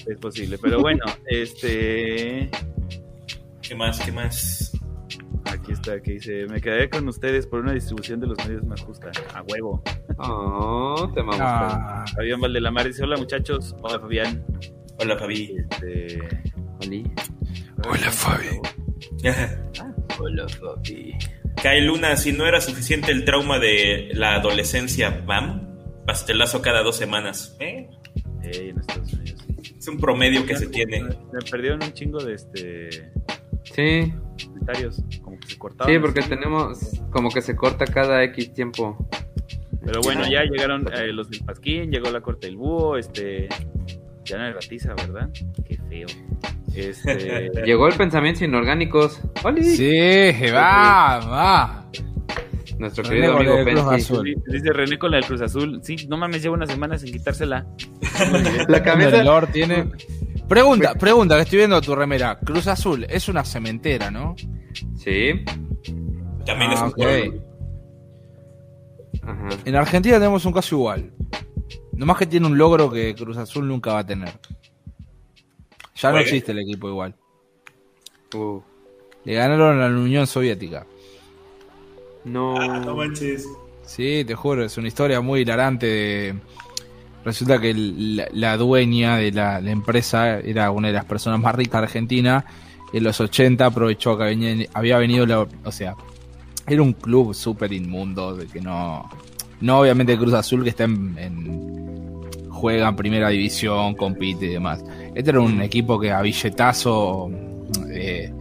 Es 0.06 0.18
posible, 0.18 0.58
pero 0.60 0.80
bueno, 0.80 1.04
este. 1.26 2.50
¿Qué 3.62 3.74
más? 3.74 4.00
¿Qué 4.00 4.10
más? 4.10 4.69
Aquí 5.46 5.72
está, 5.72 6.00
que 6.00 6.12
dice, 6.12 6.46
me 6.46 6.60
quedaré 6.60 6.90
con 6.90 7.08
ustedes 7.08 7.46
por 7.46 7.60
una 7.60 7.72
distribución 7.72 8.20
de 8.20 8.26
los 8.26 8.38
medios 8.46 8.64
más 8.64 8.80
justa. 8.82 9.10
A 9.34 9.42
huevo. 9.42 9.82
Oh, 10.18 11.10
te 11.14 11.20
amamos. 11.20 11.40
Ah. 11.40 12.04
Fabián 12.14 12.40
Valdelamar 12.40 12.86
dice, 12.86 13.02
hola 13.04 13.16
muchachos. 13.16 13.74
Hola 13.82 13.98
Fabián. 13.98 14.44
Hola 14.98 15.18
Fabi. 15.18 15.56
Este... 15.70 16.18
Hola 17.88 18.10
Fabi. 18.10 18.60
hola 20.18 20.48
Fabi. 20.48 21.14
Cae 21.62 21.80
Luna, 21.82 22.16
si 22.16 22.32
no 22.32 22.46
era 22.46 22.60
suficiente 22.60 23.12
el 23.12 23.24
trauma 23.24 23.58
de 23.58 24.10
la 24.14 24.34
adolescencia, 24.34 25.22
¿vam? 25.26 25.76
Pastelazo 26.06 26.62
cada 26.62 26.82
dos 26.82 26.96
semanas. 26.96 27.56
¿Eh? 27.60 27.88
Es 29.78 29.88
un 29.88 29.98
promedio 29.98 30.44
que 30.46 30.56
se 30.56 30.66
tiene. 30.66 31.02
Me 31.02 31.40
perdieron 31.50 31.82
un 31.82 31.92
chingo 31.92 32.22
de 32.22 32.34
este 32.34 33.12
Sí. 33.64 34.12
Comentarios, 34.44 35.02
se. 35.58 35.86
Sí, 35.86 35.98
porque 35.98 36.22
tenemos 36.22 37.00
como 37.10 37.30
que 37.30 37.42
se 37.42 37.56
corta 37.56 37.86
cada 37.86 38.22
X 38.24 38.52
tiempo. 38.52 38.96
Pero 39.84 40.00
bueno, 40.02 40.22
ya 40.30 40.42
llegaron 40.44 40.86
eh, 40.92 41.12
los 41.12 41.30
del 41.30 41.40
Pasquín, 41.44 41.90
llegó 41.90 42.10
la 42.10 42.20
corte 42.20 42.46
del 42.46 42.56
búho, 42.56 42.96
este. 42.96 43.48
Ya 44.24 44.38
no 44.38 44.44
hay 44.44 44.52
ratiza, 44.52 44.94
¿verdad? 44.94 45.28
Qué 45.66 45.76
feo. 45.88 46.06
Este... 46.74 47.50
Llegó 47.64 47.88
el 47.88 47.94
pensamiento 47.94 48.44
inorgánicos. 48.44 49.20
Sí, 49.62 50.32
va, 50.54 51.18
va. 51.18 51.90
Nuestro 52.78 53.04
querido 53.04 53.36
amigo 53.36 53.90
Azul. 53.90 54.34
Dice 54.46 54.72
René 54.72 54.98
con 54.98 55.10
la 55.10 55.18
del 55.18 55.26
Cruz 55.26 55.42
Azul. 55.42 55.80
Sí, 55.82 55.96
no 56.08 56.16
mames, 56.16 56.42
lleva 56.42 56.54
una 56.54 56.66
semana 56.66 56.96
sin 56.96 57.12
quitársela. 57.12 57.66
la 58.68 58.82
cabeza. 58.82 59.20
El 59.20 59.48
tiene. 59.52 59.90
Pregunta, 60.50 60.94
pregunta, 60.96 61.36
que 61.36 61.42
estoy 61.42 61.58
viendo 61.58 61.80
tu 61.80 61.94
remera. 61.94 62.36
Cruz 62.40 62.66
Azul 62.66 63.06
es 63.08 63.28
una 63.28 63.44
cementera, 63.44 64.10
¿no? 64.10 64.34
Sí. 64.96 65.44
También 66.44 66.72
es 66.72 66.80
ah, 66.80 66.90
un 69.22 69.60
En 69.64 69.76
Argentina 69.76 70.16
tenemos 70.16 70.44
un 70.44 70.52
caso 70.52 70.74
igual. 70.74 71.12
Nomás 71.92 72.18
que 72.18 72.26
tiene 72.26 72.48
un 72.48 72.58
logro 72.58 72.90
que 72.90 73.14
Cruz 73.14 73.36
Azul 73.36 73.68
nunca 73.68 73.92
va 73.92 74.00
a 74.00 74.06
tener. 74.06 74.40
Ya 75.94 76.10
no 76.10 76.18
existe 76.18 76.50
el 76.50 76.58
equipo 76.58 76.88
igual. 76.88 77.14
Uh. 78.34 78.60
Le 79.22 79.34
ganaron 79.34 79.80
a 79.80 79.88
la 79.88 79.96
Unión 79.96 80.26
Soviética. 80.26 80.84
No. 82.24 82.56
Ah, 82.60 82.80
no 82.80 82.96
manches. 82.96 83.46
Sí, 83.84 84.24
te 84.26 84.34
juro, 84.34 84.64
es 84.64 84.76
una 84.76 84.88
historia 84.88 85.20
muy 85.20 85.42
hilarante 85.42 85.86
de 85.86 86.34
Resulta 87.24 87.60
que 87.60 87.74
la, 87.74 88.56
dueña 88.56 89.16
de 89.16 89.32
la, 89.32 89.58
empresa 89.58 90.38
era 90.38 90.70
una 90.70 90.88
de 90.88 90.94
las 90.94 91.04
personas 91.04 91.38
más 91.40 91.54
ricas 91.54 91.80
de 91.80 91.86
Argentina. 91.86 92.44
En 92.92 93.04
los 93.04 93.20
80 93.20 93.64
aprovechó 93.64 94.16
que 94.16 94.68
había 94.72 94.98
venido, 94.98 95.26
la, 95.26 95.40
o 95.40 95.72
sea, 95.72 95.94
era 96.66 96.82
un 96.82 96.94
club 96.94 97.34
súper 97.34 97.72
inmundo, 97.72 98.34
de 98.34 98.46
que 98.46 98.60
no, 98.60 99.08
no 99.60 99.80
obviamente 99.80 100.16
Cruz 100.16 100.34
Azul 100.34 100.64
que 100.64 100.70
está 100.70 100.84
en, 100.84 102.20
juega 102.48 102.88
en 102.88 102.96
primera 102.96 103.28
división, 103.28 103.94
compite 103.94 104.46
y 104.46 104.50
demás. 104.50 104.82
Este 105.14 105.30
era 105.30 105.40
un 105.40 105.60
equipo 105.60 106.00
que 106.00 106.12
a 106.12 106.22
billetazo 106.22 107.30
eh, 107.90 108.32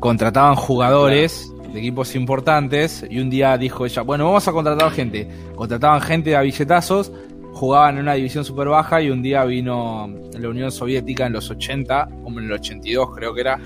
contrataban 0.00 0.54
jugadores 0.54 1.50
de 1.72 1.78
equipos 1.78 2.14
importantes 2.14 3.04
y 3.08 3.18
un 3.20 3.30
día 3.30 3.56
dijo 3.56 3.86
ella, 3.86 4.02
bueno, 4.02 4.26
vamos 4.26 4.46
a 4.48 4.52
contratar 4.52 4.90
gente. 4.90 5.28
Contrataban 5.54 6.00
gente 6.00 6.36
a 6.36 6.42
billetazos 6.42 7.12
jugaban 7.56 7.94
en 7.94 8.02
una 8.02 8.14
división 8.14 8.44
super 8.44 8.68
baja 8.68 9.00
y 9.00 9.10
un 9.10 9.22
día 9.22 9.42
vino 9.44 10.10
la 10.38 10.48
Unión 10.48 10.70
Soviética 10.70 11.26
en 11.26 11.32
los 11.32 11.50
80, 11.50 12.08
como 12.22 12.38
en 12.38 12.46
el 12.46 12.52
82 12.52 13.14
creo 13.14 13.34
que 13.34 13.40
era, 13.40 13.58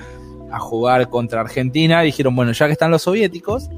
a 0.51 0.59
jugar 0.61 1.09
contra 1.09 1.41
Argentina. 1.41 2.01
dijeron, 2.03 2.37
bueno, 2.37 2.53
ya 2.53 2.67
que 2.67 2.73
están 2.73 2.93
los 2.93 3.03
soviéticos, 3.03 3.69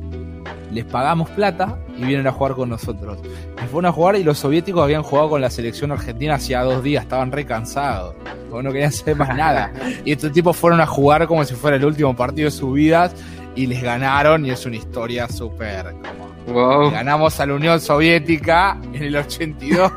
les 0.70 0.84
pagamos 0.84 1.30
plata 1.30 1.78
y 1.96 2.04
vienen 2.04 2.26
a 2.26 2.32
jugar 2.32 2.54
con 2.54 2.68
nosotros. 2.68 3.18
Y 3.56 3.66
fueron 3.68 3.86
a 3.86 3.92
jugar 3.92 4.16
y 4.16 4.22
los 4.22 4.38
soviéticos 4.38 4.82
habían 4.82 5.02
jugado 5.02 5.30
con 5.30 5.40
la 5.40 5.48
selección 5.48 5.92
argentina 5.92 6.34
hacía 6.34 6.62
dos 6.62 6.82
días, 6.82 7.04
estaban 7.04 7.32
re 7.32 7.46
cansados, 7.46 8.14
no 8.50 8.70
querían 8.70 8.88
hacer 8.88 9.16
más 9.16 9.34
nada. 9.34 9.72
Y 10.04 10.12
estos 10.12 10.30
tipos 10.32 10.54
fueron 10.56 10.82
a 10.82 10.86
jugar 10.86 11.26
como 11.26 11.42
si 11.44 11.54
fuera 11.54 11.78
el 11.78 11.84
último 11.86 12.14
partido 12.14 12.46
de 12.46 12.50
sus 12.50 12.74
vidas 12.74 13.14
y 13.54 13.66
les 13.66 13.82
ganaron 13.82 14.44
y 14.44 14.50
es 14.50 14.66
una 14.66 14.76
historia 14.76 15.26
súper 15.28 15.92
como 15.92 16.31
Ganamos 16.90 17.38
a 17.40 17.46
la 17.46 17.54
Unión 17.54 17.80
Soviética 17.80 18.78
en 18.92 19.02
el 19.02 19.16
82. 19.16 19.92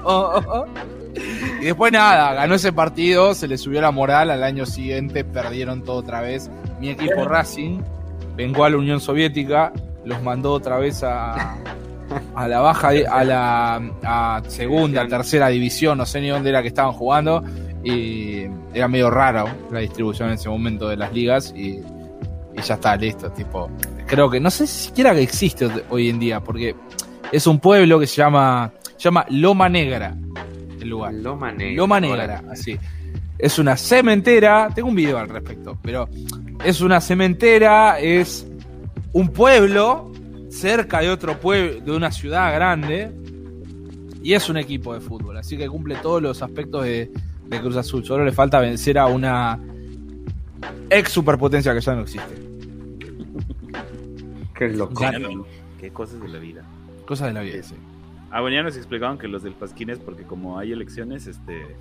y 1.62 1.66
después 1.66 1.92
nada, 1.92 2.34
ganó 2.34 2.56
ese 2.56 2.74
partido, 2.74 3.34
se 3.34 3.48
le 3.48 3.58
subió 3.58 3.82
la 3.82 3.92
moral, 3.92 4.32
al 4.32 4.44
año 4.44 4.66
siguiente 4.66 5.24
perdieron 5.24 5.84
todo 5.84 5.98
otra 5.98 6.22
vez. 6.22 6.50
Mi 6.80 6.90
equipo 6.90 7.26
Racing 7.26 7.82
vengó 8.36 8.66
a 8.66 8.70
la 8.70 8.78
Unión 8.78 9.00
Soviética, 9.00 9.72
los 10.04 10.22
mandó 10.22 10.54
otra 10.54 10.78
vez 10.78 11.04
a, 11.04 11.58
a 12.36 12.48
la 12.48 12.60
baja, 12.60 12.90
a 13.10 13.24
la 13.24 14.44
segunda, 14.48 15.08
tercera 15.08 15.48
división, 15.48 15.98
no 15.98 16.06
sé 16.06 16.22
ni 16.22 16.30
dónde 16.30 16.50
era 16.50 16.62
que 16.62 16.68
estaban 16.70 16.94
jugando. 16.94 17.44
Y 17.84 18.46
era 18.74 18.88
medio 18.88 19.12
raro 19.12 19.46
la 19.72 19.80
distribución 19.80 20.30
en 20.30 20.36
ese 20.36 20.50
momento 20.50 20.90
de 20.90 20.98
las 20.98 21.14
ligas 21.14 21.54
y, 21.56 21.82
y 22.58 22.62
ya 22.62 22.76
está, 22.76 22.96
listo, 22.96 23.32
tipo, 23.32 23.70
creo 24.06 24.30
que 24.30 24.40
no 24.40 24.50
sé 24.50 24.68
si 24.68 24.86
siquiera 24.86 25.14
que 25.14 25.22
existe 25.22 25.70
hoy 25.90 26.10
en 26.10 26.20
día, 26.20 26.42
porque 26.42 26.76
es 27.32 27.48
un 27.48 27.60
pueblo 27.60 28.00
que 28.00 28.08
se 28.08 28.18
llama, 28.18 28.72
llama 28.98 29.26
Loma 29.30 29.70
Negra, 29.70 30.16
el 30.80 30.90
lugar. 30.90 31.14
Loma 31.14 31.52
Negra. 31.52 31.76
Loma 31.76 32.00
Negra, 32.00 32.44
así. 32.52 32.78
es 33.38 33.60
una 33.60 33.76
cementera, 33.76 34.70
tengo 34.74 34.90
un 34.90 34.96
video 34.96 35.18
al 35.18 35.30
respecto, 35.30 35.78
pero 35.82 36.08
es 36.64 36.82
una 36.82 37.02
cementera, 37.02 38.00
es 38.00 38.48
un 39.14 39.30
pueblo 39.30 40.12
cerca 40.50 41.02
de 41.02 41.10
otro 41.10 41.40
pueblo, 41.40 41.82
de 41.82 41.92
una 41.92 42.12
ciudad 42.12 42.54
grande, 42.54 43.12
y 44.26 44.34
es 44.34 44.50
un 44.50 44.58
equipo 44.58 44.94
de 44.94 45.02
fútbol, 45.02 45.38
así 45.38 45.56
que 45.56 45.68
cumple 45.68 45.96
todos 45.98 46.22
los 46.22 46.42
aspectos 46.42 46.84
de, 46.84 47.12
Cruz 47.62 47.76
Azul. 47.78 48.04
Solo 48.04 48.26
le 48.26 48.32
falta 48.32 48.60
vencer 48.60 48.98
a 48.98 49.06
una 49.06 49.60
ex 50.90 51.12
superpotencia 51.12 51.76
que 51.76 51.80
ya 51.80 51.94
no 51.94 52.02
existe. 52.02 52.45
Qué 54.56 54.70
loco. 54.70 55.04
Qué 55.80 55.92
cosas 55.92 56.22
de 56.22 56.30
la 56.30 56.40
vida. 56.40 56.64
Cosas 57.06 57.28
de 57.28 57.34
la 57.34 57.42
vida, 57.42 57.62
sí. 57.62 57.76
Ah, 58.32 58.42
bueno, 58.42 58.56
ya 58.56 58.64
nos 58.64 58.76
explicaban 58.76 59.18
que 59.18 59.28
los 59.28 59.44
del 59.44 59.54
Pasquín 59.54 59.90
es 59.90 60.00
porque 60.00 60.24
como 60.24 60.58
hay 60.58 60.72
elecciones, 60.72 61.28
este, 61.28 61.76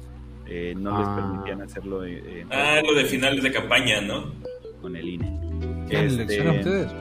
eh, 0.46 0.74
no 0.76 0.98
les 0.98 1.08
ah. 1.08 1.16
permitían 1.16 1.62
hacerlo. 1.62 2.02
ah, 2.50 2.80
lo 2.84 2.94
de 2.94 3.04
finales 3.04 3.42
de 3.42 3.52
campaña, 3.52 4.00
¿no? 4.00 4.32
Con 4.80 4.96
el 4.96 5.08
INE. 5.08 5.40
¿Qué 5.88 6.04
este, 6.04 6.22
ustedes? 6.22 6.92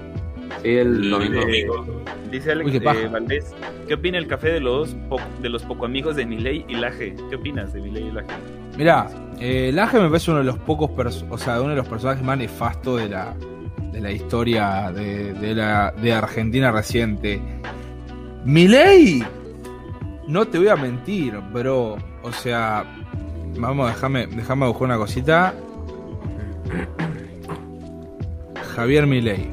Sí, 0.61 0.69
el 0.69 1.09
domingo. 1.09 2.05
Dice 2.31 2.51
Alex 2.51 2.73
eh, 2.75 3.07
Valdés, 3.11 3.55
¿qué 3.87 3.93
opina 3.93 4.17
el 4.17 4.27
café 4.27 4.51
de 4.51 4.59
los 4.59 4.95
de 5.41 5.49
los 5.49 5.63
poco 5.63 5.85
amigos 5.85 6.15
de 6.15 6.25
Miley 6.25 6.65
y 6.67 6.75
Laje? 6.75 7.15
¿Qué 7.29 7.35
opinas 7.35 7.73
de 7.73 7.81
Miley 7.81 8.07
y 8.07 8.11
Laje? 8.11 8.27
Mira, 8.77 9.07
eh, 9.39 9.71
Laje 9.73 9.99
me 9.99 10.07
parece 10.07 10.31
uno 10.31 10.39
de 10.39 10.45
los 10.45 10.57
pocos, 10.59 10.89
o 11.29 11.37
sea, 11.37 11.61
uno 11.61 11.71
de 11.71 11.75
los 11.75 11.87
personajes 11.87 12.23
más 12.23 12.37
nefastos 12.37 13.01
de 13.01 13.09
la, 13.09 13.35
de 13.93 14.01
la 14.01 14.11
historia 14.11 14.91
de, 14.91 15.33
de, 15.33 15.55
la, 15.55 15.91
de 15.91 16.11
Argentina 16.11 16.71
reciente. 16.71 17.39
Miley, 18.43 19.23
no 20.27 20.45
te 20.45 20.57
voy 20.57 20.67
a 20.67 20.75
mentir, 20.75 21.37
bro. 21.53 21.95
O 22.23 22.31
sea, 22.31 22.83
vamos, 23.57 23.87
déjame, 23.87 24.27
déjame 24.27 24.67
buscar 24.67 24.83
una 24.83 24.97
cosita. 24.97 25.53
Javier 28.75 29.05
Milei. 29.05 29.51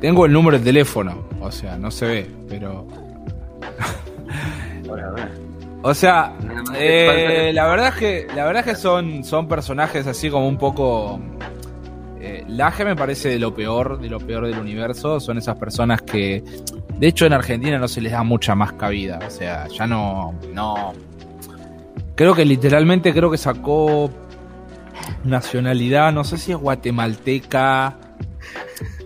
Tengo 0.00 0.26
el 0.26 0.32
número 0.32 0.58
de 0.58 0.64
teléfono, 0.64 1.24
o 1.40 1.50
sea, 1.50 1.78
no 1.78 1.90
se 1.90 2.06
ve, 2.06 2.30
pero. 2.48 2.86
o 5.82 5.94
sea, 5.94 6.34
eh, 6.76 7.50
la 7.54 7.66
verdad 7.66 7.88
es 7.88 7.94
que 7.94 8.26
la 8.34 8.44
verdad 8.44 8.68
es 8.68 8.74
que 8.74 8.80
son, 8.80 9.24
son 9.24 9.48
personajes 9.48 10.06
así 10.06 10.28
como 10.28 10.46
un 10.46 10.58
poco. 10.58 11.18
Eh, 12.56 12.58
Laje 12.58 12.84
me 12.84 12.96
parece 12.96 13.28
de 13.28 13.38
lo 13.38 13.54
peor, 13.54 14.00
de 14.00 14.08
lo 14.08 14.18
peor 14.18 14.46
del 14.46 14.58
universo. 14.58 15.20
Son 15.20 15.38
esas 15.38 15.56
personas 15.56 16.02
que, 16.02 16.42
de 16.98 17.06
hecho, 17.06 17.26
en 17.26 17.32
Argentina 17.32 17.78
no 17.78 17.88
se 17.88 18.00
les 18.00 18.12
da 18.12 18.22
mucha 18.22 18.54
más 18.54 18.72
cabida. 18.72 19.18
O 19.26 19.30
sea, 19.30 19.66
ya 19.68 19.86
no, 19.86 20.34
no. 20.52 20.92
Creo 22.14 22.34
que 22.34 22.44
literalmente 22.44 23.12
creo 23.12 23.30
que 23.30 23.38
sacó 23.38 24.10
nacionalidad, 25.24 26.12
no 26.12 26.24
sé 26.24 26.38
si 26.38 26.52
es 26.52 26.58
guatemalteca 26.58 27.98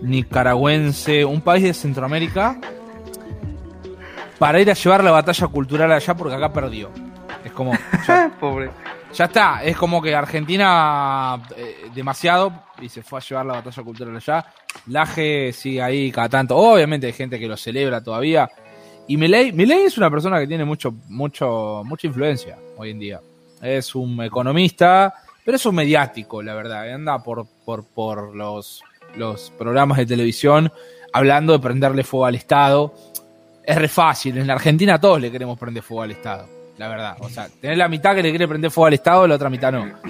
nicaragüense, 0.01 1.25
un 1.25 1.41
país 1.41 1.63
de 1.63 1.73
Centroamérica, 1.73 2.59
para 4.39 4.59
ir 4.59 4.69
a 4.71 4.73
llevar 4.73 5.03
la 5.03 5.11
batalla 5.11 5.47
cultural 5.47 5.91
allá 5.91 6.15
porque 6.15 6.35
acá 6.35 6.51
perdió. 6.51 6.89
Es 7.43 7.51
como. 7.51 7.73
Ya, 8.07 8.31
Pobre. 8.39 8.71
Ya 9.13 9.25
está, 9.25 9.63
es 9.63 9.75
como 9.75 10.01
que 10.01 10.15
Argentina 10.15 11.41
eh, 11.55 11.89
demasiado 11.93 12.51
y 12.81 12.87
se 12.87 13.03
fue 13.03 13.19
a 13.19 13.21
llevar 13.21 13.45
la 13.45 13.53
batalla 13.53 13.83
cultural 13.83 14.15
allá. 14.15 14.45
Laje 14.87 15.51
sigue 15.51 15.81
ahí 15.81 16.11
cada 16.11 16.29
tanto. 16.29 16.55
Obviamente 16.55 17.07
hay 17.07 17.13
gente 17.13 17.37
que 17.37 17.47
lo 17.47 17.57
celebra 17.57 18.01
todavía. 18.01 18.49
Y 19.07 19.17
Milei, 19.17 19.51
Milei 19.51 19.83
es 19.83 19.97
una 19.97 20.09
persona 20.09 20.39
que 20.39 20.47
tiene 20.47 20.63
mucho, 20.63 20.93
mucho, 21.09 21.81
mucha 21.85 22.07
influencia 22.07 22.57
hoy 22.77 22.91
en 22.91 22.99
día. 22.99 23.19
Es 23.61 23.93
un 23.95 24.21
economista, 24.23 25.13
pero 25.43 25.57
es 25.57 25.65
un 25.65 25.75
mediático, 25.75 26.41
la 26.41 26.53
verdad. 26.53 26.91
Anda 26.93 27.21
por, 27.21 27.45
por, 27.65 27.85
por 27.85 28.33
los 28.35 28.81
los 29.15 29.51
programas 29.57 29.97
de 29.97 30.05
televisión 30.05 30.71
hablando 31.13 31.53
de 31.53 31.59
prenderle 31.59 32.03
fuego 32.03 32.25
al 32.25 32.35
Estado. 32.35 32.93
Es 33.63 33.77
re 33.77 33.87
fácil, 33.87 34.37
en 34.37 34.47
la 34.47 34.53
Argentina 34.53 34.99
todos 34.99 35.21
le 35.21 35.31
queremos 35.31 35.57
prender 35.57 35.83
fuego 35.83 36.03
al 36.03 36.11
Estado, 36.11 36.47
la 36.81 36.87
verdad. 36.87 37.17
O 37.19 37.29
sea, 37.29 37.47
tener 37.47 37.77
la 37.77 37.87
mitad 37.87 38.15
que 38.15 38.23
le 38.23 38.31
quiere 38.31 38.47
prender 38.47 38.71
fuego 38.71 38.87
al 38.87 38.93
Estado, 38.95 39.27
la 39.27 39.35
otra 39.35 39.51
mitad 39.51 39.71
no. 39.71 39.85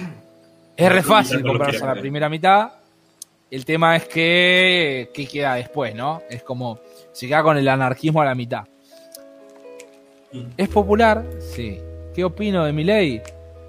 Es 0.74 0.90
re 0.90 1.02
fácil 1.02 1.42
comprarse 1.42 1.84
la 1.84 1.94
primera 1.94 2.30
mitad. 2.30 2.72
El 3.50 3.66
tema 3.66 3.94
es 3.94 4.06
que, 4.06 5.10
¿qué 5.12 5.26
queda 5.26 5.56
después, 5.56 5.94
no? 5.94 6.22
Es 6.30 6.42
como, 6.42 6.80
se 7.12 7.28
queda 7.28 7.42
con 7.42 7.58
el 7.58 7.68
anarquismo 7.68 8.22
a 8.22 8.24
la 8.24 8.34
mitad. 8.34 8.64
¿Es 10.56 10.68
popular? 10.70 11.26
Sí. 11.54 11.78
¿Qué 12.14 12.24
opino 12.24 12.64
de 12.64 12.72
mi 12.72 12.84
ley? 12.84 13.20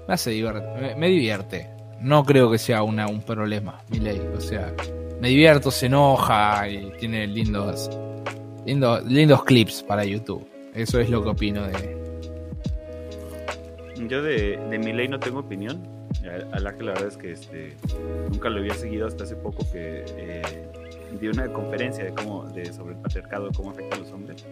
Me 0.08 0.14
hace 0.14 0.30
divierte, 0.30 0.94
me, 0.96 1.08
divierte. 1.08 1.68
No 2.00 2.24
creo 2.24 2.50
que 2.50 2.56
sea 2.56 2.82
una, 2.82 3.06
un 3.06 3.20
problema, 3.20 3.82
mi 3.90 3.98
ley. 3.98 4.20
O 4.34 4.40
sea, 4.40 4.72
me 5.20 5.28
divierto, 5.28 5.70
se 5.70 5.86
enoja 5.86 6.66
y 6.70 6.90
tiene 6.98 7.26
lindos, 7.26 7.90
lindos, 8.64 9.04
lindos 9.04 9.44
clips 9.44 9.82
para 9.82 10.06
YouTube. 10.06 10.48
Eso 10.74 10.98
es 10.98 11.10
lo 11.10 11.22
que 11.22 11.28
opino 11.28 11.66
de. 11.66 12.03
Yo 14.08 14.22
de, 14.22 14.56
de 14.70 14.78
mi 14.78 14.92
ley 14.92 15.08
no 15.08 15.18
tengo 15.18 15.40
opinión. 15.40 15.82
A, 16.52 16.60
la 16.60 16.76
que 16.76 16.84
la 16.84 16.92
verdad 16.92 17.08
es 17.08 17.16
que 17.16 17.32
este, 17.32 17.76
nunca 18.30 18.48
lo 18.48 18.60
había 18.60 18.74
seguido 18.74 19.06
hasta 19.06 19.24
hace 19.24 19.36
poco 19.36 19.66
que 19.72 20.04
eh, 20.16 20.42
dio 21.20 21.32
una 21.32 21.52
conferencia 21.52 22.04
de 22.04 22.14
cómo, 22.14 22.44
de, 22.44 22.72
sobre 22.72 22.94
el 22.94 23.00
patriarcado, 23.00 23.50
cómo 23.54 23.70
afecta 23.70 23.96
a 23.96 23.98
los 23.98 24.10
hombres. 24.12 24.44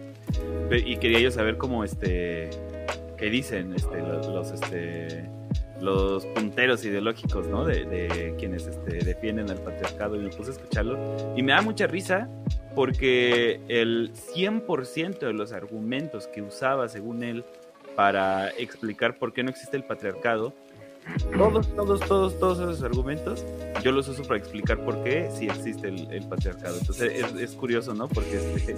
Y 0.71 0.97
quería 0.97 1.19
yo 1.19 1.31
saber 1.31 1.57
cómo 1.57 1.83
este 1.83 2.49
qué 3.17 3.29
dicen 3.29 3.73
este, 3.73 3.99
los 4.01 4.51
este 4.51 5.29
los 5.83 6.25
punteros 6.27 6.85
ideológicos, 6.85 7.47
¿no? 7.47 7.65
De, 7.65 8.35
quienes 8.39 8.67
este, 8.67 9.03
defienden 9.03 9.49
al 9.49 9.57
patriarcado 9.57 10.15
y 10.15 10.19
me 10.19 10.29
puse 10.29 10.51
a 10.51 10.53
escucharlo. 10.53 10.97
Y 11.35 11.43
me 11.43 11.51
da 11.51 11.61
mucha 11.61 11.87
risa 11.87 12.29
porque 12.73 13.59
el 13.67 14.13
100% 14.13 15.19
de 15.19 15.33
los 15.33 15.51
argumentos 15.51 16.27
que 16.27 16.41
usaba, 16.41 16.87
según 16.87 17.23
él, 17.23 17.43
para 17.95 18.49
explicar 18.51 19.17
por 19.17 19.33
qué 19.33 19.43
no 19.43 19.49
existe 19.49 19.77
el 19.77 19.83
patriarcado, 19.83 20.53
todos, 21.37 21.67
todos, 21.75 21.99
todos, 22.01 22.39
todos 22.39 22.59
esos 22.59 22.83
argumentos, 22.83 23.45
yo 23.83 23.91
los 23.91 24.07
uso 24.07 24.23
para 24.23 24.37
explicar 24.37 24.83
por 24.85 25.03
qué 25.03 25.29
sí 25.37 25.47
existe 25.47 25.89
el, 25.89 26.25
patriarcado. 26.29 26.77
Entonces 26.79 27.25
es, 27.39 27.51
curioso, 27.51 27.93
¿no? 27.93 28.07
Porque 28.07 28.39
este, 28.55 28.75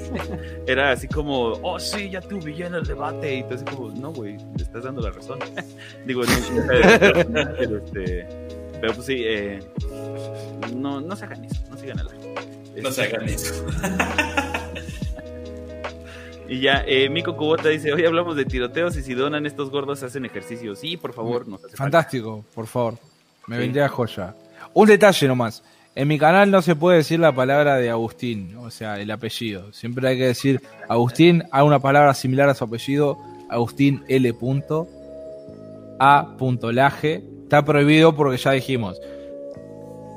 era 0.68 0.92
así 0.92 1.08
como, 1.08 1.54
oh 1.62 1.80
sí, 1.80 2.10
ya 2.10 2.22
te 2.22 2.34
humillé 2.34 2.66
en 2.66 2.76
el 2.76 2.84
debate. 2.84 3.36
Y 3.36 3.44
tú 3.44 3.54
así 3.54 3.66
como, 3.66 3.90
no, 3.92 4.12
güey, 4.12 4.38
te 4.58 4.64
estás 4.64 4.84
dando 4.84 5.02
la 5.02 5.12
razón. 5.12 5.40
Digo, 6.06 6.24
no, 6.24 6.64
pero, 6.68 7.78
este, 7.78 8.28
pero 8.82 8.94
pues 8.94 9.06
sí, 9.06 9.24
eh, 9.26 9.60
no, 10.76 11.00
no 11.00 11.16
se 11.16 11.26
hagan 11.26 11.46
eso, 11.46 11.62
no 11.70 11.78
sigan 11.78 12.00
a 12.00 12.04
la. 12.04 12.12
No 12.82 12.92
se 12.92 13.04
hagan 13.04 13.30
eso. 13.30 13.66
Y 16.48 16.60
ya, 16.62 16.84
eh, 16.86 17.10
Mico 17.10 17.36
Cubota 17.36 17.70
dice, 17.70 17.92
hoy 17.92 18.06
hablamos 18.06 18.36
de 18.36 18.46
tiroteos 18.46 18.96
y 18.98 19.02
si 19.02 19.14
donan 19.14 19.46
estos 19.46 19.72
gordos 19.72 20.04
hacen 20.04 20.26
ejercicio. 20.26 20.76
Sí, 20.76 20.98
por 20.98 21.14
favor, 21.14 21.48
nos 21.48 21.64
hace 21.64 21.76
Fantástico, 21.76 22.46
por 22.54 22.68
favor. 22.68 22.98
Me 23.48 23.58
vendría 23.58 23.90
joya. 23.90 24.36
Un 24.74 24.88
detalle 24.88 25.28
nomás. 25.28 25.64
En 25.96 26.08
mi 26.08 26.20
canal 26.20 26.52
no 26.52 26.62
se 26.62 26.76
puede 26.76 26.98
decir 26.98 27.20
la 27.20 27.34
palabra 27.34 27.78
de 27.78 27.90
Agustín, 27.90 28.58
o 28.58 28.70
sea, 28.70 29.00
el 29.00 29.10
apellido. 29.12 29.72
Siempre 29.72 30.08
hay 30.10 30.18
que 30.18 30.26
decir 30.26 30.62
Agustín, 30.90 31.44
hay 31.52 31.66
una 31.66 31.80
palabra 31.80 32.14
similar 32.14 32.50
a 32.50 32.54
su 32.54 32.66
apellido, 32.66 33.18
Agustín 33.50 34.04
L. 34.10 34.36
A. 36.00 36.36
Laje. 36.74 37.24
Está 37.44 37.64
prohibido 37.64 38.16
porque 38.16 38.38
ya 38.38 38.52
dijimos, 38.52 39.00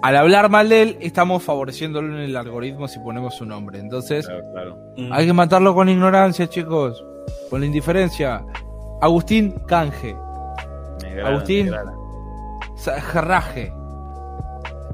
al 0.00 0.16
hablar 0.16 0.48
mal 0.48 0.68
de 0.68 0.82
él, 0.82 0.96
estamos 1.00 1.42
favoreciéndolo 1.42 2.14
en 2.16 2.22
el 2.22 2.36
algoritmo 2.36 2.86
si 2.86 3.00
ponemos 3.00 3.34
su 3.34 3.44
nombre. 3.44 3.78
Entonces, 3.80 4.28
mm. 4.96 5.12
hay 5.12 5.26
que 5.26 5.32
matarlo 5.32 5.74
con 5.74 5.88
ignorancia, 5.88 6.48
chicos. 6.48 7.04
Con 7.50 7.60
la 7.60 7.66
indiferencia. 7.66 8.44
Agustín 9.00 9.52
Canje. 9.66 10.14
Agustín 11.24 11.70
Jarraje. 12.84 13.72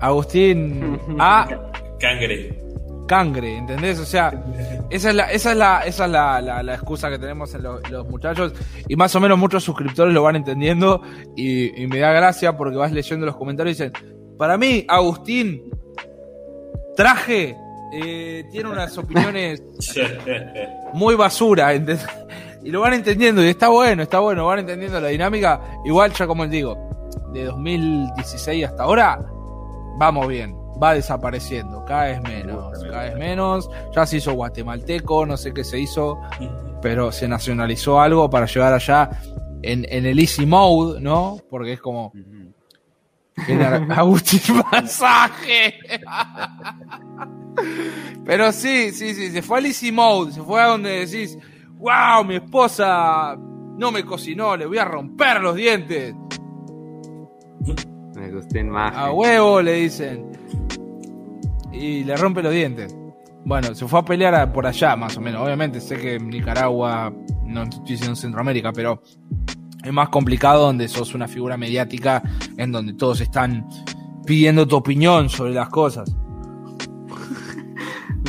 Agustín 0.01 0.99
A. 1.19 1.49
Cangre. 2.01 2.61
Cangre, 3.07 3.59
¿entendés? 3.59 4.01
O 4.01 4.07
sea, 4.07 4.33
esa 4.89 5.11
es 5.11 5.15
la, 5.15 5.31
esa 5.31 5.53
es 5.53 5.59
la, 5.59 5.81
esa 5.81 6.05
es 6.07 6.11
la, 6.11 6.63
la, 6.63 6.75
excusa 6.75 7.11
que 7.11 7.19
tenemos 7.19 7.55
en 7.55 7.63
los 7.63 8.09
muchachos. 8.09 8.55
Y 8.89 8.97
más 8.97 9.15
o 9.15 9.21
menos 9.21 9.39
muchos 9.39 9.63
suscriptores 9.63 10.15
lo 10.15 10.23
van 10.23 10.37
entendiendo. 10.37 11.03
Y, 11.37 11.83
y 11.83 11.87
me 11.87 11.99
da 11.99 12.13
gracia 12.13 12.57
porque 12.57 12.77
vas 12.77 12.93
leyendo 12.93 13.27
los 13.27 13.37
comentarios 13.37 13.79
y 13.79 13.85
dicen, 13.85 14.24
para 14.39 14.57
mí, 14.57 14.85
Agustín 14.89 15.71
Traje 16.97 17.57
eh, 17.93 18.45
tiene 18.51 18.69
unas 18.69 18.97
opiniones 18.99 19.63
muy 20.93 21.15
basura, 21.15 21.75
y 21.75 22.71
lo 22.71 22.81
van 22.81 22.95
entendiendo, 22.95 23.45
y 23.45 23.49
está 23.49 23.69
bueno, 23.69 24.03
está 24.03 24.21
bueno, 24.21 24.47
van 24.47 24.61
entendiendo 24.61 25.01
la 25.01 25.09
dinámica. 25.09 25.61
Igual, 25.85 26.13
ya 26.13 26.27
como 26.27 26.45
les 26.45 26.53
digo, 26.53 26.77
de 27.33 27.45
2016 27.45 28.65
hasta 28.65 28.85
ahora, 28.85 29.25
vamos 29.99 30.29
bien, 30.29 30.57
va 30.83 30.95
desapareciendo, 30.95 31.85
cada 31.85 32.05
vez 32.05 32.23
menos, 32.23 32.83
cada 32.85 33.05
vez 33.05 33.17
menos. 33.17 33.71
Ya 33.95 34.07
se 34.07 34.17
hizo 34.17 34.33
guatemalteco, 34.33 35.27
no 35.27 35.37
sé 35.37 35.53
qué 35.53 35.65
se 35.65 35.79
hizo, 35.79 36.21
pero 36.81 37.13
se 37.13 37.29
nacionalizó 37.29 38.01
algo 38.01 38.31
para 38.31 38.47
llegar 38.47 38.73
allá 38.73 39.11
en, 39.63 40.07
el 40.07 40.19
easy 40.19 40.47
mode, 40.47 41.01
¿no? 41.01 41.39
Porque 41.51 41.75
es 41.75 41.81
como. 41.81 42.13
Agustín 43.91 44.63
Masaje. 44.71 45.79
Pero 48.25 48.53
sí, 48.53 48.93
sí, 48.93 49.15
sí, 49.15 49.31
se 49.31 49.43
fue 49.43 49.59
al 49.59 49.67
easy 49.67 49.93
mode, 49.93 50.33
se 50.33 50.43
fue 50.43 50.61
a 50.61 50.67
donde 50.67 51.07
decís, 51.07 51.39
wow, 51.77 52.25
mi 52.25 52.37
esposa 52.37 53.37
no 53.37 53.93
me 53.93 54.05
cocinó, 54.05 54.57
le 54.57 54.67
voy 54.67 54.79
a 54.79 54.85
romper 54.85 55.41
los 55.41 55.57
dientes. 55.57 56.15
Agustín 58.17 58.71
Masaje. 58.71 58.99
A 58.99 59.13
huevo 59.13 59.63
le 59.63 59.73
dicen. 59.75 60.31
Y 61.73 62.05
le 62.05 62.17
rompe 62.17 62.43
los 62.43 62.53
dientes. 62.53 62.97
Bueno, 63.45 63.75
se 63.75 63.87
fue 63.87 64.01
a 64.01 64.05
pelear 64.05 64.53
por 64.53 64.67
allá, 64.67 64.97
más 64.97 65.17
o 65.17 65.21
menos. 65.21 65.43
Obviamente 65.43 65.81
sé 65.81 65.99
que 65.99 66.15
en 66.15 66.31
Nicaragua, 66.31 67.13
no 67.45 67.65
estoy 67.65 67.81
diciendo 67.85 68.17
Centroamérica, 68.17 68.73
pero 68.73 69.03
es 69.85 69.93
más 69.93 70.09
complicado 70.09 70.63
donde 70.63 70.89
sos 70.89 71.15
una 71.15 71.29
figura 71.29 71.57
mediática 71.57 72.23
en 72.57 72.73
donde 72.73 72.95
todos 72.95 73.21
están 73.21 73.69
pidiendo 74.27 74.67
tu 74.67 74.77
opinión 74.77 75.29
sobre 75.29 75.53
las 75.53 75.69
cosas. 75.69 76.11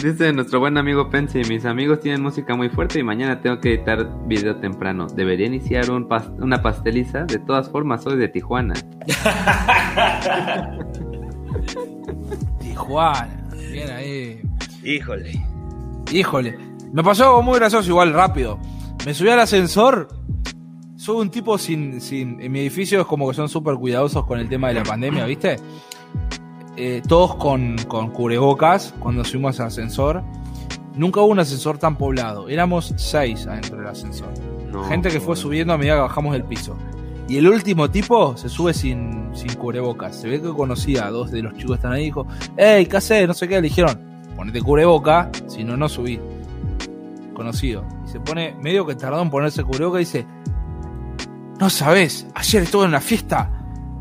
Dice 0.04 0.34
nuestro 0.34 0.60
buen 0.60 0.78
amigo 0.78 1.10
Pensy, 1.10 1.44
mis 1.48 1.64
amigos 1.66 2.02
tienen 2.02 2.22
música 2.22 2.54
muy 2.56 2.68
fuerte 2.70 3.00
y 3.00 3.04
mañana 3.04 3.42
tengo 3.42 3.62
que 3.62 3.76
editar 3.76 4.06
video 4.28 4.58
temprano. 4.58 5.08
Debería 5.08 5.48
iniciar 5.48 5.90
un 5.90 6.08
una 6.40 6.62
pasteliza. 6.62 7.24
De 7.24 7.40
todas 7.40 7.70
formas, 7.70 8.04
soy 8.04 8.18
de 8.18 8.28
Tijuana. 8.28 8.74
Tijuana, 12.60 13.48
bien 13.72 13.90
ahí. 13.92 14.42
Híjole. 14.84 15.42
Híjole. 16.12 16.58
Me 16.92 17.02
pasó 17.02 17.24
algo 17.26 17.42
muy 17.42 17.58
gracioso 17.58 17.90
igual 17.90 18.14
rápido. 18.14 18.60
Me 19.06 19.14
subí 19.14 19.30
al 19.30 19.40
ascensor 19.40 20.10
soy 21.06 21.18
un 21.18 21.30
tipo 21.30 21.56
sin, 21.60 22.02
sin. 22.02 22.42
En 22.42 22.52
mi 22.52 22.62
edificio 22.62 23.00
es 23.00 23.06
como 23.06 23.30
que 23.30 23.36
son 23.36 23.48
súper 23.48 23.76
cuidadosos 23.76 24.26
con 24.26 24.40
el 24.40 24.50
tema 24.50 24.70
de 24.70 24.74
la 24.74 24.84
pandemia, 24.84 25.26
¿viste? 25.26 25.58
Eh, 26.78 27.04
todos 27.08 27.36
con, 27.36 27.76
con 27.88 28.10
cubrebocas 28.10 28.92
cuando 29.00 29.24
subimos 29.24 29.60
al 29.60 29.68
ascensor. 29.68 30.24
Nunca 30.96 31.22
hubo 31.22 31.28
un 31.28 31.38
ascensor 31.38 31.78
tan 31.78 31.96
poblado. 31.96 32.50
Éramos 32.50 32.92
seis 32.98 33.46
adentro 33.46 33.78
del 33.78 33.86
ascensor. 33.86 34.30
Gente 34.88 35.10
que 35.10 35.20
fue 35.20 35.36
subiendo 35.36 35.74
a 35.74 35.78
medida 35.78 35.94
que 35.94 36.02
bajamos 36.02 36.34
del 36.34 36.44
piso. 36.44 36.76
Y 37.28 37.38
el 37.38 37.50
último 37.50 37.88
tipo 37.92 38.36
se 38.36 38.50
sube 38.50 38.74
sin, 38.74 39.30
sin 39.36 39.54
cubrebocas. 39.54 40.20
Se 40.20 40.28
ve 40.28 40.42
que 40.42 40.50
conocía 40.50 41.06
a 41.06 41.12
dos 41.12 41.30
de 41.30 41.44
los 41.44 41.54
chicos 41.54 41.72
que 41.72 41.76
están 41.76 41.92
ahí 41.92 42.02
y 42.02 42.06
dijo, 42.06 42.26
hey, 42.58 42.88
¿qué 42.88 42.98
haces? 42.98 43.28
No 43.28 43.36
sé 43.36 43.48
qué. 43.48 43.56
Le 43.56 43.62
dijeron, 43.62 44.02
ponete 44.36 44.60
cubreboca, 44.60 45.30
si 45.46 45.64
no, 45.64 45.78
no 45.78 45.88
subí. 45.88 46.20
Conocido. 47.36 47.86
Y 48.08 48.10
se 48.10 48.20
pone, 48.20 48.56
medio 48.60 48.88
que 48.88 48.96
tardó 48.96 49.22
en 49.22 49.30
ponerse 49.30 49.64
cubreboca 49.64 50.00
y 50.00 50.06
dice, 50.06 50.26
no 51.60 51.70
sabes, 51.70 52.28
ayer 52.36 52.64
estuve 52.64 52.84
en 52.84 52.90
una 52.90 53.02
fiesta, 53.02 53.50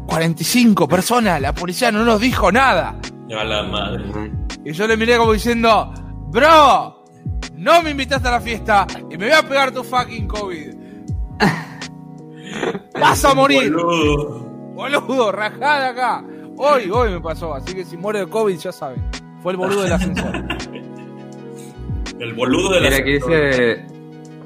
45 0.07 0.89
personas, 0.89 1.41
la 1.41 1.55
policía 1.55 1.93
no 1.93 2.05
nos 2.05 2.21
dijo 2.21 2.51
nada. 2.51 2.99
A 3.37 3.45
la 3.45 3.63
madre. 3.63 4.05
Y 4.65 4.73
yo 4.73 4.87
le 4.87 4.97
miré 4.97 5.17
como 5.17 5.33
diciendo, 5.33 5.93
bro, 6.31 7.05
no 7.55 7.83
me 7.83 7.91
invitaste 7.91 8.29
a 8.29 8.33
la 8.33 8.41
fiesta 8.41 8.87
y 9.11 9.17
me 9.17 9.27
voy 9.27 9.35
a 9.35 9.43
pegar 9.43 9.73
tu 9.73 9.83
fucking 9.83 10.27
COVID. 10.27 10.75
Vas 13.01 13.25
a 13.25 13.35
morir. 13.35 13.73
Boludo. 13.73 14.41
Boludo, 14.75 15.33
rajada 15.33 15.91
acá. 15.91 16.25
Hoy, 16.57 16.91
hoy 16.91 17.11
me 17.11 17.21
pasó, 17.21 17.55
así 17.55 17.75
que 17.75 17.85
si 17.85 17.97
muere 17.97 18.21
de 18.21 18.27
COVID 18.27 18.57
ya 18.57 18.73
saben. 18.73 19.03
Fue 19.43 19.53
el 19.53 19.59
boludo 19.59 19.83
del 19.83 19.93
ascensor. 19.95 20.35
el 22.19 22.35
boludo 22.35 22.75
del 22.75 22.87
ascensor. 22.87 22.91
Mira, 22.91 22.97
aquí 22.97 23.13
dice 23.13 23.87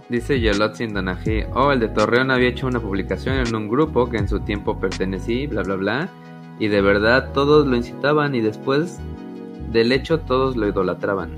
Dice 0.08 0.40
Yolotzin 0.40 0.94
Donají, 0.94 1.44
oh, 1.54 1.70
el 1.70 1.80
de 1.80 1.88
Torreón 1.88 2.30
había 2.30 2.48
hecho 2.48 2.66
una 2.66 2.80
publicación 2.80 3.46
en 3.46 3.54
un 3.54 3.68
grupo 3.68 4.08
que 4.08 4.16
en 4.16 4.26
su 4.26 4.40
tiempo 4.40 4.80
pertenecí, 4.80 5.46
bla, 5.46 5.62
bla, 5.62 5.74
bla, 5.74 6.08
y 6.58 6.68
de 6.68 6.80
verdad 6.80 7.32
todos 7.34 7.66
lo 7.66 7.76
incitaban 7.76 8.34
y 8.34 8.40
después 8.40 8.98
del 9.70 9.92
hecho 9.92 10.20
todos 10.20 10.56
lo 10.56 10.66
idolatraban. 10.66 11.30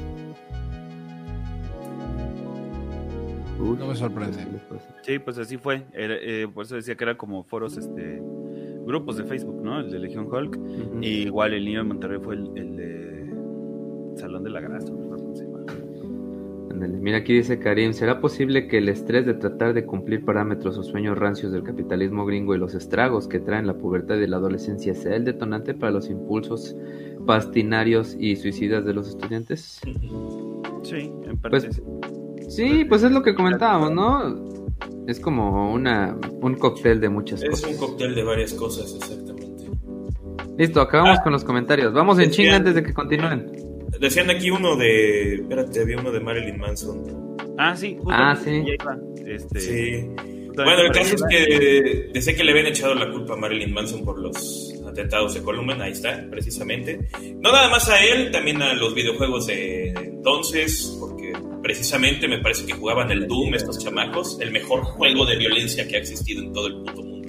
no 3.59 3.87
me 3.87 3.95
sorprende. 3.95 4.39
Sí, 5.03 5.19
pues 5.19 5.39
así 5.39 5.57
fue. 5.57 5.85
Eh, 5.93 6.47
por 6.53 6.65
eso 6.65 6.77
decía 6.77 6.95
que 6.95 7.05
era 7.05 7.17
como 7.17 7.43
foros, 7.45 7.77
este, 7.77 8.23
grupos 8.87 9.17
de 9.17 9.25
Facebook, 9.25 9.61
¿no? 9.63 9.81
El 9.81 9.91
de 9.91 9.99
Legion 9.99 10.33
Hulk. 10.33 10.59
y 11.01 11.23
igual 11.23 11.55
el 11.55 11.65
niño 11.65 11.79
de 11.81 11.85
Monterrey 11.85 12.21
fue 12.23 12.37
el, 12.37 12.51
el 12.57 12.77
de 12.77 14.21
Salón 14.21 14.45
de 14.45 14.51
la 14.51 14.61
Grasa. 14.61 14.93
Mira, 16.75 17.19
aquí 17.19 17.35
dice 17.35 17.59
Karim, 17.59 17.93
¿será 17.93 18.21
posible 18.21 18.69
que 18.69 18.79
el 18.79 18.89
estrés 18.89 19.27
de 19.27 19.35
tratar 19.35 19.75
de 19.75 19.85
cumplir 19.85 20.25
parámetros 20.25 20.79
o 20.79 20.83
sueños 20.83 21.19
rancios 21.19 21.53
del 21.53 21.63
capitalismo 21.63 22.25
gringo 22.25 22.55
y 22.55 22.59
los 22.59 22.75
estragos 22.75 23.27
que 23.27 23.41
traen 23.41 23.67
la 23.67 23.75
pubertad 23.75 24.17
y 24.17 24.27
la 24.27 24.37
adolescencia 24.37 24.95
sea 24.95 25.17
el 25.17 25.25
detonante 25.25 25.75
para 25.75 25.93
los 25.93 26.09
impulsos 26.09 26.77
pastinarios 27.27 28.17
y 28.19 28.37
suicidas 28.37 28.85
de 28.85 28.95
los 28.95 29.09
estudiantes? 29.09 29.81
Sí, 30.83 31.13
en 31.27 31.39
parte. 31.39 31.69
Pues, 31.69 31.83
sí, 32.49 32.85
pues 32.85 33.03
es 33.03 33.11
lo 33.11 33.23
que 33.23 33.35
comentábamos, 33.35 33.93
¿no? 33.93 34.51
Es 35.07 35.19
como 35.19 35.73
una, 35.73 36.17
un 36.41 36.55
cóctel 36.55 37.01
de 37.01 37.09
muchas 37.09 37.43
cosas. 37.43 37.71
Es 37.71 37.81
un 37.81 37.87
cóctel 37.89 38.15
de 38.15 38.23
varias 38.23 38.55
cosas, 38.55 38.95
exactamente. 38.95 39.65
Listo, 40.57 40.81
acabamos 40.81 41.19
ah. 41.19 41.23
con 41.23 41.33
los 41.33 41.43
comentarios. 41.43 41.93
Vamos 41.93 42.19
en 42.19 42.31
chinga 42.31 42.57
antes 42.57 42.75
de 42.75 42.83
que 42.83 42.95
continúen. 42.95 43.70
Decían 44.01 44.31
aquí 44.31 44.51
uno 44.51 44.77
de. 44.77 45.35
Espérate, 45.35 45.83
había 45.83 45.99
uno 45.99 46.11
de 46.11 46.21
Marilyn 46.21 46.59
Manson. 46.59 47.37
Ah, 47.59 47.77
sí, 47.77 47.99
ah, 48.09 48.35
sí. 48.43 48.65
Este, 49.27 49.61
sí. 49.61 50.11
Bueno, 50.57 50.83
el 50.83 50.91
caso 50.91 51.17
es 51.17 51.23
que 51.29 52.11
decía 52.13 52.35
que 52.35 52.43
le 52.43 52.53
habían 52.53 52.67
echado 52.67 52.95
la 52.95 53.11
culpa 53.11 53.35
a 53.35 53.37
Marilyn 53.37 53.73
Manson 53.73 54.03
por 54.03 54.19
los 54.19 54.75
atentados 54.89 55.35
de 55.35 55.43
Columbine, 55.43 55.85
ahí 55.85 55.93
está, 55.93 56.27
precisamente. 56.31 56.99
No 57.41 57.53
nada 57.53 57.69
más 57.69 57.89
a 57.91 58.03
él, 58.03 58.31
también 58.31 58.61
a 58.63 58.73
los 58.73 58.95
videojuegos 58.95 59.47
de 59.47 59.91
entonces, 59.91 60.97
porque 60.99 61.33
precisamente 61.63 62.27
me 62.27 62.39
parece 62.39 62.67
que 62.67 62.73
jugaban 62.73 63.11
el 63.11 63.29
Doom 63.29 63.55
estos 63.55 63.79
chamacos, 63.79 64.39
el 64.41 64.51
mejor 64.51 64.83
juego 64.83 65.27
de 65.27 65.37
violencia 65.37 65.87
que 65.87 65.97
ha 65.97 65.99
existido 65.99 66.43
en 66.43 66.53
todo 66.53 66.67
el 66.69 66.77
puto 66.79 67.03
mundo. 67.03 67.29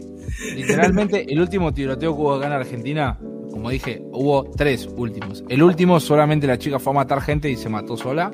Literalmente, 0.56 1.26
el 1.30 1.40
último 1.40 1.74
tiroteo 1.74 2.16
que 2.16 2.22
hubo 2.22 2.34
acá 2.34 2.48
en 2.48 2.54
Argentina 2.54 3.20
como 3.62 3.70
dije, 3.70 4.02
hubo 4.12 4.50
tres 4.58 4.90
últimos. 4.98 5.44
El 5.48 5.62
último 5.62 6.00
solamente 6.00 6.48
la 6.48 6.58
chica 6.58 6.80
fue 6.80 6.94
a 6.94 6.96
matar 6.96 7.22
gente 7.22 7.48
y 7.48 7.56
se 7.56 7.70
mató 7.70 7.96
sola. 7.96 8.32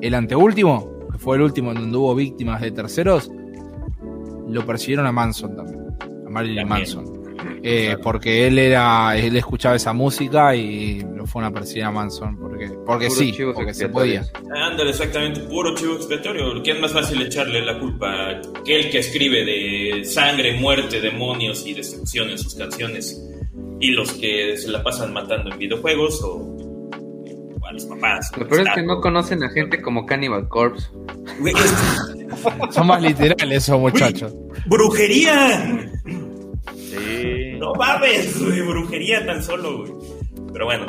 El 0.00 0.14
anteúltimo, 0.14 1.08
que 1.10 1.18
fue 1.18 1.34
el 1.34 1.42
último 1.42 1.72
en 1.72 1.78
donde 1.78 1.96
hubo 1.98 2.14
víctimas 2.14 2.60
de 2.60 2.70
terceros, 2.70 3.28
lo 4.48 4.64
persiguieron 4.64 5.04
a 5.04 5.10
Manson 5.10 5.56
también, 5.56 5.80
a 6.24 6.30
Marilyn 6.30 6.68
Manson. 6.68 7.22
Eh, 7.64 7.96
porque 8.00 8.46
él 8.46 8.56
era, 8.56 9.16
él 9.16 9.34
escuchaba 9.34 9.74
esa 9.74 9.92
música 9.92 10.54
y 10.54 11.00
lo 11.00 11.26
fue 11.26 11.44
a 11.44 11.50
perseguir 11.50 11.82
a 11.82 11.90
Manson 11.90 12.36
porque, 12.36 12.70
porque 12.86 13.10
sí, 13.10 13.34
porque 13.52 13.74
se 13.74 13.88
podía. 13.88 14.24
Ándale, 14.54 14.90
exactamente, 14.90 15.40
puro 15.40 15.74
chivo 15.74 15.94
expiatorio. 15.94 16.62
¿Quién 16.62 16.80
más 16.80 16.92
fácil 16.92 17.20
echarle 17.20 17.64
la 17.64 17.80
culpa? 17.80 18.30
Aquel 18.60 18.90
que 18.90 18.98
escribe 18.98 19.44
de 19.44 20.04
sangre, 20.04 20.56
muerte, 20.60 21.00
demonios 21.00 21.66
y 21.66 21.74
destrucción 21.74 22.30
en 22.30 22.38
sus 22.38 22.54
canciones 22.54 23.20
y 23.82 23.90
los 23.90 24.12
que 24.12 24.56
se 24.56 24.68
la 24.70 24.80
pasan 24.80 25.12
matando 25.12 25.50
en 25.50 25.58
videojuegos 25.58 26.22
o, 26.22 26.56
a 27.66 27.72
los 27.72 27.84
papás. 27.86 28.30
Lo 28.38 28.46
peor 28.46 28.68
es 28.68 28.74
que 28.76 28.82
no 28.82 29.00
conocen 29.00 29.42
a 29.42 29.50
gente 29.50 29.82
como 29.82 30.06
Cannibal 30.06 30.48
Corpse. 30.48 30.88
Son 32.70 32.86
más 32.86 33.02
literales 33.02 33.64
esos 33.64 33.80
muchachos. 33.80 34.32
¡Brujería! 34.66 35.90
Sí. 36.76 37.56
No 37.58 37.74
mames, 37.74 38.40
brujería 38.40 39.26
tan 39.26 39.42
solo, 39.42 39.78
güey. 39.78 39.92
Pero 40.52 40.64
bueno, 40.64 40.86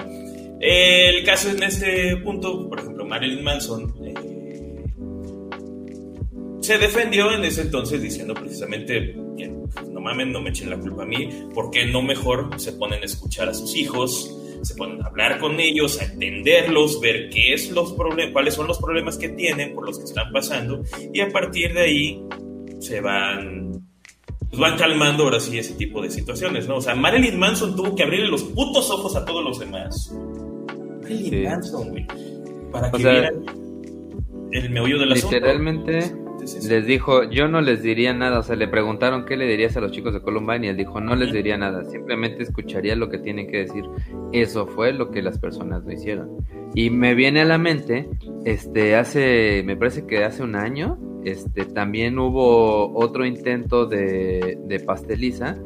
el 0.60 1.24
caso 1.26 1.50
en 1.50 1.64
este 1.64 2.18
punto, 2.18 2.70
por 2.70 2.80
ejemplo, 2.80 3.06
Marilyn 3.06 3.44
Manson 3.44 3.92
eh, 4.06 4.86
se 6.62 6.78
defendió 6.78 7.32
en 7.32 7.44
ese 7.44 7.62
entonces 7.62 8.04
diciendo 8.04 8.36
precisamente 8.36 9.16
no 9.92 10.02
mames, 10.02 10.28
no 10.28 10.42
me 10.42 10.50
echen 10.50 10.70
la 10.70 10.78
culpa 10.78 11.04
a 11.04 11.06
mí, 11.06 11.30
porque 11.54 11.86
no 11.86 12.02
mejor 12.02 12.50
se 12.60 12.74
ponen 12.74 13.02
a 13.02 13.06
escuchar 13.06 13.50
a 13.50 13.54
sus 13.54 13.76
hijos, 13.76 14.36
se 14.62 14.76
ponen 14.76 15.04
a 15.04 15.08
hablar 15.08 15.40
con 15.40 15.60
ellos, 15.60 16.00
a 16.00 16.06
entenderlos, 16.06 17.00
ver 17.02 17.30
qué 17.30 17.54
es 17.54 17.72
los 17.72 17.94
problemas, 17.94 18.34
cuáles 18.34 18.54
son 18.54 18.68
los 18.68 18.80
problemas 18.80 19.18
que 19.18 19.30
tienen, 19.30 19.74
por 19.74 19.86
los 19.86 19.98
que 19.98 20.06
están 20.06 20.32
pasando, 20.32 20.84
y 21.12 21.20
a 21.20 21.30
partir 21.30 21.74
de 21.74 21.82
ahí 21.82 22.24
se 22.80 23.02
van 23.02 23.64
pues 24.54 24.62
van 24.62 24.78
calmando 24.78 25.24
ahora 25.24 25.40
sí 25.40 25.58
ese 25.58 25.74
tipo 25.74 26.00
de 26.00 26.12
situaciones, 26.12 26.68
¿no? 26.68 26.76
O 26.76 26.82
sea, 26.82 26.94
Marilyn 26.94 27.40
Manson 27.40 27.76
tuvo 27.76 27.96
que 27.96 28.04
abrirle 28.04 28.28
los 28.28 28.44
putos 28.44 28.92
ojos 28.92 29.16
a 29.16 29.26
todos 29.26 29.44
los 29.44 29.58
demás. 29.58 30.16
Marilyn 31.02 31.44
Manson, 31.44 31.90
güey. 31.90 32.06
Para 32.72 32.92
que 32.92 32.98
vieran 33.00 33.44
el 34.52 34.70
meollo 34.70 35.00
de 35.00 35.06
la 35.08 35.16
Literalmente, 35.16 36.16
les 36.68 36.86
dijo, 36.86 37.24
yo 37.24 37.48
no 37.48 37.62
les 37.62 37.82
diría 37.82 38.14
nada, 38.14 38.40
o 38.40 38.44
sea, 38.44 38.56
le 38.56 38.68
preguntaron 38.68 39.26
qué 39.26 39.38
le 39.38 39.48
dirías 39.48 39.76
a 39.78 39.82
los 39.82 39.92
chicos 39.92 40.14
de 40.14 40.22
Columbine 40.22 40.68
y 40.68 40.70
él 40.70 40.78
dijo, 40.78 41.00
no 41.02 41.16
les 41.16 41.32
diría 41.32 41.58
nada, 41.58 41.84
simplemente 41.86 42.44
escucharía 42.44 42.96
lo 42.96 43.10
que 43.10 43.18
tienen 43.18 43.48
que 43.48 43.58
decir. 43.58 43.86
Eso 44.32 44.68
fue 44.68 44.94
lo 44.94 45.12
que 45.12 45.22
las 45.22 45.40
personas 45.40 45.84
no 45.84 45.92
hicieron. 45.92 46.38
Y 46.76 46.90
me 46.90 47.16
viene 47.16 47.42
a 47.42 47.46
la 47.46 47.58
mente, 47.58 48.10
este, 48.46 48.96
hace, 48.96 49.64
me 49.66 49.76
parece 49.78 50.06
que 50.06 50.24
hace 50.24 50.44
un 50.44 50.56
año, 50.56 50.98
este, 51.24 51.66
también 51.66 52.20
hubo 52.20 52.94
otro 52.98 53.26
intento 53.26 53.86
de, 53.86 54.58
de 54.66 54.80
pasteliza 54.80 55.58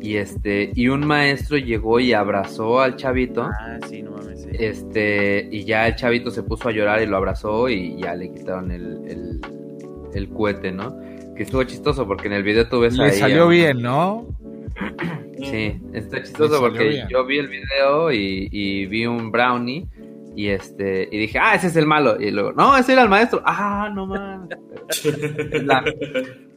y 0.00 0.16
este 0.16 0.70
y 0.74 0.88
un 0.88 1.06
maestro 1.06 1.56
llegó 1.56 2.00
y 2.00 2.12
abrazó 2.12 2.80
al 2.80 2.96
chavito. 2.96 3.42
Ah, 3.42 3.78
sí, 3.88 4.02
no 4.02 4.12
mames. 4.12 4.46
Este, 4.52 5.48
y 5.50 5.64
ya 5.64 5.88
el 5.88 5.96
chavito 5.96 6.30
se 6.30 6.42
puso 6.42 6.68
a 6.68 6.72
llorar 6.72 7.02
y 7.02 7.06
lo 7.06 7.16
abrazó 7.16 7.68
y 7.68 7.96
ya 8.00 8.14
le 8.14 8.32
quitaron 8.32 8.70
el, 8.70 8.98
el, 9.06 9.40
el 10.18 10.28
cohete, 10.28 10.72
¿no? 10.72 10.96
Que 11.36 11.44
estuvo 11.44 11.62
chistoso 11.64 12.06
porque 12.06 12.26
en 12.26 12.34
el 12.34 12.42
video 12.42 12.68
tú 12.68 12.80
ves 12.80 12.96
Le 12.96 13.12
salió 13.12 13.48
bien, 13.48 13.80
¿no? 13.80 14.26
Sí, 15.42 15.80
está 15.92 16.22
chistoso 16.22 16.60
porque 16.60 17.04
yo 17.08 17.24
vi 17.24 17.38
el 17.38 17.48
video 17.48 18.12
y, 18.12 18.48
y, 18.50 18.86
vi 18.86 19.06
un 19.06 19.30
brownie 19.30 19.86
y 20.36 20.48
este 20.48 21.08
y 21.10 21.18
dije, 21.18 21.38
ah, 21.40 21.54
ese 21.54 21.68
es 21.68 21.76
el 21.76 21.86
malo. 21.86 22.20
Y 22.20 22.30
luego, 22.30 22.52
no, 22.52 22.76
ese 22.76 22.92
era 22.92 23.02
el 23.02 23.08
maestro. 23.08 23.42
Ah, 23.44 23.90
no 23.94 24.06
mames. 24.06 24.50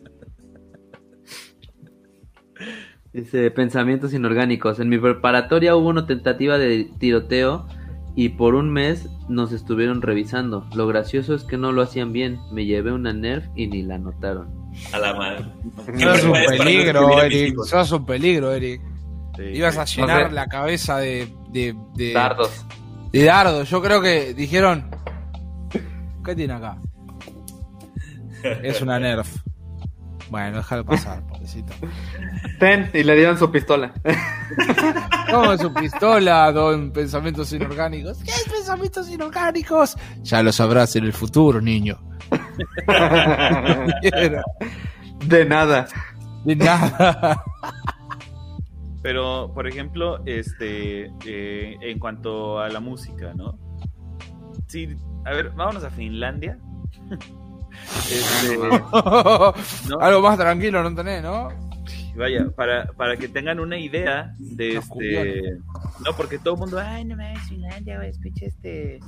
Dice, 3.14 3.51
pensamientos 3.51 4.14
inorgánicos. 4.14 4.80
En 4.80 4.88
mi 4.88 4.98
preparatoria 4.98 5.75
hubo 5.75 5.90
una 5.90 6.07
tentativa 6.07 6.57
de 6.57 6.90
tiroteo 6.98 7.67
y 8.15 8.30
por 8.30 8.56
un 8.56 8.72
mes 8.72 9.07
nos 9.30 9.51
estuvieron 9.51 10.01
revisando. 10.01 10.67
Lo 10.73 10.88
gracioso 10.88 11.33
es 11.33 11.43
que 11.43 11.57
no 11.57 11.72
lo 11.72 11.81
hacían 11.81 12.11
bien. 12.11 12.40
Me 12.51 12.65
llevé 12.65 12.91
una 12.91 13.14
Nerf 13.14 13.45
y 13.56 13.67
ni 13.67 13.83
la 13.83 13.98
notaron. 13.98 14.49
A 14.93 14.99
la 14.99 15.14
madre. 15.14 15.45
Sos 15.98 16.23
un 16.23 16.33
peligro, 16.33 17.22
Eric. 17.22 17.56
Sos 17.65 17.91
un 17.91 18.06
peligro, 18.06 18.51
Eric. 18.51 18.81
Ibas 19.53 19.77
a 19.77 19.85
llenar 19.85 20.33
la 20.33 20.48
cabeza 20.48 20.98
de, 20.98 21.33
de, 21.49 21.75
de, 21.95 22.14
dardos. 22.14 22.65
De 23.11 23.23
dardos. 23.23 23.69
Yo 23.69 23.81
creo 23.81 24.01
que 24.01 24.33
dijeron, 24.33 24.90
¿qué 26.23 26.35
tiene 26.35 26.53
acá? 26.53 26.77
Es 28.64 28.81
una 28.81 28.99
Nerf. 28.99 29.38
Bueno, 30.31 30.57
déjalo 30.57 30.85
pasar, 30.85 31.21
pobrecito. 31.27 31.73
Ten, 32.57 32.89
y 32.93 33.03
le 33.03 33.15
dieron 33.17 33.37
su 33.37 33.51
pistola. 33.51 33.91
¿Cómo 35.29 35.57
su 35.57 35.73
pistola, 35.73 36.49
don 36.53 36.91
Pensamientos 36.91 37.51
Inorgánicos? 37.51 38.19
¿Qué 38.23 38.31
es 38.31 38.47
Pensamientos 38.49 39.09
Inorgánicos? 39.09 39.97
Ya 40.23 40.41
lo 40.41 40.53
sabrás 40.53 40.95
en 40.95 41.03
el 41.03 41.11
futuro, 41.11 41.59
niño. 41.59 41.99
De 45.25 45.45
nada. 45.45 45.87
De 46.45 46.55
nada. 46.55 47.43
Pero, 49.03 49.51
por 49.53 49.67
ejemplo, 49.67 50.23
este, 50.25 51.11
eh, 51.25 51.75
en 51.81 51.99
cuanto 51.99 52.59
a 52.59 52.69
la 52.69 52.79
música, 52.79 53.33
¿no? 53.35 53.59
Sí, 54.67 54.95
a 55.25 55.31
ver, 55.31 55.49
vámonos 55.49 55.83
a 55.83 55.89
Finlandia. 55.89 56.57
Este, 58.11 58.58
Algo 60.00 60.22
más 60.22 60.38
tranquilo 60.38 60.83
no 60.83 60.95
tenés, 60.95 61.24
¿no? 61.24 61.50
Vaya, 62.16 62.50
para, 62.56 62.88
para 62.93 63.16
que 63.16 63.27
tengan 63.27 63.59
una 63.59 63.77
idea 63.77 64.35
de 64.38 64.77
este. 64.77 65.59
No, 66.06 66.14
porque 66.17 66.40
todo 66.40 66.56
el 66.56 66.59
mundo, 66.59 66.80
ay, 66.80 67.06
no 67.06 67.16
me 67.16 67.33
Finlandia, 67.48 67.98
güey, 67.98 68.09
escucha 68.09 68.45
este. 68.45 69.00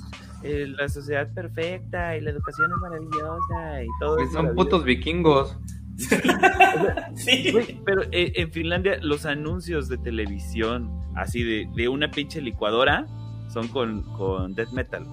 Eh, 0.43 0.67
la 0.67 0.89
sociedad 0.89 1.31
perfecta 1.33 2.17
y 2.17 2.21
la 2.21 2.31
educación 2.31 2.69
es 2.71 2.77
maravillosa 2.81 3.83
y 3.83 3.87
todo 3.99 4.17
pues 4.17 4.31
Son 4.31 4.55
putos 4.55 4.83
vikingos. 4.83 5.57
sí. 7.15 7.81
pero 7.85 8.03
eh, 8.11 8.33
en 8.35 8.51
Finlandia 8.51 8.97
los 9.01 9.25
anuncios 9.25 9.87
de 9.89 9.97
televisión, 9.99 10.89
así 11.15 11.43
de, 11.43 11.69
de 11.75 11.87
una 11.87 12.09
pinche 12.09 12.41
licuadora, 12.41 13.05
son 13.53 13.67
con, 13.67 14.01
con 14.13 14.53
death 14.55 14.71
metal. 14.71 15.07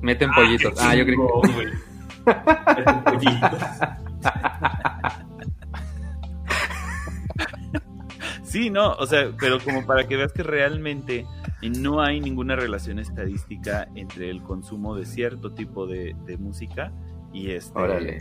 Meten 0.00 0.30
pollitos. 0.32 0.74
Ah, 0.80 0.94
yo 0.94 1.04
creo 1.04 1.42
que. 1.42 1.89
Sí, 8.50 8.68
no, 8.68 8.94
o 8.94 9.06
sea, 9.06 9.30
pero 9.38 9.60
como 9.60 9.86
para 9.86 10.08
que 10.08 10.16
veas 10.16 10.32
que 10.32 10.42
realmente 10.42 11.24
no 11.62 12.00
hay 12.00 12.20
ninguna 12.20 12.56
relación 12.56 12.98
estadística 12.98 13.86
entre 13.94 14.28
el 14.28 14.42
consumo 14.42 14.96
de 14.96 15.06
cierto 15.06 15.52
tipo 15.52 15.86
de, 15.86 16.16
música 16.36 16.92
y 17.32 17.52
este 17.52 18.20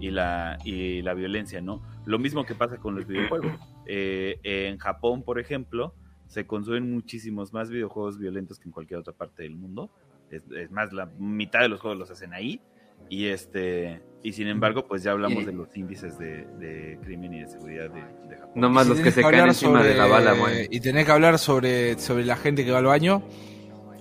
y 0.00 0.10
la 0.10 0.58
y 0.64 1.02
la 1.02 1.14
violencia, 1.14 1.60
¿no? 1.60 1.82
Lo 2.04 2.18
mismo 2.18 2.44
que 2.44 2.56
pasa 2.56 2.78
con 2.78 2.96
los 2.96 3.06
videojuegos. 3.06 3.52
Eh, 3.86 4.40
en 4.42 4.76
Japón, 4.78 5.22
por 5.22 5.38
ejemplo, 5.38 5.94
se 6.26 6.44
consumen 6.44 6.92
muchísimos 6.92 7.52
más 7.52 7.70
videojuegos 7.70 8.18
violentos 8.18 8.58
que 8.58 8.68
en 8.68 8.72
cualquier 8.72 8.98
otra 8.98 9.12
parte 9.12 9.44
del 9.44 9.54
mundo. 9.54 9.88
Es, 10.32 10.42
es 10.50 10.72
más, 10.72 10.92
la 10.92 11.06
mitad 11.16 11.60
de 11.60 11.68
los 11.68 11.80
juegos 11.80 11.96
los 11.96 12.10
hacen 12.10 12.34
ahí 12.34 12.60
y 13.08 13.26
este 13.26 14.02
y 14.22 14.32
sin 14.32 14.48
embargo, 14.48 14.86
pues 14.86 15.04
ya 15.04 15.12
hablamos 15.12 15.46
de 15.46 15.52
los 15.52 15.74
índices 15.76 16.18
de, 16.18 16.98
crimen 17.02 17.34
y 17.34 17.40
de 17.40 17.46
seguridad 17.46 17.88
de, 17.90 18.36
Japón. 18.36 18.52
No 18.56 18.68
más 18.68 18.86
los 18.86 18.98
que 19.00 19.12
se 19.12 19.22
caen 19.22 19.46
encima 19.46 19.82
de 19.82 19.94
la 19.94 20.06
bala, 20.06 20.34
Y 20.70 20.80
tenés 20.80 21.06
que 21.06 21.12
hablar 21.12 21.38
sobre, 21.38 21.98
sobre 21.98 22.24
la 22.24 22.36
gente 22.36 22.64
que 22.64 22.72
va 22.72 22.78
al 22.78 22.86
baño 22.86 23.22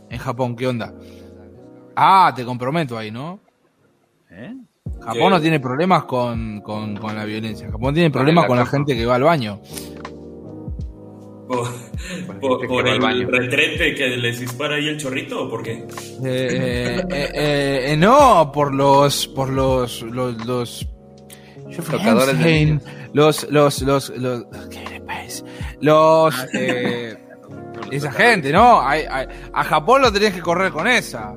en 0.09 0.17
Japón, 0.17 0.55
¿qué 0.55 0.67
onda? 0.67 0.93
Ah, 1.95 2.33
te 2.35 2.43
comprometo 2.43 2.97
ahí, 2.97 3.11
¿no? 3.11 3.39
¿Eh? 4.31 4.55
Japón 5.01 5.31
no 5.31 5.41
tiene 5.41 5.59
problemas 5.59 6.05
con, 6.05 6.61
con, 6.61 6.95
con, 6.97 7.15
la 7.15 7.25
violencia. 7.25 7.69
Japón 7.69 7.93
tiene 7.93 8.09
problemas 8.09 8.45
con 8.45 8.57
la 8.57 8.65
gente 8.65 8.95
que 8.95 9.05
va 9.05 9.15
al 9.15 9.23
baño. 9.23 9.61
¿Por, 11.47 12.87
el 12.87 13.27
retrete 13.27 13.95
que 13.95 14.17
les 14.17 14.39
dispara 14.39 14.75
ahí 14.75 14.89
el 14.89 14.97
chorrito 14.97 15.45
o 15.45 15.49
por 15.49 15.63
qué? 15.63 15.87
Eh, 16.25 17.01
eh, 17.09 17.91
eh, 17.91 17.97
no, 17.97 18.51
por 18.51 18.73
los. 18.73 19.27
por 19.27 19.49
los. 19.49 20.01
los. 20.01 20.45
los 20.45 20.87
tocadores 21.89 22.37
de 22.39 22.79
los, 23.13 23.49
los, 23.49 23.81
los, 23.81 24.09
los, 24.09 24.45
los, 25.79 26.35
ah, 26.35 26.47
esa 27.91 28.11
gente, 28.11 28.51
¿no? 28.51 28.81
a 28.81 29.63
Japón 29.63 30.01
lo 30.01 30.11
tenés 30.11 30.33
que 30.33 30.41
correr 30.41 30.71
con 30.71 30.85
esa. 30.87 31.33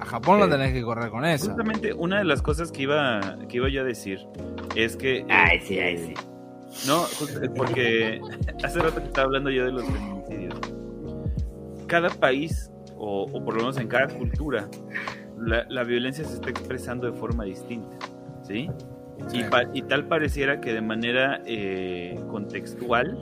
A 0.00 0.04
Japón 0.04 0.40
lo 0.40 0.48
tenés 0.48 0.72
que 0.72 0.82
correr 0.82 1.08
con 1.10 1.24
esa. 1.24 1.46
Justamente 1.46 1.92
una 1.92 2.18
de 2.18 2.24
las 2.24 2.42
cosas 2.42 2.72
que 2.72 2.82
iba, 2.82 3.38
que 3.48 3.58
iba 3.58 3.68
yo 3.68 3.82
a 3.82 3.84
decir 3.84 4.18
es 4.74 4.96
que. 4.96 5.24
Ay, 5.28 5.60
sí, 5.64 5.78
ay, 5.78 5.98
sí. 5.98 6.14
No, 6.86 7.06
porque 7.56 8.20
hace 8.62 8.78
rato 8.80 9.00
que 9.00 9.06
estaba 9.06 9.26
hablando 9.26 9.50
yo 9.50 9.64
de 9.64 9.72
los 9.72 9.84
feminicidios. 9.84 10.54
Cada 11.86 12.10
país, 12.10 12.70
o, 12.96 13.26
por 13.26 13.54
lo 13.54 13.60
menos 13.60 13.78
en 13.78 13.88
cada 13.88 14.08
cultura, 14.08 14.68
la, 15.38 15.84
violencia 15.84 16.24
se 16.24 16.34
está 16.34 16.50
expresando 16.50 17.10
de 17.10 17.12
forma 17.12 17.44
distinta, 17.44 17.96
¿sí? 18.42 18.68
Y, 19.72 19.82
tal 19.82 20.08
pareciera 20.08 20.60
que 20.60 20.74
de 20.74 20.82
manera 20.82 21.40
eh, 21.46 22.20
contextual 22.30 23.18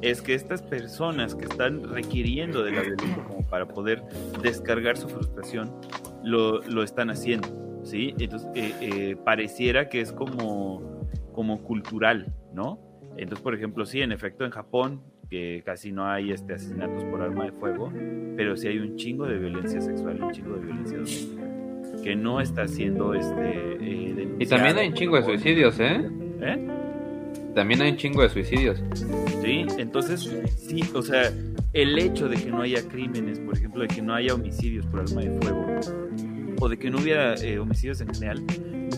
es 0.00 0.20
que 0.20 0.34
estas 0.34 0.62
personas 0.62 1.34
que 1.34 1.44
están 1.44 1.84
requiriendo 1.84 2.64
de 2.64 2.72
la 2.72 2.82
violencia 2.82 3.24
como 3.24 3.46
para 3.46 3.68
poder 3.68 4.02
descargar 4.42 4.96
su 4.96 5.08
frustración, 5.08 5.70
lo, 6.24 6.60
lo 6.62 6.82
están 6.82 7.10
haciendo, 7.10 7.48
¿sí? 7.84 8.14
Entonces, 8.18 8.48
eh, 8.54 8.74
eh, 8.80 9.16
pareciera 9.24 9.88
que 9.88 10.00
es 10.00 10.12
como, 10.12 11.06
como 11.32 11.62
cultural, 11.62 12.34
¿no? 12.54 12.78
Entonces, 13.16 13.42
por 13.42 13.54
ejemplo, 13.54 13.84
sí, 13.84 14.00
en 14.00 14.12
efecto, 14.12 14.44
en 14.44 14.50
Japón, 14.50 15.02
que 15.28 15.62
casi 15.64 15.92
no 15.92 16.06
hay 16.06 16.32
este, 16.32 16.54
asesinatos 16.54 17.04
por 17.04 17.22
arma 17.22 17.44
de 17.44 17.52
fuego, 17.52 17.92
pero 18.36 18.56
sí 18.56 18.68
hay 18.68 18.78
un 18.78 18.96
chingo 18.96 19.26
de 19.26 19.38
violencia 19.38 19.80
sexual, 19.80 20.22
un 20.22 20.32
chingo 20.32 20.56
de 20.56 20.66
violencia 20.66 20.96
doméstica, 20.98 22.02
que 22.02 22.16
no 22.16 22.40
está 22.40 22.66
siendo 22.68 23.14
este, 23.14 23.76
eh, 23.80 24.28
Y 24.38 24.46
también 24.46 24.78
hay 24.78 24.88
un 24.88 24.94
chingo 24.94 25.16
de 25.16 25.24
suicidios, 25.24 25.78
¿eh? 25.80 26.08
¿Eh? 26.40 26.68
También 27.54 27.82
hay 27.82 27.90
un 27.92 27.96
chingo 27.96 28.22
de 28.22 28.30
suicidios. 28.30 28.82
Sí, 29.42 29.66
entonces, 29.78 30.30
sí, 30.56 30.82
o 30.94 31.02
sea, 31.02 31.30
el 31.72 31.98
hecho 31.98 32.28
de 32.28 32.36
que 32.36 32.50
no 32.50 32.62
haya 32.62 32.86
crímenes, 32.86 33.38
por 33.40 33.56
ejemplo, 33.56 33.82
de 33.82 33.88
que 33.88 34.02
no 34.02 34.14
haya 34.14 34.34
homicidios 34.34 34.86
por 34.86 35.00
arma 35.00 35.22
de 35.22 35.30
fuego, 35.40 35.66
o 36.60 36.68
de 36.68 36.78
que 36.78 36.90
no 36.90 36.98
hubiera 36.98 37.34
eh, 37.36 37.58
homicidios 37.58 38.00
en 38.00 38.08
general, 38.08 38.42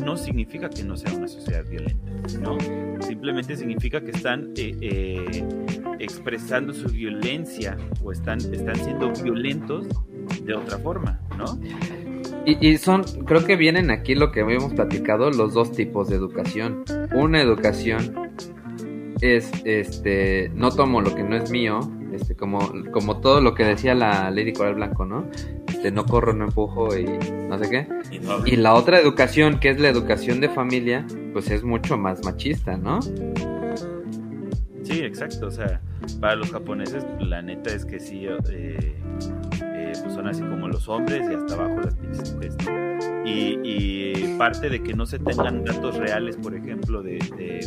no 0.01 0.17
significa 0.17 0.69
que 0.71 0.83
no 0.83 0.97
sea 0.97 1.13
una 1.13 1.29
sociedad 1.29 1.65
violenta, 1.69 2.13
¿no? 2.41 2.59
Simplemente 3.01 3.57
significa 3.57 4.01
que 4.01 4.11
están 4.11 4.53
eh, 4.57 4.77
eh, 4.81 5.45
expresando 5.99 6.73
su 6.73 6.89
violencia 6.89 7.77
o 8.03 8.13
están, 8.13 8.39
están 8.39 8.77
siendo 8.77 9.13
violentos 9.13 9.87
de 10.43 10.55
otra 10.55 10.79
forma, 10.79 11.21
¿no? 11.37 11.59
Y, 12.47 12.69
y, 12.69 12.77
son, 12.77 13.05
creo 13.25 13.45
que 13.47 13.57
vienen 13.57 13.91
aquí 13.91 14.15
lo 14.15 14.31
que 14.31 14.43
habíamos 14.43 14.75
platicado, 14.75 15.31
los 15.31 15.55
dos 15.55 15.73
tipos 15.73 16.09
de 16.09 16.17
educación. 16.17 16.85
Una 17.15 17.41
educación 17.41 18.15
es, 19.21 19.51
este, 19.65 20.51
no 20.55 20.71
tomo 20.71 21.01
lo 21.01 21.15
que 21.15 21.23
no 21.23 21.37
es 21.37 21.51
mío, 21.51 21.81
este, 22.15 22.35
como, 22.35 22.61
como 22.93 23.21
todo 23.21 23.41
lo 23.41 23.55
que 23.55 23.65
decía 23.65 23.95
la 23.95 24.31
Lady 24.31 24.53
Coral 24.53 24.77
Blanco, 24.77 25.05
¿no? 25.05 25.27
Este, 25.69 25.91
no 25.91 26.05
corro, 26.07 26.33
no 26.33 26.45
empujo 26.45 26.97
y 26.97 27.05
no 27.05 27.59
sé 27.59 27.71
qué. 27.71 27.89
Y, 28.47 28.57
la 28.57 28.75
otra 28.75 28.99
educación, 28.99 29.61
que 29.61 29.71
es 29.71 29.81
la 29.81 29.89
educación 29.89 30.41
de 30.41 30.49
familia, 30.49 31.07
pues 31.33 31.51
es 31.51 31.63
mucho 31.63 31.97
más 31.99 32.25
machista, 32.25 32.77
¿no? 32.77 33.01
Sí, 34.85 35.01
exacto. 35.01 35.47
O 35.47 35.51
sea, 35.51 35.81
para 36.21 36.37
los 36.37 36.51
japoneses, 36.51 37.05
la 37.19 37.43
neta 37.43 37.75
es 37.75 37.85
que 37.85 37.99
sí, 37.99 38.27
eh, 38.27 38.39
eh, 38.51 39.93
pues 40.03 40.15
son 40.15 40.29
así 40.29 40.43
como 40.43 40.69
los 40.69 40.89
hombres 40.89 41.23
y 41.31 41.35
hasta 41.35 41.55
abajo 41.55 41.81
las 41.81 41.95
pinches 41.95 42.37
Y, 43.25 44.37
parte 44.39 44.69
de 44.69 44.83
que 44.83 44.95
no 44.95 45.07
se 45.07 45.19
tengan 45.19 45.65
datos 45.65 45.97
reales, 45.97 46.37
por 46.37 46.55
ejemplo, 46.55 47.03
de, 47.03 47.19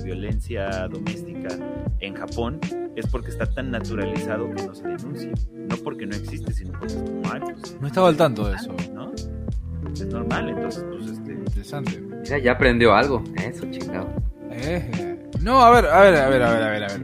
violencia 0.04 0.88
doméstica 0.88 1.50
en 2.00 2.14
Japón, 2.14 2.60
es 2.96 3.08
porque 3.08 3.30
está 3.30 3.46
tan 3.46 3.72
naturalizado 3.72 4.50
que 4.54 4.64
no 4.64 4.76
se 4.76 4.88
denuncia. 4.88 5.32
No 5.54 5.76
porque 5.78 6.06
no 6.06 6.16
existe, 6.16 6.54
sino 6.54 6.74
porque 6.74 6.94
es 6.94 7.02
como 7.02 7.22
pues, 7.22 7.82
No 7.82 7.88
estaba 7.88 8.10
al 8.10 8.18
tanto 8.18 8.48
de 8.48 8.56
eso. 8.56 8.76
¿no? 8.94 9.12
Es 9.94 10.06
normal, 10.06 10.50
entonces, 10.50 10.86
pues, 10.90 11.10
este... 11.10 11.34
Interesante. 11.34 12.00
Mira, 12.00 12.38
ya 12.38 12.52
aprendió 12.52 12.94
algo. 12.94 13.24
Eso, 13.38 13.66
chingado. 13.72 14.08
Eh, 14.52 15.17
no, 15.42 15.62
a 15.62 15.70
ver, 15.72 15.86
a 15.86 16.02
ver, 16.02 16.16
a 16.16 16.30
ver, 16.30 16.42
a 16.42 16.52
ver, 16.52 16.64
a 16.64 16.70
ver, 16.70 16.84
a 16.84 16.88
ver. 16.88 17.02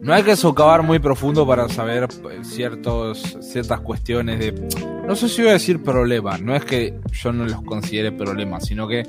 No 0.00 0.12
hay 0.12 0.24
que 0.24 0.34
socavar 0.34 0.82
muy 0.82 0.98
profundo 0.98 1.46
para 1.46 1.68
saber 1.68 2.08
pues, 2.20 2.48
ciertos, 2.48 3.38
ciertas 3.40 3.80
cuestiones 3.80 4.40
de... 4.40 4.52
No 5.06 5.14
sé 5.14 5.28
si 5.28 5.42
voy 5.42 5.50
a 5.50 5.54
decir 5.54 5.80
problema, 5.80 6.38
no 6.38 6.56
es 6.56 6.64
que 6.64 6.98
yo 7.12 7.32
no 7.32 7.44
los 7.44 7.62
considere 7.62 8.10
problemas, 8.10 8.66
sino 8.66 8.88
que 8.88 9.04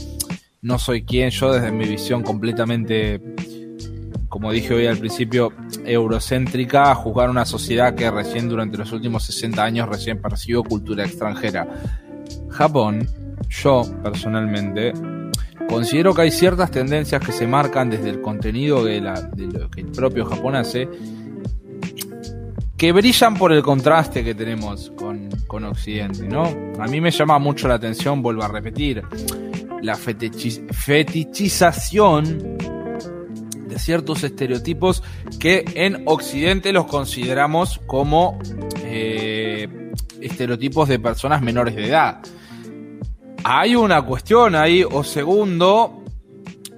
no 0.61 0.77
soy 0.77 1.03
quien, 1.03 1.31
yo 1.31 1.51
desde 1.51 1.71
mi 1.71 1.85
visión 1.85 2.21
completamente, 2.21 3.19
como 4.29 4.51
dije 4.51 4.75
hoy 4.75 4.85
al 4.85 4.97
principio, 4.97 5.51
eurocéntrica, 5.83 6.91
a 6.91 6.95
juzgar 6.95 7.29
una 7.29 7.45
sociedad 7.45 7.95
que 7.95 8.11
recién 8.11 8.47
durante 8.47 8.77
los 8.77 8.91
últimos 8.91 9.23
60 9.23 9.63
años 9.63 9.89
recién 9.89 10.21
percibió 10.21 10.63
cultura 10.63 11.05
extranjera. 11.05 11.67
Japón, 12.49 13.07
yo 13.49 13.81
personalmente, 14.03 14.93
Considero 15.69 16.13
que 16.13 16.23
hay 16.23 16.31
ciertas 16.31 16.71
tendencias 16.71 17.25
que 17.25 17.31
se 17.31 17.47
marcan 17.47 17.89
desde 17.89 18.09
el 18.09 18.21
contenido 18.21 18.83
de, 18.83 18.99
la, 19.01 19.31
que 19.73 19.81
el 19.81 19.91
propio 19.91 20.25
Japón 20.25 20.55
hace, 20.55 20.89
que 22.77 22.91
brillan 22.91 23.35
por 23.35 23.51
el 23.53 23.63
contraste 23.63 24.23
que 24.23 24.35
tenemos 24.35 24.91
con, 24.95 25.29
con 25.47 25.63
Occidente, 25.63 26.27
¿no? 26.27 26.43
A 26.79 26.85
mí 26.87 27.01
me 27.01 27.09
llama 27.11 27.39
mucho 27.39 27.67
la 27.67 27.73
atención, 27.75 28.21
vuelvo 28.21 28.43
a 28.43 28.49
repetir, 28.49 29.01
la 29.81 29.95
fetichización 29.95 32.57
de 33.67 33.79
ciertos 33.79 34.23
estereotipos 34.23 35.01
que 35.39 35.65
en 35.75 36.03
Occidente 36.05 36.71
los 36.71 36.85
consideramos 36.85 37.81
como 37.85 38.39
eh, 38.83 39.67
estereotipos 40.21 40.87
de 40.89 40.99
personas 40.99 41.41
menores 41.41 41.75
de 41.75 41.87
edad 41.87 42.21
hay 43.43 43.75
una 43.75 44.01
cuestión 44.01 44.55
ahí, 44.55 44.83
o 44.83 45.03
segundo, 45.03 46.03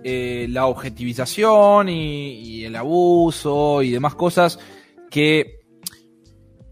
eh, 0.03 0.47
la 0.49 0.65
objetivización 0.65 1.89
y, 1.89 2.63
el 2.63 2.75
abuso 2.75 3.83
y 3.83 3.91
demás 3.91 4.15
cosas 4.15 4.59
que 5.11 5.59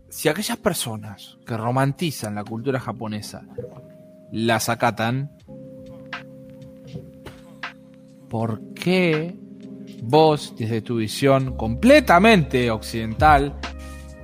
si 0.09 0.27
aquellas 0.27 0.57
personas 0.57 1.37
que 1.45 1.55
romantizan 1.55 2.35
la 2.35 2.43
cultura 2.43 2.79
japonesa 2.79 3.43
las 4.31 4.69
acatan, 4.69 5.31
¿por 8.29 8.73
qué 8.73 9.35
vos, 10.01 10.55
desde 10.57 10.81
tu 10.81 10.97
visión 10.97 11.55
completamente 11.55 12.71
occidental, 12.71 13.55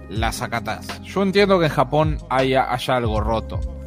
las 0.10 0.42
acatás? 0.42 1.02
Yo 1.04 1.22
entiendo 1.22 1.60
que 1.60 1.66
en 1.66 1.72
Japón 1.72 2.18
haya, 2.30 2.74
haya 2.74 2.96
algo 2.96 3.22
roto 3.22 3.79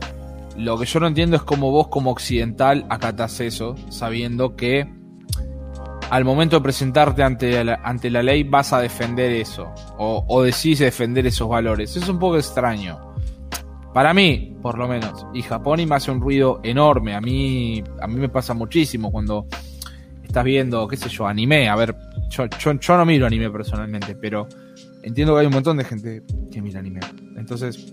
lo 0.57 0.79
que 0.79 0.87
yo 0.87 1.01
no 1.01 1.07
entiendo 1.07 1.37
es 1.37 1.43
cómo 1.43 1.71
vos 1.71 1.89
como 1.89 2.11
occidental 2.11 2.87
acatas 2.91 3.41
eso, 3.41 3.75
sabiendo 3.89 4.57
que 4.57 4.89
al 6.11 6.25
momento 6.25 6.57
de 6.57 6.63
presentarte 6.63 7.23
ante 7.23 7.65
la, 7.65 7.81
ante 7.83 8.11
la 8.11 8.23
ley 8.23 8.43
vas 8.43 8.73
a 8.73 8.81
defender 8.81 9.33
eso, 9.33 9.73
o, 9.99 10.25
o 10.29 10.43
decís 10.43 10.79
defender 10.79 11.27
esos 11.27 11.49
valores. 11.49 11.97
Es 11.97 12.09
un 12.09 12.19
poco 12.19 12.37
extraño. 12.37 13.13
Para 13.95 14.15
mí, 14.15 14.57
por 14.63 14.79
lo 14.79 14.89
menos. 14.89 15.27
Y 15.35 15.43
Japón 15.43 15.81
y 15.81 15.87
me 15.87 15.97
hace 15.97 16.11
un 16.11 16.21
ruido 16.21 16.61
enorme. 16.63 17.15
A 17.15 17.21
mí, 17.21 17.83
a 18.01 18.07
mí 18.07 18.15
me 18.15 18.29
pasa 18.29 18.55
muchísimo 18.55 19.13
cuando 19.13 19.47
estás 20.23 20.45
viendo, 20.45 20.89
qué 20.89 20.97
sé 20.97 21.11
yo, 21.11 21.27
anime. 21.27 21.69
A 21.69 21.77
ver, 21.77 21.95
yo, 22.31 22.47
yo 22.79 22.97
no 22.97 23.05
miro 23.05 23.27
anime 23.27 23.51
personalmente, 23.51 24.15
pero 24.15 24.49
entiendo 25.03 25.35
que 25.35 25.41
hay 25.41 25.47
un 25.47 25.53
montón 25.53 25.77
de 25.77 25.85
gente 25.85 26.23
que 26.51 26.63
mira 26.63 26.81
anime. 26.81 27.01
Entonces, 27.37 27.93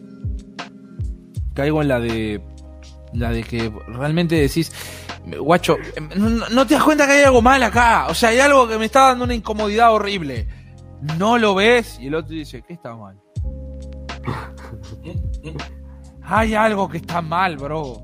caigo 1.59 1.81
en 1.81 1.89
la 1.89 1.99
de 1.99 2.41
la 3.11 3.31
de 3.31 3.43
que 3.43 3.69
realmente 3.88 4.35
decís, 4.35 4.71
guacho, 5.39 5.75
no, 6.15 6.65
te 6.65 6.75
das 6.75 6.83
cuenta 6.83 7.05
que 7.05 7.13
hay 7.13 7.23
algo 7.23 7.41
mal 7.41 7.61
acá, 7.63 8.07
o 8.07 8.13
sea, 8.13 8.29
hay 8.29 8.39
algo 8.39 8.65
que 8.67 8.77
me 8.77 8.85
está 8.85 9.07
dando 9.07 9.25
una 9.25 9.35
incomodidad 9.35 9.93
horrible. 9.93 10.47
No 11.17 11.38
lo 11.38 11.55
ves 11.55 11.97
y 11.99 12.07
el 12.07 12.15
otro 12.15 12.33
dice, 12.33 12.61
¿qué 12.61 12.73
está 12.73 12.95
mal? 12.95 13.17
hay 16.23 16.53
algo 16.53 16.88
que 16.88 16.97
está 16.97 17.21
mal, 17.21 17.57
bro. 17.57 18.03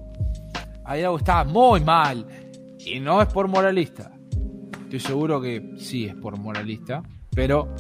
Hay 0.84 1.04
algo 1.04 1.18
que 1.18 1.22
está 1.22 1.44
muy 1.44 1.82
mal. 1.82 2.26
Y 2.80 3.00
no 3.00 3.22
es 3.22 3.28
por 3.30 3.48
moralista. 3.48 4.12
Estoy 4.84 5.00
seguro 5.00 5.42
que 5.42 5.76
sí 5.78 6.06
es 6.06 6.16
por 6.16 6.38
moralista. 6.38 7.04
Pero 7.34 7.74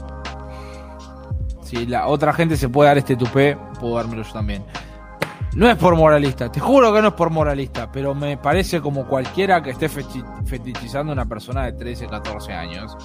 si 1.64 1.86
la 1.86 2.08
otra 2.08 2.34
gente 2.34 2.58
se 2.58 2.70
puede 2.70 2.90
dar 2.90 2.98
este 2.98 3.16
tupé, 3.16 3.58
puedo 3.80 3.96
dármelo 3.96 4.24
yo 4.24 4.34
también. 4.34 4.64
No 5.56 5.70
es 5.70 5.78
por 5.78 5.96
moralista, 5.96 6.52
te 6.52 6.60
juro 6.60 6.94
que 6.94 7.02
no 7.02 7.08
es 7.08 7.14
por 7.14 7.30
moralista, 7.30 7.90
pero 7.90 8.14
me 8.14 8.36
parece 8.36 8.82
como 8.82 9.08
cualquiera 9.08 9.64
que 9.64 9.70
esté 9.70 9.88
fetichizando 9.88 11.14
a 11.14 11.14
una 11.14 11.26
persona 11.26 11.64
de 11.64 11.72
13, 11.72 12.08
14 12.08 12.52
años. 12.52 12.98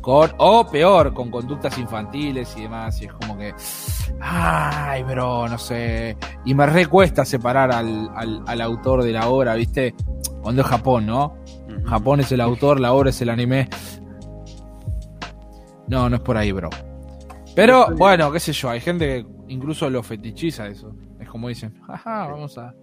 Con, 0.00 0.32
o 0.38 0.66
peor, 0.68 1.14
con 1.14 1.30
conductas 1.30 1.78
infantiles 1.78 2.56
y 2.56 2.62
demás. 2.62 3.00
Y 3.00 3.04
es 3.04 3.12
como 3.12 3.38
que, 3.38 3.54
ay, 4.20 5.04
bro, 5.04 5.46
no 5.46 5.56
sé. 5.58 6.16
Y 6.44 6.54
me 6.54 6.66
recuesta 6.66 7.24
separar 7.24 7.70
al, 7.70 8.10
al, 8.16 8.60
autor 8.60 9.04
de 9.04 9.12
la 9.12 9.28
obra, 9.28 9.54
¿viste? 9.54 9.94
Cuando 10.42 10.62
es 10.62 10.66
Japón, 10.66 11.06
¿no? 11.06 11.36
Japón 11.84 12.18
es 12.18 12.32
el 12.32 12.40
autor, 12.40 12.80
la 12.80 12.92
obra 12.94 13.10
es 13.10 13.22
el 13.22 13.30
anime. 13.30 13.68
No, 15.86 16.10
no 16.10 16.16
es 16.16 16.22
por 16.22 16.36
ahí, 16.36 16.50
bro. 16.50 16.68
Pero 17.54 17.94
bueno, 17.94 18.32
qué 18.32 18.40
sé 18.40 18.52
yo, 18.52 18.70
hay 18.70 18.80
gente 18.80 19.06
que 19.06 19.26
incluso 19.52 19.88
lo 19.88 20.02
fetichiza 20.02 20.66
eso 20.66 20.92
como 21.32 21.48
dicen, 21.48 21.80
ajá, 21.88 22.26
vamos 22.26 22.58
a... 22.58 22.74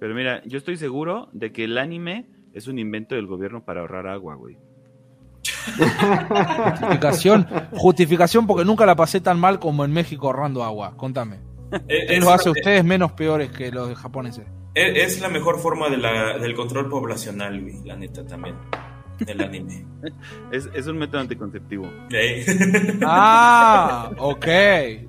Pero 0.00 0.12
mira, 0.12 0.42
yo 0.44 0.58
estoy 0.58 0.76
seguro 0.76 1.28
de 1.32 1.52
que 1.52 1.62
el 1.64 1.78
anime 1.78 2.26
es 2.52 2.66
un 2.66 2.80
invento 2.80 3.14
del 3.14 3.28
gobierno 3.28 3.64
para 3.64 3.82
ahorrar 3.82 4.08
agua, 4.08 4.34
güey. 4.34 4.58
justificación, 6.58 7.46
justificación 7.72 8.46
porque 8.48 8.64
nunca 8.64 8.84
la 8.84 8.96
pasé 8.96 9.20
tan 9.20 9.38
mal 9.38 9.60
como 9.60 9.84
en 9.84 9.92
México 9.92 10.26
ahorrando 10.26 10.64
agua. 10.64 10.96
Contame. 10.96 11.38
Eh, 11.86 12.06
¿Qué 12.08 12.16
los 12.18 12.28
hace 12.28 12.48
a 12.48 12.52
ustedes 12.52 12.84
menos 12.84 13.12
peores 13.12 13.50
que 13.50 13.70
los 13.70 13.96
japoneses? 13.96 14.44
Es, 14.74 15.20
la 15.20 15.28
mejor 15.28 15.60
forma 15.60 15.88
de 15.88 15.98
la, 15.98 16.38
del 16.38 16.54
control 16.54 16.88
poblacional, 16.88 17.60
güey, 17.60 17.84
la 17.84 17.96
neta 17.96 18.24
también. 18.26 18.56
El 19.24 19.40
anime. 19.40 19.84
es, 20.52 20.68
es 20.74 20.86
un 20.88 20.98
método 20.98 21.20
anticonceptivo. 21.20 21.88
Ah, 23.04 24.10
ok. 24.18 24.46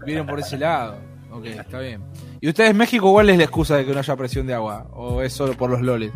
Vienen 0.06 0.25
por 0.27 0.39
ese 0.39 0.57
lado. 0.57 0.98
Ok, 1.31 1.45
está 1.45 1.80
bien. 1.80 2.03
¿Y 2.42 2.48
ustedes 2.48 2.74
México 2.74 3.11
cuál 3.11 3.30
es 3.30 3.38
la 3.38 3.43
excusa 3.43 3.77
de 3.77 3.85
que 3.85 3.93
no 3.93 4.00
haya 4.00 4.16
presión 4.16 4.48
de 4.48 4.53
agua? 4.53 4.88
¿O 4.93 5.22
es 5.22 5.34
solo 5.34 5.53
por 5.56 5.69
los 5.69 5.82
loles? 5.82 6.11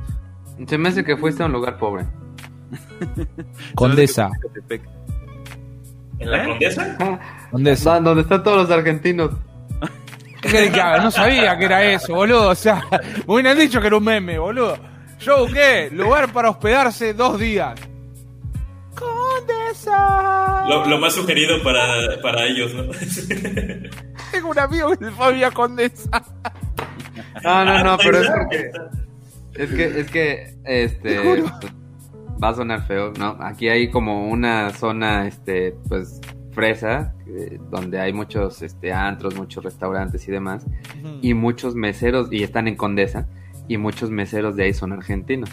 Se 0.67 0.77
me 0.77 0.89
hace 0.89 1.03
que 1.03 1.17
fuiste 1.17 1.43
a 1.43 1.47
un 1.47 1.51
lugar 1.51 1.77
pobre. 1.77 2.05
Condesa. 3.75 4.29
¿En 6.19 6.31
la 6.31 6.45
Condesa? 6.45 6.97
Condesa. 7.51 7.99
Donde 7.99 8.21
están 8.21 8.43
todos 8.43 8.57
los 8.57 8.71
argentinos. 8.71 9.31
¿Qué 10.41 10.49
querés 10.49 10.71
que 10.71 10.81
haga? 10.81 11.03
No 11.03 11.11
sabía 11.11 11.57
que 11.57 11.65
era 11.65 11.83
eso, 11.83 12.13
boludo. 12.15 12.49
O 12.49 12.55
sea, 12.55 12.85
me 13.27 13.33
hubieran 13.33 13.57
dicho 13.57 13.81
que 13.81 13.87
era 13.87 13.97
un 13.97 14.03
meme, 14.03 14.37
boludo. 14.37 14.77
Yo 15.19 15.39
busqué 15.39 15.89
lugar 15.91 16.31
para 16.31 16.49
hospedarse 16.49 17.13
dos 17.13 17.39
días. 17.39 17.79
Condesa. 19.37 20.65
Lo, 20.67 20.97
más 20.97 21.13
sugerido 21.13 21.61
para, 21.63 22.21
para 22.21 22.45
ellos, 22.45 22.73
¿no? 22.73 22.83
Tengo 24.31 24.49
un 24.49 24.59
amigo 24.59 24.89
que 24.97 25.05
se 25.05 25.11
fue 25.11 25.45
a 25.45 25.51
Condesa. 25.51 26.23
No, 27.43 27.65
no, 27.65 27.83
no, 27.83 27.97
pero 27.97 28.19
es 28.19 28.29
porque. 28.29 28.71
Es 29.55 29.69
que, 29.71 29.99
es 29.99 30.11
que, 30.11 30.57
este. 30.65 31.43
Va 32.43 32.49
a 32.49 32.53
sonar 32.55 32.85
feo, 32.87 33.13
¿no? 33.17 33.37
Aquí 33.39 33.69
hay 33.69 33.89
como 33.89 34.27
una 34.27 34.71
zona, 34.71 35.27
este, 35.27 35.75
pues, 35.87 36.19
fresa, 36.51 37.13
eh, 37.27 37.57
donde 37.69 37.99
hay 37.99 38.11
muchos, 38.11 38.61
este, 38.61 38.91
antros, 38.91 39.35
muchos 39.35 39.63
restaurantes 39.63 40.27
y 40.27 40.31
demás. 40.31 40.65
Y 41.21 41.33
muchos 41.33 41.75
meseros, 41.75 42.31
y 42.31 42.43
están 42.43 42.67
en 42.67 42.75
Condesa, 42.75 43.27
y 43.67 43.77
muchos 43.77 44.09
meseros 44.09 44.55
de 44.55 44.65
ahí 44.65 44.73
son 44.73 44.91
argentinos. 44.91 45.49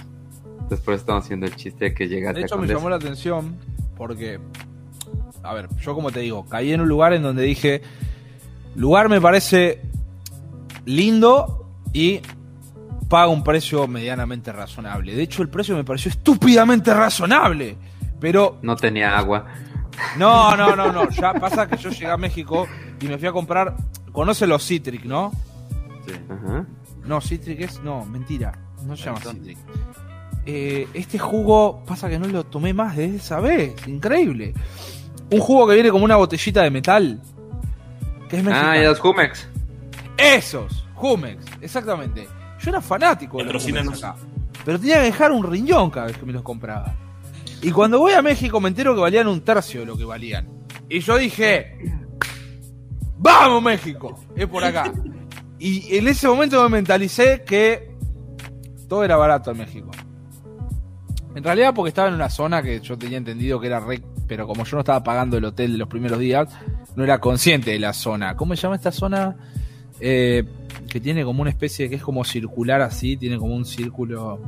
Entonces, 0.60 0.80
por 0.80 0.94
eso 0.94 1.00
estamos 1.02 1.24
haciendo 1.24 1.46
el 1.46 1.56
chiste 1.56 1.86
de 1.86 1.94
que 1.94 2.08
llegaste 2.08 2.40
de 2.40 2.46
hecho, 2.46 2.58
me 2.58 2.66
llamó 2.66 2.88
la 2.88 2.96
atención 2.96 3.56
porque, 3.96 4.38
a 5.42 5.54
ver, 5.54 5.68
yo 5.80 5.94
como 5.94 6.10
te 6.10 6.20
digo, 6.20 6.46
caí 6.46 6.72
en 6.72 6.80
un 6.80 6.88
lugar 6.88 7.12
en 7.12 7.22
donde 7.22 7.42
dije 7.42 7.82
Lugar 8.74 9.08
me 9.08 9.20
parece 9.20 9.82
lindo 10.84 11.66
y 11.92 12.20
paga 13.08 13.28
un 13.28 13.42
precio 13.42 13.86
medianamente 13.88 14.52
razonable. 14.52 15.14
De 15.14 15.22
hecho, 15.22 15.42
el 15.42 15.48
precio 15.48 15.74
me 15.74 15.84
pareció 15.84 16.10
estúpidamente 16.10 16.94
razonable. 16.94 17.76
Pero. 18.20 18.58
No 18.62 18.76
tenía 18.76 19.18
agua. 19.18 19.46
No, 20.16 20.56
no, 20.56 20.76
no, 20.76 20.92
no. 20.92 21.10
Ya 21.10 21.34
pasa 21.34 21.68
que 21.68 21.76
yo 21.76 21.90
llegué 21.90 22.10
a 22.10 22.16
México 22.16 22.66
y 23.00 23.06
me 23.06 23.18
fui 23.18 23.26
a 23.26 23.32
comprar. 23.32 23.76
Conoce 24.12 24.46
los 24.46 24.64
Citric, 24.64 25.04
¿no? 25.04 25.32
No, 27.04 27.20
Citric 27.20 27.60
es. 27.60 27.82
No, 27.82 28.04
mentira. 28.04 28.52
No 28.84 28.96
se 28.96 29.06
llama 29.06 29.20
Citric. 29.20 29.58
Eh, 30.46 30.88
este 30.94 31.18
jugo 31.18 31.84
pasa 31.86 32.08
que 32.08 32.18
no 32.18 32.26
lo 32.26 32.44
tomé 32.44 32.72
más 32.72 32.96
desde 32.96 33.16
esa 33.16 33.40
vez. 33.40 33.74
Increíble. 33.86 34.54
Un 35.30 35.40
jugo 35.40 35.68
que 35.68 35.74
viene 35.74 35.90
como 35.90 36.04
una 36.04 36.16
botellita 36.16 36.62
de 36.62 36.70
metal. 36.70 37.20
Que 38.28 38.38
es 38.38 38.46
ah, 38.48 38.76
y 38.76 38.84
los 38.84 38.98
Jumex. 39.00 39.48
Esos, 40.16 40.86
Jumex, 40.94 41.44
exactamente. 41.60 42.28
Yo 42.60 42.70
era 42.70 42.80
fanático 42.80 43.38
de 43.38 43.52
los 43.52 43.64
Jumex 43.64 44.02
acá. 44.02 44.16
Pero 44.64 44.78
tenía 44.78 44.96
que 44.96 45.04
dejar 45.04 45.32
un 45.32 45.42
riñón 45.42 45.90
cada 45.90 46.06
vez 46.06 46.18
que 46.18 46.26
me 46.26 46.32
los 46.32 46.42
compraba. 46.42 46.94
Y 47.62 47.70
cuando 47.70 47.98
voy 47.98 48.12
a 48.12 48.22
México 48.22 48.60
me 48.60 48.68
entero 48.68 48.94
que 48.94 49.00
valían 49.00 49.28
un 49.28 49.40
tercio 49.42 49.80
de 49.80 49.86
lo 49.86 49.96
que 49.96 50.04
valían. 50.04 50.48
Y 50.88 51.00
yo 51.00 51.16
dije, 51.16 51.76
¡Vamos 53.18 53.62
México! 53.62 54.18
Es 54.34 54.46
por 54.46 54.64
acá. 54.64 54.92
Y 55.62 55.94
en 55.94 56.08
ese 56.08 56.26
momento 56.26 56.62
me 56.62 56.78
mentalicé 56.78 57.44
que 57.44 57.94
todo 58.88 59.04
era 59.04 59.18
barato 59.18 59.50
en 59.50 59.58
México. 59.58 59.90
En 61.34 61.44
realidad 61.44 61.72
porque 61.74 61.90
estaba 61.90 62.08
en 62.08 62.14
una 62.14 62.28
zona 62.28 62.62
que 62.62 62.80
yo 62.80 62.98
tenía 62.98 63.18
entendido 63.18 63.60
que 63.60 63.68
era 63.68 63.80
re... 63.80 64.02
Pero 64.26 64.46
como 64.46 64.64
yo 64.64 64.76
no 64.76 64.80
estaba 64.80 65.02
pagando 65.02 65.36
el 65.36 65.44
hotel 65.44 65.72
de 65.72 65.78
los 65.78 65.88
primeros 65.88 66.18
días, 66.18 66.48
no 66.96 67.04
era 67.04 67.18
consciente 67.18 67.70
de 67.70 67.78
la 67.78 67.92
zona. 67.92 68.36
¿Cómo 68.36 68.54
se 68.54 68.62
llama 68.62 68.76
esta 68.76 68.92
zona? 68.92 69.36
Eh, 70.00 70.44
que 70.88 71.00
tiene 71.00 71.24
como 71.24 71.42
una 71.42 71.50
especie 71.50 71.88
que 71.88 71.96
es 71.96 72.02
como 72.02 72.24
circular 72.24 72.80
así, 72.80 73.16
tiene 73.16 73.38
como 73.38 73.54
un 73.54 73.64
círculo. 73.64 74.40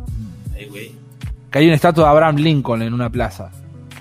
Que 1.50 1.58
hay 1.58 1.66
una 1.66 1.74
estatua 1.74 2.04
de 2.04 2.10
Abraham 2.10 2.36
Lincoln 2.36 2.82
en 2.82 2.94
una 2.94 3.10
plaza. 3.10 3.50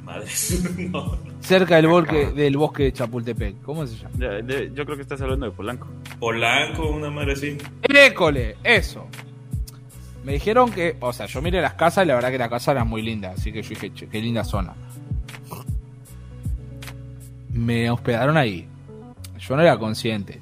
Madre. 0.04 0.28
Cerca 1.42 1.76
del 1.76 1.88
bosque, 1.88 2.32
del 2.32 2.58
bosque 2.58 2.84
de 2.84 2.94
Chapultepec. 2.94 3.62
¿Cómo 3.62 3.86
se 3.88 3.98
llama? 3.98 4.42
yo 4.74 4.86
creo 4.86 4.96
que 4.96 5.02
estás 5.02 5.22
hablando 5.22 5.46
de 5.46 5.52
Polanco. 5.52 5.88
Polanco, 6.20 6.90
una 6.90 7.10
madre 7.10 7.34
así. 7.34 7.58
École, 7.82 8.58
eso. 8.64 9.08
Me 10.24 10.34
dijeron 10.34 10.72
que, 10.72 10.96
o 11.00 11.12
sea, 11.14 11.26
yo 11.26 11.42
miré 11.42 11.62
las 11.62 11.74
casas 11.74 12.06
y 12.06 12.08
la 12.08 12.16
verdad 12.16 12.30
que 12.30 12.38
la 12.38 12.50
casa 12.50 12.72
era 12.72 12.84
muy 12.84 13.02
linda, 13.02 13.32
así 13.32 13.52
que 13.52 13.64
yo 13.64 13.70
dije, 13.70 13.92
qué 13.92 14.22
linda 14.22 14.44
zona. 14.44 14.74
Me 17.50 17.90
hospedaron 17.90 18.38
ahí. 18.38 18.68
Yo 19.40 19.56
no 19.56 19.64
era 19.64 19.78
consciente. 19.78 20.40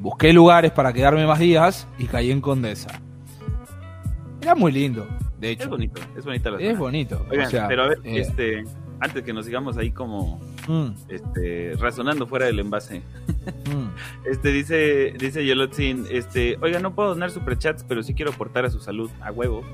Busqué 0.00 0.32
lugares 0.32 0.72
para 0.72 0.92
quedarme 0.92 1.26
más 1.26 1.38
días 1.38 1.86
y 1.98 2.06
caí 2.06 2.30
en 2.30 2.40
Condesa. 2.40 3.00
Era 4.40 4.54
muy 4.54 4.72
lindo, 4.72 5.06
de 5.38 5.50
hecho. 5.50 5.64
Es 5.64 5.70
bonito, 5.70 6.00
es 6.16 6.24
bonita 6.24 6.50
la 6.50 6.58
zona. 6.58 6.70
Es 6.70 6.78
bonito. 6.78 7.26
pero 7.68 7.82
a 7.82 7.88
ver, 7.88 7.98
eh, 8.04 8.20
este, 8.20 8.64
antes 9.00 9.22
que 9.22 9.32
nos 9.32 9.46
sigamos 9.46 9.76
ahí 9.76 9.90
como 9.90 10.40
mm. 10.68 10.88
este, 11.08 11.74
razonando 11.78 12.26
fuera 12.26 12.46
del 12.46 12.60
envase. 12.60 13.02
Mm. 13.48 13.88
Este 14.30 14.52
dice, 14.52 15.14
dice 15.18 15.44
Yolotzin, 15.44 16.06
este, 16.10 16.58
oiga, 16.60 16.78
no 16.80 16.94
puedo 16.94 17.10
donar 17.10 17.30
superchats, 17.30 17.82
pero 17.82 18.02
sí 18.02 18.14
quiero 18.14 18.30
aportar 18.30 18.64
a 18.64 18.70
su 18.70 18.78
salud, 18.78 19.10
a 19.20 19.32
huevo. 19.32 19.64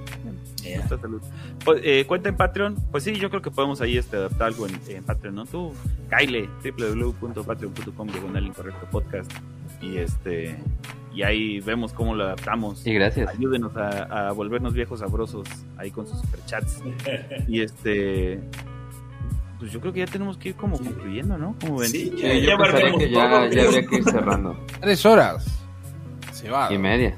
Salud. 0.89 1.20
Pues, 1.64 1.81
eh, 1.84 2.05
cuenta 2.06 2.28
en 2.28 2.36
Patreon, 2.36 2.76
pues 2.90 3.05
sí, 3.05 3.14
yo 3.16 3.28
creo 3.28 3.42
que 3.42 3.50
podemos 3.50 3.81
ahí 3.81 3.98
este, 3.98 4.16
adaptar 4.16 4.48
algo 4.48 4.66
en, 4.66 5.05
Patreon, 5.05 5.34
¿no? 5.34 5.44
Tú, 5.44 5.74
Kyle, 6.08 6.48
www.patreon.com, 6.62 8.08
diagonal 8.08 8.47
incorrecto 8.47 8.86
podcast. 8.90 9.31
Y 9.82 9.98
este, 9.98 10.56
y 11.14 11.23
ahí 11.23 11.60
vemos 11.60 11.92
cómo 11.92 12.14
lo 12.14 12.24
adaptamos. 12.24 12.86
Y 12.86 12.94
gracias. 12.94 13.28
Ayúdenos 13.28 13.76
a, 13.76 14.28
a 14.28 14.32
volvernos 14.32 14.73
viejos 14.73 15.00
sabrosos 15.00 15.47
ahí 15.76 15.90
con 15.90 16.06
sus 16.06 16.20
superchats. 16.20 16.82
y 17.48 17.60
este, 17.60 18.40
pues 19.65 19.73
yo 19.73 19.81
creo 19.81 19.94
que 19.94 20.01
ya 20.01 20.07
tenemos 20.07 20.36
que 20.36 20.51
ir 20.51 20.57
como 20.57 20.76
concluyendo, 20.76 21.39
¿no? 21.39 21.57
Como 21.59 21.78
ven. 21.78 21.89
Sí, 21.89 22.12
ya, 22.18 22.34
ya, 22.34 22.59
que 22.99 23.10
ya, 23.10 23.44
habría 23.44 23.86
que 23.86 23.97
ir 23.97 24.05
cerrando. 24.05 24.62
Tres 24.83 25.07
horas. 25.07 25.47
Se 26.33 26.51
va. 26.51 26.70
Y 26.70 26.76
media. 26.76 27.17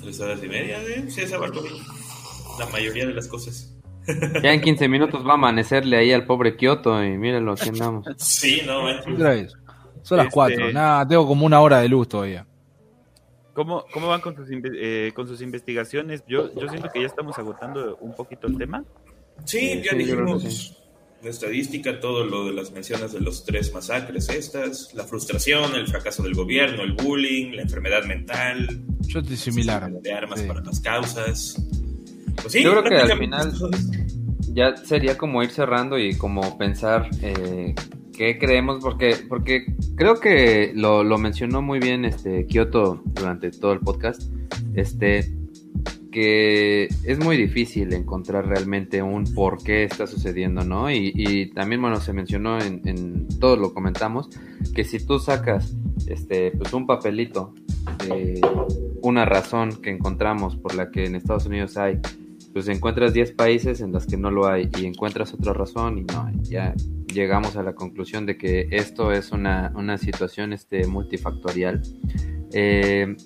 Tres 0.00 0.18
horas 0.18 0.42
y 0.42 0.48
media, 0.48 0.82
¿eh? 0.82 1.04
Sí, 1.10 1.26
se 1.26 1.36
va 1.36 1.46
la 1.46 2.66
mayoría 2.72 3.06
de 3.06 3.12
las 3.12 3.28
cosas. 3.28 3.70
Ya 4.42 4.54
en 4.54 4.62
15 4.62 4.88
minutos 4.88 5.26
va 5.26 5.32
a 5.32 5.34
amanecerle 5.34 5.98
ahí 5.98 6.12
al 6.12 6.24
pobre 6.24 6.56
Kioto 6.56 7.04
y 7.04 7.18
mírenlo, 7.18 7.52
aquí 7.52 7.68
andamos. 7.68 8.06
Sí, 8.16 8.62
no, 8.64 8.86
Son 10.00 10.16
las 10.16 10.28
4. 10.32 10.58
Este- 10.58 10.72
Nada, 10.72 11.06
tengo 11.06 11.26
como 11.26 11.44
una 11.44 11.60
hora 11.60 11.80
de 11.80 11.88
luz 11.90 12.08
todavía. 12.08 12.46
¿Cómo, 13.52 13.84
cómo 13.92 14.08
van 14.08 14.22
con 14.22 14.34
sus, 14.36 14.48
eh, 14.50 15.12
con 15.14 15.28
sus 15.28 15.42
investigaciones? 15.42 16.24
Yo, 16.26 16.50
yo 16.54 16.66
siento 16.66 16.88
que 16.90 17.02
ya 17.02 17.06
estamos 17.06 17.38
agotando 17.38 17.98
un 18.00 18.14
poquito 18.14 18.46
el 18.46 18.56
tema. 18.56 18.84
Sí, 19.44 19.82
ya 19.84 19.94
dijimos 19.94 20.80
estadística, 21.30 22.00
todo 22.00 22.24
lo 22.24 22.46
de 22.46 22.52
las 22.52 22.72
menciones 22.72 23.12
de 23.12 23.20
los 23.20 23.44
tres 23.44 23.72
masacres 23.72 24.28
estas, 24.28 24.92
la 24.94 25.04
frustración, 25.04 25.74
el 25.74 25.86
fracaso 25.86 26.22
del 26.22 26.34
gobierno, 26.34 26.82
el 26.82 26.92
bullying, 26.92 27.52
la 27.52 27.62
enfermedad 27.62 28.04
mental. 28.04 28.82
Yo 29.06 29.22
similar. 29.24 29.90
De 29.90 30.12
armas 30.12 30.42
para 30.42 30.60
las 30.60 30.80
causas. 30.80 31.56
Pues 32.40 32.54
Yo 32.54 32.70
creo 32.72 32.84
que 32.84 32.96
al 32.96 33.18
final 33.18 33.52
ya 34.52 34.76
sería 34.76 35.18
como 35.18 35.42
ir 35.42 35.50
cerrando 35.50 35.98
y 35.98 36.16
como 36.16 36.56
pensar 36.58 37.08
eh, 37.22 37.74
qué 38.12 38.38
creemos, 38.38 38.82
porque, 38.82 39.16
porque 39.28 39.66
creo 39.96 40.20
que 40.20 40.72
lo, 40.74 41.04
lo 41.04 41.18
mencionó 41.18 41.62
muy 41.62 41.78
bien 41.78 42.04
este 42.04 42.46
Kioto 42.46 43.02
durante 43.04 43.50
todo 43.50 43.72
el 43.72 43.80
podcast. 43.80 44.22
Este, 44.74 45.32
que 46.14 46.84
es 47.02 47.18
muy 47.18 47.36
difícil 47.36 47.92
encontrar 47.92 48.46
realmente 48.46 49.02
un 49.02 49.24
por 49.34 49.60
qué 49.64 49.82
está 49.82 50.06
sucediendo, 50.06 50.62
¿no? 50.64 50.88
Y, 50.88 51.50
también, 51.56 51.82
bueno, 51.82 52.00
se 52.00 52.12
mencionó 52.12 52.60
en, 52.60 52.82
en, 52.84 53.26
todos 53.40 53.58
lo 53.58 53.74
comentamos, 53.74 54.30
que 54.76 54.84
si 54.84 55.04
tú 55.04 55.18
sacas 55.18 55.74
este, 56.06 56.52
pues 56.52 56.72
un 56.72 56.86
papelito 56.86 57.52
de 58.06 58.40
una 59.02 59.24
razón 59.24 59.82
que 59.82 59.90
encontramos 59.90 60.54
por 60.54 60.76
la 60.76 60.92
que 60.92 61.04
en 61.04 61.16
Estados 61.16 61.46
Unidos 61.46 61.76
hay, 61.76 61.98
pues 62.52 62.68
encuentras 62.68 63.12
10 63.12 63.32
países 63.32 63.80
en 63.80 63.90
los 63.90 64.06
que 64.06 64.16
no 64.16 64.30
lo 64.30 64.46
hay 64.46 64.70
y 64.78 64.86
encuentras 64.86 65.34
otra 65.34 65.52
razón 65.52 65.98
y 65.98 66.04
no, 66.04 66.30
ya 66.42 66.74
llegamos 67.12 67.56
a 67.56 67.64
la 67.64 67.74
conclusión 67.74 68.24
de 68.24 68.38
que 68.38 68.68
esto 68.70 69.10
es 69.10 69.32
una, 69.32 69.72
una 69.74 69.98
situación 69.98 70.52
este, 70.52 70.86
multifactorial. 70.86 71.82
Eh, 72.52 73.16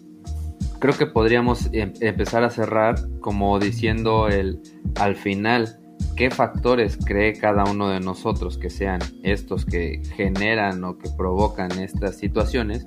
creo 0.78 0.96
que 0.96 1.06
podríamos 1.06 1.68
em, 1.72 1.92
empezar 2.00 2.44
a 2.44 2.50
cerrar 2.50 2.96
como 3.20 3.58
diciendo 3.58 4.28
el 4.28 4.60
al 4.96 5.16
final 5.16 5.78
qué 6.16 6.30
factores 6.30 6.98
cree 7.04 7.34
cada 7.34 7.64
uno 7.64 7.88
de 7.88 8.00
nosotros 8.00 8.58
que 8.58 8.70
sean 8.70 9.00
estos 9.22 9.64
que 9.64 10.02
generan 10.16 10.82
o 10.84 10.98
que 10.98 11.10
provocan 11.16 11.72
estas 11.80 12.16
situaciones 12.16 12.86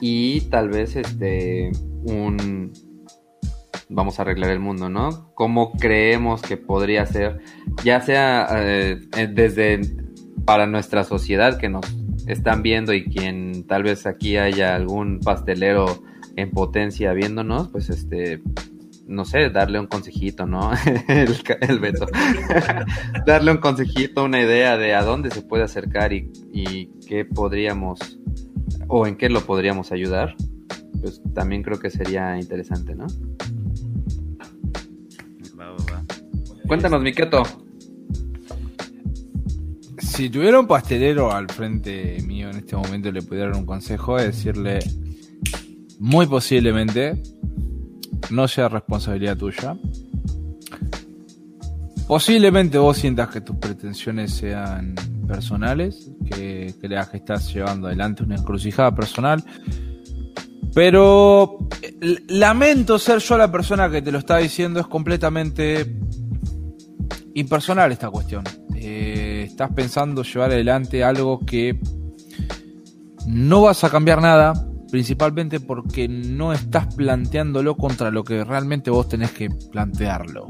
y 0.00 0.42
tal 0.42 0.68
vez 0.68 0.96
este 0.96 1.70
un 2.04 2.72
vamos 3.94 4.18
a 4.18 4.22
arreglar 4.22 4.50
el 4.50 4.58
mundo, 4.58 4.88
¿no? 4.88 5.32
¿Cómo 5.34 5.72
creemos 5.72 6.42
que 6.42 6.56
podría 6.56 7.06
ser, 7.06 7.40
ya 7.84 8.00
sea 8.00 8.48
eh, 8.52 9.00
eh, 9.16 9.28
desde 9.30 9.80
para 10.44 10.66
nuestra 10.66 11.04
sociedad 11.04 11.58
que 11.58 11.68
nos 11.68 11.84
están 12.26 12.62
viendo 12.62 12.92
y 12.92 13.04
quien 13.04 13.66
tal 13.66 13.82
vez 13.82 14.06
aquí 14.06 14.36
haya 14.36 14.74
algún 14.74 15.20
pastelero 15.20 16.02
en 16.36 16.50
potencia 16.50 17.12
viéndonos, 17.12 17.68
pues 17.68 17.90
este, 17.90 18.42
no 19.06 19.24
sé, 19.24 19.50
darle 19.50 19.78
un 19.80 19.86
consejito, 19.86 20.46
¿no? 20.46 20.70
el, 21.08 21.36
el 21.60 21.78
Beto. 21.78 22.06
darle 23.26 23.50
un 23.52 23.58
consejito, 23.58 24.24
una 24.24 24.40
idea 24.40 24.76
de 24.76 24.94
a 24.94 25.02
dónde 25.02 25.30
se 25.30 25.42
puede 25.42 25.64
acercar 25.64 26.12
y, 26.12 26.30
y 26.52 26.86
qué 27.06 27.24
podríamos, 27.24 28.18
o 28.88 29.06
en 29.06 29.16
qué 29.16 29.28
lo 29.28 29.42
podríamos 29.42 29.92
ayudar, 29.92 30.34
pues 31.00 31.20
también 31.34 31.62
creo 31.62 31.78
que 31.78 31.90
sería 31.90 32.38
interesante, 32.38 32.94
¿no? 32.94 33.06
Cuéntanos, 36.66 37.02
Miqueto. 37.02 37.42
Si 39.98 40.30
tuviera 40.30 40.60
un 40.60 40.66
pastelero 40.66 41.32
al 41.32 41.48
frente 41.48 42.18
mío 42.26 42.50
en 42.50 42.56
este 42.56 42.76
momento 42.76 43.10
le 43.10 43.22
pudiera 43.22 43.48
dar 43.48 43.58
un 43.58 43.66
consejo, 43.66 44.18
es 44.18 44.26
decirle, 44.26 44.78
muy 46.02 46.26
posiblemente 46.26 47.22
no 48.30 48.48
sea 48.48 48.68
responsabilidad 48.68 49.36
tuya. 49.36 49.76
Posiblemente 52.08 52.76
vos 52.76 52.96
sientas 52.96 53.28
que 53.28 53.40
tus 53.40 53.56
pretensiones 53.56 54.32
sean 54.32 54.96
personales, 55.28 56.10
que 56.28 56.74
creas 56.80 57.08
que 57.08 57.18
estás 57.18 57.54
llevando 57.54 57.86
adelante 57.86 58.24
una 58.24 58.34
encrucijada 58.34 58.92
personal. 58.92 59.44
Pero 60.74 61.68
lamento 62.26 62.98
ser 62.98 63.20
yo 63.20 63.38
la 63.38 63.52
persona 63.52 63.88
que 63.88 64.02
te 64.02 64.10
lo 64.10 64.18
está 64.18 64.38
diciendo, 64.38 64.80
es 64.80 64.88
completamente 64.88 66.00
impersonal 67.34 67.92
esta 67.92 68.10
cuestión. 68.10 68.42
Eh, 68.74 69.44
estás 69.46 69.70
pensando 69.72 70.24
llevar 70.24 70.50
adelante 70.50 71.04
algo 71.04 71.38
que 71.46 71.78
no 73.28 73.62
vas 73.62 73.84
a 73.84 73.90
cambiar 73.90 74.20
nada, 74.20 74.52
principalmente 74.92 75.58
porque 75.58 76.06
no 76.06 76.52
estás 76.52 76.94
planteándolo 76.94 77.78
contra 77.78 78.10
lo 78.10 78.24
que 78.24 78.44
realmente 78.44 78.90
vos 78.90 79.08
tenés 79.08 79.30
que 79.30 79.48
plantearlo. 79.48 80.48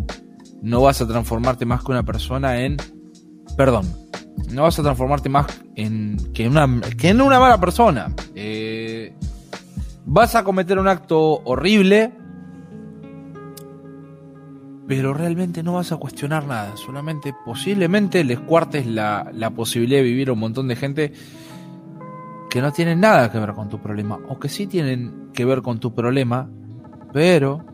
No 0.61 0.81
vas 0.81 1.01
a 1.01 1.07
transformarte 1.07 1.65
más 1.65 1.85
que 1.85 1.93
una 1.93 2.03
persona 2.03 2.61
en... 2.61 2.77
Perdón, 3.57 3.87
no 4.51 4.65
vas 4.65 4.77
a 4.81 4.83
transformarte 4.83 5.29
más 5.29 5.47
en 5.77 6.17
que, 6.35 6.49
una, 6.49 6.69
que 6.99 7.11
en 7.11 7.21
una 7.21 7.39
mala 7.39 7.61
persona. 7.61 8.13
Eh, 8.35 9.15
vas 10.07 10.35
a 10.35 10.43
cometer 10.43 10.77
un 10.81 10.89
acto 10.89 11.41
horrible, 11.45 12.13
pero 14.89 15.15
realmente 15.15 15.63
no 15.63 15.75
vas 15.75 15.93
a 15.93 15.99
cuestionar 15.99 16.49
nada. 16.49 16.77
Solamente 16.77 17.33
posiblemente 17.45 18.25
les 18.25 18.41
cuartes 18.41 18.89
la, 18.89 19.31
la 19.33 19.51
posibilidad 19.51 20.01
de 20.01 20.05
vivir 20.05 20.31
a 20.31 20.33
un 20.33 20.41
montón 20.41 20.67
de 20.67 20.75
gente 20.75 21.13
que 22.53 22.61
no 22.61 22.71
tienen 22.71 23.01
nada 23.01 23.33
que 23.33 23.39
ver 23.39 23.55
con 23.55 23.71
tu 23.71 23.81
problema, 23.81 24.19
o 24.29 24.39
que 24.39 24.51
sí 24.51 24.67
tienen 24.67 25.31
que 25.33 25.47
ver 25.47 25.63
con 25.63 25.81
tu 25.81 25.95
problema, 25.95 26.51
pero 27.11 27.65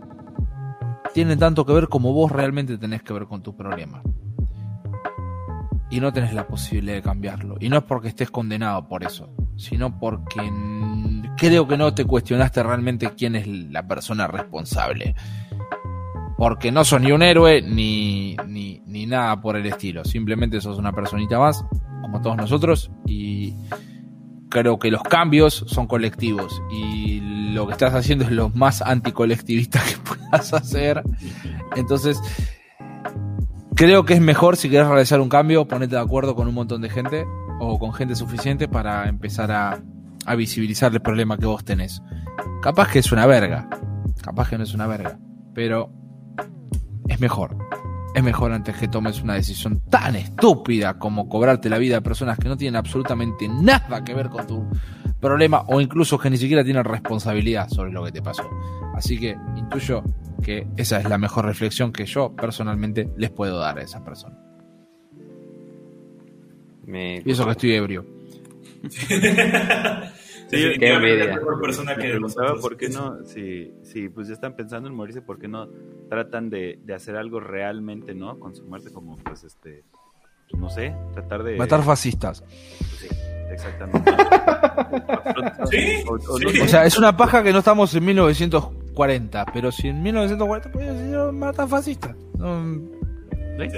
tienen 1.12 1.36
tanto 1.36 1.66
que 1.66 1.72
ver 1.72 1.88
como 1.88 2.12
vos 2.12 2.30
realmente 2.30 2.78
tenés 2.78 3.02
que 3.02 3.12
ver 3.12 3.26
con 3.26 3.42
tu 3.42 3.56
problema. 3.56 4.00
Y 5.90 5.98
no 5.98 6.12
tenés 6.12 6.32
la 6.32 6.46
posibilidad 6.46 6.94
de 6.94 7.02
cambiarlo. 7.02 7.56
Y 7.58 7.68
no 7.68 7.78
es 7.78 7.82
porque 7.82 8.06
estés 8.06 8.30
condenado 8.30 8.86
por 8.86 9.02
eso, 9.02 9.34
sino 9.56 9.98
porque 9.98 10.48
creo 11.36 11.66
que 11.66 11.76
no 11.76 11.92
te 11.92 12.04
cuestionaste 12.04 12.62
realmente 12.62 13.10
quién 13.16 13.34
es 13.34 13.48
la 13.48 13.84
persona 13.84 14.28
responsable. 14.28 15.16
Porque 16.36 16.70
no 16.70 16.84
sos 16.84 17.00
ni 17.00 17.10
un 17.10 17.22
héroe 17.22 17.62
ni, 17.62 18.36
ni, 18.46 18.80
ni 18.86 19.06
nada 19.06 19.40
por 19.40 19.56
el 19.56 19.66
estilo. 19.66 20.04
Simplemente 20.04 20.60
sos 20.60 20.78
una 20.78 20.92
personita 20.92 21.36
más, 21.40 21.64
como 22.00 22.22
todos 22.22 22.36
nosotros, 22.36 22.92
y 23.06 23.56
creo 24.48 24.78
que 24.78 24.90
los 24.90 25.02
cambios 25.02 25.64
son 25.66 25.86
colectivos 25.86 26.62
y 26.70 27.20
lo 27.52 27.66
que 27.66 27.72
estás 27.72 27.94
haciendo 27.94 28.24
es 28.24 28.30
lo 28.30 28.50
más 28.50 28.82
anticolectivista 28.82 29.82
que 29.82 29.96
puedas 30.14 30.52
hacer. 30.52 31.02
Entonces, 31.76 32.20
creo 33.74 34.04
que 34.04 34.14
es 34.14 34.20
mejor 34.20 34.56
si 34.56 34.68
quieres 34.68 34.88
realizar 34.88 35.20
un 35.20 35.28
cambio, 35.28 35.66
ponerte 35.66 35.96
de 35.96 36.02
acuerdo 36.02 36.34
con 36.34 36.48
un 36.48 36.54
montón 36.54 36.82
de 36.82 36.90
gente 36.90 37.24
o 37.60 37.78
con 37.78 37.92
gente 37.92 38.14
suficiente 38.14 38.68
para 38.68 39.08
empezar 39.08 39.50
a, 39.50 39.80
a 40.26 40.34
visibilizar 40.34 40.92
el 40.92 41.00
problema 41.00 41.38
que 41.38 41.46
vos 41.46 41.64
tenés. 41.64 42.02
Capaz 42.62 42.90
que 42.92 42.98
es 43.00 43.12
una 43.12 43.26
verga, 43.26 43.68
capaz 44.22 44.50
que 44.50 44.58
no 44.58 44.64
es 44.64 44.74
una 44.74 44.86
verga, 44.86 45.18
pero 45.54 45.90
es 47.08 47.20
mejor 47.20 47.56
es 48.18 48.24
mejor 48.24 48.52
antes 48.52 48.76
que 48.76 48.88
tomes 48.88 49.22
una 49.22 49.34
decisión 49.34 49.80
tan 49.88 50.16
estúpida 50.16 50.98
como 50.98 51.28
cobrarte 51.28 51.70
la 51.70 51.78
vida 51.78 51.98
a 51.98 52.00
personas 52.00 52.36
que 52.36 52.48
no 52.48 52.56
tienen 52.56 52.76
absolutamente 52.76 53.48
nada 53.48 54.02
que 54.02 54.12
ver 54.12 54.28
con 54.28 54.46
tu 54.46 54.68
problema 55.20 55.62
o 55.68 55.80
incluso 55.80 56.18
que 56.18 56.28
ni 56.28 56.36
siquiera 56.36 56.64
tienen 56.64 56.84
responsabilidad 56.84 57.68
sobre 57.68 57.92
lo 57.92 58.04
que 58.04 58.10
te 58.12 58.20
pasó. 58.20 58.42
Así 58.94 59.18
que 59.18 59.36
intuyo 59.56 60.02
que 60.42 60.66
esa 60.76 60.98
es 60.98 61.08
la 61.08 61.16
mejor 61.16 61.44
reflexión 61.44 61.92
que 61.92 62.06
yo 62.06 62.34
personalmente 62.34 63.08
les 63.16 63.30
puedo 63.30 63.58
dar 63.58 63.78
a 63.78 63.82
esa 63.82 64.04
persona. 64.04 64.36
Y 66.86 67.30
eso 67.30 67.44
que 67.44 67.50
estoy 67.52 67.72
ebrio. 67.74 68.04
Sí, 70.48 70.78
qué 70.78 70.92
envidia. 70.92 71.26
La 71.26 71.34
mejor 71.36 71.60
persona 71.60 71.94
que 71.94 72.08
preguntaba 72.08 72.54
por 72.60 72.76
qué 72.76 72.88
no, 72.88 73.24
si, 73.24 73.72
si 73.82 74.08
pues 74.08 74.28
ya 74.28 74.34
están 74.34 74.56
pensando 74.56 74.88
en 74.88 74.94
morirse, 74.94 75.20
¿por 75.20 75.38
qué 75.38 75.48
no 75.48 75.68
tratan 76.08 76.48
de, 76.48 76.78
de 76.82 76.94
hacer 76.94 77.16
algo 77.16 77.38
realmente, 77.40 78.14
no? 78.14 78.38
Con 78.38 78.56
su 78.56 78.64
muerte, 78.64 78.90
como 78.90 79.16
pues 79.18 79.44
este, 79.44 79.84
no 80.56 80.70
sé, 80.70 80.94
tratar 81.12 81.42
de... 81.42 81.56
Matar 81.56 81.82
fascistas. 81.82 82.42
Sí, 82.98 83.08
exactamente. 83.50 84.10
¿Sí? 85.70 86.04
O, 86.06 86.68
sea, 86.68 86.86
es 86.86 86.96
una 86.96 87.16
paja 87.16 87.42
que 87.42 87.52
no 87.52 87.58
estamos 87.58 87.94
en 87.94 88.04
1940, 88.06 89.46
pero 89.52 89.70
si 89.70 89.88
en 89.88 90.02
1940 90.02 90.72
pues 90.72 90.86
decir 90.86 91.32
matar 91.32 91.68
fascistas. 91.68 92.16
No, 92.38 92.97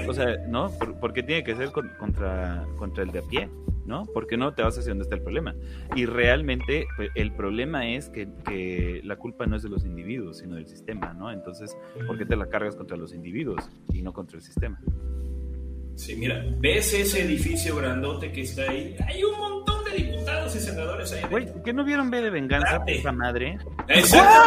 o 0.07 0.13
sea, 0.13 0.37
¿no? 0.47 0.71
¿Por, 0.71 1.13
qué 1.13 1.23
tiene 1.23 1.43
que 1.43 1.55
ser 1.55 1.71
contra, 1.71 2.65
contra 2.77 3.03
el 3.03 3.11
de 3.11 3.19
a 3.19 3.23
pie? 3.23 3.49
¿No? 3.85 4.05
Porque 4.13 4.37
no 4.37 4.53
te 4.53 4.61
vas 4.61 4.77
hacia 4.77 4.91
donde 4.91 5.03
está 5.03 5.15
el 5.15 5.23
problema. 5.23 5.55
Y 5.95 6.05
realmente 6.05 6.85
pues, 6.95 7.09
el 7.15 7.33
problema 7.33 7.87
es 7.89 8.09
que, 8.09 8.29
que, 8.45 9.01
la 9.03 9.15
culpa 9.17 9.47
no 9.47 9.55
es 9.55 9.63
de 9.63 9.69
los 9.69 9.83
individuos, 9.85 10.37
sino 10.37 10.55
del 10.55 10.67
sistema, 10.67 11.13
¿no? 11.13 11.31
Entonces, 11.31 11.75
¿por 12.07 12.17
qué 12.17 12.25
te 12.25 12.35
la 12.35 12.47
cargas 12.47 12.75
contra 12.75 12.95
los 12.95 13.13
individuos 13.13 13.69
y 13.91 14.01
no 14.01 14.13
contra 14.13 14.37
el 14.37 14.43
sistema? 14.43 14.79
Sí, 15.95 16.15
mira, 16.15 16.43
¿ves 16.57 16.93
ese 16.93 17.23
edificio 17.23 17.75
grandote 17.75 18.31
que 18.31 18.41
está 18.41 18.63
ahí? 18.63 18.95
Hay 19.07 19.23
un 19.23 19.37
montón 19.37 19.83
de 19.85 19.91
diputados 19.97 20.55
y 20.55 20.59
senadores 20.59 21.11
ahí. 21.13 21.23
Güey, 21.29 21.51
¿por 21.51 21.61
qué 21.63 21.73
no 21.73 21.83
vieron 21.83 22.09
B 22.09 22.21
de 22.21 22.29
venganza, 22.29 22.81
esa 22.87 23.11
madre? 23.11 23.57
¡Exactamente! 23.87 24.41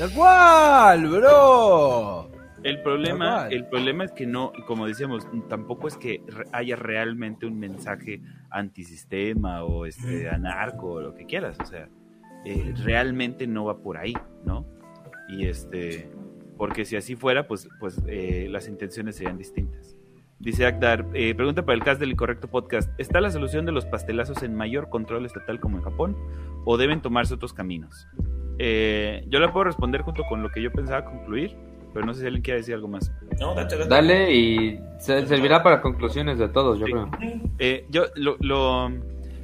Tal 0.00 0.10
cual, 0.12 1.08
bro. 1.08 2.30
El 2.62 2.80
problema, 2.80 3.48
el 3.48 3.66
problema 3.66 4.04
es 4.04 4.12
que 4.12 4.24
no, 4.24 4.50
como 4.66 4.86
decíamos, 4.86 5.28
tampoco 5.50 5.88
es 5.88 5.98
que 5.98 6.22
haya 6.52 6.74
realmente 6.74 7.44
un 7.44 7.58
mensaje 7.58 8.22
antisistema 8.48 9.62
o 9.62 9.84
este 9.84 10.30
anarco 10.30 10.92
o 10.92 11.00
lo 11.02 11.14
que 11.14 11.26
quieras, 11.26 11.58
o 11.60 11.66
sea, 11.66 11.90
eh, 12.46 12.72
realmente 12.82 13.46
no 13.46 13.66
va 13.66 13.82
por 13.82 13.98
ahí, 13.98 14.14
¿no? 14.42 14.64
Y 15.28 15.46
este, 15.46 16.10
porque 16.56 16.86
si 16.86 16.96
así 16.96 17.14
fuera, 17.14 17.46
pues, 17.46 17.68
pues 17.78 18.00
eh, 18.06 18.48
las 18.50 18.68
intenciones 18.68 19.16
serían 19.16 19.36
distintas. 19.36 19.98
Dice 20.38 20.64
Akdar, 20.64 21.04
eh, 21.12 21.34
pregunta 21.34 21.66
para 21.66 21.76
el 21.76 21.84
cast 21.84 22.00
del 22.00 22.12
Incorrecto 22.12 22.48
Podcast, 22.48 22.90
¿está 22.96 23.20
la 23.20 23.30
solución 23.30 23.66
de 23.66 23.72
los 23.72 23.84
pastelazos 23.84 24.42
en 24.42 24.54
mayor 24.54 24.88
control 24.88 25.26
estatal 25.26 25.60
como 25.60 25.76
en 25.76 25.82
Japón 25.82 26.16
o 26.64 26.78
deben 26.78 27.02
tomarse 27.02 27.34
otros 27.34 27.52
caminos? 27.52 28.08
Eh, 28.62 29.24
yo 29.28 29.40
la 29.40 29.50
puedo 29.50 29.64
responder 29.64 30.02
junto 30.02 30.22
con 30.24 30.42
lo 30.42 30.50
que 30.50 30.60
yo 30.60 30.70
pensaba 30.70 31.02
concluir, 31.02 31.56
pero 31.94 32.04
no 32.04 32.12
sé 32.12 32.20
si 32.20 32.26
alguien 32.26 32.42
quiere 32.42 32.58
decir 32.60 32.74
algo 32.74 32.88
más. 32.88 33.10
No, 33.40 33.54
dale, 33.54 34.34
y 34.34 34.78
servirá 34.98 35.62
para 35.62 35.80
conclusiones 35.80 36.38
de 36.38 36.46
todos, 36.50 36.78
yo 36.78 36.84
creo. 36.84 37.10
Eh, 37.58 37.86
yo 37.88 38.04
lo, 38.16 38.36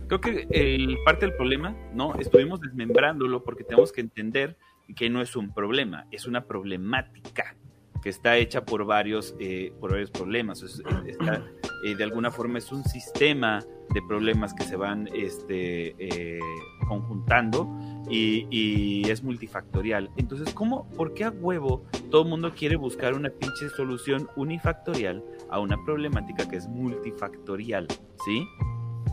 creo 0.06 0.20
que 0.20 0.46
el, 0.50 0.98
parte 1.02 1.24
del 1.24 1.34
problema, 1.34 1.74
¿no? 1.94 2.14
Estuvimos 2.16 2.60
desmembrándolo 2.60 3.42
porque 3.42 3.64
tenemos 3.64 3.90
que 3.90 4.02
entender 4.02 4.58
que 4.94 5.08
no 5.08 5.22
es 5.22 5.34
un 5.34 5.54
problema, 5.54 6.06
es 6.10 6.26
una 6.26 6.44
problemática 6.44 7.56
que 8.06 8.10
está 8.10 8.36
hecha 8.36 8.64
por 8.64 8.84
varios, 8.84 9.34
eh, 9.40 9.72
por 9.80 9.90
varios 9.90 10.12
problemas. 10.12 10.62
de 10.62 12.04
alguna 12.04 12.30
forma 12.30 12.58
es 12.58 12.70
un 12.70 12.84
sistema 12.84 13.64
de 13.92 14.00
problemas 14.02 14.54
que 14.54 14.62
se 14.62 14.76
van 14.76 15.08
este, 15.12 15.96
eh, 15.98 16.38
conjuntando 16.86 17.68
y, 18.08 19.02
es 19.10 19.24
multifactorial. 19.24 20.08
Entonces, 20.16 20.54
¿cómo, 20.54 20.88
por 20.90 21.14
qué 21.14 21.24
a 21.24 21.30
huevo 21.30 21.84
todo 22.08 22.22
el 22.22 22.28
mundo 22.28 22.52
quiere 22.54 22.76
buscar 22.76 23.12
una 23.12 23.28
pinche 23.28 23.70
solución 23.70 24.28
unifactorial 24.36 25.24
a 25.50 25.58
una 25.58 25.76
problemática 25.84 26.48
que 26.48 26.58
es 26.58 26.68
multifactorial? 26.68 27.88
¿Sí? 28.24 28.46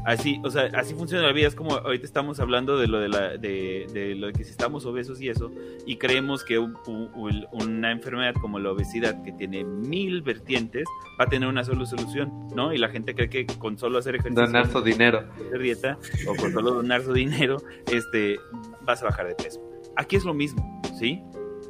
Así, 0.05 0.41
o 0.43 0.49
sea, 0.49 0.69
así 0.75 0.93
funciona 0.93 1.25
la 1.25 1.31
vida. 1.31 1.47
Es 1.47 1.55
como 1.55 1.75
ahorita 1.75 2.05
estamos 2.05 2.39
hablando 2.39 2.77
de 2.77 2.87
lo 2.87 2.99
de, 2.99 3.09
la, 3.09 3.37
de, 3.37 4.15
lo 4.17 4.27
de 4.27 4.33
que 4.33 4.43
si 4.43 4.51
estamos 4.51 4.85
obesos 4.85 5.21
y 5.21 5.29
eso, 5.29 5.51
y 5.85 5.97
creemos 5.97 6.43
que 6.43 6.59
una 6.59 7.91
enfermedad 7.91 8.33
como 8.39 8.59
la 8.59 8.71
obesidad, 8.71 9.23
que 9.23 9.31
tiene 9.31 9.63
mil 9.63 10.21
vertientes, 10.21 10.85
va 11.19 11.25
a 11.25 11.27
tener 11.27 11.47
una 11.47 11.63
sola 11.63 11.85
solución, 11.85 12.31
¿no? 12.55 12.73
Y 12.73 12.77
la 12.77 12.89
gente 12.89 13.15
cree 13.15 13.29
que 13.29 13.45
con 13.45 13.77
solo 13.77 13.97
hacer 13.97 14.15
ejercicio, 14.15 14.45
donar 14.45 14.71
su 14.71 14.81
dinero, 14.81 15.25
hacer 15.35 15.59
dieta, 15.59 15.97
o 16.27 16.35
con 16.35 16.51
solo 16.51 16.73
donar 16.73 17.01
su 17.01 17.13
dinero, 17.13 17.57
este, 17.91 18.37
vas 18.81 19.01
a 19.01 19.05
bajar 19.05 19.27
de 19.27 19.35
peso. 19.35 19.61
Aquí 19.95 20.15
es 20.15 20.25
lo 20.25 20.33
mismo, 20.33 20.81
¿sí? 20.99 21.21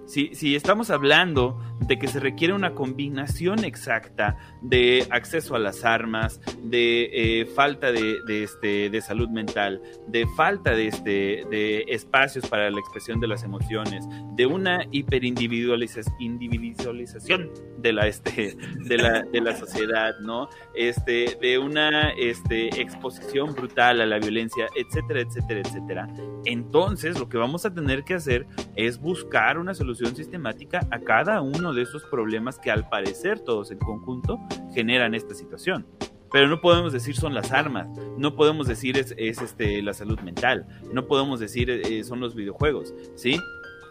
Si, 0.05 0.55
estamos 0.55 0.89
hablando 0.89 1.59
de 1.87 1.97
que 1.97 2.07
se 2.07 2.19
requiere 2.19 2.53
una 2.53 2.75
combinación 2.75 3.63
exacta 3.63 4.37
de 4.61 5.07
acceso 5.09 5.55
a 5.55 5.59
las 5.59 5.85
armas, 5.85 6.41
de 6.61 7.41
eh, 7.41 7.45
falta 7.45 7.91
de, 7.91 8.19
este, 8.27 8.89
de 8.89 9.01
salud 9.01 9.29
mental, 9.29 9.81
de 10.07 10.27
falta 10.35 10.71
de, 10.71 10.87
este, 10.87 11.45
de 11.49 11.85
espacios 11.87 12.47
para 12.47 12.69
la 12.69 12.79
expresión 12.79 13.19
de 13.19 13.27
las 13.27 13.43
emociones, 13.43 14.05
de 14.35 14.45
una 14.45 14.85
hiperindividualización 14.91 17.51
de 17.83 17.93
la, 17.93 18.07
este, 18.07 18.57
de 18.85 18.97
la, 18.97 19.21
de 19.21 19.41
la 19.41 19.55
sociedad, 19.55 20.17
¿no? 20.21 20.49
Este, 20.73 21.37
de 21.39 21.59
una 21.59 22.11
este, 22.11 22.81
exposición 22.81 23.53
brutal 23.53 24.01
a 24.01 24.05
la 24.05 24.17
violencia, 24.17 24.67
etcétera, 24.75 25.21
etcétera, 25.21 25.59
etcétera. 25.59 26.07
Entonces, 26.45 27.19
lo 27.19 27.29
que 27.29 27.37
vamos 27.37 27.65
a 27.65 27.73
tener 27.73 28.03
que 28.03 28.15
hacer 28.15 28.47
es 28.75 28.99
buscar 28.99 29.59
una 29.59 29.75
solución 29.75 30.15
sistemática 30.15 30.87
a 30.89 30.99
cada 30.99 31.41
uno 31.41 31.73
de 31.73 31.83
esos 31.83 32.03
problemas 32.05 32.57
que 32.57 32.71
al 32.71 32.87
parecer 32.89 33.41
todos 33.41 33.69
en 33.69 33.77
conjunto 33.79 34.39
generan 34.73 35.13
esta 35.13 35.35
situación. 35.35 35.85
Pero 36.31 36.47
no 36.47 36.61
podemos 36.61 36.93
decir 36.93 37.15
son 37.15 37.35
las 37.35 37.51
armas, 37.51 37.87
no 38.17 38.35
podemos 38.35 38.67
decir 38.67 38.97
es, 38.97 39.13
este, 39.17 39.83
la 39.83 39.93
salud 39.93 40.19
mental, 40.21 40.65
no 40.91 41.05
podemos 41.05 41.39
decir 41.39 41.69
eh, 41.69 42.03
son 42.03 42.21
los 42.21 42.33
videojuegos, 42.33 42.95
¿sí? 43.13 43.39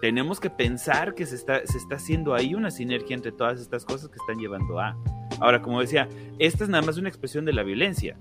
Tenemos 0.02 0.38
que 0.38 0.50
pensar 0.50 1.14
que 1.14 1.24
se 1.24 1.36
está, 1.36 1.66
se 1.66 1.78
está 1.78 1.94
haciendo 1.94 2.34
ahí 2.34 2.54
una 2.54 2.70
sinergia 2.70 3.14
entre 3.14 3.32
todas 3.32 3.58
estas 3.58 3.86
cosas 3.86 4.10
que 4.10 4.18
están 4.18 4.38
llevando 4.38 4.78
a. 4.78 4.94
Ahora, 5.40 5.62
como 5.62 5.80
decía, 5.80 6.06
esta 6.38 6.64
es 6.64 6.68
nada 6.68 6.84
más 6.84 6.98
una 6.98 7.08
expresión 7.08 7.46
de 7.46 7.54
la 7.54 7.62
violencia 7.62 8.18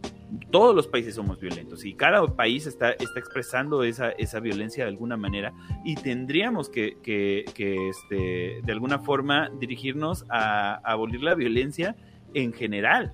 todos 0.50 0.76
los 0.76 0.88
países 0.88 1.16
somos 1.16 1.40
violentos 1.40 1.84
y 1.86 1.94
cada 1.94 2.26
país 2.26 2.66
está, 2.66 2.92
está 2.92 3.20
expresando 3.20 3.84
esa, 3.84 4.12
esa 4.12 4.40
violencia 4.40 4.84
de 4.84 4.90
alguna 4.90 5.18
manera 5.18 5.54
y 5.84 5.96
tendríamos 5.96 6.70
que, 6.70 6.98
que, 7.02 7.44
este, 7.90 8.62
de 8.64 8.72
alguna 8.72 9.00
forma 9.00 9.50
dirigirnos 9.60 10.26
a, 10.30 10.76
abolir 10.90 11.22
la 11.22 11.36
violencia 11.36 11.96
en 12.34 12.54
general, 12.54 13.14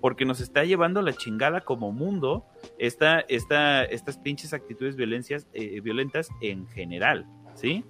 porque 0.00 0.24
nos 0.24 0.40
está 0.40 0.64
llevando 0.64 1.02
la 1.02 1.12
chingada 1.12 1.60
como 1.60 1.92
mundo 1.92 2.46
esta, 2.78 3.20
esta, 3.20 3.84
estas 3.84 4.18
pinches 4.18 4.54
actitudes 4.54 4.96
violencias, 4.96 5.46
eh, 5.52 5.80
violentas 5.80 6.28
en 6.40 6.66
general, 6.68 7.26
¿sí? 7.54 7.84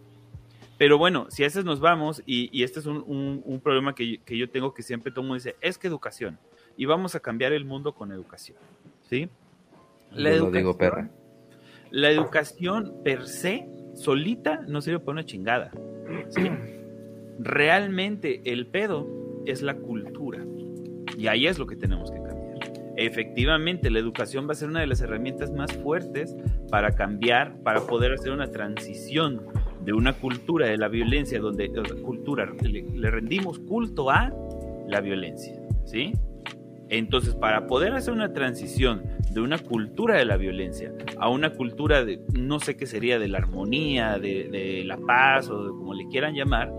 Pero 0.78 0.99
bueno, 0.99 1.27
si 1.31 1.43
a 1.43 1.47
veces 1.47 1.65
nos 1.65 1.81
vamos, 1.81 2.23
y, 2.27 2.62
este 2.62 2.81
es 2.81 2.86
un, 2.86 3.61
problema 3.62 3.94
que, 3.94 4.20
yo 4.27 4.51
tengo 4.51 4.75
que 4.75 4.83
siempre 4.83 5.12
tomo, 5.12 5.35
dice, 5.35 5.57
es 5.61 5.78
que 5.78 5.86
educación, 5.86 6.39
y 6.77 6.86
vamos 6.86 7.15
a 7.15 7.20
cambiar 7.20 7.53
el 7.53 7.65
mundo 7.65 7.94
con 7.94 8.11
educación, 8.11 8.59
¿sí? 9.09 9.28
La 10.12 10.31
educación, 10.31 10.53
lo 10.53 10.59
digo, 10.59 10.77
perra. 10.77 11.11
La 11.91 12.11
educación 12.11 13.03
per 13.05 13.27
se, 13.27 13.69
solita, 13.94 14.62
no 14.67 14.81
sirve 14.81 14.99
para 14.99 15.12
una 15.12 15.25
chingada, 15.25 15.70
¿sí? 16.31 16.51
Realmente 17.39 18.43
el 18.44 18.67
pedo 18.67 19.07
es 19.47 19.62
la 19.62 19.77
cultura, 19.77 20.44
y 21.17 21.28
ahí 21.28 21.47
es 21.47 21.59
lo 21.59 21.67
que 21.67 21.77
tenemos 21.77 22.11
que 22.11 22.17
cambiar. 22.17 22.35
Efectivamente, 22.97 23.91
la 23.91 24.01
educación 24.01 24.49
va 24.49 24.53
a 24.53 24.57
ser 24.57 24.69
una 24.69 24.81
de 24.81 24.86
las 24.89 25.01
herramientas 25.01 25.53
más 25.53 25.73
fuertes 25.73 26.36
para 26.69 26.93
cambiar, 26.93 27.57
para 27.62 27.81
poder 27.81 28.12
hacer 28.12 28.33
una 28.33 28.51
transición 28.51 29.43
de 29.85 29.93
una 29.93 30.15
cultura 30.15 30.67
de 30.67 30.79
la 30.79 30.89
violencia, 30.89 31.41
donde 31.41 31.71
cultura 32.03 32.47
le, 32.63 33.11
rendimos 33.11 33.59
culto 33.59 34.11
a 34.11 34.33
la 34.89 35.01
violencia, 35.01 35.55
¿sí? 35.85 36.13
Entonces, 36.89 37.35
para 37.35 37.67
poder 37.67 37.95
hacer 37.95 38.13
una 38.13 38.33
transición 38.33 39.03
de 39.31 39.41
una 39.41 39.59
cultura 39.59 40.17
de 40.17 40.25
la 40.25 40.37
violencia 40.37 40.93
a 41.19 41.29
una 41.29 41.51
cultura 41.51 42.05
de, 42.05 42.21
no 42.35 42.61
sé 42.61 42.77
qué 42.77 42.87
sería, 42.87 43.19
de 43.19 43.29
la 43.29 43.39
armonía, 43.39 44.19
de, 44.19 44.83
la 44.85 44.97
paz 44.99 45.49
o 45.49 45.65
de 45.65 45.71
como 45.71 45.95
le 45.95 46.07
quieran 46.09 46.35
llamar, 46.35 46.73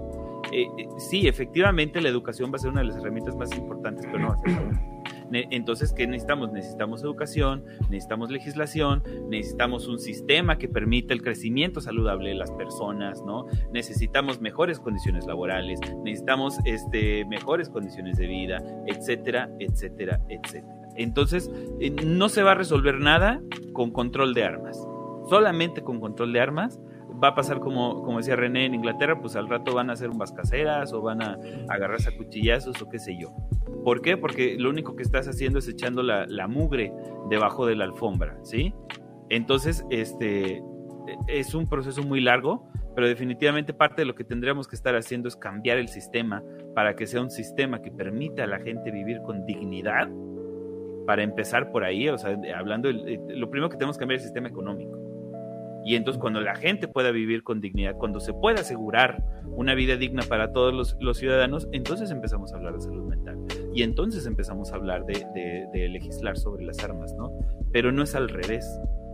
eh, 0.52 0.68
eh, 0.78 0.88
sí, 0.98 1.28
efectivamente 1.28 2.02
la 2.02 2.10
educación 2.10 2.52
va 2.52 2.58
a 2.58 2.60
ser 2.60 2.72
una 2.72 2.82
de 2.82 2.88
las 2.88 2.98
herramientas 2.98 3.36
más 3.36 3.56
importantes, 3.58 4.06
pero 4.06 4.20
no 4.20 4.28
va 4.30 4.36
a 4.36 4.42
ser 4.42 4.96
entonces, 5.32 5.94
¿qué 5.94 6.08
necesitamos? 6.08 6.52
Necesitamos 6.52 7.04
educación, 7.04 7.64
necesitamos 7.90 8.32
legislación, 8.32 9.04
necesitamos 9.30 9.88
un 9.88 10.00
sistema 10.00 10.58
que 10.58 10.68
permita 10.68 11.14
el 11.14 11.22
crecimiento 11.22 11.82
saludable 11.82 12.30
de 12.30 12.36
las 12.36 12.52
personas, 12.52 13.22
¿no? 13.24 13.46
Necesitamos 13.72 14.42
mejores 14.42 14.80
condiciones 14.80 15.26
laborales, 15.26 15.80
necesitamos 16.04 16.58
este, 16.66 17.26
mejores 17.26 17.70
condiciones 17.70 18.18
de 18.18 18.28
vida, 18.28 18.64
etcétera, 18.88 19.50
etcétera, 19.60 20.22
etcétera. 20.30 20.76
Entonces, 20.96 21.52
eh, 21.80 21.92
no 22.06 22.30
se 22.30 22.44
va 22.44 22.52
a 22.52 22.56
resolver 22.56 23.00
nada 23.00 23.42
con 23.74 23.92
control 23.92 24.34
de 24.34 24.44
armas. 24.44 24.88
Solamente 25.30 25.82
con 25.82 26.00
control 26.00 26.34
de 26.34 26.40
armas 26.40 26.80
va 27.24 27.30
a 27.30 27.36
pasar 27.36 27.60
como, 27.60 28.04
como 28.04 28.18
decía 28.18 28.36
René 28.36 28.66
en 28.66 28.76
Inglaterra, 28.76 29.20
pues 29.20 29.36
al 29.36 29.48
rato 29.48 29.74
van 29.74 29.90
a 29.90 29.94
hacer 29.94 30.10
unas 30.10 30.32
caseras 30.32 30.94
o 30.94 31.02
van 31.02 31.22
a 31.22 31.38
agarrarse 31.70 32.10
a 32.10 32.18
cuchillazos 32.18 32.82
o 32.82 32.90
qué 32.90 33.00
sé 33.00 33.18
yo. 33.18 33.34
¿Por 33.84 34.02
qué? 34.02 34.18
Porque 34.18 34.56
lo 34.58 34.70
único 34.70 34.96
que 34.96 35.04
estás 35.04 35.28
haciendo 35.28 35.60
es 35.60 35.68
echando 35.68 36.04
la, 36.04 36.48
mugre 36.48 36.94
debajo 37.30 37.66
de 37.66 37.76
la 37.76 37.86
alfombra, 37.86 38.38
¿sí? 38.44 38.74
Entonces, 39.30 39.86
este, 39.90 40.62
es 41.28 41.56
un 41.56 41.68
proceso 41.68 42.04
muy 42.04 42.22
largo, 42.22 42.68
pero 42.96 43.08
definitivamente 43.08 43.74
parte 43.74 44.04
de 44.04 44.06
lo 44.06 44.16
que 44.16 44.24
tendríamos 44.24 44.68
que 44.68 44.76
estar 44.76 44.96
haciendo 44.96 45.28
es 45.28 45.36
cambiar 45.36 45.78
el 45.78 45.88
sistema 45.88 46.44
para 46.74 46.96
que 46.96 47.08
sea 47.08 47.22
un 47.22 47.32
sistema 47.32 47.82
que 47.82 47.92
permita 47.92 48.44
a 48.44 48.48
la 48.48 48.60
gente 48.60 48.92
vivir 48.92 49.22
con 49.22 49.46
dignidad, 49.46 50.10
para 51.06 51.24
empezar 51.24 51.72
por 51.72 51.84
ahí, 51.84 52.10
o 52.10 52.18
sea, 52.18 52.38
hablando, 52.56 52.92
lo 52.92 53.50
primero 53.50 53.70
que 53.70 53.78
tenemos 53.78 53.98
que 53.98 54.02
cambiar 54.02 54.18
es 54.18 54.24
el 54.24 54.28
sistema 54.30 54.48
económico. 54.48 55.05
Y 55.86 55.96
entonces 55.96 56.20
cuando 56.20 56.42
la 56.42 56.56
gente 56.56 56.88
pueda 56.88 57.12
vivir 57.12 57.44
con 57.44 57.62
dignidad, 57.62 57.94
cuando 57.96 58.20
se 58.20 58.34
pueda 58.34 58.62
asegurar 58.62 59.24
una 59.56 59.76
vida 59.76 59.96
digna 59.98 60.24
para 60.24 60.52
todos 60.52 60.98
los, 61.00 61.18
ciudadanos, 61.18 61.68
entonces 61.74 62.10
empezamos 62.10 62.52
a 62.52 62.56
hablar 62.56 62.74
de 62.74 62.82
salud 62.82 63.04
mental. 63.04 63.38
Y 63.72 63.84
entonces 63.84 64.26
empezamos 64.26 64.72
a 64.72 64.78
hablar 64.78 65.06
de, 65.06 65.90
legislar 65.90 66.38
sobre 66.38 66.66
las 66.66 66.84
armas, 66.84 67.14
¿no? 67.14 67.32
Pero 67.72 67.92
no 67.92 68.02
es 68.02 68.16
al 68.16 68.30
revés. 68.30 68.68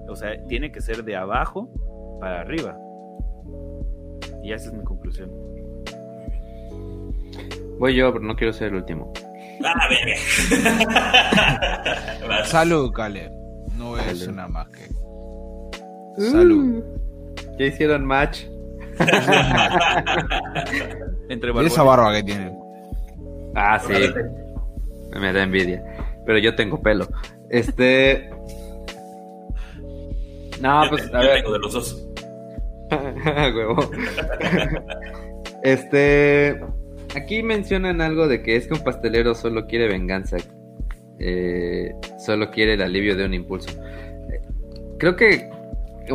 O 0.07 0.15
sea, 0.15 0.41
tiene 0.47 0.71
que 0.71 0.79
ser 0.79 1.03
de 1.03 1.17
abajo 1.17 1.69
para 2.21 2.39
arriba. 2.39 2.79
Y 4.41 4.53
esa 4.53 4.69
es 4.69 4.73
mi 4.73 4.85
conclusión. 4.85 5.29
Voy 7.79 7.95
yo, 7.95 8.13
pero 8.13 8.23
no 8.23 8.35
quiero 8.37 8.53
ser 8.53 8.69
el 8.69 8.75
último. 8.75 9.11
Ah, 9.65 9.89
Salud, 12.45 12.93
Caleb. 12.93 13.31
No 13.77 13.97
es 13.97 14.25
una 14.25 14.47
más 14.47 14.69
que. 14.69 15.00
Salud. 16.17 16.83
¿Qué 17.57 17.67
hicieron 17.67 18.05
match? 18.05 18.43
Entre 21.29 21.51
¿Y 21.51 21.65
esa 21.65 21.83
barba 21.83 22.13
que 22.13 22.23
tiene? 22.23 22.51
Ah, 23.55 23.79
sí. 23.79 23.93
Me 25.19 25.33
da 25.33 25.43
envidia. 25.43 25.83
Pero 26.25 26.39
yo 26.39 26.55
tengo 26.55 26.81
pelo. 26.81 27.07
Este. 27.49 28.29
No, 30.61 30.83
pues 30.89 31.11
a 31.11 31.21
ver. 31.21 31.41
Tengo 31.41 31.53
de 31.53 31.59
los 31.59 31.73
dos. 31.73 32.07
Huevo. 32.91 33.89
este. 35.63 36.61
Aquí 37.15 37.41
mencionan 37.41 37.99
algo 37.99 38.27
de 38.27 38.43
que 38.43 38.57
es 38.57 38.67
que 38.67 38.75
un 38.75 38.83
pastelero 38.83 39.33
solo 39.33 39.65
quiere 39.65 39.87
venganza. 39.87 40.37
Eh, 41.17 41.95
solo 42.23 42.51
quiere 42.51 42.75
el 42.75 42.83
alivio 42.83 43.15
de 43.15 43.25
un 43.25 43.33
impulso. 43.33 43.71
Creo 44.99 45.15
que 45.15 45.49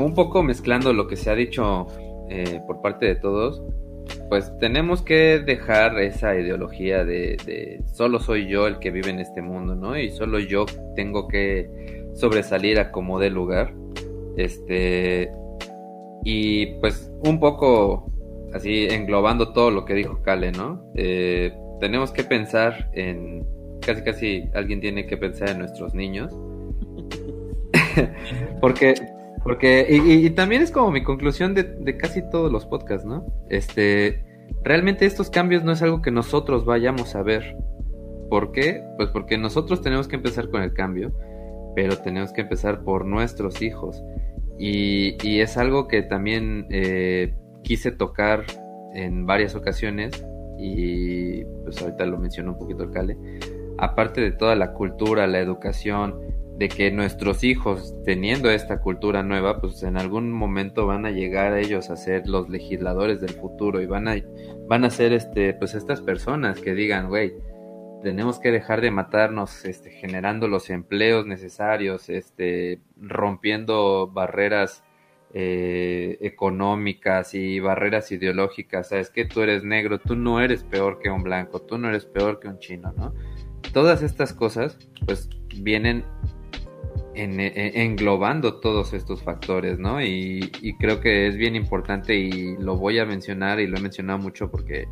un 0.04 0.14
poco 0.14 0.42
mezclando 0.42 0.92
lo 0.92 1.06
que 1.06 1.16
se 1.16 1.30
ha 1.30 1.34
dicho 1.34 1.86
eh, 2.28 2.60
por 2.66 2.82
parte 2.82 3.06
de 3.06 3.16
todos, 3.16 3.62
pues 4.28 4.52
tenemos 4.58 5.02
que 5.02 5.38
dejar 5.38 5.98
esa 6.00 6.34
ideología 6.34 7.04
de, 7.04 7.82
solo 7.92 8.18
soy 8.18 8.48
yo 8.48 8.66
el 8.66 8.78
que 8.78 8.90
vive 8.90 9.10
en 9.10 9.20
este 9.20 9.42
mundo, 9.42 9.74
¿no? 9.74 9.98
Y 9.98 10.10
solo 10.10 10.38
yo 10.38 10.66
tengo 10.94 11.28
que 11.28 11.70
sobresalir 12.14 12.78
a 12.80 12.90
como 12.90 13.18
de 13.18 13.30
lugar. 13.30 13.74
Este. 14.36 15.30
Y 16.24 16.66
pues 16.80 17.10
un 17.24 17.38
poco 17.38 18.10
así 18.52 18.86
englobando 18.90 19.52
todo 19.52 19.70
lo 19.70 19.84
que 19.84 19.94
dijo 19.94 20.22
Kale, 20.22 20.52
¿no? 20.52 20.84
Eh, 20.94 21.52
tenemos 21.80 22.10
que 22.10 22.24
pensar 22.24 22.90
en. 22.92 23.46
Casi, 23.80 24.02
casi 24.02 24.50
alguien 24.54 24.80
tiene 24.80 25.06
que 25.06 25.16
pensar 25.16 25.50
en 25.50 25.58
nuestros 25.60 25.94
niños. 25.94 26.32
Porque 28.60 28.94
porque, 29.46 29.86
y, 29.88 30.28
también 30.30 30.62
es 30.62 30.72
como 30.72 30.90
mi 30.90 31.04
conclusión 31.04 31.54
de, 31.54 31.96
casi 31.96 32.28
todos 32.30 32.50
los 32.50 32.66
podcasts, 32.66 33.06
¿no? 33.06 33.24
Este, 33.48 34.24
realmente 34.64 35.06
estos 35.06 35.30
cambios 35.30 35.62
no 35.62 35.70
es 35.70 35.82
algo 35.82 36.02
que 36.02 36.10
nosotros 36.10 36.64
vayamos 36.64 37.14
a 37.14 37.22
ver. 37.22 37.56
¿Por 38.28 38.50
qué? 38.50 38.82
Pues 38.96 39.10
porque 39.10 39.38
nosotros 39.38 39.82
tenemos 39.82 40.08
que 40.08 40.16
empezar 40.16 40.50
con 40.50 40.62
el 40.62 40.72
cambio, 40.72 41.12
pero 41.76 41.96
tenemos 41.98 42.32
que 42.32 42.40
empezar 42.40 42.82
por 42.82 43.04
nuestros 43.04 43.62
hijos. 43.62 44.02
Y, 44.58 45.16
y 45.24 45.40
es 45.40 45.56
algo 45.56 45.86
que 45.86 46.02
también 46.02 46.66
eh, 46.70 47.34
quise 47.62 47.92
tocar 47.92 48.42
en 48.94 49.26
varias 49.26 49.54
ocasiones 49.54 50.26
y 50.58 51.44
pues 51.62 51.80
ahorita 51.80 52.04
lo 52.06 52.18
mencionó 52.18 52.52
un 52.52 52.58
poquito 52.58 52.82
el 52.82 52.90
Cale. 52.90 53.16
Aparte 53.78 54.20
de 54.22 54.32
toda 54.32 54.56
la 54.56 54.72
cultura, 54.72 55.28
la 55.28 55.38
educación, 55.38 56.18
de 56.58 56.68
que 56.68 56.90
nuestros 56.90 57.44
hijos, 57.44 57.94
teniendo 58.04 58.50
esta 58.50 58.80
cultura 58.80 59.22
nueva, 59.22 59.60
pues 59.60 59.82
en 59.82 59.98
algún 59.98 60.32
momento 60.32 60.86
van 60.86 61.04
a 61.04 61.10
llegar 61.10 61.52
a 61.52 61.60
ellos 61.60 61.90
a 61.90 61.96
ser 61.96 62.26
los 62.26 62.48
legisladores 62.48 63.20
del 63.20 63.30
futuro 63.30 63.82
y 63.82 63.86
van 63.86 64.08
a, 64.08 64.16
van 64.66 64.84
a 64.84 64.90
ser 64.90 65.12
este, 65.12 65.52
pues 65.52 65.74
estas 65.74 66.00
personas 66.00 66.60
que 66.60 66.74
digan, 66.74 67.08
güey, 67.08 67.34
tenemos 68.02 68.38
que 68.38 68.50
dejar 68.50 68.80
de 68.80 68.90
matarnos, 68.90 69.64
este, 69.64 69.90
generando 69.90 70.48
los 70.48 70.70
empleos 70.70 71.26
necesarios, 71.26 72.08
este, 72.08 72.80
rompiendo 73.00 74.06
barreras 74.06 74.82
eh, 75.34 76.16
económicas 76.20 77.34
y 77.34 77.60
barreras 77.60 78.12
ideológicas. 78.12 78.88
Sabes 78.88 79.10
que 79.10 79.26
tú 79.26 79.42
eres 79.42 79.64
negro, 79.64 79.98
tú 79.98 80.16
no 80.16 80.40
eres 80.40 80.64
peor 80.64 81.00
que 81.00 81.10
un 81.10 81.22
blanco, 81.22 81.60
tú 81.60 81.76
no 81.76 81.88
eres 81.88 82.06
peor 82.06 82.40
que 82.40 82.48
un 82.48 82.58
chino, 82.60 82.94
¿no? 82.96 83.12
Todas 83.72 84.02
estas 84.02 84.32
cosas, 84.32 84.78
pues 85.04 85.28
vienen 85.56 86.04
englobando 87.16 88.60
todos 88.60 88.92
estos 88.92 89.22
factores, 89.22 89.78
¿no? 89.78 90.02
Y, 90.02 90.50
creo 90.78 91.00
que 91.00 91.26
es 91.26 91.36
bien 91.36 91.56
importante 91.56 92.14
y 92.14 92.56
lo 92.58 92.76
voy 92.76 92.98
a 92.98 93.06
mencionar 93.06 93.60
y 93.60 93.66
lo 93.66 93.78
he 93.78 93.80
mencionado 93.80 94.18
mucho 94.18 94.50
porque, 94.50 94.86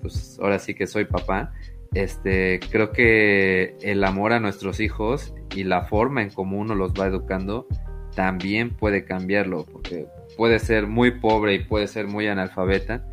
pues, 0.00 0.38
ahora 0.40 0.58
sí 0.58 0.74
que 0.74 0.86
soy 0.86 1.04
papá. 1.04 1.52
Este, 1.94 2.60
creo 2.70 2.92
que 2.92 3.76
el 3.82 4.04
amor 4.04 4.32
a 4.32 4.40
nuestros 4.40 4.80
hijos 4.80 5.32
y 5.54 5.64
la 5.64 5.86
forma 5.86 6.22
en 6.22 6.30
cómo 6.30 6.58
uno 6.58 6.74
los 6.74 6.92
va 6.92 7.06
educando 7.06 7.66
también 8.14 8.70
puede 8.70 9.04
cambiarlo, 9.04 9.64
porque 9.64 10.06
puede 10.36 10.58
ser 10.58 10.86
muy 10.86 11.12
pobre 11.12 11.54
y 11.54 11.58
puede 11.60 11.86
ser 11.86 12.08
muy 12.08 12.26
analfabeta. 12.26 13.06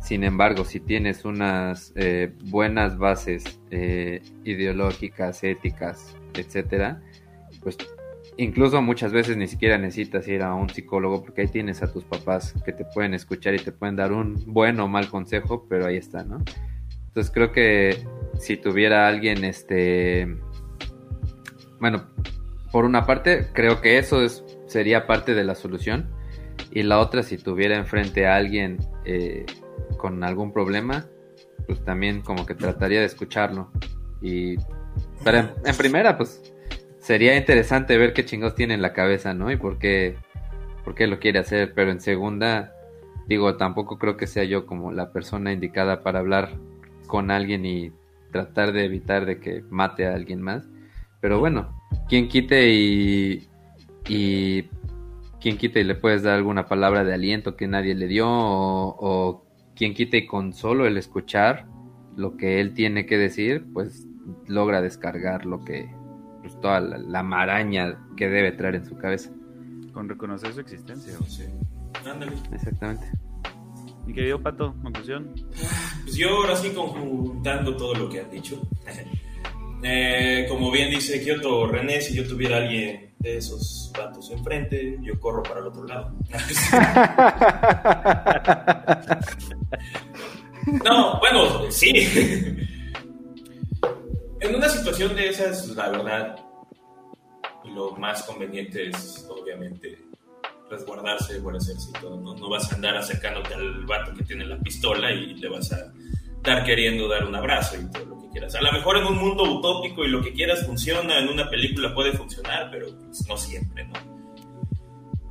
Sin 0.00 0.24
embargo, 0.24 0.64
si 0.64 0.80
tienes 0.80 1.24
unas 1.24 1.92
eh, 1.94 2.32
buenas 2.44 2.96
bases 2.96 3.44
eh, 3.70 4.22
ideológicas, 4.44 5.44
éticas, 5.44 6.16
etcétera, 6.34 7.02
pues 7.62 7.76
incluso 8.38 8.80
muchas 8.82 9.12
veces 9.12 9.36
ni 9.36 9.48
siquiera 9.48 9.78
necesitas 9.78 10.26
ir 10.28 10.42
a 10.42 10.54
un 10.54 10.68
psicólogo 10.68 11.22
porque 11.22 11.42
ahí 11.42 11.48
tienes 11.48 11.82
a 11.82 11.92
tus 11.92 12.04
papás 12.04 12.54
que 12.64 12.72
te 12.72 12.84
pueden 12.84 13.14
escuchar 13.14 13.54
y 13.54 13.58
te 13.58 13.72
pueden 13.72 13.96
dar 13.96 14.12
un 14.12 14.42
buen 14.46 14.78
o 14.80 14.88
mal 14.88 15.08
consejo, 15.08 15.66
pero 15.68 15.86
ahí 15.86 15.96
está, 15.96 16.24
¿no? 16.24 16.38
Entonces 17.08 17.32
creo 17.32 17.50
que 17.52 18.06
si 18.38 18.56
tuviera 18.56 19.08
alguien, 19.08 19.44
este, 19.44 20.36
bueno, 21.80 22.06
por 22.70 22.84
una 22.84 23.06
parte, 23.06 23.48
creo 23.54 23.80
que 23.80 23.98
eso 23.98 24.22
es, 24.22 24.44
sería 24.66 25.06
parte 25.06 25.34
de 25.34 25.44
la 25.44 25.54
solución. 25.54 26.10
Y 26.70 26.82
la 26.82 26.98
otra, 26.98 27.22
si 27.22 27.38
tuviera 27.38 27.76
enfrente 27.76 28.26
a 28.26 28.36
alguien 28.36 28.78
eh, 29.06 29.46
con 29.96 30.22
algún 30.24 30.52
problema, 30.52 31.06
pues 31.66 31.82
también 31.84 32.20
como 32.20 32.44
que 32.44 32.54
trataría 32.54 33.00
de 33.00 33.06
escucharlo. 33.06 33.70
Y 34.20 34.56
pero 35.24 35.38
en, 35.38 35.76
primera, 35.76 36.16
pues 36.16 36.42
sería 37.06 37.36
interesante 37.36 37.96
ver 37.98 38.12
qué 38.12 38.24
chingados 38.24 38.56
tiene 38.56 38.74
en 38.74 38.82
la 38.82 38.92
cabeza, 38.92 39.32
¿no? 39.32 39.52
Y 39.52 39.56
por 39.56 39.78
qué, 39.78 40.16
por 40.84 40.96
qué 40.96 41.06
lo 41.06 41.20
quiere 41.20 41.38
hacer. 41.38 41.72
Pero 41.72 41.92
en 41.92 42.00
segunda, 42.00 42.74
digo, 43.28 43.56
tampoco 43.56 43.96
creo 43.96 44.16
que 44.16 44.26
sea 44.26 44.42
yo 44.42 44.66
como 44.66 44.90
la 44.90 45.12
persona 45.12 45.52
indicada 45.52 46.02
para 46.02 46.18
hablar 46.18 46.58
con 47.06 47.30
alguien 47.30 47.64
y 47.64 47.92
tratar 48.32 48.72
de 48.72 48.86
evitar 48.86 49.24
de 49.24 49.38
que 49.38 49.62
mate 49.70 50.04
a 50.04 50.14
alguien 50.14 50.42
más. 50.42 50.64
Pero 51.20 51.38
bueno, 51.38 51.80
quien 52.08 52.26
quite 52.26 52.72
y, 52.72 53.46
y 54.08 54.64
quien 55.40 55.58
quite 55.58 55.82
y 55.82 55.84
le 55.84 55.94
puedes 55.94 56.24
dar 56.24 56.34
alguna 56.34 56.66
palabra 56.66 57.04
de 57.04 57.14
aliento 57.14 57.54
que 57.54 57.68
nadie 57.68 57.94
le 57.94 58.08
dio 58.08 58.28
o, 58.28 58.96
o 58.98 59.46
quien 59.76 59.94
quite 59.94 60.16
y 60.16 60.26
con 60.26 60.52
solo 60.52 60.86
el 60.86 60.96
escuchar 60.96 61.66
lo 62.16 62.36
que 62.36 62.60
él 62.60 62.74
tiene 62.74 63.06
que 63.06 63.16
decir, 63.16 63.64
pues 63.72 64.08
logra 64.48 64.82
descargar 64.82 65.46
lo 65.46 65.64
que, 65.64 65.88
pues 66.46 66.60
toda 66.60 66.80
la, 66.80 67.22
maraña 67.24 67.98
que 68.16 68.28
debe 68.28 68.52
traer 68.52 68.76
en 68.76 68.86
su 68.86 68.96
cabeza. 68.96 69.32
Con 69.92 70.08
reconocer 70.08 70.52
su 70.52 70.60
existencia, 70.60 71.14
sí. 71.26 71.42
Ándale. 72.08 72.34
Exactamente. 72.52 73.10
Mi 74.06 74.14
querido 74.14 74.40
Pato, 74.40 74.76
conclusión. 74.80 75.34
Pues 76.04 76.14
yo 76.16 76.28
ahora 76.28 76.54
sí 76.54 76.70
conjuntando 76.70 77.76
todo 77.76 77.94
lo 77.94 78.08
que 78.08 78.20
han 78.20 78.30
dicho. 78.30 78.62
Eh, 79.82 80.46
como 80.48 80.70
bien 80.70 80.88
dice 80.90 81.22
Kyoto 81.22 81.66
René, 81.66 82.00
si 82.00 82.14
yo 82.14 82.26
tuviera 82.26 82.56
alguien 82.56 83.14
de 83.18 83.36
esos 83.36 83.92
patos 83.94 84.30
enfrente, 84.30 84.96
yo 85.02 85.20
corro 85.20 85.42
para 85.42 85.60
el 85.60 85.66
otro 85.66 85.84
lado. 85.84 86.16
no, 90.82 91.20
bueno, 91.20 91.70
sí. 91.70 91.92
En 94.40 94.54
una 94.54 94.68
situación 94.68 95.14
de 95.16 95.28
esas, 95.28 95.68
la 95.68 95.88
verdad, 95.88 96.36
lo 97.64 97.92
más 97.92 98.22
conveniente 98.24 98.88
es 98.90 99.26
obviamente 99.30 99.98
resguardarse 100.70 101.40
por 101.40 101.56
ejército. 101.56 102.20
¿no? 102.20 102.34
no 102.34 102.48
vas 102.50 102.70
a 102.70 102.74
andar 102.74 102.96
acercándote 102.96 103.54
al 103.54 103.86
vato 103.86 104.12
que 104.14 104.24
tiene 104.24 104.46
la 104.46 104.58
pistola 104.58 105.10
y 105.10 105.34
le 105.34 105.48
vas 105.48 105.72
a 105.72 105.92
estar 106.36 106.64
queriendo 106.64 107.08
dar 107.08 107.24
un 107.24 107.34
abrazo 107.34 107.76
y 107.80 107.90
todo 107.90 108.04
lo 108.04 108.22
que 108.22 108.28
quieras. 108.30 108.54
A 108.54 108.60
lo 108.60 108.72
mejor 108.72 108.98
en 108.98 109.06
un 109.06 109.16
mundo 109.16 109.44
utópico 109.44 110.04
y 110.04 110.08
lo 110.08 110.22
que 110.22 110.32
quieras 110.32 110.66
funciona, 110.66 111.18
en 111.18 111.28
una 111.28 111.48
película 111.48 111.94
puede 111.94 112.12
funcionar, 112.12 112.68
pero 112.70 112.88
pues, 113.06 113.26
no 113.26 113.36
siempre, 113.36 113.86
¿no? 113.86 114.16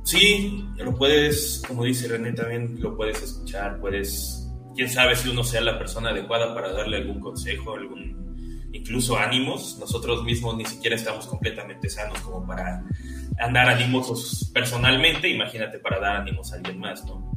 Sí, 0.04 0.64
lo 0.76 0.94
puedes, 0.94 1.62
como 1.66 1.84
dice 1.84 2.06
René 2.06 2.32
también, 2.32 2.80
lo 2.80 2.96
puedes 2.96 3.22
escuchar, 3.22 3.80
puedes, 3.80 4.48
quién 4.76 4.88
sabe 4.88 5.16
si 5.16 5.28
uno 5.28 5.42
sea 5.42 5.60
la 5.60 5.78
persona 5.78 6.10
adecuada 6.10 6.54
para 6.54 6.72
darle 6.72 6.98
algún 6.98 7.18
consejo, 7.18 7.74
algún 7.74 8.25
incluso 8.76 9.16
ánimos. 9.16 9.78
Nosotros 9.78 10.24
mismos 10.24 10.56
ni 10.56 10.64
siquiera 10.64 10.96
estamos 10.96 11.26
completamente 11.26 11.88
sanos 11.88 12.20
como 12.20 12.46
para 12.46 12.84
andar 13.38 13.68
ánimos 13.68 14.50
personalmente, 14.52 15.28
imagínate 15.28 15.78
para 15.78 15.98
dar 16.00 16.16
ánimos 16.16 16.52
a 16.52 16.56
alguien 16.56 16.78
más, 16.78 17.04
¿no? 17.04 17.32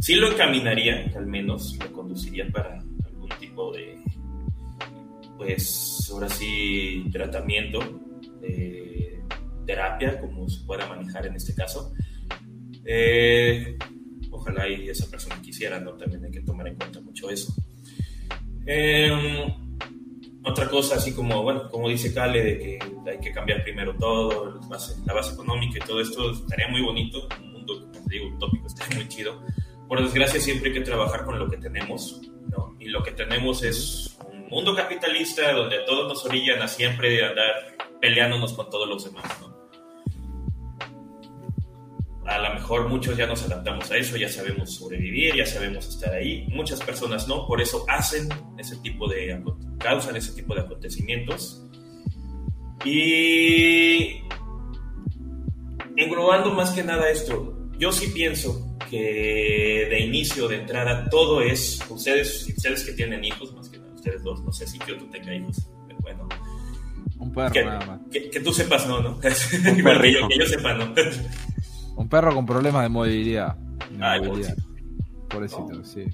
Sí 0.00 0.14
lo 0.14 0.32
encaminaría, 0.32 1.12
al 1.14 1.26
menos 1.26 1.76
lo 1.78 1.92
conduciría 1.92 2.48
para 2.50 2.78
algún 3.06 3.28
tipo 3.38 3.72
de, 3.72 3.98
pues 5.36 6.08
ahora 6.12 6.28
sí, 6.28 7.04
tratamiento, 7.12 7.80
terapia, 9.66 10.20
como 10.20 10.48
se 10.48 10.64
pueda 10.64 10.86
manejar 10.86 11.26
en 11.26 11.36
este 11.36 11.54
caso. 11.54 11.92
Eh, 12.84 13.78
ojalá 14.30 14.68
y 14.68 14.88
esa 14.88 15.08
persona 15.08 15.40
quisiera, 15.40 15.78
¿no? 15.80 15.92
También 15.92 16.24
hay 16.24 16.30
que 16.30 16.40
tomar 16.40 16.66
en 16.68 16.76
cuenta 16.76 17.00
mucho 17.00 17.30
eso. 17.30 17.54
Eh, 18.66 19.54
otra 20.44 20.68
cosa, 20.68 20.96
así 20.96 21.14
como, 21.14 21.42
bueno, 21.42 21.68
como 21.70 21.88
dice 21.88 22.12
Cale, 22.12 22.42
de 22.42 22.58
que 22.58 23.10
hay 23.10 23.18
que 23.18 23.32
cambiar 23.32 23.62
primero 23.62 23.94
todo, 23.96 24.58
la 24.60 24.66
base, 24.66 24.96
la 25.06 25.34
económica 25.34 25.78
y 25.78 25.86
todo 25.86 26.00
esto, 26.00 26.32
estaría 26.32 26.68
muy 26.68 26.82
bonito. 26.82 27.28
Un 27.40 27.52
mundo, 27.52 27.80
como 27.80 28.08
te 28.08 28.14
digo, 28.14 28.28
utópico, 28.34 28.66
estaría 28.66 28.96
muy 28.96 29.08
chido. 29.08 29.42
Por 29.88 30.02
desgracia, 30.02 30.40
siempre 30.40 30.70
hay 30.70 30.74
que 30.74 30.84
trabajar 30.84 31.24
con 31.24 31.38
lo 31.38 31.48
que 31.48 31.58
tenemos, 31.58 32.20
¿no? 32.50 32.76
Y 32.80 32.88
lo 32.88 33.02
que 33.02 33.12
tenemos 33.12 33.62
es 33.62 34.18
un 34.30 34.48
mundo 34.48 34.74
capitalista 34.74 35.52
donde 35.52 35.78
todos 35.86 36.08
nos 36.08 36.24
orillan 36.24 36.60
a 36.62 36.68
siempre 36.68 37.24
andar 37.24 37.76
peleándonos 38.00 38.52
con 38.54 38.68
todos 38.68 38.88
los 38.88 39.04
demás, 39.04 39.24
¿no? 39.40 39.51
A 42.26 42.38
lo 42.38 42.54
mejor 42.54 42.88
muchos 42.88 43.16
ya 43.16 43.26
nos 43.26 43.42
adaptamos 43.44 43.90
a 43.90 43.96
eso, 43.96 44.16
ya 44.16 44.28
sabemos 44.28 44.74
sobrevivir, 44.74 45.34
ya 45.34 45.46
sabemos 45.46 45.88
estar 45.88 46.14
ahí. 46.14 46.46
Muchas 46.48 46.80
personas 46.80 47.26
no, 47.26 47.46
por 47.46 47.60
eso 47.60 47.84
hacen 47.88 48.28
ese 48.58 48.76
tipo 48.76 49.08
de, 49.08 49.42
causan 49.78 50.16
ese 50.16 50.32
tipo 50.32 50.54
de 50.54 50.60
acontecimientos. 50.60 51.66
Y 52.84 54.22
englobando 55.96 56.52
más 56.52 56.70
que 56.70 56.84
nada 56.84 57.10
esto, 57.10 57.56
yo 57.78 57.92
sí 57.92 58.08
pienso 58.08 58.76
que 58.88 59.86
de 59.90 60.00
inicio, 60.00 60.48
de 60.48 60.60
entrada, 60.60 61.08
todo 61.10 61.40
es, 61.40 61.80
ustedes, 61.88 62.46
ustedes 62.56 62.84
que 62.84 62.92
tienen 62.92 63.24
hijos, 63.24 63.52
más 63.54 63.68
que 63.68 63.78
nada, 63.78 63.94
ustedes 63.94 64.22
dos, 64.22 64.42
no 64.42 64.52
sé 64.52 64.66
si 64.66 64.78
yo 64.86 64.96
tú 64.96 65.08
tenga 65.10 65.34
hijos, 65.34 65.68
pero 65.88 65.98
bueno. 66.00 66.28
Un 67.18 67.32
perro 67.32 67.52
que, 67.52 67.64
nada 67.64 67.86
más. 67.86 68.00
Que, 68.10 68.40
tú 68.40 68.52
sepas, 68.52 68.86
no, 68.86 69.00
¿no? 69.00 69.18
que, 69.20 69.30
yo, 69.30 70.28
que 70.28 70.38
yo 70.38 70.46
sepa, 70.46 70.74
¿no? 70.74 70.92
Un 71.96 72.08
perro 72.08 72.34
con 72.34 72.46
problemas 72.46 72.82
de 72.82 72.88
movilidad. 72.88 73.56
Pobrecito, 75.28 75.84
sí. 75.84 76.04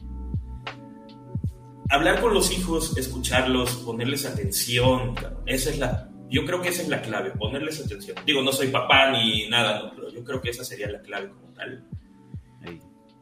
Hablar 1.91 2.21
con 2.21 2.35
los 2.35 2.53
hijos, 2.53 2.97
escucharlos, 2.99 3.77
ponerles 3.77 4.27
atención, 4.27 5.15
esa 5.47 5.71
es 5.71 5.79
la, 5.79 6.11
yo 6.29 6.45
creo 6.45 6.61
que 6.61 6.69
esa 6.69 6.83
es 6.83 6.89
la 6.89 7.01
clave, 7.01 7.31
ponerles 7.31 7.83
atención. 7.85 8.17
Digo, 8.27 8.43
no 8.43 8.53
soy 8.53 8.69
papá 8.69 9.11
ni 9.11 9.49
nada, 9.49 9.91
pero 9.95 10.11
yo 10.11 10.23
creo 10.23 10.41
que 10.41 10.51
esa 10.51 10.65
sería 10.65 10.91
la 10.91 11.01
clave 11.01 11.31
como 11.31 11.53
tal. 11.55 11.87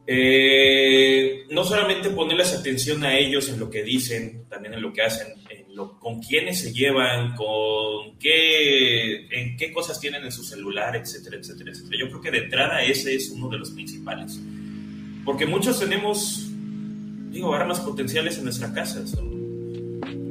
Eh, 0.09 1.45
no 1.51 1.65
solamente 1.65 2.09
ponerles 2.09 2.53
atención 2.53 3.03
a 3.03 3.17
ellos 3.17 3.49
en 3.49 3.59
lo 3.59 3.69
que 3.69 3.83
dicen, 3.83 4.45
también 4.49 4.73
en 4.73 4.81
lo 4.81 4.93
que 4.93 5.01
hacen, 5.01 5.27
con 5.99 6.21
quiénes 6.21 6.61
se 6.61 6.73
llevan, 6.73 7.35
con 7.35 8.17
qué, 8.17 9.27
en 9.27 9.57
qué 9.57 9.71
cosas 9.73 9.99
tienen 9.99 10.23
en 10.23 10.31
su 10.31 10.43
celular, 10.43 10.95
etcétera, 10.95 11.37
etcétera, 11.37 11.71
etcétera. 11.71 11.97
Yo 11.99 12.07
creo 12.07 12.21
que 12.21 12.31
de 12.31 12.37
entrada 12.45 12.81
ese 12.81 13.13
es 13.15 13.29
uno 13.29 13.49
de 13.49 13.59
los 13.59 13.71
principales. 13.71 14.39
Porque 15.25 15.45
muchos 15.45 15.77
tenemos, 15.79 16.47
digo, 17.29 17.53
armas 17.53 17.81
potenciales 17.81 18.37
en 18.37 18.45
nuestra 18.45 18.73
casa. 18.73 19.03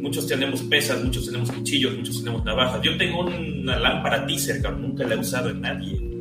Muchos 0.00 0.26
tenemos 0.26 0.62
pesas, 0.62 1.04
muchos 1.04 1.26
tenemos 1.26 1.52
cuchillos, 1.52 1.96
muchos 1.96 2.18
tenemos 2.18 2.44
navajas. 2.44 2.80
Yo 2.82 2.96
tengo 2.96 3.26
una 3.26 3.78
lámpara 3.78 4.26
teaser 4.26 4.62
que 4.62 4.70
nunca 4.70 5.06
la 5.06 5.16
he 5.16 5.18
usado 5.18 5.50
en 5.50 5.60
nadie. 5.60 6.15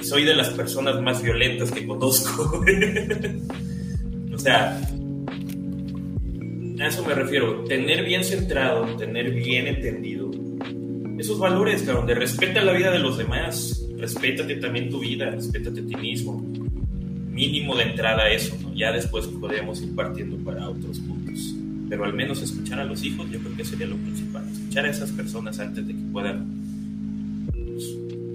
Soy 0.00 0.24
de 0.24 0.34
las 0.34 0.50
personas 0.50 1.00
más 1.00 1.22
violentas 1.22 1.70
que 1.70 1.86
conozco. 1.86 2.62
o 4.34 4.38
sea, 4.38 4.80
a 6.80 6.86
eso 6.86 7.04
me 7.04 7.14
refiero, 7.14 7.64
tener 7.64 8.04
bien 8.04 8.24
centrado, 8.24 8.84
tener 8.96 9.32
bien 9.32 9.66
entendido 9.66 10.30
esos 11.18 11.38
valores, 11.40 11.82
cabrón, 11.82 12.06
de 12.06 12.14
respeta 12.14 12.62
la 12.62 12.72
vida 12.72 12.92
de 12.92 13.00
los 13.00 13.18
demás, 13.18 13.84
respétate 13.98 14.54
también 14.56 14.88
tu 14.88 15.00
vida, 15.00 15.30
respétate 15.30 15.80
a 15.80 15.86
ti 15.86 15.96
mismo. 15.96 16.40
Mínimo 17.28 17.76
de 17.76 17.84
entrada 17.84 18.30
eso, 18.30 18.56
¿no? 18.62 18.72
Ya 18.74 18.92
después 18.92 19.26
podemos 19.26 19.82
ir 19.82 19.94
partiendo 19.96 20.36
para 20.44 20.68
otros 20.68 21.00
puntos. 21.00 21.56
Pero 21.88 22.04
al 22.04 22.14
menos 22.14 22.40
escuchar 22.40 22.78
a 22.78 22.84
los 22.84 23.02
hijos, 23.02 23.28
yo 23.30 23.40
creo 23.40 23.56
que 23.56 23.64
sería 23.64 23.86
lo 23.86 23.96
principal. 23.96 24.48
Escuchar 24.48 24.86
a 24.86 24.90
esas 24.90 25.10
personas 25.10 25.58
antes 25.58 25.86
de 25.86 25.94
que 25.94 26.02
puedan 26.12 26.57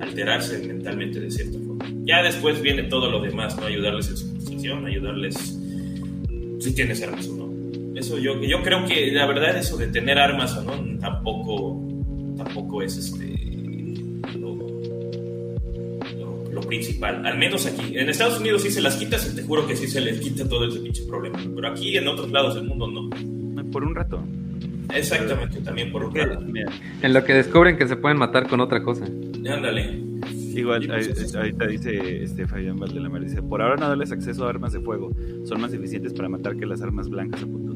alterarse 0.04 0.60
mentalmente 0.60 1.20
de 1.20 1.32
cierta 1.32 1.58
forma. 1.60 1.86
Ya 2.04 2.22
después 2.22 2.62
viene 2.62 2.84
todo 2.84 3.10
lo 3.10 3.22
demás, 3.22 3.58
¿no? 3.58 3.66
Ayudarles 3.66 4.10
en 4.10 4.18
su 4.18 4.34
posición, 4.34 4.86
ayudarles 4.86 5.60
si 6.60 6.74
tienes 6.74 7.02
armas 7.02 7.28
o 7.28 7.36
no 7.36 7.44
eso 7.96 8.18
yo, 8.18 8.42
yo 8.42 8.62
creo 8.64 8.86
que 8.86 9.12
la 9.12 9.26
verdad 9.26 9.58
eso 9.58 9.78
de 9.78 9.88
tener 9.88 10.18
armas 10.18 10.58
o 10.58 10.64
no 10.64 11.00
tampoco, 11.00 11.82
tampoco 12.38 12.82
es 12.82 12.98
este 12.98 13.34
lo, 16.52 16.62
principal. 16.62 17.26
Al 17.26 17.38
menos 17.38 17.66
aquí. 17.66 17.98
En 17.98 18.10
Estados 18.10 18.40
Unidos 18.40 18.62
sí 18.62 18.72
se 18.72 18.82
las 18.82 18.96
quitas 18.96 19.30
y 19.32 19.36
te 19.36 19.44
juro 19.44 19.68
que 19.68 19.76
sí 19.76 19.88
se 19.88 20.02
les 20.02 20.20
quita 20.20 20.48
todo 20.48 20.68
ese 20.68 20.80
pinche 20.80 21.04
problema. 21.04 21.40
Pero 21.56 21.68
aquí 21.68 21.98
en 21.98 22.08
otros 22.08 22.32
lados 22.32 22.56
del 22.56 22.66
mundo 22.66 22.88
no. 22.88 23.10
Por 23.72 23.84
un 23.84 23.96
rato. 23.96 24.24
Exactamente, 24.94 25.62
también 25.62 25.92
por 25.92 26.06
un 26.06 26.16
rato. 26.16 26.46
En 27.02 27.14
lo 27.14 27.24
que 27.24 27.34
descubren 27.34 27.78
que 27.78 27.88
se 27.88 27.96
pueden 27.96 28.18
matar 28.18 28.48
con 28.48 28.60
otra 28.60 28.84
cosa. 28.84 29.06
Ándale. 29.06 30.02
Igual, 30.56 30.86
pues, 30.88 31.36
ahorita 31.36 31.66
dice 31.66 32.24
este 32.24 32.48
Fabián 32.48 32.78
Valdelamar, 32.78 33.24
dice, 33.24 33.42
por 33.42 33.62
ahora 33.62 33.76
no 33.76 33.88
darles 33.90 34.12
acceso 34.12 34.46
a 34.46 34.50
armas 34.50 34.74
de 34.74 34.80
fuego, 34.80 35.12
son 35.46 35.62
más 35.62 35.74
eficientes 35.74 36.14
para 36.14 36.30
matar 36.30 36.56
que 36.56 36.66
las 36.66 36.82
armas 36.82 37.10
blancas 37.10 37.44
o 37.44 37.74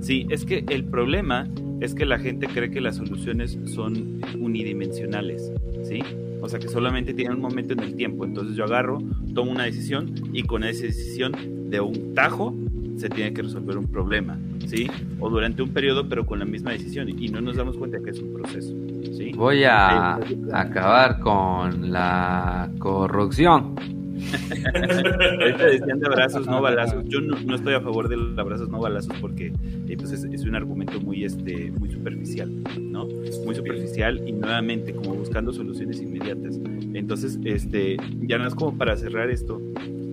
Sí, 0.00 0.26
es 0.30 0.44
que 0.44 0.64
el 0.68 0.84
problema 0.84 1.46
es 1.80 1.94
que 1.94 2.06
la 2.06 2.18
gente 2.18 2.46
cree 2.46 2.70
que 2.70 2.80
las 2.80 2.96
soluciones 2.96 3.58
son 3.66 4.20
unidimensionales, 4.38 5.52
¿sí? 5.82 6.02
O 6.40 6.48
sea, 6.48 6.58
que 6.58 6.68
solamente 6.68 7.12
tienen 7.12 7.36
un 7.36 7.42
momento 7.42 7.74
en 7.74 7.80
el 7.80 7.94
tiempo. 7.94 8.24
Entonces 8.24 8.56
yo 8.56 8.64
agarro, 8.64 8.98
tomo 9.34 9.50
una 9.52 9.64
decisión 9.64 10.12
y 10.32 10.44
con 10.44 10.64
esa 10.64 10.84
decisión 10.84 11.70
de 11.70 11.80
un 11.80 12.14
tajo 12.14 12.56
se 13.00 13.08
tiene 13.08 13.32
que 13.32 13.42
resolver 13.42 13.78
un 13.78 13.86
problema, 13.86 14.38
¿sí? 14.66 14.86
O 15.18 15.30
durante 15.30 15.62
un 15.62 15.70
periodo, 15.70 16.08
pero 16.08 16.26
con 16.26 16.38
la 16.38 16.44
misma 16.44 16.72
decisión 16.72 17.08
y 17.08 17.28
no 17.28 17.40
nos 17.40 17.56
damos 17.56 17.76
cuenta 17.76 17.98
que 18.04 18.10
es 18.10 18.20
un 18.20 18.34
proceso, 18.34 18.74
¿sí? 19.16 19.32
Voy 19.34 19.64
a 19.64 20.18
acabar 20.52 21.18
con 21.20 21.90
la 21.90 22.70
corrupción. 22.78 23.74
Ahorita 25.40 25.64
decían 25.64 25.98
de 25.98 26.06
abrazos, 26.06 26.46
no 26.46 26.60
balazos. 26.60 27.04
Yo 27.06 27.20
no, 27.20 27.54
estoy 27.54 27.72
a 27.74 27.80
favor 27.80 28.08
de 28.08 28.18
los 28.18 28.38
abrazos, 28.38 28.68
no 28.68 28.78
balazos, 28.78 29.16
porque 29.18 29.52
eh, 29.88 29.96
pues 29.96 30.12
es, 30.12 30.44
un 30.44 30.54
argumento 30.54 31.00
muy, 31.00 31.24
este, 31.24 31.70
muy 31.72 31.90
superficial, 31.90 32.52
¿no? 32.78 33.06
Muy 33.46 33.54
superficial 33.54 34.22
y 34.26 34.32
nuevamente 34.32 34.92
como 34.92 35.14
buscando 35.14 35.52
soluciones 35.52 36.02
inmediatas. 36.02 36.58
Entonces, 36.92 37.38
este, 37.44 37.96
ya 38.20 38.36
no 38.36 38.46
es 38.46 38.54
como 38.54 38.76
para 38.76 38.96
cerrar 38.96 39.30
esto. 39.30 39.60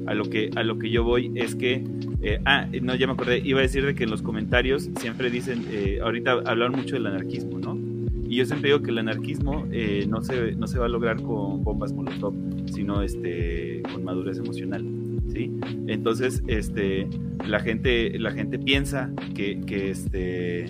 A 0.07 0.13
lo 0.13 0.29
que, 0.29 0.49
a 0.55 0.63
lo 0.63 0.79
que 0.79 0.89
yo 0.89 1.03
voy 1.03 1.31
es 1.35 1.55
que, 1.55 1.83
eh, 2.21 2.39
ah, 2.45 2.67
no, 2.81 2.95
ya 2.95 3.07
me 3.07 3.13
acordé, 3.13 3.41
iba 3.43 3.59
a 3.59 3.61
decir 3.61 3.85
de 3.85 3.93
que 3.93 4.05
en 4.05 4.09
los 4.09 4.21
comentarios 4.21 4.89
siempre 4.99 5.29
dicen, 5.29 5.65
eh, 5.69 5.99
ahorita 6.01 6.31
hablaron 6.45 6.73
mucho 6.73 6.95
del 6.95 7.07
anarquismo, 7.07 7.59
¿no? 7.59 7.77
Y 8.29 8.37
yo 8.37 8.45
siempre 8.45 8.69
digo 8.69 8.81
que 8.81 8.91
el 8.91 8.97
anarquismo 8.97 9.65
eh, 9.71 10.05
no, 10.07 10.21
se, 10.21 10.53
no 10.53 10.67
se 10.67 10.79
va 10.79 10.85
a 10.85 10.89
lograr 10.89 11.21
con 11.21 11.63
bombas 11.63 11.93
molotov, 11.93 12.33
sino 12.65 13.01
este, 13.01 13.81
con 13.93 14.03
madurez 14.03 14.37
emocional. 14.37 14.85
¿sí? 15.29 15.51
Entonces, 15.87 16.43
este, 16.47 17.07
la, 17.45 17.59
gente, 17.59 18.17
la 18.19 18.31
gente 18.31 18.59
piensa 18.59 19.11
que, 19.33 19.61
que, 19.61 19.91
este, 19.91 20.65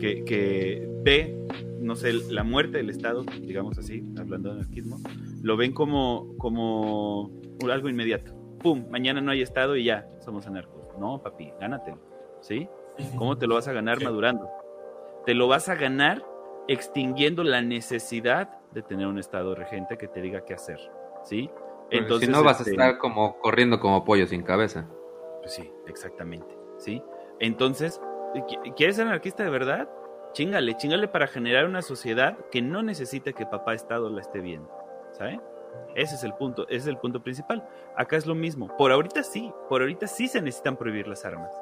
que, 0.00 0.88
ve, 1.04 1.36
no 1.80 1.94
sé, 1.94 2.14
la 2.30 2.42
muerte 2.42 2.78
del 2.78 2.88
Estado, 2.88 3.24
digamos 3.42 3.78
así, 3.78 4.02
hablando 4.18 4.50
de 4.50 4.60
anarquismo, 4.60 4.98
lo 5.42 5.56
ven 5.56 5.72
como, 5.72 6.34
como 6.38 7.30
algo 7.70 7.88
inmediato. 7.88 8.43
¡Pum! 8.64 8.86
Mañana 8.88 9.20
no 9.20 9.30
hay 9.30 9.42
Estado 9.42 9.76
y 9.76 9.84
ya, 9.84 10.08
somos 10.20 10.46
anarcos. 10.46 10.88
No, 10.98 11.22
papi, 11.22 11.52
gánatelo. 11.60 11.98
¿Sí? 12.40 12.66
¿Cómo 13.18 13.36
te 13.36 13.46
lo 13.46 13.56
vas 13.56 13.68
a 13.68 13.74
ganar 13.74 14.02
madurando? 14.02 14.48
Te 15.26 15.34
lo 15.34 15.48
vas 15.48 15.68
a 15.68 15.74
ganar 15.74 16.24
extinguiendo 16.66 17.44
la 17.44 17.60
necesidad 17.60 18.62
de 18.72 18.82
tener 18.82 19.06
un 19.06 19.18
estado 19.18 19.54
regente 19.54 19.98
que 19.98 20.08
te 20.08 20.22
diga 20.22 20.46
qué 20.46 20.54
hacer, 20.54 20.80
¿sí? 21.24 21.50
Entonces, 21.90 22.26
si 22.26 22.32
no 22.32 22.42
vas 22.42 22.58
a 22.58 22.62
este, 22.62 22.70
estar 22.70 22.96
como 22.96 23.38
corriendo 23.38 23.78
como 23.80 24.02
pollo 24.02 24.26
sin 24.26 24.42
cabeza. 24.42 24.88
Pues 25.40 25.52
sí, 25.52 25.70
exactamente, 25.86 26.56
¿sí? 26.78 27.02
Entonces, 27.40 28.00
¿quieres 28.76 28.96
ser 28.96 29.06
anarquista 29.06 29.44
de 29.44 29.50
verdad? 29.50 29.90
Chingale, 30.32 30.74
chingale 30.78 31.06
para 31.06 31.26
generar 31.26 31.66
una 31.66 31.82
sociedad 31.82 32.38
que 32.50 32.62
no 32.62 32.82
necesite 32.82 33.34
que 33.34 33.44
papá 33.44 33.74
Estado 33.74 34.08
la 34.08 34.22
esté 34.22 34.40
viendo, 34.40 34.70
¿sabe? 35.12 35.38
Ese 35.94 36.16
es 36.16 36.24
el 36.24 36.34
punto, 36.34 36.66
ese 36.68 36.76
es 36.76 36.86
el 36.86 36.98
punto 36.98 37.22
principal. 37.22 37.66
Acá 37.96 38.16
es 38.16 38.26
lo 38.26 38.34
mismo. 38.34 38.68
Por 38.76 38.92
ahorita 38.92 39.22
sí, 39.22 39.52
por 39.68 39.80
ahorita 39.80 40.06
sí 40.06 40.28
se 40.28 40.40
necesitan 40.40 40.76
prohibir 40.76 41.06
las 41.06 41.24
armas. 41.24 41.52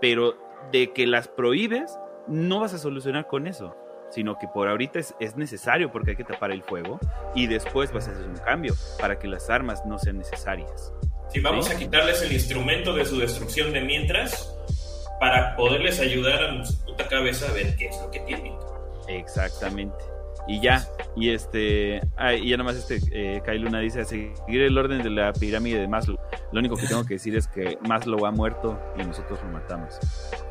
Pero 0.00 0.36
de 0.70 0.92
que 0.92 1.06
las 1.06 1.28
prohíbes, 1.28 1.98
no 2.26 2.60
vas 2.60 2.74
a 2.74 2.78
solucionar 2.78 3.26
con 3.26 3.46
eso 3.46 3.76
sino 4.14 4.38
que 4.38 4.46
por 4.46 4.68
ahorita 4.68 5.00
es, 5.00 5.36
necesario 5.36 5.90
porque 5.90 6.12
hay 6.12 6.16
que 6.16 6.24
tapar 6.24 6.52
el 6.52 6.62
fuego 6.62 7.00
y 7.34 7.48
después 7.48 7.92
vas 7.92 8.06
a 8.08 8.12
hacer 8.12 8.24
un 8.26 8.36
cambio 8.38 8.74
para 9.00 9.18
que 9.18 9.26
las 9.26 9.50
armas 9.50 9.84
no 9.84 9.98
sean 9.98 10.18
necesarias. 10.18 10.92
Si 11.30 11.40
vamos 11.40 11.68
a 11.70 11.76
quitarles 11.76 12.22
el 12.22 12.32
instrumento 12.32 12.94
de 12.94 13.04
su 13.04 13.18
destrucción 13.18 13.72
de 13.72 13.80
mientras 13.80 14.56
para 15.18 15.56
poderles 15.56 15.98
ayudar 15.98 16.42
a 16.44 16.64
su 16.64 16.84
puta 16.84 17.08
cabeza 17.08 17.50
a 17.50 17.52
ver 17.52 17.74
qué 17.76 17.86
es 17.86 18.00
lo 18.00 18.10
que 18.10 18.20
tienen. 18.20 18.54
Exactamente. 19.08 20.13
Y 20.46 20.60
ya, 20.60 20.86
y 21.16 21.30
este, 21.30 22.02
ah, 22.16 22.34
y 22.34 22.50
ya 22.50 22.56
nomás 22.56 22.76
este, 22.76 23.00
eh, 23.12 23.40
Kai 23.44 23.58
Luna 23.58 23.80
dice, 23.80 24.04
seguir 24.04 24.62
el 24.62 24.76
orden 24.76 25.02
de 25.02 25.10
la 25.10 25.32
pirámide 25.32 25.80
de 25.80 25.88
Maslow. 25.88 26.18
Lo 26.52 26.60
único 26.60 26.76
que 26.76 26.86
tengo 26.86 27.04
que 27.04 27.14
decir 27.14 27.34
es 27.36 27.48
que 27.48 27.78
Maslow 27.88 28.26
ha 28.26 28.30
muerto 28.30 28.78
y 28.98 29.04
nosotros 29.04 29.40
lo 29.42 29.50
matamos. 29.50 29.98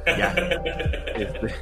Ya. 0.06 0.34
este, 1.16 1.54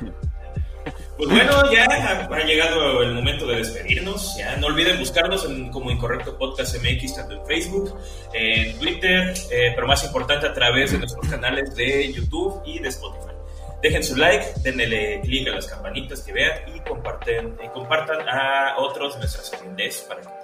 pues 1.18 1.30
bueno, 1.30 1.72
ya 1.72 1.86
ha, 1.86 2.44
llegado 2.46 3.04
el 3.04 3.14
momento 3.14 3.46
de 3.46 3.58
despedirnos. 3.58 4.36
Ya 4.38 4.58
no 4.58 4.68
olviden 4.68 4.98
buscarnos 4.98 5.46
en, 5.46 5.70
como 5.70 5.92
Incorrecto 5.92 6.38
Podcast 6.38 6.76
MX, 6.78 7.16
tanto 7.16 7.34
en 7.36 7.46
Facebook, 7.46 7.96
en 8.34 8.80
Twitter, 8.80 9.34
eh, 9.52 9.74
pero 9.76 9.88
más 9.88 10.04
importante 10.04 10.48
a 10.48 10.54
través 10.54 10.92
de 10.92 10.98
nuestros 10.98 11.28
canales 11.30 11.76
de 11.76 12.12
YouTube 12.12 12.62
y 12.66 12.80
de 12.80 12.90
Spotify. 12.90 13.31
Dejen 13.82 14.04
su 14.04 14.16
like, 14.16 14.46
denle 14.64 15.22
clic 15.22 15.48
a 15.48 15.52
las 15.52 15.68
campanitas 15.68 16.22
que 16.22 16.34
vean 16.34 16.76
y 16.76 16.80
comparten, 16.82 17.58
y 17.64 17.68
compartan 17.70 18.28
a 18.30 18.76
otros 18.78 19.18
nuestras 19.18 19.54
opiniones 19.54 20.06
para 20.08 20.22
que 20.22 20.42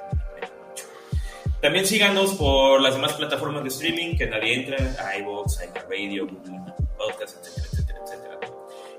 también 1.61 1.85
síganos 1.87 2.35
por 2.35 2.79
las 2.81 2.93
demás 2.93 3.13
plataformas 3.13 3.63
de 3.63 3.69
streaming 3.69 4.15
que 4.15 4.27
nadie 4.27 4.53
entra, 4.53 4.77
iVoox, 5.17 5.59
iHeartRadio, 5.63 6.27
Google 6.27 6.75
Podcast, 6.97 7.39
etcétera, 7.39 7.67
etcétera, 7.71 7.99
etcétera. 8.05 8.39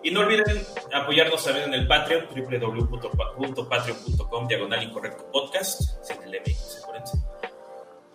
Y 0.03 0.11
no 0.11 0.21
olviden 0.21 0.67
apoyarnos 0.93 1.45
también 1.45 1.67
en 1.67 1.75
el 1.75 1.87
Patreon, 1.87 2.27
www.patreon.com, 2.35 4.49
diagonal 4.49 4.83
incorrecto 4.83 5.31
podcast, 5.31 6.05
sin 6.05 6.21
el 6.25 6.35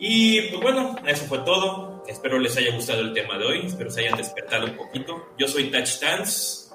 Y 0.06 0.42
pues 0.50 0.62
bueno, 0.62 0.98
eso 1.08 1.24
fue 1.28 1.40
todo. 1.40 2.04
Espero 2.06 2.38
les 2.38 2.58
haya 2.58 2.76
gustado 2.76 3.00
el 3.00 3.14
tema 3.14 3.38
de 3.38 3.46
hoy, 3.46 3.62
espero 3.66 3.90
se 3.90 4.02
hayan 4.02 4.18
despertado 4.18 4.66
un 4.66 4.76
poquito. 4.76 5.30
Yo 5.40 5.48
soy 5.48 5.72
Touch 5.72 5.98
Dance. 6.02 6.74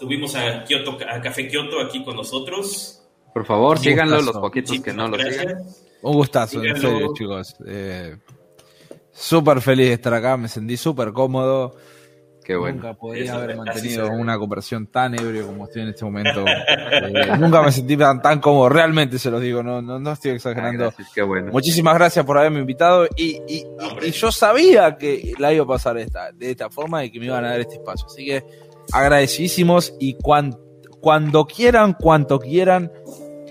Tuvimos 0.00 0.34
a, 0.34 0.64
Kyoto, 0.64 0.96
a 1.06 1.20
Café 1.20 1.46
Kyoto 1.46 1.78
aquí 1.78 2.02
con 2.02 2.16
nosotros. 2.16 3.06
Por 3.34 3.44
favor, 3.44 3.78
síganlo 3.78 4.22
los 4.22 4.38
poquitos 4.38 4.80
que 4.80 4.94
no 4.94 5.08
lo 5.08 5.18
sigan. 5.18 5.62
Un 6.00 6.14
gustazo, 6.14 6.64
en 6.64 6.80
serio, 6.80 7.12
chicos. 7.12 7.54
Eh, 7.66 8.16
súper 9.12 9.60
feliz 9.60 9.88
de 9.88 9.92
estar 9.92 10.14
acá, 10.14 10.38
me 10.38 10.48
sentí 10.48 10.78
súper 10.78 11.12
cómodo. 11.12 11.76
Nunca 12.54 12.94
podría 12.94 13.34
haber 13.34 13.56
mantenido 13.56 14.08
una 14.10 14.38
conversación 14.38 14.86
tan 14.86 15.14
ebrio 15.14 15.46
como 15.46 15.64
estoy 15.64 15.82
en 15.82 15.88
este 15.88 16.04
momento. 16.04 16.44
Eh, 16.46 17.36
nunca 17.38 17.62
me 17.62 17.70
sentí 17.70 17.96
tan, 17.96 18.20
tan 18.22 18.40
cómodo, 18.40 18.68
realmente 18.68 19.18
se 19.18 19.30
los 19.30 19.40
digo, 19.40 19.62
no, 19.62 19.82
no, 19.82 19.98
no 19.98 20.12
estoy 20.12 20.32
exagerando. 20.32 20.92
Ah, 20.96 21.24
bueno. 21.24 21.52
Muchísimas 21.52 21.94
gracias 21.94 22.24
por 22.24 22.38
haberme 22.38 22.60
invitado 22.60 23.06
y, 23.16 23.40
y, 23.46 24.10
yo 24.10 24.32
sabía 24.32 24.96
que 24.96 25.34
la 25.38 25.52
iba 25.52 25.64
a 25.64 25.68
pasar 25.68 25.98
esta, 25.98 26.32
de 26.32 26.50
esta 26.50 26.70
forma 26.70 27.04
y 27.04 27.10
que 27.10 27.20
me 27.20 27.26
iban 27.26 27.44
a 27.44 27.50
dar 27.50 27.60
este 27.60 27.74
espacio. 27.74 28.06
Así 28.06 28.24
que 28.24 28.44
agradecidísimos 28.92 29.94
y 29.98 30.16
cuando 30.18 31.46
quieran, 31.46 31.94
cuanto 31.94 32.38
quieran 32.38 32.90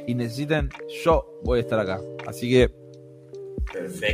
y 0.07 0.15
necesiten, 0.15 0.69
yo 1.03 1.39
voy 1.43 1.59
a 1.59 1.61
estar 1.61 1.79
acá. 1.79 1.99
Así 2.25 2.49
que 2.49 2.71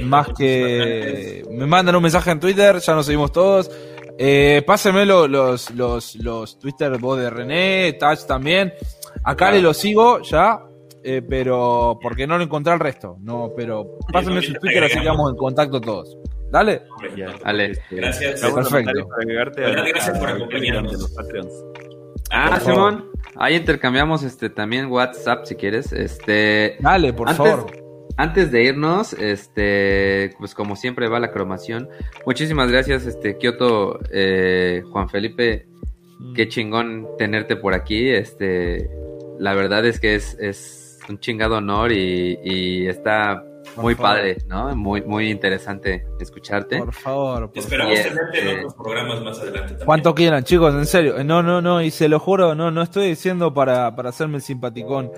más 0.02 0.28
que 0.38 1.44
me 1.52 1.66
mandan 1.66 1.96
un 1.96 2.04
mensaje 2.04 2.32
en 2.32 2.40
Twitter, 2.40 2.80
ya 2.80 2.96
nos 2.96 3.06
seguimos 3.06 3.32
todos. 3.32 3.70
Eh, 4.18 4.64
pásenme 4.66 5.06
los, 5.06 5.30
los, 5.30 6.16
los, 6.16 6.60
Twitter 6.60 6.98
vos 6.98 7.20
de 7.20 7.30
René, 7.30 7.94
Touch 7.94 8.26
también. 8.26 8.74
Acá 9.24 9.52
le 9.52 9.62
lo 9.62 9.74
sigo 9.74 10.22
ya, 10.22 10.62
eh, 11.04 11.22
pero 11.28 11.98
porque 12.02 12.28
no 12.28 12.38
lo 12.38 12.44
encontré 12.44 12.74
al 12.74 12.80
resto. 12.80 13.18
No, 13.22 13.52
pero 13.56 13.98
pásenme 14.12 14.42
su 14.42 14.54
Twitter 14.54 14.84
así 14.84 15.00
que 15.00 15.08
vamos 15.08 15.32
en 15.32 15.38
contacto 15.38 15.82
todos. 15.82 16.18
Dale. 16.52 16.84
Dale. 17.44 17.74
Gracias. 17.90 18.42
Perfecto. 18.42 19.08
Gracias 19.56 20.20
por 20.20 20.30
acompañarnos. 20.30 21.16
Ah, 22.30 22.60
Simón, 22.60 23.10
ahí 23.36 23.56
intercambiamos 23.56 24.24
este 24.24 24.50
también 24.50 24.88
WhatsApp 24.88 25.46
si 25.46 25.56
quieres. 25.56 25.92
Este. 25.92 26.78
Dale, 26.80 27.14
por 27.14 27.34
favor 27.34 27.83
antes 28.18 28.52
de 28.52 28.64
irnos, 28.64 29.14
este, 29.14 30.36
pues 30.38 30.54
como 30.54 30.76
siempre 30.76 31.08
va 31.08 31.20
la 31.20 31.32
cromación. 31.32 31.90
Muchísimas 32.26 32.72
gracias, 32.72 33.06
este, 33.06 33.38
Kioto, 33.38 34.00
eh, 34.12 34.84
Juan 34.92 35.10
Felipe. 35.10 35.68
Mm. 36.20 36.34
Qué 36.34 36.48
chingón 36.48 37.08
tenerte 37.18 37.56
por 37.56 37.74
aquí. 37.74 38.10
Este, 38.10 38.90
la 39.40 39.54
verdad 39.54 39.86
es 39.86 40.00
que 40.00 40.16
es, 40.16 40.38
es 40.40 41.00
un 41.10 41.20
chingado 41.20 41.58
honor 41.58 41.92
y, 41.92 42.88
está 42.88 43.44
muy 43.78 43.96
padre, 43.96 44.38
¿no? 44.48 44.76
Muy, 44.76 45.02
muy 45.02 45.32
interesante 45.32 46.06
escucharte. 46.20 46.78
Por 46.78 46.94
favor. 46.94 47.52
Esperamos 47.56 47.96
tenerte 47.96 48.40
en 48.40 48.58
otros 48.60 48.76
programas 48.76 49.22
más 49.22 49.40
adelante. 49.40 49.70
También. 49.70 49.86
Cuanto 49.86 50.14
quieran, 50.14 50.44
chicos, 50.44 50.76
en 50.76 50.86
serio. 50.86 51.24
No, 51.24 51.42
no, 51.42 51.62
no, 51.62 51.82
y 51.82 51.90
se 51.90 52.08
lo 52.08 52.20
juro, 52.20 52.54
no, 52.54 52.70
no 52.70 52.84
estoy 52.84 53.08
diciendo 53.08 53.54
para, 53.54 53.96
para 53.96 54.10
hacerme 54.10 54.38
el 54.38 54.44
simpaticón. 54.44 55.12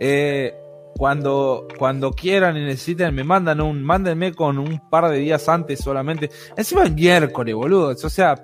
Eh, 0.00 0.54
cuando, 0.96 1.66
cuando 1.78 2.12
quieran 2.12 2.56
y 2.56 2.64
necesiten, 2.64 3.14
me 3.14 3.24
mandan 3.24 3.60
un, 3.60 3.82
mándenme 3.82 4.32
con 4.34 4.58
un 4.58 4.88
par 4.90 5.10
de 5.10 5.18
días 5.18 5.48
antes 5.48 5.80
solamente. 5.80 6.30
Encima 6.56 6.82
el 6.82 6.92
miércoles, 6.94 7.54
boludo. 7.54 7.88
O 7.88 8.10
sea, 8.10 8.34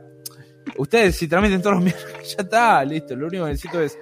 ustedes 0.77 1.17
si 1.17 1.29
tramiten 1.29 1.63
todos 1.63 1.77
los 1.77 1.85
miércoles, 1.85 2.37
ya 2.37 2.43
está, 2.43 2.85
listo. 2.85 3.15
Lo 3.15 3.27
único 3.27 3.45
que 3.45 3.51
necesito 3.51 3.81
es 3.81 3.99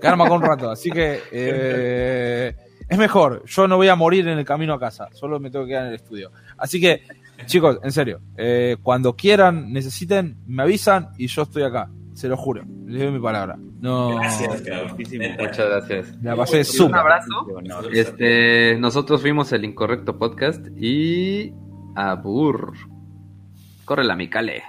quedarme 0.00 0.28
con 0.28 0.42
un 0.42 0.42
rato. 0.42 0.70
Así 0.70 0.90
que 0.90 1.20
eh, 1.30 2.54
es 2.88 2.98
mejor. 2.98 3.42
Yo 3.46 3.66
no 3.66 3.76
voy 3.76 3.88
a 3.88 3.96
morir 3.96 4.28
en 4.28 4.38
el 4.38 4.44
camino 4.44 4.74
a 4.74 4.80
casa. 4.80 5.08
Solo 5.12 5.40
me 5.40 5.50
tengo 5.50 5.64
que 5.64 5.70
quedar 5.70 5.82
en 5.84 5.88
el 5.88 5.96
estudio. 5.96 6.30
Así 6.58 6.80
que, 6.80 7.02
chicos, 7.46 7.78
en 7.82 7.92
serio, 7.92 8.20
eh, 8.36 8.76
cuando 8.82 9.16
quieran, 9.16 9.72
necesiten, 9.72 10.38
me 10.46 10.62
avisan 10.62 11.08
y 11.18 11.26
yo 11.26 11.42
estoy 11.42 11.64
acá. 11.64 11.90
Se 12.16 12.28
lo 12.28 12.36
juro. 12.38 12.64
Le 12.86 13.04
doy 13.04 13.12
mi 13.12 13.20
palabra. 13.20 13.58
No. 13.58 14.16
Gracias, 14.16 14.62
Muchas 15.38 15.68
gracias. 15.68 16.22
La 16.22 16.34
pasé 16.34 16.64
súper. 16.64 16.92
Un 16.92 16.94
abrazo. 16.94 17.46
Este, 17.92 18.78
nosotros 18.78 19.20
fuimos 19.20 19.52
el 19.52 19.66
Incorrecto 19.66 20.18
Podcast 20.18 20.66
y. 20.78 21.52
Abur. 21.94 22.72
Corre 23.84 24.04
la 24.04 24.16
Micale. 24.16 24.62